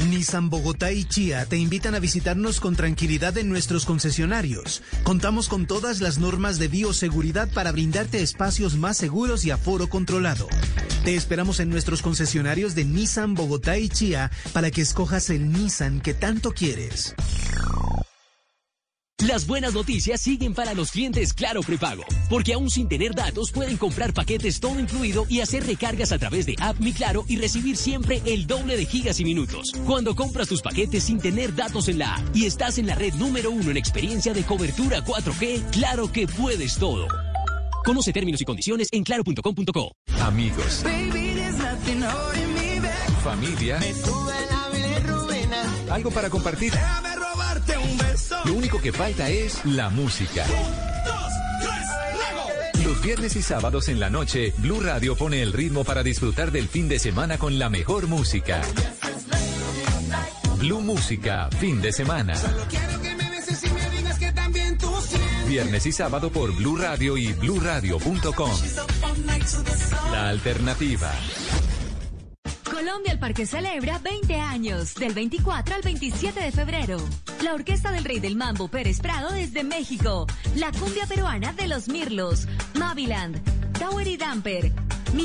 Nissan 0.07 0.49
Bogotá 0.49 0.93
y 0.93 1.05
Chía 1.05 1.45
te 1.47 1.57
invitan 1.57 1.95
a 1.95 1.99
visitarnos 1.99 2.61
con 2.61 2.77
tranquilidad 2.77 3.37
en 3.37 3.49
nuestros 3.49 3.85
concesionarios. 3.85 4.83
Contamos 5.03 5.49
con 5.49 5.67
todas 5.67 6.01
las 6.01 6.19
normas 6.19 6.59
de 6.59 6.69
bioseguridad 6.69 7.49
para 7.53 7.73
brindarte 7.73 8.23
espacios 8.23 8.77
más 8.77 8.97
seguros 8.97 9.45
y 9.45 9.51
aforo 9.51 9.89
controlado. 9.89 10.49
Te 11.05 11.15
esperamos 11.15 11.59
en 11.61 11.71
nuestros 11.71 12.03
concesionarios 12.03 12.75
de 12.75 12.85
Nissan 12.85 13.35
Bogotá 13.35 13.79
y 13.79 13.89
Chía 13.89 14.31
para 14.53 14.71
que 14.71 14.83
escojas 14.83 15.31
el 15.31 15.51
Nissan 15.53 16.01
que 16.01 16.15
tanto 16.15 16.53
quieres. 16.53 17.15
Las 19.27 19.49
buenas 19.49 19.75
noticias 19.75 20.21
siguen 20.21 20.55
para 20.55 20.75
los 20.75 20.93
clientes 20.93 21.35
Claro 21.35 21.61
Prepago, 21.63 22.05
porque 22.31 22.53
aún 22.53 22.71
sin 22.71 22.87
tener 22.87 23.17
datos 23.17 23.51
pueden 23.51 23.77
comprar 23.77 24.15
paquetes 24.15 24.61
todo 24.61 24.79
incluido 24.79 25.27
y 25.29 25.41
hacer 25.41 25.67
recargas 25.67 26.13
a 26.13 26.19
través 26.19 26.47
de 26.47 26.55
App 26.61 26.79
Mi 26.79 26.93
Claro 26.93 27.25
y 27.27 27.37
recibir 27.37 27.77
siempre 27.77 28.23
el 28.25 28.47
doble 28.47 28.77
de 28.77 28.87
gigas 28.87 29.19
y 29.19 29.25
minutos. 29.25 29.73
Cuando 29.87 30.15
compras 30.15 30.47
tus 30.47 30.63
paquetes 30.63 31.03
sin 31.03 31.19
tener 31.19 31.53
datos 31.57 31.89
en 31.89 31.99
la 31.99 32.15
app 32.15 32.37
y 32.37 32.47
estás 32.47 32.79
en 32.79 32.87
la 32.87 32.95
red 32.95 33.13
número 33.15 33.51
uno 33.51 33.73
en 33.73 33.77
experiencia 33.77 34.33
de 34.33 34.45
cobertura 34.45 35.05
4G, 35.05 35.71
claro 35.73 36.13
que 36.13 36.29
puedes 36.29 36.77
todo. 36.77 37.09
Conoce 37.85 38.13
términos 38.13 38.41
y 38.41 38.45
condiciones 38.45 38.87
en 38.93 39.03
claro.com.co. 39.03 39.93
Amigos. 40.21 40.85
Familia. 43.25 43.81
Algo 45.91 46.11
para 46.13 46.31
compartir. 46.31 46.73
Lo 48.45 48.55
único 48.55 48.81
que 48.81 48.93
falta 48.93 49.29
es 49.29 49.65
la 49.65 49.91
música. 49.91 50.45
Los 52.85 53.03
viernes 53.03 53.37
y 53.37 53.43
sábados 53.43 53.89
en 53.89 54.01
la 54.01 54.11
noche, 54.11 54.55
Blue 54.59 54.81
Radio 54.81 55.17
pone 55.17 55.43
el 55.43 55.53
ritmo 55.53 55.85
para 55.85 56.03
disfrutar 56.03 56.51
del 56.51 56.69
fin 56.69 56.89
de 56.89 56.99
semana 56.99 57.39
con 57.39 57.59
la 57.59 57.69
mejor 57.69 58.07
música. 58.07 58.63
Blue 60.59 60.81
Música, 60.81 61.49
fin 61.61 61.81
de 61.81 61.93
semana. 61.93 62.35
Viernes 65.47 65.87
y 65.87 65.93
sábado 65.93 66.31
por 66.31 66.53
Blue 66.53 66.77
Radio 66.77 67.17
y 67.17 67.33
bluradio.com. 67.33 68.51
La 70.13 70.29
alternativa. 70.29 71.13
Colombia 72.71 73.13
el 73.13 73.19
Parque 73.19 73.47
celebra 73.47 73.99
20 73.99 74.35
años, 74.35 74.95
del 74.95 75.15
24 75.15 75.75
al 75.75 75.83
27 75.83 76.41
de 76.41 76.53
febrero. 76.53 76.99
La 77.43 77.55
Orquesta 77.55 77.91
del 77.91 78.05
Rey 78.05 78.21
del 78.21 78.37
Mambo 78.37 78.69
Pérez 78.69 79.01
Prado 79.01 79.33
desde 79.33 79.65
México. 79.65 80.27
La 80.57 80.71
cumbia 80.73 81.07
peruana 81.07 81.53
de 81.53 81.69
los 81.69 81.89
Mirlos. 81.89 82.47
Maviland. 82.75 83.41
Tower 83.79 84.07
y 84.07 84.17
Damper. 84.17 84.73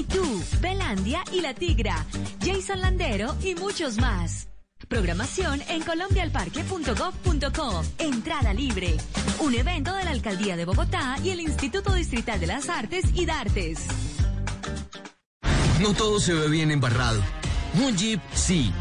Too, 0.10 0.44
Belandia 0.62 1.24
y 1.32 1.42
La 1.42 1.54
Tigra. 1.54 2.06
Jason 2.42 2.82
Landero 2.82 3.36
y 3.44 3.56
muchos 3.56 3.98
más. 3.98 4.48
Programación 4.88 5.62
en 5.70 5.84
colombialparque.gov.co. 5.84 7.84
Entrada 8.00 8.54
libre. 8.54 8.98
Un 9.40 9.56
evento 9.56 9.94
de 9.94 10.06
la 10.06 10.12
Alcaldía 10.12 10.56
de 10.56 10.66
Bogotá 10.66 11.18
y 11.24 11.32
el 11.32 11.42
Instituto 11.42 11.94
Distrital 11.94 12.40
de 12.40 12.48
las 12.48 12.70
Artes 12.70 13.06
y 13.14 13.26
Dartes. 13.26 13.88
No 15.84 15.94
todo 15.94 16.22
se 16.22 16.34
ve 16.34 16.48
bien 16.48 16.72
embarrado. 16.72 17.22
Un 17.74 17.98
Jeep, 17.98 18.22
sí. 18.34 18.72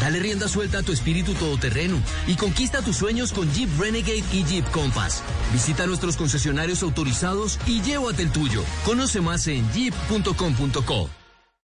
Dale 0.00 0.20
rienda 0.20 0.46
suelta 0.46 0.78
a 0.78 0.82
tu 0.84 0.92
espíritu 0.92 1.34
todoterreno 1.34 2.00
y 2.28 2.36
conquista 2.36 2.80
tus 2.80 2.96
sueños 2.96 3.32
con 3.32 3.52
Jeep 3.52 3.68
Renegade 3.76 4.22
y 4.32 4.44
Jeep 4.44 4.70
Compass. 4.70 5.24
Visita 5.52 5.84
nuestros 5.86 6.16
concesionarios 6.16 6.84
autorizados 6.84 7.58
y 7.66 7.82
llévate 7.82 8.22
el 8.22 8.30
tuyo. 8.30 8.62
Conoce 8.84 9.20
más 9.20 9.48
en 9.48 9.68
jeep.com.co. 9.72 11.23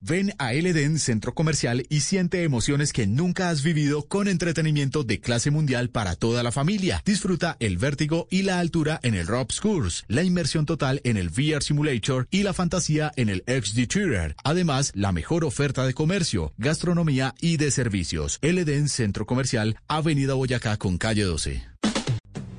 Ven 0.05 0.33
a 0.37 0.53
El 0.53 0.65
Edén 0.65 0.99
Centro 0.99 1.33
Comercial 1.33 1.85
y 1.87 2.01
siente 2.01 2.43
emociones 2.43 2.91
que 2.91 3.07
nunca 3.07 3.49
has 3.49 3.63
vivido 3.63 4.03
con 4.03 4.27
entretenimiento 4.27 5.05
de 5.05 5.21
clase 5.21 5.49
mundial 5.49 5.91
para 5.91 6.17
toda 6.17 6.43
la 6.43 6.51
familia. 6.51 7.01
Disfruta 7.05 7.55
el 7.61 7.77
vértigo 7.77 8.27
y 8.29 8.41
la 8.41 8.59
altura 8.59 8.99
en 9.01 9.15
el 9.15 9.25
Rob's 9.25 9.61
Course, 9.61 10.03
la 10.09 10.23
inmersión 10.23 10.65
total 10.65 10.99
en 11.05 11.15
el 11.15 11.29
VR 11.29 11.61
Simulator 11.61 12.27
y 12.31 12.43
la 12.43 12.51
fantasía 12.51 13.13
en 13.15 13.29
el 13.29 13.45
XD 13.47 13.87
Tourer. 13.87 14.35
Además, 14.43 14.91
la 14.93 15.13
mejor 15.13 15.45
oferta 15.45 15.87
de 15.87 15.93
comercio, 15.93 16.51
gastronomía 16.57 17.33
y 17.39 17.55
de 17.55 17.71
servicios. 17.71 18.39
El 18.41 18.89
Centro 18.89 19.25
Comercial, 19.25 19.77
Avenida 19.87 20.33
Boyacá 20.33 20.75
con 20.75 20.97
calle 20.97 21.23
12. 21.23 21.63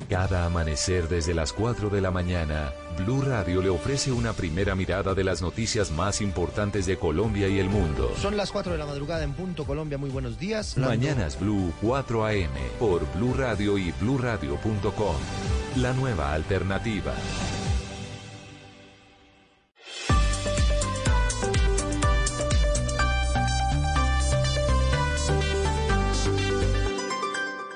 Cada 0.09 0.45
amanecer 0.45 1.09
desde 1.09 1.33
las 1.33 1.53
4 1.53 1.89
de 1.89 2.03
la 2.03 2.11
mañana, 2.11 2.73
Blue 2.99 3.23
Radio 3.23 3.63
le 3.63 3.71
ofrece 3.71 4.13
una 4.13 4.35
primera 4.35 4.75
mirada 4.75 5.15
de 5.15 5.25
las 5.25 5.41
noticias 5.41 5.91
más 5.91 6.21
importantes 6.21 6.85
de 6.85 6.99
Colombia 6.99 7.49
y 7.49 7.59
el 7.59 7.71
mundo. 7.71 8.13
Son 8.21 8.37
las 8.37 8.53
4 8.53 8.73
de 8.73 8.79
la 8.79 8.87
madrugada 8.87 9.25
en 9.25 9.33
punto 9.33 9.65
Colombia. 9.65 9.97
Muy 9.97 10.11
buenos 10.11 10.39
días. 10.39 10.77
Mañanas 10.77 11.41
Blue 11.41 11.73
4 11.81 12.27
AM 12.27 12.51
por 12.79 13.11
Blue 13.15 13.35
Radio 13.35 13.79
y 13.79 13.93
bluradio.com. 13.93 15.17
La 15.77 15.93
nueva 15.95 16.35
alternativa. 16.35 17.15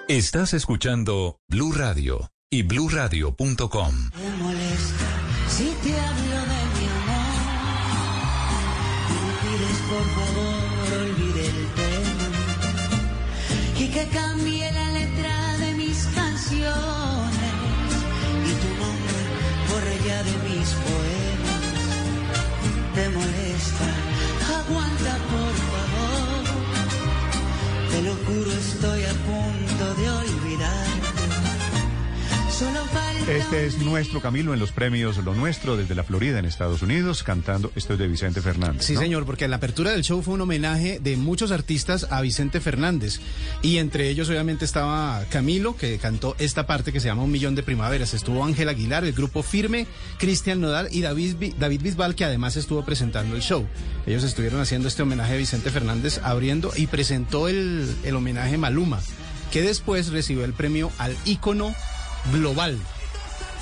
Estás 0.08 0.54
escuchando 0.54 1.38
Blue 1.48 1.70
Radio 1.70 2.30
y 2.48 2.62
bluradio.com. 2.62 3.94
Me 4.16 4.30
molesta 4.42 5.04
si 5.50 5.64
te 5.82 6.00
hablo 6.00 6.40
de 6.48 6.62
mi 6.72 6.86
amor. 6.96 7.36
Me 9.12 9.32
pides 9.42 9.78
por 9.90 10.06
favor 10.16 10.88
olvide 11.02 11.44
el 11.46 11.60
tema. 11.76 12.26
Y 13.78 13.88
que 13.88 14.06
cambie 14.06 14.72
la 14.72 14.92
letra 14.92 15.58
de 15.58 15.74
mis 15.74 16.06
canciones. 16.14 17.52
Y 18.48 18.52
tu 18.62 18.68
nombre 18.80 19.20
borre 19.68 19.96
ya 20.06 20.22
de 20.22 20.32
mis 20.48 20.68
poemas. 20.88 21.64
Te 22.94 23.08
molesta, 23.10 23.88
Te 27.98 28.04
lo 28.04 28.14
juro, 28.14 28.52
estoy 28.52 29.02
a 29.02 29.12
punto 29.26 29.94
de 29.94 30.08
olvidarte. 30.08 30.97
Este 33.28 33.66
es 33.66 33.78
nuestro 33.78 34.20
Camilo 34.20 34.52
en 34.52 34.58
los 34.58 34.72
premios 34.72 35.16
Lo 35.18 35.32
Nuestro 35.32 35.76
desde 35.76 35.94
la 35.94 36.02
Florida 36.02 36.40
en 36.40 36.44
Estados 36.44 36.82
Unidos, 36.82 37.22
cantando, 37.22 37.70
esto 37.76 37.92
es 37.92 37.98
de 38.00 38.08
Vicente 38.08 38.40
Fernández. 38.40 38.84
Sí, 38.84 38.94
¿no? 38.94 39.00
señor, 39.00 39.26
porque 39.26 39.46
la 39.46 39.56
apertura 39.56 39.92
del 39.92 40.02
show 40.02 40.22
fue 40.22 40.34
un 40.34 40.40
homenaje 40.40 40.98
de 40.98 41.16
muchos 41.16 41.52
artistas 41.52 42.08
a 42.10 42.20
Vicente 42.20 42.60
Fernández. 42.60 43.20
Y 43.62 43.78
entre 43.78 44.08
ellos, 44.08 44.28
obviamente, 44.28 44.64
estaba 44.64 45.24
Camilo, 45.30 45.76
que 45.76 45.98
cantó 45.98 46.34
esta 46.40 46.66
parte 46.66 46.92
que 46.92 46.98
se 46.98 47.06
llama 47.06 47.22
Un 47.22 47.30
Millón 47.30 47.54
de 47.54 47.62
Primaveras. 47.62 48.12
Estuvo 48.12 48.44
Ángel 48.44 48.68
Aguilar, 48.68 49.04
el 49.04 49.12
grupo 49.12 49.44
Firme, 49.44 49.86
Cristian 50.18 50.60
Nodal 50.60 50.88
y 50.90 51.02
David, 51.02 51.54
David 51.60 51.82
Bisbal, 51.82 52.16
que 52.16 52.24
además 52.24 52.56
estuvo 52.56 52.84
presentando 52.84 53.36
el 53.36 53.42
show. 53.42 53.68
Ellos 54.04 54.24
estuvieron 54.24 54.60
haciendo 54.60 54.88
este 54.88 55.02
homenaje 55.02 55.34
a 55.34 55.36
Vicente 55.36 55.70
Fernández, 55.70 56.18
abriendo 56.24 56.72
y 56.74 56.88
presentó 56.88 57.46
el, 57.46 57.94
el 58.02 58.16
homenaje 58.16 58.58
Maluma, 58.58 59.00
que 59.52 59.62
después 59.62 60.08
recibió 60.08 60.44
el 60.44 60.54
premio 60.54 60.90
al 60.98 61.16
ícono 61.24 61.72
global. 62.32 62.78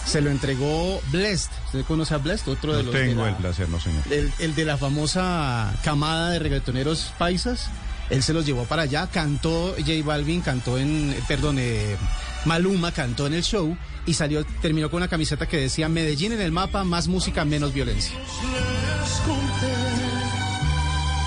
Se 0.07 0.21
lo 0.21 0.31
entregó 0.31 1.01
Blessed. 1.11 1.51
¿Usted 1.67 1.85
conoce 1.85 2.15
a 2.15 2.19
Blessed? 2.19 2.49
Otro 2.53 2.73
de 2.77 2.79
No 2.79 2.93
los 2.93 2.95
de 2.95 3.09
tengo 3.09 3.23
la- 3.25 3.31
el 3.31 3.35
placer, 3.37 3.69
no 3.69 3.81
señor. 3.81 4.03
el, 4.11 4.33
el 4.39 4.55
de 4.55 4.65
la 4.65 4.77
famosa 4.77 5.75
camada 5.83 6.31
de 6.31 6.39
reggaetoneros 6.39 7.13
paisas. 7.19 7.69
Él 8.09 8.23
se 8.23 8.33
los 8.33 8.47
llevó 8.47 8.65
para 8.67 8.83
allá, 8.83 9.09
cantó 9.09 9.75
J 9.79 9.91
Balvin, 10.05 10.41
cantó 10.41 10.79
en, 10.79 11.17
perdón, 11.27 11.57
eh, 11.59 11.97
Maluma 12.45 12.93
cantó 12.93 13.27
en 13.27 13.35
el 13.35 13.43
show 13.43 13.77
y 14.07 14.15
salió, 14.15 14.45
terminó 14.63 14.89
con 14.91 14.99
una 14.99 15.09
camiseta 15.09 15.47
que 15.49 15.57
decía 15.59 15.89
Medellín 15.89 16.31
en 16.31 16.41
el 16.41 16.53
mapa, 16.53 16.85
más 16.85 17.09
música, 17.09 17.45
menos 17.45 17.73
violencia. 17.75 18.13
les 18.17 19.11
conté 19.27 19.75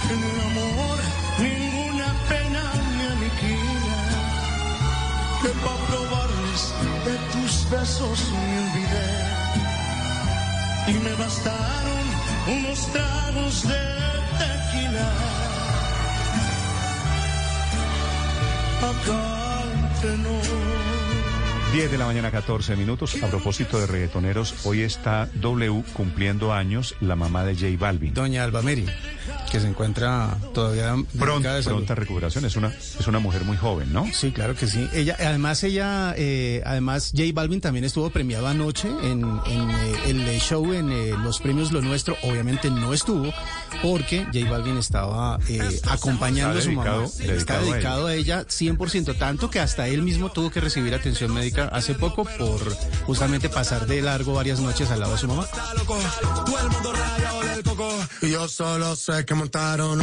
que 0.07 0.13
en 0.13 0.23
el 0.23 0.39
amor 0.39 0.99
ninguna 1.39 2.13
pena 2.29 2.63
me 2.97 3.03
aniquila. 3.07 3.99
Que 5.41 5.49
pa' 5.49 5.59
probarles 5.59 5.88
de 5.88 5.88
tus 7.69 7.79
besos 7.79 8.31
me 8.31 8.59
olvidé. 8.59 9.29
Y 10.87 10.93
me 11.03 11.13
bastaron 11.15 12.05
unos 12.57 12.91
tragos 12.91 13.67
de 13.67 13.75
tequila. 14.39 15.11
Acá 18.81 19.63
entre 19.73 20.17
nos. 20.17 20.49
10 21.73 21.91
de 21.91 21.97
la 21.99 22.05
mañana, 22.05 22.31
14 22.31 22.75
minutos. 22.75 23.21
A 23.21 23.27
propósito 23.27 23.79
de 23.79 23.85
reggaetoneros, 23.85 24.65
hoy 24.65 24.81
está 24.81 25.29
W 25.35 25.83
cumpliendo 25.93 26.51
años, 26.51 26.95
la 26.99 27.15
mamá 27.15 27.43
de 27.43 27.53
J 27.53 27.67
Balvin. 27.77 28.13
Doña 28.13 28.43
Alba 28.43 28.63
Mary, 28.63 28.87
que 29.49 29.59
se 29.59 29.67
encuentra 29.67 30.37
todavía 30.53 30.95
Pronta, 31.17 31.55
de 31.55 31.63
salud. 31.63 31.77
pronta 31.77 31.95
recuperación. 31.95 32.45
Es 32.45 32.55
una, 32.55 32.67
es 32.69 33.07
una 33.07 33.19
mujer 33.19 33.43
muy 33.45 33.57
joven, 33.57 33.91
¿no? 33.93 34.07
Sí, 34.13 34.31
claro 34.31 34.55
que 34.55 34.67
sí. 34.67 34.87
Ella, 34.93 35.15
además, 35.19 35.63
ella, 35.63 36.13
eh, 36.17 36.61
además, 36.65 37.11
J 37.15 37.29
Balvin 37.33 37.61
también 37.61 37.85
estuvo 37.85 38.09
premiado 38.09 38.47
anoche 38.47 38.87
en, 38.89 39.23
en, 39.45 39.69
eh, 39.71 39.93
el 40.07 40.27
eh, 40.27 40.39
show 40.39 40.73
en 40.73 40.91
eh, 40.91 41.13
los 41.23 41.39
premios 41.39 41.71
Lo 41.71 41.81
Nuestro. 41.81 42.15
Obviamente 42.23 42.69
no 42.69 42.93
estuvo 42.93 43.31
porque 43.81 44.25
J 44.33 44.49
Balvin 44.49 44.77
estaba 44.77 45.39
eh, 45.47 45.79
acompañando 45.87 46.59
a 46.59 46.61
su 46.61 46.71
mamá. 46.71 46.83
dedicado- 46.91 47.03
está 47.05 47.59
dedicado 47.59 47.59
a 47.59 47.73
dedicado 47.73 48.07
a 48.07 48.13
ella 48.15 48.45
100%, 48.47 49.17
tanto 49.17 49.49
que 49.49 49.59
hasta 49.59 49.87
él 49.87 50.01
mismo 50.03 50.29
tuvo 50.31 50.49
que 50.51 50.59
recibir 50.61 50.93
atención 50.93 51.33
médica 51.33 51.65
hace 51.71 51.93
poco 51.95 52.25
por 52.37 52.59
justamente 53.05 53.49
pasar 53.49 53.87
de 53.87 54.01
largo 54.01 54.33
varias 54.33 54.59
noches 54.59 54.89
al 54.91 54.99
lado 54.99 55.13
de 55.13 55.17
su 55.17 55.27
mamá. 55.27 55.45
Todo 55.85 56.59
el 56.59 56.69
mundo 56.69 56.93
rayado 56.93 57.41
del 57.41 57.63
coco. 57.63 57.89
Y 58.21 58.31
yo 58.31 58.47
solo 58.47 58.95
sé 58.95 59.25
que 59.25 59.33
montaron. 59.39 60.01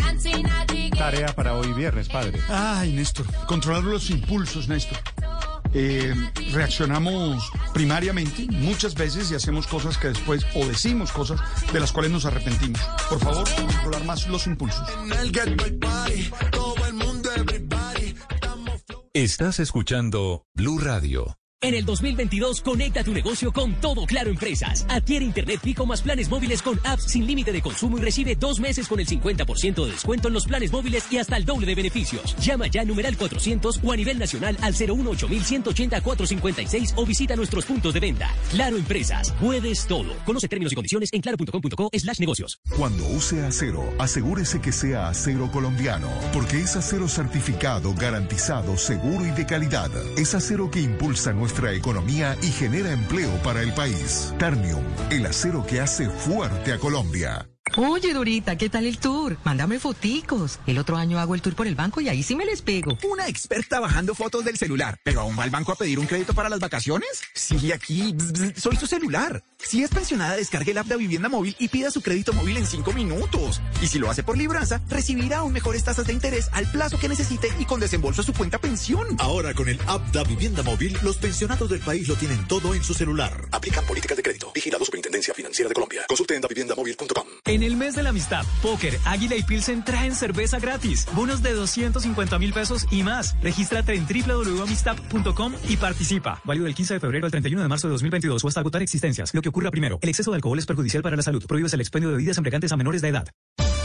Tarea 0.96 1.34
para 1.34 1.54
hoy 1.54 1.72
viernes, 1.72 2.08
padre. 2.08 2.40
Ay, 2.48 2.92
Néstor, 2.92 3.26
controlar 3.46 3.84
los 3.84 4.10
impulsos, 4.10 4.66
Néstor. 4.68 4.98
Eh, 5.74 6.14
reaccionamos 6.52 7.50
primariamente 7.74 8.46
muchas 8.50 8.94
veces 8.94 9.30
y 9.30 9.34
hacemos 9.34 9.66
cosas 9.66 9.98
que 9.98 10.08
después, 10.08 10.44
o 10.54 10.64
decimos 10.64 11.12
cosas 11.12 11.38
de 11.72 11.80
las 11.80 11.92
cuales 11.92 12.10
nos 12.10 12.24
arrepentimos. 12.24 12.80
Por 13.10 13.20
favor, 13.20 13.46
controlar 13.54 14.04
más 14.04 14.26
los 14.28 14.46
impulsos. 14.46 14.88
Estás 19.12 19.60
escuchando 19.60 20.46
Blue 20.54 20.78
Radio. 20.78 21.36
En 21.62 21.72
el 21.72 21.86
2022, 21.86 22.60
conecta 22.60 23.02
tu 23.02 23.14
negocio 23.14 23.50
con 23.50 23.72
todo 23.80 24.04
Claro 24.04 24.28
Empresas. 24.28 24.84
Adquiere 24.90 25.24
Internet 25.24 25.60
fijo 25.62 25.86
más 25.86 26.02
planes 26.02 26.28
móviles 26.28 26.60
con 26.60 26.78
apps 26.84 27.04
sin 27.04 27.26
límite 27.26 27.50
de 27.50 27.62
consumo 27.62 27.96
y 27.96 28.02
recibe 28.02 28.36
dos 28.36 28.60
meses 28.60 28.86
con 28.86 29.00
el 29.00 29.06
50% 29.06 29.86
de 29.86 29.92
descuento 29.92 30.28
en 30.28 30.34
los 30.34 30.44
planes 30.44 30.70
móviles 30.70 31.10
y 31.10 31.16
hasta 31.16 31.38
el 31.38 31.46
doble 31.46 31.66
de 31.66 31.74
beneficios. 31.74 32.36
Llama 32.44 32.66
ya 32.66 32.84
numeral 32.84 33.16
400 33.16 33.80
o 33.82 33.90
a 33.90 33.96
nivel 33.96 34.18
nacional 34.18 34.54
al 34.60 34.74
018-180-456 34.74 36.92
o 36.94 37.06
visita 37.06 37.36
nuestros 37.36 37.64
puntos 37.64 37.94
de 37.94 38.00
venta. 38.00 38.28
Claro 38.50 38.76
Empresas, 38.76 39.32
puedes 39.40 39.86
todo. 39.86 40.14
Conoce 40.26 40.48
términos 40.48 40.72
y 40.72 40.74
condiciones 40.74 41.08
en 41.14 41.22
claro.com.co 41.22 41.88
slash 41.90 42.20
negocios. 42.20 42.60
Cuando 42.76 43.02
use 43.06 43.42
acero, 43.46 43.94
asegúrese 43.98 44.60
que 44.60 44.72
sea 44.72 45.08
acero 45.08 45.50
colombiano, 45.50 46.10
porque 46.34 46.60
es 46.60 46.76
acero 46.76 47.08
certificado, 47.08 47.94
garantizado, 47.94 48.76
seguro 48.76 49.24
y 49.24 49.30
de 49.30 49.46
calidad. 49.46 49.90
Es 50.18 50.34
acero 50.34 50.70
que 50.70 50.82
impulsa 50.82 51.32
nuestra 51.32 51.46
economía 51.64 52.36
y 52.42 52.48
genera 52.48 52.92
empleo 52.92 53.30
para 53.42 53.62
el 53.62 53.72
país. 53.72 54.34
Ternium, 54.38 54.84
el 55.10 55.26
acero 55.26 55.64
que 55.66 55.80
hace 55.80 56.08
fuerte 56.08 56.72
a 56.72 56.78
Colombia. 56.78 57.48
Oye, 57.74 58.14
Dorita, 58.14 58.56
¿qué 58.56 58.70
tal 58.70 58.86
el 58.86 58.98
tour? 58.98 59.36
Mándame 59.44 59.78
foticos. 59.78 60.60
El 60.66 60.78
otro 60.78 60.96
año 60.96 61.18
hago 61.18 61.34
el 61.34 61.42
tour 61.42 61.54
por 61.54 61.66
el 61.66 61.74
banco 61.74 62.00
y 62.00 62.08
ahí 62.08 62.22
sí 62.22 62.34
me 62.34 62.46
les 62.46 62.62
pego. 62.62 62.96
Una 63.10 63.28
experta 63.28 63.80
bajando 63.80 64.14
fotos 64.14 64.44
del 64.44 64.56
celular. 64.56 64.98
¿Pero 65.02 65.20
aún 65.20 65.38
va 65.38 65.42
al 65.42 65.50
banco 65.50 65.72
a 65.72 65.76
pedir 65.76 65.98
un 65.98 66.06
crédito 66.06 66.32
para 66.32 66.48
las 66.48 66.60
vacaciones? 66.60 67.22
Sí, 67.34 67.72
aquí. 67.72 68.12
bzz, 68.14 68.32
bzz, 68.32 68.62
soy 68.62 68.76
su 68.76 68.86
celular. 68.86 69.42
Si 69.58 69.82
es 69.82 69.90
pensionada, 69.90 70.36
descargue 70.36 70.70
el 70.70 70.78
app 70.78 70.86
de 70.86 70.96
Vivienda 70.96 71.28
Móvil 71.28 71.54
y 71.58 71.68
pida 71.68 71.90
su 71.90 72.00
crédito 72.00 72.32
móvil 72.32 72.56
en 72.56 72.66
cinco 72.66 72.92
minutos. 72.92 73.60
Y 73.82 73.88
si 73.88 73.98
lo 73.98 74.08
hace 74.08 74.22
por 74.22 74.38
libranza, 74.38 74.80
recibirá 74.88 75.38
aún 75.38 75.52
mejores 75.52 75.84
tasas 75.84 76.06
de 76.06 76.12
interés 76.12 76.48
al 76.52 76.70
plazo 76.70 76.98
que 76.98 77.08
necesite 77.08 77.52
y 77.58 77.64
con 77.66 77.80
desembolso 77.80 78.22
a 78.22 78.24
su 78.24 78.32
cuenta 78.32 78.58
pensión. 78.58 79.16
Ahora 79.18 79.52
con 79.52 79.68
el 79.68 79.78
app 79.86 80.06
Da 80.12 80.22
Vivienda 80.22 80.62
Móvil, 80.62 80.96
los 81.02 81.18
pensionados 81.18 81.68
del 81.68 81.80
país 81.80 82.08
lo 82.08 82.14
tienen 82.14 82.46
todo 82.46 82.74
en 82.74 82.82
su 82.84 82.94
celular. 82.94 83.48
Aplican 83.50 83.84
políticas 83.84 84.16
de 84.16 84.22
crédito. 84.22 84.50
Vigilado 84.54 84.84
Superintendencia 84.84 85.34
Financiera 85.34 85.68
de 85.68 85.74
Colombia. 85.74 86.04
Consulte 86.08 86.36
en 86.36 86.40
daviviendamóvil.com. 86.40 87.26
En 87.56 87.62
el 87.62 87.74
mes 87.74 87.94
de 87.94 88.02
la 88.02 88.10
amistad, 88.10 88.44
Póker, 88.60 88.98
Águila 89.06 89.34
y 89.34 89.42
Pilsen 89.42 89.82
traen 89.82 90.14
cerveza 90.14 90.58
gratis, 90.58 91.08
bonos 91.14 91.42
de 91.42 91.54
250 91.54 92.38
mil 92.38 92.52
pesos 92.52 92.84
y 92.90 93.02
más. 93.02 93.34
Regístrate 93.40 93.94
en 93.94 94.06
www.amistad.com 94.06 95.54
y 95.66 95.78
participa. 95.78 96.42
Válido 96.44 96.66
del 96.66 96.74
15 96.74 96.92
de 96.92 97.00
febrero 97.00 97.24
al 97.24 97.30
31 97.30 97.62
de 97.62 97.68
marzo 97.68 97.88
de 97.88 97.92
2022 97.92 98.44
o 98.44 98.48
hasta 98.48 98.60
agotar 98.60 98.82
existencias. 98.82 99.32
Lo 99.32 99.40
que 99.40 99.48
ocurra 99.48 99.70
primero, 99.70 99.98
el 100.02 100.08
exceso 100.10 100.30
de 100.32 100.34
alcohol 100.34 100.58
es 100.58 100.66
perjudicial 100.66 101.02
para 101.02 101.16
la 101.16 101.22
salud. 101.22 101.46
Prohíbes 101.46 101.72
el 101.72 101.80
expendio 101.80 102.10
de 102.10 102.16
bebidas 102.16 102.36
embriagantes 102.36 102.72
a 102.72 102.76
menores 102.76 103.00
de 103.00 103.08
edad. 103.08 103.26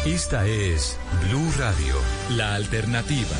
Esta 0.05 0.45
es 0.45 0.99
Blue 1.29 1.49
Radio, 1.57 1.95
la 2.35 2.55
alternativa. 2.55 3.37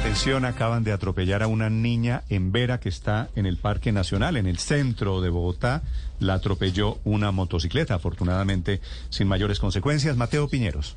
Atención, 0.00 0.46
acaban 0.46 0.82
de 0.82 0.92
atropellar 0.92 1.42
a 1.42 1.46
una 1.46 1.68
niña 1.68 2.22
en 2.30 2.52
Vera 2.52 2.80
que 2.80 2.88
está 2.88 3.28
en 3.36 3.44
el 3.44 3.58
Parque 3.58 3.92
Nacional, 3.92 4.38
en 4.38 4.46
el 4.46 4.56
centro 4.56 5.20
de 5.20 5.28
Bogotá. 5.28 5.82
La 6.20 6.34
atropelló 6.34 6.96
una 7.04 7.32
motocicleta, 7.32 7.96
afortunadamente 7.96 8.80
sin 9.10 9.28
mayores 9.28 9.60
consecuencias. 9.60 10.16
Mateo 10.16 10.48
Piñeros. 10.48 10.96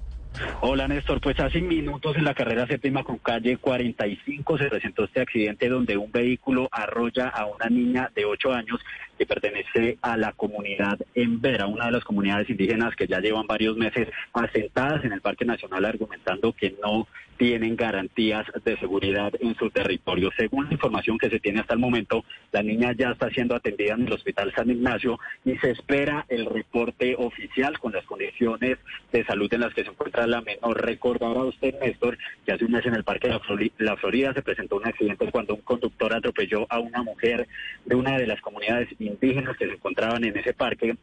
Hola 0.61 0.87
Néstor, 0.87 1.19
pues 1.19 1.37
hace 1.41 1.59
minutos 1.59 2.15
en 2.15 2.23
la 2.23 2.33
carrera 2.33 2.65
séptima 2.65 3.03
con 3.03 3.17
calle 3.17 3.57
45 3.57 4.57
se 4.57 4.69
presentó 4.69 5.03
este 5.03 5.21
accidente 5.21 5.67
donde 5.67 5.97
un 5.97 6.11
vehículo 6.11 6.69
arrolla 6.71 7.27
a 7.27 7.45
una 7.45 7.69
niña 7.69 8.09
de 8.15 8.25
8 8.25 8.53
años 8.53 8.79
que 9.17 9.25
pertenece 9.25 9.97
a 10.01 10.17
la 10.17 10.31
comunidad 10.33 10.99
en 11.15 11.41
Vera, 11.41 11.67
una 11.67 11.85
de 11.85 11.91
las 11.91 12.03
comunidades 12.03 12.49
indígenas 12.49 12.95
que 12.95 13.07
ya 13.07 13.19
llevan 13.19 13.47
varios 13.47 13.77
meses 13.77 14.07
asentadas 14.33 15.03
en 15.05 15.13
el 15.13 15.21
Parque 15.21 15.45
Nacional 15.45 15.85
argumentando 15.85 16.53
que 16.53 16.75
no 16.81 17.07
tienen 17.37 17.75
garantías 17.75 18.45
de 18.63 18.77
seguridad 18.77 19.33
en 19.39 19.55
su 19.55 19.69
territorio. 19.69 20.29
Según 20.37 20.65
la 20.67 20.73
información 20.73 21.17
que 21.17 21.29
se 21.29 21.39
tiene 21.39 21.59
hasta 21.59 21.73
el 21.73 21.79
momento, 21.79 22.23
la 22.51 22.63
niña 22.63 22.93
ya 22.93 23.11
está 23.11 23.29
siendo 23.29 23.55
atendida 23.55 23.93
en 23.93 24.07
el 24.07 24.13
Hospital 24.13 24.53
San 24.55 24.69
Ignacio 24.69 25.19
y 25.43 25.57
se 25.57 25.71
espera 25.71 26.25
el 26.29 26.45
reporte 26.45 27.15
oficial 27.17 27.79
con 27.79 27.91
las 27.91 28.05
condiciones 28.05 28.77
de 29.11 29.25
salud 29.25 29.53
en 29.53 29.61
las 29.61 29.73
que 29.73 29.83
se 29.83 29.89
encuentra 29.89 30.27
la 30.27 30.41
menor. 30.41 30.85
Recordará 30.85 31.43
usted, 31.43 31.75
Néstor, 31.81 32.17
que 32.45 32.53
hace 32.53 32.65
un 32.65 32.71
mes 32.71 32.85
en 32.85 32.95
el 32.95 33.03
Parque 33.03 33.27
de 33.27 33.71
la 33.79 33.97
Florida 33.97 34.33
se 34.33 34.41
presentó 34.41 34.77
un 34.77 34.87
accidente 34.87 35.31
cuando 35.31 35.55
un 35.55 35.61
conductor 35.61 36.13
atropelló 36.13 36.65
a 36.69 36.79
una 36.79 37.03
mujer 37.03 37.47
de 37.85 37.95
una 37.95 38.17
de 38.17 38.27
las 38.27 38.41
comunidades 38.41 38.89
indígenas 39.07 39.57
que 39.57 39.67
se 39.67 39.73
encontraban 39.73 40.23
en 40.23 40.37
ese 40.37 40.53
parque 40.53 40.95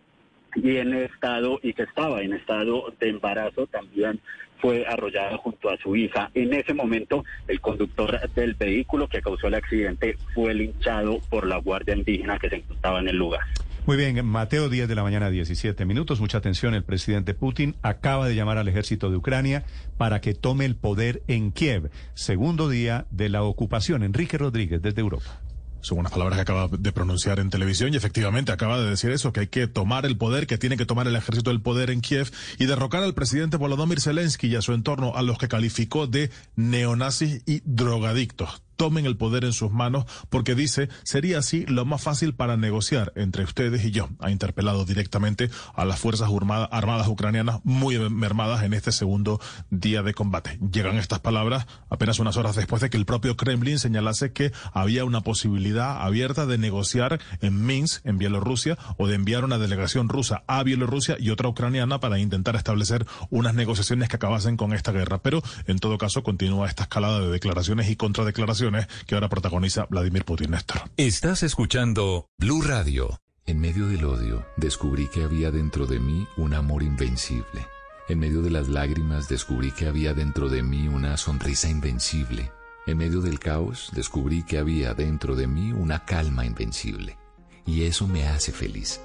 y 0.54 0.76
en 0.76 0.94
estado 0.94 1.60
y 1.62 1.72
que 1.72 1.84
estaba 1.84 2.22
en 2.22 2.32
estado 2.32 2.92
de 2.98 3.08
embarazo 3.08 3.66
también 3.66 4.20
fue 4.60 4.84
arrollada 4.86 5.38
junto 5.38 5.70
a 5.70 5.76
su 5.78 5.96
hija. 5.96 6.30
En 6.34 6.52
ese 6.52 6.74
momento, 6.74 7.24
el 7.48 7.60
conductor 7.60 8.20
del 8.34 8.54
vehículo 8.54 9.08
que 9.08 9.22
causó 9.22 9.46
el 9.46 9.54
accidente 9.54 10.16
fue 10.34 10.54
linchado 10.54 11.20
por 11.30 11.46
la 11.46 11.56
guardia 11.56 11.96
indígena 11.96 12.38
que 12.38 12.50
se 12.50 12.56
encontraba 12.56 13.00
en 13.00 13.08
el 13.08 13.16
lugar. 13.16 13.40
Muy 13.86 13.96
bien, 13.96 14.24
Mateo, 14.26 14.68
10 14.68 14.88
de 14.88 14.94
la 14.94 15.02
mañana, 15.02 15.30
17 15.30 15.86
minutos. 15.86 16.20
Mucha 16.20 16.38
atención, 16.38 16.74
el 16.74 16.84
presidente 16.84 17.32
Putin 17.32 17.74
acaba 17.82 18.28
de 18.28 18.34
llamar 18.34 18.58
al 18.58 18.68
ejército 18.68 19.10
de 19.10 19.16
Ucrania 19.16 19.64
para 19.96 20.20
que 20.20 20.34
tome 20.34 20.66
el 20.66 20.76
poder 20.76 21.22
en 21.28 21.50
Kiev. 21.50 21.90
Segundo 22.14 22.68
día 22.68 23.06
de 23.10 23.30
la 23.30 23.42
ocupación. 23.42 24.02
Enrique 24.02 24.36
Rodríguez, 24.36 24.82
desde 24.82 25.00
Europa. 25.00 25.40
Son 25.82 25.98
unas 25.98 26.12
palabras 26.12 26.36
que 26.36 26.42
acaba 26.42 26.68
de 26.68 26.92
pronunciar 26.92 27.38
en 27.38 27.50
televisión 27.50 27.92
y 27.92 27.96
efectivamente 27.96 28.52
acaba 28.52 28.80
de 28.80 28.90
decir 28.90 29.10
eso, 29.10 29.32
que 29.32 29.40
hay 29.40 29.46
que 29.46 29.66
tomar 29.66 30.06
el 30.06 30.16
poder, 30.16 30.46
que 30.46 30.58
tiene 30.58 30.76
que 30.76 30.86
tomar 30.86 31.06
el 31.06 31.16
ejército 31.16 31.50
el 31.50 31.60
poder 31.60 31.90
en 31.90 32.00
Kiev 32.00 32.30
y 32.58 32.66
derrocar 32.66 33.02
al 33.02 33.14
presidente 33.14 33.56
Volodymyr 33.56 34.00
Zelensky 34.00 34.48
y 34.48 34.56
a 34.56 34.62
su 34.62 34.72
entorno, 34.72 35.16
a 35.16 35.22
los 35.22 35.38
que 35.38 35.48
calificó 35.48 36.06
de 36.06 36.30
neonazis 36.56 37.42
y 37.46 37.62
drogadictos. 37.64 38.62
Tomen 38.80 39.04
el 39.04 39.18
poder 39.18 39.44
en 39.44 39.52
sus 39.52 39.70
manos 39.70 40.06
porque 40.30 40.54
dice 40.54 40.88
sería 41.02 41.40
así 41.40 41.66
lo 41.66 41.84
más 41.84 42.00
fácil 42.02 42.32
para 42.34 42.56
negociar 42.56 43.12
entre 43.14 43.44
ustedes 43.44 43.84
y 43.84 43.90
yo. 43.90 44.08
Ha 44.20 44.30
interpelado 44.30 44.86
directamente 44.86 45.50
a 45.74 45.84
las 45.84 46.00
fuerzas 46.00 46.30
armada- 46.30 46.64
armadas 46.64 47.06
ucranianas 47.06 47.60
muy 47.62 47.98
mermadas 48.08 48.62
en 48.62 48.72
este 48.72 48.90
segundo 48.90 49.38
día 49.68 50.02
de 50.02 50.14
combate. 50.14 50.58
Llegan 50.72 50.96
estas 50.96 51.18
palabras 51.18 51.66
apenas 51.90 52.20
unas 52.20 52.38
horas 52.38 52.56
después 52.56 52.80
de 52.80 52.88
que 52.88 52.96
el 52.96 53.04
propio 53.04 53.36
Kremlin 53.36 53.78
señalase 53.78 54.32
que 54.32 54.50
había 54.72 55.04
una 55.04 55.20
posibilidad 55.20 56.00
abierta 56.00 56.46
de 56.46 56.56
negociar 56.56 57.20
en 57.42 57.66
Minsk, 57.66 58.06
en 58.06 58.16
Bielorrusia, 58.16 58.78
o 58.96 59.06
de 59.08 59.14
enviar 59.16 59.44
una 59.44 59.58
delegación 59.58 60.08
rusa 60.08 60.42
a 60.46 60.62
Bielorrusia 60.62 61.16
y 61.20 61.28
otra 61.28 61.48
ucraniana 61.50 62.00
para 62.00 62.18
intentar 62.18 62.56
establecer 62.56 63.04
unas 63.28 63.52
negociaciones 63.52 64.08
que 64.08 64.16
acabasen 64.16 64.56
con 64.56 64.72
esta 64.72 64.90
guerra. 64.90 65.18
Pero 65.18 65.42
en 65.66 65.78
todo 65.80 65.98
caso 65.98 66.22
continúa 66.22 66.66
esta 66.66 66.84
escalada 66.84 67.20
de 67.20 67.28
declaraciones 67.28 67.90
y 67.90 67.96
contradeclaraciones 67.96 68.69
que 69.06 69.14
ahora 69.14 69.28
protagoniza 69.28 69.86
Vladimir 69.90 70.24
Putin, 70.24 70.52
Néstor. 70.52 70.82
Estás 70.96 71.42
escuchando 71.42 72.28
Blue 72.38 72.62
Radio. 72.62 73.20
En 73.46 73.58
medio 73.58 73.86
del 73.88 74.04
odio, 74.04 74.46
descubrí 74.56 75.08
que 75.08 75.24
había 75.24 75.50
dentro 75.50 75.86
de 75.86 75.98
mí 75.98 76.26
un 76.36 76.54
amor 76.54 76.82
invencible. 76.82 77.66
En 78.08 78.18
medio 78.18 78.42
de 78.42 78.50
las 78.50 78.68
lágrimas, 78.68 79.28
descubrí 79.28 79.72
que 79.72 79.86
había 79.86 80.14
dentro 80.14 80.48
de 80.48 80.62
mí 80.62 80.88
una 80.88 81.16
sonrisa 81.16 81.68
invencible. 81.68 82.52
En 82.86 82.98
medio 82.98 83.20
del 83.20 83.38
caos, 83.38 83.90
descubrí 83.92 84.42
que 84.42 84.58
había 84.58 84.94
dentro 84.94 85.36
de 85.36 85.46
mí 85.46 85.72
una 85.72 86.04
calma 86.04 86.44
invencible. 86.44 87.18
Y 87.66 87.82
eso 87.82 88.06
me 88.06 88.26
hace 88.26 88.52
feliz. 88.52 89.00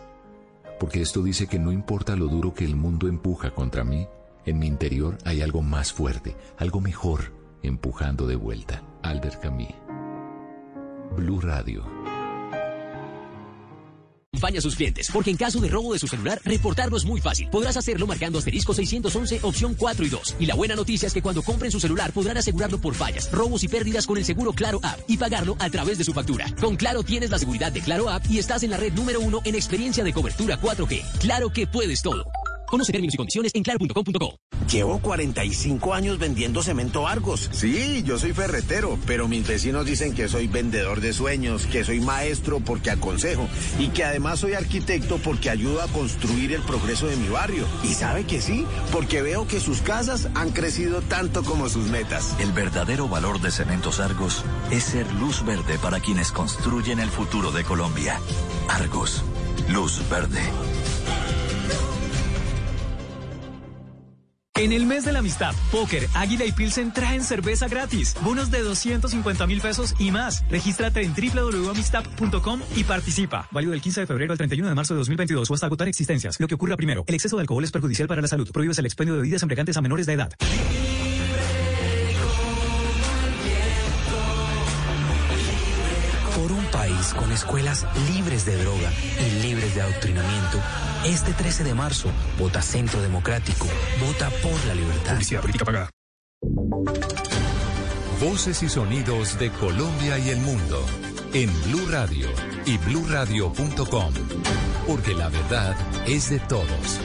Porque 0.79 1.01
esto 1.01 1.21
dice 1.21 1.47
que 1.47 1.59
no 1.59 1.71
importa 1.71 2.15
lo 2.15 2.27
duro 2.27 2.53
que 2.53 2.65
el 2.65 2.75
mundo 2.75 3.07
empuja 3.07 3.51
contra 3.51 3.83
mí, 3.83 4.07
en 4.45 4.59
mi 4.59 4.67
interior 4.67 5.17
hay 5.25 5.41
algo 5.41 5.61
más 5.61 5.91
fuerte, 5.91 6.35
algo 6.57 6.81
mejor, 6.81 7.33
empujando 7.63 8.27
de 8.27 8.35
vuelta. 8.35 8.83
Albert 9.05 9.39
Camus. 9.39 9.67
Blue 11.15 11.39
Radio. 11.39 11.85
Acompaña 14.33 14.59
a 14.59 14.61
sus 14.61 14.75
clientes, 14.75 15.09
porque 15.13 15.29
en 15.29 15.37
caso 15.37 15.61
de 15.61 15.69
robo 15.69 15.93
de 15.93 15.99
su 15.99 16.07
celular, 16.07 16.41
reportarlo 16.43 16.97
es 16.97 17.05
muy 17.05 17.21
fácil. 17.21 17.47
Podrás 17.49 17.77
hacerlo 17.77 18.05
marcando 18.07 18.39
asterisco 18.39 18.73
611, 18.73 19.39
opción 19.43 19.75
4 19.75 20.05
y 20.05 20.09
2. 20.09 20.35
Y 20.39 20.45
la 20.47 20.55
buena 20.55 20.75
noticia 20.75 21.07
es 21.07 21.13
que 21.13 21.21
cuando 21.21 21.43
compren 21.43 21.71
su 21.71 21.79
celular 21.79 22.11
podrán 22.11 22.37
asegurarlo 22.37 22.81
por 22.81 22.95
fallas, 22.95 23.31
robos 23.31 23.63
y 23.63 23.67
pérdidas 23.67 24.07
con 24.07 24.17
el 24.17 24.25
seguro 24.25 24.51
Claro 24.51 24.79
App 24.83 24.99
y 25.07 25.17
pagarlo 25.17 25.55
a 25.59 25.69
través 25.69 25.97
de 25.97 26.03
su 26.03 26.11
factura. 26.11 26.47
Con 26.59 26.75
Claro 26.75 27.03
tienes 27.03 27.29
la 27.29 27.39
seguridad 27.39 27.71
de 27.71 27.81
Claro 27.81 28.09
App 28.09 28.25
y 28.29 28.39
estás 28.39 28.63
en 28.63 28.71
la 28.71 28.77
red 28.77 28.91
número 28.93 29.21
uno 29.21 29.39
en 29.45 29.55
experiencia 29.55 30.03
de 30.03 30.13
cobertura 30.13 30.59
4G. 30.59 31.19
Claro 31.19 31.51
que 31.51 31.67
puedes 31.67 32.01
todo. 32.01 32.25
Conoce 32.69 32.91
términos 32.91 33.13
y 33.13 33.17
condiciones 33.17 33.51
en 33.55 33.63
claro.com.co. 33.63 34.35
Llevo 34.71 34.99
45 34.99 35.93
años 35.93 36.17
vendiendo 36.17 36.63
cemento 36.63 37.07
Argos. 37.07 37.49
Sí, 37.53 38.03
yo 38.03 38.17
soy 38.17 38.33
ferretero, 38.33 38.97
pero 39.05 39.27
mis 39.27 39.47
vecinos 39.47 39.85
dicen 39.85 40.13
que 40.13 40.27
soy 40.27 40.47
vendedor 40.47 41.01
de 41.01 41.13
sueños, 41.13 41.65
que 41.67 41.83
soy 41.83 41.99
maestro 41.99 42.59
porque 42.59 42.89
aconsejo 42.89 43.47
y 43.79 43.89
que 43.89 44.03
además 44.03 44.39
soy 44.39 44.53
arquitecto 44.53 45.17
porque 45.17 45.49
ayudo 45.49 45.81
a 45.81 45.87
construir 45.87 46.53
el 46.53 46.61
progreso 46.61 47.07
de 47.07 47.15
mi 47.15 47.27
barrio. 47.27 47.65
Y 47.83 47.93
sabe 47.93 48.25
que 48.25 48.41
sí, 48.41 48.65
porque 48.91 49.21
veo 49.21 49.47
que 49.47 49.59
sus 49.59 49.81
casas 49.81 50.29
han 50.33 50.51
crecido 50.51 51.01
tanto 51.01 51.43
como 51.43 51.69
sus 51.69 51.87
metas. 51.89 52.35
El 52.39 52.51
verdadero 52.51 53.07
valor 53.07 53.39
de 53.41 53.51
Cementos 53.51 53.99
Argos 53.99 54.43
es 54.71 54.83
ser 54.83 55.11
luz 55.13 55.45
verde 55.45 55.77
para 55.79 55.99
quienes 55.99 56.31
construyen 56.31 56.99
el 56.99 57.09
futuro 57.09 57.51
de 57.51 57.63
Colombia. 57.63 58.19
Argos, 58.67 59.23
luz 59.69 60.01
verde. 60.09 60.41
En 64.57 64.71
el 64.71 64.85
mes 64.85 65.03
de 65.03 65.11
la 65.11 65.19
amistad, 65.19 65.53
Póker, 65.69 66.07
Águila 66.13 66.45
y 66.45 66.53
Pilsen 66.53 66.93
traen 66.93 67.25
cerveza 67.25 67.67
gratis, 67.67 68.15
bonos 68.21 68.51
de 68.51 68.61
250 68.61 69.45
mil 69.47 69.59
pesos 69.59 69.93
y 69.99 70.11
más. 70.11 70.45
Regístrate 70.49 71.01
en 71.01 71.13
www.amistad.com 71.13 72.61
y 72.73 72.85
participa. 72.85 73.49
Válido 73.51 73.73
del 73.73 73.81
15 73.81 74.01
de 74.01 74.07
febrero 74.07 74.31
al 74.31 74.37
31 74.37 74.69
de 74.69 74.75
marzo 74.75 74.93
de 74.93 74.99
2022 74.99 75.51
o 75.51 75.53
hasta 75.53 75.65
agotar 75.65 75.89
existencias. 75.89 76.39
Lo 76.39 76.47
que 76.47 76.55
ocurra 76.55 76.77
primero, 76.77 77.03
el 77.05 77.15
exceso 77.15 77.35
de 77.35 77.41
alcohol 77.41 77.65
es 77.65 77.71
perjudicial 77.71 78.07
para 78.07 78.21
la 78.21 78.29
salud. 78.29 78.49
Prohíbes 78.49 78.79
el 78.79 78.85
expendio 78.85 79.15
de 79.15 79.21
bebidas 79.23 79.43
embriagantes 79.43 79.75
a 79.75 79.81
menores 79.81 80.05
de 80.05 80.13
edad. 80.13 80.31
País 86.95 87.13
con 87.13 87.31
escuelas 87.31 87.85
libres 88.13 88.45
de 88.45 88.57
droga 88.57 88.91
y 89.19 89.41
libres 89.41 89.75
de 89.75 89.81
adoctrinamiento, 89.81 90.59
este 91.05 91.33
13 91.33 91.63
de 91.63 91.73
marzo, 91.73 92.09
vota 92.39 92.61
Centro 92.61 93.01
Democrático, 93.01 93.67
vota 94.05 94.29
por 94.41 94.65
la 94.67 94.75
libertad. 94.75 95.13
Publicidad 95.13 95.41
política 95.41 95.65
pagada. 95.65 95.89
Voces 98.19 98.63
y 98.63 98.69
sonidos 98.69 99.37
de 99.39 99.51
Colombia 99.51 100.17
y 100.17 100.29
el 100.29 100.39
mundo 100.39 100.85
en 101.33 101.51
Blue 101.63 101.85
Radio 101.89 102.29
y 102.65 102.77
bluradio.com, 102.77 104.13
porque 104.87 105.13
la 105.13 105.29
verdad 105.29 105.75
es 106.07 106.29
de 106.29 106.39
todos. 106.39 106.99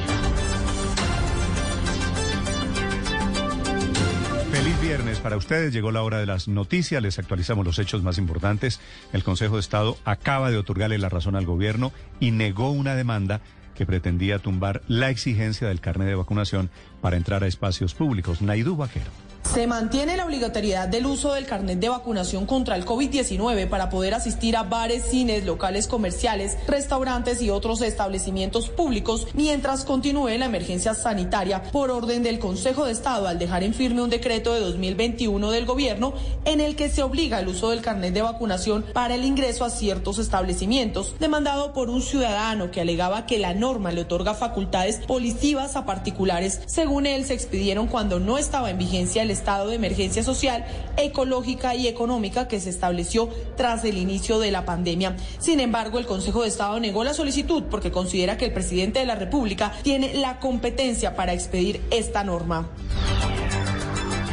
Viernes 4.90 5.20
para 5.20 5.36
ustedes. 5.36 5.72
Llegó 5.72 5.92
la 5.92 6.02
hora 6.02 6.18
de 6.18 6.26
las 6.26 6.48
noticias. 6.48 7.00
Les 7.00 7.20
actualizamos 7.20 7.64
los 7.64 7.78
hechos 7.78 8.02
más 8.02 8.18
importantes. 8.18 8.80
El 9.12 9.22
Consejo 9.22 9.54
de 9.54 9.60
Estado 9.60 9.96
acaba 10.04 10.50
de 10.50 10.56
otorgarle 10.56 10.98
la 10.98 11.08
razón 11.08 11.36
al 11.36 11.46
gobierno 11.46 11.92
y 12.18 12.32
negó 12.32 12.72
una 12.72 12.96
demanda 12.96 13.40
que 13.76 13.86
pretendía 13.86 14.40
tumbar 14.40 14.82
la 14.88 15.08
exigencia 15.08 15.68
del 15.68 15.80
carnet 15.80 16.08
de 16.08 16.16
vacunación 16.16 16.70
para 17.00 17.16
entrar 17.16 17.44
a 17.44 17.46
espacios 17.46 17.94
públicos. 17.94 18.42
Naidú 18.42 18.74
Vaquero. 18.74 19.29
Se 19.52 19.66
mantiene 19.66 20.16
la 20.16 20.26
obligatoriedad 20.26 20.86
del 20.86 21.06
uso 21.06 21.32
del 21.32 21.44
carnet 21.44 21.80
de 21.80 21.88
vacunación 21.88 22.46
contra 22.46 22.76
el 22.76 22.86
COVID-19 22.86 23.68
para 23.68 23.90
poder 23.90 24.14
asistir 24.14 24.56
a 24.56 24.62
bares, 24.62 25.02
cines, 25.10 25.44
locales 25.44 25.88
comerciales, 25.88 26.56
restaurantes 26.68 27.42
y 27.42 27.50
otros 27.50 27.82
establecimientos 27.82 28.68
públicos 28.68 29.26
mientras 29.34 29.84
continúe 29.84 30.38
la 30.38 30.44
emergencia 30.44 30.94
sanitaria 30.94 31.64
por 31.64 31.90
orden 31.90 32.22
del 32.22 32.38
Consejo 32.38 32.84
de 32.84 32.92
Estado 32.92 33.26
al 33.26 33.40
dejar 33.40 33.64
en 33.64 33.74
firme 33.74 34.02
un 34.02 34.10
decreto 34.10 34.54
de 34.54 34.60
2021 34.60 35.50
del 35.50 35.66
gobierno 35.66 36.14
en 36.44 36.60
el 36.60 36.76
que 36.76 36.88
se 36.88 37.02
obliga 37.02 37.40
el 37.40 37.48
uso 37.48 37.70
del 37.70 37.82
carnet 37.82 38.14
de 38.14 38.22
vacunación 38.22 38.84
para 38.92 39.16
el 39.16 39.24
ingreso 39.24 39.64
a 39.64 39.70
ciertos 39.70 40.20
establecimientos, 40.20 41.16
demandado 41.18 41.72
por 41.72 41.90
un 41.90 42.02
ciudadano 42.02 42.70
que 42.70 42.82
alegaba 42.82 43.26
que 43.26 43.40
la 43.40 43.52
norma 43.52 43.90
le 43.90 44.02
otorga 44.02 44.34
facultades 44.34 44.98
policivas 45.08 45.74
a 45.74 45.86
particulares. 45.86 46.60
Según 46.66 47.04
él, 47.04 47.24
se 47.24 47.34
expidieron 47.34 47.88
cuando 47.88 48.20
no 48.20 48.38
estaba 48.38 48.70
en 48.70 48.78
vigencia 48.78 49.24
el 49.24 49.39
estado 49.40 49.68
de 49.68 49.76
emergencia 49.76 50.22
social, 50.22 50.64
ecológica 50.96 51.74
y 51.74 51.88
económica 51.88 52.46
que 52.46 52.60
se 52.60 52.70
estableció 52.70 53.28
tras 53.56 53.84
el 53.84 53.96
inicio 53.96 54.38
de 54.38 54.50
la 54.50 54.64
pandemia. 54.64 55.16
Sin 55.38 55.60
embargo, 55.60 55.98
el 55.98 56.06
Consejo 56.06 56.42
de 56.42 56.48
Estado 56.48 56.78
negó 56.78 57.04
la 57.04 57.14
solicitud 57.14 57.64
porque 57.70 57.90
considera 57.90 58.36
que 58.36 58.44
el 58.44 58.52
presidente 58.52 59.00
de 59.00 59.06
la 59.06 59.14
República 59.14 59.72
tiene 59.82 60.14
la 60.14 60.38
competencia 60.38 61.16
para 61.16 61.32
expedir 61.32 61.80
esta 61.90 62.22
norma. 62.22 62.68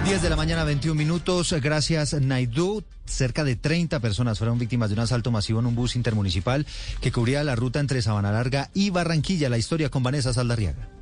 10 0.06 0.22
de 0.22 0.30
la 0.30 0.36
mañana, 0.36 0.64
21 0.64 0.96
minutos. 0.96 1.54
Gracias, 1.62 2.14
Naidu. 2.14 2.84
Cerca 3.06 3.44
de 3.44 3.56
30 3.56 4.00
personas 4.00 4.38
fueron 4.38 4.60
víctimas 4.60 4.90
de 4.90 4.94
un 4.94 5.02
asalto 5.02 5.32
masivo 5.32 5.60
en 5.60 5.66
un 5.66 5.76
bus 5.76 5.96
intermunicipal 5.96 6.66
que 7.02 7.12
cubría 7.12 7.44
la 7.44 7.56
ruta 7.56 7.80
entre 7.80 8.02
Sabana 8.02 8.32
Larga 8.32 8.70
y 8.74 8.90
Barranquilla. 8.90 9.50
La 9.50 9.58
historia 9.58 9.90
con 9.90 10.04
Vanessa 10.04 10.34
Saldarriaga. 10.34 10.97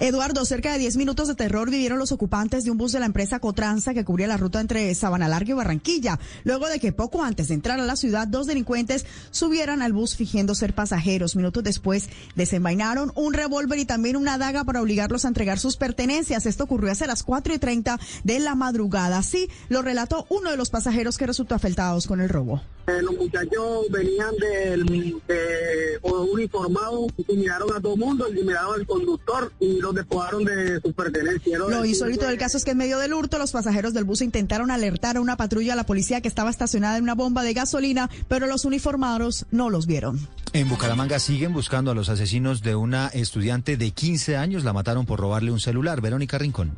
Eduardo, 0.00 0.44
cerca 0.44 0.72
de 0.72 0.78
10 0.78 0.96
minutos 0.96 1.28
de 1.28 1.34
terror 1.34 1.70
vivieron 1.70 1.98
los 1.98 2.12
ocupantes 2.12 2.64
de 2.64 2.70
un 2.70 2.78
bus 2.78 2.92
de 2.92 3.00
la 3.00 3.06
empresa 3.06 3.38
Cotranza 3.38 3.94
que 3.94 4.04
cubría 4.04 4.26
la 4.26 4.36
ruta 4.36 4.60
entre 4.60 4.94
Sabana 4.94 5.28
Larga 5.28 5.50
y 5.50 5.54
Barranquilla, 5.54 6.18
luego 6.44 6.68
de 6.68 6.80
que 6.80 6.92
poco 6.92 7.22
antes 7.22 7.48
de 7.48 7.54
entrar 7.54 7.80
a 7.80 7.84
la 7.84 7.96
ciudad 7.96 8.28
dos 8.28 8.46
delincuentes 8.46 9.06
subieran 9.30 9.82
al 9.82 9.92
bus 9.92 10.16
fingiendo 10.16 10.54
ser 10.54 10.74
pasajeros. 10.74 11.36
Minutos 11.36 11.64
después 11.64 12.08
desenvainaron 12.34 13.12
un 13.14 13.34
revólver 13.34 13.78
y 13.78 13.84
también 13.84 14.16
una 14.16 14.38
daga 14.38 14.64
para 14.64 14.82
obligarlos 14.82 15.24
a 15.24 15.28
entregar 15.28 15.58
sus 15.58 15.76
pertenencias. 15.76 16.46
Esto 16.46 16.64
ocurrió 16.64 16.92
hace 16.92 17.06
las 17.06 17.22
4 17.22 17.54
y 17.54 17.58
30 17.58 17.98
de 18.24 18.40
la 18.40 18.54
madrugada. 18.54 19.18
Así 19.18 19.48
lo 19.68 19.82
relató 19.82 20.26
uno 20.28 20.50
de 20.50 20.56
los 20.56 20.70
pasajeros 20.70 21.18
que 21.18 21.26
resultó 21.26 21.54
afectados 21.54 22.06
con 22.06 22.20
el 22.20 22.28
robo. 22.28 22.62
Eh, 22.86 23.00
los 23.00 23.16
muchachos 23.16 23.86
venían 23.90 24.34
del 24.36 24.84
de, 25.28 25.98
uniformado, 26.02 27.06
intimidaron 27.16 27.72
a 27.72 27.80
todo 27.80 27.96
mundo, 27.96 28.28
intimidaron 28.28 28.74
al 28.74 28.86
conductor 28.86 29.52
y 29.62 29.80
los 29.80 29.94
despojaron 29.94 30.44
de 30.44 30.80
sus 30.80 30.92
pertenencias. 30.92 31.58
Lo 31.58 31.84
insólito 31.84 32.26
del 32.26 32.36
caso 32.36 32.56
es 32.56 32.64
que 32.64 32.72
en 32.72 32.78
medio 32.78 32.98
del 32.98 33.14
hurto 33.14 33.38
los 33.38 33.52
pasajeros 33.52 33.94
del 33.94 34.04
bus 34.04 34.20
intentaron 34.20 34.70
alertar 34.70 35.16
a 35.16 35.20
una 35.20 35.36
patrulla 35.36 35.74
a 35.74 35.76
la 35.76 35.86
policía 35.86 36.20
que 36.20 36.28
estaba 36.28 36.50
estacionada 36.50 36.96
en 36.96 37.04
una 37.04 37.14
bomba 37.14 37.44
de 37.44 37.54
gasolina, 37.54 38.10
pero 38.28 38.46
los 38.46 38.64
uniformados 38.64 39.46
no 39.50 39.70
los 39.70 39.86
vieron. 39.86 40.28
En 40.52 40.68
Bucaramanga 40.68 41.18
siguen 41.18 41.52
buscando 41.52 41.92
a 41.92 41.94
los 41.94 42.08
asesinos 42.08 42.62
de 42.62 42.74
una 42.74 43.06
estudiante 43.08 43.76
de 43.76 43.92
15 43.92 44.36
años. 44.36 44.64
La 44.64 44.72
mataron 44.72 45.06
por 45.06 45.20
robarle 45.20 45.52
un 45.52 45.60
celular. 45.60 46.00
Verónica 46.00 46.38
Rincón. 46.38 46.76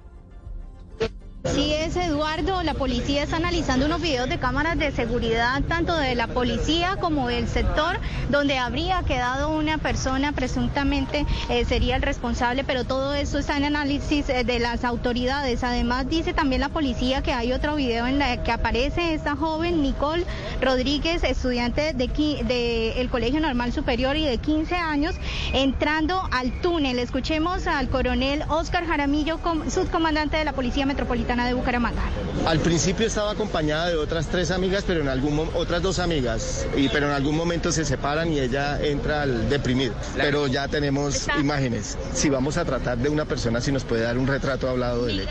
Sí 1.52 1.74
es 1.74 1.94
Eduardo, 1.96 2.62
la 2.62 2.72
policía 2.72 3.22
está 3.22 3.36
analizando 3.36 3.84
unos 3.84 4.00
videos 4.00 4.30
de 4.30 4.38
cámaras 4.38 4.78
de 4.78 4.90
seguridad 4.92 5.62
tanto 5.68 5.94
de 5.94 6.14
la 6.14 6.26
policía 6.26 6.96
como 6.98 7.28
del 7.28 7.48
sector 7.48 8.00
donde 8.30 8.56
habría 8.56 9.02
quedado 9.02 9.50
una 9.50 9.76
persona 9.76 10.32
presuntamente 10.32 11.26
eh, 11.50 11.66
sería 11.66 11.96
el 11.96 12.02
responsable, 12.02 12.64
pero 12.64 12.84
todo 12.84 13.12
eso 13.12 13.38
está 13.38 13.58
en 13.58 13.64
análisis 13.64 14.26
eh, 14.30 14.44
de 14.44 14.58
las 14.58 14.84
autoridades. 14.84 15.62
Además 15.62 16.08
dice 16.08 16.32
también 16.32 16.62
la 16.62 16.70
policía 16.70 17.22
que 17.22 17.34
hay 17.34 17.52
otro 17.52 17.76
video 17.76 18.06
en 18.06 18.22
el 18.22 18.42
que 18.42 18.50
aparece 18.50 19.12
esta 19.12 19.36
joven 19.36 19.82
Nicole 19.82 20.24
Rodríguez, 20.62 21.24
estudiante 21.24 21.92
de, 21.92 22.08
de 22.08 23.00
el 23.02 23.10
Colegio 23.10 23.40
Normal 23.40 23.74
Superior 23.74 24.16
y 24.16 24.24
de 24.24 24.38
15 24.38 24.76
años, 24.76 25.14
entrando 25.52 26.26
al 26.32 26.58
túnel. 26.62 26.98
Escuchemos 26.98 27.66
al 27.66 27.90
coronel 27.90 28.44
Oscar 28.48 28.86
Jaramillo, 28.86 29.38
subcomandante 29.68 30.38
de 30.38 30.46
la 30.46 30.54
Policía 30.54 30.86
Metropolitana 30.86 31.33
de 31.42 31.54
Bucaramanga. 31.54 32.02
Al 32.46 32.60
principio 32.60 33.06
estaba 33.06 33.32
acompañada 33.32 33.88
de 33.88 33.96
otras 33.96 34.28
tres 34.28 34.52
amigas, 34.52 34.84
pero 34.86 35.00
en 35.00 35.08
algún 35.08 35.48
otras 35.54 35.82
dos 35.82 35.98
amigas, 35.98 36.66
y 36.76 36.88
pero 36.88 37.06
en 37.06 37.12
algún 37.12 37.36
momento 37.36 37.72
se 37.72 37.84
separan 37.84 38.32
y 38.32 38.38
ella 38.38 38.80
entra 38.80 39.22
al 39.22 39.48
deprimido. 39.48 39.94
Pero 40.16 40.46
ya 40.46 40.68
tenemos 40.68 41.26
imágenes. 41.40 41.98
Si 42.12 42.30
vamos 42.30 42.56
a 42.56 42.64
tratar 42.64 42.98
de 42.98 43.08
una 43.08 43.24
persona, 43.24 43.60
si 43.60 43.72
nos 43.72 43.84
puede 43.84 44.02
dar 44.02 44.16
un 44.16 44.28
retrato 44.28 44.68
hablado 44.68 45.06
de 45.06 45.12
él. 45.12 45.28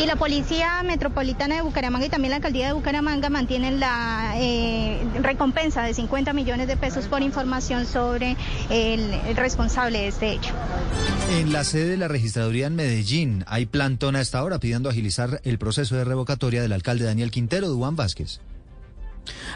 Y 0.00 0.06
la 0.06 0.16
Policía 0.16 0.82
Metropolitana 0.82 1.56
de 1.56 1.62
Bucaramanga 1.62 2.06
y 2.06 2.08
también 2.08 2.30
la 2.30 2.36
Alcaldía 2.36 2.66
de 2.68 2.72
Bucaramanga 2.72 3.30
mantienen 3.30 3.80
la 3.80 4.34
eh, 4.36 5.02
recompensa 5.20 5.82
de 5.82 5.94
50 5.94 6.32
millones 6.32 6.68
de 6.68 6.76
pesos 6.76 7.06
por 7.06 7.22
información 7.22 7.86
sobre 7.86 8.36
el, 8.70 9.36
responsable 9.36 10.00
de 10.00 10.08
este 10.08 10.32
hecho. 10.32 10.52
En 11.30 11.52
la 11.52 11.64
sede 11.64 11.90
de 11.90 11.96
la 11.96 12.08
registraduría 12.08 12.66
en 12.66 12.76
Medellín 12.76 13.44
hay 13.46 13.66
plantón 13.66 14.16
a 14.16 14.20
esta 14.20 14.42
hora 14.42 14.58
pidiendo 14.58 14.88
agilizar 14.88 15.40
el 15.44 15.58
proceso 15.58 15.96
de 15.96 16.04
revocatoria 16.04 16.62
del 16.62 16.72
alcalde 16.72 17.04
Daniel 17.04 17.30
Quintero, 17.30 17.68
Duan 17.68 17.96
Vázquez. 17.96 18.40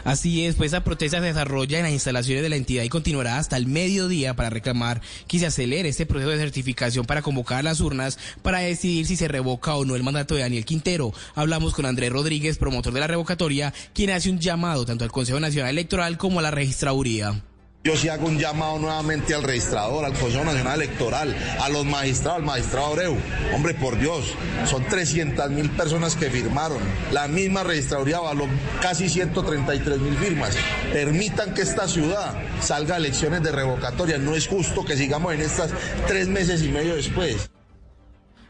Así 0.03 0.45
es, 0.45 0.55
pues 0.55 0.71
esa 0.71 0.83
protesta 0.83 1.19
se 1.19 1.25
desarrolla 1.25 1.77
en 1.77 1.83
las 1.83 1.93
instalaciones 1.93 2.43
de 2.43 2.49
la 2.49 2.55
entidad 2.55 2.83
y 2.83 2.89
continuará 2.89 3.37
hasta 3.37 3.57
el 3.57 3.67
mediodía 3.67 4.35
para 4.35 4.49
reclamar 4.49 5.01
que 5.27 5.39
se 5.39 5.45
acelere 5.45 5.89
este 5.89 6.05
proceso 6.05 6.31
de 6.31 6.37
certificación 6.37 7.05
para 7.05 7.21
convocar 7.21 7.63
las 7.63 7.81
urnas 7.81 8.17
para 8.41 8.59
decidir 8.59 9.05
si 9.05 9.15
se 9.15 9.27
revoca 9.27 9.75
o 9.75 9.85
no 9.85 9.95
el 9.95 10.03
mandato 10.03 10.35
de 10.35 10.41
Daniel 10.41 10.65
Quintero. 10.65 11.13
Hablamos 11.33 11.73
con 11.73 11.85
Andrés 11.85 12.11
Rodríguez, 12.11 12.57
promotor 12.57 12.93
de 12.93 12.99
la 12.99 13.07
revocatoria, 13.07 13.73
quien 13.93 14.11
hace 14.11 14.29
un 14.29 14.39
llamado 14.39 14.85
tanto 14.85 15.03
al 15.03 15.11
Consejo 15.11 15.39
Nacional 15.39 15.71
Electoral 15.71 16.17
como 16.17 16.39
a 16.39 16.43
la 16.43 16.51
registraduría. 16.51 17.43
Yo 17.85 17.95
sí 17.95 18.09
hago 18.09 18.25
un 18.25 18.39
llamado 18.39 18.79
nuevamente 18.79 19.35
al 19.35 19.43
registrador, 19.43 20.05
al 20.05 20.13
Consejo 20.13 20.43
Nacional 20.43 20.81
Electoral, 20.81 21.35
a 21.61 21.69
los 21.69 21.85
magistrados, 21.85 22.39
al 22.39 22.43
magistrado 22.43 22.87
Abreu. 22.87 23.15
Hombre, 23.53 23.75
por 23.75 23.99
Dios, 23.99 24.33
son 24.65 24.83
300 24.85 25.51
mil 25.51 25.69
personas 25.69 26.15
que 26.15 26.31
firmaron. 26.31 26.79
La 27.11 27.27
misma 27.27 27.63
registraduría 27.63 28.19
való 28.21 28.47
casi 28.81 29.07
133 29.07 29.99
mil 29.99 30.17
firmas. 30.17 30.55
Permitan 30.91 31.53
que 31.53 31.61
esta 31.61 31.87
ciudad 31.87 32.33
salga 32.59 32.95
a 32.95 32.97
elecciones 32.97 33.43
de 33.43 33.51
revocatoria. 33.51 34.17
No 34.17 34.35
es 34.35 34.47
justo 34.47 34.83
que 34.83 34.97
sigamos 34.97 35.35
en 35.35 35.41
estas 35.41 35.69
tres 36.07 36.27
meses 36.27 36.63
y 36.63 36.69
medio 36.69 36.95
después. 36.95 37.51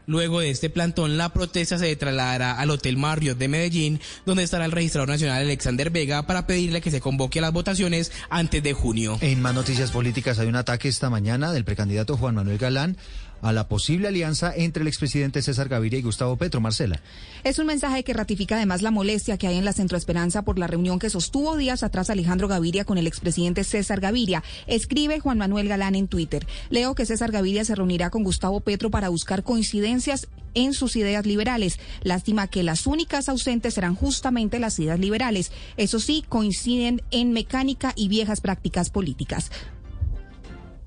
Luego 0.06 0.40
de 0.40 0.50
este 0.50 0.70
plantón, 0.70 1.18
la 1.18 1.30
protesta 1.30 1.78
se 1.78 1.96
trasladará 1.96 2.52
al 2.52 2.70
Hotel 2.70 2.96
Marriott 2.96 3.38
de 3.38 3.48
Medellín, 3.48 4.00
donde 4.24 4.44
estará 4.44 4.64
el 4.64 4.72
registrador 4.72 5.08
nacional 5.08 5.42
Alexander 5.42 5.90
Vega 5.90 6.26
para 6.26 6.46
pedirle 6.46 6.80
que 6.80 6.92
se 6.92 7.00
convoque 7.00 7.40
a 7.40 7.42
las 7.42 7.52
votaciones 7.52 8.12
antes 8.30 8.62
de 8.62 8.72
junio. 8.72 9.18
En 9.20 9.42
más 9.42 9.54
noticias 9.54 9.90
políticas 9.90 10.38
hay 10.38 10.46
un 10.46 10.56
ataque 10.56 10.88
esta 10.88 11.10
mañana 11.10 11.50
del 11.52 11.64
precandidato 11.64 12.16
Juan 12.16 12.36
Manuel 12.36 12.58
Galán 12.58 12.96
a 13.42 13.52
la 13.52 13.68
posible 13.68 14.08
alianza 14.08 14.52
entre 14.54 14.82
el 14.82 14.88
expresidente 14.88 15.42
César 15.42 15.68
Gaviria 15.68 15.98
y 15.98 16.02
Gustavo 16.02 16.36
Petro. 16.36 16.60
Marcela. 16.60 17.00
Es 17.44 17.58
un 17.58 17.66
mensaje 17.66 18.02
que 18.02 18.12
ratifica 18.12 18.56
además 18.56 18.82
la 18.82 18.90
molestia 18.90 19.36
que 19.38 19.46
hay 19.46 19.56
en 19.56 19.64
la 19.64 19.72
Centroesperanza 19.72 20.42
por 20.42 20.58
la 20.58 20.66
reunión 20.66 20.98
que 20.98 21.10
sostuvo 21.10 21.56
días 21.56 21.82
atrás 21.82 22.10
Alejandro 22.10 22.48
Gaviria 22.48 22.84
con 22.84 22.98
el 22.98 23.06
expresidente 23.06 23.64
César 23.64 24.00
Gaviria. 24.00 24.42
Escribe 24.66 25.20
Juan 25.20 25.38
Manuel 25.38 25.68
Galán 25.68 25.94
en 25.94 26.08
Twitter. 26.08 26.46
Leo 26.70 26.94
que 26.94 27.06
César 27.06 27.30
Gaviria 27.30 27.64
se 27.64 27.74
reunirá 27.74 28.10
con 28.10 28.24
Gustavo 28.24 28.60
Petro 28.60 28.90
para 28.90 29.08
buscar 29.08 29.42
coincidencias 29.42 30.28
en 30.54 30.72
sus 30.72 30.96
ideas 30.96 31.26
liberales. 31.26 31.78
Lástima 32.02 32.48
que 32.48 32.62
las 32.62 32.86
únicas 32.86 33.28
ausentes 33.28 33.74
serán 33.74 33.94
justamente 33.94 34.58
las 34.58 34.78
ideas 34.78 34.98
liberales. 34.98 35.52
Eso 35.76 36.00
sí, 36.00 36.24
coinciden 36.28 37.02
en 37.10 37.32
mecánica 37.32 37.92
y 37.94 38.08
viejas 38.08 38.40
prácticas 38.40 38.90
políticas. 38.90 39.50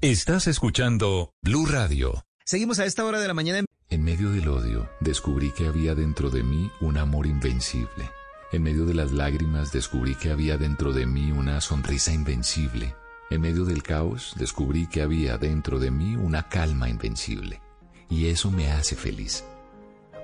Estás 0.02 0.48
escuchando 0.48 1.32
Blue 1.44 1.66
Radio. 1.66 2.24
Seguimos 2.50 2.80
a 2.80 2.86
esta 2.86 3.06
hora 3.06 3.19
de 3.19 3.28
la 3.28 3.36
mañana. 3.36 3.64
En 3.92 4.03
medio 4.03 4.32
del 4.32 4.48
odio, 4.48 4.90
descubrí 5.02 5.52
que 5.52 5.68
había 5.68 5.94
dentro 5.94 6.32
de 6.32 6.42
mí 6.42 6.72
un 6.82 6.98
amor 6.98 7.28
invencible. 7.28 8.10
En 8.52 8.64
medio 8.64 8.88
de 8.88 8.95
las 8.95 9.11
lágrimas, 9.11 9.72
descubrí 9.72 10.16
que 10.16 10.32
había 10.32 10.58
dentro 10.58 10.92
de 10.92 11.06
mí 11.06 11.32
una 11.32 11.61
sonrisa 11.61 12.11
invencible. 12.11 12.95
En 13.30 13.42
medio 13.42 13.66
del 13.66 13.84
caos, 13.84 14.34
descubrí 14.36 14.88
que 14.88 15.03
había 15.03 15.38
dentro 15.38 15.78
de 15.78 15.92
mí 15.92 16.16
una 16.16 16.50
calma 16.50 16.90
invencible. 16.90 17.61
Y 18.10 18.30
eso 18.30 18.50
me 18.50 18.72
hace 18.72 18.95
feliz. 18.95 19.44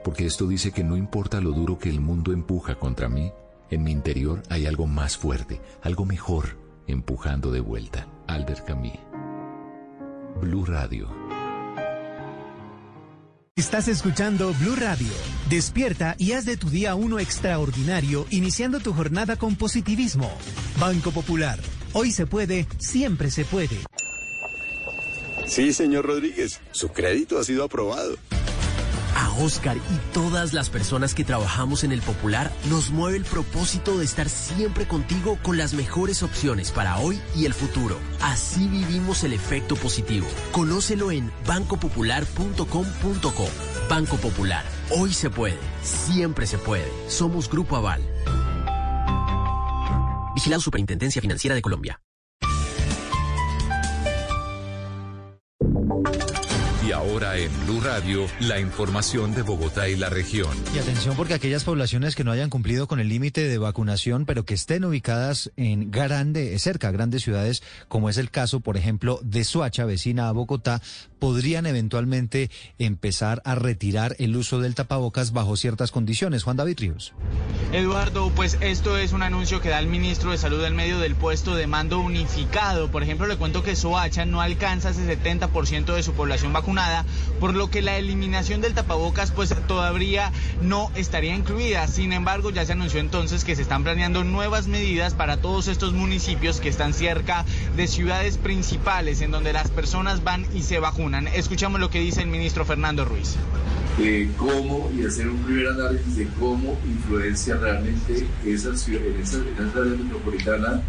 Porque 0.03 0.25
esto 0.25 0.47
dice 0.47 0.71
que 0.71 0.83
no 0.83 0.97
importa 0.97 1.41
lo 1.41 1.51
duro 1.51 1.77
que 1.77 1.91
el 1.91 2.01
mundo 2.01 2.33
empuja 2.33 2.73
contra 2.73 3.07
mí, 3.07 3.31
En 3.69 3.83
mi 3.83 3.91
interior 3.91 4.41
hay 4.49 4.65
algo 4.65 4.87
más 4.87 5.15
fuerte, 5.15 5.61
algo 5.83 6.05
mejor, 6.05 6.57
empujando 6.87 7.51
de 7.51 7.59
vuelta. 7.59 8.07
Albert 8.25 8.65
Camus. 8.65 8.97
Blue 10.41 10.65
Radio. 10.65 11.34
Estás 13.57 13.87
escuchando 13.87 14.53
Blue 14.59 14.75
Radio. 14.75 15.07
Despierta 15.49 16.15
y 16.17 16.33
haz 16.33 16.43
de 16.43 16.57
tu 16.57 16.69
día 16.69 16.93
uno 16.95 17.19
extraordinario, 17.19 18.25
iniciando 18.29 18.81
tu 18.81 18.91
jornada 18.91 19.37
con 19.37 19.55
positivismo. 19.55 20.29
Banco 20.77 21.11
Popular. 21.11 21.57
Hoy 21.93 22.11
se 22.11 22.27
puede, 22.27 22.67
siempre 22.79 23.31
se 23.31 23.45
puede. 23.45 23.77
Sí, 25.47 25.71
señor 25.71 26.05
Rodríguez, 26.05 26.59
su 26.71 26.89
crédito 26.89 27.39
ha 27.39 27.45
sido 27.45 27.63
aprobado. 27.63 28.17
A 29.15 29.31
Oscar 29.39 29.77
y 29.77 30.13
todas 30.13 30.53
las 30.53 30.69
personas 30.69 31.13
que 31.13 31.23
trabajamos 31.23 31.83
en 31.83 31.91
el 31.91 32.01
Popular 32.01 32.51
nos 32.69 32.91
mueve 32.91 33.17
el 33.17 33.23
propósito 33.23 33.97
de 33.97 34.05
estar 34.05 34.29
siempre 34.29 34.87
contigo 34.87 35.39
con 35.41 35.57
las 35.57 35.73
mejores 35.73 36.21
opciones 36.21 36.71
para 36.71 36.99
hoy 36.99 37.19
y 37.35 37.45
el 37.45 37.53
futuro. 37.53 37.97
Así 38.21 38.67
vivimos 38.67 39.23
el 39.23 39.33
efecto 39.33 39.75
positivo. 39.75 40.27
Conócelo 40.51 41.11
en 41.11 41.31
bancopopular.com.co. 41.47 43.49
Banco 43.89 44.17
Popular. 44.17 44.65
Hoy 44.91 45.13
se 45.13 45.29
puede. 45.29 45.57
Siempre 45.81 46.45
se 46.45 46.57
puede. 46.57 46.91
Somos 47.07 47.49
Grupo 47.49 47.77
Aval. 47.77 48.01
Vigilado 50.35 50.61
Superintendencia 50.61 51.21
Financiera 51.21 51.55
de 51.55 51.61
Colombia. 51.61 52.01
Ahora 56.95 57.37
en 57.37 57.51
Blue 57.65 57.81
Radio, 57.81 58.25
la 58.39 58.57
información 58.57 59.35
de 59.35 59.41
Bogotá 59.41 59.89
y 59.89 59.97
la 59.97 60.09
región. 60.09 60.55
Y 60.73 60.79
atención 60.79 61.13
porque 61.17 61.33
aquellas 61.33 61.65
poblaciones 61.65 62.15
que 62.15 62.23
no 62.23 62.31
hayan 62.31 62.49
cumplido 62.49 62.87
con 62.87 63.01
el 63.01 63.09
límite 63.09 63.49
de 63.49 63.57
vacunación, 63.57 64.25
pero 64.25 64.45
que 64.45 64.53
estén 64.53 64.85
ubicadas 64.85 65.51
en 65.57 65.91
grande, 65.91 66.57
cerca 66.57 66.91
grandes 66.91 67.21
ciudades, 67.21 67.63
como 67.89 68.09
es 68.09 68.17
el 68.17 68.31
caso, 68.31 68.61
por 68.61 68.77
ejemplo, 68.77 69.19
de 69.23 69.43
Suacha, 69.43 69.83
vecina 69.83 70.29
a 70.29 70.31
Bogotá, 70.31 70.81
podrían 71.25 71.65
eventualmente 71.65 72.51
empezar 72.77 73.41
a 73.45 73.55
retirar 73.55 74.15
el 74.19 74.35
uso 74.35 74.59
del 74.59 74.75
tapabocas 74.75 75.33
bajo 75.33 75.57
ciertas 75.57 75.89
condiciones. 75.89 76.43
Juan 76.43 76.55
David 76.55 76.77
Ríos. 76.79 77.13
Eduardo, 77.71 78.31
pues 78.35 78.59
esto 78.61 78.95
es 78.99 79.11
un 79.11 79.23
anuncio 79.23 79.59
que 79.59 79.69
da 79.69 79.79
el 79.79 79.87
ministro 79.87 80.29
de 80.29 80.37
Salud 80.37 80.63
en 80.63 80.75
medio 80.75 80.99
del 80.99 81.15
puesto 81.15 81.55
de 81.55 81.65
mando 81.65 81.99
unificado. 81.99 82.91
Por 82.91 83.01
ejemplo, 83.01 83.25
le 83.25 83.37
cuento 83.37 83.63
que 83.63 83.75
Soacha 83.75 84.25
no 84.25 84.39
alcanza 84.39 84.91
ese 84.91 85.19
70% 85.19 85.95
de 85.95 86.03
su 86.03 86.13
población 86.13 86.53
vacunada, 86.53 87.05
por 87.39 87.55
lo 87.55 87.71
que 87.71 87.81
la 87.81 87.97
eliminación 87.97 88.61
del 88.61 88.75
tapabocas 88.75 89.31
pues 89.31 89.53
todavía 89.67 90.31
no 90.61 90.91
estaría 90.93 91.33
incluida. 91.33 91.87
Sin 91.87 92.13
embargo, 92.13 92.51
ya 92.51 92.67
se 92.67 92.73
anunció 92.73 92.99
entonces 92.99 93.43
que 93.43 93.55
se 93.55 93.63
están 93.63 93.83
planeando 93.83 94.23
nuevas 94.23 94.67
medidas 94.67 95.15
para 95.15 95.37
todos 95.37 95.67
estos 95.69 95.91
municipios 95.91 96.59
que 96.59 96.69
están 96.69 96.93
cerca 96.93 97.45
de 97.75 97.87
ciudades 97.87 98.37
principales 98.37 99.21
en 99.21 99.31
donde 99.31 99.53
las 99.53 99.71
personas 99.71 100.23
van 100.23 100.45
y 100.53 100.61
se 100.61 100.79
vacunan. 100.79 101.14
Escuchamos 101.33 101.79
lo 101.79 101.89
que 101.89 101.99
dice 101.99 102.21
el 102.21 102.27
ministro 102.27 102.65
Fernando 102.65 103.05
Ruiz. 103.05 103.35
Cómo 104.37 104.91
y 104.95 105.05
hacer 105.05 105.29
un 105.29 105.37
primer 105.37 105.67
análisis 105.67 106.17
de 106.17 106.27
cómo 106.39 106.77
influencia 106.85 107.55
realmente 107.55 108.27
esa, 108.45 108.75
ciudad, 108.75 109.05
en 109.05 109.21
esa, 109.21 109.37
en 109.37 109.67
esa 109.67 109.79
área 109.79 109.93
metropolitana 109.93 110.81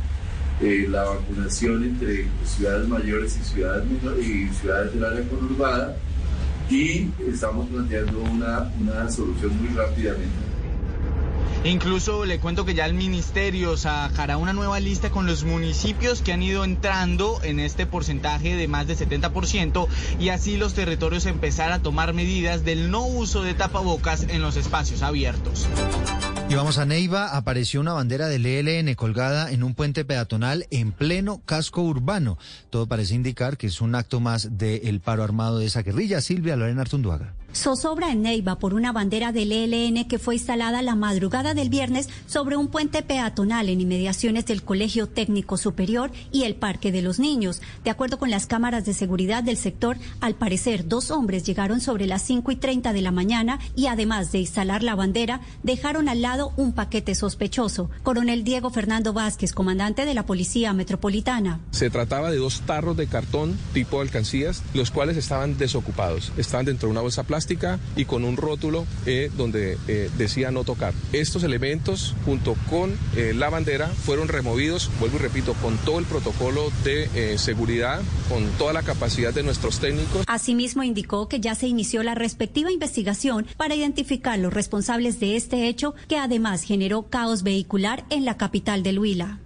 eh, 0.61 0.87
la 0.91 1.05
vacunación 1.05 1.85
entre 1.85 2.27
ciudades 2.45 2.89
mayores 2.89 3.39
y 3.41 3.45
ciudades, 3.45 3.85
y 4.21 4.49
ciudades 4.55 4.95
del 4.95 5.05
área 5.05 5.29
conurbada 5.29 5.97
y 6.71 7.11
estamos 7.29 7.69
planteando 7.69 8.21
una, 8.23 8.73
una 8.81 9.11
solución 9.11 9.53
muy 9.61 9.69
rápidamente. 9.77 10.56
Incluso 11.65 12.25
le 12.25 12.39
cuento 12.39 12.65
que 12.65 12.75
ya 12.75 12.87
el 12.87 12.95
ministerio 12.95 13.77
sacará 13.77 14.37
una 14.37 14.53
nueva 14.53 14.81
lista 14.81 15.11
con 15.11 15.27
los 15.27 15.45
municipios 15.45 16.23
que 16.23 16.33
han 16.33 16.43
ido 16.43 16.65
entrando 16.65 17.41
en 17.43 17.61
este 17.61 17.87
porcentaje 17.87 18.55
de 18.55 18.69
más 18.69 18.87
de 18.87 18.97
70% 18.97 19.89
y 20.21 20.29
así 20.29 20.57
los 20.57 20.75
territorios 20.75 21.27
empezar 21.27 21.73
a 21.73 21.81
tomar 21.81 22.13
medidas 22.13 22.65
del 22.65 22.91
no 22.91 23.05
uso 23.07 23.43
de 23.43 23.55
tapabocas 23.55 24.25
en 24.29 24.43
los 24.43 24.57
espacios 24.57 25.03
abiertos. 25.03 25.67
Y 26.49 26.55
vamos 26.55 26.79
a 26.79 26.87
Neiva, 26.87 27.37
apareció 27.37 27.81
una 27.81 27.93
bandera 27.93 28.29
del 28.29 28.47
ELN 28.47 28.95
colgada 28.95 29.51
en 29.51 29.65
un 29.65 29.75
puente 29.75 30.05
peatonal 30.05 30.67
en 30.71 30.93
pleno 30.93 31.43
casco 31.45 31.83
urbano. 31.83 32.39
Todo 32.71 32.87
parece 32.87 33.15
indicar 33.15 33.57
que 33.57 33.67
es 33.67 33.81
un 33.81 33.97
acto 33.97 34.21
más 34.21 34.57
del 34.57 35.01
paro 35.01 35.25
armado 35.25 35.59
de 35.59 35.67
esa 35.67 35.83
guerrilla. 35.83 36.21
Silvia 36.21 36.55
Lorena 36.55 36.83
Artunduaga. 36.83 37.35
Zozobra 37.57 38.13
en 38.13 38.21
Neiva 38.21 38.59
por 38.59 38.75
una 38.75 38.93
bandera 38.93 39.33
del 39.33 39.51
ELN 39.51 40.07
que 40.07 40.19
fue 40.19 40.35
instalada 40.35 40.83
la 40.83 40.95
madrugada 40.95 41.55
del 41.55 41.71
viernes 41.71 42.11
sobre 42.27 42.55
un 42.55 42.69
puente 42.69 43.03
peatonal 43.03 43.71
en 43.71 43.81
inmediaciones 43.81 44.45
del 44.45 44.63
Colegio 44.63 45.09
Técnico 45.09 45.57
Superior 45.57 46.13
y 46.31 46.43
el 46.43 46.55
Parque 46.55 46.93
de 46.93 47.01
los 47.01 47.19
Niños. 47.19 47.63
De 47.83 47.89
acuerdo 47.89 48.19
con 48.19 48.31
las 48.31 48.47
cámaras 48.47 48.85
de 48.85 48.93
seguridad 48.93 49.43
del 49.43 49.57
sector, 49.57 49.97
al 50.21 50.35
parecer 50.35 50.87
dos 50.87 51.11
hombres 51.11 51.45
llegaron 51.45 51.81
sobre 51.81 52.07
las 52.07 52.21
5 52.23 52.53
y 52.53 52.57
30 52.57 52.93
de 52.93 53.01
la 53.01 53.11
mañana 53.11 53.59
y 53.75 53.87
además 53.87 54.33
de 54.33 54.41
instalar 54.41 54.83
la 54.83 54.95
bandera, 54.95 55.41
dejaron 55.63 56.11
al 56.11 56.21
lado 56.21 56.53
un 56.59 56.75
paquete 56.75 57.15
sospechoso. 57.15 57.89
Coronel 58.03 58.45
Diego 58.45 58.69
Fernando 58.69 59.15
Vázquez, 59.15 59.55
comandante 59.55 60.05
de 60.05 60.13
la 60.13 60.27
Policía 60.27 60.75
Metropolitana. 60.75 61.61
Se 61.71 61.89
trataba 61.89 62.31
de 62.31 62.37
dos 62.37 62.61
tarros 62.67 62.99
de 62.99 63.07
cartón 63.07 63.59
tipo 63.73 64.03
alcancías, 64.03 64.63
los 64.75 64.91
cuales 64.91 65.17
estaban 65.17 65.57
desocupados. 65.57 66.33
Estaban 66.37 66.67
dentro 66.67 66.89
de 66.89 66.93
una 66.93 67.01
bolsa 67.01 67.23
plástica 67.23 67.46
y 67.97 68.05
con 68.05 68.25
un 68.25 68.37
rótulo 68.37 68.87
eh, 69.07 69.31
donde 69.37 69.79
eh, 69.89 70.11
decía 70.19 70.51
no 70.51 70.65
tocar. 70.65 70.93
Estos 71.13 71.45
elementos 71.45 72.15
junto 72.25 72.57
con 72.69 72.99
eh, 73.15 73.33
la 73.35 73.51
bandera 73.51 73.87
fueron 73.87 74.29
removidos, 74.29 74.91
vuelvo 74.99 75.17
y 75.17 75.21
repito, 75.21 75.55
con 75.63 75.77
todo 75.79 75.99
el 75.99 76.05
protocolo 76.07 76.71
de 76.85 77.37
seguridad, 77.39 78.03
con 78.29 78.45
toda 78.59 78.73
la 78.73 78.83
capacidad 78.83 79.33
de 79.33 79.43
nuestros 79.43 79.79
técnicos. 79.79 80.25
Asimismo 80.27 80.83
indicó 80.83 81.29
que 81.29 81.41
ya 81.41 81.55
se 81.55 81.69
inició 81.69 82.03
la 82.03 82.15
respectiva 82.15 82.73
investigación 82.73 83.47
para 83.57 83.75
identificar 83.75 84.39
los 84.39 84.53
responsables 84.53 85.21
de 85.21 85.37
este 85.37 85.69
hecho 85.69 85.95
que 86.09 86.19
además 86.19 86.63
generó 86.63 87.05
caos 87.05 87.43
vehicular 87.43 88.05
en 88.11 88.25
la 88.25 88.37
capital 88.37 88.83
del 88.83 88.99
Huila. 88.99 89.41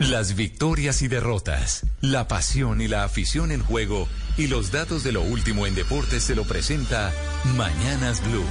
Las 0.00 0.36
victorias 0.36 1.02
y 1.02 1.08
derrotas, 1.08 1.84
la 2.00 2.28
pasión 2.28 2.80
y 2.80 2.86
la 2.86 3.02
afición 3.02 3.50
en 3.50 3.60
juego 3.60 4.06
y 4.36 4.46
los 4.46 4.70
datos 4.70 5.02
de 5.02 5.10
lo 5.10 5.22
último 5.22 5.66
en 5.66 5.74
deportes 5.74 6.22
se 6.22 6.36
lo 6.36 6.44
presenta 6.44 7.12
Mañanas 7.56 8.22
Blue. 8.28 8.44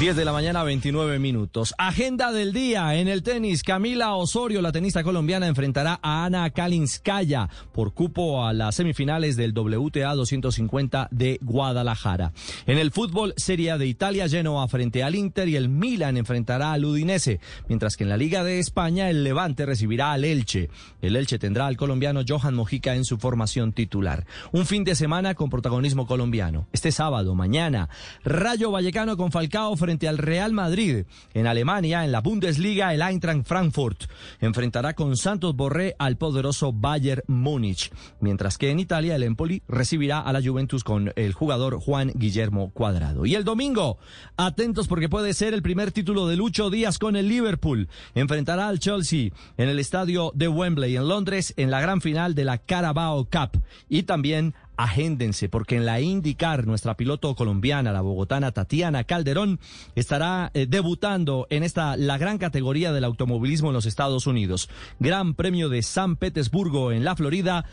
10 0.00 0.16
de 0.16 0.24
la 0.24 0.32
mañana, 0.32 0.62
29 0.62 1.18
minutos. 1.18 1.74
Agenda 1.76 2.32
del 2.32 2.54
día. 2.54 2.94
En 2.94 3.06
el 3.06 3.22
tenis, 3.22 3.62
Camila 3.62 4.14
Osorio, 4.14 4.62
la 4.62 4.72
tenista 4.72 5.04
colombiana, 5.04 5.46
enfrentará 5.46 6.00
a 6.02 6.24
Ana 6.24 6.48
Kalinskaya 6.48 7.50
por 7.70 7.92
cupo 7.92 8.42
a 8.42 8.54
las 8.54 8.76
semifinales 8.76 9.36
del 9.36 9.52
WTA 9.52 10.14
250 10.14 11.08
de 11.10 11.38
Guadalajara. 11.42 12.32
En 12.64 12.78
el 12.78 12.92
fútbol, 12.92 13.34
Serie 13.36 13.76
de 13.76 13.86
Italia, 13.86 14.26
Genoa 14.26 14.66
frente 14.68 15.02
al 15.02 15.16
Inter 15.16 15.50
y 15.50 15.56
el 15.56 15.68
Milan 15.68 16.16
enfrentará 16.16 16.72
al 16.72 16.86
Udinese. 16.86 17.38
Mientras 17.68 17.98
que 17.98 18.04
en 18.04 18.08
la 18.08 18.16
Liga 18.16 18.42
de 18.42 18.58
España, 18.58 19.10
el 19.10 19.22
Levante 19.22 19.66
recibirá 19.66 20.12
al 20.12 20.24
Elche. 20.24 20.70
El 21.02 21.14
Elche 21.14 21.38
tendrá 21.38 21.66
al 21.66 21.76
colombiano 21.76 22.22
Johan 22.26 22.54
Mojica 22.54 22.94
en 22.94 23.04
su 23.04 23.18
formación 23.18 23.74
titular. 23.74 24.24
Un 24.50 24.64
fin 24.64 24.82
de 24.82 24.94
semana 24.94 25.34
con 25.34 25.50
protagonismo 25.50 26.06
colombiano. 26.06 26.68
Este 26.72 26.90
sábado, 26.90 27.34
mañana, 27.34 27.90
Rayo 28.24 28.70
Vallecano 28.70 29.18
con 29.18 29.30
Falcao 29.30 29.76
frente 29.76 29.89
frente 29.90 30.06
al 30.06 30.18
Real 30.18 30.52
Madrid. 30.52 31.04
En 31.34 31.48
Alemania, 31.48 32.04
en 32.04 32.12
la 32.12 32.20
Bundesliga, 32.20 32.94
el 32.94 33.02
Eintracht 33.02 33.44
Frankfurt 33.44 34.04
enfrentará 34.40 34.94
con 34.94 35.16
Santos 35.16 35.56
Borré 35.56 35.96
al 35.98 36.16
poderoso 36.16 36.72
Bayern 36.72 37.24
Múnich. 37.26 37.90
Mientras 38.20 38.56
que 38.56 38.70
en 38.70 38.78
Italia, 38.78 39.16
el 39.16 39.24
Empoli 39.24 39.64
recibirá 39.66 40.20
a 40.20 40.32
la 40.32 40.40
Juventus 40.40 40.84
con 40.84 41.12
el 41.16 41.32
jugador 41.32 41.80
Juan 41.80 42.12
Guillermo 42.14 42.70
Cuadrado. 42.70 43.26
Y 43.26 43.34
el 43.34 43.42
domingo, 43.42 43.98
atentos 44.36 44.86
porque 44.86 45.08
puede 45.08 45.34
ser 45.34 45.54
el 45.54 45.62
primer 45.62 45.90
título 45.90 46.28
de 46.28 46.36
Lucho 46.36 46.70
Díaz 46.70 47.00
con 47.00 47.16
el 47.16 47.26
Liverpool. 47.26 47.88
Enfrentará 48.14 48.68
al 48.68 48.78
Chelsea 48.78 49.32
en 49.56 49.68
el 49.68 49.80
estadio 49.80 50.30
de 50.36 50.46
Wembley 50.46 50.94
en 50.94 51.08
Londres 51.08 51.52
en 51.56 51.72
la 51.72 51.80
gran 51.80 52.00
final 52.00 52.36
de 52.36 52.44
la 52.44 52.58
Carabao 52.58 53.24
Cup. 53.24 53.60
Y 53.88 54.04
también 54.04 54.54
agéndense, 54.82 55.48
porque 55.48 55.76
en 55.76 55.84
la 55.84 56.00
IndyCar, 56.00 56.66
nuestra 56.66 56.96
piloto 56.96 57.34
colombiana, 57.34 57.92
la 57.92 58.00
bogotana 58.00 58.52
Tatiana 58.52 59.04
Calderón, 59.04 59.60
estará 59.94 60.50
eh, 60.54 60.66
debutando 60.68 61.46
en 61.50 61.62
esta, 61.62 61.96
la 61.96 62.16
gran 62.16 62.38
categoría 62.38 62.92
del 62.92 63.04
automovilismo 63.04 63.68
en 63.68 63.74
los 63.74 63.86
Estados 63.86 64.26
Unidos. 64.26 64.70
Gran 64.98 65.34
premio 65.34 65.68
de 65.68 65.82
San 65.82 66.16
Petersburgo 66.16 66.92
en 66.92 67.04
la 67.04 67.14
Florida. 67.14 67.66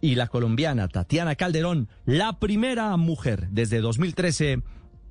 Y 0.00 0.16
la 0.16 0.26
colombiana 0.26 0.86
Tatiana 0.88 1.34
Calderón, 1.34 1.88
la 2.04 2.38
primera 2.38 2.94
mujer 2.98 3.48
desde 3.50 3.80
2013 3.80 4.62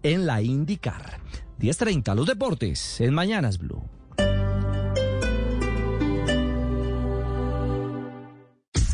en 0.03 0.25
la 0.27 0.41
IndyCar. 0.41 1.19
10.30, 1.59 2.15
los 2.15 2.27
deportes, 2.27 3.01
en 3.01 3.13
Mañanas 3.13 3.57
Blue. 3.57 3.83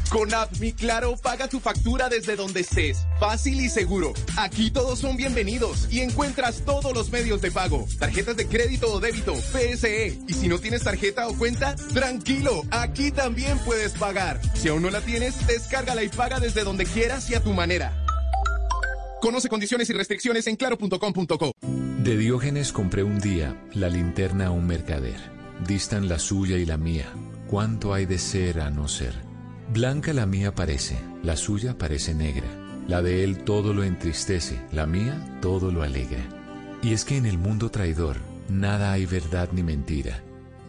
Con 0.09 0.33
App 0.33 0.57
Mi 0.59 0.73
Claro, 0.73 1.15
paga 1.17 1.47
tu 1.47 1.59
factura 1.59 2.09
desde 2.09 2.35
donde 2.35 2.61
estés. 2.61 3.05
Fácil 3.19 3.61
y 3.61 3.69
seguro. 3.69 4.13
Aquí 4.37 4.71
todos 4.71 4.99
son 4.99 5.17
bienvenidos 5.17 5.87
y 5.91 5.99
encuentras 5.99 6.63
todos 6.65 6.93
los 6.95 7.11
medios 7.11 7.41
de 7.41 7.51
pago. 7.51 7.85
Tarjetas 7.99 8.35
de 8.35 8.47
crédito 8.47 8.91
o 8.91 8.99
débito, 8.99 9.35
PSE. 9.35 10.19
Y 10.27 10.33
si 10.33 10.47
no 10.47 10.57
tienes 10.57 10.83
tarjeta 10.83 11.27
o 11.27 11.37
cuenta, 11.37 11.75
tranquilo, 11.93 12.63
aquí 12.71 13.11
también 13.11 13.59
puedes 13.59 13.93
pagar. 13.93 14.41
Si 14.55 14.67
aún 14.69 14.81
no 14.81 14.89
la 14.89 15.01
tienes, 15.01 15.45
descárgala 15.45 16.03
y 16.03 16.09
paga 16.09 16.39
desde 16.39 16.63
donde 16.63 16.85
quieras 16.85 17.29
y 17.29 17.35
a 17.35 17.43
tu 17.43 17.53
manera. 17.53 18.03
Conoce 19.21 19.47
condiciones 19.47 19.89
y 19.89 19.93
restricciones 19.93 20.47
en 20.47 20.55
claro.com.co. 20.55 21.51
De 21.61 22.17
Diógenes 22.17 22.71
compré 22.71 23.03
un 23.03 23.19
día 23.19 23.61
la 23.73 23.89
linterna 23.89 24.47
a 24.47 24.51
un 24.51 24.65
mercader. 24.65 25.19
Distan 25.67 26.07
la 26.09 26.17
suya 26.17 26.57
y 26.57 26.65
la 26.65 26.77
mía. 26.77 27.13
¿Cuánto 27.47 27.93
hay 27.93 28.05
de 28.05 28.17
ser 28.17 28.61
a 28.61 28.71
no 28.71 28.87
ser? 28.87 29.28
Blanca 29.71 30.13
la 30.13 30.25
mía 30.25 30.55
parece, 30.55 30.97
la 31.21 31.35
suya 31.35 31.77
parece 31.77 32.15
negra. 32.15 32.47
La 32.87 33.03
de 33.03 33.23
él 33.23 33.43
todo 33.43 33.71
lo 33.71 33.83
entristece, 33.83 34.59
la 34.71 34.87
mía 34.87 35.37
todo 35.41 35.71
lo 35.71 35.83
alegra. 35.83 36.27
Y 36.81 36.93
es 36.93 37.05
que 37.05 37.17
en 37.17 37.27
el 37.27 37.37
mundo 37.37 37.69
traidor 37.69 38.17
nada 38.49 38.91
hay 38.91 39.05
verdad 39.05 39.49
ni 39.51 39.61
mentira. 39.61 40.23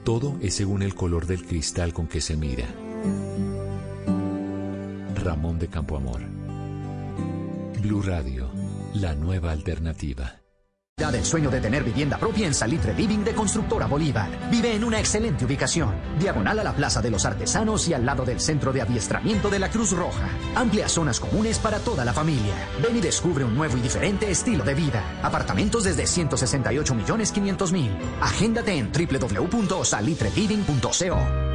Todo 0.04 0.36
es 0.42 0.54
según 0.54 0.82
el 0.82 0.94
color 0.94 1.26
del 1.26 1.46
cristal 1.46 1.94
con 1.94 2.08
que 2.08 2.20
se 2.20 2.36
mira. 2.36 2.66
Ramón 5.14 5.58
de 5.58 5.68
Campoamor. 5.68 6.20
Blue 7.80 8.02
Radio, 8.02 8.50
la 8.92 9.14
nueva 9.14 9.52
alternativa 9.52 10.39
del 11.10 11.24
sueño 11.24 11.50
de 11.50 11.62
tener 11.62 11.82
vivienda 11.82 12.18
propia 12.18 12.46
en 12.46 12.52
Salitre 12.52 12.92
Living 12.92 13.24
de 13.24 13.32
Constructora 13.32 13.86
Bolívar. 13.86 14.28
Vive 14.50 14.74
en 14.74 14.84
una 14.84 15.00
excelente 15.00 15.46
ubicación, 15.46 15.94
diagonal 16.18 16.58
a 16.58 16.64
la 16.64 16.74
Plaza 16.74 17.00
de 17.00 17.10
los 17.10 17.24
Artesanos 17.24 17.88
y 17.88 17.94
al 17.94 18.04
lado 18.04 18.26
del 18.26 18.38
Centro 18.38 18.70
de 18.70 18.82
Adiestramiento 18.82 19.48
de 19.48 19.58
la 19.58 19.70
Cruz 19.70 19.92
Roja. 19.92 20.28
Amplias 20.54 20.92
zonas 20.92 21.18
comunes 21.18 21.58
para 21.58 21.78
toda 21.78 22.04
la 22.04 22.12
familia. 22.12 22.52
Ven 22.82 22.98
y 22.98 23.00
descubre 23.00 23.44
un 23.44 23.54
nuevo 23.54 23.78
y 23.78 23.80
diferente 23.80 24.30
estilo 24.30 24.62
de 24.62 24.74
vida. 24.74 25.02
Apartamentos 25.22 25.84
desde 25.84 26.06
168 26.06 26.94
millones 26.94 27.32
500 27.32 27.72
mil. 27.72 27.96
Agéndate 28.20 28.76
en 28.76 28.92
www.salitreliving.co. 28.92 31.49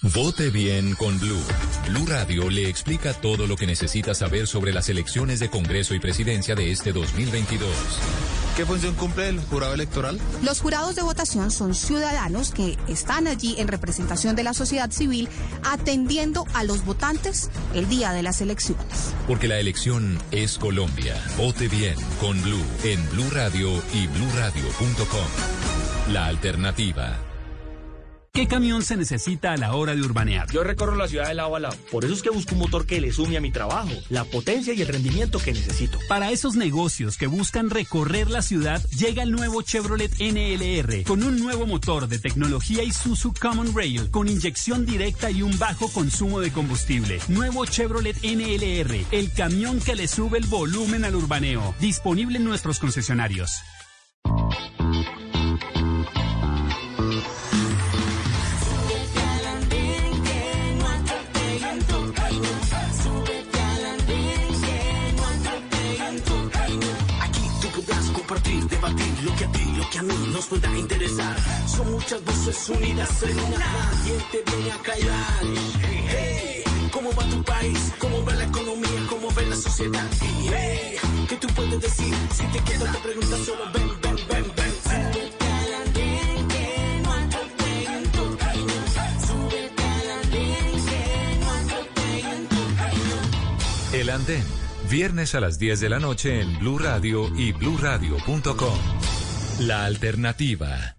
Vote 0.00 0.50
bien 0.50 0.94
con 0.94 1.18
Blue. 1.18 1.42
Blue 1.88 2.06
Radio 2.06 2.50
le 2.50 2.68
explica 2.68 3.14
todo 3.14 3.48
lo 3.48 3.56
que 3.56 3.66
necesita 3.66 4.14
saber 4.14 4.46
sobre 4.46 4.72
las 4.72 4.88
elecciones 4.88 5.40
de 5.40 5.50
Congreso 5.50 5.92
y 5.92 5.98
Presidencia 5.98 6.54
de 6.54 6.70
este 6.70 6.92
2022. 6.92 7.68
¿Qué 8.56 8.64
función 8.64 8.94
cumple 8.94 9.28
el 9.28 9.40
jurado 9.40 9.74
electoral? 9.74 10.20
Los 10.44 10.60
jurados 10.60 10.94
de 10.94 11.02
votación 11.02 11.50
son 11.50 11.74
ciudadanos 11.74 12.52
que 12.52 12.78
están 12.86 13.26
allí 13.26 13.56
en 13.58 13.66
representación 13.66 14.36
de 14.36 14.44
la 14.44 14.54
sociedad 14.54 14.92
civil 14.92 15.28
atendiendo 15.64 16.46
a 16.54 16.62
los 16.62 16.84
votantes 16.84 17.50
el 17.74 17.88
día 17.88 18.12
de 18.12 18.22
las 18.22 18.40
elecciones. 18.40 19.12
Porque 19.26 19.48
la 19.48 19.58
elección 19.58 20.16
es 20.30 20.58
Colombia. 20.58 21.16
Vote 21.36 21.66
bien 21.66 21.96
con 22.20 22.40
Blue 22.42 22.64
en 22.84 23.04
Blue 23.10 23.30
Radio 23.32 23.82
y 23.92 24.06
bluradio.com. 24.06 26.12
La 26.12 26.26
alternativa. 26.26 27.27
¿Qué 28.38 28.46
camión 28.46 28.84
se 28.84 28.96
necesita 28.96 29.52
a 29.52 29.56
la 29.56 29.74
hora 29.74 29.96
de 29.96 30.00
urbanear? 30.00 30.48
Yo 30.52 30.62
recorro 30.62 30.94
la 30.94 31.08
ciudad 31.08 31.26
de 31.26 31.34
lado 31.34 31.56
a 31.56 31.58
lado. 31.58 31.76
Por 31.90 32.04
eso 32.04 32.14
es 32.14 32.22
que 32.22 32.30
busco 32.30 32.54
un 32.54 32.60
motor 32.60 32.86
que 32.86 33.00
le 33.00 33.10
sume 33.10 33.36
a 33.36 33.40
mi 33.40 33.50
trabajo, 33.50 33.90
la 34.10 34.22
potencia 34.22 34.72
y 34.72 34.80
el 34.80 34.86
rendimiento 34.86 35.40
que 35.40 35.52
necesito. 35.52 35.98
Para 36.08 36.30
esos 36.30 36.54
negocios 36.54 37.16
que 37.16 37.26
buscan 37.26 37.68
recorrer 37.68 38.30
la 38.30 38.42
ciudad, 38.42 38.80
llega 38.90 39.24
el 39.24 39.32
nuevo 39.32 39.62
Chevrolet 39.62 40.12
NLR 40.20 41.02
con 41.02 41.24
un 41.24 41.40
nuevo 41.40 41.66
motor 41.66 42.06
de 42.06 42.20
tecnología 42.20 42.84
Isuzu 42.84 43.34
Common 43.40 43.74
Rail 43.74 44.08
con 44.12 44.28
inyección 44.28 44.86
directa 44.86 45.32
y 45.32 45.42
un 45.42 45.58
bajo 45.58 45.88
consumo 45.88 46.38
de 46.38 46.52
combustible. 46.52 47.18
Nuevo 47.26 47.66
Chevrolet 47.66 48.18
NLR, 48.22 49.04
el 49.10 49.32
camión 49.32 49.80
que 49.80 49.96
le 49.96 50.06
sube 50.06 50.38
el 50.38 50.46
volumen 50.46 51.04
al 51.04 51.16
urbaneo. 51.16 51.74
Disponible 51.80 52.38
en 52.38 52.44
nuestros 52.44 52.78
concesionarios. 52.78 53.64
Interesar. 71.18 71.68
Son 71.68 71.90
muchas 71.92 72.24
voces 72.24 72.68
unidas 72.68 73.22
en 73.22 73.38
una. 73.38 73.90
¿Quién 74.04 74.20
te 74.30 74.50
viene 74.50 74.72
a 74.72 74.78
callar? 74.78 75.44
Hey, 76.08 76.64
¿cómo 76.92 77.10
va 77.12 77.24
tu 77.24 77.42
país? 77.42 77.92
¿Cómo 77.98 78.24
va 78.24 78.34
la 78.34 78.44
economía? 78.44 79.06
¿Cómo 79.08 79.28
va 79.34 79.42
la 79.42 79.56
sociedad? 79.56 80.06
Hey, 80.20 80.96
¿qué 81.28 81.36
tú 81.36 81.48
puedes 81.48 81.80
decir? 81.80 82.14
Si 82.32 82.44
te 82.46 82.58
quedas 82.60 82.92
te 82.92 82.98
preguntas 82.98 83.40
solo 83.40 83.64
ven, 83.72 83.88
ven, 84.02 84.16
ven, 84.28 84.52
ven. 84.56 84.68
El 93.92 94.10
Andén 94.10 94.44
Viernes 94.88 95.34
a 95.34 95.40
las 95.40 95.58
10 95.58 95.80
de 95.80 95.88
la 95.90 95.98
noche 95.98 96.40
en 96.40 96.58
Blue 96.58 96.78
Radio 96.78 97.28
y 97.36 97.52
bluradio.com. 97.52 98.78
La 99.60 99.84
alternativa. 99.84 100.97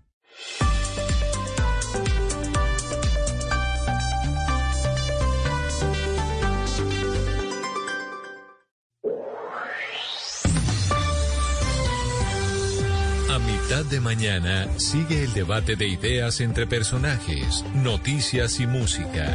Mañana 14.19 14.67
sigue 14.77 15.23
el 15.23 15.33
debate 15.33 15.77
de 15.77 15.87
ideas 15.87 16.41
entre 16.41 16.67
personajes, 16.67 17.63
noticias 17.73 18.59
y 18.59 18.67
música. 18.67 19.33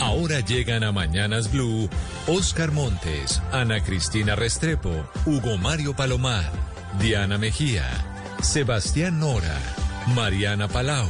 Ahora 0.00 0.38
llegan 0.38 0.84
a 0.84 0.92
Mañanas 0.92 1.50
Blue 1.50 1.90
Oscar 2.28 2.70
Montes, 2.70 3.42
Ana 3.50 3.82
Cristina 3.82 4.36
Restrepo, 4.36 4.92
Hugo 5.24 5.58
Mario 5.58 5.96
Palomar, 5.96 6.52
Diana 7.00 7.36
Mejía, 7.36 7.84
Sebastián 8.42 9.18
Nora, 9.18 9.58
Mariana 10.14 10.68
Palau, 10.68 11.08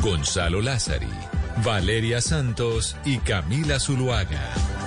Gonzalo 0.00 0.62
Lázari, 0.62 1.10
Valeria 1.64 2.20
Santos 2.20 2.96
y 3.04 3.18
Camila 3.18 3.80
Zuluaga. 3.80 4.77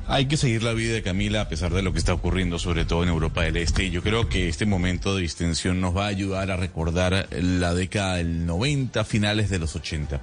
Hay 0.05 0.25
que 0.25 0.35
seguir 0.35 0.63
la 0.63 0.73
vida 0.73 0.93
de 0.93 1.01
Camila 1.01 1.41
a 1.41 1.47
pesar 1.47 1.73
de 1.73 1.81
lo 1.81 1.93
que 1.93 1.99
está 1.99 2.13
ocurriendo, 2.13 2.59
sobre 2.59 2.83
todo 2.83 3.03
en 3.03 3.09
Europa 3.09 3.43
del 3.43 3.55
Este. 3.55 3.85
Y 3.85 3.89
yo 3.89 4.03
creo 4.03 4.27
que 4.27 4.49
este 4.49 4.65
momento 4.65 5.15
de 5.15 5.21
distensión 5.21 5.79
nos 5.79 5.95
va 5.95 6.05
a 6.05 6.09
ayudar 6.09 6.51
a 6.51 6.57
recordar 6.57 7.27
la 7.31 7.73
década 7.73 8.15
del 8.15 8.45
90, 8.45 9.05
finales 9.05 9.49
de 9.49 9.59
los 9.59 9.77
80. 9.77 10.19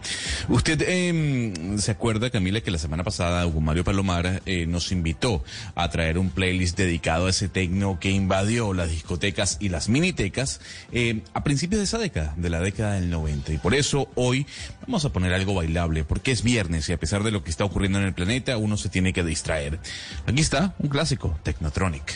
Usted 0.51 0.83
em, 0.87 1.79
se 1.79 1.93
acuerda, 1.93 2.29
Camila, 2.29 2.61
que 2.61 2.71
la 2.71 2.79
semana 2.79 3.05
pasada 3.05 3.47
Hugo 3.47 3.63
Mario 3.63 3.83
Palomar 3.83 4.43
eh, 4.45 4.67
nos 4.67 4.93
invitó 4.93 5.43
a 5.75 5.89
traer 5.89 6.19
un 6.19 6.29
playlist 6.29 6.77
dedicado 6.77 7.27
a 7.27 7.31
ese 7.31 7.49
tecno 7.49 7.99
que 7.99 8.11
invadió 8.11 8.75
las 8.75 8.91
discotecas 8.91 9.57
y 9.61 9.71
las 9.71 9.89
minitecas 9.89 10.61
eh, 10.93 11.23
a 11.33 11.43
principios 11.43 11.79
de 11.79 11.85
esa 11.85 11.99
década, 11.99 12.35
de 12.37 12.51
la 12.51 12.61
década 12.61 12.95
del 12.95 13.09
90. 13.09 13.55
Y 13.55 13.59
por 13.59 13.75
eso 13.75 14.11
hoy 14.15 14.47
vamos 14.83 15.07
a 15.07 15.13
poner 15.13 15.33
algo 15.33 15.55
bailable, 15.55 16.05
porque 16.05 16.33
es 16.33 16.43
viernes 16.43 16.89
y 16.91 16.93
a 16.93 17.01
pesar 17.01 17.23
de 17.23 17.31
lo 17.31 17.43
que 17.43 17.51
está 17.51 17.65
ocurriendo 17.65 17.99
en 17.99 18.05
el 18.05 18.13
planeta, 18.13 18.59
uno 18.59 18.77
se 18.77 18.91
tiene 18.91 19.15
que 19.15 19.25
distraer. 19.25 19.70
Aquí 20.27 20.41
está 20.41 20.75
un 20.79 20.89
clásico, 20.89 21.39
Technotronic. 21.43 22.15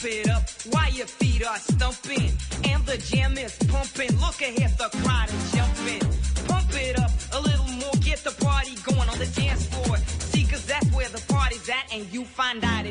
pump 0.00 0.04
it 0.04 0.30
up 0.30 0.42
while 0.70 0.90
your 0.90 1.06
feet 1.06 1.46
are 1.46 1.58
stumping. 1.58 2.32
And 2.64 2.84
the 2.86 2.98
jam 2.98 3.36
is 3.36 3.56
pumping. 3.68 4.18
Look 4.18 4.40
ahead, 4.40 4.76
you 12.04 12.24
find 12.24 12.64
out 12.64 12.86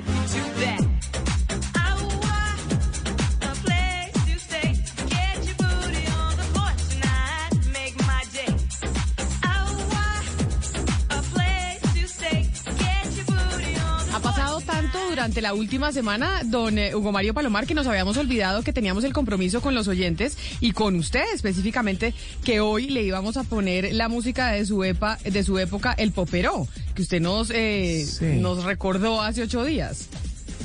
durante 15.20 15.42
la 15.42 15.54
última 15.54 15.92
semana, 15.92 16.44
don 16.46 16.80
eh, 16.80 16.96
Hugo 16.96 17.12
Mario 17.12 17.34
Palomar, 17.34 17.68
que 17.68 17.74
nos 17.74 17.86
habíamos 17.88 18.16
olvidado 18.16 18.64
que 18.64 18.72
teníamos 18.72 19.04
el 19.04 19.12
compromiso 19.12 19.60
con 19.60 19.76
los 19.76 19.90
oyentes 19.90 20.38
y 20.62 20.72
con 20.72 20.96
usted 20.96 21.26
específicamente, 21.36 22.14
que 22.46 22.62
hoy 22.62 22.88
le 22.88 23.04
íbamos 23.04 23.36
a 23.36 23.44
poner 23.44 23.94
la 23.94 24.08
música 24.08 24.48
de 24.54 24.66
su, 24.66 24.82
epa, 24.86 25.18
de 25.26 25.44
su 25.44 25.60
época, 25.60 25.92
el 25.92 26.14
popero, 26.14 26.70
que 26.96 27.02
usted 27.02 27.20
nos, 27.20 27.52
eh, 27.54 28.08
nos 28.40 28.64
recordó 28.64 29.22
hace 29.22 29.44
ocho 29.44 29.66
días. 29.66 30.08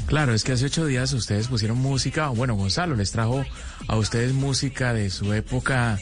Claro, 0.07 0.33
es 0.33 0.45
que 0.45 0.53
hace 0.53 0.67
ocho 0.67 0.87
días 0.87 1.13
ustedes 1.15 1.49
pusieron 1.49 1.79
música, 1.79 2.29
bueno, 2.29 2.55
Gonzalo 2.55 2.95
les 2.95 3.11
trajo 3.11 3.45
a 3.89 3.97
ustedes 3.97 4.35
música 4.35 4.95
de 4.95 5.11
su 5.11 5.33
época 5.33 5.99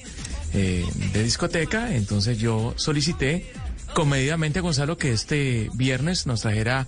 eh, 0.52 0.84
de 1.14 1.24
discoteca, 1.24 1.94
entonces 1.94 2.36
yo 2.36 2.74
solicité 2.76 3.50
comedidamente 3.94 4.58
a 4.58 4.62
Gonzalo 4.62 4.98
que 4.98 5.12
este 5.12 5.70
viernes 5.72 6.26
nos 6.26 6.42
trajera 6.42 6.86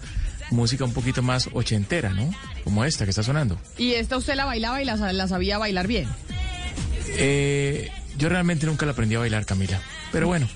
música 0.50 0.84
un 0.84 0.92
poquito 0.92 1.22
más 1.22 1.48
ochentera, 1.52 2.10
¿no? 2.10 2.30
Como 2.64 2.84
esta 2.84 3.04
que 3.04 3.10
está 3.10 3.22
sonando. 3.22 3.58
Y 3.78 3.92
esta 3.94 4.16
usted 4.16 4.34
la 4.34 4.44
bailaba 4.44 4.80
y 4.82 4.84
la, 4.84 4.96
la 5.12 5.28
sabía 5.28 5.58
bailar 5.58 5.86
bien. 5.86 6.08
Eh, 7.16 7.90
yo 8.16 8.28
realmente 8.28 8.66
nunca 8.66 8.86
la 8.86 8.92
aprendí 8.92 9.14
a 9.14 9.20
bailar, 9.20 9.44
Camila, 9.46 9.80
pero 10.12 10.26
bueno, 10.26 10.48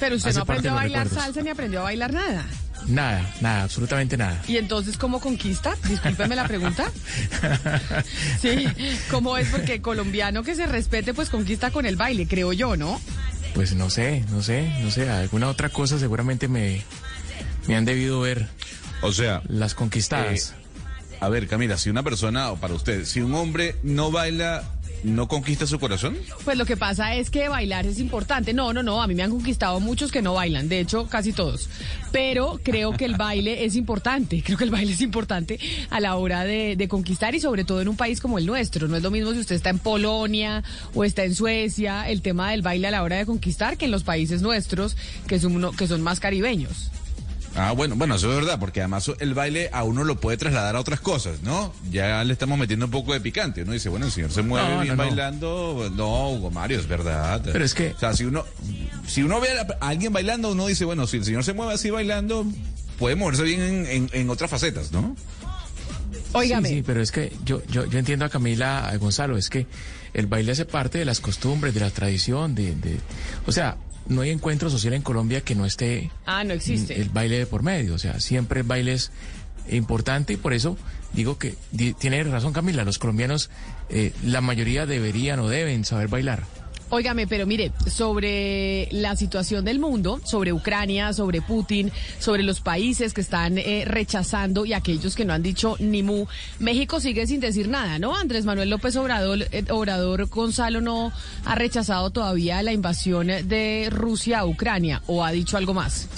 Pero 0.00 0.16
usted 0.16 0.34
no 0.34 0.42
aprendió 0.42 0.70
a 0.72 0.74
bailar 0.74 1.04
recuerdos. 1.04 1.24
salsa 1.24 1.42
ni 1.42 1.50
aprendió 1.50 1.80
a 1.80 1.84
bailar 1.84 2.12
nada. 2.12 2.46
nada, 2.86 3.34
nada, 3.40 3.62
absolutamente 3.64 4.16
nada. 4.16 4.40
¿Y 4.46 4.56
entonces 4.58 4.96
cómo 4.98 5.20
conquista? 5.20 5.74
Discúlpeme 5.88 6.36
la 6.36 6.46
pregunta. 6.46 6.90
Sí, 8.40 8.66
¿cómo 9.10 9.36
es? 9.38 9.48
Porque 9.48 9.80
colombiano 9.80 10.42
que 10.42 10.54
se 10.54 10.66
respete, 10.66 11.14
pues 11.14 11.30
conquista 11.30 11.70
con 11.70 11.86
el 11.86 11.96
baile, 11.96 12.26
creo 12.26 12.52
yo, 12.52 12.76
¿no? 12.76 13.00
Pues 13.54 13.74
no 13.74 13.88
sé, 13.90 14.24
no 14.30 14.42
sé, 14.42 14.70
no 14.82 14.90
sé, 14.90 15.08
alguna 15.08 15.48
otra 15.48 15.70
cosa 15.70 15.98
seguramente 15.98 16.46
me, 16.48 16.82
me 17.66 17.76
han 17.76 17.84
debido 17.86 18.20
ver. 18.20 18.46
O 19.02 19.12
sea, 19.12 19.42
las 19.48 19.74
conquistadas. 19.74 20.50
Eh, 20.50 21.16
a 21.20 21.28
ver, 21.28 21.46
Camila, 21.48 21.76
si 21.78 21.90
una 21.90 22.02
persona, 22.02 22.50
o 22.50 22.56
para 22.56 22.74
usted, 22.74 23.04
si 23.04 23.20
un 23.20 23.34
hombre 23.34 23.76
no 23.82 24.10
baila, 24.10 24.64
¿no 25.02 25.28
conquista 25.28 25.66
su 25.66 25.78
corazón? 25.78 26.16
Pues 26.44 26.58
lo 26.58 26.66
que 26.66 26.76
pasa 26.76 27.14
es 27.14 27.30
que 27.30 27.48
bailar 27.48 27.86
es 27.86 27.98
importante. 28.00 28.52
No, 28.52 28.72
no, 28.72 28.82
no, 28.82 29.02
a 29.02 29.06
mí 29.06 29.14
me 29.14 29.22
han 29.22 29.30
conquistado 29.30 29.80
muchos 29.80 30.10
que 30.12 30.20
no 30.20 30.34
bailan, 30.34 30.68
de 30.68 30.80
hecho 30.80 31.06
casi 31.06 31.32
todos. 31.32 31.68
Pero 32.12 32.58
creo 32.62 32.92
que 32.92 33.04
el 33.06 33.14
baile 33.16 33.64
es 33.64 33.76
importante, 33.76 34.42
creo 34.44 34.58
que 34.58 34.64
el 34.64 34.70
baile 34.70 34.92
es 34.92 35.00
importante 35.00 35.58
a 35.90 36.00
la 36.00 36.16
hora 36.16 36.44
de, 36.44 36.76
de 36.76 36.88
conquistar 36.88 37.34
y 37.34 37.40
sobre 37.40 37.64
todo 37.64 37.80
en 37.80 37.88
un 37.88 37.96
país 37.96 38.20
como 38.20 38.38
el 38.38 38.44
nuestro. 38.46 38.88
No 38.88 38.96
es 38.96 39.02
lo 39.02 39.10
mismo 39.10 39.32
si 39.32 39.38
usted 39.40 39.56
está 39.56 39.70
en 39.70 39.78
Polonia 39.78 40.64
o 40.94 41.04
está 41.04 41.24
en 41.24 41.34
Suecia, 41.34 42.08
el 42.10 42.20
tema 42.22 42.50
del 42.50 42.62
baile 42.62 42.88
a 42.88 42.90
la 42.90 43.02
hora 43.02 43.16
de 43.16 43.26
conquistar 43.26 43.76
que 43.78 43.84
en 43.86 43.90
los 43.90 44.04
países 44.04 44.42
nuestros 44.42 44.96
que 45.26 45.38
son, 45.38 45.54
uno- 45.56 45.72
que 45.72 45.86
son 45.86 46.02
más 46.02 46.20
caribeños. 46.20 46.90
Ah, 47.58 47.72
bueno, 47.72 47.96
bueno, 47.96 48.16
eso 48.16 48.30
es 48.30 48.36
verdad, 48.36 48.58
porque 48.60 48.80
además 48.80 49.10
el 49.18 49.32
baile 49.32 49.70
a 49.72 49.82
uno 49.82 50.04
lo 50.04 50.20
puede 50.20 50.36
trasladar 50.36 50.76
a 50.76 50.80
otras 50.80 51.00
cosas, 51.00 51.40
¿no? 51.42 51.72
Ya 51.90 52.22
le 52.22 52.32
estamos 52.34 52.58
metiendo 52.58 52.84
un 52.84 52.90
poco 52.90 53.14
de 53.14 53.20
picante. 53.20 53.62
Uno 53.62 53.72
dice, 53.72 53.88
bueno, 53.88 54.06
el 54.06 54.12
señor 54.12 54.30
se 54.30 54.42
mueve 54.42 54.68
No, 54.74 54.80
bien 54.82 54.96
no, 54.96 55.02
bailando. 55.02 55.90
No, 55.94 56.30
Hugo 56.32 56.50
Mario, 56.50 56.78
es 56.78 56.86
verdad. 56.86 57.40
Pero 57.44 57.64
es 57.64 57.72
que- 57.74 57.92
O 57.92 57.98
sea, 57.98 58.12
si 58.14 58.24
uno, 58.24 58.44
si 59.06 59.22
uno 59.22 59.40
ve 59.40 59.48
a, 59.58 59.66
a 59.84 59.88
alguien 59.88 60.12
bailando, 60.12 60.52
uno 60.52 60.66
dice, 60.66 60.84
bueno, 60.84 61.06
si 61.06 61.16
el 61.16 61.24
señor 61.24 61.44
se 61.44 61.54
mueve 61.54 61.72
así 61.74 61.88
bailando, 61.90 62.44
puede 62.98 63.16
moverse 63.16 63.42
bien 63.44 63.60
en, 63.62 63.86
en- 63.86 64.10
en 64.12 64.30
otras 64.30 64.50
facetas, 64.50 64.92
¿no? 64.92 65.16
Óigame. 66.32 66.68
Sí, 66.68 66.74
sí, 66.76 66.82
pero 66.84 67.00
es 67.00 67.10
que 67.12 67.32
yo, 67.44 67.62
yo, 67.70 67.86
yo 67.86 67.98
entiendo 67.98 68.24
a 68.24 68.28
Camila, 68.28 68.88
a 68.88 68.96
Gonzalo, 68.98 69.38
es 69.38 69.48
que 69.48 69.66
el 70.12 70.26
baile 70.26 70.52
hace 70.52 70.66
parte 70.66 70.98
de 70.98 71.04
las 71.06 71.20
costumbres, 71.20 71.72
de 71.72 71.80
la 71.80 71.90
tradición, 71.90 72.54
de, 72.54 72.74
de, 72.74 72.98
o 73.46 73.52
sea, 73.52 73.76
no 74.08 74.22
hay 74.22 74.30
encuentro 74.30 74.70
social 74.70 74.94
en 74.94 75.02
Colombia 75.02 75.40
que 75.40 75.54
no 75.54 75.66
esté 75.66 76.10
Ah, 76.26 76.44
no 76.44 76.52
existe. 76.54 77.00
el 77.00 77.08
baile 77.10 77.38
de 77.38 77.46
por 77.46 77.62
medio, 77.62 77.94
o 77.94 77.98
sea, 77.98 78.20
siempre 78.20 78.60
el 78.60 78.66
baile 78.66 78.92
es 78.94 79.10
importante 79.70 80.32
y 80.32 80.36
por 80.36 80.52
eso 80.52 80.76
digo 81.12 81.38
que 81.38 81.54
tiene 81.98 82.22
razón 82.24 82.52
Camila, 82.52 82.84
los 82.84 82.98
colombianos, 82.98 83.50
eh, 83.88 84.12
la 84.24 84.40
mayoría 84.40 84.86
deberían 84.86 85.40
o 85.40 85.48
deben 85.48 85.84
saber 85.84 86.08
bailar. 86.08 86.44
Óigame, 86.88 87.26
pero 87.26 87.46
mire, 87.46 87.72
sobre 87.90 88.88
la 88.92 89.16
situación 89.16 89.64
del 89.64 89.80
mundo, 89.80 90.20
sobre 90.24 90.52
Ucrania, 90.52 91.12
sobre 91.12 91.42
Putin, 91.42 91.90
sobre 92.20 92.44
los 92.44 92.60
países 92.60 93.12
que 93.12 93.20
están 93.20 93.58
eh, 93.58 93.84
rechazando 93.84 94.64
y 94.64 94.72
aquellos 94.72 95.16
que 95.16 95.24
no 95.24 95.32
han 95.32 95.42
dicho 95.42 95.76
ni 95.80 96.04
mu, 96.04 96.26
México 96.60 97.00
sigue 97.00 97.26
sin 97.26 97.40
decir 97.40 97.68
nada, 97.68 97.98
¿no? 97.98 98.14
Andrés 98.14 98.44
Manuel 98.44 98.70
López 98.70 98.94
Obrador, 98.96 99.46
eh, 99.50 99.64
Obrador 99.70 100.26
Gonzalo 100.28 100.80
no 100.80 101.12
ha 101.44 101.54
rechazado 101.56 102.10
todavía 102.10 102.62
la 102.62 102.72
invasión 102.72 103.26
de 103.26 103.88
Rusia 103.90 104.40
a 104.40 104.46
Ucrania 104.46 105.02
o 105.06 105.24
ha 105.24 105.32
dicho 105.32 105.56
algo 105.56 105.74
más. 105.74 106.08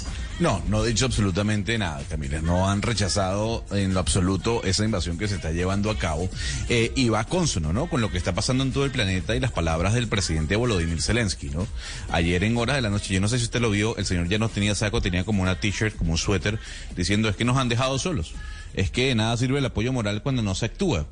No, 0.40 0.62
no 0.68 0.84
he 0.84 0.88
dicho 0.88 1.06
absolutamente 1.06 1.76
nada, 1.78 2.00
Camila. 2.08 2.40
No 2.40 2.70
han 2.70 2.80
rechazado 2.80 3.64
en 3.72 3.92
lo 3.92 3.98
absoluto 3.98 4.62
esa 4.62 4.84
invasión 4.84 5.18
que 5.18 5.26
se 5.26 5.34
está 5.34 5.50
llevando 5.50 5.90
a 5.90 5.98
cabo 5.98 6.28
eh, 6.68 6.92
y 6.94 7.08
va 7.08 7.24
consono, 7.24 7.72
¿no? 7.72 7.88
Con 7.88 8.00
lo 8.00 8.10
que 8.10 8.18
está 8.18 8.34
pasando 8.34 8.62
en 8.62 8.72
todo 8.72 8.84
el 8.84 8.92
planeta 8.92 9.34
y 9.34 9.40
las 9.40 9.50
palabras 9.50 9.94
del 9.94 10.06
presidente 10.06 10.54
Volodymyr 10.54 11.02
Zelensky, 11.02 11.50
¿no? 11.50 11.66
Ayer 12.10 12.44
en 12.44 12.56
horas 12.56 12.76
de 12.76 12.82
la 12.82 12.90
noche, 12.90 13.14
yo 13.14 13.20
no 13.20 13.26
sé 13.26 13.38
si 13.38 13.44
usted 13.44 13.60
lo 13.60 13.70
vio, 13.70 13.96
el 13.96 14.06
señor 14.06 14.28
ya 14.28 14.38
no 14.38 14.48
tenía 14.48 14.76
saco, 14.76 15.02
tenía 15.02 15.24
como 15.24 15.42
una 15.42 15.58
t-shirt, 15.58 15.96
como 15.96 16.12
un 16.12 16.18
suéter, 16.18 16.60
diciendo 16.94 17.28
es 17.28 17.34
que 17.34 17.44
nos 17.44 17.56
han 17.56 17.68
dejado 17.68 17.98
solos. 17.98 18.34
Es 18.74 18.92
que 18.92 19.08
de 19.08 19.16
nada 19.16 19.36
sirve 19.36 19.58
el 19.58 19.66
apoyo 19.66 19.92
moral 19.92 20.22
cuando 20.22 20.42
no 20.42 20.54
se 20.54 20.66
actúa. 20.66 21.08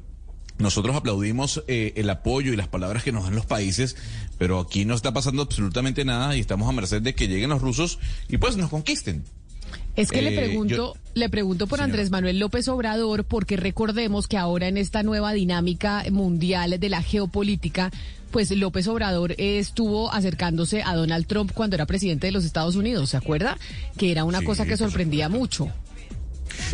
Nosotros 0.59 0.97
aplaudimos 0.97 1.63
eh, 1.69 1.93
el 1.97 2.09
apoyo 2.09 2.53
y 2.53 2.57
las 2.57 2.69
palabras 2.69 3.03
que 3.03 3.13
nos 3.13 3.25
dan 3.25 3.35
los 3.35 3.45
países, 3.45 3.97
pero 4.39 4.61
aquí 4.61 4.85
no 4.85 4.95
está 4.95 5.13
pasando 5.13 5.43
absolutamente 5.43 6.05
nada 6.05 6.37
y 6.37 6.41
estamos 6.41 6.69
a 6.69 6.73
merced 6.73 7.03
de 7.03 7.15
que 7.15 7.29
lleguen 7.29 7.51
los 7.51 7.63
rusos 7.63 7.99
y 8.29 8.37
pues 8.39 8.57
nos 8.57 8.71
conquisten. 8.71 9.25
Es 9.97 10.11
que 10.11 10.21
le 10.23 10.35
Eh, 10.35 10.37
pregunto, 10.39 10.75
yo- 10.77 10.95
le 11.15 11.29
pregunto 11.31 11.67
por 11.67 11.81
Andrés 11.81 12.11
Manuel 12.11 12.39
López 12.39 12.69
Obrador, 12.69 13.25
porque 13.25 13.57
recordemos 13.57 14.29
que 14.29 14.37
ahora 14.37 14.69
en 14.69 14.77
esta 14.77 15.03
nueva 15.03 15.33
dinámica 15.33 16.05
mundial 16.11 16.79
de 16.79 16.89
la 16.91 17.03
geopolítica, 17.03 17.91
pues 18.31 18.51
López 18.51 18.87
Obrador 18.89 19.33
eh, 19.33 19.59
estuvo 19.59 20.13
acercándose 20.13 20.83
a 20.83 20.95
Donald 20.95 21.27
Trump 21.27 21.51
cuando 21.55 21.77
era 21.77 21.87
presidente 21.87 22.27
de 22.27 22.33
los 22.33 22.45
Estados 22.45 22.77
Unidos, 22.77 23.09
¿se 23.11 23.17
acuerda? 23.17 23.57
Que 23.97 24.13
era 24.13 24.25
una 24.25 24.41
Sí, 24.41 24.45
cosa 24.45 24.67
que 24.67 24.77
sorprendía 24.77 25.29
mucho. 25.31 25.71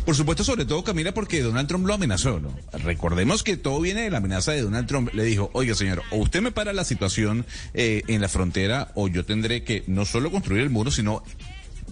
Por 0.05 0.17
supuesto, 0.17 0.45
sobre 0.45 0.65
todo, 0.65 0.83
Camila, 0.85 1.12
porque 1.15 1.43
Donald 1.43 1.69
Trump 1.69 1.87
lo 1.87 1.95
amenazó, 1.95 2.41
¿no? 2.41 2.55
Recordemos 2.73 3.43
que 3.43 3.57
todo 3.57 3.81
viene 3.81 4.03
de 4.03 4.11
la 4.11 4.19
amenaza 4.19 4.53
de 4.53 4.62
Donald 4.62 4.87
Trump. 4.87 5.12
Le 5.15 5.25
dijo, 5.25 5.51
oiga, 5.53 5.75
señor, 5.75 6.03
o 6.11 6.17
usted 6.17 6.43
me 6.43 6.53
para 6.53 6.73
la 6.73 6.85
situación 6.85 7.47
eh, 7.75 8.03
en 8.09 8.21
la 8.21 8.29
frontera, 8.29 8.93
o 8.95 9.09
yo 9.09 9.25
tendré 9.25 9.62
que 9.65 9.85
no 9.87 10.05
solo 10.05 10.31
construir 10.31 10.62
el 10.62 10.71
muro, 10.71 10.91
sino 10.91 11.23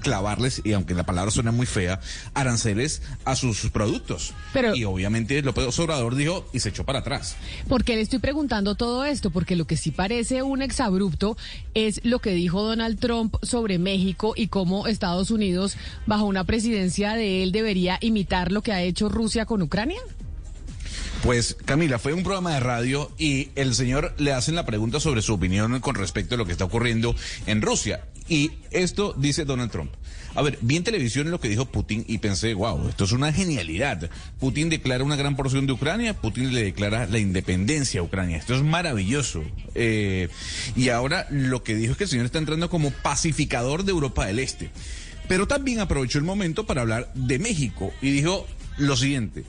clavarles, 0.01 0.61
y 0.65 0.73
aunque 0.73 0.95
la 0.95 1.05
palabra 1.05 1.31
suena 1.31 1.53
muy 1.53 1.67
fea, 1.67 2.01
aranceles 2.35 3.03
a 3.25 3.37
sus, 3.37 3.61
productos. 3.71 4.33
Pero- 4.53 4.75
y 4.75 4.85
obviamente 4.85 5.41
López 5.43 5.79
Obrador 5.79 6.15
dijo 6.17 6.49
y 6.53 6.61
se 6.61 6.71
echó 6.71 6.85
para 6.85 7.01
atrás. 7.01 7.37
¿Por 7.69 7.85
qué 7.85 7.95
le 7.97 8.03
estoy 8.03 8.19
preguntando 8.19 8.75
todo 8.75 9.05
esto? 9.05 9.31
Porque 9.31 9.57
lo 9.57 9.67
que 9.67 9.77
sí 9.77 9.91
parece 9.91 10.43
un 10.43 10.63
exabrupto 10.63 11.37
es 11.75 12.01
lo 12.05 12.19
que 12.19 12.31
dijo 12.33 12.63
Donald 12.63 12.99
Trump 12.99 13.37
sobre 13.43 13.79
México 13.79 14.35
y 14.37 14.49
cómo 14.49 14.87
Estados 14.87 15.31
Unidos, 15.31 15.77
bajo 16.07 16.25
una 16.25 16.45
presidencia 16.45 17.15
de 17.15 17.43
él, 17.43 17.53
debería 17.53 17.99
imitar 18.01 18.51
lo 18.53 18.63
que 18.63 18.73
ha 18.73 18.83
hecho 18.83 19.09
Rusia 19.09 19.47
con 19.47 19.63
Ucrania. 19.63 20.01
Pues 21.23 21.57
Camila, 21.67 21.99
fue 21.99 22.15
un 22.15 22.23
programa 22.23 22.55
de 22.55 22.61
radio 22.61 23.11
y 23.19 23.51
el 23.55 23.75
señor 23.75 24.15
le 24.17 24.33
hacen 24.33 24.55
la 24.55 24.65
pregunta 24.65 25.01
sobre 25.01 25.21
su 25.21 25.35
opinión 25.35 25.79
con 25.81 25.95
respecto 25.95 26.35
a 26.35 26.39
lo 26.39 26.47
que 26.47 26.53
está 26.53 26.65
ocurriendo 26.65 27.15
en 27.47 27.61
Rusia. 27.61 28.05
Y 28.31 28.53
esto 28.71 29.13
dice 29.19 29.45
Donald 29.45 29.73
Trump. 29.73 29.91
A 30.37 30.43
ver, 30.43 30.57
vi 30.61 30.77
en 30.77 30.85
televisión 30.85 31.33
lo 31.33 31.41
que 31.41 31.49
dijo 31.49 31.67
Putin 31.67 32.05
y 32.07 32.19
pensé, 32.19 32.55
wow, 32.55 32.89
esto 32.89 33.03
es 33.03 33.11
una 33.11 33.33
genialidad. 33.33 34.09
Putin 34.39 34.71
declara 34.71 35.03
una 35.03 35.17
gran 35.17 35.35
porción 35.35 35.67
de 35.67 35.73
Ucrania, 35.73 36.15
Putin 36.15 36.55
le 36.55 36.63
declara 36.63 37.07
la 37.07 37.19
independencia 37.19 38.01
a 38.01 38.05
Ucrania. 38.05 38.37
Esto 38.37 38.55
es 38.55 38.63
maravilloso. 38.63 39.43
Eh, 39.75 40.29
y 40.77 40.91
ahora 40.91 41.27
lo 41.31 41.65
que 41.65 41.75
dijo 41.75 41.91
es 41.93 41.99
que 41.99 42.05
el 42.05 42.11
señor 42.11 42.27
está 42.27 42.39
entrando 42.39 42.71
como 42.71 42.93
pacificador 42.93 43.85
de 43.85 43.91
Europa 43.91 44.27
del 44.27 44.39
Este. 44.39 44.71
Pero 45.27 45.49
también 45.49 45.81
aprovechó 45.81 46.19
el 46.19 46.25
momento 46.25 46.67
para 46.67 46.83
hablar 46.83 47.11
de 47.15 47.41
México 47.41 47.93
y 48.01 48.13
dijo 48.13 48.47
lo 48.79 48.97
siguiente. 48.97 49.43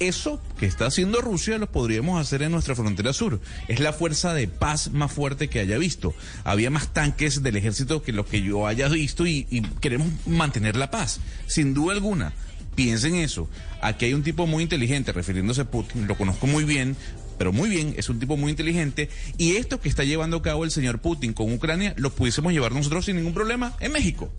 Eso 0.00 0.40
que 0.58 0.66
está 0.66 0.86
haciendo 0.86 1.20
Rusia 1.20 1.56
lo 1.58 1.70
podríamos 1.70 2.20
hacer 2.20 2.42
en 2.42 2.50
nuestra 2.50 2.74
frontera 2.74 3.12
sur. 3.12 3.40
Es 3.68 3.78
la 3.78 3.92
fuerza 3.92 4.34
de 4.34 4.48
paz 4.48 4.90
más 4.90 5.12
fuerte 5.12 5.48
que 5.48 5.60
haya 5.60 5.78
visto. 5.78 6.14
Había 6.42 6.70
más 6.70 6.92
tanques 6.92 7.42
del 7.42 7.56
ejército 7.56 8.02
que 8.02 8.12
lo 8.12 8.26
que 8.26 8.42
yo 8.42 8.66
haya 8.66 8.88
visto 8.88 9.26
y, 9.26 9.46
y 9.50 9.62
queremos 9.62 10.08
mantener 10.26 10.76
la 10.76 10.90
paz, 10.90 11.20
sin 11.46 11.74
duda 11.74 11.94
alguna. 11.94 12.32
Piensen 12.74 13.14
eso. 13.14 13.48
Aquí 13.80 14.06
hay 14.06 14.14
un 14.14 14.24
tipo 14.24 14.48
muy 14.48 14.64
inteligente, 14.64 15.12
refiriéndose 15.12 15.60
a 15.60 15.70
Putin, 15.70 16.08
lo 16.08 16.16
conozco 16.16 16.48
muy 16.48 16.64
bien, 16.64 16.96
pero 17.38 17.52
muy 17.52 17.68
bien, 17.68 17.94
es 17.96 18.08
un 18.08 18.18
tipo 18.18 18.36
muy 18.36 18.50
inteligente. 18.50 19.08
Y 19.38 19.56
esto 19.56 19.80
que 19.80 19.88
está 19.88 20.04
llevando 20.04 20.38
a 20.38 20.42
cabo 20.42 20.64
el 20.64 20.70
señor 20.70 21.00
Putin 21.00 21.32
con 21.32 21.52
Ucrania, 21.52 21.94
lo 21.96 22.10
pudiésemos 22.10 22.52
llevar 22.52 22.72
nosotros 22.72 23.04
sin 23.04 23.16
ningún 23.16 23.34
problema 23.34 23.76
en 23.80 23.92
México. 23.92 24.32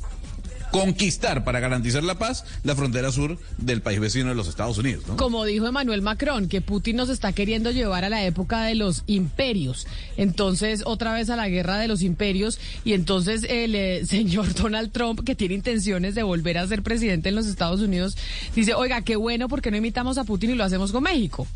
Conquistar 0.80 1.44
para 1.44 1.60
garantizar 1.60 2.04
la 2.04 2.18
paz 2.18 2.44
la 2.64 2.76
frontera 2.76 3.12
sur 3.12 3.38
del 3.58 3.82
país 3.82 4.00
vecino 4.00 4.30
de 4.30 4.36
los 4.36 4.48
Estados 4.48 4.78
Unidos. 4.78 5.06
¿no? 5.08 5.18
Como 5.18 5.46
dijo 5.46 5.68
Emmanuel 5.68 6.02
Macron, 6.02 6.48
que 6.48 6.62
Putin 6.62 6.98
nos 6.98 7.10
está 7.10 7.32
queriendo 7.34 7.72
llevar 7.72 8.04
a 8.04 8.10
la 8.10 8.24
época 8.26 8.64
de 8.64 8.76
los 8.76 9.04
imperios. 9.08 9.88
Entonces, 10.18 10.84
otra 10.86 11.14
vez 11.14 11.30
a 11.30 11.36
la 11.36 11.50
guerra 11.50 11.78
de 11.78 11.88
los 11.88 12.02
imperios. 12.02 12.60
Y 12.84 12.94
entonces 12.94 13.46
el 13.48 13.76
eh, 13.76 14.06
señor 14.08 14.54
Donald 14.54 14.92
Trump, 14.92 15.24
que 15.24 15.36
tiene 15.36 15.56
intenciones 15.56 16.16
de 16.16 16.24
volver 16.24 16.58
a 16.58 16.68
ser 16.68 16.84
presidente 16.84 17.30
en 17.30 17.36
los 17.36 17.48
Estados 17.48 17.82
Unidos, 17.82 18.18
dice, 18.56 18.74
oiga, 18.74 19.02
qué 19.02 19.16
bueno 19.16 19.48
porque 19.48 19.72
no 19.72 19.78
imitamos 19.78 20.18
a 20.18 20.24
Putin 20.24 20.52
y 20.52 20.56
lo 20.56 20.64
hacemos 20.64 20.92
con 20.92 21.04
México. 21.04 21.48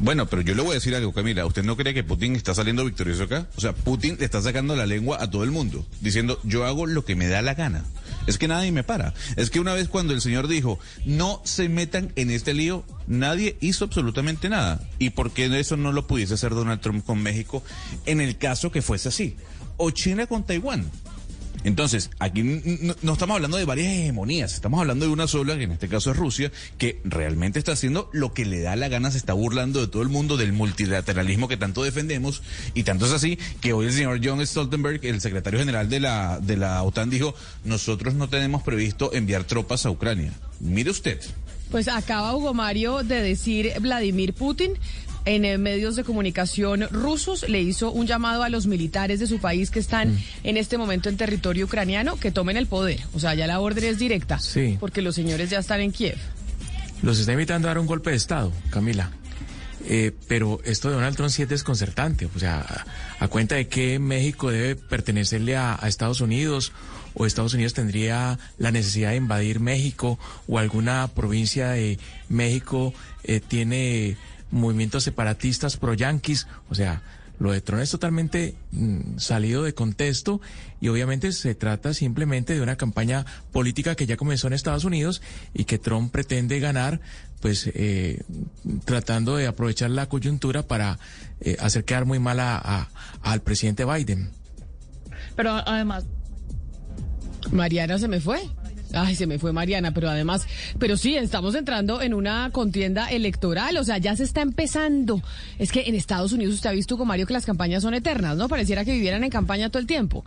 Bueno, 0.00 0.26
pero 0.26 0.42
yo 0.42 0.54
le 0.54 0.62
voy 0.62 0.72
a 0.72 0.74
decir 0.74 0.94
algo, 0.94 1.12
Camila. 1.12 1.44
¿Usted 1.44 1.64
no 1.64 1.76
cree 1.76 1.92
que 1.92 2.04
Putin 2.04 2.36
está 2.36 2.54
saliendo 2.54 2.84
victorioso 2.84 3.24
acá? 3.24 3.48
O 3.56 3.60
sea, 3.60 3.74
Putin 3.74 4.16
le 4.18 4.24
está 4.24 4.40
sacando 4.40 4.76
la 4.76 4.86
lengua 4.86 5.20
a 5.20 5.28
todo 5.28 5.42
el 5.42 5.50
mundo, 5.50 5.84
diciendo, 6.00 6.38
yo 6.44 6.64
hago 6.64 6.86
lo 6.86 7.04
que 7.04 7.16
me 7.16 7.26
da 7.26 7.42
la 7.42 7.54
gana. 7.54 7.84
Es 8.28 8.36
que 8.36 8.46
nadie 8.46 8.72
me 8.72 8.84
para. 8.84 9.14
Es 9.36 9.48
que 9.48 9.58
una 9.58 9.72
vez 9.72 9.88
cuando 9.88 10.12
el 10.12 10.20
señor 10.20 10.48
dijo, 10.48 10.78
no 11.06 11.40
se 11.44 11.70
metan 11.70 12.12
en 12.14 12.30
este 12.30 12.52
lío, 12.52 12.84
nadie 13.06 13.56
hizo 13.62 13.86
absolutamente 13.86 14.50
nada. 14.50 14.86
¿Y 14.98 15.10
por 15.10 15.30
qué 15.30 15.46
eso 15.58 15.78
no 15.78 15.92
lo 15.92 16.06
pudiese 16.06 16.34
hacer 16.34 16.54
Donald 16.54 16.82
Trump 16.82 17.06
con 17.06 17.22
México 17.22 17.62
en 18.04 18.20
el 18.20 18.36
caso 18.36 18.70
que 18.70 18.82
fuese 18.82 19.08
así? 19.08 19.36
O 19.78 19.90
China 19.92 20.26
con 20.26 20.44
Taiwán. 20.44 20.90
Entonces, 21.64 22.10
aquí 22.18 22.42
no, 22.42 23.12
estamos 23.12 23.34
hablando 23.34 23.56
de 23.56 23.64
varias 23.64 23.88
hegemonías, 23.88 24.54
estamos 24.54 24.80
hablando 24.80 25.06
de 25.06 25.12
una 25.12 25.26
sola, 25.26 25.56
que 25.56 25.64
en 25.64 25.72
este 25.72 25.88
caso 25.88 26.10
es 26.10 26.16
Rusia, 26.16 26.52
que 26.78 27.00
realmente 27.04 27.58
está 27.58 27.72
haciendo 27.72 28.08
lo 28.12 28.32
que 28.32 28.44
le 28.44 28.60
da 28.60 28.76
la 28.76 28.88
gana, 28.88 29.10
se 29.10 29.18
está 29.18 29.32
burlando 29.32 29.80
de 29.80 29.88
todo 29.88 30.02
el 30.02 30.08
mundo, 30.08 30.36
del 30.36 30.52
multilateralismo 30.52 31.48
que 31.48 31.56
tanto 31.56 31.82
defendemos, 31.82 32.42
y 32.74 32.84
tanto 32.84 33.06
es 33.06 33.12
así 33.12 33.38
que 33.60 33.72
hoy 33.72 33.86
el 33.86 33.92
señor 33.92 34.20
John 34.22 34.44
Stoltenberg, 34.46 35.04
el 35.04 35.20
secretario 35.20 35.58
general 35.58 35.88
de 35.88 36.00
la, 36.00 36.38
de 36.40 36.56
la 36.56 36.82
OTAN, 36.82 37.10
dijo, 37.10 37.34
nosotros 37.64 38.14
no 38.14 38.28
tenemos 38.28 38.62
previsto 38.62 39.12
enviar 39.12 39.44
tropas 39.44 39.86
a 39.86 39.90
Ucrania. 39.90 40.32
Mire 40.60 40.90
usted. 40.90 41.20
Pues 41.70 41.86
acaba 41.88 42.34
Hugo 42.34 42.54
Mario 42.54 43.02
de 43.02 43.20
decir 43.20 43.74
Vladimir 43.80 44.32
Putin 44.32 44.72
en 45.28 45.44
eh, 45.44 45.58
medios 45.58 45.94
de 45.94 46.04
comunicación 46.04 46.88
rusos 46.90 47.46
le 47.48 47.60
hizo 47.60 47.92
un 47.92 48.06
llamado 48.06 48.42
a 48.42 48.48
los 48.48 48.66
militares 48.66 49.20
de 49.20 49.26
su 49.26 49.38
país 49.40 49.70
que 49.70 49.78
están 49.78 50.12
mm. 50.12 50.18
en 50.44 50.56
este 50.56 50.78
momento 50.78 51.10
en 51.10 51.18
territorio 51.18 51.66
ucraniano 51.66 52.16
que 52.16 52.30
tomen 52.30 52.56
el 52.56 52.66
poder. 52.66 53.00
O 53.12 53.20
sea, 53.20 53.34
ya 53.34 53.46
la 53.46 53.60
orden 53.60 53.84
es 53.84 53.98
directa. 53.98 54.38
Sí. 54.38 54.78
Porque 54.80 55.02
los 55.02 55.14
señores 55.14 55.50
ya 55.50 55.58
están 55.58 55.80
en 55.80 55.92
Kiev. 55.92 56.16
Los 57.02 57.18
está 57.18 57.32
invitando 57.32 57.68
a 57.68 57.70
dar 57.70 57.78
un 57.78 57.86
golpe 57.86 58.10
de 58.10 58.16
Estado, 58.16 58.52
Camila. 58.70 59.10
Eh, 59.84 60.12
pero 60.28 60.60
esto 60.64 60.88
de 60.88 60.94
Donald 60.94 61.16
Trump 61.16 61.30
sí 61.30 61.42
es 61.42 61.48
desconcertante. 61.48 62.26
O 62.34 62.38
sea, 62.38 62.86
a, 63.18 63.28
cuenta 63.28 63.56
de 63.56 63.68
que 63.68 63.98
México 63.98 64.50
debe 64.50 64.76
pertenecerle 64.76 65.56
a, 65.56 65.78
Estados 65.82 66.22
Unidos 66.22 66.72
o 67.14 67.26
Estados 67.26 67.52
Unidos 67.52 67.74
tendría 67.74 68.38
la 68.56 68.70
necesidad 68.70 69.10
de 69.10 69.16
invadir 69.16 69.60
México 69.60 70.18
o 70.46 70.58
alguna 70.58 71.08
provincia 71.08 71.70
de 71.70 71.98
México 72.28 72.94
eh, 73.24 73.40
tiene 73.40 74.16
movimientos 74.50 75.04
separatistas 75.04 75.76
pro-yanquis, 75.76 76.46
o 76.70 76.74
sea, 76.74 77.02
lo 77.38 77.52
de 77.52 77.60
Trump 77.60 77.82
es 77.82 77.90
totalmente 77.90 78.56
mm, 78.72 79.18
salido 79.18 79.62
de 79.62 79.72
contexto 79.72 80.40
y 80.80 80.88
obviamente 80.88 81.32
se 81.32 81.54
trata 81.54 81.94
simplemente 81.94 82.54
de 82.54 82.60
una 82.60 82.76
campaña 82.76 83.24
política 83.52 83.94
que 83.94 84.06
ya 84.06 84.16
comenzó 84.16 84.48
en 84.48 84.54
Estados 84.54 84.84
Unidos 84.84 85.22
y 85.54 85.64
que 85.64 85.78
Trump 85.78 86.10
pretende 86.10 86.58
ganar, 86.58 87.00
pues 87.40 87.70
eh, 87.74 88.22
tratando 88.84 89.36
de 89.36 89.46
aprovechar 89.46 89.90
la 89.90 90.08
coyuntura 90.08 90.64
para 90.64 90.98
eh, 91.40 91.56
hacer 91.60 91.84
quedar 91.84 92.06
muy 92.06 92.18
mal 92.18 92.40
a, 92.40 92.88
al 93.22 93.40
presidente 93.42 93.84
Biden. 93.84 94.30
Pero 95.36 95.52
además, 95.52 96.04
Mariana 97.52 97.98
se 97.98 98.08
me 98.08 98.20
fue. 98.20 98.40
Ay, 98.92 99.16
se 99.16 99.26
me 99.26 99.38
fue 99.38 99.52
Mariana, 99.52 99.92
pero 99.92 100.08
además, 100.08 100.46
pero 100.78 100.96
sí, 100.96 101.16
estamos 101.16 101.54
entrando 101.54 102.00
en 102.00 102.14
una 102.14 102.50
contienda 102.50 103.08
electoral, 103.08 103.76
o 103.76 103.84
sea, 103.84 103.98
ya 103.98 104.16
se 104.16 104.24
está 104.24 104.42
empezando. 104.42 105.22
Es 105.58 105.72
que 105.72 105.82
en 105.82 105.94
Estados 105.94 106.32
Unidos 106.32 106.54
usted 106.54 106.70
ha 106.70 106.72
visto, 106.72 106.96
con 106.96 107.08
Mario, 107.08 107.26
que 107.26 107.32
las 107.32 107.46
campañas 107.46 107.82
son 107.82 107.94
eternas, 107.94 108.36
¿no? 108.36 108.48
Pareciera 108.48 108.84
que 108.84 108.92
vivieran 108.92 109.24
en 109.24 109.30
campaña 109.30 109.68
todo 109.70 109.80
el 109.80 109.86
tiempo. 109.86 110.24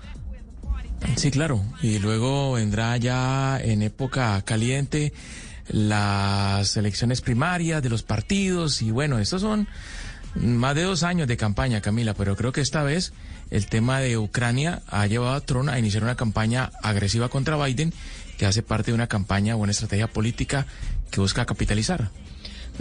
Sí, 1.16 1.32
claro. 1.32 1.64
Y 1.82 2.00
luego 2.00 2.54
vendrá 2.54 2.96
ya 2.98 3.60
en 3.60 3.82
época 3.82 4.42
caliente 4.46 5.14
las 5.68 6.76
elecciones 6.78 7.22
primarias 7.22 7.82
de 7.82 7.90
los 7.90 8.04
partidos 8.04 8.82
y 8.82 8.92
bueno, 8.92 9.20
estos 9.20 9.42
son 9.42 9.68
más 10.36 10.76
de 10.76 10.84
dos 10.84 11.04
años 11.04 11.28
de 11.28 11.38
campaña, 11.38 11.82
Camila, 11.82 12.14
pero 12.14 12.36
creo 12.36 12.52
que 12.52 12.62
esta 12.62 12.84
vez 12.84 13.14
el 13.50 13.68
tema 13.68 14.00
de 14.00 14.18
Ucrania 14.18 14.82
ha 14.88 15.06
llevado 15.08 15.34
a 15.34 15.42
Trump 15.42 15.70
a 15.70 15.80
iniciar 15.80 16.04
una 16.04 16.16
campaña 16.16 16.72
agresiva 16.82 17.30
contra 17.30 17.64
Biden 17.64 17.94
que 18.42 18.48
hace 18.48 18.64
parte 18.64 18.90
de 18.90 18.96
una 18.96 19.06
campaña 19.06 19.56
o 19.56 19.60
una 19.60 19.70
estrategia 19.70 20.08
política 20.08 20.66
que 21.12 21.22
busca 21.22 21.46
capitalizar. 21.46 22.10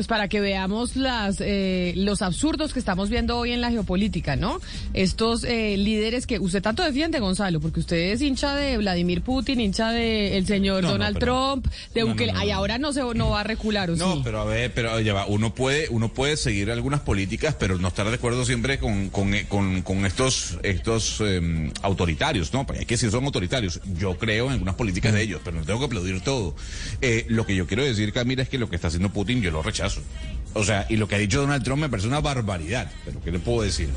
Pues 0.00 0.08
para 0.08 0.28
que 0.28 0.40
veamos 0.40 0.96
las 0.96 1.42
eh, 1.42 1.92
los 1.94 2.22
absurdos 2.22 2.72
que 2.72 2.78
estamos 2.78 3.10
viendo 3.10 3.36
hoy 3.36 3.52
en 3.52 3.60
la 3.60 3.70
geopolítica, 3.70 4.34
¿no? 4.34 4.58
Estos 4.94 5.44
eh, 5.44 5.76
líderes 5.76 6.26
que 6.26 6.38
usted 6.38 6.62
tanto 6.62 6.82
defiende, 6.82 7.18
Gonzalo, 7.18 7.60
porque 7.60 7.80
usted 7.80 7.98
es 7.98 8.22
hincha 8.22 8.54
de 8.54 8.78
Vladimir 8.78 9.20
Putin, 9.20 9.60
hincha 9.60 9.92
de 9.92 10.38
el 10.38 10.46
señor 10.46 10.84
Donald 10.84 11.18
Trump, 11.18 11.66
de 11.92 12.04
no, 12.04 12.44
y 12.44 12.50
ahora 12.50 12.78
no 12.78 12.94
se 12.94 13.02
no 13.02 13.28
va 13.28 13.40
a 13.40 13.44
recular, 13.44 13.90
¿o 13.90 13.96
No, 13.96 14.22
pero 14.22 14.40
a 14.40 14.46
ver, 14.46 14.72
pero 14.72 14.98
ya 15.00 15.12
va, 15.12 15.26
uno 15.26 15.54
puede 15.54 15.90
uno 15.90 16.08
puede 16.08 16.38
seguir 16.38 16.70
algunas 16.70 17.00
políticas, 17.00 17.54
pero 17.60 17.76
no 17.76 17.88
estar 17.88 18.08
de 18.08 18.14
acuerdo 18.14 18.46
siempre 18.46 18.78
con 18.78 19.10
con, 19.10 19.34
con, 19.50 19.82
con 19.82 20.06
estos 20.06 20.56
estos 20.62 21.20
em, 21.20 21.70
autoritarios, 21.82 22.54
¿no? 22.54 22.64
Porque 22.64 22.80
hay 22.80 22.86
que 22.86 22.94
decir 22.94 23.10
son 23.10 23.26
autoritarios. 23.26 23.82
Yo 23.98 24.16
creo 24.16 24.46
en 24.46 24.52
algunas 24.52 24.76
políticas 24.76 25.12
de 25.12 25.20
ellos, 25.20 25.42
pero 25.44 25.58
no 25.58 25.66
tengo 25.66 25.78
que 25.78 25.84
aplaudir 25.84 26.22
todo. 26.22 26.54
Eh, 27.02 27.26
lo 27.28 27.44
que 27.44 27.54
yo 27.54 27.66
quiero 27.66 27.84
decir, 27.84 28.14
Camila, 28.14 28.42
es 28.42 28.48
que 28.48 28.56
lo 28.56 28.70
que 28.70 28.76
está 28.76 28.88
haciendo 28.88 29.10
Putin 29.10 29.42
yo 29.42 29.50
lo 29.50 29.62
rechazo 29.62 29.89
o 30.54 30.64
sea, 30.64 30.86
y 30.88 30.96
lo 30.96 31.06
que 31.06 31.14
ha 31.14 31.18
dicho 31.18 31.40
Donald 31.40 31.62
Trump 31.62 31.82
me 31.82 31.88
parece 31.88 32.08
una 32.08 32.20
barbaridad, 32.20 32.90
pero 33.04 33.22
¿qué 33.22 33.30
le 33.30 33.38
puedo 33.38 33.62
decir? 33.62 33.88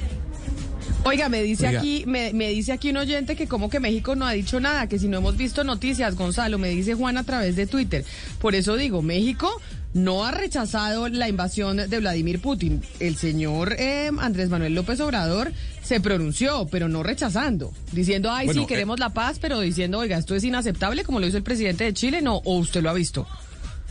Oiga, 1.05 1.27
me 1.27 1.41
dice 1.43 1.67
aquí, 1.67 2.05
me, 2.07 2.31
dice 2.31 2.71
aquí 2.71 2.89
un 2.91 2.97
oyente 2.97 3.35
que 3.35 3.47
como 3.47 3.69
que 3.69 3.79
México 3.79 4.15
no 4.15 4.25
ha 4.25 4.31
dicho 4.31 4.59
nada, 4.59 4.87
que 4.87 4.99
si 4.99 5.07
no 5.07 5.17
hemos 5.17 5.35
visto 5.35 5.63
noticias, 5.63 6.15
Gonzalo, 6.15 6.57
me 6.57 6.69
dice 6.69 6.93
Juan 6.93 7.17
a 7.17 7.23
través 7.23 7.55
de 7.55 7.67
Twitter. 7.67 8.05
Por 8.39 8.55
eso 8.55 8.77
digo, 8.77 9.01
México 9.01 9.61
no 9.93 10.25
ha 10.25 10.31
rechazado 10.31 11.09
la 11.09 11.27
invasión 11.27 11.77
de 11.77 11.99
Vladimir 11.99 12.39
Putin. 12.39 12.81
El 12.99 13.17
señor 13.17 13.75
eh, 13.77 14.09
Andrés 14.17 14.49
Manuel 14.49 14.75
López 14.75 14.99
Obrador 15.01 15.51
se 15.81 15.99
pronunció, 15.99 16.67
pero 16.71 16.87
no 16.87 17.03
rechazando, 17.03 17.73
diciendo, 17.91 18.31
ay, 18.31 18.47
sí, 18.49 18.59
eh, 18.59 18.65
queremos 18.65 18.99
la 18.99 19.09
paz, 19.09 19.39
pero 19.39 19.59
diciendo, 19.59 19.99
oiga, 19.99 20.17
esto 20.17 20.35
es 20.35 20.43
inaceptable, 20.45 21.03
como 21.03 21.19
lo 21.19 21.27
hizo 21.27 21.37
el 21.37 21.43
presidente 21.43 21.83
de 21.83 21.93
Chile, 21.93 22.21
no, 22.21 22.37
o 22.37 22.57
usted 22.57 22.81
lo 22.81 22.89
ha 22.89 22.93
visto. 22.93 23.27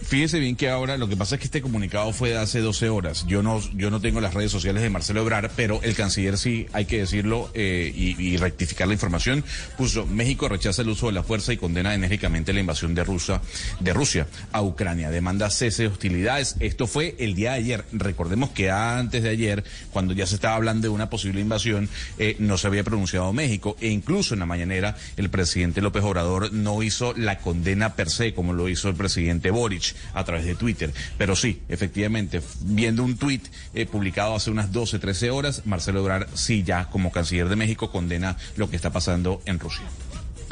Fíjese 0.02 0.40
bien 0.40 0.56
que 0.56 0.68
ahora 0.68 0.96
lo 0.96 1.08
que 1.08 1.16
pasa 1.16 1.36
es 1.36 1.40
que 1.40 1.46
este 1.46 1.62
comunicado 1.62 2.12
fue 2.12 2.30
de 2.30 2.38
hace 2.38 2.60
12 2.60 2.88
horas. 2.88 3.24
Yo 3.26 3.42
no, 3.42 3.60
yo 3.74 3.90
no 3.90 4.00
tengo 4.00 4.20
las 4.20 4.34
redes 4.34 4.50
sociales 4.50 4.82
de 4.82 4.90
Marcelo 4.90 5.20
Ebrar, 5.20 5.50
pero 5.56 5.80
el 5.82 5.94
canciller 5.94 6.36
sí, 6.36 6.66
hay 6.72 6.84
que 6.86 6.98
decirlo 6.98 7.50
eh, 7.54 7.92
y, 7.94 8.36
rectificar 8.36 8.88
la 8.88 8.94
información, 8.94 9.44
puso 9.76 10.06
México 10.06 10.48
rechaza 10.48 10.82
el 10.82 10.88
uso 10.88 11.06
de 11.06 11.12
la 11.12 11.22
fuerza 11.22 11.52
y 11.52 11.56
condena 11.56 11.94
enérgicamente 11.94 12.52
la 12.52 12.60
invasión 12.60 12.94
de 12.94 13.04
Rusia, 13.04 13.40
de 13.80 13.92
Rusia 13.92 14.26
a 14.50 14.62
Ucrania. 14.62 15.10
Demanda 15.10 15.48
cese 15.50 15.84
de 15.84 15.88
hostilidades. 15.88 16.56
Esto 16.60 16.86
fue 16.86 17.14
el 17.18 17.34
día 17.34 17.52
de 17.52 17.58
ayer. 17.58 17.84
Recordemos 17.92 18.50
que 18.50 18.70
antes 18.70 19.22
de 19.22 19.28
ayer, 19.28 19.64
cuando 19.92 20.14
ya 20.14 20.26
se 20.26 20.34
estaba 20.34 20.56
hablando 20.56 20.82
de 20.82 20.88
una 20.88 21.08
posible 21.08 21.40
invasión, 21.40 21.88
eh, 22.18 22.36
no 22.38 22.58
se 22.58 22.66
había 22.66 22.84
pronunciado 22.84 23.32
México 23.32 23.76
e 23.80 23.88
incluso 23.88 24.34
en 24.34 24.40
la 24.40 24.46
mañanera 24.46 24.96
el 25.16 25.30
presidente 25.30 25.80
López 25.80 26.02
Obrador 26.02 26.52
no 26.52 26.82
hizo 26.82 27.14
la 27.14 27.38
condena 27.38 27.94
per 27.94 28.10
se 28.10 28.34
como 28.34 28.52
lo 28.52 28.68
hizo 28.68 28.88
el 28.88 28.94
presidente 28.94 29.50
Boric 29.50 29.91
a 30.14 30.24
través 30.24 30.44
de 30.44 30.54
Twitter. 30.54 30.92
Pero 31.18 31.36
sí, 31.36 31.62
efectivamente, 31.68 32.40
viendo 32.62 33.02
un 33.02 33.16
tuit 33.16 33.46
eh, 33.74 33.86
publicado 33.86 34.34
hace 34.34 34.50
unas 34.50 34.72
12, 34.72 34.98
13 34.98 35.30
horas, 35.30 35.62
Marcelo 35.64 36.00
Ebrard 36.00 36.28
sí 36.34 36.62
ya 36.62 36.88
como 36.90 37.10
canciller 37.12 37.48
de 37.48 37.56
México 37.56 37.90
condena 37.90 38.36
lo 38.56 38.70
que 38.70 38.76
está 38.76 38.90
pasando 38.90 39.42
en 39.46 39.58
Rusia. 39.58 39.84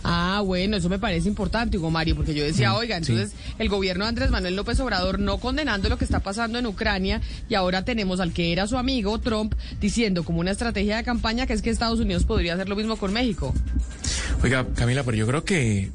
Ah, 0.03 0.43
bueno, 0.45 0.77
eso 0.77 0.89
me 0.89 0.99
parece 0.99 1.29
importante, 1.29 1.77
Hugo 1.77 1.91
Mario, 1.91 2.17
porque 2.17 2.35
yo 2.35 2.43
decía, 2.45 2.73
mm, 2.73 2.77
oiga, 2.77 2.97
entonces 2.97 3.33
el 3.59 3.69
gobierno 3.69 4.05
de 4.05 4.09
Andrés 4.09 4.31
Manuel 4.31 4.57
López 4.57 4.81
Obrador 4.81 5.19
no 5.19 5.39
condenando 5.39 5.89
lo 5.89 5.99
que 5.99 6.05
está 6.05 6.21
pasando 6.21 6.59
en 6.59 6.67
Ucrania 6.67 7.21
y 7.49 7.55
ahora 7.55 7.85
tenemos 7.85 8.21
al 8.21 8.33
que 8.33 8.53
era 8.53 8.67
su 8.67 8.79
amigo 8.79 9.19
Trump 9.19 9.55
diciendo 9.81 10.25
como 10.25 10.41
una 10.41 10.53
estrategia 10.53 10.97
de 10.97 11.05
campaña 11.05 11.47
que 11.47 11.53
es 11.53 11.63
que 11.63 11.71
Estados 11.71 12.01
Unidos 12.01 12.25
podría 12.25 12.55
hacer 12.55 12.69
lo 12.69 12.77
mismo 12.77 12.97
con 12.97 13.13
México. 13.13 13.55
Oiga, 14.43 14.67
Camila, 14.75 15.03
pero 15.03 15.17
yo 15.17 15.27
creo 15.27 15.45
que 15.45 15.91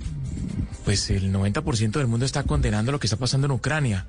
pues 0.85 1.09
el 1.09 1.33
90% 1.33 1.91
del 1.91 2.07
mundo 2.07 2.25
está 2.25 2.43
condenando 2.43 2.91
lo 2.91 2.99
que 2.99 3.07
está 3.07 3.17
pasando 3.17 3.45
en 3.45 3.51
Ucrania. 3.51 4.05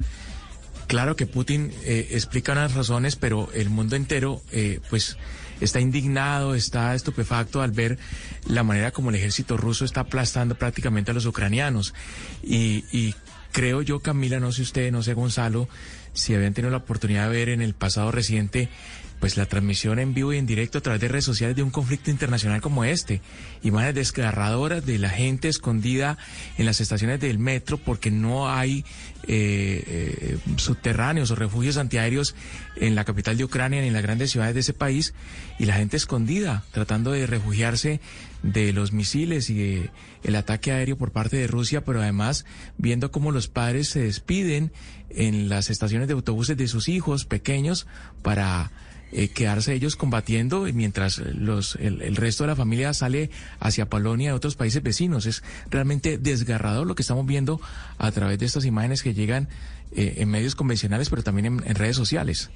Claro 0.87 1.17
que 1.17 1.27
Putin 1.27 1.73
eh, 1.85 2.09
explica 2.13 2.53
unas 2.53 2.75
razones, 2.75 3.17
pero 3.17 3.49
el 3.55 3.71
mundo 3.71 3.97
entero, 3.97 4.41
eh, 4.53 4.79
pues, 4.89 5.17
está 5.61 5.81
indignado, 5.81 6.55
está 6.55 6.95
estupefacto 6.95 7.63
al 7.63 7.73
ver 7.73 7.99
la 8.47 8.63
manera 8.63 8.93
como 8.93 9.11
el 9.11 9.17
ejército 9.17 9.57
ruso 9.57 9.85
está 9.85 10.03
aplastando 10.03 10.55
prácticamente 10.55 11.11
a 11.11 11.15
los 11.15 11.27
ucranianos. 11.27 11.95
Y, 12.45 12.85
y 12.93 13.15
creo 13.51 13.83
yo, 13.83 14.01
Camila, 14.01 14.39
no 14.39 14.53
sé 14.53 14.63
usted, 14.63 14.93
no 14.93 15.03
sé 15.03 15.15
Gonzalo, 15.15 15.69
si 16.13 16.35
habían 16.35 16.55
tenido 16.55 16.71
la 16.71 16.79
oportunidad 16.79 17.31
de 17.31 17.37
ver 17.37 17.49
en 17.49 17.63
el 17.63 17.75
pasado 17.75 18.13
reciente 18.13 18.69
pues 19.20 19.36
la 19.36 19.47
transmisión 19.47 19.99
en 19.99 20.15
vivo 20.15 20.33
y 20.33 20.39
en 20.39 20.47
directo 20.47 20.78
a 20.78 20.81
través 20.81 21.01
de 21.01 21.09
redes 21.09 21.25
sociales 21.25 21.57
de 21.57 21.62
un 21.62 21.70
conflicto 21.70 22.11
internacional 22.11 22.61
como 22.61 22.85
este. 22.85 23.20
Imágenes 23.62 23.95
desgarradoras 23.95 24.85
de 24.85 24.99
la 24.99 25.09
gente 25.09 25.49
escondida 25.49 26.19
en 26.59 26.67
las 26.67 26.81
estaciones 26.81 27.20
del 27.20 27.39
metro 27.39 27.78
porque 27.78 28.11
no 28.11 28.51
hay 28.51 28.85
eh, 29.28 29.83
eh, 29.86 30.39
subterráneos 30.57 31.31
o 31.31 31.35
refugios 31.35 31.77
antiaéreos 31.78 32.35
en 32.77 32.95
la 32.95 33.05
capital 33.05 33.36
de 33.36 33.45
Ucrania 33.45 33.81
ni 33.81 33.89
en 33.89 33.93
las 33.93 34.03
grandes 34.03 34.31
ciudades 34.31 34.55
de 34.55 34.61
ese 34.61 34.75
país 34.75 35.15
y 35.59 35.65
la 35.65 35.75
gente 35.75 35.97
escondida 35.97 36.65
tratando 36.73 37.12
de 37.12 37.27
refugiarse 37.27 38.01
de 38.43 38.73
los 38.73 38.93
misiles 38.93 39.51
y 39.51 39.55
de 39.55 39.91
el 40.23 40.36
ataque 40.36 40.73
aéreo 40.73 40.97
por 40.97 41.12
parte 41.12 41.36
de 41.36 41.47
Rusia, 41.47 41.85
pero 41.85 42.01
además 42.01 42.45
viendo 42.78 43.11
cómo 43.11 43.33
los 43.33 43.49
padres 43.49 43.89
se 43.89 44.01
despiden 44.01 44.73
en 45.11 45.49
las 45.49 45.70
estaciones 45.70 46.09
de 46.09 46.15
autobuses 46.15 46.57
de 46.57 46.69
sus 46.69 46.89
hijos 46.89 47.25
pequeños 47.25 47.86
para 48.23 48.70
eh, 49.12 49.28
quedarse 49.28 49.73
ellos 49.73 49.97
combatiendo 49.97 50.67
mientras 50.75 51.18
los, 51.18 51.76
el, 51.76 52.02
el, 52.02 52.17
resto 52.17 52.44
de 52.44 52.49
la 52.49 52.57
familia 52.57 52.93
sale 52.93 53.31
hacia 53.60 53.89
Polonia 53.89 54.31
y 54.31 54.33
otros 54.33 54.57
países 54.57 54.83
vecinos. 54.83 55.26
Es 55.26 55.43
realmente 55.70 56.18
desgarrador 56.18 56.86
lo 56.86 56.94
que 56.94 57.02
estamos 57.02 57.26
viendo 57.26 57.60
a 57.99 58.10
través 58.10 58.39
de 58.39 58.47
estas 58.47 58.65
imágenes 58.65 59.02
que 59.02 59.15
llegan 59.15 59.49
eh, 59.93 60.17
en 60.18 60.28
medios 60.28 60.55
convencionales, 60.55 61.09
pero 61.09 61.23
también 61.23 61.47
en 61.47 61.75
redes 61.75 61.97
sociales. 61.97 62.51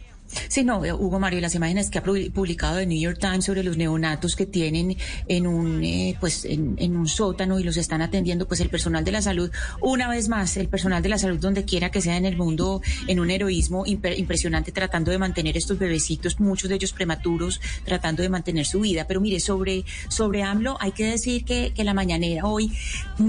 Sí, 0.49 0.65
no, 0.65 0.85
eh, 0.85 0.93
Hugo 0.93 1.19
Mario, 1.19 1.41
las 1.41 1.55
imágenes 1.55 1.91
que 1.91 1.99
ha 1.99 2.03
publicado 2.03 2.79
el 2.79 2.89
New 2.89 3.01
York 3.01 3.19
Times 3.19 3.45
sobre 3.45 3.63
los 3.63 3.77
neonatos 3.77 4.37
que 4.37 4.47
tienen 4.47 4.97
en 5.29 5.47
un, 5.47 5.83
eh, 5.83 6.17
pues, 6.21 6.45
en, 6.45 6.97
un 6.97 7.09
sótano 7.09 7.59
y 7.59 7.65
los 7.65 7.77
están 7.77 8.03
atendiendo, 8.03 8.47
pues, 8.47 8.61
el 8.61 8.69
personal 8.69 9.05
de 9.05 9.13
la 9.13 9.23
salud, 9.23 9.51
una 9.81 10.09
vez 10.09 10.29
más, 10.29 10.57
el 10.57 10.69
personal 10.69 11.03
de 11.03 11.09
la 11.09 11.19
salud 11.19 11.39
donde 11.39 11.65
quiera 11.65 11.91
que 11.91 12.01
sea 12.01 12.17
en 12.17 12.25
el 12.25 12.37
mundo, 12.37 12.81
en 13.07 13.21
un 13.21 13.31
heroísmo 13.31 13.85
impresionante 13.87 14.73
tratando 14.73 15.11
de 15.11 15.19
mantener 15.19 15.57
estos 15.57 15.79
bebecitos, 15.79 16.39
muchos 16.41 16.69
de 16.69 16.77
ellos 16.77 16.93
prematuros, 16.93 17.61
tratando 17.85 18.23
de 18.23 18.29
mantener 18.29 18.67
su 18.67 18.81
vida. 18.81 19.07
Pero 19.07 19.21
mire, 19.21 19.41
sobre, 19.41 19.85
sobre 20.09 20.43
AMLO, 20.43 20.77
hay 20.81 20.93
que 20.93 21.05
decir 21.05 21.45
que, 21.45 21.73
que 21.75 21.85
la 21.85 21.95
mañanera 21.95 22.45
hoy, 22.45 22.73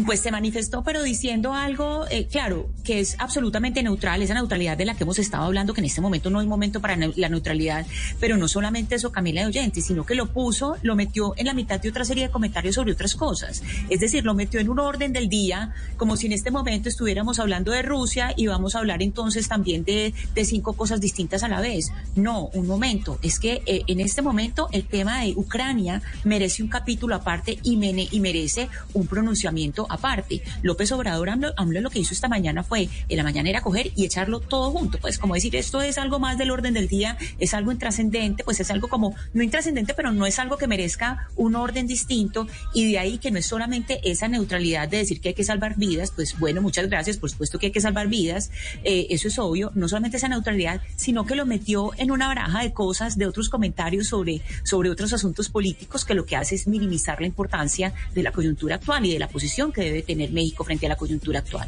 pues, 0.05 0.19
se 0.19 0.31
manifestó, 0.31 0.83
pero 0.83 1.03
diciendo 1.03 1.53
algo, 1.53 2.05
eh, 2.09 2.27
claro, 2.27 2.69
que 2.83 2.99
es 2.99 3.15
absolutamente 3.19 3.81
neutral, 3.83 4.21
esa 4.21 4.33
neutralidad 4.33 4.77
de 4.77 4.85
la 4.85 4.95
que 4.95 5.03
hemos 5.03 5.19
estado 5.19 5.43
hablando, 5.45 5.73
que 5.73 5.81
en 5.81 5.85
este 5.85 6.01
momento 6.01 6.29
no 6.29 6.39
hay 6.39 6.47
momento 6.47 6.79
para 6.79 6.90
la 6.97 7.29
neutralidad, 7.29 7.85
pero 8.19 8.37
no 8.37 8.47
solamente 8.47 8.95
eso, 8.95 9.11
Camila 9.11 9.41
de 9.41 9.47
Oyente, 9.47 9.81
sino 9.81 10.05
que 10.05 10.15
lo 10.15 10.27
puso, 10.27 10.77
lo 10.81 10.95
metió 10.95 11.33
en 11.37 11.47
la 11.47 11.53
mitad 11.53 11.79
de 11.79 11.89
otra 11.89 12.05
serie 12.05 12.27
de 12.27 12.31
comentarios 12.31 12.75
sobre 12.75 12.93
otras 12.93 13.15
cosas. 13.15 13.63
Es 13.89 13.99
decir, 13.99 14.23
lo 14.25 14.33
metió 14.33 14.59
en 14.59 14.69
un 14.69 14.79
orden 14.79 15.13
del 15.13 15.29
día, 15.29 15.73
como 15.97 16.17
si 16.17 16.27
en 16.27 16.33
este 16.33 16.51
momento 16.51 16.89
estuviéramos 16.89 17.39
hablando 17.39 17.71
de 17.71 17.81
Rusia 17.81 18.33
y 18.35 18.47
vamos 18.47 18.75
a 18.75 18.79
hablar 18.79 19.01
entonces 19.01 19.47
también 19.47 19.83
de, 19.83 20.13
de 20.33 20.45
cinco 20.45 20.73
cosas 20.73 21.01
distintas 21.01 21.43
a 21.43 21.47
la 21.47 21.61
vez. 21.61 21.91
No, 22.15 22.49
un 22.53 22.67
momento, 22.67 23.19
es 23.21 23.39
que 23.39 23.61
eh, 23.65 23.83
en 23.87 23.99
este 23.99 24.21
momento 24.21 24.67
el 24.71 24.85
tema 24.85 25.21
de 25.21 25.33
Ucrania 25.35 26.01
merece 26.23 26.63
un 26.63 26.69
capítulo 26.69 27.15
aparte 27.15 27.59
y, 27.63 27.77
mene, 27.77 28.07
y 28.11 28.19
merece 28.19 28.69
un 28.93 29.07
pronunciamiento 29.07 29.87
aparte. 29.89 30.41
López 30.61 30.91
Obrador 30.91 31.29
AMLO, 31.29 31.53
AMLO, 31.57 31.81
lo 31.81 31.89
que 31.89 31.99
hizo 31.99 32.13
esta 32.13 32.27
mañana 32.27 32.63
fue, 32.63 32.89
en 33.09 33.17
la 33.17 33.23
mañana 33.23 33.49
era 33.49 33.61
coger 33.61 33.91
y 33.95 34.05
echarlo 34.05 34.39
todo 34.39 34.71
junto, 34.71 34.97
pues 34.99 35.17
como 35.17 35.35
decir, 35.35 35.55
esto 35.55 35.81
es 35.81 35.97
algo 35.97 36.19
más 36.19 36.37
del 36.37 36.51
orden 36.51 36.73
del 36.73 36.80
día, 36.87 37.17
es 37.39 37.53
algo 37.53 37.71
intrascendente, 37.71 38.43
pues 38.43 38.59
es 38.59 38.71
algo 38.71 38.87
como, 38.87 39.15
no 39.33 39.43
intrascendente, 39.43 39.93
pero 39.93 40.11
no 40.11 40.25
es 40.25 40.39
algo 40.39 40.57
que 40.57 40.67
merezca 40.67 41.27
un 41.35 41.55
orden 41.55 41.87
distinto 41.87 42.47
y 42.73 42.91
de 42.91 42.99
ahí 42.99 43.17
que 43.17 43.31
no 43.31 43.39
es 43.39 43.45
solamente 43.45 43.99
esa 44.03 44.27
neutralidad 44.27 44.87
de 44.87 44.97
decir 44.97 45.21
que 45.21 45.29
hay 45.29 45.33
que 45.33 45.43
salvar 45.43 45.75
vidas, 45.77 46.11
pues 46.11 46.37
bueno, 46.39 46.61
muchas 46.61 46.87
gracias, 46.87 47.17
por 47.17 47.29
supuesto 47.29 47.59
que 47.59 47.67
hay 47.67 47.71
que 47.71 47.81
salvar 47.81 48.07
vidas, 48.07 48.51
eh, 48.83 49.07
eso 49.09 49.27
es 49.27 49.39
obvio, 49.39 49.71
no 49.75 49.87
solamente 49.87 50.17
esa 50.17 50.27
neutralidad, 50.27 50.81
sino 50.95 51.25
que 51.25 51.35
lo 51.35 51.45
metió 51.45 51.91
en 51.97 52.11
una 52.11 52.27
baraja 52.27 52.61
de 52.61 52.73
cosas, 52.73 53.17
de 53.17 53.25
otros 53.25 53.49
comentarios 53.49 54.07
sobre, 54.07 54.41
sobre 54.63 54.89
otros 54.89 55.13
asuntos 55.13 55.49
políticos 55.49 56.05
que 56.05 56.13
lo 56.13 56.25
que 56.25 56.35
hace 56.35 56.55
es 56.55 56.67
minimizar 56.67 57.19
la 57.19 57.27
importancia 57.27 57.93
de 58.13 58.23
la 58.23 58.31
coyuntura 58.31 58.75
actual 58.75 59.05
y 59.05 59.13
de 59.13 59.19
la 59.19 59.27
posición 59.27 59.71
que 59.71 59.81
debe 59.81 60.01
tener 60.01 60.31
México 60.31 60.63
frente 60.63 60.85
a 60.85 60.89
la 60.89 60.95
coyuntura 60.95 61.39
actual. 61.39 61.67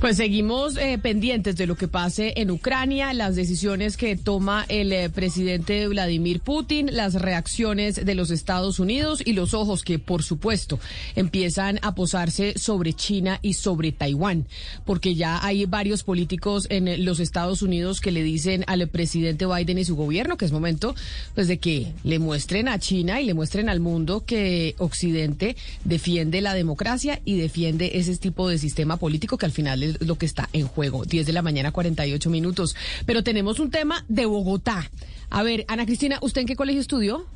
Pues 0.00 0.16
seguimos 0.16 0.78
eh, 0.78 0.96
pendientes 0.96 1.56
de 1.56 1.66
lo 1.66 1.76
que 1.76 1.86
pase 1.86 2.32
en 2.36 2.50
Ucrania, 2.50 3.12
las 3.12 3.36
decisiones 3.36 3.98
que 3.98 4.16
toma 4.16 4.64
el 4.70 4.94
eh, 4.94 5.10
presidente 5.10 5.86
Vladimir 5.88 6.40
Putin, 6.40 6.88
las 6.90 7.12
reacciones 7.16 8.06
de 8.06 8.14
los 8.14 8.30
Estados 8.30 8.78
Unidos 8.78 9.20
y 9.22 9.34
los 9.34 9.52
ojos 9.52 9.82
que, 9.84 9.98
por 9.98 10.22
supuesto, 10.22 10.80
empiezan 11.16 11.78
a 11.82 11.94
posarse 11.94 12.58
sobre 12.58 12.94
China 12.94 13.40
y 13.42 13.52
sobre 13.52 13.92
Taiwán, 13.92 14.46
porque 14.86 15.16
ya 15.16 15.44
hay 15.44 15.66
varios 15.66 16.02
políticos 16.02 16.66
en 16.70 17.04
los 17.04 17.20
Estados 17.20 17.60
Unidos 17.60 18.00
que 18.00 18.10
le 18.10 18.22
dicen 18.22 18.64
al 18.68 18.88
presidente 18.88 19.44
Biden 19.44 19.76
y 19.76 19.84
su 19.84 19.96
gobierno 19.96 20.38
que 20.38 20.46
es 20.46 20.52
momento 20.52 20.94
pues 21.34 21.46
de 21.46 21.58
que 21.58 21.92
le 22.04 22.18
muestren 22.18 22.68
a 22.68 22.78
China 22.78 23.20
y 23.20 23.26
le 23.26 23.34
muestren 23.34 23.68
al 23.68 23.80
mundo 23.80 24.24
que 24.24 24.76
Occidente 24.78 25.56
defiende 25.84 26.40
la 26.40 26.54
democracia 26.54 27.20
y 27.26 27.36
defiende 27.36 27.98
ese 27.98 28.16
tipo 28.16 28.48
de 28.48 28.56
sistema 28.56 28.96
político 28.96 29.36
que 29.36 29.44
al 29.44 29.52
final 29.52 29.89
lo 30.00 30.16
que 30.16 30.26
está 30.26 30.48
en 30.52 30.66
juego. 30.66 31.04
10 31.04 31.26
de 31.26 31.32
la 31.32 31.42
mañana, 31.42 31.72
48 31.72 32.30
minutos. 32.30 32.76
Pero 33.06 33.22
tenemos 33.22 33.60
un 33.60 33.70
tema 33.70 34.04
de 34.08 34.26
Bogotá. 34.26 34.90
A 35.30 35.42
ver, 35.42 35.64
Ana 35.68 35.86
Cristina, 35.86 36.18
¿usted 36.22 36.42
en 36.42 36.46
qué 36.46 36.56
colegio 36.56 36.80
estudió? 36.80 37.26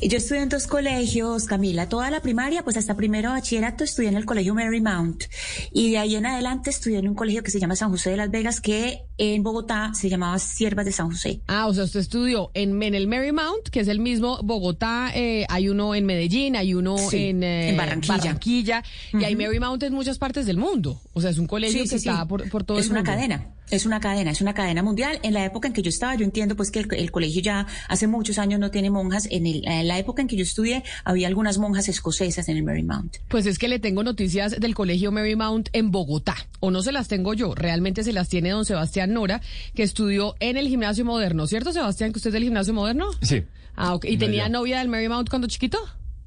Yo 0.00 0.18
estudié 0.18 0.42
en 0.42 0.48
dos 0.48 0.66
colegios, 0.66 1.44
Camila. 1.44 1.88
Toda 1.88 2.10
la 2.10 2.20
primaria, 2.20 2.64
pues 2.64 2.76
hasta 2.76 2.96
primero 2.96 3.30
bachillerato, 3.30 3.84
estudié 3.84 4.08
en 4.08 4.16
el 4.16 4.24
colegio 4.24 4.52
Marymount. 4.52 5.24
Y 5.72 5.92
de 5.92 5.98
ahí 5.98 6.16
en 6.16 6.26
adelante 6.26 6.70
estudié 6.70 6.98
en 6.98 7.08
un 7.08 7.14
colegio 7.14 7.42
que 7.44 7.52
se 7.52 7.60
llama 7.60 7.76
San 7.76 7.90
José 7.90 8.10
de 8.10 8.16
Las 8.16 8.30
Vegas, 8.30 8.60
que 8.60 9.04
en 9.16 9.44
Bogotá 9.44 9.92
se 9.94 10.08
llamaba 10.08 10.38
Siervas 10.40 10.86
de 10.86 10.92
San 10.92 11.10
José. 11.10 11.40
Ah, 11.46 11.68
o 11.68 11.74
sea, 11.74 11.84
usted 11.84 12.00
estudió 12.00 12.50
en, 12.54 12.82
en 12.82 12.94
el 12.96 13.06
Marymount, 13.06 13.68
que 13.70 13.80
es 13.80 13.88
el 13.88 14.00
mismo 14.00 14.40
Bogotá. 14.42 15.12
Eh, 15.14 15.46
hay 15.48 15.68
uno 15.68 15.94
en 15.94 16.04
Medellín, 16.04 16.56
hay 16.56 16.74
uno 16.74 16.98
sí, 16.98 17.26
en, 17.28 17.44
eh, 17.44 17.68
en, 17.68 17.76
Barranquilla. 17.76 18.16
Barranquilla 18.16 18.82
uh 19.12 19.16
-huh. 19.16 19.22
Y 19.22 19.24
hay 19.24 19.36
Marymount 19.36 19.84
en 19.84 19.92
muchas 19.92 20.18
partes 20.18 20.46
del 20.46 20.56
mundo. 20.56 21.00
O 21.12 21.20
sea, 21.20 21.30
es 21.30 21.38
un 21.38 21.46
colegio 21.46 21.84
sí, 21.84 21.88
que 21.88 21.98
sí, 22.00 22.08
está 22.08 22.26
por, 22.26 22.48
por 22.50 22.64
todo 22.64 22.78
es 22.78 22.86
el 22.86 22.92
mundo. 22.92 23.10
mundo. 23.12 23.22
Es 23.22 23.28
una 23.28 23.36
cadena. 23.36 23.61
Es 23.72 23.86
una 23.86 24.00
cadena, 24.00 24.30
es 24.30 24.42
una 24.42 24.52
cadena 24.52 24.82
mundial. 24.82 25.18
En 25.22 25.32
la 25.32 25.44
época 25.46 25.66
en 25.66 25.72
que 25.72 25.80
yo 25.80 25.88
estaba, 25.88 26.14
yo 26.14 26.24
entiendo 26.24 26.56
pues 26.56 26.70
que 26.70 26.80
el, 26.80 26.94
el 26.94 27.10
colegio 27.10 27.40
ya 27.40 27.66
hace 27.88 28.06
muchos 28.06 28.38
años 28.38 28.60
no 28.60 28.70
tiene 28.70 28.90
monjas. 28.90 29.26
En, 29.30 29.46
el, 29.46 29.66
en, 29.66 29.88
la 29.88 29.98
época 29.98 30.20
en 30.20 30.28
que 30.28 30.36
yo 30.36 30.42
estudié, 30.42 30.84
había 31.04 31.26
algunas 31.26 31.56
monjas 31.56 31.88
escocesas 31.88 32.48
en 32.50 32.58
el 32.58 32.64
Marymount. 32.64 33.16
Pues 33.28 33.46
es 33.46 33.58
que 33.58 33.68
le 33.68 33.78
tengo 33.78 34.02
noticias 34.02 34.60
del 34.60 34.74
colegio 34.74 35.10
Marymount 35.10 35.70
en 35.72 35.90
Bogotá. 35.90 36.36
O 36.60 36.70
no 36.70 36.82
se 36.82 36.92
las 36.92 37.08
tengo 37.08 37.32
yo, 37.32 37.54
realmente 37.54 38.04
se 38.04 38.12
las 38.12 38.28
tiene 38.28 38.50
don 38.50 38.64
Sebastián 38.64 39.14
Nora, 39.14 39.40
que 39.74 39.82
estudió 39.82 40.34
en 40.40 40.58
el 40.58 40.68
gimnasio 40.68 41.06
moderno. 41.06 41.46
¿Cierto, 41.46 41.72
Sebastián, 41.72 42.12
que 42.12 42.18
usted 42.18 42.28
es 42.28 42.34
del 42.34 42.44
gimnasio 42.44 42.74
moderno? 42.74 43.06
Sí. 43.22 43.42
Ah, 43.74 43.94
ok. 43.94 44.04
¿Y 44.04 44.18
tenía 44.18 44.50
novia 44.50 44.80
del 44.80 44.88
Marymount 44.88 45.30
cuando 45.30 45.48
chiquito? 45.48 45.78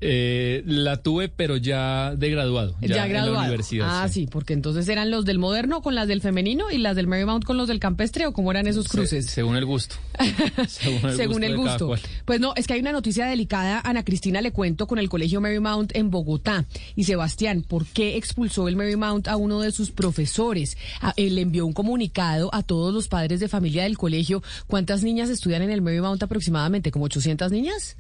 Eh, 0.08 0.64
la 0.66 0.98
tuve, 0.98 1.30
pero 1.30 1.58
ya 1.58 2.16
de 2.16 2.30
graduado. 2.30 2.76
Ya, 2.82 2.88
ya 2.88 3.08
graduado. 3.08 3.36
En 3.36 3.42
la 3.42 3.48
universidad. 3.48 4.04
Ah, 4.04 4.08
sí. 4.08 4.22
sí. 4.22 4.28
porque 4.28 4.54
entonces 4.54 4.88
eran 4.88 5.10
los 5.10 5.26
del 5.26 5.40
moderno 5.40 5.82
con 5.82 5.96
las 5.96 6.08
del 6.08 6.22
femenino 6.22 6.70
y 6.72 6.78
las 6.78 6.96
del 6.96 7.08
Marymount 7.08 7.44
con 7.44 7.58
los 7.58 7.68
del 7.68 7.80
campestre 7.80 8.28
o 8.28 8.34
cómo 8.34 8.52
eran 8.52 8.68
esos 8.68 8.88
cruces. 8.88 9.26
Se, 9.26 9.32
según 9.32 9.56
el 9.56 9.66
gusto. 9.66 9.96
según 10.68 11.10
el 11.10 11.16
según 11.16 11.42
gusto. 11.42 11.46
El 11.46 11.56
gusto. 11.56 12.10
Pues 12.26 12.40
no, 12.40 12.54
es 12.56 12.68
que 12.68 12.74
hay 12.74 12.82
una 12.82 12.92
noticia 12.92 13.26
delicada, 13.26 13.82
Ana 13.84 14.04
Cristina, 14.04 14.42
le 14.42 14.52
cuento, 14.52 14.86
con 14.88 15.00
el 15.00 15.10
colegio 15.10 15.42
Marymount 15.42 15.96
en 15.96 16.12
Bogotá. 16.12 16.66
Y 16.96 17.06
Sebastián, 17.06 17.64
¿por 17.68 17.86
qué 17.86 18.18
expulsó 18.18 18.68
el 18.68 18.76
Marymount 18.76 19.28
a 19.28 19.38
uno 19.38 19.60
de 19.62 19.72
sus 19.72 19.92
profesores? 19.92 20.78
A, 21.02 21.14
él 21.18 21.36
le 21.36 21.42
envió 21.42 21.66
un 21.66 21.74
comunicado 21.74 22.54
a 22.54 22.62
todos 22.64 22.94
los 22.94 23.08
padres 23.08 23.40
de 23.40 23.48
familia 23.48 23.84
del 23.84 23.98
colegio. 23.98 24.44
¿Cuántas 24.68 25.04
niñas 25.04 25.30
estudian 25.30 25.64
en 25.64 25.72
el 25.72 25.82
Marymount 25.82 26.22
aproximadamente? 26.22 26.92
¿Como 26.92 27.06
800 27.06 27.52
niñas? 27.52 27.98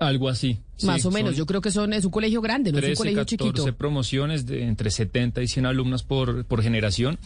Algo 0.00 0.30
así. 0.30 0.58
Más 0.82 1.02
sí, 1.02 1.08
o 1.08 1.10
menos, 1.10 1.36
yo 1.36 1.44
creo 1.44 1.60
que 1.60 1.70
son 1.70 1.92
es 1.92 2.06
un 2.06 2.10
colegio 2.10 2.40
grande, 2.40 2.72
no 2.72 2.78
13, 2.78 2.92
es 2.92 2.98
un 2.98 3.02
colegio 3.02 3.20
14 3.20 3.36
chiquito. 3.36 3.76
promociones 3.76 4.46
de 4.46 4.64
entre 4.64 4.90
70 4.90 5.42
y 5.42 5.48
100 5.48 5.66
alumnos 5.66 6.02
por, 6.02 6.46
por 6.46 6.62
generación. 6.62 7.18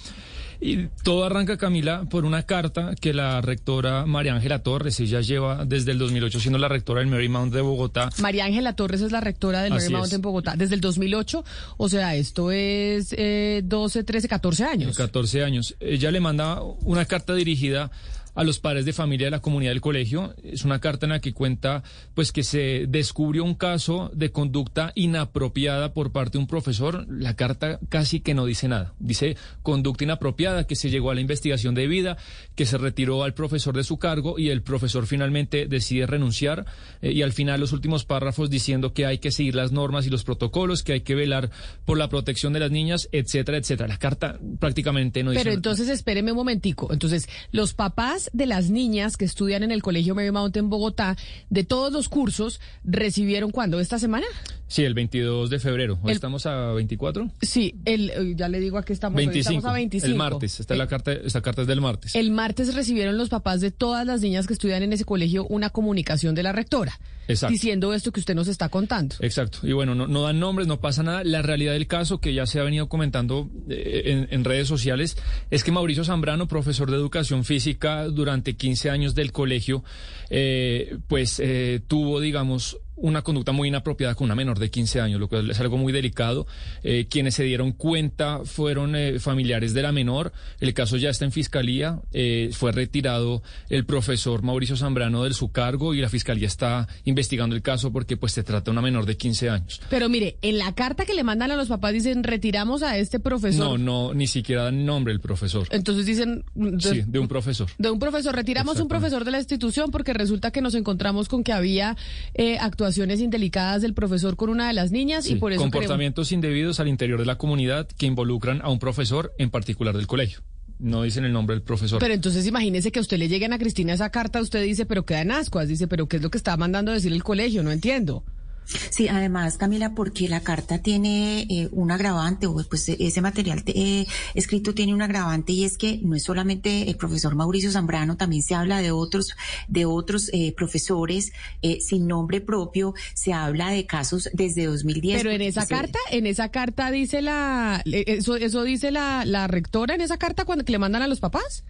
Y 0.61 0.89
todo 1.03 1.25
arranca, 1.25 1.57
Camila, 1.57 2.05
por 2.11 2.25
una 2.25 2.45
carta 2.45 2.95
que 3.01 3.13
la 3.13 3.41
rectora 3.41 4.07
María 4.07 4.35
Ángela 4.35 4.63
Torres, 4.63 4.99
ella 4.99 5.21
lleva 5.21 5.65
desde 5.65 5.93
el 5.93 5.99
2008 5.99 6.41
siendo 6.41 6.59
la 6.59 6.69
rectora 6.69 7.01
del 7.01 7.11
Marymount 7.11 7.53
de 7.53 7.61
Bogotá. 7.61 8.11
María 8.19 8.47
Ángela 8.47 8.75
Torres 8.75 9.03
es 9.03 9.13
la 9.13 9.21
rectora 9.21 9.63
del 9.63 9.73
Marymount 9.73 10.13
en 10.13 10.23
Bogotá 10.23 10.55
desde 10.57 10.75
el 10.75 10.81
2008, 10.81 11.45
o 11.77 11.89
sea, 11.89 12.17
esto 12.17 12.51
es 12.51 13.15
eh, 13.17 13.63
12, 13.65 14.03
13, 14.03 14.29
14 14.29 14.65
años. 14.65 14.97
14 14.97 15.45
años. 15.45 15.77
Ella 15.79 16.11
le 16.11 16.21
manda 16.21 16.61
una 16.63 17.05
carta 17.05 17.35
dirigida 17.35 17.91
a 18.35 18.45
los 18.45 18.59
padres 18.59 18.85
de 18.85 18.93
familia 18.93 19.27
de 19.27 19.31
la 19.33 19.41
comunidad 19.41 19.73
del 19.73 19.81
colegio. 19.81 20.35
Es 20.43 20.65
una 20.65 20.81
carta 20.81 21.07
en 21.07 21.11
la 21.11 21.21
que 21.21 21.33
cuenta 21.33 21.83
pues 22.15 22.33
que 22.33 22.43
se 22.43 22.87
descubrió 22.89 23.45
un 23.45 23.55
caso 23.55 24.11
de 24.15 24.31
conducta 24.31 24.93
inapropiada 24.95 25.93
por 25.93 26.13
parte 26.13 26.39
de 26.39 26.43
un 26.43 26.47
profesor. 26.47 27.07
La 27.09 27.37
carta 27.37 27.79
casi 27.89 28.21
que 28.21 28.35
no 28.35 28.47
dice 28.47 28.69
nada. 28.69 28.95
Dice 28.99 29.37
conducta 29.63 30.05
inapropiada, 30.05 30.67
que 30.67 30.77
se 30.77 30.91
llegó 30.91 31.11
a 31.11 31.15
la 31.15 31.21
investigación 31.21 31.75
debida, 31.75 32.17
que 32.55 32.67
se 32.67 32.79
retiró 32.79 33.25
al 33.25 33.35
profesor 33.35 33.77
de 33.77 33.85
su 33.85 33.99
cargo 33.99 34.39
y 34.39 34.51
el 34.51 34.63
profesor 34.63 35.07
finalmente 35.07 35.67
decide 35.67 36.07
renunciar 36.07 36.67
eh, 37.03 37.13
y 37.13 37.23
al 37.23 37.33
final 37.33 37.61
los 37.61 37.73
últimos 37.73 38.05
párrafos 38.05 38.51
diciendo 38.51 38.93
que 38.93 39.07
hay 39.07 39.19
que 39.19 39.31
seguir 39.31 39.55
las 39.55 39.73
normas 39.73 40.07
y 40.07 40.11
los 40.11 40.25
protocolos, 40.25 40.83
que 40.83 40.95
hay 40.95 41.01
que 41.01 41.15
velar 41.15 41.51
por 41.85 41.99
la 41.99 42.09
protección 42.09 42.53
de 42.53 42.61
las 42.61 42.71
niñas, 42.71 43.09
etcétera, 43.13 43.59
etcétera. 43.59 43.89
La 43.89 43.99
carta 43.99 44.39
prácticamente 44.59 45.23
no 45.23 45.31
dice 45.31 45.41
Pero 45.41 45.51
nada. 45.51 45.57
entonces 45.57 45.89
espéreme 45.89 46.33
un 46.33 46.39
momentico. 46.39 46.93
Entonces, 46.93 47.29
los 47.53 47.75
papás 47.75 48.24
de 48.33 48.47
las 48.47 48.71
niñas 48.71 49.17
que 49.17 49.25
estudian 49.25 49.63
en 49.63 49.71
el 49.71 49.83
Colegio 49.83 50.15
Marymount 50.15 50.57
en 50.57 50.71
Bogotá, 50.71 51.17
de 51.51 51.65
todos 51.65 51.93
los 51.93 52.09
cursos, 52.09 52.61
recibieron 52.85 53.51
cuándo? 53.51 53.81
¿Esta 53.81 53.99
semana? 53.99 54.27
Sí, 54.75 54.83
el 54.83 54.93
22 54.93 55.51
de 55.51 55.61
febrero. 55.61 56.01
¿Hoy 56.03 56.11
El- 56.11 56.17
estamos 56.17 56.47
a 56.47 56.73
24? 56.73 57.31
Sí, 57.41 57.77
el, 57.85 58.11
eh, 58.11 58.33
ya 58.35 58.49
le 58.49 58.59
digo 58.59 58.77
a 58.77 58.85
qué 58.85 58.93
estamos. 58.93 59.17
hoy 59.17 59.27
25. 59.27 59.59
Estamos 59.59 59.71
a 59.71 59.73
25. 59.73 60.11
El 60.11 60.19
martes. 60.19 60.59
Esta, 60.59 60.75
es 60.75 60.79
la 60.79 60.89
carta, 60.89 61.13
esta 61.13 61.41
carta 61.43 61.63
es 61.63 61.69
del 61.69 61.81
martes. 61.81 62.17
El 62.17 62.33
martes 62.33 62.75
recibieron 62.75 63.17
los 63.17 63.29
papás 63.29 63.61
de 63.61 63.71
todas 63.71 64.05
las 64.05 64.21
niñas 64.21 64.49
que 64.49 64.53
estudian 64.53 64.83
en 64.83 64.93
ese 64.93 65.05
colegio 65.05 65.47
una 65.47 65.71
comunicación 65.71 66.35
de 66.35 66.43
la 66.43 66.51
rectora. 66.51 66.99
Exacto. 67.29 67.53
Diciendo 67.53 67.95
esto 67.95 68.11
que 68.11 68.19
usted 68.19 68.35
nos 68.35 68.49
está 68.49 68.69
contando. 68.69 69.15
Exacto. 69.21 69.59
Y 69.63 69.73
bueno, 69.73 69.95
no, 69.95 70.09
no 70.09 70.23
dan 70.23 70.41
nombres, 70.41 70.67
no 70.67 70.81
pasa 70.81 71.05
nada. 71.05 71.23
La 71.23 71.41
realidad 71.41 71.75
del 71.75 71.87
caso, 71.87 72.19
que 72.21 72.35
ya 72.35 72.45
se 72.45 72.59
ha 72.59 72.65
venido 72.65 72.89
comentando 72.89 73.49
eh, 73.71 74.03
en, 74.07 74.27
en 74.29 74.43
redes 74.45 74.67
sociales, 74.67 75.17
es 75.53 75.63
que 75.63 75.71
Mauricio 75.71 76.03
Zambrano, 76.03 76.49
profesor 76.49 76.91
de 76.91 76.97
educación 76.97 77.45
física 77.45 78.07
durante 78.09 78.57
15 78.57 78.91
años 78.91 79.15
del 79.15 79.31
colegio, 79.31 79.85
eh, 80.31 80.99
pues 81.07 81.39
eh, 81.39 81.81
tuvo, 81.87 82.19
digamos, 82.19 82.77
una 82.97 83.23
conducta 83.23 83.53
muy 83.53 83.69
inapropiada 83.69 84.15
con 84.15 84.27
una 84.27 84.35
menor 84.35 84.59
de 84.59 84.71
15 84.71 85.01
años, 85.01 85.21
lo 85.21 85.29
cual 85.29 85.51
es 85.51 85.61
algo 85.61 85.77
muy 85.77 85.93
delicado. 85.93 86.47
Eh, 86.83 87.07
quienes 87.09 87.35
se 87.35 87.45
dieron 87.45 87.73
cuenta 87.73 88.41
fueron 88.45 88.95
eh, 88.97 89.19
familiares 89.19 89.75
de 89.75 89.83
la 89.83 89.93
menor. 89.93 90.33
El 90.61 90.75
caso 90.75 90.97
ya 90.97 91.11
está 91.11 91.25
en 91.25 91.33
fiscalía. 91.33 92.01
Eh, 92.13 92.51
fue 92.53 92.73
retirado 92.73 93.43
el 93.69 93.85
profesor 93.85 94.43
Mauricio 94.43 94.77
Zambrano 94.77 95.25
de 95.25 95.35
su 95.35 95.51
cargo 95.51 95.95
y 95.95 96.01
la 96.01 96.09
fiscalía 96.09 96.47
está 96.47 96.89
investigando 97.05 97.57
el 97.57 97.63
caso 97.63 97.93
porque 97.93 98.17
pues 98.17 98.33
se 98.33 98.43
trata 98.43 98.67
de 98.67 98.71
una 98.71 98.83
menor 98.83 99.07
de 99.07 99.17
15 99.17 99.51
años. 99.51 99.81
Pero 99.91 100.09
mire, 100.09 100.37
en 100.43 100.59
la 100.59 100.75
carta 100.75 101.05
que 101.05 101.15
le 101.15 101.25
mandan 101.25 101.51
a 101.51 101.57
los 101.57 101.69
papás 101.69 101.93
dicen 101.93 102.23
retiramos 102.23 102.83
a 102.83 102.97
este 102.97 103.21
profesor. 103.21 103.79
No, 103.79 103.79
no, 103.79 104.15
ni 104.15 104.27
siquiera 104.27 104.65
dan 104.65 104.85
nombre 104.87 105.13
el 105.13 105.21
profesor. 105.21 105.67
Entonces 105.71 106.07
dicen 106.07 106.45
de, 106.55 106.81
Sí, 106.81 107.03
de 107.07 107.19
un 107.19 107.29
profesor. 107.29 107.69
de 107.79 107.91
un 107.91 107.99
profesor, 107.99 108.35
retiramos 108.35 108.81
un 108.81 108.89
profesor 108.89 109.25
de 109.25 109.31
la 109.31 109.39
institución 109.39 109.91
porque 109.91 110.13
resulta 110.13 110.51
que 110.51 110.61
nos 110.61 110.75
encontramos 110.75 111.29
con 111.29 111.43
que 111.43 111.53
había 111.53 111.97
eh, 112.35 112.59
actuaciones 112.85 113.21
indelicadas 113.21 113.81
del 113.81 113.95
profesor 113.95 114.37
con 114.37 114.51
una 114.51 114.69
de 114.69 114.75
las 114.75 114.91
niñas 114.93 115.27
y 115.31 115.37
por 115.37 115.53
eso 115.53 115.61
queremos- 115.63 115.73
comportamientos 115.73 116.33
indebidos 116.33 116.81
al 116.81 116.89
interior 116.89 117.19
de 117.19 117.25
la 117.25 117.39
comunidad 117.39 117.89
que 117.89 118.05
involucran 118.05 118.61
a 118.63 118.69
un 118.69 118.79
profesor 118.79 119.33
en 119.39 119.49
particular 119.49 119.97
del 119.97 120.07
colegio. 120.07 120.41
No 120.79 121.03
dicen 121.03 121.25
el 121.25 121.33
nombre 121.33 121.57
del 121.57 121.63
profesor. 121.63 121.99
Pero 122.01 122.13
entonces 122.13 122.47
imagínese 122.47 122.93
que 122.93 122.99
a 122.99 123.03
usted 123.03 123.17
le 123.17 123.29
lleguen 123.29 123.55
a 123.55 123.59
Cristina 123.59 123.95
esa 123.95 124.11
carta, 124.11 124.41
usted 124.43 124.63
dice, 124.63 124.85
pero 124.85 125.07
queda 125.07 125.23
en 125.23 125.31
ascuas, 125.31 125.67
dice, 125.69 125.87
pero 125.89 126.09
¿qué 126.09 126.17
es 126.17 126.23
lo 126.23 126.31
que 126.31 126.37
está 126.37 126.55
mandando 126.59 126.91
a 126.91 126.95
decir 126.95 127.13
el 127.13 127.23
colegio? 127.25 127.63
No 127.63 127.71
entiendo. 127.73 128.23
Sí, 128.67 129.09
además, 129.09 129.59
Camila, 129.59 129.95
porque 129.95 130.29
la 130.29 130.41
carta 130.41 130.79
tiene 130.79 131.43
eh, 131.51 131.69
un 131.73 131.91
agravante, 131.91 132.47
o 132.47 132.55
pues 132.69 132.89
ese 132.89 133.21
material 133.21 133.63
eh, 133.67 134.07
escrito 134.35 134.75
tiene 134.75 134.95
un 134.95 135.03
agravante, 135.03 135.53
y 135.53 135.65
es 135.65 135.77
que 135.77 136.01
no 136.03 136.17
es 136.17 136.23
solamente 136.23 136.89
el 136.89 136.97
profesor 136.97 137.35
Mauricio 137.35 137.71
Zambrano, 137.71 138.17
también 138.17 138.43
se 138.43 138.55
habla 138.55 138.81
de 138.81 138.91
otros, 138.91 139.35
de 139.69 139.85
otros 139.85 140.31
eh, 140.33 140.53
profesores 140.57 141.33
eh, 141.63 141.79
sin 141.81 142.07
nombre 142.07 142.41
propio, 142.41 142.95
se 143.15 143.33
habla 143.33 143.71
de 143.71 143.87
casos 143.87 144.29
desde 144.33 144.67
2010. 144.67 145.19
Pero 145.19 145.31
en 145.31 145.43
esa 145.43 145.67
carta, 145.67 145.99
en 146.11 146.27
esa 146.27 146.49
carta 146.51 146.91
dice 146.91 147.23
la, 147.23 147.83
eso, 147.85 148.37
eso 148.37 148.63
dice 148.63 148.91
la, 148.91 149.25
la 149.25 149.47
rectora 149.47 149.95
en 149.95 150.01
esa 150.01 150.17
carta 150.17 150.45
cuando 150.45 150.65
que 150.65 150.73
le 150.73 150.79
mandan 150.79 151.03
a 151.03 151.09
los 151.09 151.21
papás. 151.21 151.65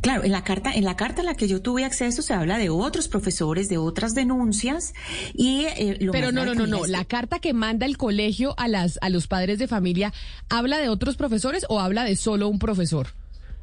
Claro, 0.00 0.24
en 0.24 0.32
la 0.32 0.44
carta, 0.44 0.72
en 0.72 0.84
la 0.84 0.96
carta 0.96 1.22
a 1.22 1.24
la 1.24 1.34
que 1.34 1.48
yo 1.48 1.60
tuve 1.62 1.84
acceso 1.84 2.22
se 2.22 2.34
habla 2.34 2.58
de 2.58 2.70
otros 2.70 3.08
profesores, 3.08 3.68
de 3.68 3.78
otras 3.78 4.14
denuncias 4.14 4.94
y 5.34 5.64
eh, 5.66 5.96
lo 6.00 6.12
Pero 6.12 6.32
no, 6.32 6.44
no, 6.44 6.54
no, 6.54 6.66
no. 6.66 6.84
es 6.84 6.90
La 6.90 7.04
carta 7.04 7.38
que 7.38 7.52
manda 7.52 7.86
el 7.86 7.96
colegio 7.96 8.54
a 8.58 8.68
las 8.68 8.98
a 9.02 9.08
los 9.10 9.26
padres 9.26 9.58
de 9.58 9.68
familia 9.68 10.12
habla 10.48 10.78
de 10.78 10.88
otros 10.88 11.16
profesores 11.16 11.66
o 11.68 11.80
habla 11.80 12.04
de 12.04 12.16
solo 12.16 12.48
un 12.48 12.58
profesor. 12.58 13.08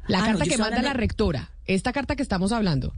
La 0.08 0.20
Ah, 0.22 0.26
carta 0.26 0.44
que 0.44 0.58
manda 0.58 0.82
la 0.82 0.92
rectora. 0.92 1.50
Esta 1.66 1.92
carta 1.92 2.14
que 2.16 2.22
estamos 2.22 2.52
hablando. 2.52 2.92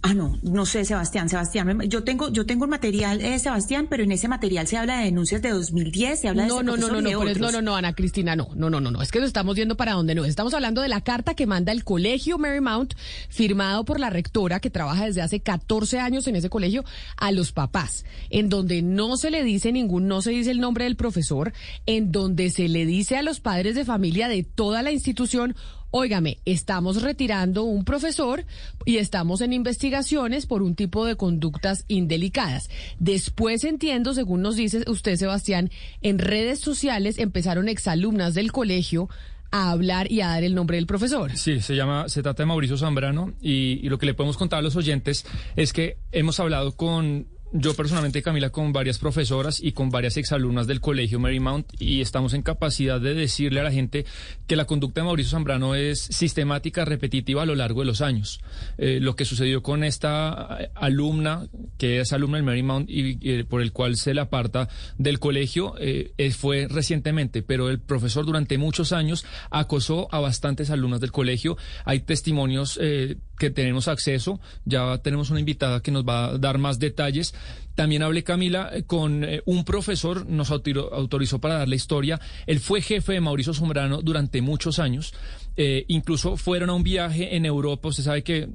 Ah, 0.00 0.14
no, 0.14 0.38
no 0.44 0.64
sé, 0.64 0.84
Sebastián, 0.84 1.28
Sebastián, 1.28 1.80
yo 1.88 2.04
tengo, 2.04 2.28
yo 2.28 2.46
tengo 2.46 2.64
el 2.66 2.70
material, 2.70 3.20
eh, 3.20 3.36
Sebastián, 3.40 3.88
pero 3.90 4.04
en 4.04 4.12
ese 4.12 4.28
material 4.28 4.68
se 4.68 4.76
habla 4.76 4.98
de 4.98 5.06
denuncias 5.06 5.42
de 5.42 5.50
2010, 5.50 6.20
se 6.20 6.28
habla 6.28 6.44
de 6.44 6.48
No, 6.48 6.54
ese 6.54 6.64
no, 6.64 6.76
no, 6.76 6.86
no, 6.86 7.00
no, 7.00 7.34
no, 7.34 7.50
no, 7.50 7.62
no, 7.62 7.74
Ana 7.74 7.94
Cristina, 7.94 8.36
no, 8.36 8.48
no, 8.54 8.70
no, 8.70 8.80
no, 8.80 8.92
no, 8.92 9.02
es 9.02 9.10
que 9.10 9.18
nos 9.18 9.26
estamos 9.26 9.56
yendo 9.56 9.76
para 9.76 9.94
donde 9.94 10.14
no. 10.14 10.24
Estamos 10.24 10.54
hablando 10.54 10.82
de 10.82 10.88
la 10.88 11.00
carta 11.00 11.34
que 11.34 11.48
manda 11.48 11.72
el 11.72 11.82
colegio 11.82 12.38
Marymount, 12.38 12.94
firmado 13.28 13.84
por 13.84 13.98
la 13.98 14.08
rectora 14.08 14.60
que 14.60 14.70
trabaja 14.70 15.06
desde 15.06 15.20
hace 15.20 15.40
14 15.40 15.98
años 15.98 16.28
en 16.28 16.36
ese 16.36 16.48
colegio, 16.48 16.84
a 17.16 17.32
los 17.32 17.50
papás, 17.50 18.04
en 18.30 18.48
donde 18.48 18.82
no 18.82 19.16
se 19.16 19.32
le 19.32 19.42
dice 19.42 19.72
ningún, 19.72 20.06
no 20.06 20.22
se 20.22 20.30
dice 20.30 20.52
el 20.52 20.60
nombre 20.60 20.84
del 20.84 20.94
profesor, 20.94 21.52
en 21.86 22.12
donde 22.12 22.50
se 22.50 22.68
le 22.68 22.86
dice 22.86 23.16
a 23.16 23.22
los 23.22 23.40
padres 23.40 23.74
de 23.74 23.84
familia 23.84 24.28
de 24.28 24.44
toda 24.44 24.82
la 24.82 24.92
institución, 24.92 25.56
Óigame, 25.90 26.38
estamos 26.44 27.02
retirando 27.02 27.62
un 27.62 27.84
profesor 27.84 28.44
y 28.84 28.98
estamos 28.98 29.40
en 29.40 29.54
investigaciones 29.54 30.46
por 30.46 30.62
un 30.62 30.74
tipo 30.74 31.06
de 31.06 31.16
conductas 31.16 31.84
indelicadas. 31.88 32.68
Después 32.98 33.64
entiendo, 33.64 34.12
según 34.12 34.42
nos 34.42 34.56
dice 34.56 34.84
usted, 34.86 35.16
Sebastián, 35.16 35.70
en 36.02 36.18
redes 36.18 36.60
sociales 36.60 37.18
empezaron 37.18 37.68
exalumnas 37.68 38.34
del 38.34 38.52
colegio 38.52 39.08
a 39.50 39.70
hablar 39.70 40.12
y 40.12 40.20
a 40.20 40.28
dar 40.28 40.44
el 40.44 40.54
nombre 40.54 40.76
del 40.76 40.86
profesor. 40.86 41.34
Sí, 41.36 41.60
se 41.62 41.74
llama, 41.74 42.10
se 42.10 42.22
trata 42.22 42.42
de 42.42 42.46
Mauricio 42.48 42.76
Zambrano 42.76 43.32
y, 43.40 43.80
y 43.82 43.88
lo 43.88 43.98
que 43.98 44.04
le 44.04 44.12
podemos 44.12 44.36
contar 44.36 44.58
a 44.58 44.62
los 44.62 44.76
oyentes 44.76 45.24
es 45.56 45.72
que 45.72 45.96
hemos 46.12 46.38
hablado 46.38 46.76
con, 46.76 47.28
yo 47.52 47.74
personalmente, 47.74 48.22
Camila, 48.22 48.50
con 48.50 48.72
varias 48.72 48.98
profesoras 48.98 49.60
y 49.62 49.72
con 49.72 49.90
varias 49.90 50.16
exalumnas 50.16 50.66
del 50.66 50.80
colegio 50.80 51.18
Marymount 51.18 51.80
y 51.80 52.00
estamos 52.00 52.34
en 52.34 52.42
capacidad 52.42 53.00
de 53.00 53.14
decirle 53.14 53.60
a 53.60 53.64
la 53.64 53.72
gente 53.72 54.04
que 54.46 54.56
la 54.56 54.66
conducta 54.66 55.00
de 55.00 55.06
Mauricio 55.06 55.30
Zambrano 55.30 55.74
es 55.74 56.00
sistemática, 56.00 56.84
repetitiva 56.84 57.42
a 57.42 57.46
lo 57.46 57.54
largo 57.54 57.80
de 57.80 57.86
los 57.86 58.00
años. 58.00 58.40
Eh, 58.76 58.98
lo 59.00 59.16
que 59.16 59.24
sucedió 59.24 59.62
con 59.62 59.84
esta 59.84 60.58
eh, 60.60 60.70
alumna, 60.74 61.48
que 61.78 62.00
es 62.00 62.12
alumna 62.12 62.36
del 62.36 62.44
Marymount 62.44 62.90
y, 62.90 63.18
y, 63.20 63.42
por 63.44 63.62
el 63.62 63.72
cual 63.72 63.96
se 63.96 64.14
la 64.14 64.22
aparta 64.22 64.68
del 64.98 65.18
colegio, 65.18 65.74
eh, 65.78 66.12
eh, 66.18 66.30
fue 66.30 66.68
recientemente, 66.68 67.42
pero 67.42 67.70
el 67.70 67.80
profesor 67.80 68.26
durante 68.26 68.58
muchos 68.58 68.92
años 68.92 69.24
acosó 69.50 70.08
a 70.14 70.20
bastantes 70.20 70.70
alumnas 70.70 71.00
del 71.00 71.12
colegio. 71.12 71.56
Hay 71.84 72.00
testimonios 72.00 72.78
eh, 72.80 73.16
que 73.38 73.50
tenemos 73.50 73.88
acceso, 73.88 74.40
ya 74.64 74.98
tenemos 74.98 75.30
una 75.30 75.40
invitada 75.40 75.80
que 75.80 75.90
nos 75.90 76.04
va 76.04 76.26
a 76.26 76.38
dar 76.38 76.58
más 76.58 76.78
detalles. 76.78 77.34
También 77.74 78.02
hablé, 78.02 78.24
Camila, 78.24 78.70
eh, 78.72 78.82
con 78.82 79.22
eh, 79.22 79.40
un 79.46 79.64
profesor, 79.64 80.26
nos 80.26 80.50
autor- 80.50 80.90
autorizó 80.92 81.38
para 81.40 81.58
dar 81.58 81.68
la 81.68 81.76
historia. 81.76 82.20
Él 82.46 82.58
fue 82.58 82.82
jefe 82.82 83.12
de 83.12 83.20
Mauricio 83.20 83.54
Sombrano 83.54 84.02
durante 84.02 84.42
muchos 84.42 84.78
años. 84.80 85.14
Eh, 85.56 85.84
incluso 85.88 86.36
fueron 86.36 86.70
a 86.70 86.74
un 86.74 86.82
viaje 86.82 87.36
en 87.36 87.44
Europa. 87.44 87.88
Usted 87.88 88.04
sabe 88.04 88.22
que 88.22 88.48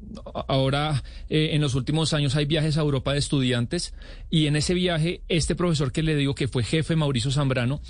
ahora, 0.48 1.03
eh, 1.30 1.50
en 1.53 1.62
los 1.62 1.76
últimos 1.76 2.14
años, 2.14 2.36
hay 2.36 2.45
viajes 2.45 2.78
a 2.78 2.82
Europa 2.82 3.14
de 3.14 3.20
estudiantes. 3.20 3.94
Y 4.30 4.48
en 4.48 4.56
ese 4.56 4.74
viaje, 4.74 5.22
este 5.30 5.56
profesor 5.56 5.92
que 5.92 6.03
le 6.03 6.16
digo 6.16 6.36
que 6.36 6.48
fue 6.48 6.64
jefe 6.64 6.95
Mauricio 6.95 7.32
Zambrano, 7.32 7.82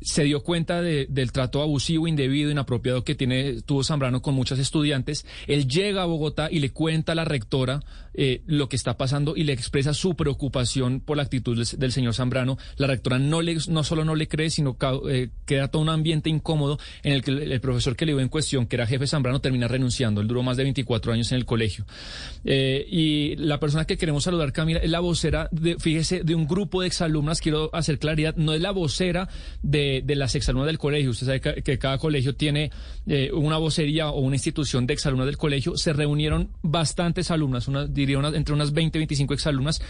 se 0.00 0.24
dio 0.24 0.42
cuenta 0.42 0.82
de- 0.82 1.06
del 1.08 1.32
trato 1.32 1.62
abusivo, 1.62 2.08
indebido, 2.08 2.50
inapropiado 2.50 3.04
que 3.04 3.14
tiene 3.14 3.62
tuvo 3.62 3.84
Zambrano 3.84 4.22
con 4.22 4.34
muchas 4.34 4.58
estudiantes. 4.58 5.26
Él 5.46 5.66
llega 5.68 6.02
a 6.02 6.06
Bogotá 6.06 6.48
y 6.50 6.60
le 6.60 6.70
cuenta 6.70 7.12
a 7.12 7.14
la 7.14 7.24
rectora 7.24 7.80
eh, 8.14 8.42
lo 8.46 8.68
que 8.68 8.74
está 8.76 8.96
pasando 8.96 9.36
y 9.36 9.44
le 9.44 9.52
expresa 9.52 9.94
su 9.94 10.16
preocupación 10.16 11.00
por 11.00 11.16
la 11.16 11.22
actitud 11.22 11.56
del, 11.76 11.92
señor 11.92 12.14
Zambrano. 12.14 12.58
La 12.76 12.88
rectora 12.88 13.18
no 13.18 13.40
no 13.68 13.84
solo 13.84 14.04
no 14.04 14.14
le 14.16 14.26
cree, 14.26 14.50
sino 14.50 14.76
que 14.76 14.86
eh, 15.08 15.30
queda 15.46 15.68
todo 15.68 15.80
un 15.82 15.88
ambiente 15.88 16.28
incómodo 16.28 16.78
en 17.04 17.12
el 17.12 17.22
que 17.22 17.30
el, 17.30 17.52
el 17.52 17.60
profesor 17.60 17.94
que 17.96 18.06
le 18.06 18.12
dio 18.12 18.20
en 18.20 18.28
cuestión, 18.28 18.66
que 18.66 18.76
era 18.76 18.86
jefe 18.86 19.06
Zambrano, 19.06 19.40
termina 19.40 19.68
renunciando. 19.68 20.20
Él 20.20 20.26
duró 20.28 20.42
más 20.42 20.56
de 20.56 20.64
24 20.64 21.12
años 21.12 21.30
en 21.32 21.38
el 21.38 21.44
colegio. 21.46 21.86
Eh, 22.44 22.84
y 22.90 23.36
la 23.36 23.60
persona 23.60 23.84
que 23.86 23.96
queremos 23.96 24.24
saludar, 24.24 24.52
Camila, 24.52 24.80
es 24.80 24.90
la 24.90 25.00
vocera, 25.00 25.48
de, 25.52 25.76
fíjese, 25.78 26.22
de 26.24 26.34
un 26.34 26.46
grupo 26.46 26.80
de 26.80 26.88
exalumnas. 26.88 27.40
Quiero 27.40 27.70
hacer 27.74 27.98
claridad, 27.98 28.34
no 28.36 28.52
es 28.54 28.60
la 28.60 28.72
vocera 28.72 29.28
de, 29.62 29.89
de 30.04 30.14
las 30.16 30.34
exalumnas 30.34 30.66
del 30.66 30.78
colegio. 30.78 31.10
Usted 31.10 31.26
sabe 31.26 31.40
que, 31.40 31.78
cada 31.78 31.98
colegio 31.98 32.34
tiene 32.34 32.70
eh, 33.06 33.30
una 33.32 33.56
vocería 33.58 34.10
o 34.10 34.20
una 34.20 34.36
institución 34.36 34.86
de 34.86 34.94
exalumnas 34.94 35.26
del 35.26 35.36
colegio. 35.36 35.76
Se 35.76 35.92
reunieron 35.92 36.50
bastantes 36.62 37.30
alumnas, 37.30 37.68
diría 37.90 38.18
entre 38.34 38.54
unas 38.54 38.72
20, 38.72 38.98
25 38.98 39.34
exalumnas, 39.34 39.80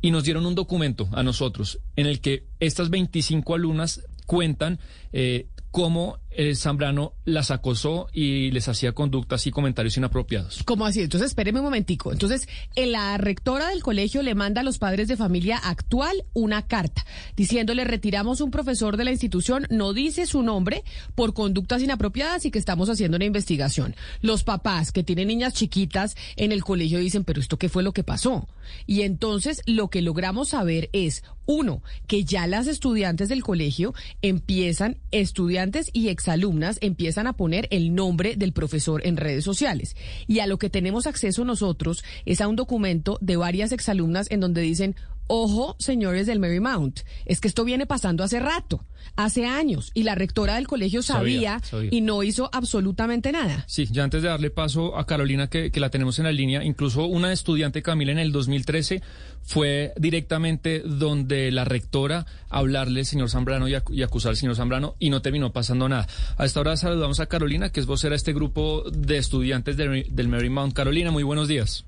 y 0.00 0.10
nos 0.10 0.24
dieron 0.24 0.46
un 0.46 0.54
documento 0.54 1.08
a 1.12 1.22
nosotros 1.22 1.80
en 1.96 2.06
el 2.06 2.20
que 2.20 2.44
estas 2.60 2.90
25 2.90 3.54
alumnas 3.54 4.02
cuentan 4.26 4.78
eh, 5.12 5.46
cómo 5.70 6.18
el 6.36 6.56
Zambrano 6.56 7.14
las 7.24 7.50
acosó 7.50 8.08
y 8.12 8.50
les 8.50 8.68
hacía 8.68 8.92
conductas 8.92 9.46
y 9.46 9.50
comentarios 9.50 9.96
inapropiados. 9.96 10.62
¿Cómo 10.64 10.86
así? 10.86 11.00
Entonces, 11.00 11.30
espéreme 11.30 11.60
un 11.60 11.64
momentico. 11.64 12.12
Entonces, 12.12 12.48
eh, 12.74 12.86
la 12.86 13.16
rectora 13.18 13.68
del 13.68 13.82
colegio 13.82 14.22
le 14.22 14.34
manda 14.34 14.60
a 14.60 14.64
los 14.64 14.78
padres 14.78 15.08
de 15.08 15.16
familia 15.16 15.56
actual 15.56 16.24
una 16.34 16.66
carta 16.66 17.04
diciéndole 17.36 17.84
retiramos 17.84 18.40
un 18.40 18.50
profesor 18.50 18.96
de 18.96 19.04
la 19.04 19.12
institución, 19.12 19.66
no 19.70 19.92
dice 19.92 20.26
su 20.26 20.42
nombre 20.42 20.84
por 21.14 21.34
conductas 21.34 21.82
inapropiadas 21.82 22.44
y 22.44 22.50
que 22.50 22.58
estamos 22.58 22.88
haciendo 22.88 23.16
una 23.16 23.24
investigación. 23.24 23.94
Los 24.20 24.44
papás 24.44 24.92
que 24.92 25.02
tienen 25.02 25.28
niñas 25.28 25.54
chiquitas 25.54 26.16
en 26.36 26.52
el 26.52 26.64
colegio 26.64 26.98
dicen, 26.98 27.24
pero 27.24 27.40
esto 27.40 27.58
qué 27.58 27.68
fue 27.68 27.82
lo 27.82 27.92
que 27.92 28.04
pasó. 28.04 28.48
Y 28.86 29.02
entonces 29.02 29.62
lo 29.66 29.88
que 29.88 30.02
logramos 30.02 30.50
saber 30.50 30.90
es, 30.92 31.22
uno, 31.46 31.82
que 32.06 32.24
ya 32.24 32.46
las 32.46 32.66
estudiantes 32.66 33.28
del 33.28 33.42
colegio 33.42 33.94
empiezan, 34.22 34.98
estudiantes 35.12 35.90
y 35.92 36.08
exalumnas 36.26 36.78
empiezan 36.80 37.28
a 37.28 37.34
poner 37.34 37.68
el 37.70 37.94
nombre 37.94 38.34
del 38.34 38.52
profesor 38.52 39.06
en 39.06 39.16
redes 39.16 39.44
sociales. 39.44 39.94
Y 40.26 40.40
a 40.40 40.48
lo 40.48 40.58
que 40.58 40.68
tenemos 40.68 41.06
acceso 41.06 41.44
nosotros 41.44 42.02
es 42.24 42.40
a 42.40 42.48
un 42.48 42.56
documento 42.56 43.16
de 43.20 43.36
varias 43.36 43.70
exalumnas 43.70 44.26
en 44.32 44.40
donde 44.40 44.60
dicen, 44.60 44.96
Ojo, 45.28 45.76
señores 45.78 46.26
del 46.26 46.38
Marymount, 46.38 47.00
es 47.24 47.40
que 47.40 47.48
esto 47.48 47.64
viene 47.64 47.86
pasando 47.86 48.22
hace 48.22 48.38
rato, 48.38 48.84
hace 49.16 49.46
años, 49.46 49.90
y 49.92 50.04
la 50.04 50.14
rectora 50.14 50.54
del 50.54 50.68
colegio 50.68 51.02
sabía, 51.02 51.60
y 51.90 52.00
no 52.00 52.22
hizo 52.22 52.48
absolutamente 52.52 53.32
nada. 53.32 53.64
Sí, 53.66 53.88
ya 53.90 54.04
antes 54.04 54.22
de 54.22 54.28
darle 54.28 54.50
paso 54.50 54.96
a 54.96 55.04
Carolina, 55.04 55.48
que, 55.48 55.70
que, 55.72 55.80
la 55.80 55.90
tenemos 55.90 56.18
en 56.18 56.26
la 56.26 56.32
línea, 56.32 56.62
incluso 56.62 57.06
una 57.06 57.32
estudiante, 57.32 57.82
Camila, 57.82 58.12
en 58.12 58.18
el 58.18 58.30
2013 58.30 59.02
fue 59.42 59.92
directamente 59.96 60.80
donde 60.80 61.50
la 61.50 61.64
rectora 61.64 62.26
hablarle 62.48 63.00
al 63.00 63.06
señor 63.06 63.30
Zambrano 63.30 63.68
y, 63.68 63.76
y, 63.90 64.02
acusar 64.02 64.30
al 64.30 64.36
señor 64.36 64.56
Zambrano 64.56 64.94
y 64.98 65.10
no 65.10 65.22
terminó 65.22 65.52
pasando 65.52 65.88
nada. 65.88 66.06
A 66.36 66.44
esta 66.44 66.60
hora 66.60 66.76
saludamos 66.76 67.20
a 67.20 67.26
Carolina, 67.26 67.70
que 67.70 67.80
es 67.80 67.86
vocera 67.86 68.10
de 68.10 68.16
este 68.16 68.32
grupo 68.32 68.84
de 68.90 69.18
estudiantes 69.18 69.76
de, 69.76 70.06
del 70.08 70.28
Marymount. 70.28 70.72
Carolina, 70.72 71.10
muy 71.10 71.22
buenos 71.22 71.48
días. 71.48 71.84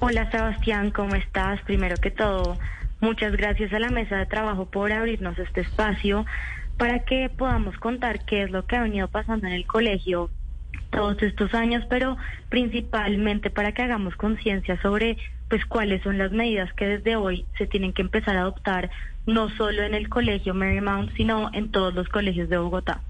Hola 0.00 0.30
Sebastián, 0.30 0.92
¿cómo 0.92 1.16
estás? 1.16 1.60
Primero 1.62 1.96
que 1.96 2.12
todo, 2.12 2.56
muchas 3.00 3.32
gracias 3.32 3.72
a 3.72 3.80
la 3.80 3.90
mesa 3.90 4.16
de 4.16 4.26
trabajo 4.26 4.66
por 4.66 4.92
abrirnos 4.92 5.36
este 5.40 5.62
espacio 5.62 6.24
para 6.76 7.00
que 7.00 7.28
podamos 7.28 7.76
contar 7.78 8.24
qué 8.24 8.44
es 8.44 8.50
lo 8.52 8.64
que 8.64 8.76
ha 8.76 8.82
venido 8.82 9.08
pasando 9.08 9.48
en 9.48 9.54
el 9.54 9.66
colegio 9.66 10.30
todos 10.90 11.20
estos 11.20 11.52
años, 11.52 11.84
pero 11.90 12.16
principalmente 12.48 13.50
para 13.50 13.72
que 13.72 13.82
hagamos 13.82 14.14
conciencia 14.14 14.80
sobre 14.82 15.18
pues 15.48 15.64
cuáles 15.66 16.00
son 16.04 16.16
las 16.16 16.30
medidas 16.30 16.72
que 16.74 16.86
desde 16.86 17.16
hoy 17.16 17.44
se 17.56 17.66
tienen 17.66 17.92
que 17.92 18.02
empezar 18.02 18.36
a 18.36 18.42
adoptar 18.42 18.90
no 19.26 19.48
solo 19.56 19.82
en 19.82 19.94
el 19.94 20.08
colegio 20.08 20.54
Marymount, 20.54 21.12
sino 21.16 21.50
en 21.52 21.72
todos 21.72 21.92
los 21.92 22.08
colegios 22.08 22.48
de 22.48 22.58
Bogotá. 22.58 23.00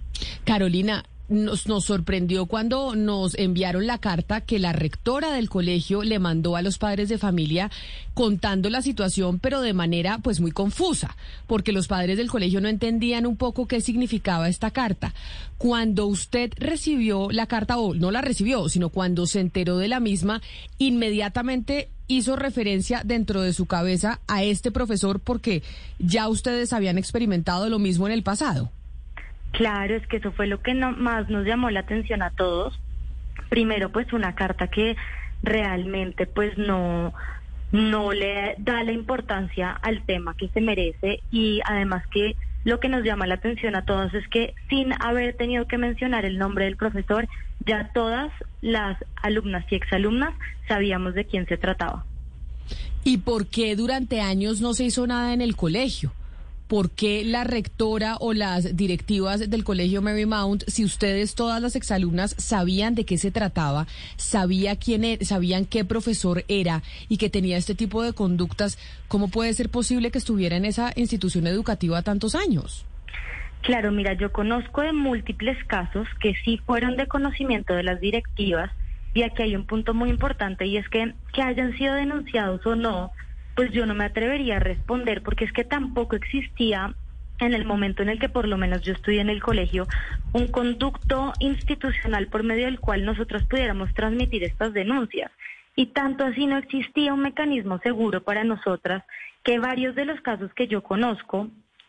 Carolina, 0.47 1.05
nos, 1.29 1.67
nos 1.67 1.85
sorprendió 1.85 2.47
cuando 2.47 2.95
nos 2.95 3.35
enviaron 3.37 3.87
la 3.87 3.99
carta 3.99 4.41
que 4.41 4.59
la 4.59 4.73
rectora 4.73 5.33
del 5.33 5.49
colegio 5.49 6.03
le 6.03 6.19
mandó 6.19 6.57
a 6.57 6.63
los 6.63 6.79
padres 6.79 7.09
de 7.09 7.19
familia 7.19 7.71
contando 8.15 8.71
la 8.71 8.83
situación, 8.83 9.39
pero 9.39 9.61
de 9.61 9.75
manera 9.75 10.19
pues 10.19 10.41
muy 10.41 10.51
confusa, 10.51 11.17
porque 11.47 11.73
los 11.73 11.87
padres 11.87 12.17
del 12.17 12.31
colegio 12.31 12.61
no 12.61 12.69
entendían 12.69 13.27
un 13.27 13.37
poco 13.37 13.67
qué 13.67 13.81
significaba 13.81 14.49
esta 14.49 14.71
carta. 14.71 15.15
Cuando 15.57 16.07
usted 16.07 16.53
recibió 16.57 17.29
la 17.31 17.47
carta, 17.47 17.79
o 17.79 17.95
no 17.95 18.11
la 18.11 18.21
recibió, 18.21 18.69
sino 18.69 18.89
cuando 18.89 19.27
se 19.27 19.41
enteró 19.41 19.77
de 19.79 19.89
la 19.89 20.01
misma, 20.01 20.43
inmediatamente 20.79 21.91
hizo 22.09 22.37
referencia 22.37 23.03
dentro 23.05 23.43
de 23.43 23.53
su 23.53 23.67
cabeza 23.67 24.21
a 24.27 24.43
este 24.43 24.71
profesor 24.71 25.21
porque 25.21 25.63
ya 25.99 26.29
ustedes 26.29 26.73
habían 26.73 26.99
experimentado 26.99 27.69
lo 27.69 27.79
mismo 27.79 28.07
en 28.07 28.15
el 28.15 28.23
pasado. 28.23 28.73
Claro, 29.53 29.95
es 29.95 30.07
que 30.07 30.19
eso 30.19 30.33
fue 30.33 30.47
lo 30.47 30.61
que 30.61 30.75
no, 30.75 30.93
más 30.93 31.29
nos 31.29 31.47
llamó 31.47 31.71
la 31.71 31.81
atención 31.81 32.23
a 32.23 32.31
todos. 32.31 32.79
Primero, 33.49 33.91
pues 33.91 34.13
una 34.13 34.35
carta 34.35 34.69
que 34.69 34.97
realmente 35.43 36.27
pues 36.27 36.59
no 36.59 37.13
no 37.71 38.13
le 38.13 38.55
da 38.59 38.83
la 38.83 38.93
importancia 38.93 39.71
al 39.71 40.03
tema 40.05 40.35
que 40.35 40.49
se 40.49 40.61
merece 40.61 41.21
y 41.31 41.61
además 41.67 42.03
que 42.11 42.35
lo 42.65 42.81
que 42.81 42.89
nos 42.89 43.05
llama 43.05 43.27
la 43.27 43.35
atención 43.35 43.77
a 43.77 43.85
todos 43.85 44.13
es 44.15 44.27
que 44.29 44.55
sin 44.69 44.93
haber 45.01 45.37
tenido 45.37 45.67
que 45.67 45.79
mencionar 45.79 46.25
el 46.25 46.39
nombre 46.39 46.65
del 46.65 46.77
profesor, 46.77 47.29
ya 47.67 47.91
todas 47.93 48.33
las 48.63 48.99
alumnas 49.23 49.65
y 49.71 49.77
exalumnas 49.77 50.35
sabíamos 50.67 51.15
de 51.15 51.25
quién 51.25 51.47
se 51.47 51.57
trataba. 51.57 52.05
¿Y 53.05 53.19
por 53.19 53.47
qué 53.47 53.77
durante 53.77 54.21
años 54.21 54.61
no 54.61 54.75
se 54.75 54.85
hizo 54.85 55.07
nada 55.07 55.33
en 55.33 55.41
el 55.41 55.57
colegio? 55.57 56.13
¿Por 56.69 56.91
qué 56.91 57.25
la 57.25 57.45
rectora 57.45 58.17
o 58.21 58.35
las 58.35 58.77
directivas 58.77 59.51
del 59.51 59.65
colegio 59.65 60.03
Marymount, 60.03 60.65
si 60.69 60.85
ustedes 60.85 61.35
todas 61.35 61.61
las 61.61 61.75
exalumnas 61.75 62.35
sabían 62.39 62.95
de 62.95 63.05
qué 63.05 63.19
se 63.19 63.31
trataba, 63.31 63.87
sabía 64.17 64.77
quién 64.77 65.05
era, 65.05 65.25
sabían 65.25 65.65
qué 65.65 65.85
profesor 65.85 66.45
era 66.49 66.83
y 67.09 67.17
que 67.17 67.31
tenía 67.31 67.57
este 67.57 67.75
tipo 67.75 68.03
de 68.03 68.13
conductas, 68.13 68.79
cómo 69.09 69.29
puede 69.29 69.55
ser 69.55 69.71
posible 69.71 70.11
que 70.11 70.19
estuviera 70.19 70.57
en 70.57 70.67
esa 70.67 70.93
institución 70.95 71.47
educativa 71.47 72.03
tantos 72.03 72.35
años? 72.35 72.85
Claro, 73.63 73.91
mira, 73.91 74.13
yo 74.13 74.31
conozco 74.31 74.83
de 74.83 74.93
múltiples 74.93 75.57
casos 75.65 76.07
que 76.21 76.35
sí 76.45 76.61
fueron 76.65 76.97
de 76.97 77.07
conocimiento 77.07 77.75
de 77.75 77.83
las 77.83 78.01
directivas 78.01 78.71
y 79.15 79.23
aquí 79.23 79.43
hay 79.43 79.57
un 79.57 79.67
punto 79.67 79.95
muy 79.95 80.11
importante 80.11 80.67
y 80.67 80.77
es 80.77 80.89
que 80.89 81.15
que 81.33 81.43
hayan 81.43 81.77
sido 81.77 81.95
denunciados 81.95 82.65
o 82.67 82.77
no, 82.77 83.11
pues 83.59 83.73
yo 83.73 83.87
no 83.87 83.95
me 83.97 84.05
atrevería 84.05 84.59
a 84.59 84.61
responder 84.61 85.21
porque 85.21 85.45
es 85.45 85.53
que 85.53 85.65
tampoco 85.65 86.15
existía 86.15 86.95
en 87.41 87.55
el 87.55 87.65
momento 87.65 88.05
en 88.05 88.09
el 88.09 88.21
que 88.21 88.29
por 88.29 88.47
lo 88.47 88.57
menos 88.57 88.83
yo 88.83 88.93
estudié 88.93 89.21
en 89.21 89.31
el 89.31 89.43
colegio, 89.43 89.89
un 90.33 90.47
conducto 90.47 91.33
institucional 91.41 92.29
por 92.29 92.45
medio 92.45 92.67
del 92.67 92.79
cual 92.79 93.05
nosotros 93.05 93.43
pudiéramos 93.51 93.93
transmitir 93.95 94.45
estas 94.45 94.73
denuncias. 94.75 95.33
Y 95.75 95.87
tanto 95.87 96.25
así 96.25 96.47
no 96.47 96.57
existía 96.57 97.13
un 97.13 97.23
mecanismo 97.23 97.81
seguro 97.81 98.23
para 98.23 98.45
nosotras 98.45 99.03
que 99.43 99.59
varios 99.59 99.97
de 99.97 100.05
los 100.05 100.21
casos 100.21 100.55
que 100.55 100.69
yo 100.69 100.85
conozco, 100.85 101.49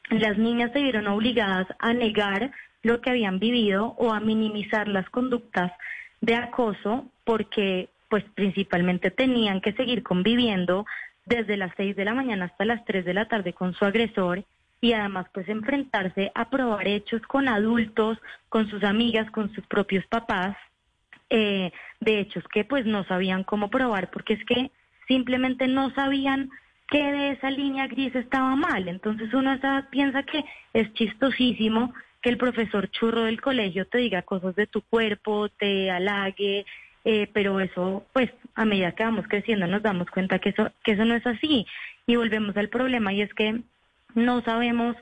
las 0.10 0.40
niñas 0.40 0.72
se 0.74 0.82
vieron 0.82 1.06
obligadas 1.06 1.68
a 1.78 1.94
negar 1.94 2.50
lo 2.82 3.00
que 3.00 3.12
habían 3.12 3.38
vivido 3.38 3.94
o 4.00 4.12
a 4.12 4.20
minimizar 4.20 4.88
las 4.88 5.08
conductas 5.12 5.72
de 6.20 6.34
acoso 6.34 7.06
porque 7.26 7.90
pues 8.10 8.24
principalmente 8.34 9.12
tenían 9.12 9.62
que 9.62 9.74
seguir 9.74 10.02
conviviendo 10.02 10.88
desde 11.30 11.58
las 11.58 11.72
6 11.78 11.96
de 11.96 12.06
la 12.06 12.16
mañana 12.16 12.46
hasta 12.46 12.66
las 12.66 12.84
3 12.86 13.06
de 13.06 13.14
la 13.14 13.28
tarde 13.28 13.54
con 13.54 13.74
su 13.76 13.86
agresor 13.86 14.44
y 14.82 14.94
además 14.94 15.28
pues 15.32 15.48
enfrentarse 15.48 16.32
a 16.34 16.50
probar 16.50 16.88
hechos 16.88 17.22
con 17.22 17.48
adultos, 17.48 18.18
con 18.50 18.68
sus 18.70 18.84
amigas, 18.84 19.30
con 19.30 19.54
sus 19.54 19.66
propios 19.68 20.06
papás, 20.08 20.58
eh, 21.30 21.72
de 22.00 22.20
hechos 22.20 22.44
que 22.52 22.64
pues 22.64 22.86
no 22.86 23.04
sabían 23.04 23.44
cómo 23.44 23.70
probar 23.70 24.10
porque 24.10 24.34
es 24.34 24.46
que 24.46 24.72
simplemente 25.08 25.68
no 25.68 25.92
sabían 25.92 26.50
que 26.88 27.04
de 27.04 27.32
esa 27.32 27.52
línea 27.52 27.86
gris 27.88 28.16
estaba 28.16 28.56
mal. 28.56 28.88
Entonces 28.88 29.32
uno 29.34 29.56
piensa 29.92 30.24
que 30.24 30.44
es 30.74 30.92
chistosísimo 30.94 31.94
que 32.24 32.30
el 32.30 32.38
profesor 32.38 32.90
churro 32.90 33.24
del 33.24 33.40
colegio 33.40 33.86
te 33.88 34.00
diga 34.00 34.24
cosas 34.24 34.56
de 34.56 34.66
tu 34.66 34.82
cuerpo, 34.82 35.50
te 35.50 35.92
halague, 35.92 36.66
eh, 37.06 37.30
pero 37.34 37.60
eso, 37.60 38.06
pues, 38.14 38.30
a 38.56 38.66
medida 38.66 38.92
que 38.94 39.04
vamos 39.04 39.28
creciendo 39.28 39.68
nos 39.68 39.82
damos 39.82 40.10
cuenta 40.10 40.40
que 40.40 40.50
eso, 40.50 40.72
que 40.84 40.94
eso 40.94 41.06
no 41.06 41.16
es 41.16 41.26
así. 41.26 41.66
Y 42.08 42.16
volvemos 42.16 42.56
al 42.58 42.70
problema 42.70 43.14
y 43.14 43.22
es 43.22 43.34
que 43.34 43.62
no 44.16 44.42
sabemos 44.42 44.96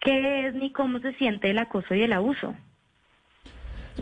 qué 0.00 0.46
es 0.46 0.54
ni 0.54 0.72
cómo 0.72 0.98
se 0.98 1.12
siente 1.14 1.50
el 1.50 1.58
acoso 1.58 1.94
y 1.94 2.02
el 2.02 2.12
abuso. 2.12 2.56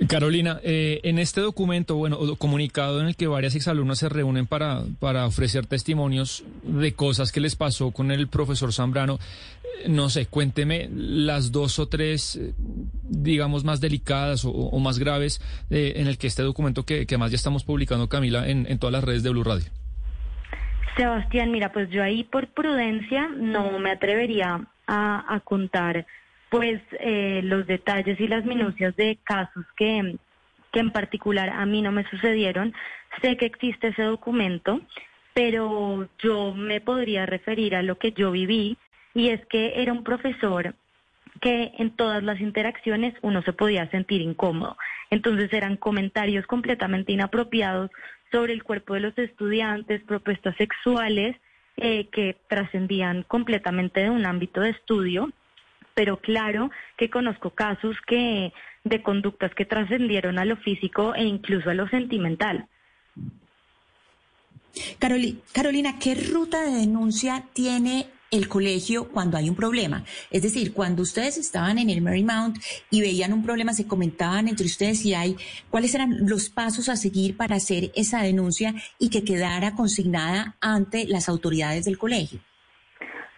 Carolina, 0.09 0.60
eh, 0.62 1.01
en 1.02 1.19
este 1.19 1.41
documento, 1.41 1.97
bueno, 1.97 2.19
comunicado 2.36 3.01
en 3.01 3.09
el 3.09 3.17
que 3.17 3.27
varias 3.27 3.55
exalumnas 3.55 3.99
se 3.99 4.09
reúnen 4.09 4.47
para, 4.47 4.83
para 4.99 5.27
ofrecer 5.27 5.67
testimonios 5.67 6.44
de 6.62 6.93
cosas 6.93 7.33
que 7.33 7.41
les 7.41 7.57
pasó 7.57 7.91
con 7.91 8.10
el 8.10 8.28
profesor 8.28 8.73
Zambrano, 8.73 9.19
eh, 9.65 9.89
no 9.89 10.09
sé, 10.09 10.27
cuénteme 10.27 10.89
las 10.93 11.52
dos 11.52 11.78
o 11.78 11.89
tres, 11.89 12.36
eh, 12.36 12.55
digamos, 13.09 13.65
más 13.65 13.81
delicadas 13.81 14.44
o, 14.44 14.78
más 14.78 14.99
graves 14.99 15.41
en 15.69 16.07
el 16.07 16.17
que 16.17 16.27
este 16.27 16.43
documento 16.43 16.85
que, 16.85 17.07
que 17.07 17.19
más 17.19 17.31
ya 17.31 17.36
estamos 17.36 17.65
publicando, 17.65 18.09
Camila, 18.09 18.49
en, 18.49 18.67
en 18.67 18.78
todas 18.78 18.93
las 18.93 19.05
redes 19.05 19.23
de 19.23 19.31
Blue 19.31 19.44
Radio. 19.44 19.67
Sebastián, 20.97 21.51
mira, 21.51 21.73
pues 21.73 21.91
yo 21.91 22.02
ahí 22.02 22.25
por 22.25 22.49
prudencia 22.49 23.28
no 23.28 23.78
me 23.78 23.91
atrevería 23.91 24.67
a 24.86 25.41
contar 25.44 26.05
pues 26.51 26.83
eh, 26.99 27.41
los 27.45 27.67
detalles 27.67 28.20
y 28.20 28.29
las 28.29 28.45
minucias 28.45 28.95
de 28.97 29.19
casos 29.25 29.65
que, 29.77 30.17
que 30.73 30.81
en 30.81 30.91
particular 30.91 31.49
a 31.49 31.65
mí 31.65 31.81
no 31.81 31.93
me 31.93 32.09
sucedieron. 32.11 32.75
Sé 33.23 33.37
que 33.37 33.47
existe 33.47 33.89
ese 33.89 34.03
documento, 34.03 34.81
pero 35.33 36.09
yo 36.19 36.53
me 36.55 36.81
podría 36.81 37.25
referir 37.25 37.77
a 37.77 37.83
lo 37.83 37.99
que 37.99 38.12
yo 38.12 38.33
viví 38.33 38.77
y 39.15 39.29
es 39.29 39.45
que 39.47 39.81
era 39.81 39.93
un 39.93 40.05
profesor 40.05 40.75
que 41.41 41.73
en 41.79 41.91
todas 41.97 42.23
las 42.23 42.41
interacciones 42.41 43.15
uno 43.23 43.43
se 43.43 43.53
podía 43.53 43.89
sentir 43.91 44.20
incómodo. 44.20 44.77
Entonces 45.09 45.53
eran 45.53 45.77
comentarios 45.77 46.47
completamente 46.47 47.12
inapropiados 47.12 47.91
sobre 48.33 48.53
el 48.53 48.65
cuerpo 48.65 48.95
de 48.95 49.01
los 49.01 49.17
estudiantes, 49.17 50.03
propuestas 50.03 50.57
sexuales 50.57 51.37
eh, 51.77 52.09
que 52.12 52.37
trascendían 52.49 53.23
completamente 53.23 54.01
de 54.01 54.11
un 54.11 54.27
ámbito 54.27 54.61
de 54.61 54.70
estudio 54.70 55.31
pero 55.94 56.19
claro 56.19 56.70
que 56.97 57.10
conozco 57.10 57.51
casos 57.51 57.97
que 58.07 58.52
de 58.85 59.02
conductas 59.02 59.55
que 59.55 59.65
trascendieron 59.65 60.39
a 60.39 60.44
lo 60.44 60.57
físico 60.57 61.15
e 61.15 61.25
incluso 61.25 61.70
a 61.70 61.75
lo 61.75 61.89
sentimental. 61.89 62.67
Carolina, 64.99 65.99
¿qué 65.99 66.15
ruta 66.15 66.62
de 66.62 66.73
denuncia 66.73 67.44
tiene 67.52 68.07
el 68.31 68.49
colegio 68.49 69.09
cuando 69.09 69.36
hay 69.36 69.49
un 69.49 69.57
problema? 69.57 70.05
Es 70.31 70.43
decir, 70.43 70.73
cuando 70.73 71.02
ustedes 71.02 71.36
estaban 71.36 71.78
en 71.78 71.91
el 71.91 72.01
Marymount 72.01 72.59
y 72.91 73.01
veían 73.01 73.33
un 73.33 73.43
problema, 73.43 73.75
se 73.75 73.86
comentaban 73.86 74.49
entre 74.49 74.67
ustedes 74.67 75.05
y 75.05 75.15
hay 75.15 75.36
cuáles 75.70 75.94
eran 75.94 76.28
los 76.28 76.49
pasos 76.49 76.89
a 76.89 76.97
seguir 76.97 77.36
para 77.36 77.57
hacer 77.57 77.91
esa 77.94 78.23
denuncia 78.23 78.75
y 78.99 79.10
que 79.10 79.25
quedara 79.25 79.75
consignada 79.75 80.57
ante 80.60 81.07
las 81.07 81.28
autoridades 81.28 81.85
del 81.85 81.99
colegio. 81.99 82.41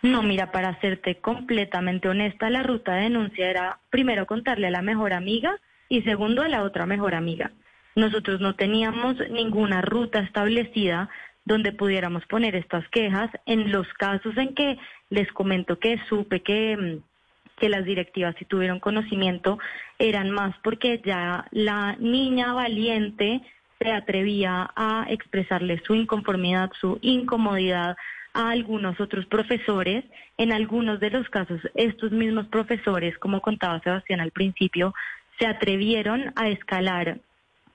No, 0.02 0.22
mira, 0.22 0.50
para 0.50 0.81
serte 0.81 1.20
completamente 1.20 2.08
honesta, 2.08 2.50
la 2.50 2.64
ruta 2.64 2.94
de 2.94 3.02
denuncia 3.02 3.48
era 3.48 3.78
primero 3.89 4.26
contarle 4.26 4.66
a 4.66 4.70
la 4.70 4.82
mejor 4.82 5.12
amiga 5.12 5.60
y 5.89 6.02
segundo 6.02 6.42
a 6.42 6.48
la 6.48 6.64
otra 6.64 6.86
mejor 6.86 7.14
amiga. 7.14 7.52
Nosotros 7.94 8.40
no 8.40 8.56
teníamos 8.56 9.16
ninguna 9.31 9.81
ruta 9.81 10.18
establecida 10.18 11.08
donde 11.44 11.72
pudiéramos 11.72 12.24
poner 12.26 12.56
estas 12.56 12.86
quejas. 12.89 13.31
En 13.47 13.70
los 13.70 13.86
casos 13.94 14.36
en 14.36 14.55
que 14.55 14.76
les 15.10 15.31
comento 15.32 15.78
que 15.78 15.98
supe 16.08 16.40
que, 16.40 16.76
mm, 16.76 17.60
que 17.60 17.68
las 17.68 17.84
directivas 17.84 18.34
sí 18.39 18.44
tuvieron 18.44 18.81
conocimiento, 18.81 19.58
eran 19.98 20.31
más 20.31 20.56
porque 20.64 21.00
ya 21.05 21.47
la 21.52 21.97
niña 22.00 22.55
valiente 22.55 23.40
se 23.78 23.92
atrevía 23.92 24.70
a 24.74 25.06
expresarle 25.08 25.81
su 25.84 25.94
inconformidad, 25.94 26.70
su 26.81 26.98
incomodidad 27.02 27.97
a 28.34 28.50
algunos 28.50 29.00
otros 29.00 29.26
profesores. 29.26 30.04
En 30.38 30.52
algunos 30.52 31.00
de 31.00 31.10
los 31.10 31.28
casos, 31.28 31.60
estos 31.74 32.12
mismos 32.12 32.46
profesores, 32.48 33.16
como 33.18 33.40
contaba 33.40 33.80
Sebastián 33.80 34.20
al 34.20 34.30
principio, 34.30 34.94
se 35.38 35.46
atrevieron 35.46 36.32
a 36.36 36.48
escalar 36.48 37.18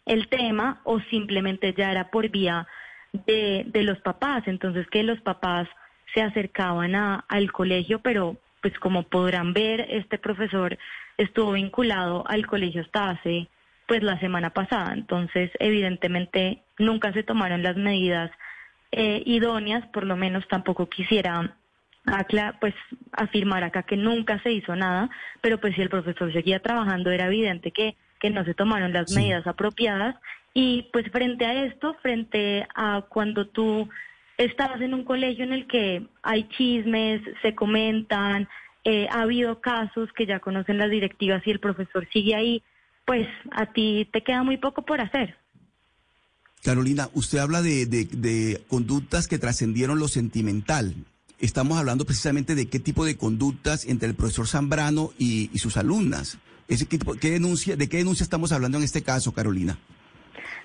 el 0.06 0.28
tema 0.30 0.82
o 0.84 1.00
simplemente 1.12 1.74
ya 1.78 1.92
era 1.92 2.10
por 2.10 2.30
vía 2.30 2.68
de, 3.12 3.66
de 3.68 3.84
los 3.84 4.00
papás. 4.00 4.44
Entonces, 4.48 4.88
que 4.88 5.04
los 5.04 5.20
papás 5.22 5.68
se 6.14 6.22
acercaban 6.22 6.96
a, 6.96 7.26
al 7.28 7.52
colegio, 7.52 8.00
pero 8.00 8.38
pues 8.62 8.78
como 8.80 9.04
podrán 9.04 9.54
ver, 9.54 9.86
este 9.90 10.18
profesor 10.18 10.78
estuvo 11.18 11.54
vinculado 11.54 12.24
al 12.28 12.46
colegio 12.48 12.82
hasta 12.82 13.12
hace 13.12 13.48
pues 13.88 14.04
la 14.04 14.20
semana 14.20 14.50
pasada. 14.50 14.94
Entonces, 14.94 15.52
evidentemente, 15.60 16.64
nunca 16.78 17.14
se 17.14 17.24
tomaron 17.24 17.64
las 17.64 17.78
medidas 17.78 18.32
eh, 18.92 19.22
idóneas, 19.26 19.86
por 19.88 20.04
lo 20.06 20.16
menos 20.16 20.48
tampoco 20.48 20.88
quisiera 20.88 21.56
pues 22.62 22.74
afirmar 23.12 23.64
acá 23.64 23.84
que 23.84 23.98
nunca 23.98 24.42
se 24.42 24.52
hizo 24.52 24.76
nada, 24.76 25.10
pero 25.42 25.60
pues 25.60 25.76
si 25.76 25.82
el 25.82 25.90
profesor 25.90 26.32
seguía 26.32 26.62
trabajando 26.62 27.12
era 27.12 27.26
evidente 27.26 27.72
que, 27.72 27.98
que 28.20 28.30
no 28.30 28.46
se 28.46 28.54
tomaron 28.54 28.94
las 28.94 29.12
medidas 29.12 29.46
apropiadas 29.46 30.16
y 30.54 30.90
pues 30.94 31.06
frente 31.12 31.46
a 31.46 31.66
esto, 31.66 31.96
frente 32.02 32.66
a 32.76 33.04
cuando 33.10 33.48
tú 33.48 33.90
estabas 34.38 34.82
en 34.82 34.94
un 34.94 35.04
colegio 35.04 35.44
en 35.44 35.54
el 35.54 35.68
que 35.68 36.08
hay 36.24 36.48
chismes, 36.50 37.22
se 37.42 37.56
comentan, 37.56 38.48
eh, 38.84 39.08
ha 39.12 39.24
habido 39.24 39.60
casos 39.60 40.12
que 40.14 40.26
ya 40.26 40.40
conocen 40.40 40.78
las 40.78 40.90
directivas 40.90 41.46
y 41.46 41.52
el 41.52 41.60
profesor 41.60 42.08
sigue 42.14 42.36
ahí, 42.36 42.64
pues 43.06 43.28
a 43.52 43.66
ti 43.68 44.08
te 44.12 44.22
queda 44.22 44.44
muy 44.44 44.58
poco 44.58 44.84
por 44.84 45.02
hacer. 45.02 45.38
Carolina, 46.64 47.10
usted 47.14 47.40
habla 47.40 47.62
de, 47.62 48.62
conductas 48.68 49.28
que 49.28 49.38
trascendieron 49.38 50.00
lo 50.00 50.08
sentimental. 50.08 50.96
Estamos 51.40 51.78
hablando 51.78 52.06
precisamente 52.06 52.56
de 52.56 52.68
qué 52.68 52.80
tipo 52.80 53.06
de 53.06 53.16
conductas 53.16 53.86
entre 53.86 54.10
el 54.10 54.16
profesor 54.16 54.48
Zambrano 54.48 55.12
y, 55.18 55.50
sus 55.60 55.78
alumnas. 55.78 56.40
Ese, 56.68 56.88
¿qué, 56.88 57.32
denuncia, 57.32 57.78
¿De 57.78 57.88
qué 57.88 57.98
denuncia 57.98 58.24
estamos 58.24 58.52
hablando 58.52 58.78
en 58.78 58.84
este 58.84 59.04
caso, 59.04 59.34
Carolina? 59.34 59.78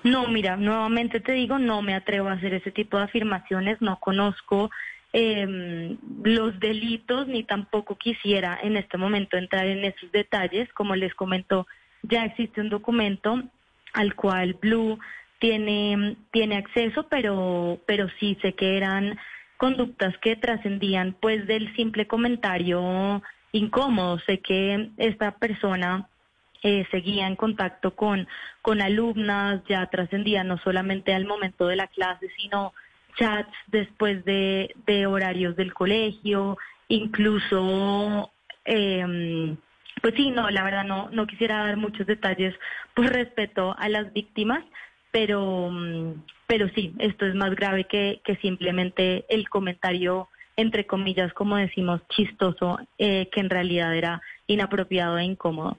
No, 0.03 0.27
mira, 0.27 0.57
nuevamente 0.57 1.21
te 1.21 1.31
digo, 1.31 1.59
no 1.59 1.81
me 1.81 1.95
atrevo 1.95 2.27
a 2.27 2.33
hacer 2.33 2.53
ese 2.53 2.71
tipo 2.71 2.97
de 2.97 3.03
afirmaciones, 3.03 3.79
no 3.79 3.99
conozco 4.01 4.69
em, 5.13 5.97
los 6.23 6.59
delitos 6.59 7.27
ni 7.27 7.45
tampoco 7.45 7.97
quisiera 7.97 8.59
en 8.61 8.75
este 8.75 8.97
momento 8.97 9.37
entrar 9.37 9.65
en 9.67 9.85
esos 9.85 10.11
detalles. 10.11 10.67
Como 10.73 10.95
les 10.95 11.13
comentó, 11.13 11.67
ya 12.01 12.25
existe 12.25 12.59
un 12.59 12.69
documento 12.69 13.41
al 13.93 14.15
cual 14.15 14.55
Blue 14.55 14.99
tiene, 15.43 16.15
tiene 16.31 16.55
acceso, 16.55 17.05
pero, 17.09 17.77
pero 17.85 18.07
sí 18.17 18.37
sé 18.41 18.53
que 18.53 18.77
eran 18.77 19.19
conductas 19.57 20.17
que 20.19 20.37
trascendían 20.37 21.17
pues 21.19 21.45
del 21.47 21.75
simple 21.75 22.07
comentario 22.07 23.21
incómodo. 23.51 24.19
Sé 24.19 24.39
que 24.39 24.91
esta 24.95 25.31
persona 25.31 26.07
eh, 26.61 26.87
seguía 26.91 27.27
en 27.27 27.35
contacto 27.35 27.93
con, 27.93 28.25
con 28.61 28.81
alumnas, 28.81 29.61
ya 29.67 29.85
trascendía 29.87 30.45
no 30.45 30.59
solamente 30.59 31.13
al 31.13 31.25
momento 31.25 31.67
de 31.67 31.75
la 31.75 31.87
clase, 31.87 32.29
sino 32.37 32.71
chats 33.17 33.51
después 33.67 34.23
de, 34.23 34.73
de 34.85 35.07
horarios 35.07 35.57
del 35.57 35.73
colegio, 35.73 36.57
incluso, 36.87 38.31
eh, 38.63 39.57
pues 40.01 40.13
sí, 40.15 40.31
no, 40.31 40.49
la 40.49 40.63
verdad 40.63 40.85
no, 40.85 41.09
no 41.11 41.27
quisiera 41.27 41.65
dar 41.65 41.75
muchos 41.75 42.07
detalles 42.07 42.55
por 42.93 43.07
respeto 43.07 43.75
a 43.77 43.89
las 43.89 44.13
víctimas, 44.13 44.63
pero, 45.13 45.71
pero 46.47 46.67
sí, 46.69 46.91
esto 46.97 47.27
es 47.27 47.35
más 47.35 47.55
grave 47.55 47.83
que, 47.85 48.19
que 48.25 48.35
simplemente 48.37 49.25
el 49.29 49.47
comentario, 49.47 50.27
entre 50.57 50.87
comillas, 50.87 51.31
como 51.33 51.55
decimos, 51.55 52.01
chistoso, 52.09 52.79
eh, 52.97 53.29
que 53.31 53.39
en 53.39 53.51
realidad 53.51 53.95
era 53.95 54.23
inapropiado 54.47 55.19
e 55.19 55.23
incómodo. 55.23 55.77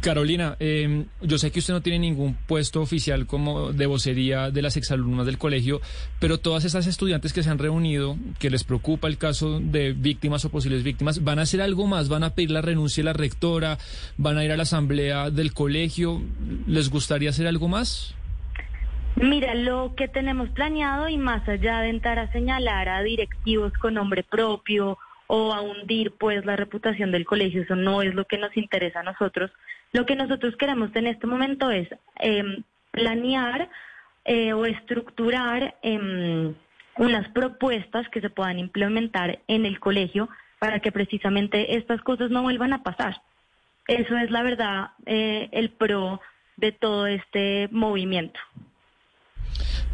Carolina, 0.00 0.56
eh, 0.60 1.04
yo 1.20 1.36
sé 1.36 1.50
que 1.50 1.58
usted 1.58 1.74
no 1.74 1.82
tiene 1.82 1.98
ningún 1.98 2.34
puesto 2.46 2.80
oficial 2.80 3.26
como 3.26 3.72
de 3.72 3.84
vocería 3.84 4.50
de 4.50 4.62
las 4.62 4.78
exalumnas 4.78 5.26
del 5.26 5.36
colegio, 5.36 5.80
pero 6.20 6.38
todas 6.38 6.64
esas 6.64 6.86
estudiantes 6.86 7.34
que 7.34 7.42
se 7.42 7.50
han 7.50 7.58
reunido, 7.58 8.16
que 8.38 8.48
les 8.48 8.64
preocupa 8.64 9.08
el 9.08 9.18
caso 9.18 9.60
de 9.60 9.92
víctimas 9.92 10.44
o 10.46 10.50
posibles 10.50 10.82
víctimas, 10.84 11.22
¿van 11.22 11.38
a 11.38 11.42
hacer 11.42 11.60
algo 11.60 11.86
más? 11.86 12.08
¿Van 12.08 12.24
a 12.24 12.30
pedir 12.30 12.50
la 12.50 12.62
renuncia 12.62 13.02
de 13.02 13.06
la 13.06 13.12
rectora? 13.12 13.76
¿Van 14.16 14.38
a 14.38 14.44
ir 14.44 14.52
a 14.52 14.56
la 14.56 14.62
asamblea 14.62 15.30
del 15.30 15.52
colegio? 15.52 16.22
¿Les 16.66 16.88
gustaría 16.88 17.28
hacer 17.28 17.46
algo 17.46 17.68
más? 17.68 18.14
Mira, 19.16 19.54
lo 19.54 19.94
que 19.96 20.08
tenemos 20.08 20.48
planeado 20.48 21.08
y 21.08 21.18
más 21.18 21.46
allá 21.48 21.80
de 21.80 21.90
entrar 21.90 22.18
a 22.18 22.32
señalar 22.32 22.88
a 22.88 23.02
directivos 23.02 23.72
con 23.74 23.94
nombre 23.94 24.24
propio 24.24 24.98
o 25.26 25.52
a 25.52 25.60
hundir 25.60 26.12
pues 26.12 26.44
la 26.44 26.56
reputación 26.56 27.10
del 27.10 27.24
colegio. 27.24 27.62
Eso 27.62 27.76
no 27.76 28.02
es 28.02 28.14
lo 28.14 28.24
que 28.26 28.38
nos 28.38 28.56
interesa 28.56 29.00
a 29.00 29.04
nosotros. 29.04 29.50
Lo 29.92 30.06
que 30.06 30.16
nosotros 30.16 30.56
queremos 30.56 30.90
en 30.94 31.06
este 31.06 31.26
momento 31.26 31.70
es 31.70 31.88
em, 32.16 32.62
planear 32.90 33.68
eh, 34.24 34.52
o 34.52 34.66
estructurar 34.66 35.76
em, 35.82 36.54
unas 36.96 37.28
propuestas 37.30 38.08
que 38.08 38.20
se 38.20 38.30
puedan 38.30 38.58
implementar 38.58 39.40
en 39.48 39.66
el 39.66 39.80
colegio 39.80 40.28
para 40.58 40.80
que 40.80 40.92
precisamente 40.92 41.76
estas 41.76 42.00
cosas 42.02 42.30
no 42.30 42.42
vuelvan 42.42 42.72
a 42.72 42.82
pasar. 42.82 43.20
Eso 43.86 44.16
es 44.16 44.30
la 44.30 44.42
verdad 44.42 44.90
eh, 45.04 45.48
el 45.52 45.70
pro 45.70 46.20
de 46.56 46.72
todo 46.72 47.06
este 47.06 47.68
movimiento. 47.70 48.40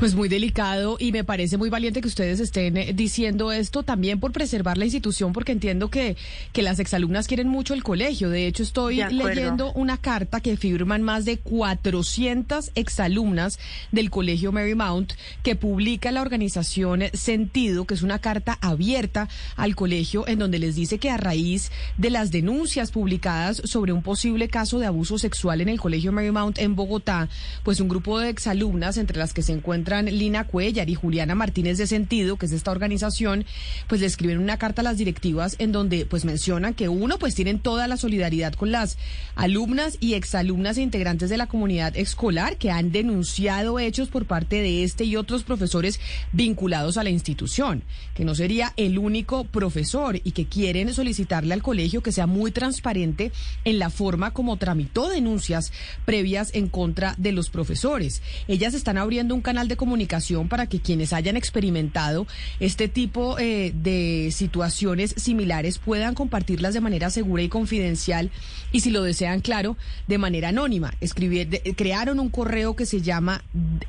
Pues 0.00 0.14
muy 0.14 0.30
delicado 0.30 0.96
y 0.98 1.12
me 1.12 1.24
parece 1.24 1.58
muy 1.58 1.68
valiente 1.68 2.00
que 2.00 2.08
ustedes 2.08 2.40
estén 2.40 2.78
eh, 2.78 2.94
diciendo 2.94 3.52
esto 3.52 3.82
también 3.82 4.18
por 4.18 4.32
preservar 4.32 4.78
la 4.78 4.86
institución, 4.86 5.34
porque 5.34 5.52
entiendo 5.52 5.90
que, 5.90 6.16
que 6.54 6.62
las 6.62 6.78
exalumnas 6.78 7.28
quieren 7.28 7.48
mucho 7.48 7.74
el 7.74 7.82
colegio. 7.82 8.30
De 8.30 8.46
hecho, 8.46 8.62
estoy 8.62 9.02
leyendo 9.10 9.72
una 9.74 9.98
carta 9.98 10.40
que 10.40 10.56
firman 10.56 11.02
más 11.02 11.26
de 11.26 11.36
400 11.36 12.70
exalumnas 12.76 13.58
del 13.92 14.08
colegio 14.08 14.52
Marymount 14.52 15.12
que 15.42 15.54
publica 15.54 16.10
la 16.12 16.22
organización 16.22 17.02
Sentido, 17.12 17.84
que 17.84 17.92
es 17.92 18.00
una 18.00 18.20
carta 18.20 18.56
abierta 18.62 19.28
al 19.54 19.76
colegio 19.76 20.26
en 20.26 20.38
donde 20.38 20.58
les 20.58 20.76
dice 20.76 20.96
que 20.96 21.10
a 21.10 21.18
raíz 21.18 21.70
de 21.98 22.08
las 22.08 22.30
denuncias 22.30 22.90
publicadas 22.90 23.60
sobre 23.66 23.92
un 23.92 24.02
posible 24.02 24.48
caso 24.48 24.78
de 24.78 24.86
abuso 24.86 25.18
sexual 25.18 25.60
en 25.60 25.68
el 25.68 25.78
colegio 25.78 26.10
Marymount 26.10 26.58
en 26.58 26.74
Bogotá, 26.74 27.28
pues 27.64 27.80
un 27.80 27.88
grupo 27.88 28.18
de 28.18 28.30
exalumnas, 28.30 28.96
entre 28.96 29.18
las 29.18 29.34
que 29.34 29.42
se 29.42 29.52
encuentran 29.52 29.89
Lina 30.02 30.44
Cuellar 30.44 30.88
y 30.88 30.94
Juliana 30.94 31.34
Martínez 31.34 31.78
de 31.78 31.86
Sentido, 31.86 32.36
que 32.36 32.46
es 32.46 32.52
esta 32.52 32.70
organización, 32.70 33.44
pues 33.88 34.00
le 34.00 34.06
escriben 34.06 34.38
una 34.38 34.56
carta 34.56 34.82
a 34.82 34.84
las 34.84 34.98
directivas 34.98 35.56
en 35.58 35.72
donde 35.72 36.06
pues 36.06 36.24
mencionan 36.24 36.74
que 36.74 36.88
uno 36.88 37.18
pues 37.18 37.34
tienen 37.34 37.58
toda 37.58 37.88
la 37.88 37.96
solidaridad 37.96 38.54
con 38.54 38.70
las 38.70 38.98
alumnas 39.34 39.96
y 40.00 40.14
exalumnas 40.14 40.78
e 40.78 40.82
integrantes 40.82 41.30
de 41.30 41.36
la 41.36 41.46
comunidad 41.46 41.96
escolar 41.96 42.56
que 42.56 42.70
han 42.70 42.92
denunciado 42.92 43.78
hechos 43.78 44.08
por 44.08 44.26
parte 44.26 44.56
de 44.56 44.84
este 44.84 45.04
y 45.04 45.16
otros 45.16 45.42
profesores 45.42 46.00
vinculados 46.32 46.96
a 46.96 47.04
la 47.04 47.10
institución, 47.10 47.82
que 48.14 48.24
no 48.24 48.34
sería 48.34 48.72
el 48.76 48.98
único 48.98 49.44
profesor 49.44 50.20
y 50.22 50.32
que 50.32 50.46
quieren 50.46 50.92
solicitarle 50.94 51.54
al 51.54 51.62
colegio 51.62 52.02
que 52.02 52.12
sea 52.12 52.26
muy 52.26 52.52
transparente 52.52 53.32
en 53.64 53.78
la 53.78 53.90
forma 53.90 54.32
como 54.32 54.56
tramitó 54.56 55.08
denuncias 55.08 55.72
previas 56.04 56.50
en 56.54 56.68
contra 56.68 57.14
de 57.18 57.32
los 57.32 57.50
profesores. 57.50 58.22
Ellas 58.48 58.74
están 58.74 58.98
abriendo 58.98 59.34
un 59.34 59.42
canal 59.42 59.68
de 59.68 59.76
comunicación 59.80 60.48
para 60.48 60.66
que 60.66 60.80
quienes 60.80 61.12
hayan 61.12 61.36
experimentado 61.36 62.26
este 62.60 62.86
tipo 62.88 63.36
eh, 63.38 63.72
de 63.74 64.30
situaciones 64.30 65.14
similares 65.16 65.78
puedan 65.78 66.14
compartirlas 66.14 66.74
de 66.74 66.80
manera 66.80 67.10
segura 67.10 67.42
y 67.42 67.48
confidencial 67.48 68.30
y 68.70 68.80
si 68.80 68.90
lo 68.90 69.02
desean, 69.02 69.40
claro, 69.40 69.76
de 70.06 70.18
manera 70.18 70.50
anónima. 70.50 70.94
Escribir, 71.00 71.48
de- 71.48 71.74
crearon 71.74 72.20
un 72.20 72.28
correo 72.28 72.76
que 72.76 72.86
se 72.86 73.00
llama 73.00 73.42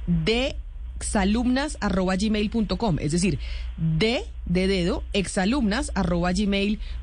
de 0.08 0.56
exalumnas.gmail.com, 0.98 2.98
es 3.00 3.12
decir, 3.12 3.38
de, 3.78 4.24
de 4.46 4.68
dedo, 4.68 5.04
exalumnas.gmail.com. 5.14 7.01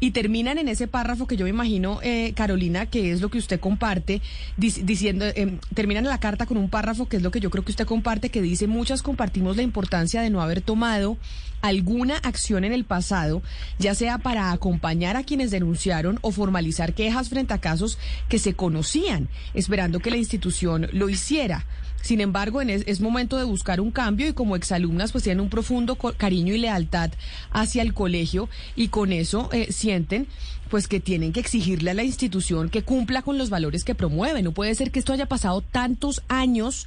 Y 0.00 0.10
terminan 0.10 0.58
en 0.58 0.66
ese 0.66 0.88
párrafo 0.88 1.28
que 1.28 1.36
yo 1.36 1.44
me 1.44 1.50
imagino, 1.50 2.00
eh, 2.02 2.32
Carolina, 2.34 2.86
que 2.86 3.12
es 3.12 3.20
lo 3.20 3.28
que 3.30 3.38
usted 3.38 3.60
comparte, 3.60 4.20
dic- 4.58 4.82
diciendo, 4.84 5.24
eh, 5.26 5.58
terminan 5.74 6.04
la 6.04 6.18
carta 6.18 6.44
con 6.44 6.56
un 6.56 6.68
párrafo 6.68 7.06
que 7.08 7.18
es 7.18 7.22
lo 7.22 7.30
que 7.30 7.38
yo 7.38 7.50
creo 7.50 7.64
que 7.64 7.70
usted 7.70 7.86
comparte, 7.86 8.28
que 8.30 8.42
dice, 8.42 8.66
muchas 8.66 9.02
compartimos 9.02 9.56
la 9.56 9.62
importancia 9.62 10.20
de 10.20 10.30
no 10.30 10.42
haber 10.42 10.60
tomado 10.60 11.18
alguna 11.60 12.16
acción 12.16 12.64
en 12.64 12.72
el 12.72 12.84
pasado, 12.84 13.42
ya 13.78 13.94
sea 13.94 14.18
para 14.18 14.50
acompañar 14.50 15.16
a 15.16 15.22
quienes 15.22 15.52
denunciaron 15.52 16.18
o 16.22 16.32
formalizar 16.32 16.92
quejas 16.94 17.28
frente 17.28 17.54
a 17.54 17.60
casos 17.60 17.98
que 18.28 18.40
se 18.40 18.54
conocían, 18.54 19.28
esperando 19.54 20.00
que 20.00 20.10
la 20.10 20.16
institución 20.16 20.88
lo 20.92 21.08
hiciera. 21.08 21.64
Sin 22.02 22.20
embargo, 22.20 22.60
en 22.60 22.68
es, 22.68 22.82
es 22.86 23.00
momento 23.00 23.38
de 23.38 23.44
buscar 23.44 23.80
un 23.80 23.90
cambio 23.90 24.28
y 24.28 24.32
como 24.34 24.54
exalumnas 24.56 25.12
pues 25.12 25.24
tienen 25.24 25.40
un 25.40 25.48
profundo 25.48 25.96
cariño 25.96 26.52
y 26.54 26.58
lealtad 26.58 27.10
hacia 27.52 27.80
el 27.82 27.94
colegio 27.94 28.48
y 28.76 28.88
con 28.88 29.12
eso 29.12 29.48
eh, 29.52 29.72
sienten 29.72 30.26
pues 30.68 30.88
que 30.88 31.00
tienen 31.00 31.32
que 31.32 31.40
exigirle 31.40 31.90
a 31.90 31.94
la 31.94 32.02
institución 32.02 32.68
que 32.70 32.82
cumpla 32.82 33.22
con 33.22 33.38
los 33.38 33.50
valores 33.50 33.84
que 33.84 33.94
promueve. 33.94 34.42
No 34.42 34.52
puede 34.52 34.74
ser 34.74 34.90
que 34.90 34.98
esto 34.98 35.12
haya 35.12 35.26
pasado 35.26 35.60
tantos 35.62 36.22
años 36.28 36.86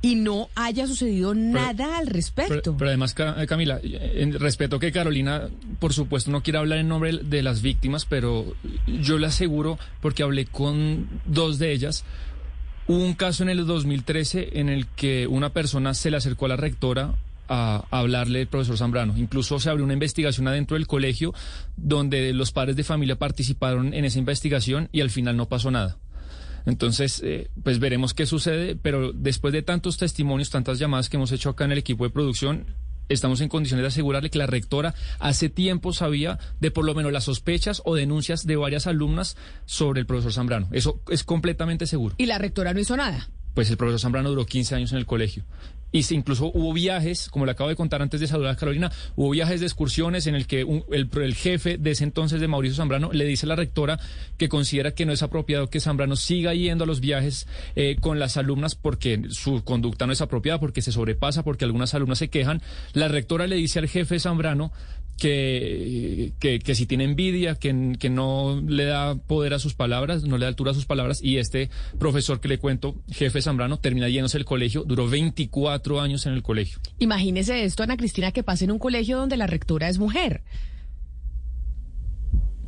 y 0.00 0.14
no 0.14 0.48
haya 0.54 0.86
sucedido 0.86 1.34
nada 1.34 1.98
al 1.98 2.06
respecto. 2.06 2.54
Pero, 2.62 2.76
pero 2.76 2.88
además, 2.90 3.14
Ca- 3.14 3.44
Camila, 3.46 3.80
en 3.82 4.32
respeto 4.38 4.78
que 4.78 4.92
Carolina, 4.92 5.48
por 5.80 5.92
supuesto, 5.92 6.30
no 6.30 6.42
quiere 6.42 6.58
hablar 6.60 6.78
en 6.78 6.86
nombre 6.88 7.18
de 7.22 7.42
las 7.42 7.62
víctimas, 7.62 8.04
pero 8.06 8.54
yo 8.86 9.18
le 9.18 9.26
aseguro, 9.26 9.76
porque 10.00 10.22
hablé 10.22 10.46
con 10.46 11.08
dos 11.26 11.58
de 11.58 11.72
ellas, 11.72 12.04
hubo 12.88 13.04
un 13.04 13.14
caso 13.14 13.42
en 13.42 13.50
el 13.50 13.66
2013 13.66 14.58
en 14.58 14.68
el 14.68 14.86
que 14.86 15.26
una 15.26 15.50
persona 15.50 15.94
se 15.94 16.10
le 16.10 16.16
acercó 16.16 16.46
a 16.46 16.48
la 16.48 16.56
rectora 16.56 17.14
a, 17.48 17.84
hablarle 17.90 18.40
del 18.40 18.48
profesor 18.48 18.76
Zambrano. 18.76 19.16
Incluso 19.16 19.60
se 19.60 19.70
abrió 19.70 19.84
una 19.84 19.94
investigación 19.94 20.48
adentro 20.48 20.76
del 20.76 20.86
colegio 20.86 21.34
donde 21.76 22.32
los 22.32 22.50
padres 22.50 22.76
de 22.76 22.84
familia 22.84 23.16
participaron 23.16 23.94
en 23.94 24.04
esa 24.04 24.18
investigación 24.18 24.88
y 24.90 25.02
al 25.02 25.10
final 25.10 25.36
no 25.36 25.46
pasó 25.46 25.70
nada. 25.70 25.98
Entonces, 26.66 27.22
eh, 27.24 27.48
pues 27.62 27.78
veremos 27.78 28.12
qué 28.12 28.26
sucede, 28.26 28.76
pero 28.76 29.12
después 29.12 29.52
de 29.52 29.62
tantos 29.62 29.96
testimonios, 29.96 30.50
tantas 30.50 30.78
llamadas 30.78 31.08
que 31.08 31.16
hemos 31.16 31.32
hecho 31.32 31.50
acá 31.50 31.64
en 31.64 31.72
el 31.72 31.78
equipo 31.78 32.04
de 32.04 32.10
producción, 32.10 32.66
estamos 33.08 33.40
en 33.40 33.48
condiciones 33.48 33.82
de 33.82 33.88
asegurarle 33.88 34.30
que 34.30 34.38
la 34.38 34.46
rectora 34.46 34.94
hace 35.18 35.48
tiempo 35.48 35.92
sabía 35.92 36.38
de 36.60 36.70
por 36.70 36.84
lo 36.84 36.94
menos 36.94 37.12
las 37.12 37.24
sospechas 37.24 37.82
o 37.84 37.94
denuncias 37.94 38.46
de 38.46 38.56
varias 38.56 38.86
alumnas 38.86 39.36
sobre 39.66 40.00
el 40.00 40.06
profesor 40.06 40.32
Zambrano. 40.32 40.68
Eso 40.72 41.00
es 41.08 41.24
completamente 41.24 41.86
seguro. 41.86 42.14
Y 42.18 42.26
la 42.26 42.38
rectora 42.38 42.74
no 42.74 42.80
hizo 42.80 42.96
nada. 42.96 43.28
Pues 43.54 43.70
el 43.70 43.76
profesor 43.76 44.00
Zambrano 44.00 44.28
duró 44.30 44.46
15 44.46 44.74
años 44.76 44.92
en 44.92 44.98
el 44.98 45.06
colegio. 45.06 45.44
Y 45.90 46.02
se- 46.02 46.14
incluso 46.14 46.50
hubo 46.52 46.72
viajes, 46.72 47.28
como 47.30 47.46
le 47.46 47.52
acabo 47.52 47.70
de 47.70 47.76
contar 47.76 48.02
antes 48.02 48.20
de 48.20 48.26
saludar 48.26 48.52
a 48.52 48.56
Carolina, 48.56 48.92
hubo 49.16 49.30
viajes 49.30 49.60
de 49.60 49.66
excursiones 49.66 50.26
en 50.26 50.34
el 50.34 50.46
que 50.46 50.60
el, 50.90 51.08
el 51.20 51.34
jefe 51.34 51.78
de 51.78 51.90
ese 51.92 52.04
entonces 52.04 52.40
de 52.40 52.48
Mauricio 52.48 52.76
Zambrano 52.76 53.10
le 53.12 53.24
dice 53.24 53.46
a 53.46 53.48
la 53.48 53.56
rectora 53.56 53.98
que 54.36 54.48
considera 54.48 54.92
que 54.92 55.06
no 55.06 55.12
es 55.12 55.22
apropiado 55.22 55.70
que 55.70 55.80
Zambrano 55.80 56.16
siga 56.16 56.52
yendo 56.54 56.84
a 56.84 56.86
los 56.86 57.00
viajes 57.00 57.46
eh, 57.74 57.96
con 58.00 58.18
las 58.18 58.36
alumnas 58.36 58.74
porque 58.74 59.22
su 59.30 59.64
conducta 59.64 60.06
no 60.06 60.12
es 60.12 60.20
apropiada, 60.20 60.60
porque 60.60 60.82
se 60.82 60.92
sobrepasa, 60.92 61.42
porque 61.42 61.64
algunas 61.64 61.94
alumnas 61.94 62.18
se 62.18 62.28
quejan. 62.28 62.60
La 62.92 63.08
rectora 63.08 63.46
le 63.46 63.56
dice 63.56 63.78
al 63.78 63.88
jefe 63.88 64.18
Zambrano 64.20 64.72
que, 65.18 66.32
que, 66.38 66.60
que 66.60 66.74
si 66.74 66.86
tiene 66.86 67.04
envidia, 67.04 67.56
que, 67.56 67.96
que 67.98 68.08
no 68.08 68.62
le 68.66 68.84
da 68.84 69.16
poder 69.16 69.52
a 69.52 69.58
sus 69.58 69.74
palabras, 69.74 70.22
no 70.22 70.38
le 70.38 70.44
da 70.44 70.48
altura 70.48 70.70
a 70.70 70.74
sus 70.74 70.86
palabras, 70.86 71.22
y 71.22 71.38
este 71.38 71.70
profesor 71.98 72.40
que 72.40 72.48
le 72.48 72.58
cuento, 72.58 72.94
jefe 73.10 73.42
Zambrano, 73.42 73.78
termina 73.78 74.08
yéndose 74.08 74.38
del 74.38 74.44
colegio, 74.44 74.84
duró 74.84 75.08
24 75.08 76.00
años 76.00 76.24
en 76.26 76.34
el 76.34 76.42
colegio. 76.42 76.78
Imagínese 76.98 77.64
esto, 77.64 77.82
Ana 77.82 77.96
Cristina, 77.96 78.32
que 78.32 78.42
pasa 78.42 78.64
en 78.64 78.70
un 78.70 78.78
colegio 78.78 79.18
donde 79.18 79.36
la 79.36 79.46
rectora 79.46 79.88
es 79.88 79.98
mujer. 79.98 80.42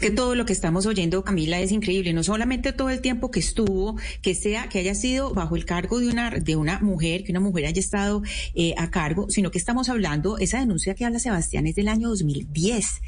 Que 0.00 0.10
todo 0.10 0.34
lo 0.34 0.46
que 0.46 0.52
estamos 0.52 0.86
oyendo, 0.86 1.22
Camila, 1.22 1.60
es 1.60 1.70
increíble. 1.72 2.12
No 2.12 2.24
solamente 2.24 2.72
todo 2.72 2.88
el 2.88 3.00
tiempo 3.00 3.30
que 3.30 3.38
estuvo, 3.38 3.96
que 4.22 4.34
sea, 4.34 4.68
que 4.68 4.78
haya 4.78 4.94
sido 4.94 5.34
bajo 5.34 5.56
el 5.56 5.66
cargo 5.66 6.00
de 6.00 6.08
una, 6.08 6.30
de 6.30 6.56
una 6.56 6.80
mujer, 6.80 7.22
que 7.22 7.32
una 7.32 7.40
mujer 7.40 7.66
haya 7.66 7.78
estado 7.78 8.22
eh, 8.54 8.74
a 8.78 8.90
cargo, 8.90 9.26
sino 9.28 9.50
que 9.50 9.58
estamos 9.58 9.88
hablando, 9.88 10.38
esa 10.38 10.58
denuncia 10.58 10.94
que 10.94 11.04
habla 11.04 11.18
Sebastián 11.18 11.66
es 11.66 11.74
del 11.76 11.88
año 11.88 12.08
2010, 12.08 13.02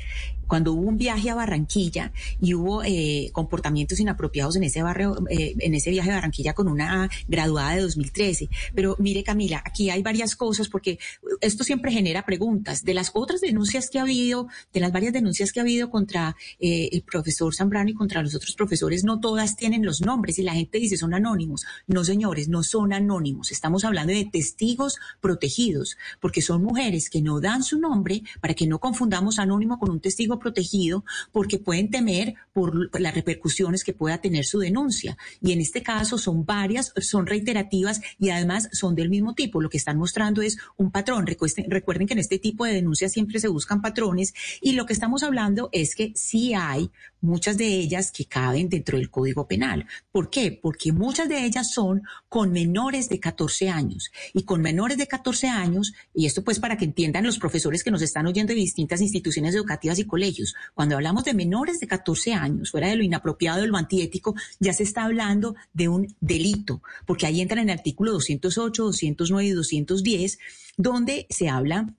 cuando 0.53 0.75
hubo 0.75 0.87
un 0.87 0.99
viaje 0.99 1.31
a 1.31 1.35
Barranquilla 1.35 2.12
y 2.39 2.53
hubo 2.53 2.83
eh, 2.85 3.31
comportamientos 3.33 4.01
inapropiados 4.01 4.55
en 4.57 4.65
ese 4.65 4.83
barrio, 4.83 5.17
eh, 5.31 5.55
en 5.59 5.75
ese 5.75 5.89
viaje 5.89 6.11
a 6.11 6.17
Barranquilla 6.17 6.53
con 6.53 6.69
una 6.69 7.09
graduada 7.27 7.75
de 7.75 7.81
2013. 7.81 8.51
Pero 8.75 8.95
mire, 8.99 9.25
Camila, 9.25 9.62
aquí 9.65 9.89
hay 9.89 10.03
varias 10.03 10.37
cosas 10.37 10.69
porque 10.69 10.99
esto 11.41 11.65
siempre 11.65 11.91
genera 11.91 12.27
preguntas. 12.27 12.85
De 12.85 12.93
las 12.93 13.12
otras 13.15 13.41
denuncias 13.41 13.89
que 13.89 13.99
ha 13.99 14.03
habido, 14.03 14.47
de 14.75 14.81
las 14.81 14.93
varias 14.93 15.15
denuncias 15.15 15.53
que 15.53 15.61
ha 15.61 15.62
habido 15.62 15.89
contra 15.89 16.37
eh, 16.61 16.82
el 16.91 17.02
profesor 17.02 17.55
Zambrano 17.55 17.91
y 17.91 17.94
contra 17.94 18.23
los 18.23 18.35
otros 18.35 18.55
profesores, 18.55 19.05
no 19.05 19.20
todas 19.20 19.57
tienen 19.57 19.85
los 19.85 20.01
nombres 20.01 20.39
y 20.39 20.43
la 20.43 20.55
gente 20.55 20.78
dice 20.78 20.97
son 20.97 21.15
anónimos. 21.15 21.65
No, 21.86 22.05
señores, 22.05 22.49
no 22.49 22.62
son 22.62 22.93
anónimos. 22.93 23.52
Estamos 23.52 23.85
hablando 23.85 24.12
de 24.12 24.25
testigos 24.25 24.99
protegidos, 25.20 25.97
porque 26.20 26.43
son 26.43 26.62
mujeres 26.62 27.11
que 27.11 27.23
no 27.23 27.41
dan 27.41 27.62
su 27.62 27.78
nombre 27.78 28.23
para 28.41 28.55
que 28.55 28.67
no 28.67 28.78
confundamos 28.78 29.39
anónimo 29.39 29.78
con 29.78 29.91
un 29.91 30.01
testigo 30.01 30.39
protegido, 30.39 31.05
porque 31.33 31.59
pueden 31.59 31.91
temer 31.91 32.35
por 32.52 33.01
las 33.01 33.15
repercusiones 33.15 33.85
que 33.85 33.93
pueda 33.93 34.19
tener 34.19 34.44
su 34.44 34.59
denuncia. 34.59 35.17
Y 35.41 35.52
en 35.52 35.61
este 35.61 35.83
caso 35.83 36.19
son 36.19 36.44
varias, 36.44 36.93
son 37.01 37.27
reiterativas 37.27 38.01
y 38.19 38.31
además 38.31 38.69
son 38.73 38.94
del 38.94 39.11
mismo 39.11 39.35
tipo. 39.35 39.61
Lo 39.61 39.69
que 39.69 39.78
están 39.78 39.99
mostrando 39.99 40.43
es 40.43 40.59
un 40.77 40.91
patrón. 40.91 41.27
Recuerden 41.27 42.07
que 42.07 42.15
en 42.15 42.19
este 42.19 42.39
tipo 42.39 42.65
de 42.65 42.75
denuncias 42.75 43.12
siempre 43.12 43.41
se 43.41 43.49
buscan 43.49 43.83
patrones 43.83 44.35
y 44.61 44.73
lo 44.73 44.86
que 44.86 44.93
estamos 44.93 45.23
hablando 45.23 45.69
es 45.73 45.94
que 45.94 46.12
sí 46.15 46.55
hay 46.55 46.72
muchas 47.20 47.57
de 47.57 47.67
ellas 47.67 48.10
que 48.10 48.26
caben 48.26 48.68
dentro 48.68 48.99
del 48.99 49.10
Código 49.10 49.47
Penal. 49.47 49.86
¿Por 50.10 50.28
qué? 50.28 50.59
Porque 50.60 50.92
muchas 50.92 51.28
de 51.28 51.44
ellas 51.44 51.73
son 51.73 52.02
con 52.28 52.52
menores 52.52 53.09
de 53.09 53.20
14 53.20 53.70
años. 53.70 54.10
Y 54.34 54.42
con 54.42 54.60
menores 54.60 54.99
de 54.99 55.07
14 55.07 55.49
años, 55.49 55.94
y 56.15 56.26
esto 56.26 56.42
pues 56.42 56.59
para 56.59 56.76
que 56.76 56.84
entiendan 56.84 57.25
los 57.25 57.39
profesores 57.39 57.84
que 57.84 57.91
nos 57.91 58.02
están 58.02 58.26
oyendo 58.26 58.52
de 58.52 58.60
distintas 58.60 59.01
instituciones 59.01 59.55
educativas 59.55 59.99
y 59.99 60.05
colegios, 60.05 60.55
cuando 60.75 60.97
hablamos 60.97 61.25
de 61.25 61.34
menores 61.34 61.81
de 61.81 61.86
14 61.86 62.34
años, 62.34 62.70
fuera 62.70 62.89
de 62.89 62.97
lo 62.97 63.02
inapropiado, 63.02 63.60
de 63.60 63.68
lo 63.68 63.76
antiético, 63.76 64.34
ya 64.59 64.73
se 64.73 64.83
está 64.83 65.05
hablando 65.05 65.55
de 65.73 65.89
un 65.89 66.15
delito, 66.20 66.83
porque 67.07 67.26
ahí 67.26 67.41
entran 67.41 67.62
en 67.62 67.70
el 67.70 67.78
artículo 67.78 68.12
208, 68.12 68.84
209 68.84 69.47
y 69.47 69.51
210, 69.52 70.39
donde 70.76 71.26
se 71.31 71.49
habla 71.49 71.94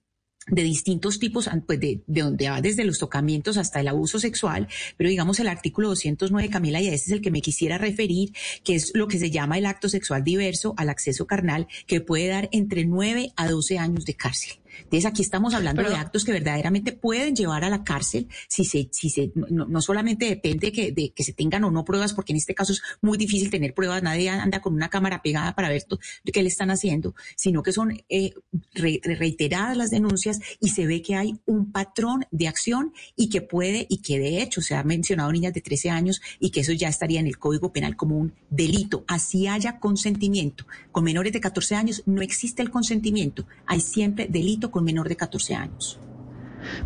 de 0.47 0.63
distintos 0.63 1.19
tipos, 1.19 1.49
pues 1.65 1.79
de, 1.79 2.01
de 2.05 2.21
donde 2.21 2.49
va 2.49 2.61
desde 2.61 2.83
los 2.83 2.99
tocamientos 2.99 3.57
hasta 3.57 3.79
el 3.79 3.87
abuso 3.87 4.19
sexual, 4.19 4.67
pero 4.97 5.09
digamos 5.09 5.39
el 5.39 5.47
artículo 5.47 5.89
209, 5.89 6.49
Camila, 6.49 6.81
y 6.81 6.87
a 6.87 6.93
ese 6.93 7.05
es 7.05 7.11
el 7.11 7.21
que 7.21 7.31
me 7.31 7.41
quisiera 7.41 7.77
referir, 7.77 8.31
que 8.63 8.75
es 8.75 8.91
lo 8.93 9.07
que 9.07 9.19
se 9.19 9.31
llama 9.31 9.57
el 9.57 9.65
acto 9.65 9.89
sexual 9.89 10.23
diverso 10.23 10.73
al 10.77 10.89
acceso 10.89 11.25
carnal, 11.27 11.67
que 11.87 12.01
puede 12.01 12.27
dar 12.27 12.49
entre 12.51 12.85
9 12.85 13.31
a 13.35 13.47
12 13.47 13.77
años 13.77 14.05
de 14.05 14.15
cárcel. 14.15 14.62
Entonces 14.77 15.05
aquí 15.05 15.21
estamos 15.21 15.53
hablando 15.53 15.81
Pero- 15.81 15.93
de 15.95 15.99
actos 16.01 16.23
que 16.25 16.31
verdaderamente 16.31 16.91
pueden 16.93 17.35
llevar 17.35 17.63
a 17.63 17.69
la 17.69 17.83
cárcel 17.83 18.27
si 18.47 18.65
se, 18.65 18.89
si 18.91 19.09
se, 19.09 19.31
no, 19.35 19.65
no 19.65 19.81
solamente 19.81 20.25
depende 20.25 20.71
que, 20.71 20.91
de 20.91 21.11
que 21.15 21.23
se 21.23 21.33
tengan 21.33 21.63
o 21.63 21.71
no 21.71 21.83
pruebas, 21.85 22.13
porque 22.13 22.33
en 22.33 22.37
este 22.37 22.53
caso 22.55 22.73
es 22.73 22.81
muy 23.01 23.17
difícil 23.17 23.49
tener 23.49 23.73
pruebas, 23.73 24.03
nadie 24.03 24.29
anda 24.29 24.61
con 24.61 24.73
una 24.73 24.89
cámara 24.89 25.21
pegada 25.21 25.55
para 25.55 25.69
ver 25.69 25.83
qué 26.31 26.41
le 26.41 26.49
están 26.49 26.71
haciendo, 26.71 27.13
sino 27.35 27.63
que 27.63 27.71
son 27.71 28.01
eh, 28.09 28.33
re- 28.73 28.99
re- 29.03 29.15
reiteradas 29.15 29.75
las 29.77 29.89
denuncias 29.89 30.39
y 30.59 30.69
se 30.69 30.85
ve 30.87 31.01
que 31.01 31.15
hay 31.15 31.39
un 31.45 31.71
patrón 31.71 32.25
de 32.31 32.47
acción 32.47 32.93
y 33.15 33.29
que 33.29 33.41
puede, 33.41 33.85
y 33.89 33.97
que 33.97 34.19
de 34.19 34.41
hecho 34.41 34.61
se 34.61 34.75
ha 34.75 34.83
mencionado 34.83 35.31
niñas 35.31 35.53
de 35.53 35.61
13 35.61 35.89
años 35.89 36.21
y 36.39 36.51
que 36.51 36.61
eso 36.61 36.71
ya 36.73 36.87
estaría 36.87 37.19
en 37.19 37.27
el 37.27 37.37
Código 37.37 37.71
Penal 37.73 37.95
como 37.95 38.17
un 38.17 38.33
delito, 38.49 39.03
así 39.07 39.47
haya 39.47 39.79
consentimiento. 39.79 40.65
Con 40.91 41.03
menores 41.03 41.33
de 41.33 41.41
14 41.41 41.75
años 41.75 42.03
no 42.05 42.21
existe 42.21 42.61
el 42.61 42.69
consentimiento, 42.69 43.45
hay 43.65 43.79
siempre 43.81 44.27
delito 44.27 44.62
con 44.71 44.83
menor 44.83 45.09
de 45.09 45.15
14 45.15 45.55
años. 45.55 45.99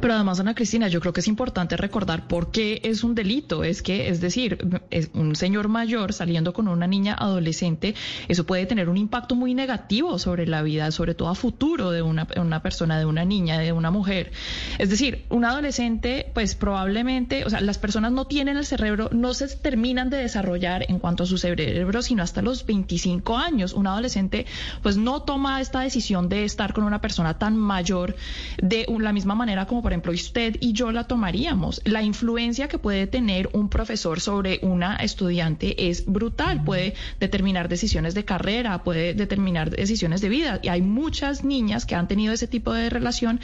Pero 0.01 0.13
además, 0.13 0.39
Ana 0.39 0.55
Cristina, 0.55 0.87
yo 0.87 0.99
creo 0.99 1.13
que 1.13 1.21
es 1.21 1.27
importante 1.27 1.77
recordar 1.77 2.27
por 2.27 2.51
qué 2.51 2.81
es 2.83 3.03
un 3.03 3.15
delito. 3.15 3.63
Es 3.63 3.81
que, 3.81 4.09
es 4.09 4.21
decir, 4.21 4.81
es 4.89 5.09
un 5.13 5.35
señor 5.35 5.67
mayor 5.67 6.13
saliendo 6.13 6.53
con 6.53 6.67
una 6.67 6.87
niña 6.87 7.15
adolescente, 7.17 7.95
eso 8.27 8.45
puede 8.45 8.65
tener 8.65 8.89
un 8.89 8.97
impacto 8.97 9.35
muy 9.35 9.53
negativo 9.53 10.19
sobre 10.19 10.47
la 10.47 10.61
vida, 10.61 10.91
sobre 10.91 11.13
todo 11.13 11.29
a 11.29 11.35
futuro 11.35 11.91
de 11.91 12.01
una, 12.01 12.27
una 12.35 12.61
persona, 12.61 12.99
de 12.99 13.05
una 13.05 13.25
niña, 13.25 13.59
de 13.59 13.71
una 13.71 13.91
mujer. 13.91 14.31
Es 14.77 14.89
decir, 14.89 15.25
un 15.29 15.45
adolescente, 15.45 16.31
pues 16.33 16.55
probablemente, 16.55 17.45
o 17.45 17.49
sea, 17.49 17.61
las 17.61 17.77
personas 17.77 18.11
no 18.11 18.25
tienen 18.25 18.57
el 18.57 18.65
cerebro, 18.65 19.09
no 19.11 19.33
se 19.33 19.47
terminan 19.47 20.09
de 20.09 20.17
desarrollar 20.17 20.85
en 20.89 20.99
cuanto 20.99 21.23
a 21.23 21.25
su 21.25 21.37
cerebro, 21.37 22.01
sino 22.01 22.23
hasta 22.23 22.41
los 22.41 22.65
25 22.65 23.37
años. 23.37 23.73
Un 23.73 23.87
adolescente, 23.87 24.45
pues 24.81 24.97
no 24.97 25.21
toma 25.21 25.61
esta 25.61 25.81
decisión 25.81 26.29
de 26.29 26.43
estar 26.43 26.73
con 26.73 26.83
una 26.83 27.01
persona 27.01 27.37
tan 27.37 27.57
mayor 27.57 28.15
de 28.61 28.85
la 28.99 29.13
misma 29.13 29.35
manera 29.35 29.66
como 29.67 29.81
por 29.81 29.91
ejemplo 29.91 30.11
usted 30.11 30.55
y 30.59 30.73
yo 30.73 30.91
la 30.91 31.05
tomaríamos. 31.05 31.81
La 31.85 32.01
influencia 32.01 32.67
que 32.67 32.77
puede 32.77 33.07
tener 33.07 33.49
un 33.53 33.69
profesor 33.69 34.19
sobre 34.19 34.59
una 34.61 34.95
estudiante 34.97 35.89
es 35.89 36.05
brutal, 36.05 36.63
puede 36.63 36.95
determinar 37.19 37.69
decisiones 37.69 38.13
de 38.13 38.25
carrera, 38.25 38.83
puede 38.83 39.13
determinar 39.13 39.69
decisiones 39.69 40.21
de 40.21 40.29
vida 40.29 40.59
y 40.63 40.69
hay 40.69 40.81
muchas 40.81 41.43
niñas 41.43 41.85
que 41.85 41.95
han 41.95 42.07
tenido 42.07 42.33
ese 42.33 42.47
tipo 42.47 42.73
de 42.73 42.89
relación 42.89 43.39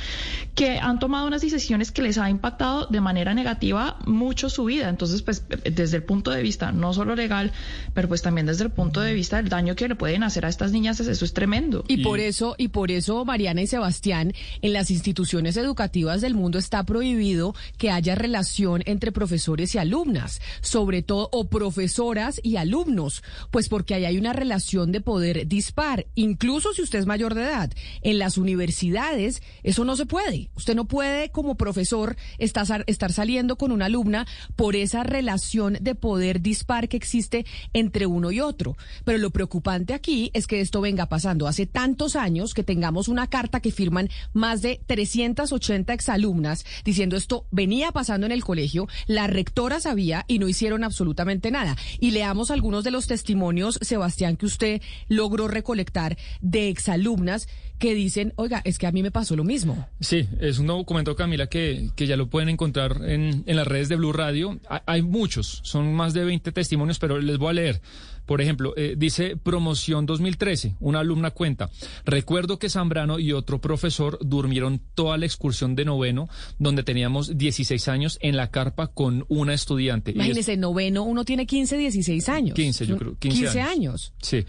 que 0.56 0.80
han 0.80 1.00
tomado 1.00 1.28
unas 1.28 1.42
decisiones 1.42 1.92
que 1.92 2.02
les 2.02 2.18
ha 2.18 2.30
impactado 2.30 2.88
de 2.88 3.02
manera 3.02 3.34
negativa 3.34 3.98
mucho 4.06 4.50
su 4.50 4.66
vida. 4.66 4.90
Entonces, 4.90 5.22
pues 5.22 5.46
desde 5.64 5.98
el 5.98 6.04
punto 6.04 6.32
de 6.32 6.42
vista 6.42 6.72
no 6.72 6.94
solo 6.94 7.16
legal, 7.16 7.52
pero 7.94 8.08
pues 8.08 8.22
también 8.22 8.48
desde 8.48 8.66
el 8.66 8.72
punto 8.72 9.02
de 9.02 9.14
vista 9.14 9.38
del 9.38 9.50
daño 9.50 9.76
que 9.76 9.88
le 9.88 9.96
pueden 9.96 10.24
hacer 10.24 10.46
a 10.46 10.50
estas 10.50 10.72
niñas, 10.72 11.00
eso 11.00 11.26
es 11.26 11.34
tremendo. 11.34 11.84
Y 11.88 11.98
por 12.04 12.20
eso, 12.20 12.56
y 12.58 12.70
por 12.70 12.92
eso, 12.92 13.26
Mariana 13.26 13.62
y 13.62 13.68
Sebastián, 13.68 14.34
en 14.62 14.74
las 14.74 14.92
instituciones 14.92 15.58
educativas 15.58 16.13
del 16.22 16.36
mundo 16.36 16.60
está 16.60 16.84
prohibido 16.84 17.56
que 17.78 17.92
haya 17.92 18.16
relación 18.16 18.84
entre 18.86 19.12
profesores 19.12 19.76
y 19.76 19.78
alumnas, 19.78 20.42
sobre 20.62 21.02
todo, 21.02 21.30
o 21.32 21.48
profesoras 21.50 22.40
y 22.44 22.58
alumnos, 22.58 23.24
pues 23.52 23.70
porque 23.70 23.96
ahí 23.96 24.06
hay 24.06 24.18
una 24.18 24.34
relación 24.34 24.92
de 24.92 25.02
poder 25.02 25.48
dispar, 25.48 26.06
incluso 26.16 26.74
si 26.74 26.82
usted 26.82 27.00
es 27.00 27.06
mayor 27.06 27.34
de 27.34 27.44
edad. 27.44 27.72
En 28.02 28.20
las 28.20 28.38
universidades 28.38 29.42
eso 29.64 29.86
no 29.86 29.96
se 29.96 30.06
puede. 30.06 30.50
Usted 30.56 30.76
no 30.76 30.86
puede 30.86 31.30
como 31.30 31.56
profesor 31.56 32.16
estar, 32.38 32.84
estar 32.88 33.12
saliendo 33.12 33.58
con 33.58 33.72
una 33.72 33.86
alumna 33.86 34.28
por 34.56 34.76
esa 34.76 35.04
relación 35.04 35.78
de 35.82 35.96
poder 35.96 36.42
dispar 36.42 36.90
que 36.90 36.98
existe 36.98 37.46
entre 37.74 38.06
uno 38.06 38.32
y 38.32 38.40
otro. 38.40 38.78
Pero 39.04 39.18
lo 39.18 39.30
preocupante 39.30 39.94
aquí 39.94 40.32
es 40.34 40.48
que 40.48 40.62
esto 40.62 40.82
venga 40.82 41.08
pasando 41.08 41.48
hace 41.48 41.66
tantos 41.66 42.16
años 42.16 42.54
que 42.54 42.64
tengamos 42.64 43.08
una 43.08 43.28
carta 43.28 43.60
que 43.60 43.72
firman 43.72 44.10
más 44.34 44.62
de 44.62 44.82
380 44.86 45.94
exalumnas 46.04 46.66
diciendo 46.84 47.16
esto 47.16 47.46
venía 47.50 47.94
pasando 47.94 48.26
en 48.26 48.34
el 48.34 48.44
colegio, 48.44 48.90
la 49.08 49.28
rectora 49.28 49.80
sabía 49.80 50.26
y 50.28 50.38
no 50.38 50.50
hicieron 50.50 50.84
absolutamente 50.84 51.50
nada. 51.50 51.78
Y 52.00 52.12
leamos 52.12 52.52
algunos 52.52 52.84
de 52.84 52.92
los 52.92 53.08
testimonios, 53.08 53.80
Sebastián, 53.82 54.36
que 54.36 54.46
usted 54.46 54.82
logró 55.08 55.48
recolectar 55.48 56.18
de 56.42 56.68
exalumnas 56.68 57.48
que 57.84 57.94
dicen, 57.94 58.32
oiga, 58.38 58.62
es 58.64 58.78
que 58.80 58.88
a 58.88 58.94
mí 58.94 59.04
me 59.04 59.12
pasó 59.12 59.36
lo 59.36 59.44
mismo. 59.44 59.90
Sí, 60.00 60.26
es 60.40 60.58
un 60.58 60.68
documento, 60.68 61.18
Camila, 61.18 61.48
que, 61.48 61.90
que 61.98 62.08
ya 62.08 62.16
lo 62.16 62.30
pueden 62.30 62.48
encontrar 62.48 63.02
en, 63.04 63.44
en 63.46 63.56
las 63.58 63.68
redes 63.68 63.90
de 63.90 63.98
Blue 63.98 64.14
Radio. 64.14 64.58
Hay, 64.70 64.80
hay 64.86 65.02
muchos, 65.02 65.60
son 65.64 65.94
más 65.94 66.14
de 66.14 66.24
20 66.24 66.54
testimonios, 66.54 66.98
pero 66.98 67.20
les 67.20 67.38
voy 67.38 67.50
a 67.50 67.54
leer. 67.54 67.82
Por 68.26 68.40
ejemplo, 68.40 68.74
eh, 68.78 68.96
dice 68.98 69.36
promoción 69.36 70.06
2013, 70.06 70.78
una 70.80 71.02
alumna 71.02 71.32
cuenta, 71.32 71.70
recuerdo 72.06 72.58
que 72.58 72.70
Zambrano 72.70 73.20
y 73.20 73.34
otro 73.34 73.60
profesor 73.60 74.18
durmieron 74.22 74.80
toda 74.96 75.18
la 75.18 75.26
excursión 75.26 75.76
de 75.76 75.84
noveno, 75.84 76.30
donde 76.58 76.84
teníamos 76.84 77.38
16 77.38 77.86
años 77.90 78.18
en 78.22 78.38
la 78.38 78.50
carpa 78.50 78.88
con 78.88 79.26
una 79.28 79.54
estudiante. 79.54 80.12
Imagínese, 80.12 80.56
noveno, 80.56 81.04
uno 81.04 81.26
tiene 81.26 81.46
15, 81.46 81.78
16 81.78 82.30
años. 82.30 82.56
15, 82.56 82.86
yo 82.86 82.98
creo. 82.98 83.18
15, 83.20 83.40
15 83.40 83.60
años. 83.60 83.74
años. 83.74 84.14
Sí 84.22 84.46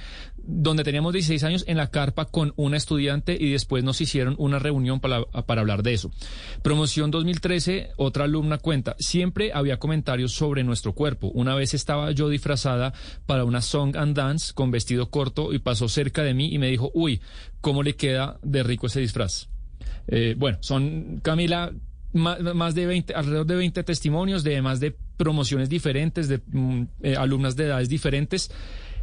donde 0.46 0.84
teníamos 0.84 1.12
16 1.12 1.42
años 1.44 1.64
en 1.66 1.76
la 1.76 1.90
carpa 1.90 2.26
con 2.26 2.52
una 2.56 2.76
estudiante 2.76 3.36
y 3.38 3.50
después 3.52 3.84
nos 3.84 4.00
hicieron 4.00 4.34
una 4.38 4.58
reunión 4.58 5.00
para, 5.00 5.24
para, 5.24 5.60
hablar 5.60 5.82
de 5.82 5.94
eso. 5.94 6.10
Promoción 6.62 7.10
2013, 7.10 7.90
otra 7.96 8.24
alumna 8.24 8.58
cuenta, 8.58 8.96
siempre 8.98 9.52
había 9.52 9.78
comentarios 9.78 10.32
sobre 10.32 10.64
nuestro 10.64 10.92
cuerpo. 10.92 11.28
Una 11.28 11.54
vez 11.54 11.74
estaba 11.74 12.12
yo 12.12 12.28
disfrazada 12.28 12.92
para 13.26 13.44
una 13.44 13.62
song 13.62 13.96
and 13.96 14.16
dance 14.16 14.52
con 14.52 14.70
vestido 14.70 15.10
corto 15.10 15.52
y 15.52 15.58
pasó 15.58 15.88
cerca 15.88 16.22
de 16.22 16.34
mí 16.34 16.52
y 16.52 16.58
me 16.58 16.68
dijo, 16.68 16.90
uy, 16.94 17.20
¿cómo 17.60 17.82
le 17.82 17.96
queda 17.96 18.38
de 18.42 18.62
rico 18.62 18.86
ese 18.86 19.00
disfraz? 19.00 19.48
Eh, 20.06 20.34
bueno, 20.36 20.58
son, 20.60 21.20
Camila, 21.22 21.72
más, 22.12 22.74
de 22.74 22.86
20, 22.86 23.14
alrededor 23.14 23.46
de 23.46 23.56
20 23.56 23.82
testimonios 23.82 24.44
de 24.44 24.62
más 24.62 24.80
de 24.80 24.94
promociones 25.16 25.68
diferentes, 25.68 26.28
de 26.28 26.40
mm, 26.46 26.82
eh, 27.02 27.16
alumnas 27.16 27.56
de 27.56 27.64
edades 27.66 27.88
diferentes. 27.88 28.50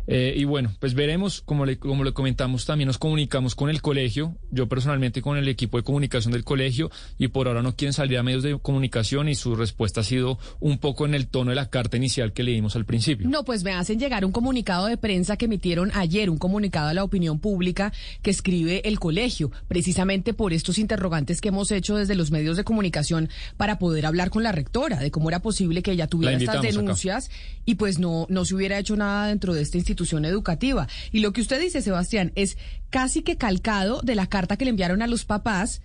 Eh, 0.08 0.34
y 0.36 0.46
bueno, 0.46 0.74
pues 0.80 0.94
veremos, 0.94 1.42
como 1.42 1.66
le, 1.66 1.78
como 1.78 2.04
le 2.04 2.14
comentamos, 2.14 2.66
también 2.66 2.88
nos 2.88 2.98
comunicamos 2.98 3.56
con 3.56 3.70
el 3.70 3.82
colegio, 3.82 4.36
yo 4.50 4.68
personalmente 4.68 5.22
con 5.22 5.38
el 5.38 5.48
equipo 5.48 5.78
de 5.78 5.84
comunicación 5.84 6.34
del 6.34 6.44
colegio, 6.44 6.90
y 7.18 7.28
por 7.28 7.48
ahora 7.48 7.62
no 7.62 7.76
quieren 7.76 7.94
salir 7.94 8.18
a 8.18 8.24
medios 8.24 8.44
de 8.44 8.58
comunicación 8.60 9.30
y 9.30 9.36
su 9.36 9.56
respuesta 9.56 10.02
ha 10.02 10.04
sido 10.04 10.40
un 10.60 10.80
poco 10.80 11.06
en 11.06 11.14
el 11.14 11.28
tono 11.28 11.52
de 11.52 11.56
la 11.56 11.70
carta 11.70 11.98
inicial 11.98 12.34
que 12.34 12.44
leímos 12.44 12.76
al 12.76 12.86
principio. 12.86 13.30
No, 13.30 13.44
pues 13.44 13.64
me 13.64 13.74
hacen 13.74 14.00
llegar 14.00 14.26
un 14.26 14.32
comunicado 14.32 14.88
de 14.88 14.98
prensa 14.98 15.38
que 15.38 15.46
emitieron 15.46 15.92
ayer, 15.94 16.30
un 16.30 16.38
comunicado 16.38 16.90
a 16.90 16.94
la 16.94 17.04
opinión 17.04 17.40
pública 17.40 17.94
que 18.22 18.32
escribe 18.32 18.82
el 18.86 19.00
colegio, 19.00 19.52
precisamente 19.68 20.34
por 20.34 20.54
estos 20.54 20.78
interrogantes 20.80 21.42
que 21.42 21.50
hemos 21.50 21.72
hecho 21.72 21.98
desde 21.98 22.16
los 22.16 22.32
medios 22.32 22.58
de 22.58 22.64
comunicación 22.64 23.30
para 23.58 23.78
poder 23.80 24.06
hablar 24.06 24.30
con 24.30 24.44
la 24.44 24.52
rectora 24.52 24.98
de 24.98 25.12
cómo 25.12 25.30
era 25.30 25.42
posible 25.42 25.84
que 25.84 25.92
ella 25.92 26.08
tuviera 26.08 26.38
estas 26.38 26.62
denuncias 26.62 27.28
acá. 27.28 27.36
y 27.66 27.76
pues 27.76 28.00
no, 28.00 28.26
no 28.30 28.46
se 28.46 28.56
hubiera 28.56 28.80
hecho 28.80 28.96
nada 28.96 29.28
dentro 29.28 29.54
de 29.54 29.62
esta 29.62 29.78
institución 29.78 29.91
institución 29.92 30.26
educativa. 30.26 30.88
Y 31.12 31.20
lo 31.20 31.34
que 31.34 31.42
usted 31.42 31.60
dice, 31.60 31.82
Sebastián, 31.82 32.32
es 32.36 32.58
casi 32.90 33.22
que 33.22 33.38
calcado 33.38 34.02
de 34.02 34.16
la 34.16 34.28
carta 34.28 34.58
que 34.58 34.66
le 34.66 34.72
enviaron 34.72 35.02
a 35.02 35.08
los 35.08 35.26
papás 35.26 35.82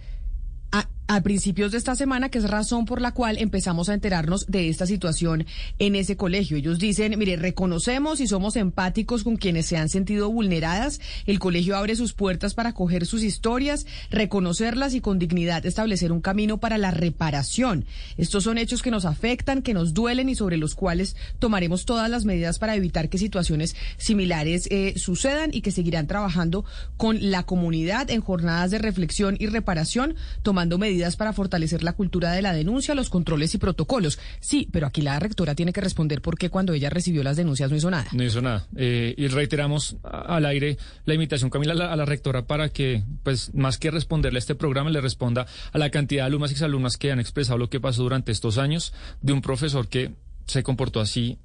a, 0.73 0.89
a, 1.09 1.21
principios 1.21 1.73
de 1.73 1.79
esta 1.79 1.95
semana, 1.95 2.29
que 2.29 2.39
es 2.39 2.49
razón 2.49 2.85
por 2.85 3.01
la 3.01 3.13
cual 3.13 3.39
empezamos 3.39 3.89
a 3.89 3.95
enterarnos 3.95 4.47
de 4.47 4.69
esta 4.69 4.87
situación 4.87 5.47
en 5.79 5.95
ese 5.95 6.17
colegio. 6.17 6.57
Ellos 6.57 6.79
dicen, 6.79 7.19
mire, 7.19 7.37
reconocemos 7.37 8.21
y 8.21 8.27
somos 8.27 8.57
empáticos 8.57 9.25
con 9.25 9.37
quienes 9.37 9.67
se 9.67 9.77
han 9.77 9.89
sentido 9.89 10.31
vulneradas. 10.31 11.01
El 11.27 11.39
colegio 11.39 11.77
abre 11.77 11.97
sus 11.97 12.13
puertas 12.13 12.55
para 12.55 12.73
coger 12.73 13.07
sus 13.07 13.23
historias, 13.23 13.87
reconocerlas 14.11 14.95
y 14.95 15.01
con 15.01 15.19
dignidad 15.19 15.65
establecer 15.67 16.13
un 16.13 16.21
camino 16.21 16.59
para 16.59 16.79
la 16.79 16.91
reparación. 16.91 17.85
Estos 18.17 18.45
son 18.45 18.59
hechos 18.59 18.83
que 18.83 18.91
nos 18.91 19.05
afectan, 19.05 19.63
que 19.63 19.75
nos 19.75 19.95
duelen 19.95 20.29
y 20.29 20.35
sobre 20.35 20.57
los 20.57 20.75
cuales 20.75 21.17
tomaremos 21.39 21.85
todas 21.85 22.11
las 22.11 22.25
medidas 22.25 22.59
para 22.59 22.77
evitar 22.77 23.09
que 23.09 23.19
situaciones 23.19 23.77
similares 23.97 24.69
eh, 24.71 24.95
sucedan 24.97 25.51
y 25.53 25.61
que 25.61 25.71
seguirán 25.71 26.07
trabajando 26.07 26.65
con 26.97 27.31
la 27.31 27.45
comunidad 27.45 28.11
en 28.11 28.21
jornadas 28.21 28.71
de 28.71 28.79
reflexión 28.79 29.37
y 29.39 29.47
reparación, 29.47 30.15
tomando 30.43 30.79
medidas 30.79 30.96
para 31.17 31.33
fortalecer 31.33 31.83
la 31.83 31.93
cultura 31.93 32.33
de 32.33 32.43
la 32.43 32.53
denuncia, 32.53 32.95
los 32.95 33.11
controles 33.11 33.55
y 33.55 33.59
protocolos. 33.59 34.19
Sí, 34.41 34.69
pero 34.73 34.87
aquí 34.87 35.03
la 35.03 35.19
rectora 35.19 35.55
tiene 35.55 35.73
que 35.73 35.81
responder 35.81 36.23
por 36.23 36.39
qué 36.39 36.51
cuando 36.51 36.73
ella 36.73 36.91
recibió 36.91 37.23
las 37.23 37.37
denuncias 37.37 37.71
no 37.71 37.77
hizo 37.77 37.91
nada. 37.91 38.07
No 38.13 38.25
hizo 38.25 38.41
nada. 38.41 38.67
Eh, 38.77 39.15
y 39.17 39.29
reiteramos 39.29 39.97
al 40.03 40.47
aire 40.47 40.79
la 41.05 41.15
invitación, 41.15 41.51
Camila, 41.51 41.73
a 41.73 41.77
la, 41.77 41.93
a 41.93 41.97
la, 41.97 42.05
rectora 42.05 42.47
para 42.47 42.69
que, 42.69 43.03
pues, 43.23 43.55
más 43.55 43.79
que 43.79 43.91
responderle 43.91 44.39
a 44.39 44.41
este 44.41 44.55
programa, 44.55 44.91
le 44.91 45.01
responda 45.01 45.47
a 45.73 45.79
la 45.79 45.91
cantidad 45.91 46.23
de 46.23 46.27
alumnas 46.27 46.51
y 46.51 46.55
exalumnas 46.55 46.97
que 46.97 47.13
han 47.13 47.21
expresado 47.21 47.59
lo 47.59 47.69
que 47.71 47.81
pasó 47.81 48.03
durante 48.03 48.33
estos 48.33 48.59
años 48.59 48.93
de 49.21 49.33
un 49.33 49.43
profesor 49.43 49.89
que 49.89 50.15
se 50.47 50.63
comportó 50.63 51.01
así 51.01 51.39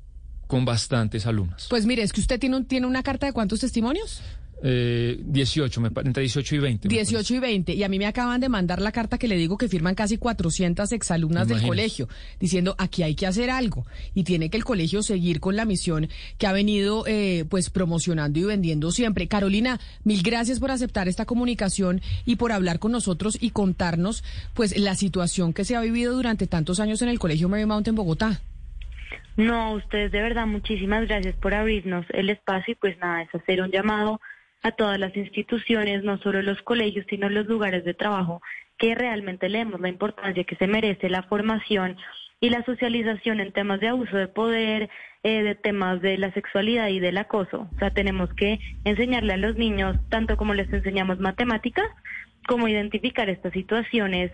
con 0.47 0.65
bastantes 0.65 1.25
alumnas. 1.25 1.67
Pues 1.69 1.85
mire, 1.85 2.03
es 2.03 2.11
que 2.11 2.19
usted 2.19 2.39
tiene, 2.39 2.57
un, 2.57 2.65
tiene 2.65 2.85
una 2.85 3.03
carta 3.03 3.25
de 3.25 3.33
cuántos 3.33 3.61
testimonios. 3.61 4.21
Eh, 4.63 5.19
18, 5.19 5.81
me, 5.81 5.89
entre 6.03 6.21
18 6.21 6.55
y 6.55 6.59
20. 6.59 6.87
18 6.87 7.33
y 7.35 7.39
20. 7.39 7.73
Y 7.73 7.83
a 7.83 7.89
mí 7.89 7.97
me 7.97 8.05
acaban 8.05 8.39
de 8.39 8.49
mandar 8.49 8.81
la 8.81 8.91
carta 8.91 9.17
que 9.17 9.27
le 9.27 9.35
digo 9.35 9.57
que 9.57 9.67
firman 9.67 9.95
casi 9.95 10.17
400 10.17 10.91
exalumnas 10.91 11.47
del 11.47 11.61
colegio, 11.61 12.07
diciendo 12.39 12.75
aquí 12.77 13.03
hay 13.03 13.15
que 13.15 13.25
hacer 13.25 13.49
algo. 13.49 13.85
Y 14.13 14.23
tiene 14.23 14.49
que 14.49 14.57
el 14.57 14.63
colegio 14.63 15.01
seguir 15.01 15.39
con 15.39 15.55
la 15.55 15.65
misión 15.65 16.09
que 16.37 16.47
ha 16.47 16.51
venido 16.51 17.05
eh, 17.07 17.45
pues 17.49 17.69
promocionando 17.69 18.39
y 18.39 18.43
vendiendo 18.43 18.91
siempre. 18.91 19.27
Carolina, 19.27 19.79
mil 20.03 20.21
gracias 20.21 20.59
por 20.59 20.71
aceptar 20.71 21.07
esta 21.07 21.25
comunicación 21.25 22.01
y 22.25 22.35
por 22.35 22.51
hablar 22.51 22.79
con 22.79 22.91
nosotros 22.91 23.37
y 23.41 23.51
contarnos 23.51 24.23
pues 24.53 24.77
la 24.77 24.95
situación 24.95 25.53
que 25.53 25.65
se 25.65 25.75
ha 25.75 25.81
vivido 25.81 26.13
durante 26.13 26.47
tantos 26.47 26.79
años 26.79 27.01
en 27.01 27.09
el 27.09 27.19
colegio 27.19 27.49
Marymount 27.49 27.87
en 27.87 27.95
Bogotá. 27.95 28.41
No, 29.37 29.73
ustedes 29.73 30.11
de 30.11 30.21
verdad, 30.21 30.45
muchísimas 30.45 31.07
gracias 31.07 31.35
por 31.35 31.53
abrirnos 31.53 32.05
el 32.09 32.29
espacio 32.29 32.73
y 32.73 32.75
pues 32.75 32.97
nada, 32.99 33.23
es 33.23 33.33
hacer 33.33 33.61
un 33.61 33.71
llamado 33.71 34.19
a 34.63 34.71
todas 34.71 34.99
las 34.99 35.15
instituciones, 35.15 36.03
no 36.03 36.17
solo 36.19 36.41
los 36.41 36.61
colegios, 36.61 37.05
sino 37.09 37.29
los 37.29 37.47
lugares 37.47 37.83
de 37.83 37.93
trabajo, 37.93 38.41
que 38.77 38.95
realmente 38.95 39.49
leemos 39.49 39.79
la 39.79 39.89
importancia 39.89 40.43
que 40.43 40.55
se 40.55 40.67
merece 40.67 41.09
la 41.09 41.23
formación 41.23 41.97
y 42.39 42.49
la 42.49 42.63
socialización 42.63 43.39
en 43.39 43.51
temas 43.51 43.79
de 43.79 43.89
abuso 43.89 44.17
de 44.17 44.27
poder, 44.27 44.89
eh, 45.23 45.43
de 45.43 45.55
temas 45.55 46.01
de 46.01 46.17
la 46.17 46.33
sexualidad 46.33 46.87
y 46.87 46.99
del 46.99 47.17
acoso. 47.17 47.69
O 47.75 47.79
sea, 47.79 47.91
tenemos 47.91 48.33
que 48.33 48.59
enseñarle 48.83 49.33
a 49.33 49.37
los 49.37 49.55
niños, 49.55 49.97
tanto 50.09 50.37
como 50.37 50.55
les 50.55 50.71
enseñamos 50.73 51.19
matemáticas, 51.19 51.87
como 52.47 52.67
identificar 52.67 53.29
estas 53.29 53.53
situaciones 53.53 54.31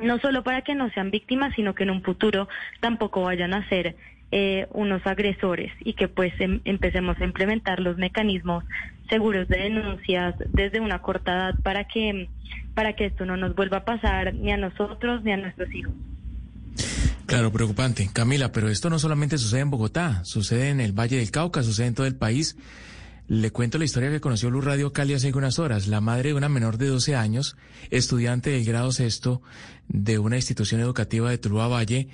no 0.00 0.18
solo 0.18 0.42
para 0.42 0.62
que 0.62 0.74
no 0.74 0.90
sean 0.90 1.10
víctimas, 1.10 1.54
sino 1.54 1.74
que 1.74 1.84
en 1.84 1.90
un 1.90 2.02
futuro 2.02 2.48
tampoco 2.80 3.22
vayan 3.22 3.54
a 3.54 3.68
ser 3.68 3.96
eh, 4.32 4.66
unos 4.72 5.06
agresores 5.06 5.70
y 5.80 5.92
que 5.92 6.08
pues 6.08 6.32
em- 6.40 6.60
empecemos 6.64 7.18
a 7.20 7.24
implementar 7.24 7.80
los 7.80 7.98
mecanismos 7.98 8.64
seguros 9.08 9.46
de 9.48 9.58
denuncias 9.58 10.34
desde 10.52 10.80
una 10.80 11.00
corta 11.00 11.32
edad 11.32 11.54
para 11.62 11.84
que 11.84 12.28
para 12.74 12.96
que 12.96 13.04
esto 13.06 13.26
no 13.26 13.36
nos 13.36 13.54
vuelva 13.54 13.78
a 13.78 13.84
pasar 13.84 14.34
ni 14.34 14.50
a 14.50 14.56
nosotros 14.56 15.22
ni 15.22 15.32
a 15.32 15.36
nuestros 15.36 15.72
hijos. 15.74 15.92
Claro, 17.26 17.52
preocupante. 17.52 18.08
Camila, 18.12 18.52
pero 18.52 18.68
esto 18.68 18.90
no 18.90 18.98
solamente 18.98 19.38
sucede 19.38 19.60
en 19.60 19.70
Bogotá, 19.70 20.24
sucede 20.24 20.70
en 20.70 20.80
el 20.80 20.92
Valle 20.92 21.18
del 21.18 21.30
Cauca, 21.30 21.62
sucede 21.62 21.86
en 21.86 21.94
todo 21.94 22.06
el 22.06 22.16
país. 22.16 22.56
Le 23.28 23.50
cuento 23.50 23.78
la 23.78 23.84
historia 23.84 24.10
que 24.10 24.20
conoció 24.20 24.50
Luz 24.50 24.64
Radio 24.64 24.92
Cali 24.92 25.14
hace 25.14 25.32
unas 25.32 25.58
horas. 25.58 25.86
La 25.86 26.00
madre 26.00 26.30
de 26.30 26.34
una 26.34 26.48
menor 26.48 26.76
de 26.76 26.88
12 26.88 27.14
años, 27.16 27.56
estudiante 27.90 28.50
del 28.50 28.64
grado 28.64 28.92
sexto 28.92 29.42
de 29.88 30.18
una 30.18 30.36
institución 30.36 30.80
educativa 30.80 31.30
de 31.30 31.38
Tuluá 31.38 31.68
Valle, 31.68 32.08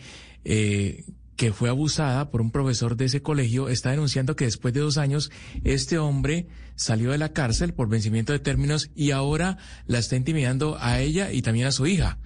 eh, 0.44 1.04
que 1.38 1.52
fue 1.52 1.68
abusada 1.68 2.32
por 2.32 2.40
un 2.40 2.50
profesor 2.50 2.96
de 2.96 3.04
ese 3.04 3.22
colegio, 3.22 3.68
está 3.68 3.92
denunciando 3.92 4.34
que 4.34 4.44
después 4.44 4.74
de 4.74 4.80
dos 4.80 4.98
años 4.98 5.30
este 5.62 5.96
hombre 5.96 6.48
salió 6.74 7.12
de 7.12 7.18
la 7.18 7.32
cárcel 7.32 7.74
por 7.74 7.88
vencimiento 7.88 8.32
de 8.32 8.40
términos 8.40 8.90
y 8.96 9.12
ahora 9.12 9.56
la 9.86 10.00
está 10.00 10.16
intimidando 10.16 10.76
a 10.80 10.98
ella 10.98 11.30
y 11.30 11.42
también 11.42 11.68
a 11.68 11.72
su 11.72 11.86
hija. 11.86 12.18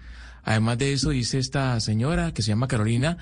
Además 0.42 0.78
de 0.78 0.94
eso, 0.94 1.10
dice 1.10 1.38
esta 1.38 1.78
señora 1.80 2.32
que 2.32 2.40
se 2.40 2.48
llama 2.48 2.68
Carolina, 2.68 3.18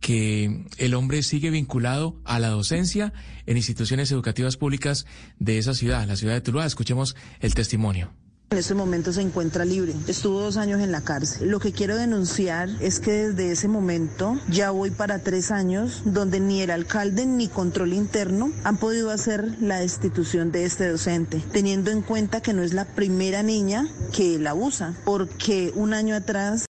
que 0.00 0.64
el 0.76 0.94
hombre 0.94 1.22
sigue 1.22 1.50
vinculado 1.50 2.20
a 2.24 2.40
la 2.40 2.48
docencia 2.48 3.12
en 3.46 3.56
instituciones 3.56 4.10
educativas 4.10 4.56
públicas 4.56 5.06
de 5.38 5.58
esa 5.58 5.72
ciudad, 5.72 6.04
la 6.08 6.16
ciudad 6.16 6.34
de 6.34 6.40
Tuluá. 6.40 6.66
Escuchemos 6.66 7.14
el 7.38 7.54
testimonio. 7.54 8.12
En 8.50 8.56
este 8.56 8.72
momento 8.72 9.12
se 9.12 9.20
encuentra 9.20 9.66
libre. 9.66 9.92
Estuvo 10.06 10.40
dos 10.40 10.56
años 10.56 10.80
en 10.80 10.90
la 10.90 11.02
cárcel. 11.02 11.50
Lo 11.50 11.60
que 11.60 11.72
quiero 11.72 11.98
denunciar 11.98 12.70
es 12.80 12.98
que 12.98 13.28
desde 13.28 13.52
ese 13.52 13.68
momento 13.68 14.40
ya 14.48 14.70
voy 14.70 14.90
para 14.90 15.18
tres 15.18 15.50
años 15.50 16.00
donde 16.06 16.40
ni 16.40 16.62
el 16.62 16.70
alcalde 16.70 17.26
ni 17.26 17.48
control 17.48 17.92
interno 17.92 18.50
han 18.64 18.78
podido 18.78 19.10
hacer 19.10 19.60
la 19.60 19.80
destitución 19.80 20.50
de 20.50 20.64
este 20.64 20.88
docente, 20.88 21.42
teniendo 21.52 21.90
en 21.90 22.00
cuenta 22.00 22.40
que 22.40 22.54
no 22.54 22.62
es 22.62 22.72
la 22.72 22.86
primera 22.86 23.42
niña 23.42 23.86
que 24.16 24.38
la 24.38 24.50
abusa, 24.50 24.94
porque 25.04 25.70
un 25.74 25.92
año 25.92 26.16
atrás 26.16 26.66